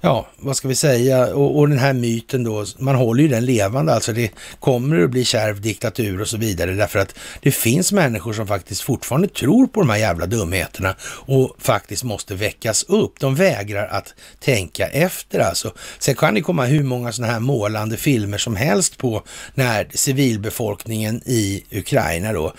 ja, 0.00 0.28
vad 0.36 0.56
ska 0.56 0.68
vi 0.68 0.74
säga, 0.74 1.34
och, 1.34 1.58
och, 1.58 1.68
den 1.68 1.78
här 1.78 1.92
myten 1.92 2.44
då, 2.44 2.64
man 2.78 2.94
håller 2.94 3.22
ju 3.22 3.28
den 3.28 3.44
levande, 3.44 3.94
alltså 3.94 4.12
det 4.12 4.30
kommer 4.60 5.04
att 5.04 5.10
bli 5.10 5.24
kärv 5.24 5.60
diktatur 5.60 6.20
och 6.20 6.28
så 6.28 6.36
vidare, 6.36 6.74
därför 6.74 6.98
att 6.98 7.14
det 7.40 7.50
finns 7.50 7.92
människor 7.92 8.32
som 8.32 8.46
faktiskt 8.46 8.80
fortfarande 8.80 9.28
tror 9.28 9.66
på 9.66 9.80
de 9.80 9.90
här 9.90 9.96
jävla 9.96 10.26
dumheterna 10.26 10.94
och 11.02 11.56
faktiskt 11.58 12.04
måste 12.04 12.34
väckas 12.34 12.82
upp. 12.82 13.20
De 13.20 13.34
vägrar 13.34 13.88
att 13.88 14.14
tänka 14.40 14.86
efter 14.86 15.40
alltså. 15.40 15.72
Sen 15.98 16.14
kan 16.14 16.34
det 16.34 16.40
komma 16.40 16.64
hur 16.64 16.82
många 16.82 17.12
sådana 17.12 17.32
här 17.32 17.40
målande 17.40 17.96
filmer 17.96 18.38
som 18.38 18.56
helst 18.56 18.98
på 18.98 19.22
när 19.54 19.88
civilbefolkningen 19.94 21.22
i 21.26 21.64
Ukraina 21.70 22.32
då 22.32 22.52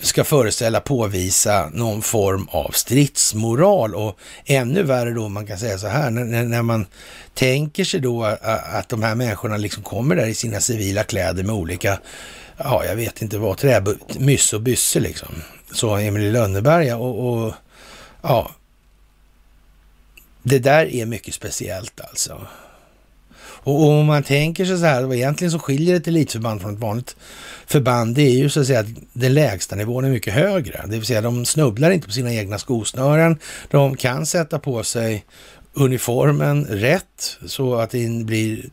ska 0.00 0.24
föreställa, 0.24 0.80
påvisa 0.80 1.70
någon 1.72 2.02
form 2.02 2.48
av 2.50 2.70
stridsmoral 2.70 3.94
och 3.94 4.18
ännu 4.44 4.82
värre 4.82 5.10
då, 5.10 5.28
man 5.28 5.46
kan 5.46 5.58
säga 5.58 5.78
så 5.78 5.86
här, 5.86 6.10
när, 6.10 6.42
när 6.42 6.62
man 6.62 6.73
man 6.74 6.86
tänker 7.34 7.84
sig 7.84 8.00
då 8.00 8.24
att 8.24 8.88
de 8.88 9.02
här 9.02 9.14
människorna 9.14 9.56
liksom 9.56 9.82
kommer 9.82 10.16
där 10.16 10.26
i 10.26 10.34
sina 10.34 10.60
civila 10.60 11.02
kläder 11.02 11.42
med 11.42 11.54
olika, 11.54 11.98
ja 12.56 12.84
jag 12.84 12.96
vet 12.96 13.22
inte 13.22 13.38
vad, 13.38 13.58
trämyss 13.58 14.52
och 14.52 14.60
bysse 14.60 15.00
liksom. 15.00 15.34
så 15.72 15.96
Emil 15.96 16.22
i 16.22 16.30
Lönneberga 16.30 16.96
och, 16.96 17.44
och 17.44 17.54
ja, 18.22 18.50
det 20.42 20.58
där 20.58 20.86
är 20.86 21.06
mycket 21.06 21.34
speciellt 21.34 22.00
alltså. 22.00 22.46
Och, 23.64 23.82
och 23.82 23.90
om 23.90 24.06
man 24.06 24.22
tänker 24.22 24.64
sig 24.64 24.78
så 24.78 24.84
här, 24.84 25.02
vad 25.02 25.16
egentligen 25.16 25.52
så 25.52 25.58
skiljer 25.58 25.96
ett 25.96 26.08
elitförband 26.08 26.60
från 26.60 26.74
ett 26.74 26.80
vanligt 26.80 27.16
förband, 27.66 28.14
det 28.14 28.22
är 28.22 28.36
ju 28.36 28.50
så 28.50 28.60
att 28.60 28.66
säga 28.66 28.80
att 28.80 28.86
den 29.12 29.34
lägsta 29.34 29.76
nivån 29.76 30.04
är 30.04 30.10
mycket 30.10 30.34
högre. 30.34 30.84
Det 30.86 30.96
vill 30.96 31.06
säga 31.06 31.20
de 31.20 31.44
snubblar 31.44 31.90
inte 31.90 32.06
på 32.06 32.12
sina 32.12 32.34
egna 32.34 32.58
skosnören. 32.58 33.38
De 33.70 33.96
kan 33.96 34.26
sätta 34.26 34.58
på 34.58 34.84
sig 34.84 35.24
uniformen 35.74 36.64
rätt 36.64 37.38
så 37.46 37.74
att 37.74 37.90
den 37.90 38.26
blir 38.26 38.64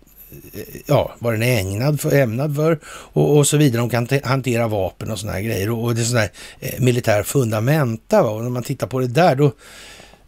ja, 0.85 1.15
vad 1.19 1.33
den 1.33 1.43
är 1.43 1.59
ägnad 1.59 2.01
för, 2.01 2.15
ämnad 2.15 2.55
för 2.55 2.79
och, 2.85 3.37
och 3.37 3.47
så 3.47 3.57
vidare. 3.57 3.81
De 3.81 3.89
kan 3.89 4.07
hantera 4.23 4.67
vapen 4.67 5.11
och 5.11 5.19
sådana 5.19 5.37
här 5.37 5.43
grejer 5.43 5.69
och, 5.69 5.83
och 5.83 5.95
det 5.95 6.01
är 6.01 6.05
sådana 6.05 6.21
här 6.21 6.31
eh, 6.59 6.79
militär 6.79 7.23
fundamenta. 7.23 8.23
Va? 8.23 8.29
Och 8.29 8.43
när 8.43 8.49
man 8.49 8.63
tittar 8.63 8.87
på 8.87 8.99
det 8.99 9.07
där 9.07 9.35
då 9.35 9.51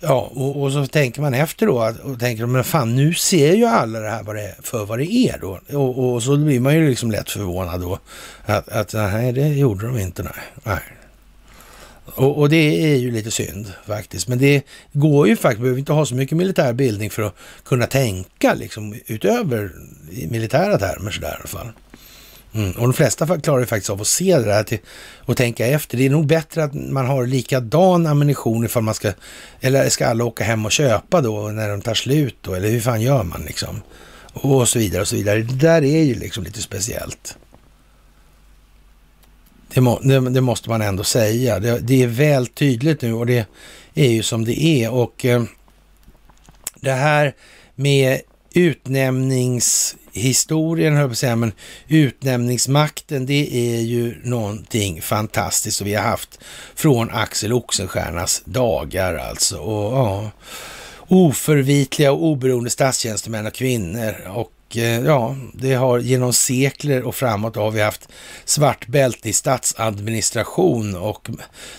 Ja, 0.06 0.32
och, 0.36 0.62
och, 0.62 0.72
så 0.72 0.88
tänker 0.88 1.22
man 1.22 1.34
efter 1.34 1.66
då 1.66 1.80
att, 1.80 2.00
och 2.00 2.20
tänker, 2.20 2.46
men 2.46 2.64
fan 2.64 2.96
nu 2.96 3.14
ser 3.14 3.54
ju 3.54 3.66
alla 3.66 4.00
det 4.00 4.10
här 4.10 4.24
vad 4.24 4.36
det 4.36 4.42
är, 4.42 4.56
för 4.62 4.86
vad 4.86 5.00
det 5.00 5.14
är 5.14 5.38
då. 5.42 5.60
Och, 5.78 6.14
och 6.14 6.24
så 6.24 6.38
blir 6.38 6.60
man 6.60 6.76
ju 6.76 6.90
liksom 6.90 7.12
lätt 7.12 7.30
förvånad 7.30 7.82
då 7.82 8.00
att, 8.46 8.70
att 8.70 8.94
nej, 8.94 9.32
det 9.32 9.48
gjorde 9.48 9.88
de 9.88 10.00
inte, 10.00 10.24
nej. 10.24 10.34
nej. 10.64 11.03
Och, 12.06 12.38
och, 12.38 12.50
det 12.50 12.94
är 12.94 12.96
ju 12.96 13.12
lite 13.12 13.32
synd 13.32 13.74
faktiskt. 13.88 14.28
Men 14.28 14.38
det 14.38 14.62
går 14.94 15.28
ju 15.28 15.36
faktiskt, 15.36 15.62
behöver 15.62 15.80
inte 15.80 15.94
ha 15.94 16.06
så 16.06 16.16
mycket 16.16 16.38
militär 16.38 16.74
bildning 16.74 17.10
för 17.10 17.22
att 17.24 17.36
kunna 17.66 17.86
tänka 17.86 18.54
liksom 18.54 18.96
utöver 19.08 19.72
i 20.12 20.28
militära 20.28 20.78
termer 20.78 21.12
sådär 21.12 21.32
i 21.32 21.36
alla 21.36 21.48
fall. 21.48 21.72
Mm. 22.56 22.72
Och 22.72 22.82
de 22.82 22.94
flesta 22.94 23.40
klarar 23.40 23.60
ju 23.60 23.66
faktiskt 23.66 23.90
av 23.90 24.02
att 24.02 24.08
se 24.08 24.38
det 24.38 24.46
där 24.46 24.64
till, 24.64 24.80
och 25.26 25.38
tänka 25.38 25.68
efter. 25.68 25.98
Det 25.98 26.06
är 26.06 26.10
nog 26.10 26.28
bättre 26.28 26.64
att 26.64 26.74
man 26.74 27.06
har 27.06 27.26
likadan 27.26 28.08
ammunition 28.08 28.66
ifall 28.66 28.84
man 28.84 28.94
ska, 28.94 29.12
eller 29.62 29.90
ska 29.90 30.08
alla 30.08 30.24
åka 30.24 30.44
hem 30.44 30.66
och 30.66 30.72
köpa 30.72 31.22
då 31.22 31.48
när 31.48 31.70
de 31.70 31.82
tar 31.82 31.94
slut 31.94 32.38
då, 32.42 32.54
eller 32.54 32.70
hur 32.70 32.80
fan 32.80 33.02
gör 33.02 33.24
man 33.24 33.42
liksom? 33.42 33.82
Och 34.34 34.70
så 34.70 34.80
vidare 34.80 35.02
och 35.02 35.08
så 35.08 35.16
vidare. 35.16 35.42
Det 35.42 35.56
där 35.56 35.84
är 35.84 36.04
ju 36.04 36.16
liksom 36.16 36.44
lite 36.44 36.62
speciellt. 36.62 37.38
Det, 39.74 39.82
må, 39.82 40.00
det, 40.00 40.20
det 40.20 40.42
måste 40.42 40.70
man 40.70 40.82
ändå 40.82 41.04
säga. 41.04 41.60
Det, 41.60 41.80
det, 41.80 42.04
är 42.04 42.08
väl 42.08 42.48
tydligt 42.48 43.02
nu 43.02 43.14
och 43.14 43.26
det 43.26 43.48
är 43.94 44.10
ju 44.10 44.24
som 44.24 44.46
det 44.46 44.64
är. 44.64 44.92
Och 44.92 45.26
eh, 45.26 45.44
det 46.76 46.92
här 46.92 47.34
med 47.76 48.22
utnämningshistorien, 48.54 50.96
höll 50.96 51.08
på 51.08 51.12
att 51.12 51.18
säga, 51.18 51.36
men 51.36 51.52
utnämningsmakten, 51.88 53.26
det 53.26 53.56
är 53.56 53.82
ju 53.82 54.22
någonting 54.24 55.02
fantastiskt 55.02 55.78
som 55.78 55.88
vi 55.88 55.94
har 55.94 56.04
haft 56.04 56.40
från 56.76 57.10
Axel 57.12 57.54
Oxenstiernas 57.54 58.42
dagar 58.46 59.16
alltså. 59.16 59.58
Och 59.58 59.94
ja, 59.94 60.32
oförvitliga 61.08 62.12
och 62.12 62.24
oberoende 62.24 62.70
statstjänstemän 62.70 63.48
och 63.48 63.54
kvinnor 63.54 64.28
och 64.28 64.52
Eh, 64.78 65.02
ja, 65.02 65.36
det 65.54 65.74
har 65.74 66.00
genom 66.00 66.34
sekler 66.34 67.04
och 67.04 67.16
framåt 67.16 67.56
har 67.56 67.72
vi 67.72 67.82
haft 67.82 68.10
svart 68.46 68.88
bälte 68.88 69.30
i 69.30 69.34
statsadministration 69.34 70.96
och 70.96 71.30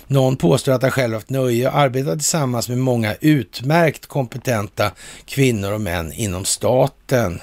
någon 0.07 0.37
påstår 0.37 0.73
att 0.73 0.83
han 0.83 0.91
själv 0.91 1.15
haft 1.15 1.31
nöje 1.31 1.69
att 1.69 1.75
arbeta 1.75 2.12
tillsammans 2.12 2.69
med 2.69 2.79
många 2.79 3.15
utmärkt 3.21 4.07
kompetenta 4.07 4.91
kvinnor 5.27 5.73
och 5.73 5.81
män 5.81 6.12
inom 6.12 6.45
staten 6.45 7.41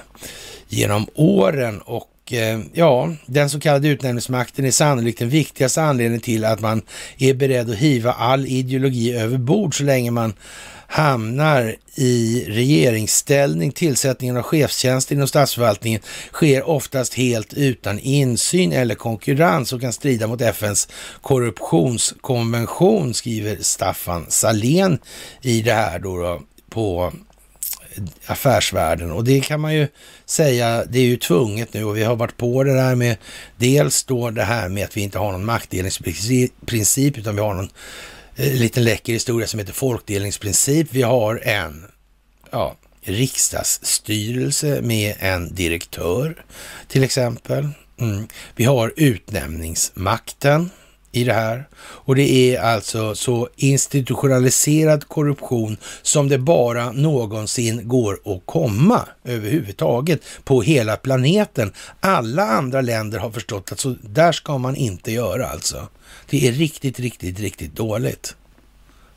genom 0.68 1.08
åren. 1.16 1.82
Och 1.82 2.34
eh, 2.34 2.60
ja, 2.74 3.14
den 3.26 3.50
så 3.50 3.60
kallade 3.60 3.88
utnämningsmakten 3.88 4.66
är 4.66 4.72
sannolikt 4.72 5.20
den 5.20 5.30
viktigaste 5.30 5.82
anledningen 5.82 6.22
till 6.22 6.46
att 6.46 6.60
man 6.60 6.82
är 7.18 7.34
beredd 7.34 7.70
att 7.70 7.76
hiva 7.76 8.12
all 8.12 8.46
ideologi 8.46 9.14
över 9.14 9.38
bord 9.38 9.78
så 9.78 9.84
länge 9.84 10.12
man 10.12 10.34
hamnar 10.92 11.76
i 11.96 12.46
regeringsställning. 12.48 13.72
Tillsättningen 13.72 14.38
av 14.38 14.44
chefstjänster 14.44 15.16
inom 15.16 15.28
statsförvaltningen 15.28 16.02
sker 16.32 16.70
oftast 16.70 17.14
helt 17.14 17.54
utan 17.54 18.00
insyn 18.00 18.72
eller 18.72 18.96
konkurrens 18.96 19.74
och 19.74 19.82
kan 19.82 19.94
strida 19.94 20.28
mot 20.28 20.42
FNs 20.42 20.88
korruptionskonvention, 21.22 23.14
skriver 23.14 23.58
Staffan 23.62 24.26
Salén 24.30 25.00
i 25.42 25.62
det 25.62 25.74
här 25.74 26.00
då, 26.00 26.18
då 26.18 26.42
på 26.70 27.14
affärsvärlden 28.26 29.12
och 29.12 29.24
det 29.24 29.42
kan 29.42 29.60
man 29.60 29.76
ju 29.76 29.88
säga, 30.26 30.86
det 30.86 31.00
är 31.00 31.04
ju 31.04 31.18
tvunget 31.18 31.74
nu 31.74 31.84
och 31.84 31.98
vi 31.98 32.04
har 32.04 32.16
varit 32.16 32.38
på 32.38 32.64
det 32.64 32.74
där 32.74 32.96
med 32.96 33.18
dels 33.58 34.04
då 34.04 34.30
det 34.30 34.44
här 34.44 34.70
med 34.70 34.86
att 34.86 34.98
vi 34.98 35.02
inte 35.02 35.20
har 35.20 35.32
någon 35.32 35.46
maktdelningsprincip 35.46 37.18
utan 37.18 37.36
vi 37.36 37.42
har 37.42 37.54
någon 37.54 37.70
Eh, 38.42 38.54
liten 38.54 38.84
läcker 38.84 39.14
historia 39.14 39.48
som 39.48 39.60
heter 39.60 39.74
folkdelningsprincip. 39.74 40.88
Vi 40.92 41.02
har 41.02 41.42
en 41.44 41.86
ja, 42.52 42.76
riksdagsstyrelse 43.02 44.82
med 44.82 45.16
en 45.20 45.56
direktör 45.56 46.46
till 46.88 47.04
exempel. 47.04 47.70
Mm. 48.00 48.28
Vi 48.56 48.64
har 48.64 48.94
utnämningsmakten 48.98 50.70
i 51.12 51.24
det 51.24 51.34
här 51.34 51.68
och 51.78 52.16
det 52.16 52.32
är 52.32 52.62
alltså 52.62 53.16
så 53.16 53.50
institutionaliserad 53.56 55.08
korruption 55.08 55.78
som 56.02 56.30
det 56.30 56.38
bara 56.38 56.92
någonsin 56.92 57.88
går 57.88 58.20
att 58.26 58.42
komma 58.46 59.06
överhuvudtaget 59.24 60.22
på 60.44 60.62
hela 60.62 60.98
planeten. 60.98 61.74
Alla 62.00 62.44
andra 62.44 62.82
länder 62.82 63.20
har 63.20 63.32
förstått 63.32 63.72
att 63.72 63.80
så 63.80 63.96
där 64.02 64.32
ska 64.32 64.58
man 64.58 64.76
inte 64.76 65.12
göra 65.12 65.48
alltså. 65.48 65.88
Det 66.30 66.48
är 66.48 66.52
riktigt, 66.52 67.00
riktigt, 67.00 67.40
riktigt 67.40 67.76
dåligt. 67.76 68.36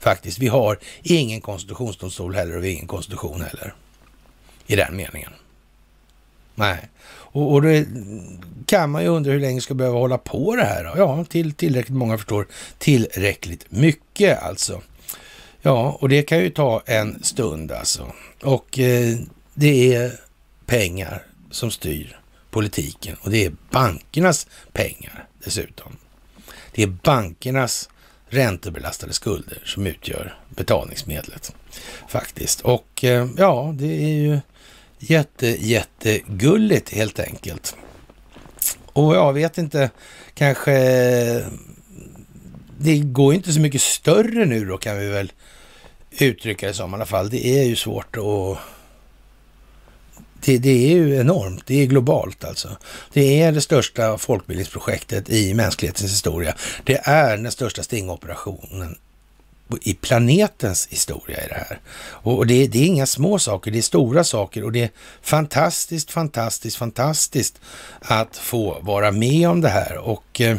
Faktiskt. 0.00 0.38
Vi 0.38 0.48
har 0.48 0.78
ingen 1.02 1.40
konstitutionsdomstol 1.40 2.34
heller 2.34 2.56
och 2.56 2.64
vi 2.64 2.68
har 2.68 2.74
ingen 2.74 2.86
konstitution 2.86 3.40
heller. 3.40 3.74
I 4.66 4.76
den 4.76 4.96
meningen. 4.96 5.30
Nej. 6.54 6.88
Och, 7.06 7.52
och 7.52 7.62
då 7.62 7.84
kan 8.66 8.90
man 8.90 9.02
ju 9.02 9.08
undra 9.08 9.32
hur 9.32 9.40
länge 9.40 9.60
ska 9.60 9.74
behöva 9.74 9.98
hålla 9.98 10.18
på 10.18 10.56
det 10.56 10.64
här. 10.64 10.84
Då? 10.84 10.92
Ja, 10.96 11.24
till 11.24 11.52
tillräckligt 11.52 11.96
många 11.96 12.16
förstår 12.16 12.46
tillräckligt 12.78 13.66
mycket 13.70 14.42
alltså. 14.42 14.82
Ja, 15.62 15.98
och 16.00 16.08
det 16.08 16.22
kan 16.22 16.38
ju 16.38 16.50
ta 16.50 16.82
en 16.86 17.22
stund 17.22 17.72
alltså. 17.72 18.12
Och 18.42 18.78
eh, 18.78 19.16
det 19.54 19.94
är 19.94 20.20
pengar 20.66 21.22
som 21.50 21.70
styr 21.70 22.18
politiken 22.50 23.16
och 23.20 23.30
det 23.30 23.44
är 23.44 23.52
bankernas 23.70 24.46
pengar 24.72 25.26
dessutom. 25.44 25.96
Det 26.72 26.82
är 26.82 26.86
bankernas 26.86 27.88
räntebelastade 28.28 29.12
skulder 29.12 29.62
som 29.64 29.86
utgör 29.86 30.38
betalningsmedlet 30.48 31.54
faktiskt. 32.08 32.60
Och 32.60 33.04
eh, 33.04 33.28
ja, 33.36 33.74
det 33.78 34.04
är 34.04 34.14
ju 34.14 34.40
jätte, 35.10 35.46
jättegulligt 35.46 36.90
helt 36.90 37.20
enkelt. 37.20 37.76
Och 38.92 39.14
jag 39.14 39.32
vet 39.32 39.58
inte, 39.58 39.90
kanske 40.34 40.74
det 42.78 42.98
går 42.98 43.34
inte 43.34 43.52
så 43.52 43.60
mycket 43.60 43.82
större 43.82 44.44
nu 44.44 44.64
då 44.64 44.78
kan 44.78 44.98
vi 44.98 45.08
väl 45.08 45.32
uttrycka 46.10 46.66
det 46.66 46.74
som 46.74 46.90
i 46.90 46.94
alla 46.94 47.06
fall. 47.06 47.30
Det 47.30 47.46
är 47.46 47.64
ju 47.64 47.76
svårt 47.76 48.16
att 48.16 48.58
det, 50.44 50.58
det, 50.58 50.92
är 50.92 50.96
ju 50.96 51.20
enormt. 51.20 51.66
Det 51.66 51.82
är 51.82 51.86
globalt 51.86 52.44
alltså. 52.44 52.76
Det 53.12 53.42
är 53.42 53.52
det 53.52 53.60
största 53.60 54.18
folkbildningsprojektet 54.18 55.30
i 55.30 55.54
mänsklighetens 55.54 56.12
historia. 56.12 56.54
Det 56.84 57.00
är 57.04 57.36
den 57.36 57.52
största 57.52 57.82
stingoperationen 57.82 58.98
i 59.82 59.94
planetens 59.94 60.86
historia 60.90 61.44
i 61.44 61.48
det 61.48 61.54
här. 61.54 61.80
Och 61.98 62.46
det, 62.46 62.66
det, 62.66 62.78
är 62.78 62.86
inga 62.86 63.06
små 63.06 63.38
saker, 63.38 63.70
det 63.70 63.78
är 63.78 63.82
stora 63.82 64.24
saker 64.24 64.64
och 64.64 64.72
det 64.72 64.82
är 64.82 64.90
fantastiskt, 65.22 66.10
fantastiskt, 66.10 66.76
fantastiskt 66.76 67.60
att 68.00 68.36
få 68.36 68.78
vara 68.80 69.10
med 69.10 69.48
om 69.48 69.60
det 69.60 69.68
här. 69.68 69.98
Och 69.98 70.40
eh, 70.40 70.58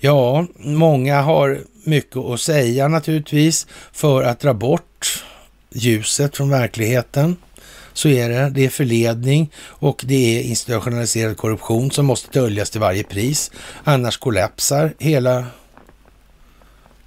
ja, 0.00 0.46
många 0.56 1.20
har 1.20 1.60
mycket 1.84 2.16
att 2.16 2.40
säga 2.40 2.88
naturligtvis 2.88 3.66
för 3.92 4.22
att 4.22 4.40
dra 4.40 4.54
bort 4.54 5.24
ljuset 5.72 6.36
från 6.36 6.50
verkligheten. 6.50 7.36
Så 7.92 8.08
är 8.08 8.28
det. 8.28 8.50
Det 8.50 8.64
är 8.64 8.70
förledning 8.70 9.52
och 9.56 10.04
det 10.06 10.38
är 10.38 10.42
institutionaliserad 10.42 11.36
korruption 11.36 11.90
som 11.90 12.06
måste 12.06 12.40
döljas 12.40 12.70
till 12.70 12.80
varje 12.80 13.04
pris. 13.04 13.50
Annars 13.84 14.16
kollapsar 14.16 14.94
hela 14.98 15.46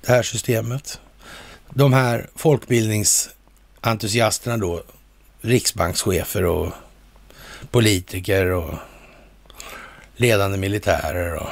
det 0.06 0.12
här 0.12 0.24
systemet. 0.24 0.99
De 1.78 1.94
här 1.94 2.30
folkbildningsentusiasterna 2.36 4.58
då, 4.58 4.84
riksbankschefer 5.41 6.45
och 6.45 6.72
politiker 7.72 8.52
och 8.52 8.74
ledande 10.16 10.58
militärer 10.58 11.36
och 11.36 11.49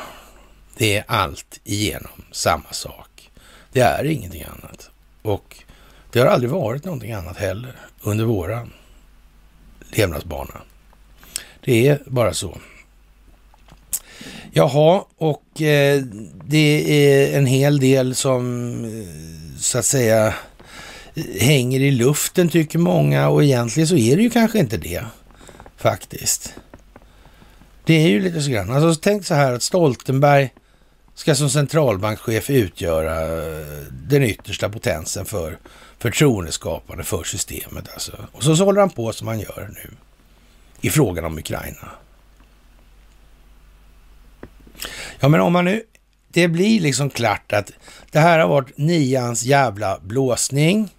det 0.77 0.97
är 0.97 1.03
allt 1.07 1.59
igenom 1.63 2.11
samma 2.31 2.71
sak. 2.71 3.29
Det 3.71 3.79
är 3.79 4.03
ingenting 4.03 4.43
annat. 4.43 4.89
Och 5.21 5.63
det 6.11 6.19
har 6.19 6.27
aldrig 6.27 6.51
varit 6.51 6.85
någonting 6.85 7.11
annat 7.11 7.37
heller 7.37 7.75
under 8.01 8.25
våran 8.25 8.73
levnadsbana. 9.91 10.61
Det 11.61 11.87
är 11.87 12.01
bara 12.05 12.33
så. 12.33 12.57
Jaha, 14.51 15.05
och 15.17 15.61
eh, 15.61 16.01
det 16.45 17.07
är 17.07 17.37
en 17.37 17.45
hel 17.45 17.79
del 17.79 18.15
som 18.15 18.71
eh, 18.85 19.44
så 19.59 19.77
att 19.77 19.85
säga 19.85 20.33
hänger 21.39 21.79
i 21.79 21.91
luften 21.91 22.49
tycker 22.49 22.79
många 22.79 23.29
och 23.29 23.43
egentligen 23.43 23.87
så 23.87 23.97
är 23.97 24.15
det 24.15 24.23
ju 24.23 24.29
kanske 24.29 24.59
inte 24.59 24.77
det 24.77 25.05
faktiskt. 25.77 26.53
Det 27.83 27.93
är 27.93 28.07
ju 28.07 28.19
lite 28.19 28.41
så 28.41 28.51
grann. 28.51 28.71
Alltså 28.71 29.01
tänk 29.01 29.25
så 29.25 29.33
här 29.33 29.53
att 29.53 29.63
Stoltenberg 29.63 30.53
ska 31.15 31.35
som 31.35 31.49
centralbankschef 31.49 32.49
utgöra 32.49 33.21
eh, 33.21 33.65
den 33.91 34.23
yttersta 34.23 34.69
potensen 34.69 35.25
för 35.25 35.57
förtroendeskapande 35.99 37.03
för 37.03 37.23
systemet. 37.23 37.89
Alltså. 37.93 38.27
Och 38.31 38.43
så, 38.43 38.55
så 38.55 38.65
håller 38.65 38.79
han 38.79 38.89
på 38.89 39.13
som 39.13 39.27
han 39.27 39.39
gör 39.39 39.69
nu 39.73 39.91
i 40.81 40.89
frågan 40.89 41.25
om 41.25 41.37
Ukraina. 41.37 41.91
Ja, 45.19 45.27
men 45.27 45.41
om 45.41 45.53
man 45.53 45.65
nu... 45.65 45.83
Det 46.35 46.47
blir 46.47 46.79
liksom 46.79 47.09
klart 47.09 47.53
att 47.53 47.71
det 48.11 48.19
här 48.19 48.39
har 48.39 48.47
varit 48.47 48.77
nians 48.77 49.43
jävla 49.43 49.99
blåsning. 50.01 50.89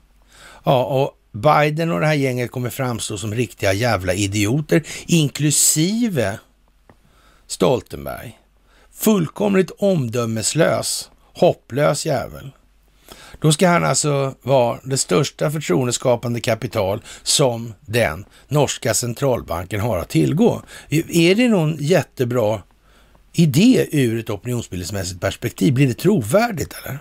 Ja, 0.64 0.84
och 0.84 1.10
Biden 1.32 1.92
och 1.92 2.00
det 2.00 2.06
här 2.06 2.14
gänget 2.14 2.50
kommer 2.50 2.70
framstå 2.70 3.18
som 3.18 3.34
riktiga 3.34 3.72
jävla 3.72 4.14
idioter, 4.14 4.82
inklusive 5.06 6.38
Stoltenberg. 7.46 8.38
Fullkomligt 8.92 9.70
omdömeslös, 9.78 11.10
hopplös 11.34 12.06
jävel. 12.06 12.50
Då 13.40 13.52
ska 13.52 13.68
han 13.68 13.84
alltså 13.84 14.34
vara 14.42 14.78
det 14.84 14.98
största 14.98 15.50
förtroendeskapande 15.50 16.40
kapital 16.40 17.02
som 17.22 17.74
den 17.80 18.24
norska 18.48 18.94
centralbanken 18.94 19.80
har 19.80 19.98
att 19.98 20.08
tillgå. 20.08 20.62
Är 21.08 21.34
det 21.34 21.48
någon 21.48 21.76
jättebra 21.80 22.62
i 23.38 23.46
det 23.46 23.88
ur 23.92 24.18
ett 24.18 24.30
opinionsbildningsmässigt 24.30 25.20
perspektiv? 25.20 25.74
Blir 25.74 25.86
det 25.86 25.94
trovärdigt 25.94 26.74
eller? 26.84 26.98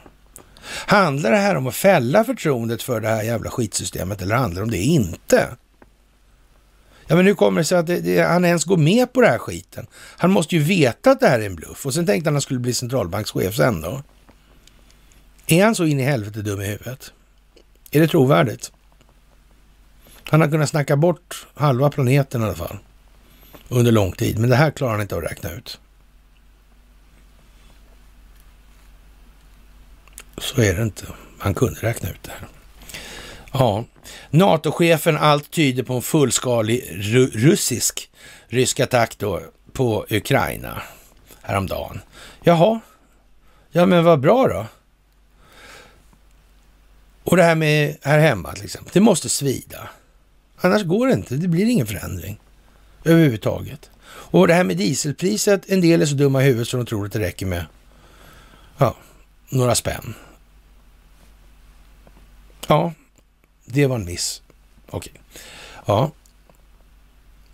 Handlar 0.65 1.31
det 1.31 1.37
här 1.37 1.55
om 1.55 1.67
att 1.67 1.75
fälla 1.75 2.23
förtroendet 2.23 2.83
för 2.83 3.01
det 3.01 3.07
här 3.07 3.23
jävla 3.23 3.49
skitsystemet 3.49 4.21
eller 4.21 4.35
handlar 4.35 4.61
det 4.61 4.63
om 4.63 4.71
det 4.71 4.77
inte? 4.77 5.55
Ja, 7.07 7.15
men 7.15 7.25
hur 7.25 7.33
kommer 7.33 7.61
det 7.61 7.65
sig 7.65 7.77
att 7.77 7.87
det, 7.87 7.99
det, 7.99 8.21
han 8.21 8.45
ens 8.45 8.63
går 8.63 8.77
med 8.77 9.13
på 9.13 9.21
den 9.21 9.29
här 9.29 9.37
skiten? 9.37 9.87
Han 9.93 10.31
måste 10.31 10.55
ju 10.55 10.61
veta 10.61 11.11
att 11.11 11.19
det 11.19 11.27
här 11.27 11.39
är 11.39 11.45
en 11.45 11.55
bluff 11.55 11.85
och 11.85 11.93
sen 11.93 12.05
tänkte 12.05 12.27
han 12.27 12.33
att 12.33 12.35
han 12.35 12.41
skulle 12.41 12.59
bli 12.59 12.73
centralbankschef 12.73 13.55
sen 13.55 13.81
då. 13.81 14.03
Är 15.47 15.65
han 15.65 15.75
så 15.75 15.85
in 15.85 15.99
i 15.99 16.03
helvete 16.03 16.41
dum 16.41 16.61
i 16.61 16.65
huvudet? 16.65 17.11
Är 17.91 17.99
det 17.99 18.07
trovärdigt? 18.07 18.71
Han 20.23 20.41
har 20.41 20.47
kunnat 20.47 20.69
snacka 20.69 20.97
bort 20.97 21.47
halva 21.53 21.89
planeten 21.89 22.41
i 22.41 22.45
alla 22.45 22.55
fall 22.55 22.77
under 23.69 23.91
lång 23.91 24.11
tid, 24.11 24.39
men 24.39 24.49
det 24.49 24.55
här 24.55 24.71
klarar 24.71 24.91
han 24.91 25.01
inte 25.01 25.17
att 25.17 25.23
räkna 25.23 25.51
ut. 25.51 25.79
Så 30.37 30.61
är 30.61 30.75
det 30.75 30.81
inte. 30.81 31.05
Han 31.39 31.53
kunde 31.53 31.79
räkna 31.79 32.09
ut 32.09 32.23
det 32.23 32.31
här. 32.31 32.47
Ja, 33.53 33.83
NATO-chefen, 34.29 35.17
allt 35.17 35.51
tyder 35.51 35.83
på 35.83 35.93
en 35.93 36.01
fullskalig 36.01 36.91
russisk 37.33 38.09
rysk 38.47 38.79
attack 38.79 39.17
då 39.17 39.41
på 39.73 40.05
Ukraina 40.09 40.81
häromdagen. 41.41 42.01
Jaha, 42.43 42.79
ja 43.71 43.85
men 43.85 44.03
vad 44.03 44.19
bra 44.19 44.47
då. 44.47 44.65
Och 47.23 47.37
det 47.37 47.43
här 47.43 47.55
med 47.55 47.97
här 48.01 48.19
hemma 48.19 48.53
till 48.53 48.65
exempel, 48.65 48.91
det 48.93 49.01
måste 49.01 49.29
svida. 49.29 49.89
Annars 50.57 50.83
går 50.83 51.07
det 51.07 51.13
inte, 51.13 51.35
det 51.35 51.47
blir 51.47 51.65
ingen 51.65 51.87
förändring 51.87 52.39
överhuvudtaget. 53.03 53.89
Och 54.07 54.47
det 54.47 54.53
här 54.53 54.63
med 54.63 54.77
dieselpriset, 54.77 55.69
en 55.69 55.81
del 55.81 56.01
är 56.01 56.05
så 56.05 56.15
dumma 56.15 56.43
i 56.43 56.45
huvudet 56.45 56.67
så 56.67 56.77
de 56.77 56.85
tror 56.85 57.05
att 57.05 57.11
det 57.11 57.19
räcker 57.19 57.45
med 57.45 57.65
ja, 58.77 58.95
några 59.49 59.75
spänn. 59.75 60.13
Ja, 62.67 62.93
det 63.65 63.87
var 63.87 63.95
en 63.95 64.05
miss. 64.05 64.41
Okej. 64.89 65.13
Okay. 65.13 65.41
Ja. 65.85 66.11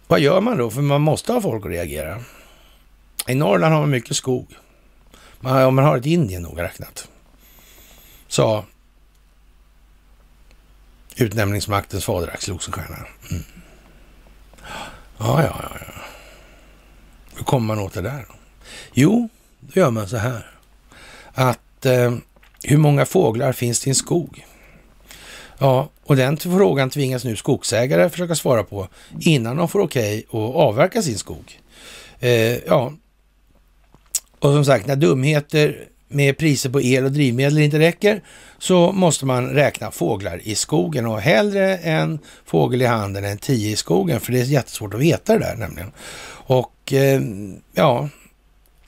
Vad 0.07 0.19
gör 0.19 0.41
man 0.41 0.57
då? 0.57 0.72
För 0.72 0.81
man 0.81 1.01
måste 1.01 1.34
ha 1.34 1.41
folk 1.41 1.65
att 1.65 1.72
reagera. 1.72 2.23
I 3.27 3.35
Norrland 3.35 3.73
har 3.73 3.81
man 3.81 3.89
mycket 3.89 4.18
skog. 4.18 4.55
Man, 5.39 5.63
om 5.63 5.76
man 5.76 5.85
har 5.85 5.97
ett 5.97 6.05
Indien 6.05 6.41
noga 6.41 6.63
räknat. 6.63 7.09
Sa 8.27 8.65
utnämningsmaktens 11.15 12.05
fader 12.05 12.27
Axel 12.27 12.53
Oxenstierna. 12.53 12.97
Mm. 13.31 13.43
Ja, 15.18 15.43
ja, 15.43 15.59
ja, 15.63 15.69
ja. 15.80 15.93
Hur 17.35 17.43
kommer 17.43 17.76
man 17.76 17.85
åt 17.85 17.93
det 17.93 18.01
där? 18.01 18.26
Jo, 18.93 19.30
då 19.59 19.80
gör 19.80 19.91
man 19.91 20.09
så 20.09 20.18
här. 20.18 20.51
Att 21.34 21.59
eh, 21.85 22.15
hur 22.63 22.77
många 22.77 23.05
fåglar 23.05 23.51
finns 23.51 23.79
det 23.79 23.87
i 23.87 23.89
en 23.89 23.95
skog? 23.95 24.45
Ja, 25.57 25.89
och 26.03 26.15
den 26.15 26.37
frågan 26.37 26.89
tvingas 26.89 27.23
nu 27.23 27.35
skogsägare 27.35 28.09
försöka 28.09 28.35
svara 28.35 28.63
på 28.63 28.87
innan 29.19 29.57
de 29.57 29.67
får 29.67 29.79
okej 29.79 30.25
okay 30.29 30.41
att 30.41 30.55
avverka 30.55 31.01
sin 31.01 31.17
skog. 31.17 31.59
Eh, 32.19 32.57
ja, 32.57 32.93
och 34.39 34.53
som 34.53 34.65
sagt, 34.65 34.87
när 34.87 34.95
dumheter 34.95 35.87
med 36.07 36.37
priser 36.37 36.69
på 36.69 36.81
el 36.81 37.05
och 37.05 37.11
drivmedel 37.11 37.57
inte 37.57 37.79
räcker 37.79 38.21
så 38.57 38.91
måste 38.91 39.25
man 39.25 39.49
räkna 39.49 39.91
fåglar 39.91 40.39
i 40.43 40.55
skogen 40.55 41.05
och 41.05 41.21
hellre 41.21 41.77
en 41.77 42.19
fågel 42.45 42.81
i 42.81 42.85
handen 42.85 43.25
än 43.25 43.37
tio 43.37 43.71
i 43.71 43.75
skogen 43.75 44.19
för 44.19 44.31
det 44.31 44.39
är 44.39 44.43
jättesvårt 44.43 44.93
att 44.93 44.99
veta 44.99 45.33
det 45.33 45.39
där 45.39 45.55
nämligen. 45.55 45.91
Och 46.31 46.93
eh, 46.93 47.21
ja, 47.73 48.09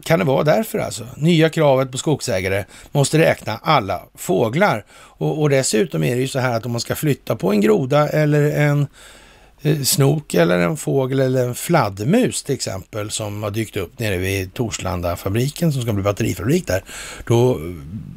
kan 0.03 0.19
det 0.19 0.25
vara 0.25 0.43
därför 0.43 0.79
alltså? 0.79 1.07
Nya 1.17 1.49
kravet 1.49 1.91
på 1.91 1.97
skogsägare 1.97 2.65
måste 2.91 3.17
räkna 3.17 3.59
alla 3.63 4.01
fåglar. 4.15 4.85
Och, 4.91 5.41
och 5.41 5.49
dessutom 5.49 6.03
är 6.03 6.15
det 6.15 6.21
ju 6.21 6.27
så 6.27 6.39
här 6.39 6.57
att 6.57 6.65
om 6.65 6.71
man 6.71 6.81
ska 6.81 6.95
flytta 6.95 7.35
på 7.35 7.51
en 7.51 7.61
groda 7.61 8.09
eller 8.09 8.51
en 8.51 8.79
Eh, 8.79 8.87
Eh, 9.65 9.81
snok 9.81 10.33
eller 10.33 10.59
en 10.59 10.77
fågel 10.77 11.19
eller 11.19 11.47
en 11.47 11.55
fladdermus 11.55 12.43
till 12.43 12.55
exempel 12.55 13.11
som 13.11 13.43
har 13.43 13.51
dykt 13.51 13.77
upp 13.77 13.99
nere 13.99 14.17
vid 14.17 14.53
Torslanda-fabriken 14.53 15.71
som 15.73 15.81
ska 15.81 15.93
bli 15.93 16.03
batterifabrik 16.03 16.67
där, 16.67 16.83
då 17.27 17.59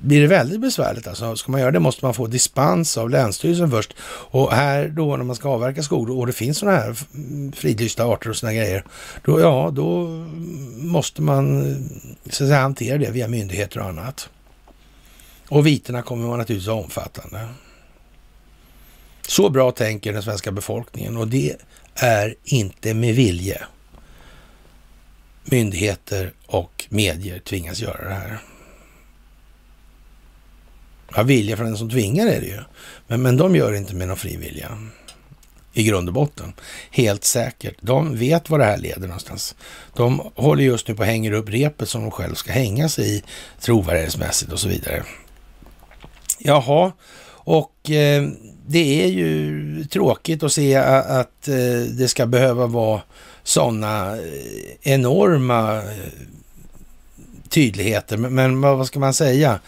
blir 0.03 0.21
det 0.21 0.27
väldigt 0.27 0.61
besvärligt. 0.61 1.07
Alltså, 1.07 1.37
ska 1.37 1.53
man 1.53 1.61
göra 1.61 1.71
det 1.71 1.81
måste 1.81 2.05
man 2.05 2.15
få 2.15 2.27
dispens 2.27 2.99
av 2.99 3.11
Länsstyrelsen 3.11 3.71
först. 3.71 3.95
Och 4.31 4.53
här 4.53 4.89
då 4.89 5.17
när 5.17 5.25
man 5.25 5.37
ska 5.37 5.49
avverka 5.49 5.83
skog 5.83 6.11
och 6.11 6.27
det 6.27 6.33
finns 6.33 6.59
sådana 6.59 6.77
här 6.77 6.97
fridlysta 7.57 8.05
arter 8.05 8.31
och 8.31 8.37
sådana 8.37 8.57
grejer, 8.57 8.85
då, 9.25 9.41
ja, 9.41 9.71
då 9.73 10.07
måste 10.77 11.23
man 11.23 11.71
eh, 11.71 11.77
så 12.25 12.45
att 12.45 12.49
säga, 12.49 12.61
hantera 12.61 12.99
det 12.99 13.11
via 13.11 13.29
myndigheter 13.29 13.81
och 13.81 13.87
annat. 13.87 14.29
Och 15.49 15.67
viterna 15.67 16.03
kommer 16.03 16.29
man 16.29 16.39
naturligtvis 16.39 16.69
vara 16.69 16.83
omfattande. 16.83 17.49
Så 19.27 19.51
bra 19.51 19.73
tänker 19.73 20.13
den 20.13 20.23
svenska 20.23 20.53
befolkningen 20.53 21.17
och 21.17 21.29
det 21.29 21.57
är 21.95 22.35
inte 22.45 22.95
med 22.95 23.15
vilje. 23.15 23.63
Myndigheter 25.45 26.33
och 26.47 26.87
medier 26.89 27.39
tvingas 27.39 27.81
göra 27.81 28.09
det 28.09 28.15
här. 28.15 28.39
Ja, 31.15 31.23
vilja 31.23 31.57
från 31.57 31.67
den 31.67 31.77
som 31.77 31.91
tvingar 31.91 32.27
är 32.27 32.41
det 32.41 32.47
ju. 32.47 32.61
Men, 33.07 33.23
men 33.23 33.37
de 33.37 33.57
gör 33.57 33.73
det 33.73 33.79
inte 33.79 33.95
med 33.95 34.09
någon 34.09 34.17
fri 34.17 34.37
vilja. 34.37 34.79
I 35.73 35.85
grund 35.85 36.09
och 36.09 36.15
botten. 36.15 36.53
Helt 36.91 37.25
säkert. 37.25 37.75
De 37.81 38.17
vet 38.17 38.51
var 38.51 38.59
det 38.59 38.65
här 38.65 38.79
leder 38.79 39.07
någonstans. 39.07 39.55
De 39.95 40.31
håller 40.35 40.65
just 40.65 40.89
nu 40.89 40.95
på 40.95 41.03
att 41.03 41.09
hänga 41.09 41.35
upp 41.35 41.49
repet 41.49 41.89
som 41.89 42.03
de 42.03 42.11
själv 42.11 42.35
ska 42.35 42.53
hänga 42.53 42.89
sig 42.89 43.17
i 43.17 43.23
trovärdighetsmässigt 43.61 44.53
och 44.53 44.61
så 44.61 44.69
vidare. 44.69 45.03
Jaha, 46.39 46.93
och 47.29 47.91
eh, 47.91 48.29
det 48.69 49.05
är 49.05 49.09
ju 49.09 49.85
tråkigt 49.85 50.43
att 50.43 50.53
se 50.53 50.77
att 50.77 51.49
eh, 51.49 51.81
det 51.99 52.09
ska 52.09 52.27
behöva 52.27 52.67
vara 52.67 53.01
sådana 53.43 54.17
eh, 54.17 54.93
enorma 54.93 55.77
eh, 55.77 55.83
tydligheter. 57.49 58.17
Men 58.17 58.61
vad 58.61 58.87
ska 58.87 58.99
man 58.99 59.15
säga? 59.15 59.61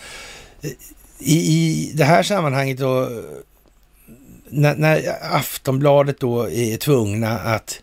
I, 1.18 1.35
i 1.35 1.93
det 1.94 2.05
här 2.05 2.23
sammanhanget 2.23 2.78
då, 2.78 3.09
när, 4.49 4.77
när, 4.77 5.18
Aftonbladet 5.36 6.20
då 6.20 6.51
är 6.51 6.77
tvungna 6.77 7.39
att 7.39 7.83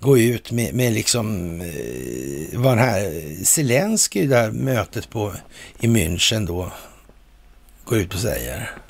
gå 0.00 0.18
ut 0.18 0.50
med, 0.50 0.74
med 0.74 0.92
liksom 0.92 1.58
vad 2.52 2.72
den 2.72 2.78
här 2.78 3.24
Zelenskyj, 3.44 4.26
det 4.26 4.36
här 4.36 4.50
mötet 4.50 5.10
på, 5.10 5.32
i 5.80 5.86
München 5.86 6.46
då, 6.46 6.72
går 7.84 7.98
ut 7.98 8.14
och 8.14 8.20
säger. 8.20 8.83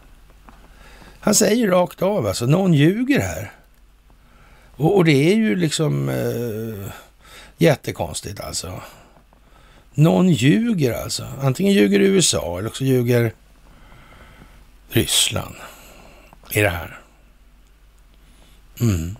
Han 1.24 1.34
säger 1.34 1.68
rakt 1.68 2.02
av 2.02 2.26
alltså, 2.26 2.46
någon 2.46 2.74
ljuger 2.74 3.20
här. 3.20 3.52
Och, 4.76 4.96
och 4.96 5.04
det 5.04 5.32
är 5.32 5.34
ju 5.34 5.56
liksom 5.56 6.08
eh, 6.08 6.92
jättekonstigt 7.58 8.40
alltså. 8.40 8.82
Någon 9.94 10.28
ljuger 10.28 10.92
alltså. 10.92 11.26
Antingen 11.40 11.72
ljuger 11.72 12.00
USA 12.00 12.58
eller 12.58 12.68
också 12.68 12.84
ljuger 12.84 13.32
Ryssland 14.88 15.54
i 16.50 16.60
det 16.60 16.68
här. 16.68 17.00
Mm. 18.80 19.16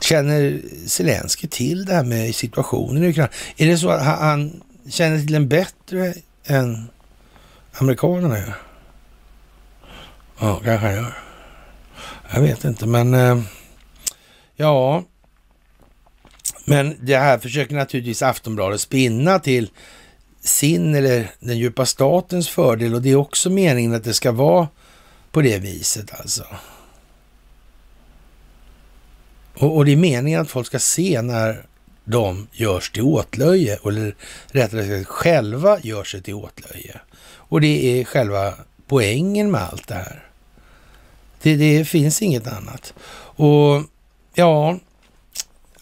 Känner 0.00 0.62
Zelensky 0.86 1.48
till 1.48 1.84
det 1.84 1.94
här 1.94 2.04
med 2.04 2.34
situationen 2.34 3.04
i 3.04 3.08
Ukraina? 3.08 3.30
Är 3.56 3.66
det 3.66 3.78
så 3.78 3.90
att 3.90 4.04
han 4.04 4.62
känner 4.90 5.18
till 5.18 5.32
den 5.32 5.48
bättre 5.48 6.14
än 6.44 6.88
amerikanerna 7.72 8.38
gör? 8.38 8.67
Ja, 10.40 10.60
kanske 10.64 10.86
han 10.86 10.96
gör. 10.96 11.18
Jag 12.32 12.40
vet 12.40 12.64
inte, 12.64 12.86
men 12.86 13.14
eh, 13.14 13.40
ja. 14.56 15.04
Men 16.64 16.96
det 17.00 17.16
här 17.16 17.38
försöker 17.38 17.74
naturligtvis 17.74 18.22
Aftonbladet 18.22 18.80
spinna 18.80 19.38
till 19.38 19.70
sin 20.40 20.94
eller 20.94 21.30
den 21.40 21.58
djupa 21.58 21.86
statens 21.86 22.48
fördel 22.48 22.94
och 22.94 23.02
det 23.02 23.10
är 23.10 23.16
också 23.16 23.50
meningen 23.50 23.94
att 23.94 24.04
det 24.04 24.14
ska 24.14 24.32
vara 24.32 24.68
på 25.32 25.42
det 25.42 25.58
viset 25.58 26.20
alltså. 26.20 26.44
Och, 29.54 29.76
och 29.76 29.84
det 29.84 29.92
är 29.92 29.96
meningen 29.96 30.40
att 30.40 30.50
folk 30.50 30.66
ska 30.66 30.78
se 30.78 31.22
när 31.22 31.66
de 32.04 32.48
görs 32.52 32.90
till 32.90 33.02
åtlöje, 33.02 33.78
eller 33.84 34.14
rättare 34.46 34.98
sagt 34.98 35.08
själva 35.08 35.78
gör 35.80 36.04
sig 36.04 36.22
till 36.22 36.34
åtlöje. 36.34 37.00
Och 37.20 37.60
det 37.60 38.00
är 38.00 38.04
själva 38.04 38.54
poängen 38.86 39.50
med 39.50 39.60
allt 39.62 39.88
det 39.88 39.94
här. 39.94 40.27
Det, 41.42 41.56
det 41.56 41.84
finns 41.84 42.22
inget 42.22 42.46
annat. 42.46 42.94
Och 43.36 43.82
ja, 44.34 44.78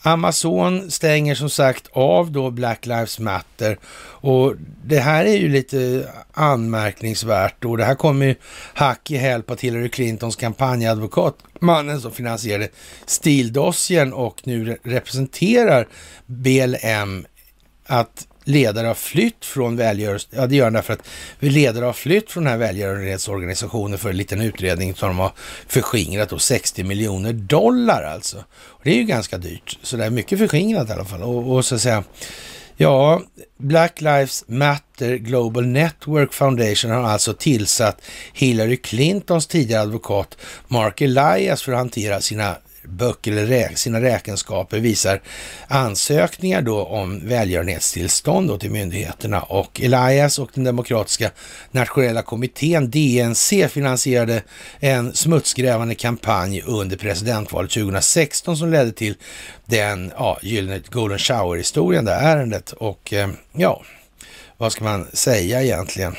Amazon 0.07 0.91
stänger 0.91 1.35
som 1.35 1.51
sagt 1.51 1.87
av 1.93 2.33
då 2.33 2.51
Black 2.51 2.87
Lives 2.87 3.19
Matter 3.19 3.79
och 4.19 4.55
det 4.85 4.99
här 4.99 5.25
är 5.25 5.37
ju 5.37 5.49
lite 5.49 6.09
anmärkningsvärt 6.33 7.65
och 7.65 7.77
det 7.77 7.85
här 7.85 7.95
kommer 7.95 8.27
ju 8.27 8.35
hack 8.75 9.11
i 9.11 9.17
häl 9.17 9.43
på 9.43 9.55
Hillary 9.55 9.89
Clintons 9.89 10.37
kampanjadvokat, 10.37 11.39
mannen 11.61 12.01
som 12.01 12.13
finansierade 12.13 12.69
stildossien 13.07 14.13
och 14.13 14.41
nu 14.45 14.79
representerar 14.83 15.89
BLM, 16.27 17.27
att 17.87 18.26
ledare 18.47 18.87
har 18.87 18.95
flytt 18.95 19.45
från 19.45 19.77
välgörelse, 19.77 20.29
ja 20.31 20.47
det 20.47 20.57
gör 20.57 20.65
han 20.65 20.73
därför 20.73 20.93
att 20.93 21.09
ledare 21.39 21.85
har 21.85 21.93
flytt 21.93 22.31
från 22.31 22.45
den 22.45 22.51
här 22.51 22.59
välgörenhetsorganisationen 22.59 23.99
för 23.99 24.11
en 24.11 24.17
liten 24.17 24.41
utredning 24.41 24.95
som 24.95 25.09
de 25.09 25.19
har 25.19 25.33
förskingrat 25.67 26.29
då 26.29 26.39
60 26.39 26.85
miljoner 26.85 27.33
dollar 27.33 28.03
alltså. 28.03 28.37
Och 28.57 28.81
det 28.83 28.91
är 28.91 28.97
ju 28.97 29.05
ganska 29.05 29.39
dyrt, 29.39 29.79
så 29.83 29.97
det 29.97 30.05
är 30.05 30.11
mycket 30.11 30.39
förskingrat 30.39 30.89
i 30.89 30.93
alla 30.93 31.05
fall. 31.05 31.23
Och, 31.23 31.55
och 31.55 31.65
så 31.65 31.75
att 31.75 31.81
säga, 31.81 32.05
ja, 32.77 33.23
Black 33.59 34.01
Lives 34.01 34.45
Matter 34.47 35.17
Global 35.17 35.67
Network 35.67 36.33
Foundation 36.33 36.91
har 36.91 37.03
alltså 37.03 37.33
tillsatt 37.33 38.03
Hillary 38.33 38.77
Clintons 38.77 39.47
tidigare 39.47 39.83
advokat 39.83 40.37
Mark 40.69 41.01
Elias 41.01 41.63
för 41.63 41.73
att 41.73 41.79
hantera 41.79 42.21
sina 42.21 42.57
böcker 42.89 43.33
eller 43.33 43.47
rä 43.47 43.71
sina 43.75 44.01
räkenskaper 44.01 44.79
visar 44.79 45.21
ansökningar 45.69 46.63
då 46.63 46.85
om 46.85 47.29
välgörenhetstillstånd 47.29 48.49
då 48.49 48.59
till 48.59 48.71
myndigheterna 48.71 49.43
och 49.43 49.81
Elias 49.81 50.39
och 50.39 50.51
den 50.55 50.65
demokratiska 50.65 51.31
nationella 51.71 52.23
kommittén 52.23 52.91
DNC 52.91 53.69
finansierade 53.69 54.43
en 54.81 55.15
smutsgrävande 55.15 55.95
kampanj 55.95 56.63
under 56.67 56.97
presidentvalet 56.97 57.71
2016 57.71 58.57
som 58.57 58.71
ledde 58.71 58.93
till 58.93 59.15
den 59.65 60.13
ja, 60.19 60.39
gyllene 60.43 60.83
Golden 60.91 61.19
Shower-historien, 61.19 62.05
det 62.05 62.13
ärendet 62.13 62.73
och 62.73 63.13
eh, 63.13 63.29
ja, 63.53 63.83
vad 64.57 64.73
ska 64.73 64.85
man 64.85 65.07
säga 65.13 65.63
egentligen? 65.63 66.17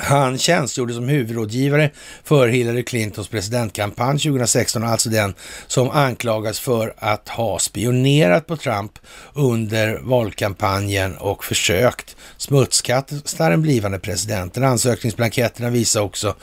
Han 0.00 0.38
tjänstgjorde 0.38 0.94
som 0.94 1.08
huvudrådgivare 1.08 1.90
för 2.24 2.48
Hillary 2.48 2.84
Clintons 2.84 3.28
presidentkampanj 3.28 4.18
2016, 4.18 4.84
alltså 4.84 5.08
den 5.08 5.34
som 5.66 5.90
anklagas 5.90 6.60
för 6.60 6.94
att 6.98 7.28
ha 7.28 7.58
spionerat 7.58 8.46
på 8.46 8.56
Trump 8.56 8.98
under 9.34 9.98
valkampanjen 9.98 11.16
och 11.16 11.44
försökt 11.44 12.16
smutskasta 12.36 13.48
den 13.48 13.62
blivande 13.62 13.98
presidenten. 13.98 14.64
Ansökningsblanketterna 14.64 15.70
visar 15.70 16.00
också 16.00 16.34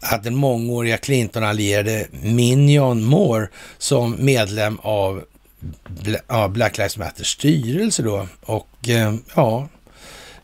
att 0.00 0.24
den 0.24 0.34
mångåriga 0.34 0.96
Clinton-allierade 0.96 2.06
Minion 2.10 3.04
Moore 3.04 3.48
som 3.78 4.16
medlem 4.18 4.78
av 4.82 5.24
Black 6.50 6.78
Lives 6.78 6.98
Matters 6.98 7.32
styrelse 7.32 8.02
då 8.02 8.28
och 8.40 8.88
eh, 8.88 9.14
ja, 9.34 9.68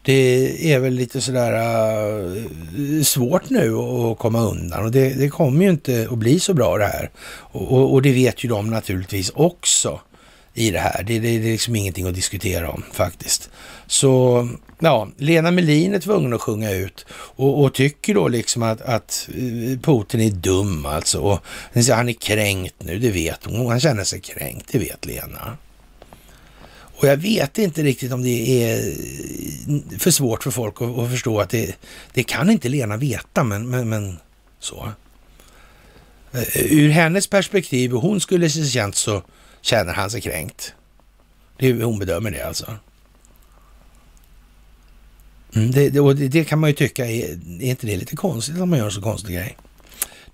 det 0.08 0.72
är 0.72 0.78
väl 0.78 0.92
lite 0.92 1.20
sådär 1.20 1.52
uh, 2.78 3.02
svårt 3.02 3.50
nu 3.50 3.74
att 3.74 4.18
komma 4.18 4.40
undan 4.40 4.84
och 4.84 4.90
det, 4.90 5.14
det, 5.14 5.28
kommer 5.28 5.64
ju 5.64 5.70
inte 5.70 6.08
att 6.10 6.18
bli 6.18 6.40
så 6.40 6.54
bra 6.54 6.78
det 6.78 6.84
här. 6.84 7.10
Och, 7.26 7.72
och, 7.72 7.92
och 7.92 8.02
det 8.02 8.12
vet 8.12 8.44
ju 8.44 8.48
de 8.48 8.70
naturligtvis 8.70 9.30
också 9.34 10.00
i 10.54 10.70
det 10.70 10.78
här. 10.78 11.02
Det, 11.02 11.18
det, 11.18 11.38
det, 11.38 11.48
är 11.48 11.52
liksom 11.52 11.76
ingenting 11.76 12.06
att 12.06 12.14
diskutera 12.14 12.70
om 12.70 12.82
faktiskt. 12.92 13.50
Så 13.86 14.48
ja, 14.78 15.08
Lena 15.16 15.50
Melin 15.50 15.94
är 15.94 16.00
tvungen 16.00 16.34
att 16.34 16.42
sjunga 16.42 16.70
ut 16.70 17.06
och, 17.12 17.62
och 17.62 17.74
tycker 17.74 18.14
då 18.14 18.28
liksom 18.28 18.62
att, 18.62 18.80
att, 18.80 19.28
eh, 19.34 19.78
Putin 19.80 20.20
är 20.20 20.30
dum 20.30 20.86
alltså. 20.86 21.20
Och 21.20 21.38
han 21.90 22.08
är 22.08 22.12
kränkt 22.12 22.74
nu, 22.78 22.98
det 22.98 23.10
vet 23.10 23.44
hon. 23.44 23.66
Han 23.66 23.80
känner 23.80 24.04
sig 24.04 24.20
kränkt, 24.20 24.68
det 24.72 24.78
vet 24.78 25.06
Lena. 25.06 25.56
Och 27.00 27.08
jag 27.08 27.16
vet 27.16 27.58
inte 27.58 27.82
riktigt 27.82 28.12
om 28.12 28.22
det 28.22 28.62
är 28.62 28.78
eh, 28.78 29.98
för 29.98 30.10
svårt 30.10 30.42
för 30.42 30.50
folk 30.50 30.82
att, 30.82 30.98
att 30.98 31.10
förstå 31.10 31.40
att 31.40 31.50
det, 31.50 31.76
det 32.12 32.22
kan 32.22 32.50
inte 32.50 32.68
Lena 32.68 32.96
veta, 32.96 33.44
men, 33.44 33.68
men, 33.68 33.88
men 33.88 34.18
så. 34.58 34.92
Eh, 36.32 36.72
ur 36.72 36.88
hennes 36.88 37.26
perspektiv, 37.26 37.94
och 37.94 38.02
hon 38.02 38.20
skulle 38.20 38.50
se 38.50 38.64
känt 38.64 38.94
så 38.94 39.22
känner 39.60 39.92
han 39.92 40.10
sig 40.10 40.20
kränkt. 40.20 40.74
Det 41.58 41.68
är 41.68 41.82
hon 41.82 41.98
bedömer 41.98 42.30
det 42.30 42.42
alltså. 42.42 42.76
Mm, 45.54 45.70
det, 45.70 45.90
det, 45.90 46.00
och 46.00 46.16
det, 46.16 46.28
det, 46.28 46.44
kan 46.44 46.58
man 46.58 46.70
ju 46.70 46.76
tycka, 46.76 47.06
är, 47.06 47.24
är 47.60 47.70
inte 47.70 47.86
det 47.86 47.96
lite 47.96 48.16
konstigt 48.16 48.60
om 48.60 48.70
man 48.70 48.78
gör 48.78 48.86
en 48.86 48.92
så 48.92 49.02
konstig 49.02 49.34
grej? 49.34 49.56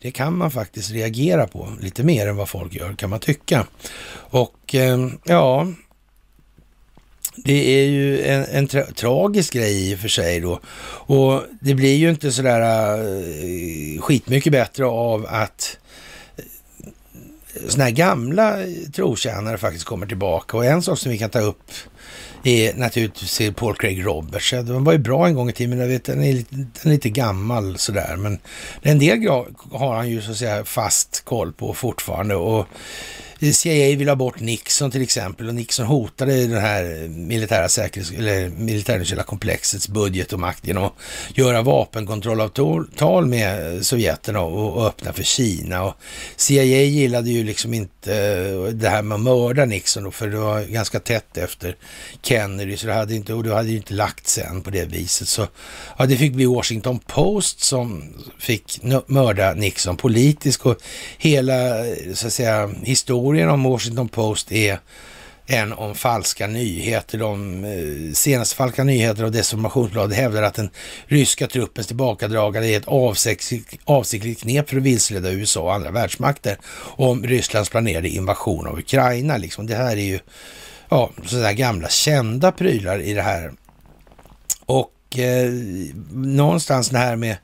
Det 0.01 0.11
kan 0.11 0.39
man 0.39 0.51
faktiskt 0.51 0.91
reagera 0.91 1.47
på 1.47 1.73
lite 1.81 2.03
mer 2.03 2.29
än 2.29 2.37
vad 2.37 2.49
folk 2.49 2.75
gör, 2.75 2.95
kan 2.95 3.11
man 3.11 3.21
tycka. 3.21 3.67
Och 4.15 4.75
eh, 4.75 5.09
ja, 5.25 5.67
det 7.37 7.81
är 7.81 7.85
ju 7.85 8.23
en, 8.23 8.45
en 8.45 8.67
tra 8.67 8.85
tragisk 8.85 9.53
grej 9.53 9.91
i 9.91 9.95
och 9.95 9.99
för 9.99 10.09
sig 10.09 10.41
då. 10.41 10.61
Och 11.07 11.43
det 11.61 11.75
blir 11.75 11.95
ju 11.95 12.11
inte 12.11 12.33
sådär 12.33 12.61
äh, 12.61 14.01
skitmycket 14.01 14.53
bättre 14.53 14.87
av 14.87 15.27
att 15.29 15.79
eh, 16.37 16.45
sådana 17.69 17.85
här 17.85 17.91
gamla 17.91 18.57
trotjänare 18.93 19.59
faktiskt 19.59 19.85
kommer 19.85 20.07
tillbaka. 20.07 20.57
Och 20.57 20.65
en 20.65 20.83
sak 20.83 20.99
som 20.99 21.13
vi 21.13 21.19
kan 21.19 21.31
ta 21.31 21.41
upp 21.41 21.71
är 22.45 22.75
naturligtvis 22.75 23.41
Paul 23.57 23.77
Craig 23.77 24.07
Roberts. 24.07 24.51
Den 24.51 24.85
var 24.85 24.93
ju 24.93 24.99
bra 24.99 25.27
en 25.27 25.35
gång 25.35 25.51
i 25.51 25.53
tiden, 25.53 25.71
men 25.71 25.79
jag 25.79 25.89
vet, 25.89 26.05
den, 26.05 26.23
är 26.23 26.33
lite, 26.33 26.57
den 26.57 26.67
är 26.83 26.91
lite 26.91 27.11
gammal 27.11 27.79
sådär. 27.79 28.17
Men 28.17 28.39
en 28.83 28.99
del 28.99 29.29
har 29.73 29.95
han 29.95 30.11
ju 30.11 30.23
så 30.23 30.31
att 30.31 30.37
säga 30.37 30.65
fast 30.65 31.25
koll 31.25 31.53
på 31.53 31.75
fortfarande. 31.75 32.35
Och 32.35 32.67
CIA 33.41 33.97
vill 33.97 34.09
ha 34.09 34.17
bort 34.17 34.41
Nixon 34.41 34.91
till 34.91 35.03
exempel 35.03 35.49
och 35.49 35.55
Nixon 35.55 35.87
hotade 35.87 36.47
det 36.47 36.61
här 36.61 37.09
militära 37.09 37.69
säkerhets 37.69 38.13
eller 38.13 38.49
militärindustriella 38.49 39.23
komplexets 39.23 39.89
budget 39.89 40.33
och 40.33 40.41
makt 40.41 40.67
genom 40.67 40.85
att 40.85 40.93
göra 41.35 41.63
vapenkontrollavtal 41.63 43.27
med 43.27 43.87
Sovjeterna 43.87 44.41
och, 44.41 44.87
öppna 44.87 45.13
för 45.13 45.23
Kina. 45.23 45.85
Och 45.85 45.95
CIA 46.37 46.83
gillade 46.83 47.31
ju 47.31 47.45
liksom 47.45 47.75
inte 47.75 48.15
eh, 48.17 48.73
det 48.73 48.89
här 48.89 49.03
med 49.03 49.15
att 49.15 49.21
mörda 49.21 49.65
Nixon 49.65 50.05
då, 50.05 50.11
för 50.11 50.29
det 50.29 50.37
var 50.37 50.63
ganska 50.63 51.01
tätt 51.01 51.37
efter 51.37 51.77
Kennedy 52.23 52.77
så 52.77 52.87
det 52.87 52.95
hade 52.95 53.15
inte, 53.15 53.35
och 53.35 53.45
det 53.45 53.55
hade 53.55 53.69
ju 53.69 53.77
inte 53.77 53.95
lagt 53.95 54.27
sen 54.27 54.63
på 54.63 54.71
det 54.71 54.85
viset. 54.85 55.29
Så 55.29 55.47
ja, 55.99 56.07
det 56.07 56.17
fick 56.17 56.33
bli 56.33 56.47
Washington 56.47 56.99
Post 56.99 57.61
som 57.61 58.15
fick 58.39 58.81
mörda 59.07 59.55
Nixon 59.55 59.97
politiskt 59.97 60.67
och 60.67 60.77
hela 61.19 61.87
eh, 61.87 62.15
så 62.15 62.27
att 62.27 62.33
säga 62.33 62.71
historien 62.83 63.34
historien 63.35 63.51
om 63.51 63.63
Washington 63.63 64.09
Post 64.09 64.53
är 64.53 64.79
en 65.47 65.73
om 65.73 65.95
falska 65.95 66.47
nyheter. 66.47 67.19
De 67.19 67.65
eh, 67.65 68.13
senaste 68.13 68.57
falska 68.57 68.85
nyheter 68.85 69.25
och 69.25 69.33
desinformationsbladet 69.33 70.17
hävdar 70.17 70.43
att 70.43 70.55
den 70.55 70.71
ryska 71.07 71.47
truppens 71.47 71.87
tillbakadragande 71.87 72.69
är 72.69 72.77
ett 72.77 72.89
avsiktligt, 72.89 73.79
avsiktligt 73.85 74.43
knep 74.43 74.69
för 74.69 74.77
att 74.77 74.83
vilseleda 74.83 75.31
USA 75.31 75.61
och 75.61 75.75
andra 75.75 75.91
världsmakter 75.91 76.59
om 76.97 77.27
Rysslands 77.27 77.71
planerade 77.71 78.09
invasion 78.09 78.67
av 78.67 78.79
Ukraina. 78.79 79.37
Liksom. 79.37 79.67
Det 79.67 79.77
här 79.77 79.97
är 79.97 80.07
ju 80.07 80.19
ja, 80.89 81.11
sådana 81.27 81.53
gamla 81.53 81.89
kända 81.89 82.53
prylar 82.53 83.01
i 83.01 83.15
det 83.15 83.23
här. 83.23 83.53
Och 84.67 85.19
eh, 85.19 85.51
någonstans 86.13 86.89
det 86.89 86.99
här 86.99 87.17
med 87.17 87.37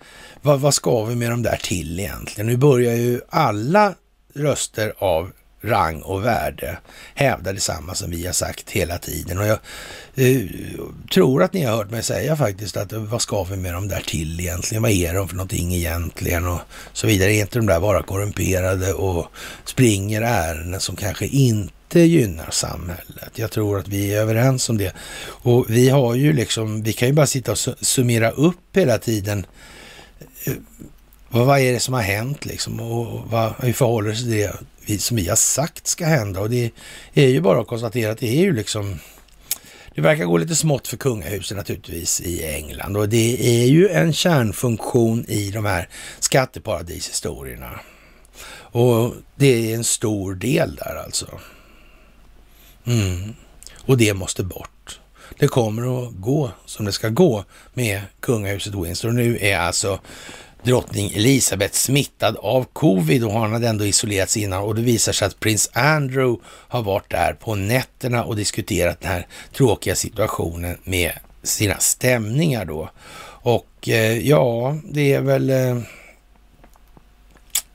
vad, 0.43 0.61
vad 0.61 0.75
ska 0.75 1.05
vi 1.05 1.15
med 1.15 1.31
de 1.31 1.43
där 1.43 1.59
till 1.63 2.01
egentligen? 2.01 2.47
Nu 2.47 2.57
börjar 2.57 2.95
ju 2.95 3.21
alla 3.29 3.95
röster 4.35 4.93
av 4.99 5.31
rang 5.63 6.03
och 6.03 6.25
värde 6.25 6.79
hävdar 7.15 7.53
detsamma 7.53 7.95
som 7.95 8.11
vi 8.11 8.27
har 8.27 8.33
sagt 8.33 8.71
hela 8.71 8.99
tiden. 8.99 9.39
Och 9.39 9.47
jag 9.47 9.59
eh, 10.15 10.43
tror 11.13 11.43
att 11.43 11.53
ni 11.53 11.63
har 11.63 11.77
hört 11.77 11.91
mig 11.91 12.03
säga 12.03 12.37
faktiskt 12.37 12.77
att 12.77 12.93
eh, 12.93 13.01
vad 13.01 13.23
ska 13.23 13.45
vi 13.45 13.57
med 13.57 13.75
dem 13.75 13.89
där 13.89 14.01
till 14.01 14.41
egentligen? 14.41 14.83
Vad 14.83 14.91
är 14.91 15.15
de 15.15 15.29
för 15.29 15.37
någonting 15.37 15.75
egentligen? 15.75 16.47
Och 16.47 16.61
så 16.93 17.07
vidare. 17.07 17.33
Är 17.33 17.41
inte 17.41 17.59
de 17.59 17.67
där 17.67 17.81
bara 17.81 18.03
korrumperade 18.03 18.93
och 18.93 19.27
springer 19.65 20.23
ärenden 20.23 20.81
som 20.81 20.97
kanske 20.97 21.27
inte 21.27 22.01
gynnar 22.01 22.51
samhället. 22.51 23.31
Jag 23.35 23.51
tror 23.51 23.79
att 23.79 23.89
vi 23.89 24.15
är 24.15 24.21
överens 24.21 24.69
om 24.69 24.79
det. 24.79 24.93
Och 25.23 25.67
vi 25.69 25.89
har 25.89 26.15
ju 26.15 26.33
liksom, 26.33 26.83
vi 26.83 26.93
kan 26.93 27.09
ju 27.09 27.15
bara 27.15 27.27
sitta 27.27 27.53
och 27.53 27.59
summera 27.81 28.31
upp 28.31 28.77
hela 28.77 28.99
tiden 28.99 29.47
eh, 30.45 30.53
vad, 31.31 31.47
vad 31.47 31.61
är 31.61 31.73
det 31.73 31.81
som 31.81 31.95
har 31.95 32.03
hänt 32.03 32.47
liksom 32.47 32.81
och 32.81 33.31
vad, 33.31 33.53
hur 33.59 33.73
förhåller 33.73 34.15
sig 34.15 34.53
det 34.87 34.99
som 34.99 35.17
vi 35.17 35.29
har 35.29 35.37
sagt 35.37 35.87
ska 35.87 36.07
hända? 36.07 36.41
Och 36.41 36.51
det 36.51 36.71
är 37.15 37.29
ju 37.29 37.41
bara 37.41 37.61
att 37.61 37.67
konstatera 37.67 38.13
att 38.13 38.19
det 38.19 38.29
är 38.29 38.43
ju 38.43 38.53
liksom 38.53 38.99
det 39.95 40.01
verkar 40.01 40.25
gå 40.25 40.39
lite 40.39 40.57
smått 40.57 40.89
för 40.89 40.97
kungahuset 40.97 41.57
naturligtvis 41.57 42.21
i 42.21 42.45
England 42.45 42.97
och 42.97 43.09
det 43.09 43.63
är 43.63 43.67
ju 43.67 43.89
en 43.89 44.13
kärnfunktion 44.13 45.25
i 45.29 45.51
de 45.51 45.65
här 45.65 45.89
skatteparadishistorierna. 46.21 47.81
Och 48.73 49.15
det 49.37 49.73
är 49.73 49.75
en 49.75 49.85
stor 49.85 50.35
del 50.35 50.75
där 50.75 51.03
alltså. 51.05 51.41
Mm. 52.85 53.35
Och 53.77 53.99
det 53.99 54.15
måste 54.15 54.43
bort. 54.43 55.01
Det 55.39 55.49
kommer 55.49 56.05
att 56.05 56.13
gå 56.15 56.51
som 56.67 56.85
det 56.85 56.93
ska 56.93 57.09
gå 57.09 57.45
med 57.75 58.03
kungahuset 58.21 58.75
Windsor. 58.75 59.09
Och 59.09 59.15
nu 59.15 59.39
är 59.41 59.59
alltså 59.59 60.01
drottning 60.63 61.13
Elisabeth 61.15 61.75
smittad 61.75 62.37
av 62.37 62.65
covid 62.73 63.25
och 63.25 63.33
han 63.33 63.53
hade 63.53 63.69
ändå 63.69 63.87
isolerats 63.87 64.37
innan 64.37 64.63
och 64.63 64.75
det 64.75 64.83
visar 64.83 65.13
sig 65.13 65.27
att 65.27 65.41
prins 65.41 65.71
Andrew 65.73 66.43
har 66.69 66.83
varit 66.83 67.11
där 67.11 67.33
på 67.33 67.55
nätterna 67.55 68.25
och 68.25 68.37
diskuterat 68.37 69.01
den 69.01 69.11
här 69.11 69.27
tråkiga 69.57 69.95
situationen 69.95 70.79
med 70.85 71.13
sina 71.43 71.79
stämningar 71.79 72.65
då. 72.65 72.91
Och 73.43 73.89
eh, 73.89 74.19
ja, 74.29 74.77
det 74.85 75.13
är 75.13 75.21
väl, 75.21 75.51
eh, 75.51 75.79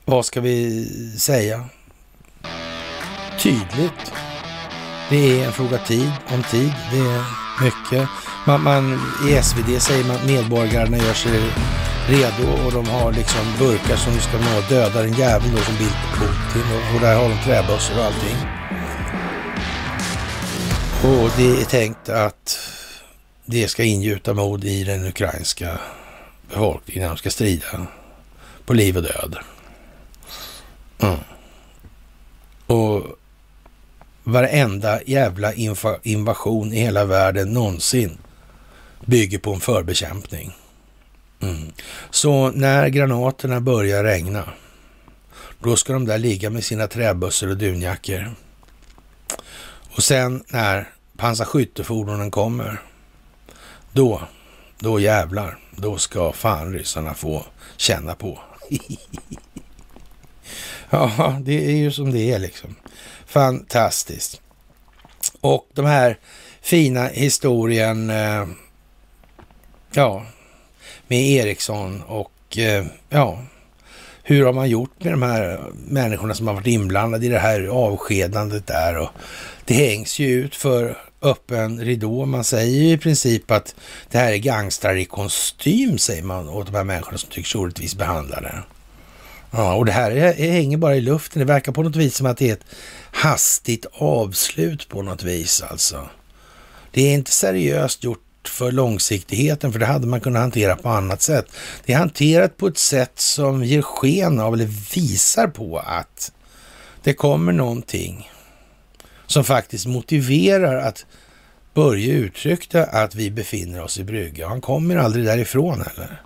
vad 0.04 0.26
ska 0.26 0.40
vi 0.40 0.86
säga? 1.18 1.64
Tydligt. 3.40 4.12
Det 5.10 5.40
är 5.40 5.46
en 5.46 5.52
fråga 5.52 5.78
tid, 5.78 6.12
om 6.28 6.42
tid. 6.42 6.72
Det 6.92 6.98
är 6.98 7.24
mycket. 7.64 8.08
Man, 8.46 8.62
man, 8.62 9.00
I 9.28 9.42
SvD 9.42 9.82
säger 9.82 10.04
man 10.04 10.16
att 10.16 10.26
medborgarna 10.26 10.96
gör 10.96 11.14
sig 11.14 11.40
redo 12.08 12.64
och 12.66 12.72
de 12.72 12.88
har 12.88 13.12
liksom 13.12 13.44
burkar 13.58 13.96
som 13.96 14.12
ska 14.20 14.38
nå 14.38 14.60
döda 14.68 15.02
den 15.02 15.12
jäveln 15.12 15.54
då 15.56 15.62
som 15.62 15.76
bild 15.76 15.90
på 15.90 16.24
Putin 16.24 16.62
och, 16.72 16.94
och 16.94 17.00
där 17.00 17.16
har 17.16 17.28
de 17.28 17.42
träbössor 17.44 17.98
och 17.98 18.04
allting. 18.04 18.36
Och 21.02 21.30
det 21.36 21.60
är 21.60 21.64
tänkt 21.64 22.08
att 22.08 22.58
det 23.44 23.68
ska 23.68 23.84
ingjuta 23.84 24.34
mod 24.34 24.64
i 24.64 24.84
den 24.84 25.06
ukrainska 25.06 25.78
befolkningen 26.48 27.02
när 27.02 27.08
de 27.08 27.16
ska 27.16 27.30
strida 27.30 27.86
på 28.66 28.74
liv 28.74 28.96
och 28.96 29.02
död. 29.02 29.36
Mm. 30.98 31.18
Och 32.66 33.02
varenda 34.24 35.00
jävla 35.06 35.52
invasion 36.02 36.72
i 36.72 36.80
hela 36.80 37.04
världen 37.04 37.52
någonsin 37.52 38.18
bygger 39.04 39.38
på 39.38 39.54
en 39.54 39.60
förbekämpning. 39.60 40.52
Mm. 41.40 41.72
Så 42.10 42.50
när 42.50 42.88
granaterna 42.88 43.60
börjar 43.60 44.04
regna, 44.04 44.44
då 45.58 45.76
ska 45.76 45.92
de 45.92 46.04
där 46.04 46.18
ligga 46.18 46.50
med 46.50 46.64
sina 46.64 46.86
träbössor 46.86 47.50
och 47.50 47.56
dunjackor. 47.56 48.34
Och 49.96 50.02
sen 50.02 50.44
när 50.48 50.88
pansarskyttefordonen 51.16 52.30
kommer, 52.30 52.80
då, 53.92 54.22
då 54.78 55.00
jävlar, 55.00 55.58
då 55.76 55.98
ska 55.98 56.32
fan 56.32 56.72
ryssarna 56.72 57.14
få 57.14 57.46
känna 57.76 58.14
på. 58.14 58.38
ja, 60.90 61.38
det 61.42 61.66
är 61.66 61.76
ju 61.76 61.92
som 61.92 62.12
det 62.12 62.32
är 62.32 62.38
liksom. 62.38 62.74
Fantastiskt. 63.26 64.40
Och 65.40 65.68
de 65.74 65.86
här 65.86 66.18
fina 66.60 67.06
historien, 67.06 68.10
eh, 68.10 68.46
ja, 69.92 70.26
med 71.08 71.20
Ericsson 71.20 72.02
och 72.02 72.58
eh, 72.58 72.84
ja, 73.08 73.42
hur 74.22 74.44
har 74.44 74.52
man 74.52 74.68
gjort 74.68 75.04
med 75.04 75.12
de 75.12 75.22
här 75.22 75.60
människorna 75.88 76.34
som 76.34 76.46
har 76.46 76.54
varit 76.54 76.66
inblandade 76.66 77.26
i 77.26 77.28
det 77.28 77.38
här 77.38 77.66
avskedandet 77.66 78.66
där? 78.66 78.98
Och 78.98 79.10
det 79.64 79.74
hängs 79.74 80.18
ju 80.18 80.26
ut 80.26 80.56
för 80.56 80.98
öppen 81.22 81.80
ridå. 81.80 82.26
Man 82.26 82.44
säger 82.44 82.82
ju 82.82 82.92
i 82.92 82.98
princip 82.98 83.50
att 83.50 83.74
det 84.10 84.18
här 84.18 84.32
är 84.32 84.36
gangstrar 84.36 84.96
i 84.96 85.04
kostym, 85.04 85.98
säger 85.98 86.22
man 86.22 86.48
åt 86.48 86.66
de 86.66 86.74
här 86.74 86.84
människorna 86.84 87.18
som 87.18 87.30
tycks 87.30 87.54
orättvist 87.54 87.98
behandlade. 87.98 88.62
Ja, 89.50 89.74
och 89.74 89.86
det 89.86 89.92
här 89.92 90.10
är, 90.10 90.32
hänger 90.32 90.76
bara 90.76 90.96
i 90.96 91.00
luften. 91.00 91.40
Det 91.40 91.44
verkar 91.44 91.72
på 91.72 91.82
något 91.82 91.96
vis 91.96 92.16
som 92.16 92.26
att 92.26 92.36
det 92.36 92.48
är 92.48 92.52
ett 92.52 92.66
hastigt 93.10 93.86
avslut 93.92 94.88
på 94.88 95.02
något 95.02 95.22
vis 95.22 95.62
alltså. 95.62 96.08
Det 96.90 97.02
är 97.02 97.14
inte 97.14 97.30
seriöst 97.30 98.04
gjort 98.04 98.25
för 98.48 98.72
långsiktigheten, 98.72 99.72
för 99.72 99.78
det 99.78 99.86
hade 99.86 100.06
man 100.06 100.20
kunnat 100.20 100.42
hantera 100.42 100.76
på 100.76 100.88
annat 100.88 101.22
sätt. 101.22 101.46
Det 101.84 101.92
är 101.92 101.98
hanterat 101.98 102.56
på 102.56 102.66
ett 102.66 102.78
sätt 102.78 103.12
som 103.14 103.64
ger 103.64 103.82
sken 103.82 104.40
av, 104.40 104.54
eller 104.54 104.94
visar 104.94 105.46
på 105.46 105.78
att 105.78 106.32
det 107.02 107.14
kommer 107.14 107.52
någonting 107.52 108.30
som 109.26 109.44
faktiskt 109.44 109.86
motiverar 109.86 110.76
att 110.76 111.06
Börje 111.74 112.12
uttryckte 112.12 112.84
att 112.84 113.14
vi 113.14 113.30
befinner 113.30 113.82
oss 113.82 113.98
i 113.98 114.04
brygga. 114.04 114.48
Han 114.48 114.60
kommer 114.60 114.96
aldrig 114.96 115.24
därifrån 115.24 115.82
heller. 115.86 116.22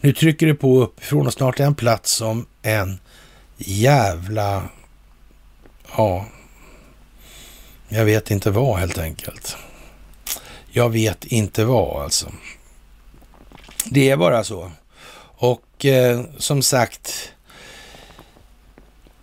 Nu 0.00 0.12
trycker 0.12 0.46
det 0.46 0.54
på 0.54 0.80
uppifrån 0.80 1.26
och 1.26 1.32
snart 1.32 1.60
är 1.60 1.64
han 1.64 1.74
plats 1.74 2.10
som 2.12 2.46
en 2.62 2.98
jävla... 3.56 4.62
Ja, 5.96 6.26
jag 7.88 8.04
vet 8.04 8.30
inte 8.30 8.50
vad 8.50 8.78
helt 8.78 8.98
enkelt. 8.98 9.56
Jag 10.74 10.90
vet 10.90 11.24
inte 11.24 11.64
vad 11.64 12.02
alltså. 12.02 12.32
Det 13.84 14.10
är 14.10 14.16
bara 14.16 14.44
så. 14.44 14.70
Och 15.36 15.86
eh, 15.86 16.20
som 16.38 16.62
sagt, 16.62 17.32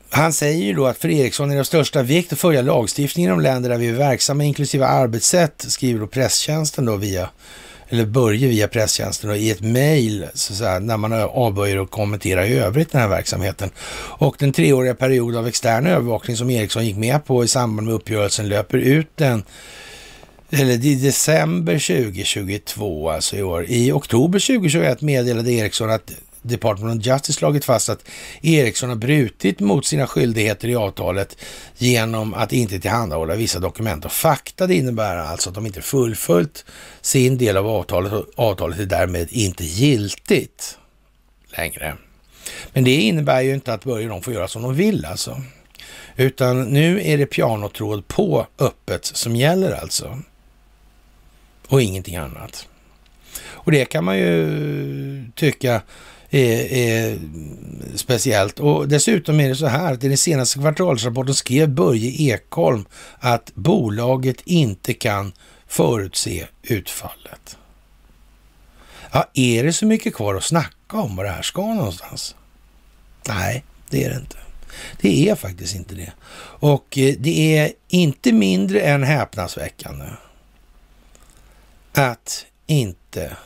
han 0.10 0.34
säger 0.34 0.66
ju 0.66 0.74
då 0.74 0.88
att 0.88 0.98
för 0.98 1.10
Ericsson 1.10 1.50
är 1.52 1.56
det 1.56 1.60
av 1.60 1.64
största 1.64 2.04
vikt 2.04 2.34
att 2.34 2.40
följa 2.40 2.62
lagstiftningen 2.62 3.32
i 3.32 3.36
de 3.36 3.42
länder 3.42 3.70
där 3.70 3.78
vi 3.78 3.88
är 3.88 3.94
verksamma, 3.94 4.44
inklusive 4.44 4.86
arbetssätt, 4.86 5.66
skriver 5.68 6.00
då 6.00 6.08
presstjänsten 6.08 6.86
då 6.86 6.96
via, 6.96 7.30
eller 7.90 8.06
Börje 8.06 8.48
via 8.48 8.68
presstjänsten 8.68 9.30
då, 9.30 9.36
i 9.36 9.52
ett 9.52 9.62
mejl 9.62 10.28
när 10.82 10.98
man 10.98 11.14
avböjer 11.14 11.78
att 11.78 11.92
kommentera 11.92 12.48
i 12.48 12.58
övrigt 12.58 12.92
den 12.92 13.02
här 13.02 13.08
verksamheten. 13.08 13.70
Och 14.18 14.36
den 14.40 14.54
treåriga 14.54 14.96
period 14.96 15.36
av 15.36 15.48
extern 15.48 15.88
övervakning 15.88 16.38
som 16.38 16.50
Ericsson 16.50 16.86
gick 16.86 16.98
med 16.98 17.26
på 17.26 17.44
i 17.44 17.48
samband 17.48 17.88
med 17.88 17.96
uppgörelsen 17.96 18.50
löper 18.50 18.78
ut 18.78 19.10
den 19.16 19.44
eller 20.50 20.86
i 20.86 20.96
december 20.96 21.74
2022, 21.74 23.10
alltså 23.10 23.36
i 23.36 23.44
år. 23.44 23.66
I 23.68 23.92
oktober 23.92 24.40
2021 24.40 25.02
meddelade 25.02 25.52
Ericsson 25.52 25.90
att 25.90 26.12
Department 26.42 27.00
of 27.00 27.06
Justice 27.06 27.34
slagit 27.34 27.66
fast 27.66 27.90
att 27.90 28.06
Ericsson 28.42 28.90
har 28.90 28.96
brutit 28.96 29.60
mot 29.60 29.86
sina 29.86 30.08
skyldigheter 30.08 30.68
i 30.68 30.76
avtalet 30.76 31.38
genom 31.78 32.34
att 32.34 32.54
inte 32.54 32.80
tillhandahålla 32.80 33.36
vissa 33.36 33.60
dokument 33.60 34.06
och 34.06 34.12
fakta. 34.12 34.68
Det 34.68 34.76
innebär 34.76 35.18
alltså 35.18 35.50
att 35.50 35.56
de 35.56 35.66
inte 35.66 35.82
fullföljt 35.82 36.66
sin 37.02 37.38
del 37.38 37.58
av 37.58 37.68
avtalet 37.68 38.14
och 38.14 38.26
avtalet 38.36 38.80
är 38.80 38.86
därmed 38.86 39.28
inte 39.32 39.64
giltigt 39.64 40.78
längre. 41.58 41.96
Men 42.74 42.84
det 42.84 42.96
innebär 42.96 43.42
ju 43.42 43.54
inte 43.54 43.74
att 43.74 43.84
Börje 43.84 44.08
de 44.08 44.22
får 44.22 44.34
göra 44.34 44.48
som 44.48 44.62
de 44.62 44.76
vill 44.76 45.06
alltså. 45.06 45.42
Utan 46.16 46.64
nu 46.64 47.02
är 47.04 47.18
det 47.18 47.26
pianotråd 47.26 48.08
på 48.08 48.48
öppet 48.60 49.06
som 49.06 49.36
gäller 49.36 49.72
alltså 49.72 50.20
och 51.70 51.82
ingenting 51.82 52.16
annat. 52.16 52.68
Och 53.42 53.72
det 53.72 53.86
kan 53.86 54.04
man 54.04 54.18
ju 54.18 55.32
tycka 55.36 55.82
är, 56.30 56.74
är, 56.74 57.20
speciellt. 57.96 58.60
Och 58.60 58.88
dessutom 58.88 59.40
är 59.40 59.50
det 59.50 59.56
så 59.56 59.66
här 59.66 59.94
att 59.94 60.04
i 60.04 60.08
den 60.08 60.18
senaste 60.18 60.60
kvartalsrapporten 60.60 61.34
skrev 61.34 61.70
Börje 61.70 62.12
Ekholm 62.34 62.86
att 63.20 63.52
bolaget 63.56 64.42
inte 64.46 64.94
kan 64.94 65.32
förutse 65.68 66.48
utfallet. 66.64 67.58
Ja, 69.12 69.30
är 69.34 69.64
det 69.64 69.74
så 69.74 69.86
mycket 69.86 70.16
kvar 70.16 70.36
att 70.36 70.44
snacka 70.44 70.98
om 70.98 71.16
vad 71.16 71.26
det 71.26 71.30
här 71.30 71.42
ska 71.42 71.62
någonstans? 71.74 72.36
Nej, 73.28 73.64
det 73.90 74.04
är 74.04 74.10
det 74.10 74.16
inte. 74.16 74.38
Det 75.02 75.30
är 75.30 75.36
faktiskt 75.36 75.76
inte 75.76 75.96
det. 75.96 76.12
Och 76.60 76.98
eh, 76.98 77.16
det 77.20 77.58
är 77.58 77.72
inte 77.88 78.32
mindre 78.32 78.80
än 78.80 79.04
häpnadsväckande 79.04 80.06
att 81.94 82.46
inte 82.68 83.38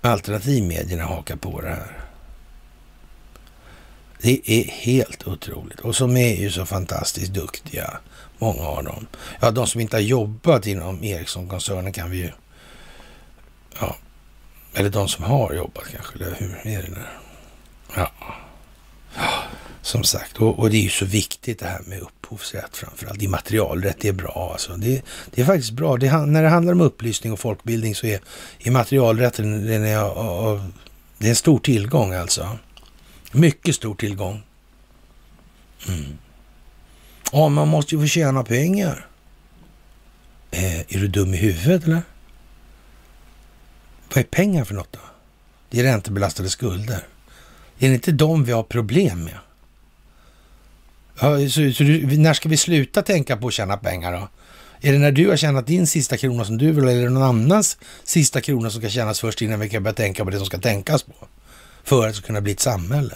alternativmedierna 0.00 1.04
hakar 1.04 1.36
på 1.36 1.60
det 1.60 1.68
här. 1.68 2.00
Det 4.22 4.50
är 4.50 4.64
helt 4.64 5.26
otroligt. 5.26 5.80
Och 5.80 5.96
som 5.96 6.16
är 6.16 6.34
ju 6.34 6.50
så 6.50 6.66
fantastiskt 6.66 7.32
duktiga, 7.32 7.98
många 8.38 8.62
av 8.62 8.84
dem. 8.84 9.06
Ja, 9.40 9.50
de 9.50 9.66
som 9.66 9.80
inte 9.80 9.96
har 9.96 10.00
jobbat 10.00 10.66
inom 10.66 11.04
Ericsson-koncernen 11.04 11.92
kan 11.92 12.10
vi 12.10 12.16
ju... 12.16 12.30
Ja, 13.80 13.96
eller 14.74 14.90
de 14.90 15.08
som 15.08 15.24
har 15.24 15.52
jobbat 15.52 15.84
kanske, 15.92 16.14
eller 16.14 16.34
hur 16.34 16.66
är 16.66 16.82
det 16.82 16.90
där? 16.90 17.18
Ja. 17.96 18.12
Som 19.82 20.04
sagt, 20.04 20.36
och, 20.36 20.58
och, 20.58 20.70
det 20.70 20.76
är 20.76 20.82
ju 20.82 20.88
så 20.88 21.04
viktigt 21.04 21.58
det 21.58 21.66
här 21.66 21.82
med 21.86 21.98
upphovsrätt 22.34 22.76
framförallt. 22.76 23.22
Immaterialrätt, 23.22 23.96
det 24.00 24.08
är 24.08 24.12
bra 24.12 24.50
alltså. 24.52 24.76
Det, 24.76 25.02
det 25.30 25.42
är 25.42 25.46
faktiskt 25.46 25.72
bra. 25.72 25.96
Det, 25.96 26.26
när 26.26 26.42
det 26.42 26.48
handlar 26.48 26.72
om 26.72 26.80
upplysning 26.80 27.32
och 27.32 27.40
folkbildning 27.40 27.94
så 27.94 28.06
är 28.06 28.20
immaterialrätten 28.58 29.66
den 29.66 29.84
är, 29.84 29.98
av, 29.98 30.72
det 31.18 31.26
är 31.26 31.30
en 31.30 31.36
stor 31.36 31.58
tillgång 31.58 32.12
alltså. 32.12 32.58
Mycket 33.32 33.74
stor 33.74 33.94
tillgång. 33.94 34.42
Mm. 35.88 36.18
Ja, 37.32 37.48
man 37.48 37.68
måste 37.68 37.94
ju 37.94 38.00
få 38.00 38.06
tjäna 38.06 38.44
pengar. 38.44 39.06
Eh, 40.50 40.80
är 40.80 40.98
du 40.98 41.08
dum 41.08 41.34
i 41.34 41.36
huvudet 41.36 41.84
eller? 41.84 42.02
Vad 44.08 44.18
är 44.18 44.28
pengar 44.28 44.64
för 44.64 44.74
något 44.74 44.92
då? 44.92 45.00
Det 45.70 45.80
är 45.80 45.84
räntebelastade 45.84 46.50
skulder. 46.50 47.06
Är 47.78 47.88
det 47.88 47.94
inte 47.94 48.12
de 48.12 48.44
vi 48.44 48.52
har 48.52 48.62
problem 48.62 49.24
med? 49.24 49.38
Ja, 51.20 51.48
så, 51.48 51.72
så 51.72 51.82
du, 51.82 52.18
när 52.18 52.34
ska 52.34 52.48
vi 52.48 52.56
sluta 52.56 53.02
tänka 53.02 53.36
på 53.36 53.46
att 53.46 53.52
tjäna 53.52 53.76
pengar 53.76 54.12
då? 54.12 54.28
Är 54.80 54.92
det 54.92 54.98
när 54.98 55.12
du 55.12 55.28
har 55.28 55.36
tjänat 55.36 55.66
din 55.66 55.86
sista 55.86 56.16
krona 56.16 56.44
som 56.44 56.58
du 56.58 56.72
vill 56.72 56.84
eller 56.84 57.00
är 57.00 57.02
det 57.02 57.10
någon 57.10 57.22
annans 57.22 57.78
sista 58.04 58.40
krona 58.40 58.70
som 58.70 58.80
ska 58.80 58.90
tjänas 58.90 59.20
först 59.20 59.42
innan 59.42 59.60
vi 59.60 59.68
kan 59.68 59.82
börja 59.82 59.94
tänka 59.94 60.24
på 60.24 60.30
det 60.30 60.36
som 60.36 60.46
ska 60.46 60.58
tänkas 60.58 61.02
på? 61.02 61.14
För 61.84 62.02
att 62.02 62.10
det 62.10 62.16
ska 62.16 62.26
kunna 62.26 62.40
bli 62.40 62.52
ett 62.52 62.60
samhälle. 62.60 63.14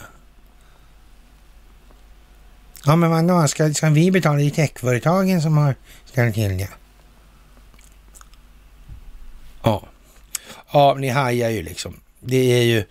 Ja, 2.84 2.96
men 2.96 3.10
vadå, 3.10 3.48
ska, 3.48 3.74
ska 3.74 3.90
vi 3.90 4.10
betala 4.10 4.40
i 4.40 4.50
techföretagen 4.50 5.42
som 5.42 5.56
har 5.56 5.74
ställt 6.04 6.34
till 6.34 6.58
det? 6.58 6.68
Ja. 9.62 9.88
Ja, 10.72 10.96
ni 10.98 11.08
hajar 11.08 11.50
ju 11.50 11.62
liksom. 11.62 12.00
Det 12.20 12.52
är 12.58 12.62
ju 12.62 12.84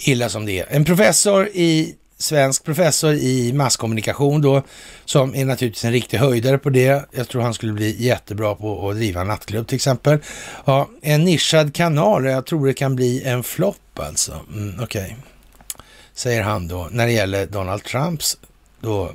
illa 0.00 0.28
som 0.28 0.46
det 0.46 0.60
är. 0.60 0.66
En 0.68 0.84
professor 0.84 1.48
i 1.48 1.94
svensk 2.18 2.64
professor 2.64 3.14
i 3.14 3.52
masskommunikation 3.52 4.40
då, 4.40 4.62
som 5.04 5.34
är 5.34 5.44
naturligtvis 5.44 5.84
en 5.84 5.92
riktig 5.92 6.18
höjdare 6.18 6.58
på 6.58 6.70
det. 6.70 7.04
Jag 7.12 7.28
tror 7.28 7.42
han 7.42 7.54
skulle 7.54 7.72
bli 7.72 8.04
jättebra 8.04 8.54
på 8.54 8.90
att 8.90 8.96
driva 8.96 9.20
en 9.20 9.26
nattklubb 9.26 9.66
till 9.66 9.76
exempel. 9.76 10.18
Ja, 10.64 10.88
en 11.02 11.24
nischad 11.24 11.74
kanal, 11.74 12.24
jag 12.24 12.46
tror 12.46 12.66
det 12.66 12.74
kan 12.74 12.96
bli 12.96 13.22
en 13.22 13.42
flopp 13.42 13.98
alltså. 13.98 14.40
Mm, 14.52 14.80
Okej, 14.82 15.02
okay. 15.02 15.82
säger 16.14 16.42
han 16.42 16.68
då, 16.68 16.88
när 16.90 17.06
det 17.06 17.12
gäller 17.12 17.46
Donald 17.46 17.84
Trumps 17.84 18.38
då 18.80 19.12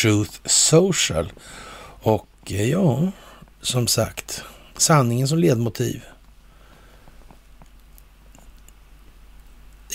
Truth 0.00 0.38
Social. 0.44 1.32
Och 2.02 2.28
eh, 2.46 2.70
ja, 2.70 3.12
som 3.60 3.86
sagt, 3.86 4.42
sanningen 4.76 5.28
som 5.28 5.38
ledmotiv. 5.38 6.02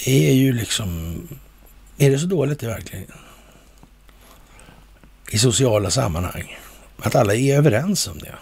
Det 0.05 0.29
är 0.29 0.33
ju 0.33 0.53
liksom 0.53 1.17
är 1.97 2.11
det 2.11 2.19
så 2.19 2.25
dåligt 2.25 2.59
det 2.59 2.67
verkligen? 2.67 3.11
I 5.31 5.37
sociala 5.37 5.91
sammanhang. 5.91 6.57
Att 6.97 7.15
alla 7.15 7.35
är 7.35 7.57
överens 7.57 8.07
om 8.07 8.19
det. 8.19 8.35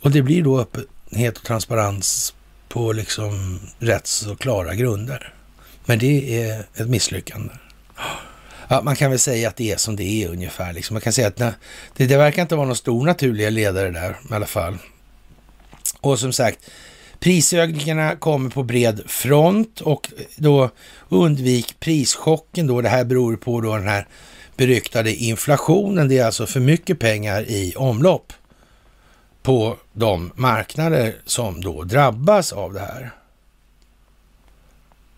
Och 0.00 0.10
det 0.10 0.22
blir 0.22 0.42
då 0.42 0.60
öppenhet 0.60 1.38
och 1.38 1.44
transparens 1.44 2.34
på 2.68 2.92
liksom 2.92 3.60
rätt 3.78 4.06
så 4.06 4.36
klara 4.36 4.74
grunder. 4.74 5.34
Men 5.84 5.98
det 5.98 6.42
är 6.42 6.64
ett 6.74 6.88
misslyckande. 6.88 7.54
Ja, 8.68 8.82
man 8.82 8.96
kan 8.96 9.10
väl 9.10 9.18
säga 9.18 9.48
att 9.48 9.56
det 9.56 9.72
är 9.72 9.76
som 9.76 9.96
det 9.96 10.24
är 10.24 10.28
ungefär. 10.28 10.72
Liksom. 10.72 10.94
Man 10.94 11.00
kan 11.00 11.12
säga 11.12 11.28
att 11.28 11.38
nej, 11.38 11.52
det, 11.96 12.06
det 12.06 12.16
verkar 12.16 12.42
inte 12.42 12.56
vara 12.56 12.66
någon 12.66 12.76
stor 12.76 13.06
naturliga 13.06 13.50
ledare 13.50 13.90
där 13.90 14.16
i 14.30 14.34
alla 14.34 14.46
fall. 14.46 14.78
Och 16.00 16.18
som 16.18 16.32
sagt, 16.32 16.58
Prisökningarna 17.20 18.16
kommer 18.16 18.50
på 18.50 18.62
bred 18.62 19.02
front 19.06 19.80
och 19.80 20.12
då 20.36 20.70
undvik 21.08 21.80
prischocken 21.80 22.66
då. 22.66 22.80
Det 22.80 22.88
här 22.88 23.04
beror 23.04 23.36
på 23.36 23.60
då 23.60 23.76
den 23.76 23.88
här 23.88 24.06
beryktade 24.56 25.14
inflationen. 25.14 26.08
Det 26.08 26.18
är 26.18 26.24
alltså 26.24 26.46
för 26.46 26.60
mycket 26.60 26.98
pengar 26.98 27.42
i 27.42 27.74
omlopp 27.76 28.32
på 29.42 29.76
de 29.92 30.32
marknader 30.34 31.16
som 31.24 31.60
då 31.60 31.84
drabbas 31.84 32.52
av 32.52 32.72
det 32.72 32.80
här. 32.80 33.10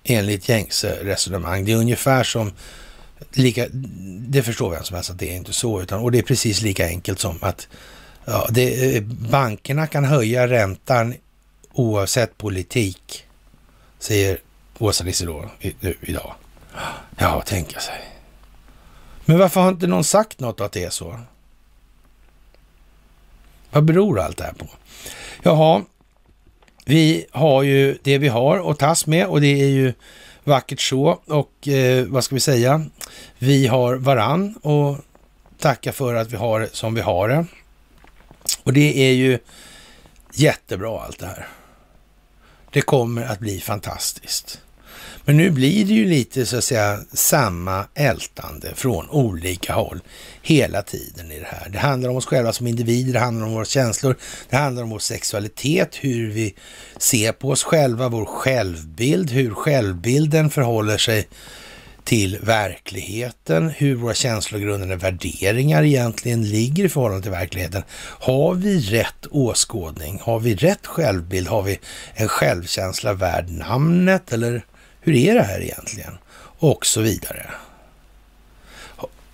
Enligt 0.05 0.49
gängse 0.49 0.99
resonemang. 1.05 1.65
Det 1.65 1.73
är 1.73 1.77
ungefär 1.77 2.23
som 2.23 2.53
lika, 3.33 3.67
det 4.29 4.43
förstår 4.43 4.71
vem 4.71 4.85
som 4.85 4.95
helst 4.95 5.11
att 5.11 5.19
det 5.19 5.31
är 5.31 5.37
inte 5.37 5.53
så, 5.53 5.83
utan, 5.83 6.01
och 6.01 6.13
det 6.13 6.19
är 6.19 6.23
precis 6.23 6.63
lika 6.63 6.87
enkelt 6.87 7.19
som 7.19 7.39
att 7.41 7.69
ja, 8.25 8.47
det, 8.51 8.97
eh, 8.97 9.03
bankerna 9.03 9.87
kan 9.87 10.05
höja 10.05 10.49
räntan 10.49 11.15
oavsett 11.73 12.39
politik, 12.39 13.27
säger 13.99 14.39
Åsa 14.79 15.05
Nisse 15.05 15.25
då 15.25 15.51
nu 15.81 15.97
idag. 16.01 16.35
Ja, 17.19 17.43
tänka 17.47 17.81
sig. 17.81 18.01
Men 19.25 19.39
varför 19.39 19.61
har 19.61 19.69
inte 19.69 19.87
någon 19.87 20.05
sagt 20.05 20.41
något 20.41 20.61
att 20.61 20.73
det 20.73 20.85
är 20.85 20.91
så? 20.91 21.21
Vad 23.71 23.85
beror 23.85 24.21
allt 24.21 24.37
det 24.37 24.45
här 24.45 24.53
på? 24.53 24.67
Jaha, 25.43 25.83
vi 26.85 27.27
har 27.31 27.63
ju 27.63 27.99
det 28.03 28.19
vi 28.19 28.29
har 28.29 28.71
att 28.71 28.79
tas 28.79 29.07
med 29.07 29.27
och 29.27 29.41
det 29.41 29.63
är 29.63 29.69
ju 29.69 29.93
vackert 30.45 30.81
så. 30.81 31.21
Och 31.27 31.69
eh, 31.69 32.07
vad 32.07 32.25
ska 32.25 32.35
vi 32.35 32.41
säga? 32.41 32.87
Vi 33.39 33.67
har 33.67 33.95
varann 33.95 34.55
och 34.63 34.97
tacka 35.59 35.93
för 35.93 36.15
att 36.15 36.33
vi 36.33 36.37
har 36.37 36.61
det 36.61 36.69
som 36.73 36.95
vi 36.95 37.01
har 37.01 37.29
det. 37.29 37.47
Och 38.63 38.73
det 38.73 38.99
är 38.99 39.13
ju 39.13 39.39
jättebra 40.35 41.01
allt 41.03 41.19
det 41.19 41.27
här. 41.27 41.49
Det 42.71 42.81
kommer 42.81 43.23
att 43.23 43.39
bli 43.39 43.61
fantastiskt. 43.61 44.61
Men 45.25 45.37
nu 45.37 45.51
blir 45.51 45.85
det 45.85 45.95
ju 45.95 46.05
lite 46.05 46.47
så 46.47 46.57
att 46.57 46.65
säga 46.65 47.01
samma 47.13 47.85
ältande 47.95 48.75
från 48.75 49.11
olika 49.11 49.73
håll 49.73 50.01
hela 50.43 50.83
tiden 50.83 51.33
i 51.33 51.39
det 51.39 51.47
här. 51.47 51.69
Det 51.69 51.79
handlar 51.79 52.11
om 52.11 52.17
oss 52.17 52.27
själva 52.27 52.53
som 52.53 52.67
individer, 52.67 53.13
det 53.13 53.19
handlar 53.19 53.47
om 53.47 53.53
våra 53.53 53.65
känslor, 53.65 54.17
det 54.51 54.57
handlar 54.57 54.83
om 54.83 54.91
vår 54.91 54.99
sexualitet, 54.99 55.97
hur 56.01 56.31
vi 56.31 56.55
ser 56.99 57.33
på 57.33 57.51
oss 57.51 57.65
själva, 57.65 58.09
vår 58.09 58.25
självbild, 58.25 59.31
hur 59.31 59.55
självbilden 59.55 60.51
förhåller 60.51 60.99
sig 60.99 61.29
till 62.05 62.39
verkligheten, 62.43 63.71
hur 63.71 63.95
våra 63.95 64.15
känslogrundande 64.15 64.97
värderingar 64.97 65.83
egentligen 65.83 66.49
ligger 66.49 66.85
i 66.85 66.89
förhållande 66.89 67.23
till 67.23 67.31
verkligheten. 67.31 67.83
Har 68.21 68.55
vi 68.55 68.81
rätt 68.81 69.27
åskådning? 69.31 70.21
Har 70.23 70.41
vi 70.41 70.55
rätt 70.55 70.87
självbild? 70.87 71.49
Har 71.49 71.63
vi 71.63 71.79
en 72.15 72.29
självkänsla 72.29 73.13
värd 73.13 73.51
namnet? 73.51 74.33
Eller 74.33 74.65
hur 75.01 75.15
är 75.15 75.35
det 75.35 75.43
här 75.43 75.61
egentligen? 75.61 76.19
Och 76.59 76.87
så 76.87 77.01
vidare. 77.01 77.51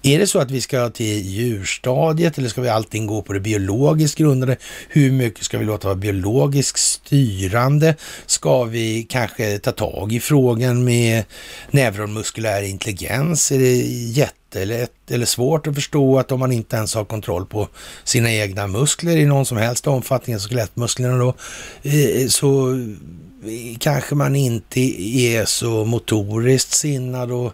Är 0.07 0.19
det 0.19 0.27
så 0.27 0.39
att 0.39 0.51
vi 0.51 0.61
ska 0.61 0.91
till 0.91 1.27
djurstadiet 1.27 2.39
eller 2.39 2.49
ska 2.49 2.61
vi 2.61 2.69
allting 2.69 3.07
gå 3.07 3.23
på 3.23 3.33
det 3.33 3.41
biologiskt 3.41 4.19
grundade? 4.19 4.57
Hur 4.89 5.13
mycket 5.13 5.45
ska 5.45 5.59
vi 5.59 5.65
låta 5.65 5.89
vara 5.89 5.97
biologiskt 5.97 6.79
styrande? 6.79 7.95
Ska 8.27 8.65
vi 8.65 9.07
kanske 9.09 9.59
ta 9.59 9.73
tag 9.73 10.13
i 10.13 10.21
frågan 10.21 10.85
med 10.85 11.25
neuromuskulär 11.71 12.63
intelligens? 12.63 13.53
Är 13.53 13.59
det 13.59 13.77
jättelätt 13.77 15.11
eller 15.11 15.27
svårt 15.27 15.67
att 15.67 15.75
förstå 15.75 16.19
att 16.19 16.33
om 16.33 16.41
man 16.41 16.53
inte 16.53 16.77
ens 16.77 16.95
har 16.95 17.05
kontroll 17.05 17.47
på 17.47 17.69
sina 18.05 18.33
egna 18.33 18.67
muskler 18.67 19.17
i 19.17 19.25
någon 19.27 19.47
som 19.47 19.57
helst 19.57 19.87
omfattning, 19.87 20.35
alltså 20.35 20.49
skelettmusklerna 20.49 21.17
då, 21.19 21.35
eh, 21.83 22.29
så 22.29 22.73
eh, 22.73 23.79
kanske 23.79 24.15
man 24.15 24.37
inte 24.37 24.81
är 24.81 25.45
så 25.45 25.85
motoriskt 25.85 26.73
sinnad 26.73 27.33
och 27.33 27.53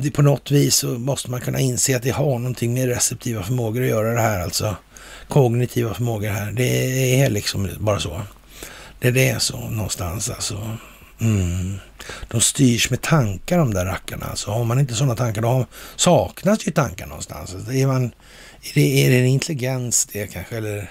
det, 0.00 0.10
på 0.10 0.22
något 0.22 0.50
vis 0.50 0.74
så 0.74 0.86
måste 0.86 1.30
man 1.30 1.40
kunna 1.40 1.60
inse 1.60 1.96
att 1.96 2.02
det 2.02 2.10
har 2.10 2.38
någonting 2.38 2.74
med 2.74 2.88
receptiva 2.88 3.42
förmågor 3.42 3.82
att 3.82 3.88
göra 3.88 4.14
det 4.14 4.20
här 4.20 4.40
alltså. 4.40 4.76
Kognitiva 5.28 5.94
förmågor 5.94 6.28
här. 6.28 6.52
Det 6.52 7.20
är 7.22 7.30
liksom 7.30 7.68
bara 7.78 8.00
så. 8.00 8.22
Det, 8.98 9.10
det 9.10 9.28
är 9.28 9.38
så 9.38 9.58
någonstans 9.58 10.30
alltså. 10.30 10.76
Mm. 11.20 11.78
De 12.28 12.40
styrs 12.40 12.90
med 12.90 13.02
tankar 13.02 13.58
de 13.58 13.74
där 13.74 13.84
rackarna. 13.84 14.26
Alltså 14.26 14.50
har 14.50 14.64
man 14.64 14.80
inte 14.80 14.94
sådana 14.94 15.16
tankar 15.16 15.42
då 15.42 15.66
saknas 15.96 16.66
ju 16.66 16.72
tankar 16.72 17.06
någonstans. 17.06 17.54
Alltså, 17.54 17.72
är, 17.72 17.86
man, 17.86 18.04
är, 18.04 18.74
det, 18.74 19.06
är 19.06 19.10
det 19.10 19.16
en 19.16 19.26
intelligens 19.26 20.06
det 20.06 20.26
kanske? 20.26 20.56
Eller 20.56 20.90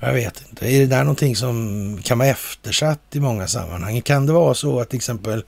jag 0.00 0.12
vet 0.12 0.42
inte. 0.48 0.66
Är 0.66 0.80
det 0.80 0.86
där 0.86 1.04
någonting 1.04 1.36
som 1.36 2.00
kan 2.04 2.18
vara 2.18 2.28
eftersatt 2.28 3.00
i 3.12 3.20
många 3.20 3.46
sammanhang? 3.46 4.00
Kan 4.02 4.26
det 4.26 4.32
vara 4.32 4.54
så 4.54 4.80
att 4.80 4.88
till 4.88 4.96
exempel 4.96 5.44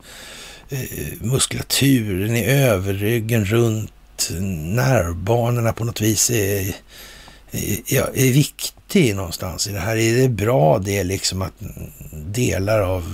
Eh, 0.71 0.79
muskulaturen 1.21 2.37
i 2.37 2.45
överryggen 2.45 3.45
runt 3.45 3.93
nervbanorna 4.75 5.73
på 5.73 5.85
något 5.85 6.01
vis 6.01 6.31
är, 6.31 6.75
är, 7.51 8.19
är 8.19 8.33
viktig 8.33 9.17
någonstans 9.17 9.69
i 9.69 9.73
det 9.73 9.79
här? 9.79 9.97
Är 9.97 10.23
det 10.23 10.29
bra 10.29 10.79
det 10.79 11.05
liksom 11.05 11.43
att 11.43 11.53
delar 12.13 12.81
av 12.81 13.05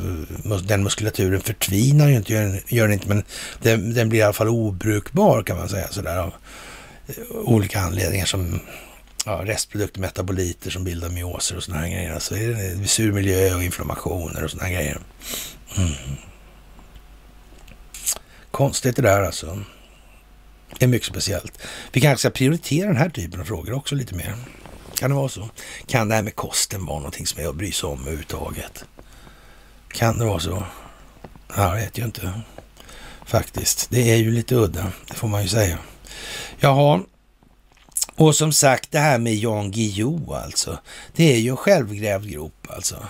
den 0.64 0.82
muskulaturen 0.82 1.40
förtvinar 1.40 2.08
ju 2.08 2.16
inte, 2.16 2.32
gör, 2.32 2.60
gör 2.68 2.88
det 2.88 2.94
inte, 2.94 3.08
men 3.08 3.24
den, 3.62 3.94
den, 3.94 4.08
blir 4.08 4.20
i 4.20 4.22
alla 4.22 4.32
fall 4.32 4.48
obrukbar 4.48 5.42
kan 5.42 5.56
man 5.56 5.68
säga 5.68 5.88
sådär 5.88 6.16
av 6.18 6.32
eh, 7.06 7.14
olika 7.30 7.80
anledningar 7.80 8.26
som 8.26 8.60
ja, 9.26 9.42
restprodukter, 9.44 10.00
metaboliter 10.00 10.70
som 10.70 10.84
bildar 10.84 11.08
myoser 11.08 11.56
och 11.56 11.62
sådana 11.62 11.82
här 11.82 11.90
grejer. 11.90 12.12
Alltså 12.12 12.36
är 12.36 12.78
det 12.80 12.88
sur 12.88 13.12
miljö 13.12 13.54
och 13.54 13.62
inflammationer 13.62 14.44
och 14.44 14.50
sådana 14.50 14.68
här 14.68 14.74
grejer. 14.74 14.98
Mm. 15.76 15.92
Konstigt 18.56 18.96
det 18.96 19.02
där 19.02 19.22
alltså. 19.22 19.58
Det 20.78 20.84
är 20.84 20.88
mycket 20.88 21.08
speciellt. 21.08 21.58
Vi 21.92 22.00
kanske 22.00 22.18
ska 22.20 22.30
prioritera 22.30 22.86
den 22.86 22.96
här 22.96 23.08
typen 23.08 23.40
av 23.40 23.44
frågor 23.44 23.72
också 23.72 23.94
lite 23.94 24.14
mer. 24.14 24.34
Kan 24.94 25.10
det 25.10 25.16
vara 25.16 25.28
så? 25.28 25.48
Kan 25.86 26.08
det 26.08 26.14
här 26.14 26.22
med 26.22 26.34
kosten 26.36 26.86
vara 26.86 26.98
någonting 26.98 27.26
som 27.26 27.42
jag 27.42 27.56
bryr 27.56 27.72
sig 27.72 27.88
om 27.88 28.00
överhuvudtaget? 28.00 28.84
Kan 29.88 30.18
det 30.18 30.24
vara 30.24 30.38
så? 30.38 30.62
Ja, 31.56 31.68
jag 31.68 31.74
vet 31.74 31.98
ju 31.98 32.04
inte. 32.04 32.40
Faktiskt. 33.26 33.90
Det 33.90 34.10
är 34.10 34.16
ju 34.16 34.30
lite 34.30 34.54
udda, 34.54 34.92
det 35.08 35.14
får 35.14 35.28
man 35.28 35.42
ju 35.42 35.48
säga. 35.48 35.78
Jaha, 36.58 37.00
och 38.14 38.36
som 38.36 38.52
sagt 38.52 38.92
det 38.92 38.98
här 38.98 39.18
med 39.18 39.34
Jan 39.34 39.70
Guillou 39.70 40.34
alltså. 40.34 40.78
Det 41.16 41.32
är 41.32 41.38
ju 41.38 41.50
en 41.50 41.56
självgrävd 41.56 42.30
grop 42.30 42.66
alltså. 42.68 43.06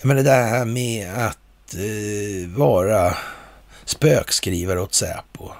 Jag 0.00 0.08
menar 0.08 0.22
det 0.22 0.30
här 0.30 0.64
med 0.64 1.14
att 1.14 1.74
eh, 1.74 2.58
vara 2.58 3.16
spökskrivare 3.90 4.80
åt 4.80 4.94
Säpo. 4.94 5.50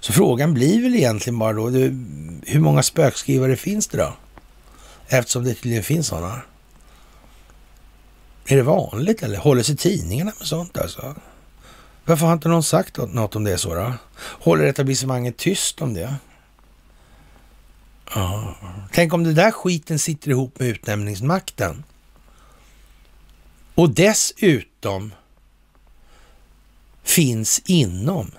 Så 0.00 0.12
frågan 0.12 0.54
blir 0.54 0.82
väl 0.82 0.94
egentligen 0.94 1.38
bara 1.38 1.52
då, 1.52 1.70
du, 1.70 1.84
hur 2.46 2.60
många 2.60 2.82
spökskrivare 2.82 3.56
finns 3.56 3.86
det 3.86 3.98
då? 3.98 4.12
Eftersom 5.08 5.44
det 5.44 5.54
tydligen 5.54 5.84
finns 5.84 6.06
sådana. 6.06 6.42
Är 8.46 8.56
det 8.56 8.62
vanligt 8.62 9.22
eller 9.22 9.38
håller 9.38 9.62
sig 9.62 9.76
tidningarna 9.76 10.32
med 10.38 10.48
sånt 10.48 10.78
alltså? 10.78 11.14
Varför 12.04 12.26
har 12.26 12.32
inte 12.32 12.48
någon 12.48 12.62
sagt 12.62 12.96
något 12.96 13.36
om 13.36 13.44
det 13.44 13.58
så 13.58 13.74
då? 13.74 13.92
Håller 14.18 14.64
etablissemanget 14.64 15.36
tyst 15.36 15.82
om 15.82 15.94
det? 15.94 16.14
Ja. 18.14 18.54
Tänk 18.92 19.12
om 19.12 19.24
det 19.24 19.32
där 19.32 19.50
skiten 19.50 19.98
sitter 19.98 20.30
ihop 20.30 20.58
med 20.58 20.68
utnämningsmakten. 20.68 21.84
Och 23.74 23.90
dessutom 23.90 25.12
finns 27.08 27.62
inom 27.66 28.30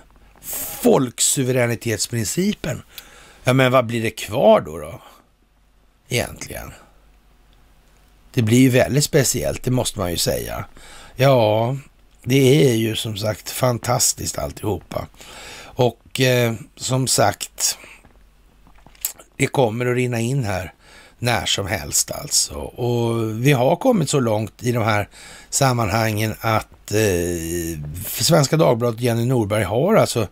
folksuveränitetsprincipen. 0.80 2.82
Ja, 3.44 3.52
men 3.52 3.72
vad 3.72 3.86
blir 3.86 4.02
det 4.02 4.10
kvar 4.10 4.60
då, 4.60 4.78
då? 4.78 5.02
Egentligen. 6.08 6.72
Det 8.32 8.42
blir 8.42 8.58
ju 8.58 8.68
väldigt 8.68 9.04
speciellt, 9.04 9.62
det 9.62 9.70
måste 9.70 9.98
man 9.98 10.10
ju 10.10 10.16
säga. 10.16 10.64
Ja, 11.16 11.76
det 12.22 12.70
är 12.70 12.74
ju 12.74 12.96
som 12.96 13.16
sagt 13.16 13.50
fantastiskt 13.50 14.38
alltihopa. 14.38 15.06
Och 15.62 16.20
eh, 16.20 16.54
som 16.76 17.06
sagt, 17.06 17.78
det 19.36 19.46
kommer 19.46 19.86
att 19.86 19.96
rinna 19.96 20.20
in 20.20 20.44
här 20.44 20.74
när 21.20 21.46
som 21.46 21.66
helst 21.66 22.10
alltså. 22.10 22.54
Och 22.54 23.30
vi 23.44 23.52
har 23.52 23.76
kommit 23.76 24.10
så 24.10 24.20
långt 24.20 24.62
i 24.62 24.72
de 24.72 24.82
här 24.84 25.08
sammanhangen 25.50 26.34
att 26.40 26.92
eh, 26.92 27.80
Svenska 28.06 28.56
Dagbladet 28.56 29.00
Jenny 29.00 29.24
Norberg 29.24 29.62
har 29.62 29.94
alltså 29.94 30.28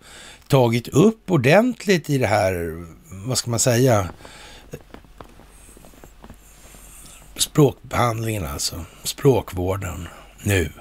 tagit 0.48 0.88
upp 0.88 1.30
ordentligt 1.30 2.10
i 2.10 2.18
det 2.18 2.26
här, 2.26 2.84
vad 3.26 3.38
ska 3.38 3.50
man 3.50 3.60
säga, 3.60 4.08
språkbehandlingen 7.36 8.46
alltså, 8.46 8.84
språkvården 9.04 10.08
nu. 10.42 10.72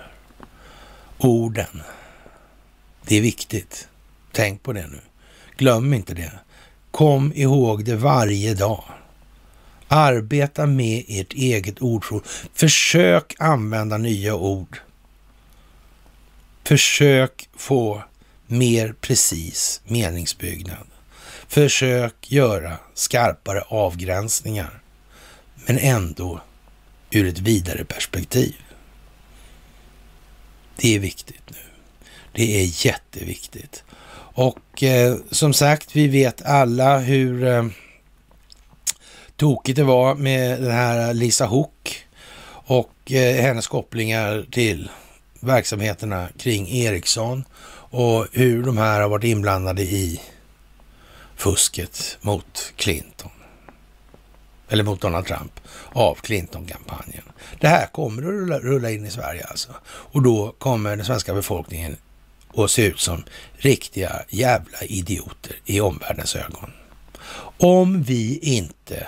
Orden. 1.17 1.81
Det 3.07 3.17
är 3.17 3.21
viktigt. 3.21 3.87
Tänk 4.31 4.63
på 4.63 4.73
det 4.73 4.87
nu. 4.87 4.99
Glöm 5.57 5.93
inte 5.93 6.13
det. 6.13 6.31
Kom 6.91 7.33
ihåg 7.35 7.85
det 7.85 7.95
varje 7.95 8.53
dag. 8.53 8.83
Arbeta 9.87 10.65
med 10.65 11.05
ert 11.07 11.33
eget 11.33 11.81
ordförråd. 11.81 12.23
Försök 12.53 13.35
använda 13.39 13.97
nya 13.97 14.35
ord. 14.35 14.77
Försök 16.63 17.49
få 17.55 18.03
mer 18.47 18.95
precis 19.01 19.81
meningsbyggnad. 19.85 20.87
Försök 21.47 22.31
göra 22.31 22.77
skarpare 22.93 23.61
avgränsningar, 23.61 24.81
men 25.65 25.77
ändå 25.77 26.41
ur 27.11 27.27
ett 27.27 27.39
vidare 27.39 27.85
perspektiv. 27.85 28.55
Det 30.75 30.95
är 30.95 30.99
viktigt 30.99 31.43
nu. 31.47 31.57
Det 32.31 32.61
är 32.61 32.85
jätteviktigt. 32.85 33.83
Och 34.33 34.83
eh, 34.83 35.17
som 35.31 35.53
sagt, 35.53 35.95
vi 35.95 36.07
vet 36.07 36.41
alla 36.41 36.99
hur 36.99 37.43
eh, 37.43 37.65
tokigt 39.37 39.75
det 39.75 39.83
var 39.83 40.15
med 40.15 40.61
den 40.61 40.71
här 40.71 41.13
Lisa 41.13 41.45
Hook 41.45 42.07
och 42.49 43.11
eh, 43.11 43.41
hennes 43.41 43.67
kopplingar 43.67 44.45
till 44.51 44.89
verksamheterna 45.39 46.29
kring 46.37 46.69
Ericsson 46.69 47.43
och 47.89 48.27
hur 48.31 48.63
de 48.63 48.77
här 48.77 49.01
har 49.01 49.09
varit 49.09 49.23
inblandade 49.23 49.81
i 49.81 50.21
fusket 51.35 52.17
mot 52.21 52.73
Clinton. 52.75 53.31
Eller 54.69 54.83
mot 54.83 55.01
Donald 55.01 55.25
Trump 55.25 55.59
av 55.91 56.15
Clinton-kampanjen. 56.15 57.23
Det 57.59 57.67
här 57.67 57.85
kommer 57.87 58.21
att 58.21 58.27
rulla, 58.27 58.59
rulla 58.59 58.91
in 58.91 59.05
i 59.05 59.11
Sverige 59.11 59.43
alltså. 59.43 59.69
Och 59.85 60.21
då 60.21 60.55
kommer 60.57 60.95
den 60.95 61.05
svenska 61.05 61.33
befolkningen 61.33 61.97
att 62.55 62.71
se 62.71 62.85
ut 62.85 62.99
som 62.99 63.23
riktiga 63.53 64.21
jävla 64.29 64.77
idioter 64.81 65.55
i 65.65 65.81
omvärldens 65.81 66.35
ögon. 66.35 66.71
Om 67.57 68.03
vi 68.03 68.39
inte 68.41 69.07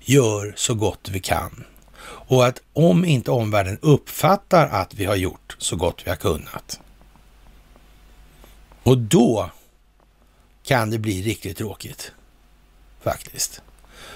gör 0.00 0.54
så 0.56 0.74
gott 0.74 1.08
vi 1.08 1.20
kan 1.20 1.64
och 2.02 2.46
att 2.46 2.62
om 2.72 3.04
inte 3.04 3.30
omvärlden 3.30 3.78
uppfattar 3.82 4.68
att 4.68 4.94
vi 4.94 5.04
har 5.04 5.16
gjort 5.16 5.56
så 5.58 5.76
gott 5.76 6.02
vi 6.04 6.10
har 6.10 6.16
kunnat, 6.16 6.80
och 8.82 8.98
då 8.98 9.50
kan 10.62 10.90
det 10.90 10.98
bli 10.98 11.22
riktigt 11.22 11.56
tråkigt. 11.56 12.12
Faktiskt. 13.02 13.62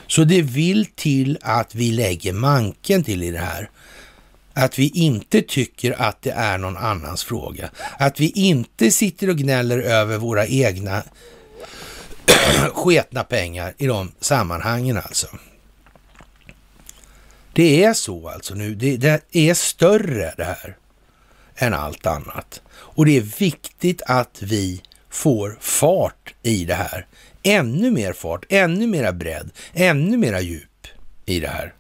Så 0.07 0.25
det 0.25 0.43
vill 0.43 0.87
till 0.87 1.39
att 1.43 1.75
vi 1.75 1.91
lägger 1.91 2.33
manken 2.33 3.05
till 3.05 3.23
i 3.23 3.31
det 3.31 3.39
här. 3.39 3.71
Att 4.55 4.79
vi 4.79 4.89
inte 4.89 5.43
tycker 5.43 6.03
att 6.03 6.23
det 6.23 6.31
är 6.31 6.59
någon 6.59 6.77
annans 6.77 7.25
fråga. 7.25 7.71
Att 7.99 8.21
vi 8.21 8.31
inte 8.31 8.91
sitter 8.91 9.31
och 9.31 9.37
gnäller 9.37 9.79
över 9.79 10.19
våra 10.19 10.47
egna 10.47 11.03
sketna 12.73 13.25
pengar 13.25 13.75
i 13.79 13.87
de 13.87 14.13
sammanhangen 14.21 14.97
alltså. 14.97 15.27
Det 17.55 17.85
är 17.85 17.95
så 17.95 18.29
alltså 18.29 18.55
nu. 18.55 18.75
Det, 18.75 18.97
det 18.97 19.21
är 19.33 19.55
större 19.55 20.35
det 20.37 20.45
här 20.45 20.77
än 21.57 21.75
allt 21.75 22.07
annat. 22.07 22.63
Och 22.71 23.07
det 23.07 23.17
är 23.17 23.39
viktigt 23.39 24.03
att 24.07 24.43
vi 24.43 24.83
får 25.11 25.57
fart 25.61 26.35
i 26.43 26.65
det 26.65 26.75
här. 26.75 27.07
Ännu 27.43 27.91
mer 27.91 28.13
fart, 28.13 28.45
ännu 28.49 28.87
mera 28.87 29.13
bredd, 29.13 29.51
ännu 29.73 30.17
mera 30.17 30.41
djup 30.41 30.87
i 31.27 31.41
det 31.41 31.49
här. 31.49 31.75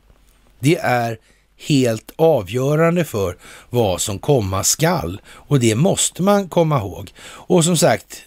Det 0.58 0.76
är 0.78 1.18
helt 1.56 2.12
avgörande 2.16 3.04
för 3.04 3.36
vad 3.70 4.00
som 4.00 4.18
komma 4.18 4.64
skall 4.64 5.20
och 5.26 5.60
det 5.60 5.74
måste 5.74 6.22
man 6.22 6.48
komma 6.48 6.78
ihåg. 6.78 7.12
Och 7.20 7.64
som 7.64 7.76
sagt, 7.76 8.24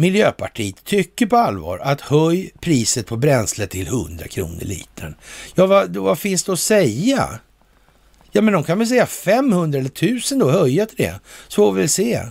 Miljöpartiet 0.00 0.84
tycker 0.84 1.26
på 1.26 1.36
allvar 1.36 1.78
att 1.78 2.00
höj 2.00 2.50
priset 2.60 3.06
på 3.06 3.16
bränsle 3.16 3.66
till 3.66 3.86
100 3.86 4.28
kronor 4.28 4.60
litern. 4.60 5.14
Ja, 5.54 5.66
vad, 5.66 5.96
vad 5.96 6.18
finns 6.18 6.44
det 6.44 6.52
att 6.52 6.60
säga? 6.60 7.38
Ja, 8.32 8.42
men 8.42 8.54
de 8.54 8.64
kan 8.64 8.78
väl 8.78 8.86
säga 8.86 9.06
500 9.06 9.78
eller 9.78 9.88
1000 9.88 10.38
då, 10.38 10.50
höja 10.50 10.86
till 10.86 10.96
det, 10.96 11.20
så 11.48 11.54
får 11.54 11.72
vi 11.72 11.80
väl 11.80 11.88
se. 11.88 12.22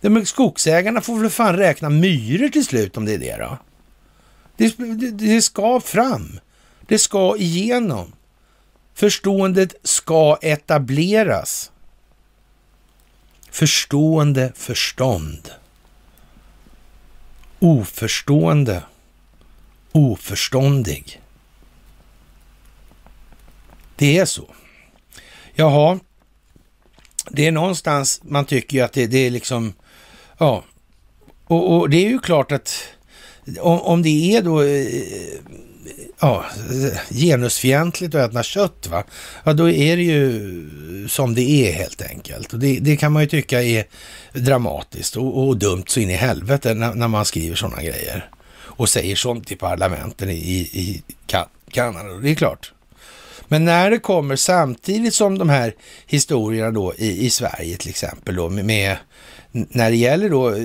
Ja, 0.00 0.10
men 0.10 0.26
skogsägarna 0.26 1.00
får 1.00 1.18
väl 1.18 1.30
fan 1.30 1.56
räkna 1.56 1.88
myror 1.88 2.48
till 2.48 2.64
slut 2.64 2.96
om 2.96 3.04
det 3.04 3.14
är 3.14 3.18
det 3.18 3.36
då. 3.36 3.58
Det, 4.56 4.76
det, 4.78 5.10
det 5.10 5.42
ska 5.42 5.80
fram. 5.80 6.40
Det 6.86 6.98
ska 6.98 7.36
igenom. 7.36 8.12
Förståendet 8.94 9.74
ska 9.82 10.38
etableras. 10.42 11.70
Förstående 13.50 14.52
förstånd. 14.56 15.50
Oförstående. 17.60 18.82
Oförståndig. 19.92 21.20
Det 23.96 24.18
är 24.18 24.24
så. 24.24 24.54
Jaha, 25.54 26.00
det 27.30 27.46
är 27.46 27.52
någonstans 27.52 28.20
man 28.24 28.44
tycker 28.44 28.76
ju 28.76 28.84
att 28.84 28.92
det, 28.92 29.06
det 29.06 29.18
är 29.18 29.30
liksom, 29.30 29.72
ja, 30.38 30.64
och, 31.44 31.76
och, 31.76 31.90
det 31.90 31.96
är 31.96 32.08
ju 32.08 32.18
klart 32.18 32.52
att 32.52 32.84
om, 33.60 33.80
om 33.80 34.02
det 34.02 34.36
är 34.36 34.42
då 34.42 34.62
eh, 34.62 35.40
ja, 36.20 36.44
genusfientligt 37.10 38.14
att 38.14 38.30
äta 38.30 38.42
kött, 38.42 38.86
va? 38.90 39.04
ja, 39.44 39.52
då 39.52 39.70
är 39.70 39.96
det 39.96 40.02
ju 40.02 41.08
som 41.08 41.34
det 41.34 41.42
är 41.42 41.72
helt 41.72 42.02
enkelt. 42.02 42.52
Och 42.52 42.58
det, 42.58 42.78
det 42.80 42.96
kan 42.96 43.12
man 43.12 43.22
ju 43.22 43.28
tycka 43.28 43.62
är 43.62 43.84
dramatiskt 44.32 45.16
och, 45.16 45.48
och 45.48 45.56
dumt 45.56 45.84
så 45.86 46.00
in 46.00 46.10
i 46.10 46.14
helvete 46.14 46.74
när, 46.74 46.94
när, 46.94 47.08
man 47.08 47.24
skriver 47.24 47.56
sådana 47.56 47.82
grejer 47.82 48.30
och 48.52 48.88
säger 48.88 49.16
sånt 49.16 49.52
i 49.52 49.56
parlamenten 49.56 50.30
i, 50.30 50.34
i 50.72 51.02
Kanada. 51.70 52.08
Det 52.08 52.30
är 52.30 52.34
klart. 52.34 52.72
Men 53.48 53.64
när 53.64 53.90
det 53.90 53.98
kommer 53.98 54.36
samtidigt 54.36 55.14
som 55.14 55.38
de 55.38 55.48
här 55.48 55.74
historierna 56.06 56.70
då 56.70 56.94
i, 56.94 57.26
i 57.26 57.30
Sverige 57.30 57.76
till 57.76 57.90
exempel 57.90 58.34
då 58.34 58.48
med, 58.48 58.64
med 58.64 58.96
när 59.52 59.90
det 59.90 59.96
gäller 59.96 60.28
då 60.28 60.54
eh, 60.54 60.64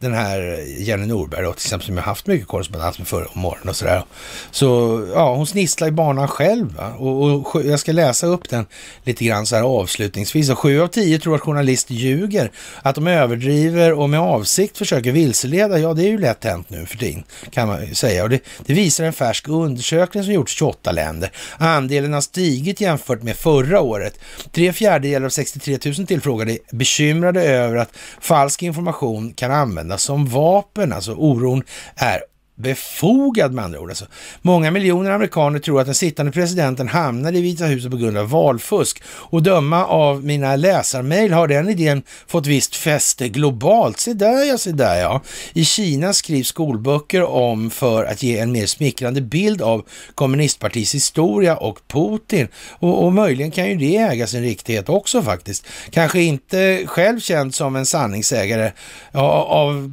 den 0.00 0.14
här 0.14 0.64
Jenny 0.78 1.06
Norberg 1.06 1.44
då, 1.44 1.52
till 1.52 1.66
exempel, 1.66 1.86
som 1.86 1.96
jag 1.96 2.04
haft 2.04 2.26
mycket 2.26 2.48
korrespondens 2.48 2.98
med 2.98 3.08
förra 3.08 3.26
morgonen 3.34 3.68
och 3.68 3.76
sådär. 3.76 4.04
Så 4.50 4.66
ja, 5.14 5.34
hon 5.34 5.46
snisslar 5.46 5.88
i 5.88 5.90
banan 5.90 6.28
själv. 6.28 6.78
Och, 6.98 7.54
och, 7.54 7.64
jag 7.64 7.80
ska 7.80 7.92
läsa 7.92 8.26
upp 8.26 8.48
den 8.48 8.66
lite 9.04 9.24
grann 9.24 9.46
så 9.46 9.56
här 9.56 9.62
avslutningsvis. 9.62 10.50
Och 10.50 10.58
sju 10.58 10.80
av 10.80 10.86
tio 10.86 11.18
tror 11.18 11.34
att 11.34 11.40
journalister 11.40 11.94
ljuger, 11.94 12.50
att 12.82 12.94
de 12.94 13.06
överdriver 13.06 13.92
och 13.92 14.10
med 14.10 14.20
avsikt 14.20 14.78
försöker 14.78 15.12
vilseleda. 15.12 15.78
Ja, 15.78 15.94
det 15.94 16.02
är 16.02 16.08
ju 16.08 16.18
lätt 16.18 16.44
hänt 16.44 16.70
nu 16.70 16.86
för 16.86 16.96
tiden, 16.96 17.24
kan 17.50 17.68
man 17.68 17.86
ju 17.86 17.94
säga. 17.94 18.22
Och 18.22 18.30
det, 18.30 18.40
det 18.66 18.74
visar 18.74 19.04
en 19.04 19.12
färsk 19.12 19.48
undersökning 19.48 20.24
som 20.24 20.32
gjorts 20.32 20.54
i 20.54 20.56
28 20.56 20.92
länder. 20.92 21.32
Andelen 21.58 22.12
har 22.12 22.20
stigit 22.20 22.80
jämfört 22.80 23.22
med 23.22 23.36
förra 23.36 23.80
året. 23.80 24.20
Tre 24.52 24.72
fjärdedelar 24.72 25.26
av 25.26 25.30
63 25.30 25.78
000 25.84 26.06
tillfrågade 26.06 26.52
är 26.52 26.58
bekymrade 26.76 27.42
över 27.42 27.76
att 27.76 27.96
falsk 28.20 28.62
information 28.62 29.32
kan 29.32 29.50
användas 29.50 29.89
användas 29.90 30.02
som 30.02 30.26
vapen. 30.26 30.92
Alltså 30.92 31.12
oron 31.12 31.62
är 31.96 32.20
befogad 32.60 33.52
med 33.52 33.64
andra 33.64 33.80
ord. 33.80 33.88
Alltså, 33.88 34.06
många 34.42 34.70
miljoner 34.70 35.10
amerikaner 35.10 35.58
tror 35.58 35.80
att 35.80 35.86
den 35.86 35.94
sittande 35.94 36.32
presidenten 36.32 36.88
hamnade 36.88 37.38
i 37.38 37.42
Vita 37.42 37.64
huset 37.64 37.90
på 37.90 37.96
grund 37.96 38.16
av 38.16 38.30
valfusk. 38.30 39.02
Och 39.06 39.42
döma 39.42 39.86
av 39.86 40.24
mina 40.24 40.56
läsarmail 40.56 41.32
har 41.32 41.48
den 41.48 41.68
idén 41.68 42.02
fått 42.26 42.46
visst 42.46 42.76
fäste 42.76 43.28
globalt. 43.28 44.00
Se 44.00 44.12
där 44.12 44.44
ja, 44.44 44.58
se 44.58 44.72
där 44.72 45.00
ja. 45.00 45.22
I 45.52 45.64
Kina 45.64 46.12
skrivs 46.12 46.48
skolböcker 46.48 47.22
om 47.22 47.70
för 47.70 48.04
att 48.04 48.22
ge 48.22 48.38
en 48.38 48.52
mer 48.52 48.66
smickrande 48.66 49.20
bild 49.20 49.62
av 49.62 49.86
kommunistpartiets 50.14 50.94
historia 50.94 51.56
och 51.56 51.78
Putin. 51.88 52.48
Och, 52.68 53.04
och 53.04 53.12
möjligen 53.12 53.50
kan 53.50 53.68
ju 53.68 53.76
det 53.76 53.96
äga 53.96 54.26
sin 54.26 54.42
riktighet 54.42 54.88
också 54.88 55.22
faktiskt. 55.22 55.66
Kanske 55.90 56.22
inte 56.22 56.82
själv 56.86 57.20
känd 57.20 57.54
som 57.54 57.76
en 57.76 57.86
sanningsägare 57.86 58.72
ja, 59.12 59.44
av 59.44 59.92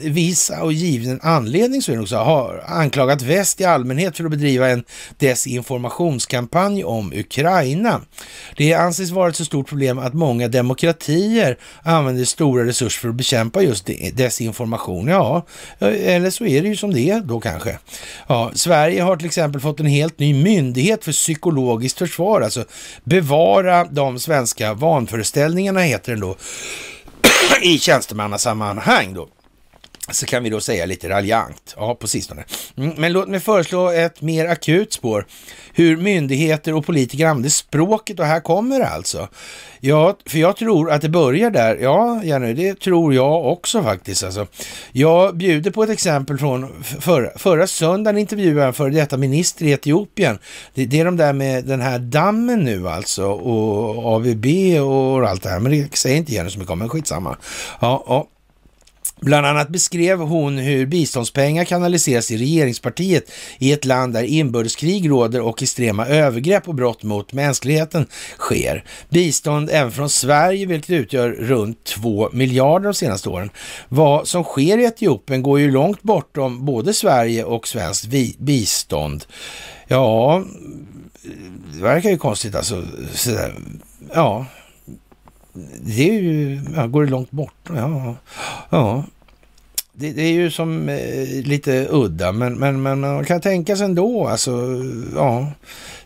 viss 0.00 0.50
och 0.62 0.72
given 0.72 1.20
anledning 1.22 1.82
så 1.82 1.91
är 1.92 2.02
också, 2.02 2.16
har 2.16 2.64
anklagat 2.66 3.22
väst 3.22 3.60
i 3.60 3.64
allmänhet 3.64 4.16
för 4.16 4.24
att 4.24 4.30
bedriva 4.30 4.68
en 4.68 4.84
desinformationskampanj 5.18 6.84
om 6.84 7.12
Ukraina. 7.12 8.00
Det 8.56 8.74
anses 8.74 9.10
vara 9.10 9.28
ett 9.28 9.36
så 9.36 9.44
stort 9.44 9.68
problem 9.68 9.98
att 9.98 10.14
många 10.14 10.48
demokratier 10.48 11.58
använder 11.82 12.24
stora 12.24 12.66
resurser 12.66 13.00
för 13.00 13.08
att 13.08 13.14
bekämpa 13.14 13.62
just 13.62 13.90
desinformation. 14.12 15.08
Ja, 15.08 15.46
eller 15.78 16.30
så 16.30 16.46
är 16.46 16.62
det 16.62 16.68
ju 16.68 16.76
som 16.76 16.94
det 16.94 17.10
är 17.10 17.20
då 17.20 17.40
kanske. 17.40 17.78
Ja, 18.26 18.50
Sverige 18.54 19.02
har 19.02 19.16
till 19.16 19.26
exempel 19.26 19.60
fått 19.60 19.80
en 19.80 19.86
helt 19.86 20.18
ny 20.18 20.34
myndighet 20.34 21.04
för 21.04 21.12
psykologiskt 21.12 21.98
försvar, 21.98 22.40
alltså 22.40 22.64
bevara 23.04 23.84
de 23.84 24.18
svenska 24.18 24.74
vanföreställningarna 24.74 25.80
heter 25.80 26.12
den 26.12 26.20
då 26.20 26.36
i 27.62 27.78
tjänstemannasammanhang 27.78 29.14
då 29.14 29.28
så 30.10 30.26
kan 30.26 30.42
vi 30.42 30.50
då 30.50 30.60
säga 30.60 30.86
lite 30.86 31.08
raljant, 31.08 31.74
ja 31.76 31.94
på 31.94 32.08
sistone. 32.08 32.44
Mm, 32.76 32.94
men 32.96 33.12
låt 33.12 33.28
mig 33.28 33.40
föreslå 33.40 33.90
ett 33.90 34.20
mer 34.20 34.46
akut 34.46 34.92
spår. 34.92 35.26
Hur 35.74 35.96
myndigheter 35.96 36.74
och 36.74 36.86
politiker 36.86 37.26
använder 37.26 37.50
språket 37.50 38.20
och 38.20 38.26
här 38.26 38.40
kommer 38.40 38.78
det 38.78 38.88
alltså. 38.88 39.28
Ja, 39.80 40.16
för 40.26 40.38
jag 40.38 40.56
tror 40.56 40.90
att 40.90 41.02
det 41.02 41.08
börjar 41.08 41.50
där. 41.50 41.76
Ja, 41.76 42.24
Jenny, 42.24 42.52
det 42.52 42.80
tror 42.80 43.14
jag 43.14 43.46
också 43.46 43.82
faktiskt. 43.82 44.24
Alltså. 44.24 44.46
Jag 44.92 45.36
bjuder 45.36 45.70
på 45.70 45.82
ett 45.82 45.90
exempel 45.90 46.38
från 46.38 46.82
förra, 46.82 47.38
förra 47.38 47.66
söndagen 47.66 48.18
intervjuade 48.18 48.66
en 48.66 48.72
före 48.72 48.90
detta 48.90 49.16
minister 49.16 49.64
i 49.64 49.72
Etiopien. 49.72 50.38
Det, 50.74 50.86
det, 50.86 51.00
är 51.00 51.04
de 51.04 51.16
där 51.16 51.32
med 51.32 51.64
den 51.64 51.80
här 51.80 51.98
dammen 51.98 52.60
nu 52.60 52.88
alltså 52.88 53.26
och 53.26 54.14
AVB 54.14 54.46
och 54.82 55.28
allt 55.28 55.42
det 55.42 55.48
här. 55.48 55.60
Men 55.60 55.72
det 55.72 55.96
säger 55.96 56.16
inte 56.16 56.32
Jenny 56.32 56.50
så 56.50 56.58
mycket 56.58 56.72
om, 56.72 56.78
men 56.78 56.88
skitsamma. 56.88 57.36
Ja, 57.80 58.04
ja. 58.06 58.28
Bland 59.22 59.46
annat 59.46 59.68
beskrev 59.68 60.18
hon 60.18 60.58
hur 60.58 60.86
biståndspengar 60.86 61.64
kanaliseras 61.64 62.30
i 62.30 62.36
regeringspartiet 62.36 63.32
i 63.58 63.72
ett 63.72 63.84
land 63.84 64.12
där 64.12 64.22
inbördeskrig 64.22 65.10
råder 65.10 65.40
och 65.40 65.62
extrema 65.62 66.06
övergrepp 66.06 66.68
och 66.68 66.74
brott 66.74 67.02
mot 67.02 67.32
mänskligheten 67.32 68.06
sker. 68.38 68.84
Bistånd 69.08 69.70
även 69.72 69.92
från 69.92 70.10
Sverige, 70.10 70.66
vilket 70.66 70.90
utgör 70.90 71.30
runt 71.30 71.84
2 71.84 72.28
miljarder 72.32 72.84
de 72.84 72.94
senaste 72.94 73.28
åren. 73.28 73.50
Vad 73.88 74.28
som 74.28 74.44
sker 74.44 74.78
i 74.78 74.84
Etiopien 74.84 75.42
går 75.42 75.60
ju 75.60 75.70
långt 75.70 76.02
bortom 76.02 76.64
både 76.64 76.94
Sverige 76.94 77.44
och 77.44 77.68
svenskt 77.68 78.08
bistånd. 78.38 79.24
Ja, 79.88 80.44
det 81.74 81.82
verkar 81.82 82.10
ju 82.10 82.18
konstigt 82.18 82.54
alltså. 82.54 82.82
Ja, 84.14 84.46
det 85.80 86.08
är 86.08 86.12
ju, 86.12 86.60
ja, 86.76 86.86
går 86.86 87.04
det 87.04 87.10
långt 87.10 87.30
bort? 87.30 87.68
Ja, 87.68 88.16
ja. 88.70 89.04
Det, 89.92 90.12
det 90.12 90.22
är 90.22 90.32
ju 90.32 90.50
som 90.50 90.88
eh, 90.88 91.44
lite 91.44 91.86
udda, 91.90 92.32
men, 92.32 92.54
men, 92.54 92.82
men 92.82 93.00
man 93.00 93.24
kan 93.24 93.40
tänka 93.40 93.76
sig 93.76 93.84
ändå, 93.84 94.26
alltså, 94.26 94.82
ja, 95.14 95.52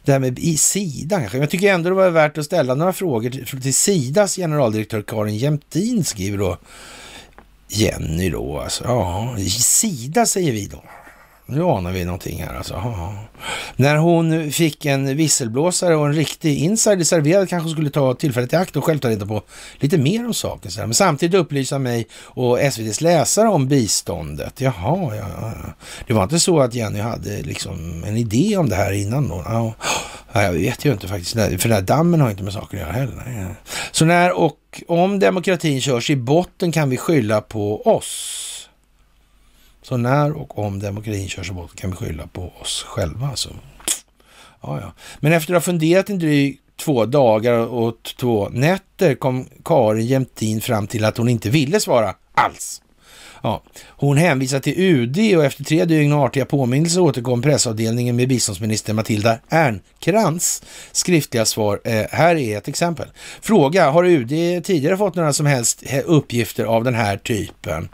det 0.04 0.12
här 0.12 0.18
med 0.18 0.38
i 0.38 0.56
Sida 0.56 1.20
kanske. 1.20 1.38
Jag 1.38 1.50
tycker 1.50 1.74
ändå 1.74 1.88
det 1.88 1.96
var 1.96 2.10
värt 2.10 2.38
att 2.38 2.44
ställa 2.44 2.74
några 2.74 2.92
frågor 2.92 3.30
till, 3.30 3.62
till 3.62 3.74
Sidas 3.74 4.36
generaldirektör 4.36 5.02
Karin 5.02 5.36
Jämtin, 5.36 6.04
skriver 6.04 6.38
då 6.38 6.58
Jenny 7.68 8.30
då, 8.30 8.58
alltså, 8.60 8.84
ja, 8.84 9.36
Sida 9.50 10.26
säger 10.26 10.52
vi 10.52 10.66
då. 10.66 10.82
Nu 11.48 11.62
anar 11.62 11.92
vi 11.92 12.04
någonting 12.04 12.42
här 12.42 12.54
alltså. 12.54 12.82
När 13.76 13.96
hon 13.96 14.50
fick 14.50 14.84
en 14.86 15.16
visselblåsare 15.16 15.96
och 15.96 16.06
en 16.06 16.14
riktig 16.14 16.58
insider 16.58 17.04
serverad 17.04 17.48
kanske 17.48 17.64
hon 17.64 17.72
skulle 17.72 17.90
ta 17.90 18.14
tillfället 18.14 18.52
i 18.52 18.56
akt 18.56 18.76
och 18.76 18.84
själv 18.84 18.98
ta 18.98 19.08
reda 19.08 19.26
på 19.26 19.42
lite 19.78 19.98
mer 19.98 20.26
om 20.26 20.34
saken. 20.34 20.70
Men 20.76 20.94
samtidigt 20.94 21.40
upplysa 21.40 21.78
mig 21.78 22.06
och 22.14 22.60
SVTs 22.60 23.00
läsare 23.00 23.48
om 23.48 23.68
biståndet. 23.68 24.60
Jaha, 24.60 25.16
ja. 25.16 25.52
Det 26.06 26.12
var 26.12 26.22
inte 26.22 26.40
så 26.40 26.60
att 26.60 26.74
Jenny 26.74 27.00
hade 27.00 27.42
liksom 27.42 28.04
en 28.06 28.16
idé 28.16 28.56
om 28.56 28.68
det 28.68 28.76
här 28.76 28.92
innan 28.92 29.28
då? 29.28 29.42
Ja, 30.32 30.42
jag 30.42 30.52
vet 30.52 30.84
ju 30.84 30.92
inte 30.92 31.08
faktiskt. 31.08 31.32
För 31.32 31.68
den 31.68 31.72
här 31.72 31.82
dammen 31.82 32.20
har 32.20 32.30
inte 32.30 32.42
med 32.42 32.52
saker 32.52 32.76
att 32.76 32.82
göra 32.82 32.92
heller. 32.92 33.54
Så 33.92 34.04
när 34.04 34.32
och 34.32 34.82
om 34.88 35.18
demokratin 35.18 35.80
körs 35.80 36.10
i 36.10 36.16
botten 36.16 36.72
kan 36.72 36.90
vi 36.90 36.96
skylla 36.96 37.40
på 37.40 37.86
oss. 37.86 38.42
Så 39.88 39.96
när 39.96 40.32
och 40.32 40.58
om 40.58 40.78
demokratin 40.78 41.28
körs 41.28 41.50
bort 41.50 41.76
kan 41.76 41.90
vi 41.90 41.96
skylla 41.96 42.26
på 42.26 42.52
oss 42.60 42.84
själva. 42.88 43.26
Alltså. 43.26 43.48
Ja, 44.62 44.80
ja. 44.80 44.92
Men 45.20 45.32
efter 45.32 45.54
att 45.54 45.56
ha 45.56 45.72
funderat 45.72 46.10
en 46.10 46.18
dryg 46.18 46.60
två 46.76 47.06
dagar 47.06 47.58
och 47.58 48.14
två 48.20 48.48
nätter 48.48 49.14
kom 49.14 49.48
Karin 49.64 50.06
Jämtin 50.06 50.60
fram 50.60 50.86
till 50.86 51.04
att 51.04 51.16
hon 51.16 51.28
inte 51.28 51.50
ville 51.50 51.80
svara 51.80 52.14
alls. 52.34 52.82
Ja, 53.42 53.62
hon 53.88 54.16
hänvisar 54.16 54.60
till 54.60 54.80
UD 54.80 55.36
och 55.36 55.44
efter 55.44 55.64
tre 55.64 55.84
dygn 55.84 56.12
och 56.12 56.24
artiga 56.24 56.44
påminnelser 56.44 57.00
återkom 57.00 57.42
pressavdelningen 57.42 58.16
med 58.16 58.28
biståndsminister 58.28 58.92
Matilda 58.92 59.38
Ernkrans 59.48 60.62
skriftliga 60.92 61.44
svar. 61.44 61.80
Eh, 61.84 62.06
här 62.10 62.36
är 62.36 62.58
ett 62.58 62.68
exempel. 62.68 63.08
Fråga, 63.40 63.90
har 63.90 64.04
UD 64.04 64.64
tidigare 64.64 64.96
fått 64.96 65.14
några 65.14 65.32
som 65.32 65.46
helst 65.46 65.82
uppgifter 66.04 66.64
av 66.64 66.84
den 66.84 66.94
här 66.94 67.16
typen? 67.16 67.88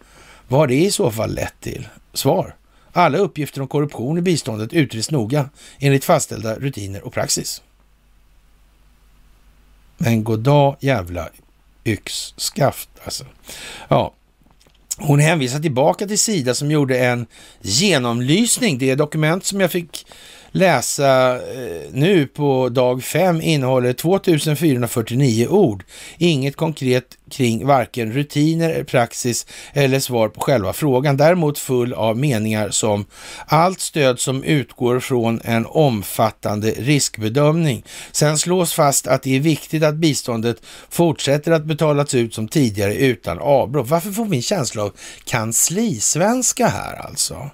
Vad 0.52 0.60
har 0.60 0.66
det 0.66 0.74
i 0.74 0.90
så 0.90 1.10
fall 1.10 1.34
lett 1.34 1.60
till? 1.60 1.88
Svar. 2.12 2.56
Alla 2.92 3.18
uppgifter 3.18 3.60
om 3.60 3.68
korruption 3.68 4.18
i 4.18 4.20
biståndet 4.20 4.72
utreds 4.72 5.10
noga 5.10 5.50
enligt 5.78 6.04
fastställda 6.04 6.54
rutiner 6.54 7.06
och 7.06 7.12
praxis. 7.12 7.62
Men 9.98 10.24
goddag 10.24 10.76
jävla 10.80 11.28
yxskaft 11.84 12.88
alltså. 13.04 13.24
Ja, 13.88 14.14
hon 14.98 15.20
hänvisar 15.20 15.60
tillbaka 15.60 16.06
till 16.06 16.18
Sida 16.18 16.54
som 16.54 16.70
gjorde 16.70 16.98
en 16.98 17.26
genomlysning. 17.60 18.78
Det 18.78 18.94
dokument 18.94 19.44
som 19.44 19.60
jag 19.60 19.70
fick 19.70 20.06
läsa 20.52 21.34
eh, 21.34 21.90
nu 21.92 22.26
på 22.26 22.68
dag 22.68 23.04
fem 23.04 23.40
innehåller 23.40 23.92
2449 23.92 25.46
ord. 25.48 25.84
Inget 26.18 26.56
konkret 26.56 27.04
kring 27.30 27.66
varken 27.66 28.12
rutiner, 28.12 28.84
praxis 28.84 29.46
eller 29.72 30.00
svar 30.00 30.28
på 30.28 30.40
själva 30.40 30.72
frågan. 30.72 31.16
Däremot 31.16 31.58
full 31.58 31.92
av 31.92 32.18
meningar 32.18 32.70
som 32.70 33.06
allt 33.46 33.80
stöd 33.80 34.20
som 34.20 34.44
utgår 34.44 35.00
från 35.00 35.40
en 35.44 35.66
omfattande 35.66 36.70
riskbedömning. 36.70 37.84
Sen 38.12 38.38
slås 38.38 38.74
fast 38.74 39.06
att 39.06 39.22
det 39.22 39.36
är 39.36 39.40
viktigt 39.40 39.82
att 39.82 39.94
biståndet 39.94 40.56
fortsätter 40.90 41.52
att 41.52 41.64
betalas 41.64 42.14
ut 42.14 42.34
som 42.34 42.48
tidigare 42.48 42.94
utan 42.94 43.38
avbrott. 43.38 43.88
Varför 43.88 44.10
får 44.10 44.24
vi 44.24 44.36
en 44.36 44.42
känsla 44.42 44.82
av 44.82 44.92
kanslisvenska 45.24 46.66
här 46.66 47.06
alltså? 47.06 47.50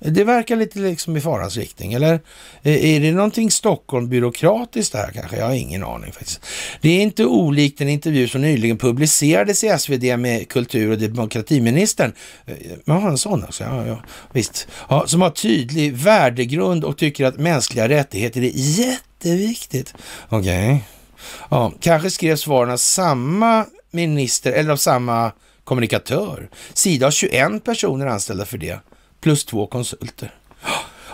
Det 0.00 0.24
verkar 0.24 0.56
lite 0.56 0.78
liksom 0.78 1.16
i 1.16 1.20
farans 1.20 1.56
riktning, 1.56 1.92
eller? 1.92 2.20
Eh, 2.62 2.94
är 2.94 3.00
det 3.00 3.12
någonting 3.12 3.50
Stockholm-byråkratiskt 3.50 4.92
det 4.92 4.98
här 4.98 5.10
kanske? 5.10 5.36
Jag 5.36 5.46
har 5.46 5.54
ingen 5.54 5.84
aning 5.84 6.12
faktiskt. 6.12 6.40
Det 6.80 6.88
är 6.88 7.02
inte 7.02 7.24
olikt 7.24 7.80
en 7.80 7.88
intervju 7.88 8.28
som 8.28 8.40
nyligen 8.40 8.78
publicerades 8.78 9.64
i 9.64 9.78
SvD 9.78 10.16
med 10.16 10.48
kultur 10.48 10.90
och 10.90 10.98
demokratiministern. 10.98 12.12
Eh, 12.46 12.54
Jaha, 12.84 13.08
en 13.08 13.18
sån 13.18 13.44
också. 13.44 13.64
Ja, 13.64 13.86
ja, 13.86 14.02
visst. 14.32 14.68
Ja, 14.88 15.06
som 15.06 15.22
har 15.22 15.30
tydlig 15.30 15.92
värdegrund 15.92 16.84
och 16.84 16.96
tycker 16.98 17.24
att 17.24 17.38
mänskliga 17.38 17.88
rättigheter 17.88 18.42
är 18.42 18.52
jätteviktigt. 18.54 19.94
Okej. 20.28 20.66
Okay. 20.66 20.78
Ja, 21.50 21.72
kanske 21.80 22.10
skrev 22.10 22.36
svaren 22.36 22.70
av 22.70 22.76
samma 22.76 23.66
minister 23.90 24.52
eller 24.52 24.72
av 24.72 24.76
samma 24.76 25.32
kommunikatör. 25.64 26.48
Sida 26.72 27.06
har 27.06 27.10
21 27.10 27.64
personer 27.64 28.06
anställda 28.06 28.44
för 28.44 28.58
det 28.58 28.80
plus 29.20 29.44
två 29.44 29.66
konsulter. 29.66 30.34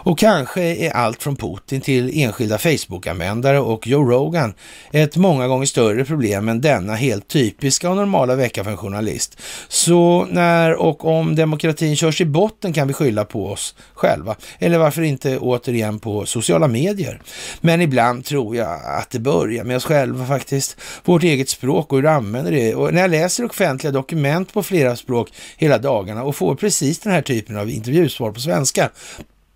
Och 0.04 0.18
kanske 0.18 0.62
är 0.62 0.90
allt 0.90 1.22
från 1.22 1.36
Putin 1.36 1.80
till 1.80 2.22
enskilda 2.22 2.58
Facebook-användare 2.58 3.58
och 3.58 3.86
Joe 3.86 4.10
Rogan 4.10 4.54
ett 4.92 5.16
många 5.16 5.48
gånger 5.48 5.66
större 5.66 6.04
problem 6.04 6.48
än 6.48 6.60
denna 6.60 6.94
helt 6.94 7.28
typiska 7.28 7.90
och 7.90 7.96
normala 7.96 8.34
vecka 8.34 8.64
för 8.64 8.70
en 8.70 8.76
journalist. 8.76 9.40
Så 9.68 10.26
när 10.30 10.74
och 10.74 11.04
om 11.04 11.36
demokratin 11.36 11.96
körs 11.96 12.20
i 12.20 12.24
botten 12.24 12.72
kan 12.72 12.88
vi 12.88 12.94
skylla 12.94 13.24
på 13.24 13.46
oss 13.46 13.74
själva. 13.94 14.36
Eller 14.58 14.78
varför 14.78 15.02
inte 15.02 15.38
återigen 15.38 15.98
på 15.98 16.26
sociala 16.26 16.68
medier. 16.68 17.22
Men 17.60 17.80
ibland 17.80 18.24
tror 18.24 18.56
jag 18.56 18.80
att 18.84 19.10
det 19.10 19.18
börjar 19.18 19.64
med 19.64 19.76
oss 19.76 19.84
själva 19.84 20.26
faktiskt. 20.26 20.76
Vårt 21.04 21.22
eget 21.22 21.48
språk 21.48 21.92
och 21.92 21.98
hur 21.98 22.02
vi 22.02 22.08
använder 22.08 22.52
det. 22.52 22.74
Och 22.74 22.94
när 22.94 23.00
jag 23.00 23.10
läser 23.10 23.44
offentliga 23.44 23.92
dokument 23.92 24.52
på 24.52 24.62
flera 24.62 24.96
språk 24.96 25.32
hela 25.56 25.78
dagarna 25.78 26.22
och 26.22 26.36
får 26.36 26.54
precis 26.54 26.98
den 26.98 27.12
här 27.12 27.22
typen 27.22 27.56
av 27.56 27.70
intervjusvar 27.70 28.32
på 28.32 28.40
svenska 28.40 28.90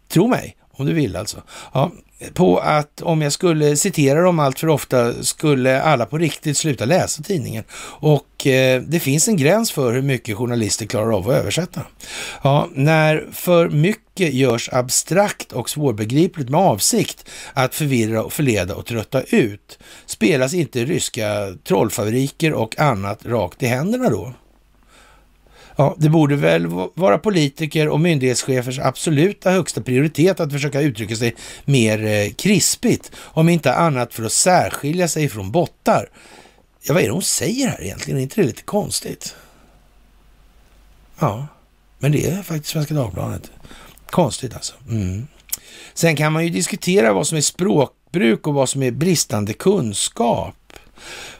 Tro 0.08 0.28
mig, 0.28 0.56
om 0.72 0.86
du 0.86 0.92
vill 0.92 1.16
alltså. 1.16 1.42
Ja, 1.72 1.90
på 2.34 2.58
att 2.58 3.02
om 3.02 3.22
jag 3.22 3.32
skulle 3.32 3.76
citera 3.76 4.22
dem 4.22 4.38
allt 4.38 4.58
för 4.58 4.68
ofta 4.68 5.22
skulle 5.22 5.82
alla 5.82 6.06
på 6.06 6.18
riktigt 6.18 6.56
sluta 6.56 6.84
läsa 6.84 7.22
tidningen. 7.22 7.64
Och 8.00 8.46
eh, 8.46 8.82
det 8.82 9.00
finns 9.00 9.28
en 9.28 9.36
gräns 9.36 9.70
för 9.72 9.92
hur 9.92 10.02
mycket 10.02 10.36
journalister 10.36 10.86
klarar 10.86 11.16
av 11.16 11.30
att 11.30 11.36
översätta. 11.36 11.82
Ja, 12.42 12.68
när 12.74 13.26
för 13.32 13.68
mycket 13.68 14.34
görs 14.34 14.68
abstrakt 14.72 15.52
och 15.52 15.70
svårbegripligt 15.70 16.50
med 16.50 16.60
avsikt 16.60 17.28
att 17.52 17.74
förvirra 17.74 18.24
och 18.24 18.32
förleda 18.32 18.74
och 18.74 18.86
trötta 18.86 19.22
ut 19.22 19.78
spelas 20.06 20.54
inte 20.54 20.84
ryska 20.84 21.54
trollfabriker 21.64 22.52
och 22.52 22.78
annat 22.78 23.26
rakt 23.26 23.62
i 23.62 23.66
händerna 23.66 24.10
då. 24.10 24.32
Ja, 25.80 25.94
det 25.98 26.08
borde 26.08 26.36
väl 26.36 26.66
vara 26.94 27.18
politiker 27.18 27.88
och 27.88 28.00
myndighetschefers 28.00 28.78
absoluta 28.78 29.50
högsta 29.50 29.80
prioritet 29.80 30.40
att 30.40 30.52
försöka 30.52 30.80
uttrycka 30.80 31.16
sig 31.16 31.34
mer 31.64 32.04
eh, 32.04 32.32
krispigt, 32.32 33.12
om 33.16 33.48
inte 33.48 33.74
annat 33.74 34.14
för 34.14 34.24
att 34.24 34.32
särskilja 34.32 35.08
sig 35.08 35.28
från 35.28 35.50
bottar. 35.50 36.08
Ja, 36.82 36.94
vad 36.94 37.02
är 37.02 37.06
det 37.06 37.12
hon 37.12 37.22
säger 37.22 37.68
här 37.68 37.82
egentligen? 37.82 38.18
Är 38.18 38.22
inte 38.22 38.40
det 38.40 38.46
lite 38.46 38.62
konstigt? 38.62 39.34
Ja, 41.18 41.46
men 41.98 42.12
det 42.12 42.26
är 42.26 42.42
faktiskt 42.42 42.72
Svenska 42.72 42.94
Dagbladet. 42.94 43.50
Konstigt 44.06 44.54
alltså. 44.54 44.74
Mm. 44.88 45.26
Sen 45.94 46.16
kan 46.16 46.32
man 46.32 46.44
ju 46.44 46.50
diskutera 46.50 47.12
vad 47.12 47.26
som 47.26 47.36
är 47.36 47.42
språkbruk 47.42 48.46
och 48.46 48.54
vad 48.54 48.68
som 48.68 48.82
är 48.82 48.90
bristande 48.90 49.52
kunskap. 49.52 50.57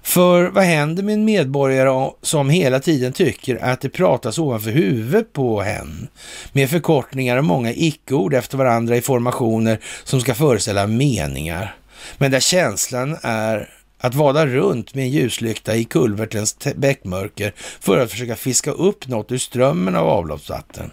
För 0.03 0.51
vad 0.51 0.65
händer 0.65 1.03
med 1.03 1.15
en 1.15 1.25
medborgare 1.25 2.11
som 2.23 2.51
hela 2.51 2.81
tiden 2.81 3.13
tycker 3.13 3.65
att 3.65 3.81
det 3.81 3.89
pratas 3.89 4.39
ovanför 4.39 4.71
huvudet 4.71 5.33
på 5.33 5.61
hen? 5.61 6.09
Med 6.53 6.71
förkortningar 6.71 7.37
och 7.37 7.45
många 7.45 7.73
icke-ord 7.73 8.35
efter 8.35 8.59
varandra 8.59 8.97
i 8.97 9.01
formationer 9.01 9.81
som 10.05 10.21
ska 10.21 10.35
föreställa 10.35 10.87
meningar. 10.87 11.77
Men 12.19 12.31
där 12.31 12.41
känslan 12.41 13.17
är 13.23 13.69
att 14.01 14.15
vada 14.15 14.47
runt 14.47 14.95
med 14.95 15.05
en 15.05 15.11
ljuslykta 15.11 15.77
i 15.77 15.85
kulvertens 15.85 16.57
bäckmörker 16.77 17.53
för 17.81 17.99
att 17.99 18.11
försöka 18.11 18.37
fiska 18.37 18.71
upp 18.71 19.09
något 19.09 19.33
ur 19.33 19.39
strömmen 19.39 19.97
av 19.97 20.09
avloppsvatten. 20.09 20.91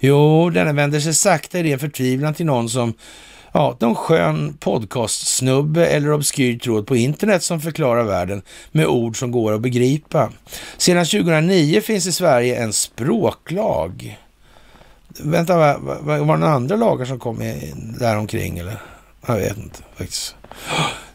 Jo, 0.00 0.50
denna 0.50 0.72
vänder 0.72 1.00
sig 1.00 1.14
sakta 1.14 1.58
i 1.58 1.62
ren 1.62 1.78
förtvivlan 1.78 2.34
till 2.34 2.46
någon 2.46 2.68
som 2.68 2.94
Ja, 3.56 3.76
någon 3.80 3.94
skön 3.94 4.56
podcastsnubbe 4.60 5.86
eller 5.86 6.12
obskyr 6.12 6.58
tråd 6.58 6.86
på 6.86 6.96
internet 6.96 7.42
som 7.42 7.60
förklarar 7.60 8.04
världen 8.04 8.42
med 8.72 8.86
ord 8.86 9.18
som 9.18 9.30
går 9.30 9.52
att 9.52 9.60
begripa. 9.60 10.32
Sedan 10.76 11.04
2009 11.04 11.80
finns 11.80 12.06
i 12.06 12.12
Sverige 12.12 12.56
en 12.56 12.72
språklag. 12.72 14.18
Vänta, 15.18 15.56
var, 15.56 15.78
var, 16.00 16.18
det 16.18 16.24
några 16.24 16.52
andra 16.52 16.76
lagar 16.76 17.04
som 17.04 17.18
kom 17.18 17.38
däromkring? 18.00 18.58
eller? 18.58 18.82
Jag 19.26 19.36
vet 19.36 19.56
inte 19.56 19.78
faktiskt. 19.96 20.34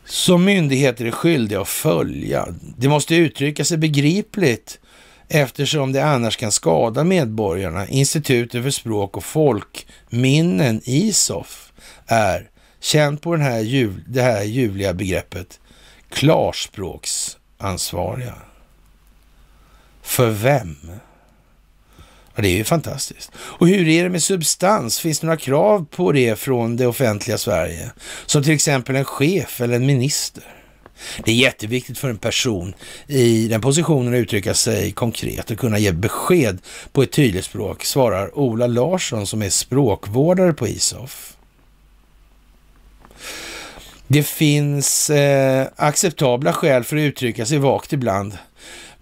Som 0.05 0.45
myndigheter 0.45 1.05
är 1.05 1.11
skyldiga 1.11 1.61
att 1.61 1.67
följa. 1.67 2.47
Det 2.77 2.87
måste 2.87 3.15
uttrycka 3.15 3.65
sig 3.65 3.77
begripligt 3.77 4.79
eftersom 5.27 5.91
det 5.91 6.05
annars 6.05 6.37
kan 6.37 6.51
skada 6.51 7.03
medborgarna. 7.03 7.87
Institutet 7.87 8.63
för 8.63 8.69
språk 8.69 9.17
och 9.17 9.23
folkminnen, 9.23 10.81
ISOF, 10.83 11.70
är, 12.11 12.49
känn 12.79 13.17
på 13.17 13.35
den 13.35 13.45
här 13.45 13.59
jul, 13.59 14.03
det 14.07 14.21
här 14.21 14.43
ljuvliga 14.43 14.93
begreppet, 14.93 15.59
klarspråksansvariga. 16.09 18.35
För 20.01 20.29
vem? 20.29 20.77
Ja, 22.35 22.41
det 22.41 22.47
är 22.47 22.57
ju 22.57 22.63
fantastiskt. 22.63 23.31
Och 23.35 23.67
hur 23.67 23.87
är 23.87 24.03
det 24.03 24.09
med 24.09 24.23
substans? 24.23 24.99
Finns 24.99 25.19
det 25.19 25.27
några 25.27 25.37
krav 25.37 25.85
på 25.91 26.11
det 26.11 26.39
från 26.39 26.77
det 26.77 26.87
offentliga 26.87 27.37
Sverige? 27.37 27.91
Som 28.25 28.43
till 28.43 28.53
exempel 28.53 28.95
en 28.95 29.05
chef 29.05 29.61
eller 29.61 29.75
en 29.75 29.85
minister? 29.85 30.43
Det 31.25 31.31
är 31.31 31.35
jätteviktigt 31.35 31.97
för 31.97 32.09
en 32.09 32.17
person 32.17 32.73
i 33.07 33.47
den 33.47 33.61
positionen 33.61 34.13
att 34.13 34.17
uttrycka 34.17 34.53
sig 34.53 34.91
konkret 34.91 35.51
och 35.51 35.57
kunna 35.57 35.79
ge 35.79 35.91
besked 35.91 36.59
på 36.91 37.03
ett 37.03 37.11
tydligt 37.11 37.45
språk, 37.45 37.83
svarar 37.83 38.39
Ola 38.39 38.67
Larsson 38.67 39.27
som 39.27 39.41
är 39.41 39.49
språkvårdare 39.49 40.53
på 40.53 40.67
ISOF. 40.67 41.30
Det 44.13 44.23
finns 44.23 45.09
eh, 45.09 45.67
acceptabla 45.75 46.53
skäl 46.53 46.83
för 46.83 46.97
att 46.97 47.01
uttrycka 47.01 47.45
sig 47.45 47.57
vagt 47.57 47.93
ibland. 47.93 48.37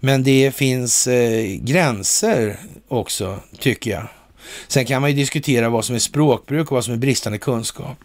Men 0.00 0.22
det 0.22 0.54
finns 0.54 1.06
eh, 1.06 1.56
gränser 1.60 2.56
också, 2.88 3.38
tycker 3.58 3.90
jag. 3.90 4.08
Sen 4.68 4.86
kan 4.86 5.00
man 5.00 5.10
ju 5.10 5.16
diskutera 5.16 5.68
vad 5.68 5.84
som 5.84 5.94
är 5.94 5.98
språkbruk 5.98 6.66
och 6.66 6.74
vad 6.74 6.84
som 6.84 6.94
är 6.94 6.98
bristande 6.98 7.38
kunskap. 7.38 7.96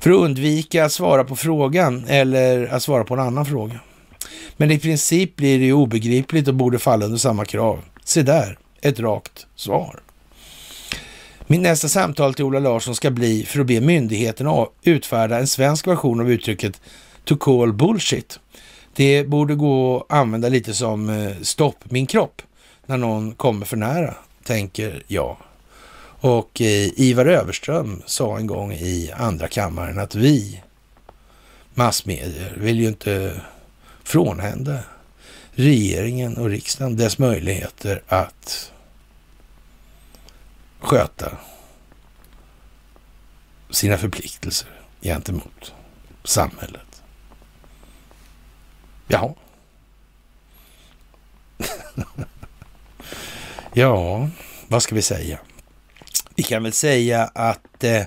För 0.00 0.10
att 0.10 0.20
undvika 0.20 0.84
att 0.84 0.92
svara 0.92 1.24
på 1.24 1.36
frågan 1.36 2.04
eller 2.08 2.66
att 2.66 2.82
svara 2.82 3.04
på 3.04 3.14
en 3.14 3.20
annan 3.20 3.46
fråga. 3.46 3.80
Men 4.56 4.70
i 4.70 4.78
princip 4.78 5.36
blir 5.36 5.58
det 5.58 5.64
ju 5.64 5.72
obegripligt 5.72 6.48
och 6.48 6.54
borde 6.54 6.78
falla 6.78 7.04
under 7.04 7.18
samma 7.18 7.44
krav. 7.44 7.80
Se 8.04 8.22
där, 8.22 8.58
ett 8.80 9.00
rakt 9.00 9.46
svar. 9.56 10.03
Mitt 11.46 11.60
nästa 11.60 11.88
samtal 11.88 12.34
till 12.34 12.44
Ola 12.44 12.58
Larsson 12.58 12.94
ska 12.94 13.10
bli 13.10 13.44
för 13.44 13.60
att 13.60 13.66
be 13.66 13.80
myndigheten 13.80 14.66
utfärda 14.82 15.38
en 15.38 15.46
svensk 15.46 15.86
version 15.86 16.20
av 16.20 16.30
uttrycket 16.30 16.80
to 17.24 17.36
call 17.36 17.72
bullshit. 17.72 18.38
Det 18.94 19.28
borde 19.28 19.54
gå 19.54 19.96
att 19.96 20.12
använda 20.16 20.48
lite 20.48 20.74
som 20.74 21.10
eh, 21.10 21.32
stopp 21.42 21.84
min 21.84 22.06
kropp 22.06 22.42
när 22.86 22.96
någon 22.96 23.34
kommer 23.34 23.66
för 23.66 23.76
nära, 23.76 24.14
tänker 24.44 25.02
jag. 25.06 25.36
Och 26.20 26.60
eh, 26.60 27.00
Ivar 27.00 27.26
Överström 27.26 28.02
sa 28.06 28.38
en 28.38 28.46
gång 28.46 28.72
i 28.72 29.12
andra 29.16 29.48
kammaren 29.48 29.98
att 29.98 30.14
vi 30.14 30.62
massmedier 31.74 32.54
vill 32.56 32.80
ju 32.80 32.88
inte 32.88 33.40
frånhända 34.04 34.78
regeringen 35.52 36.36
och 36.36 36.48
riksdagen 36.48 36.96
dess 36.96 37.18
möjligheter 37.18 38.02
att 38.08 38.70
sköta 40.84 41.32
sina 43.70 43.98
förpliktelser 43.98 44.68
gentemot 45.00 45.74
samhället. 46.24 47.02
Jaha. 49.06 49.34
ja, 53.72 54.28
vad 54.68 54.82
ska 54.82 54.94
vi 54.94 55.02
säga? 55.02 55.38
Vi 56.34 56.42
kan 56.42 56.62
väl 56.62 56.72
säga 56.72 57.30
att 57.34 57.84
eh, 57.84 58.02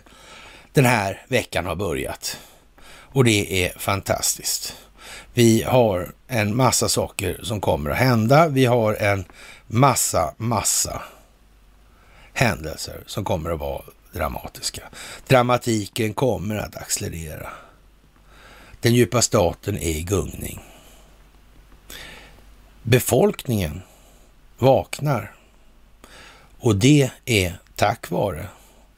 den 0.74 0.86
här 0.86 1.26
veckan 1.28 1.66
har 1.66 1.76
börjat 1.76 2.40
och 2.86 3.24
det 3.24 3.66
är 3.66 3.80
fantastiskt. 3.80 4.78
Vi 5.34 5.64
har 5.64 6.12
en 6.28 6.56
massa 6.56 6.90
saker 6.90 7.40
som 7.44 7.62
kommer 7.62 7.90
att 7.90 7.98
hända. 7.98 8.48
Vi 8.48 8.66
har 8.66 8.94
en 8.94 9.26
massa, 9.68 10.34
massa 10.38 11.02
händelser 12.38 13.04
som 13.06 13.24
kommer 13.24 13.50
att 13.50 13.60
vara 13.60 13.82
dramatiska. 14.14 14.82
Dramatiken 15.28 16.14
kommer 16.14 16.56
att 16.56 16.76
accelerera. 16.76 17.50
Den 18.80 18.94
djupa 18.94 19.22
staten 19.22 19.78
är 19.78 19.90
i 19.90 20.04
gungning. 20.04 20.60
Befolkningen 22.84 23.82
vaknar 24.58 25.32
och 26.60 26.76
det 26.76 27.10
är 27.26 27.60
tack 27.76 28.10
vare 28.10 28.48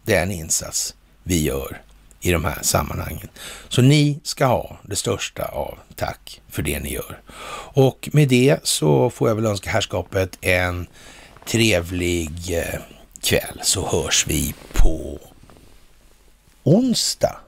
den 0.04 0.32
insats 0.32 0.96
vi 1.24 1.44
gör 1.44 1.82
i 2.22 2.32
de 2.32 2.46
här 2.46 2.60
sammanhangen. 2.62 3.28
Så 3.70 3.82
ni 3.82 4.20
ska 4.24 4.46
ha 4.46 4.78
det 4.84 4.96
största 4.96 5.46
av 5.46 5.78
tack 5.96 6.42
för 6.50 6.62
det 6.62 6.80
ni 6.80 6.94
gör. 6.94 7.22
Och 7.74 8.10
med 8.14 8.30
det 8.30 8.60
så 8.64 9.10
får 9.10 9.28
jag 9.28 9.36
väl 9.36 9.46
önska 9.46 9.70
herrskapet 9.70 10.38
en 10.42 10.88
trevlig 11.46 12.58
eh, 12.58 12.80
kväll 13.22 13.60
så 13.62 13.88
hörs 13.88 14.28
vi 14.28 14.54
på 14.74 15.20
onsdag. 16.64 17.40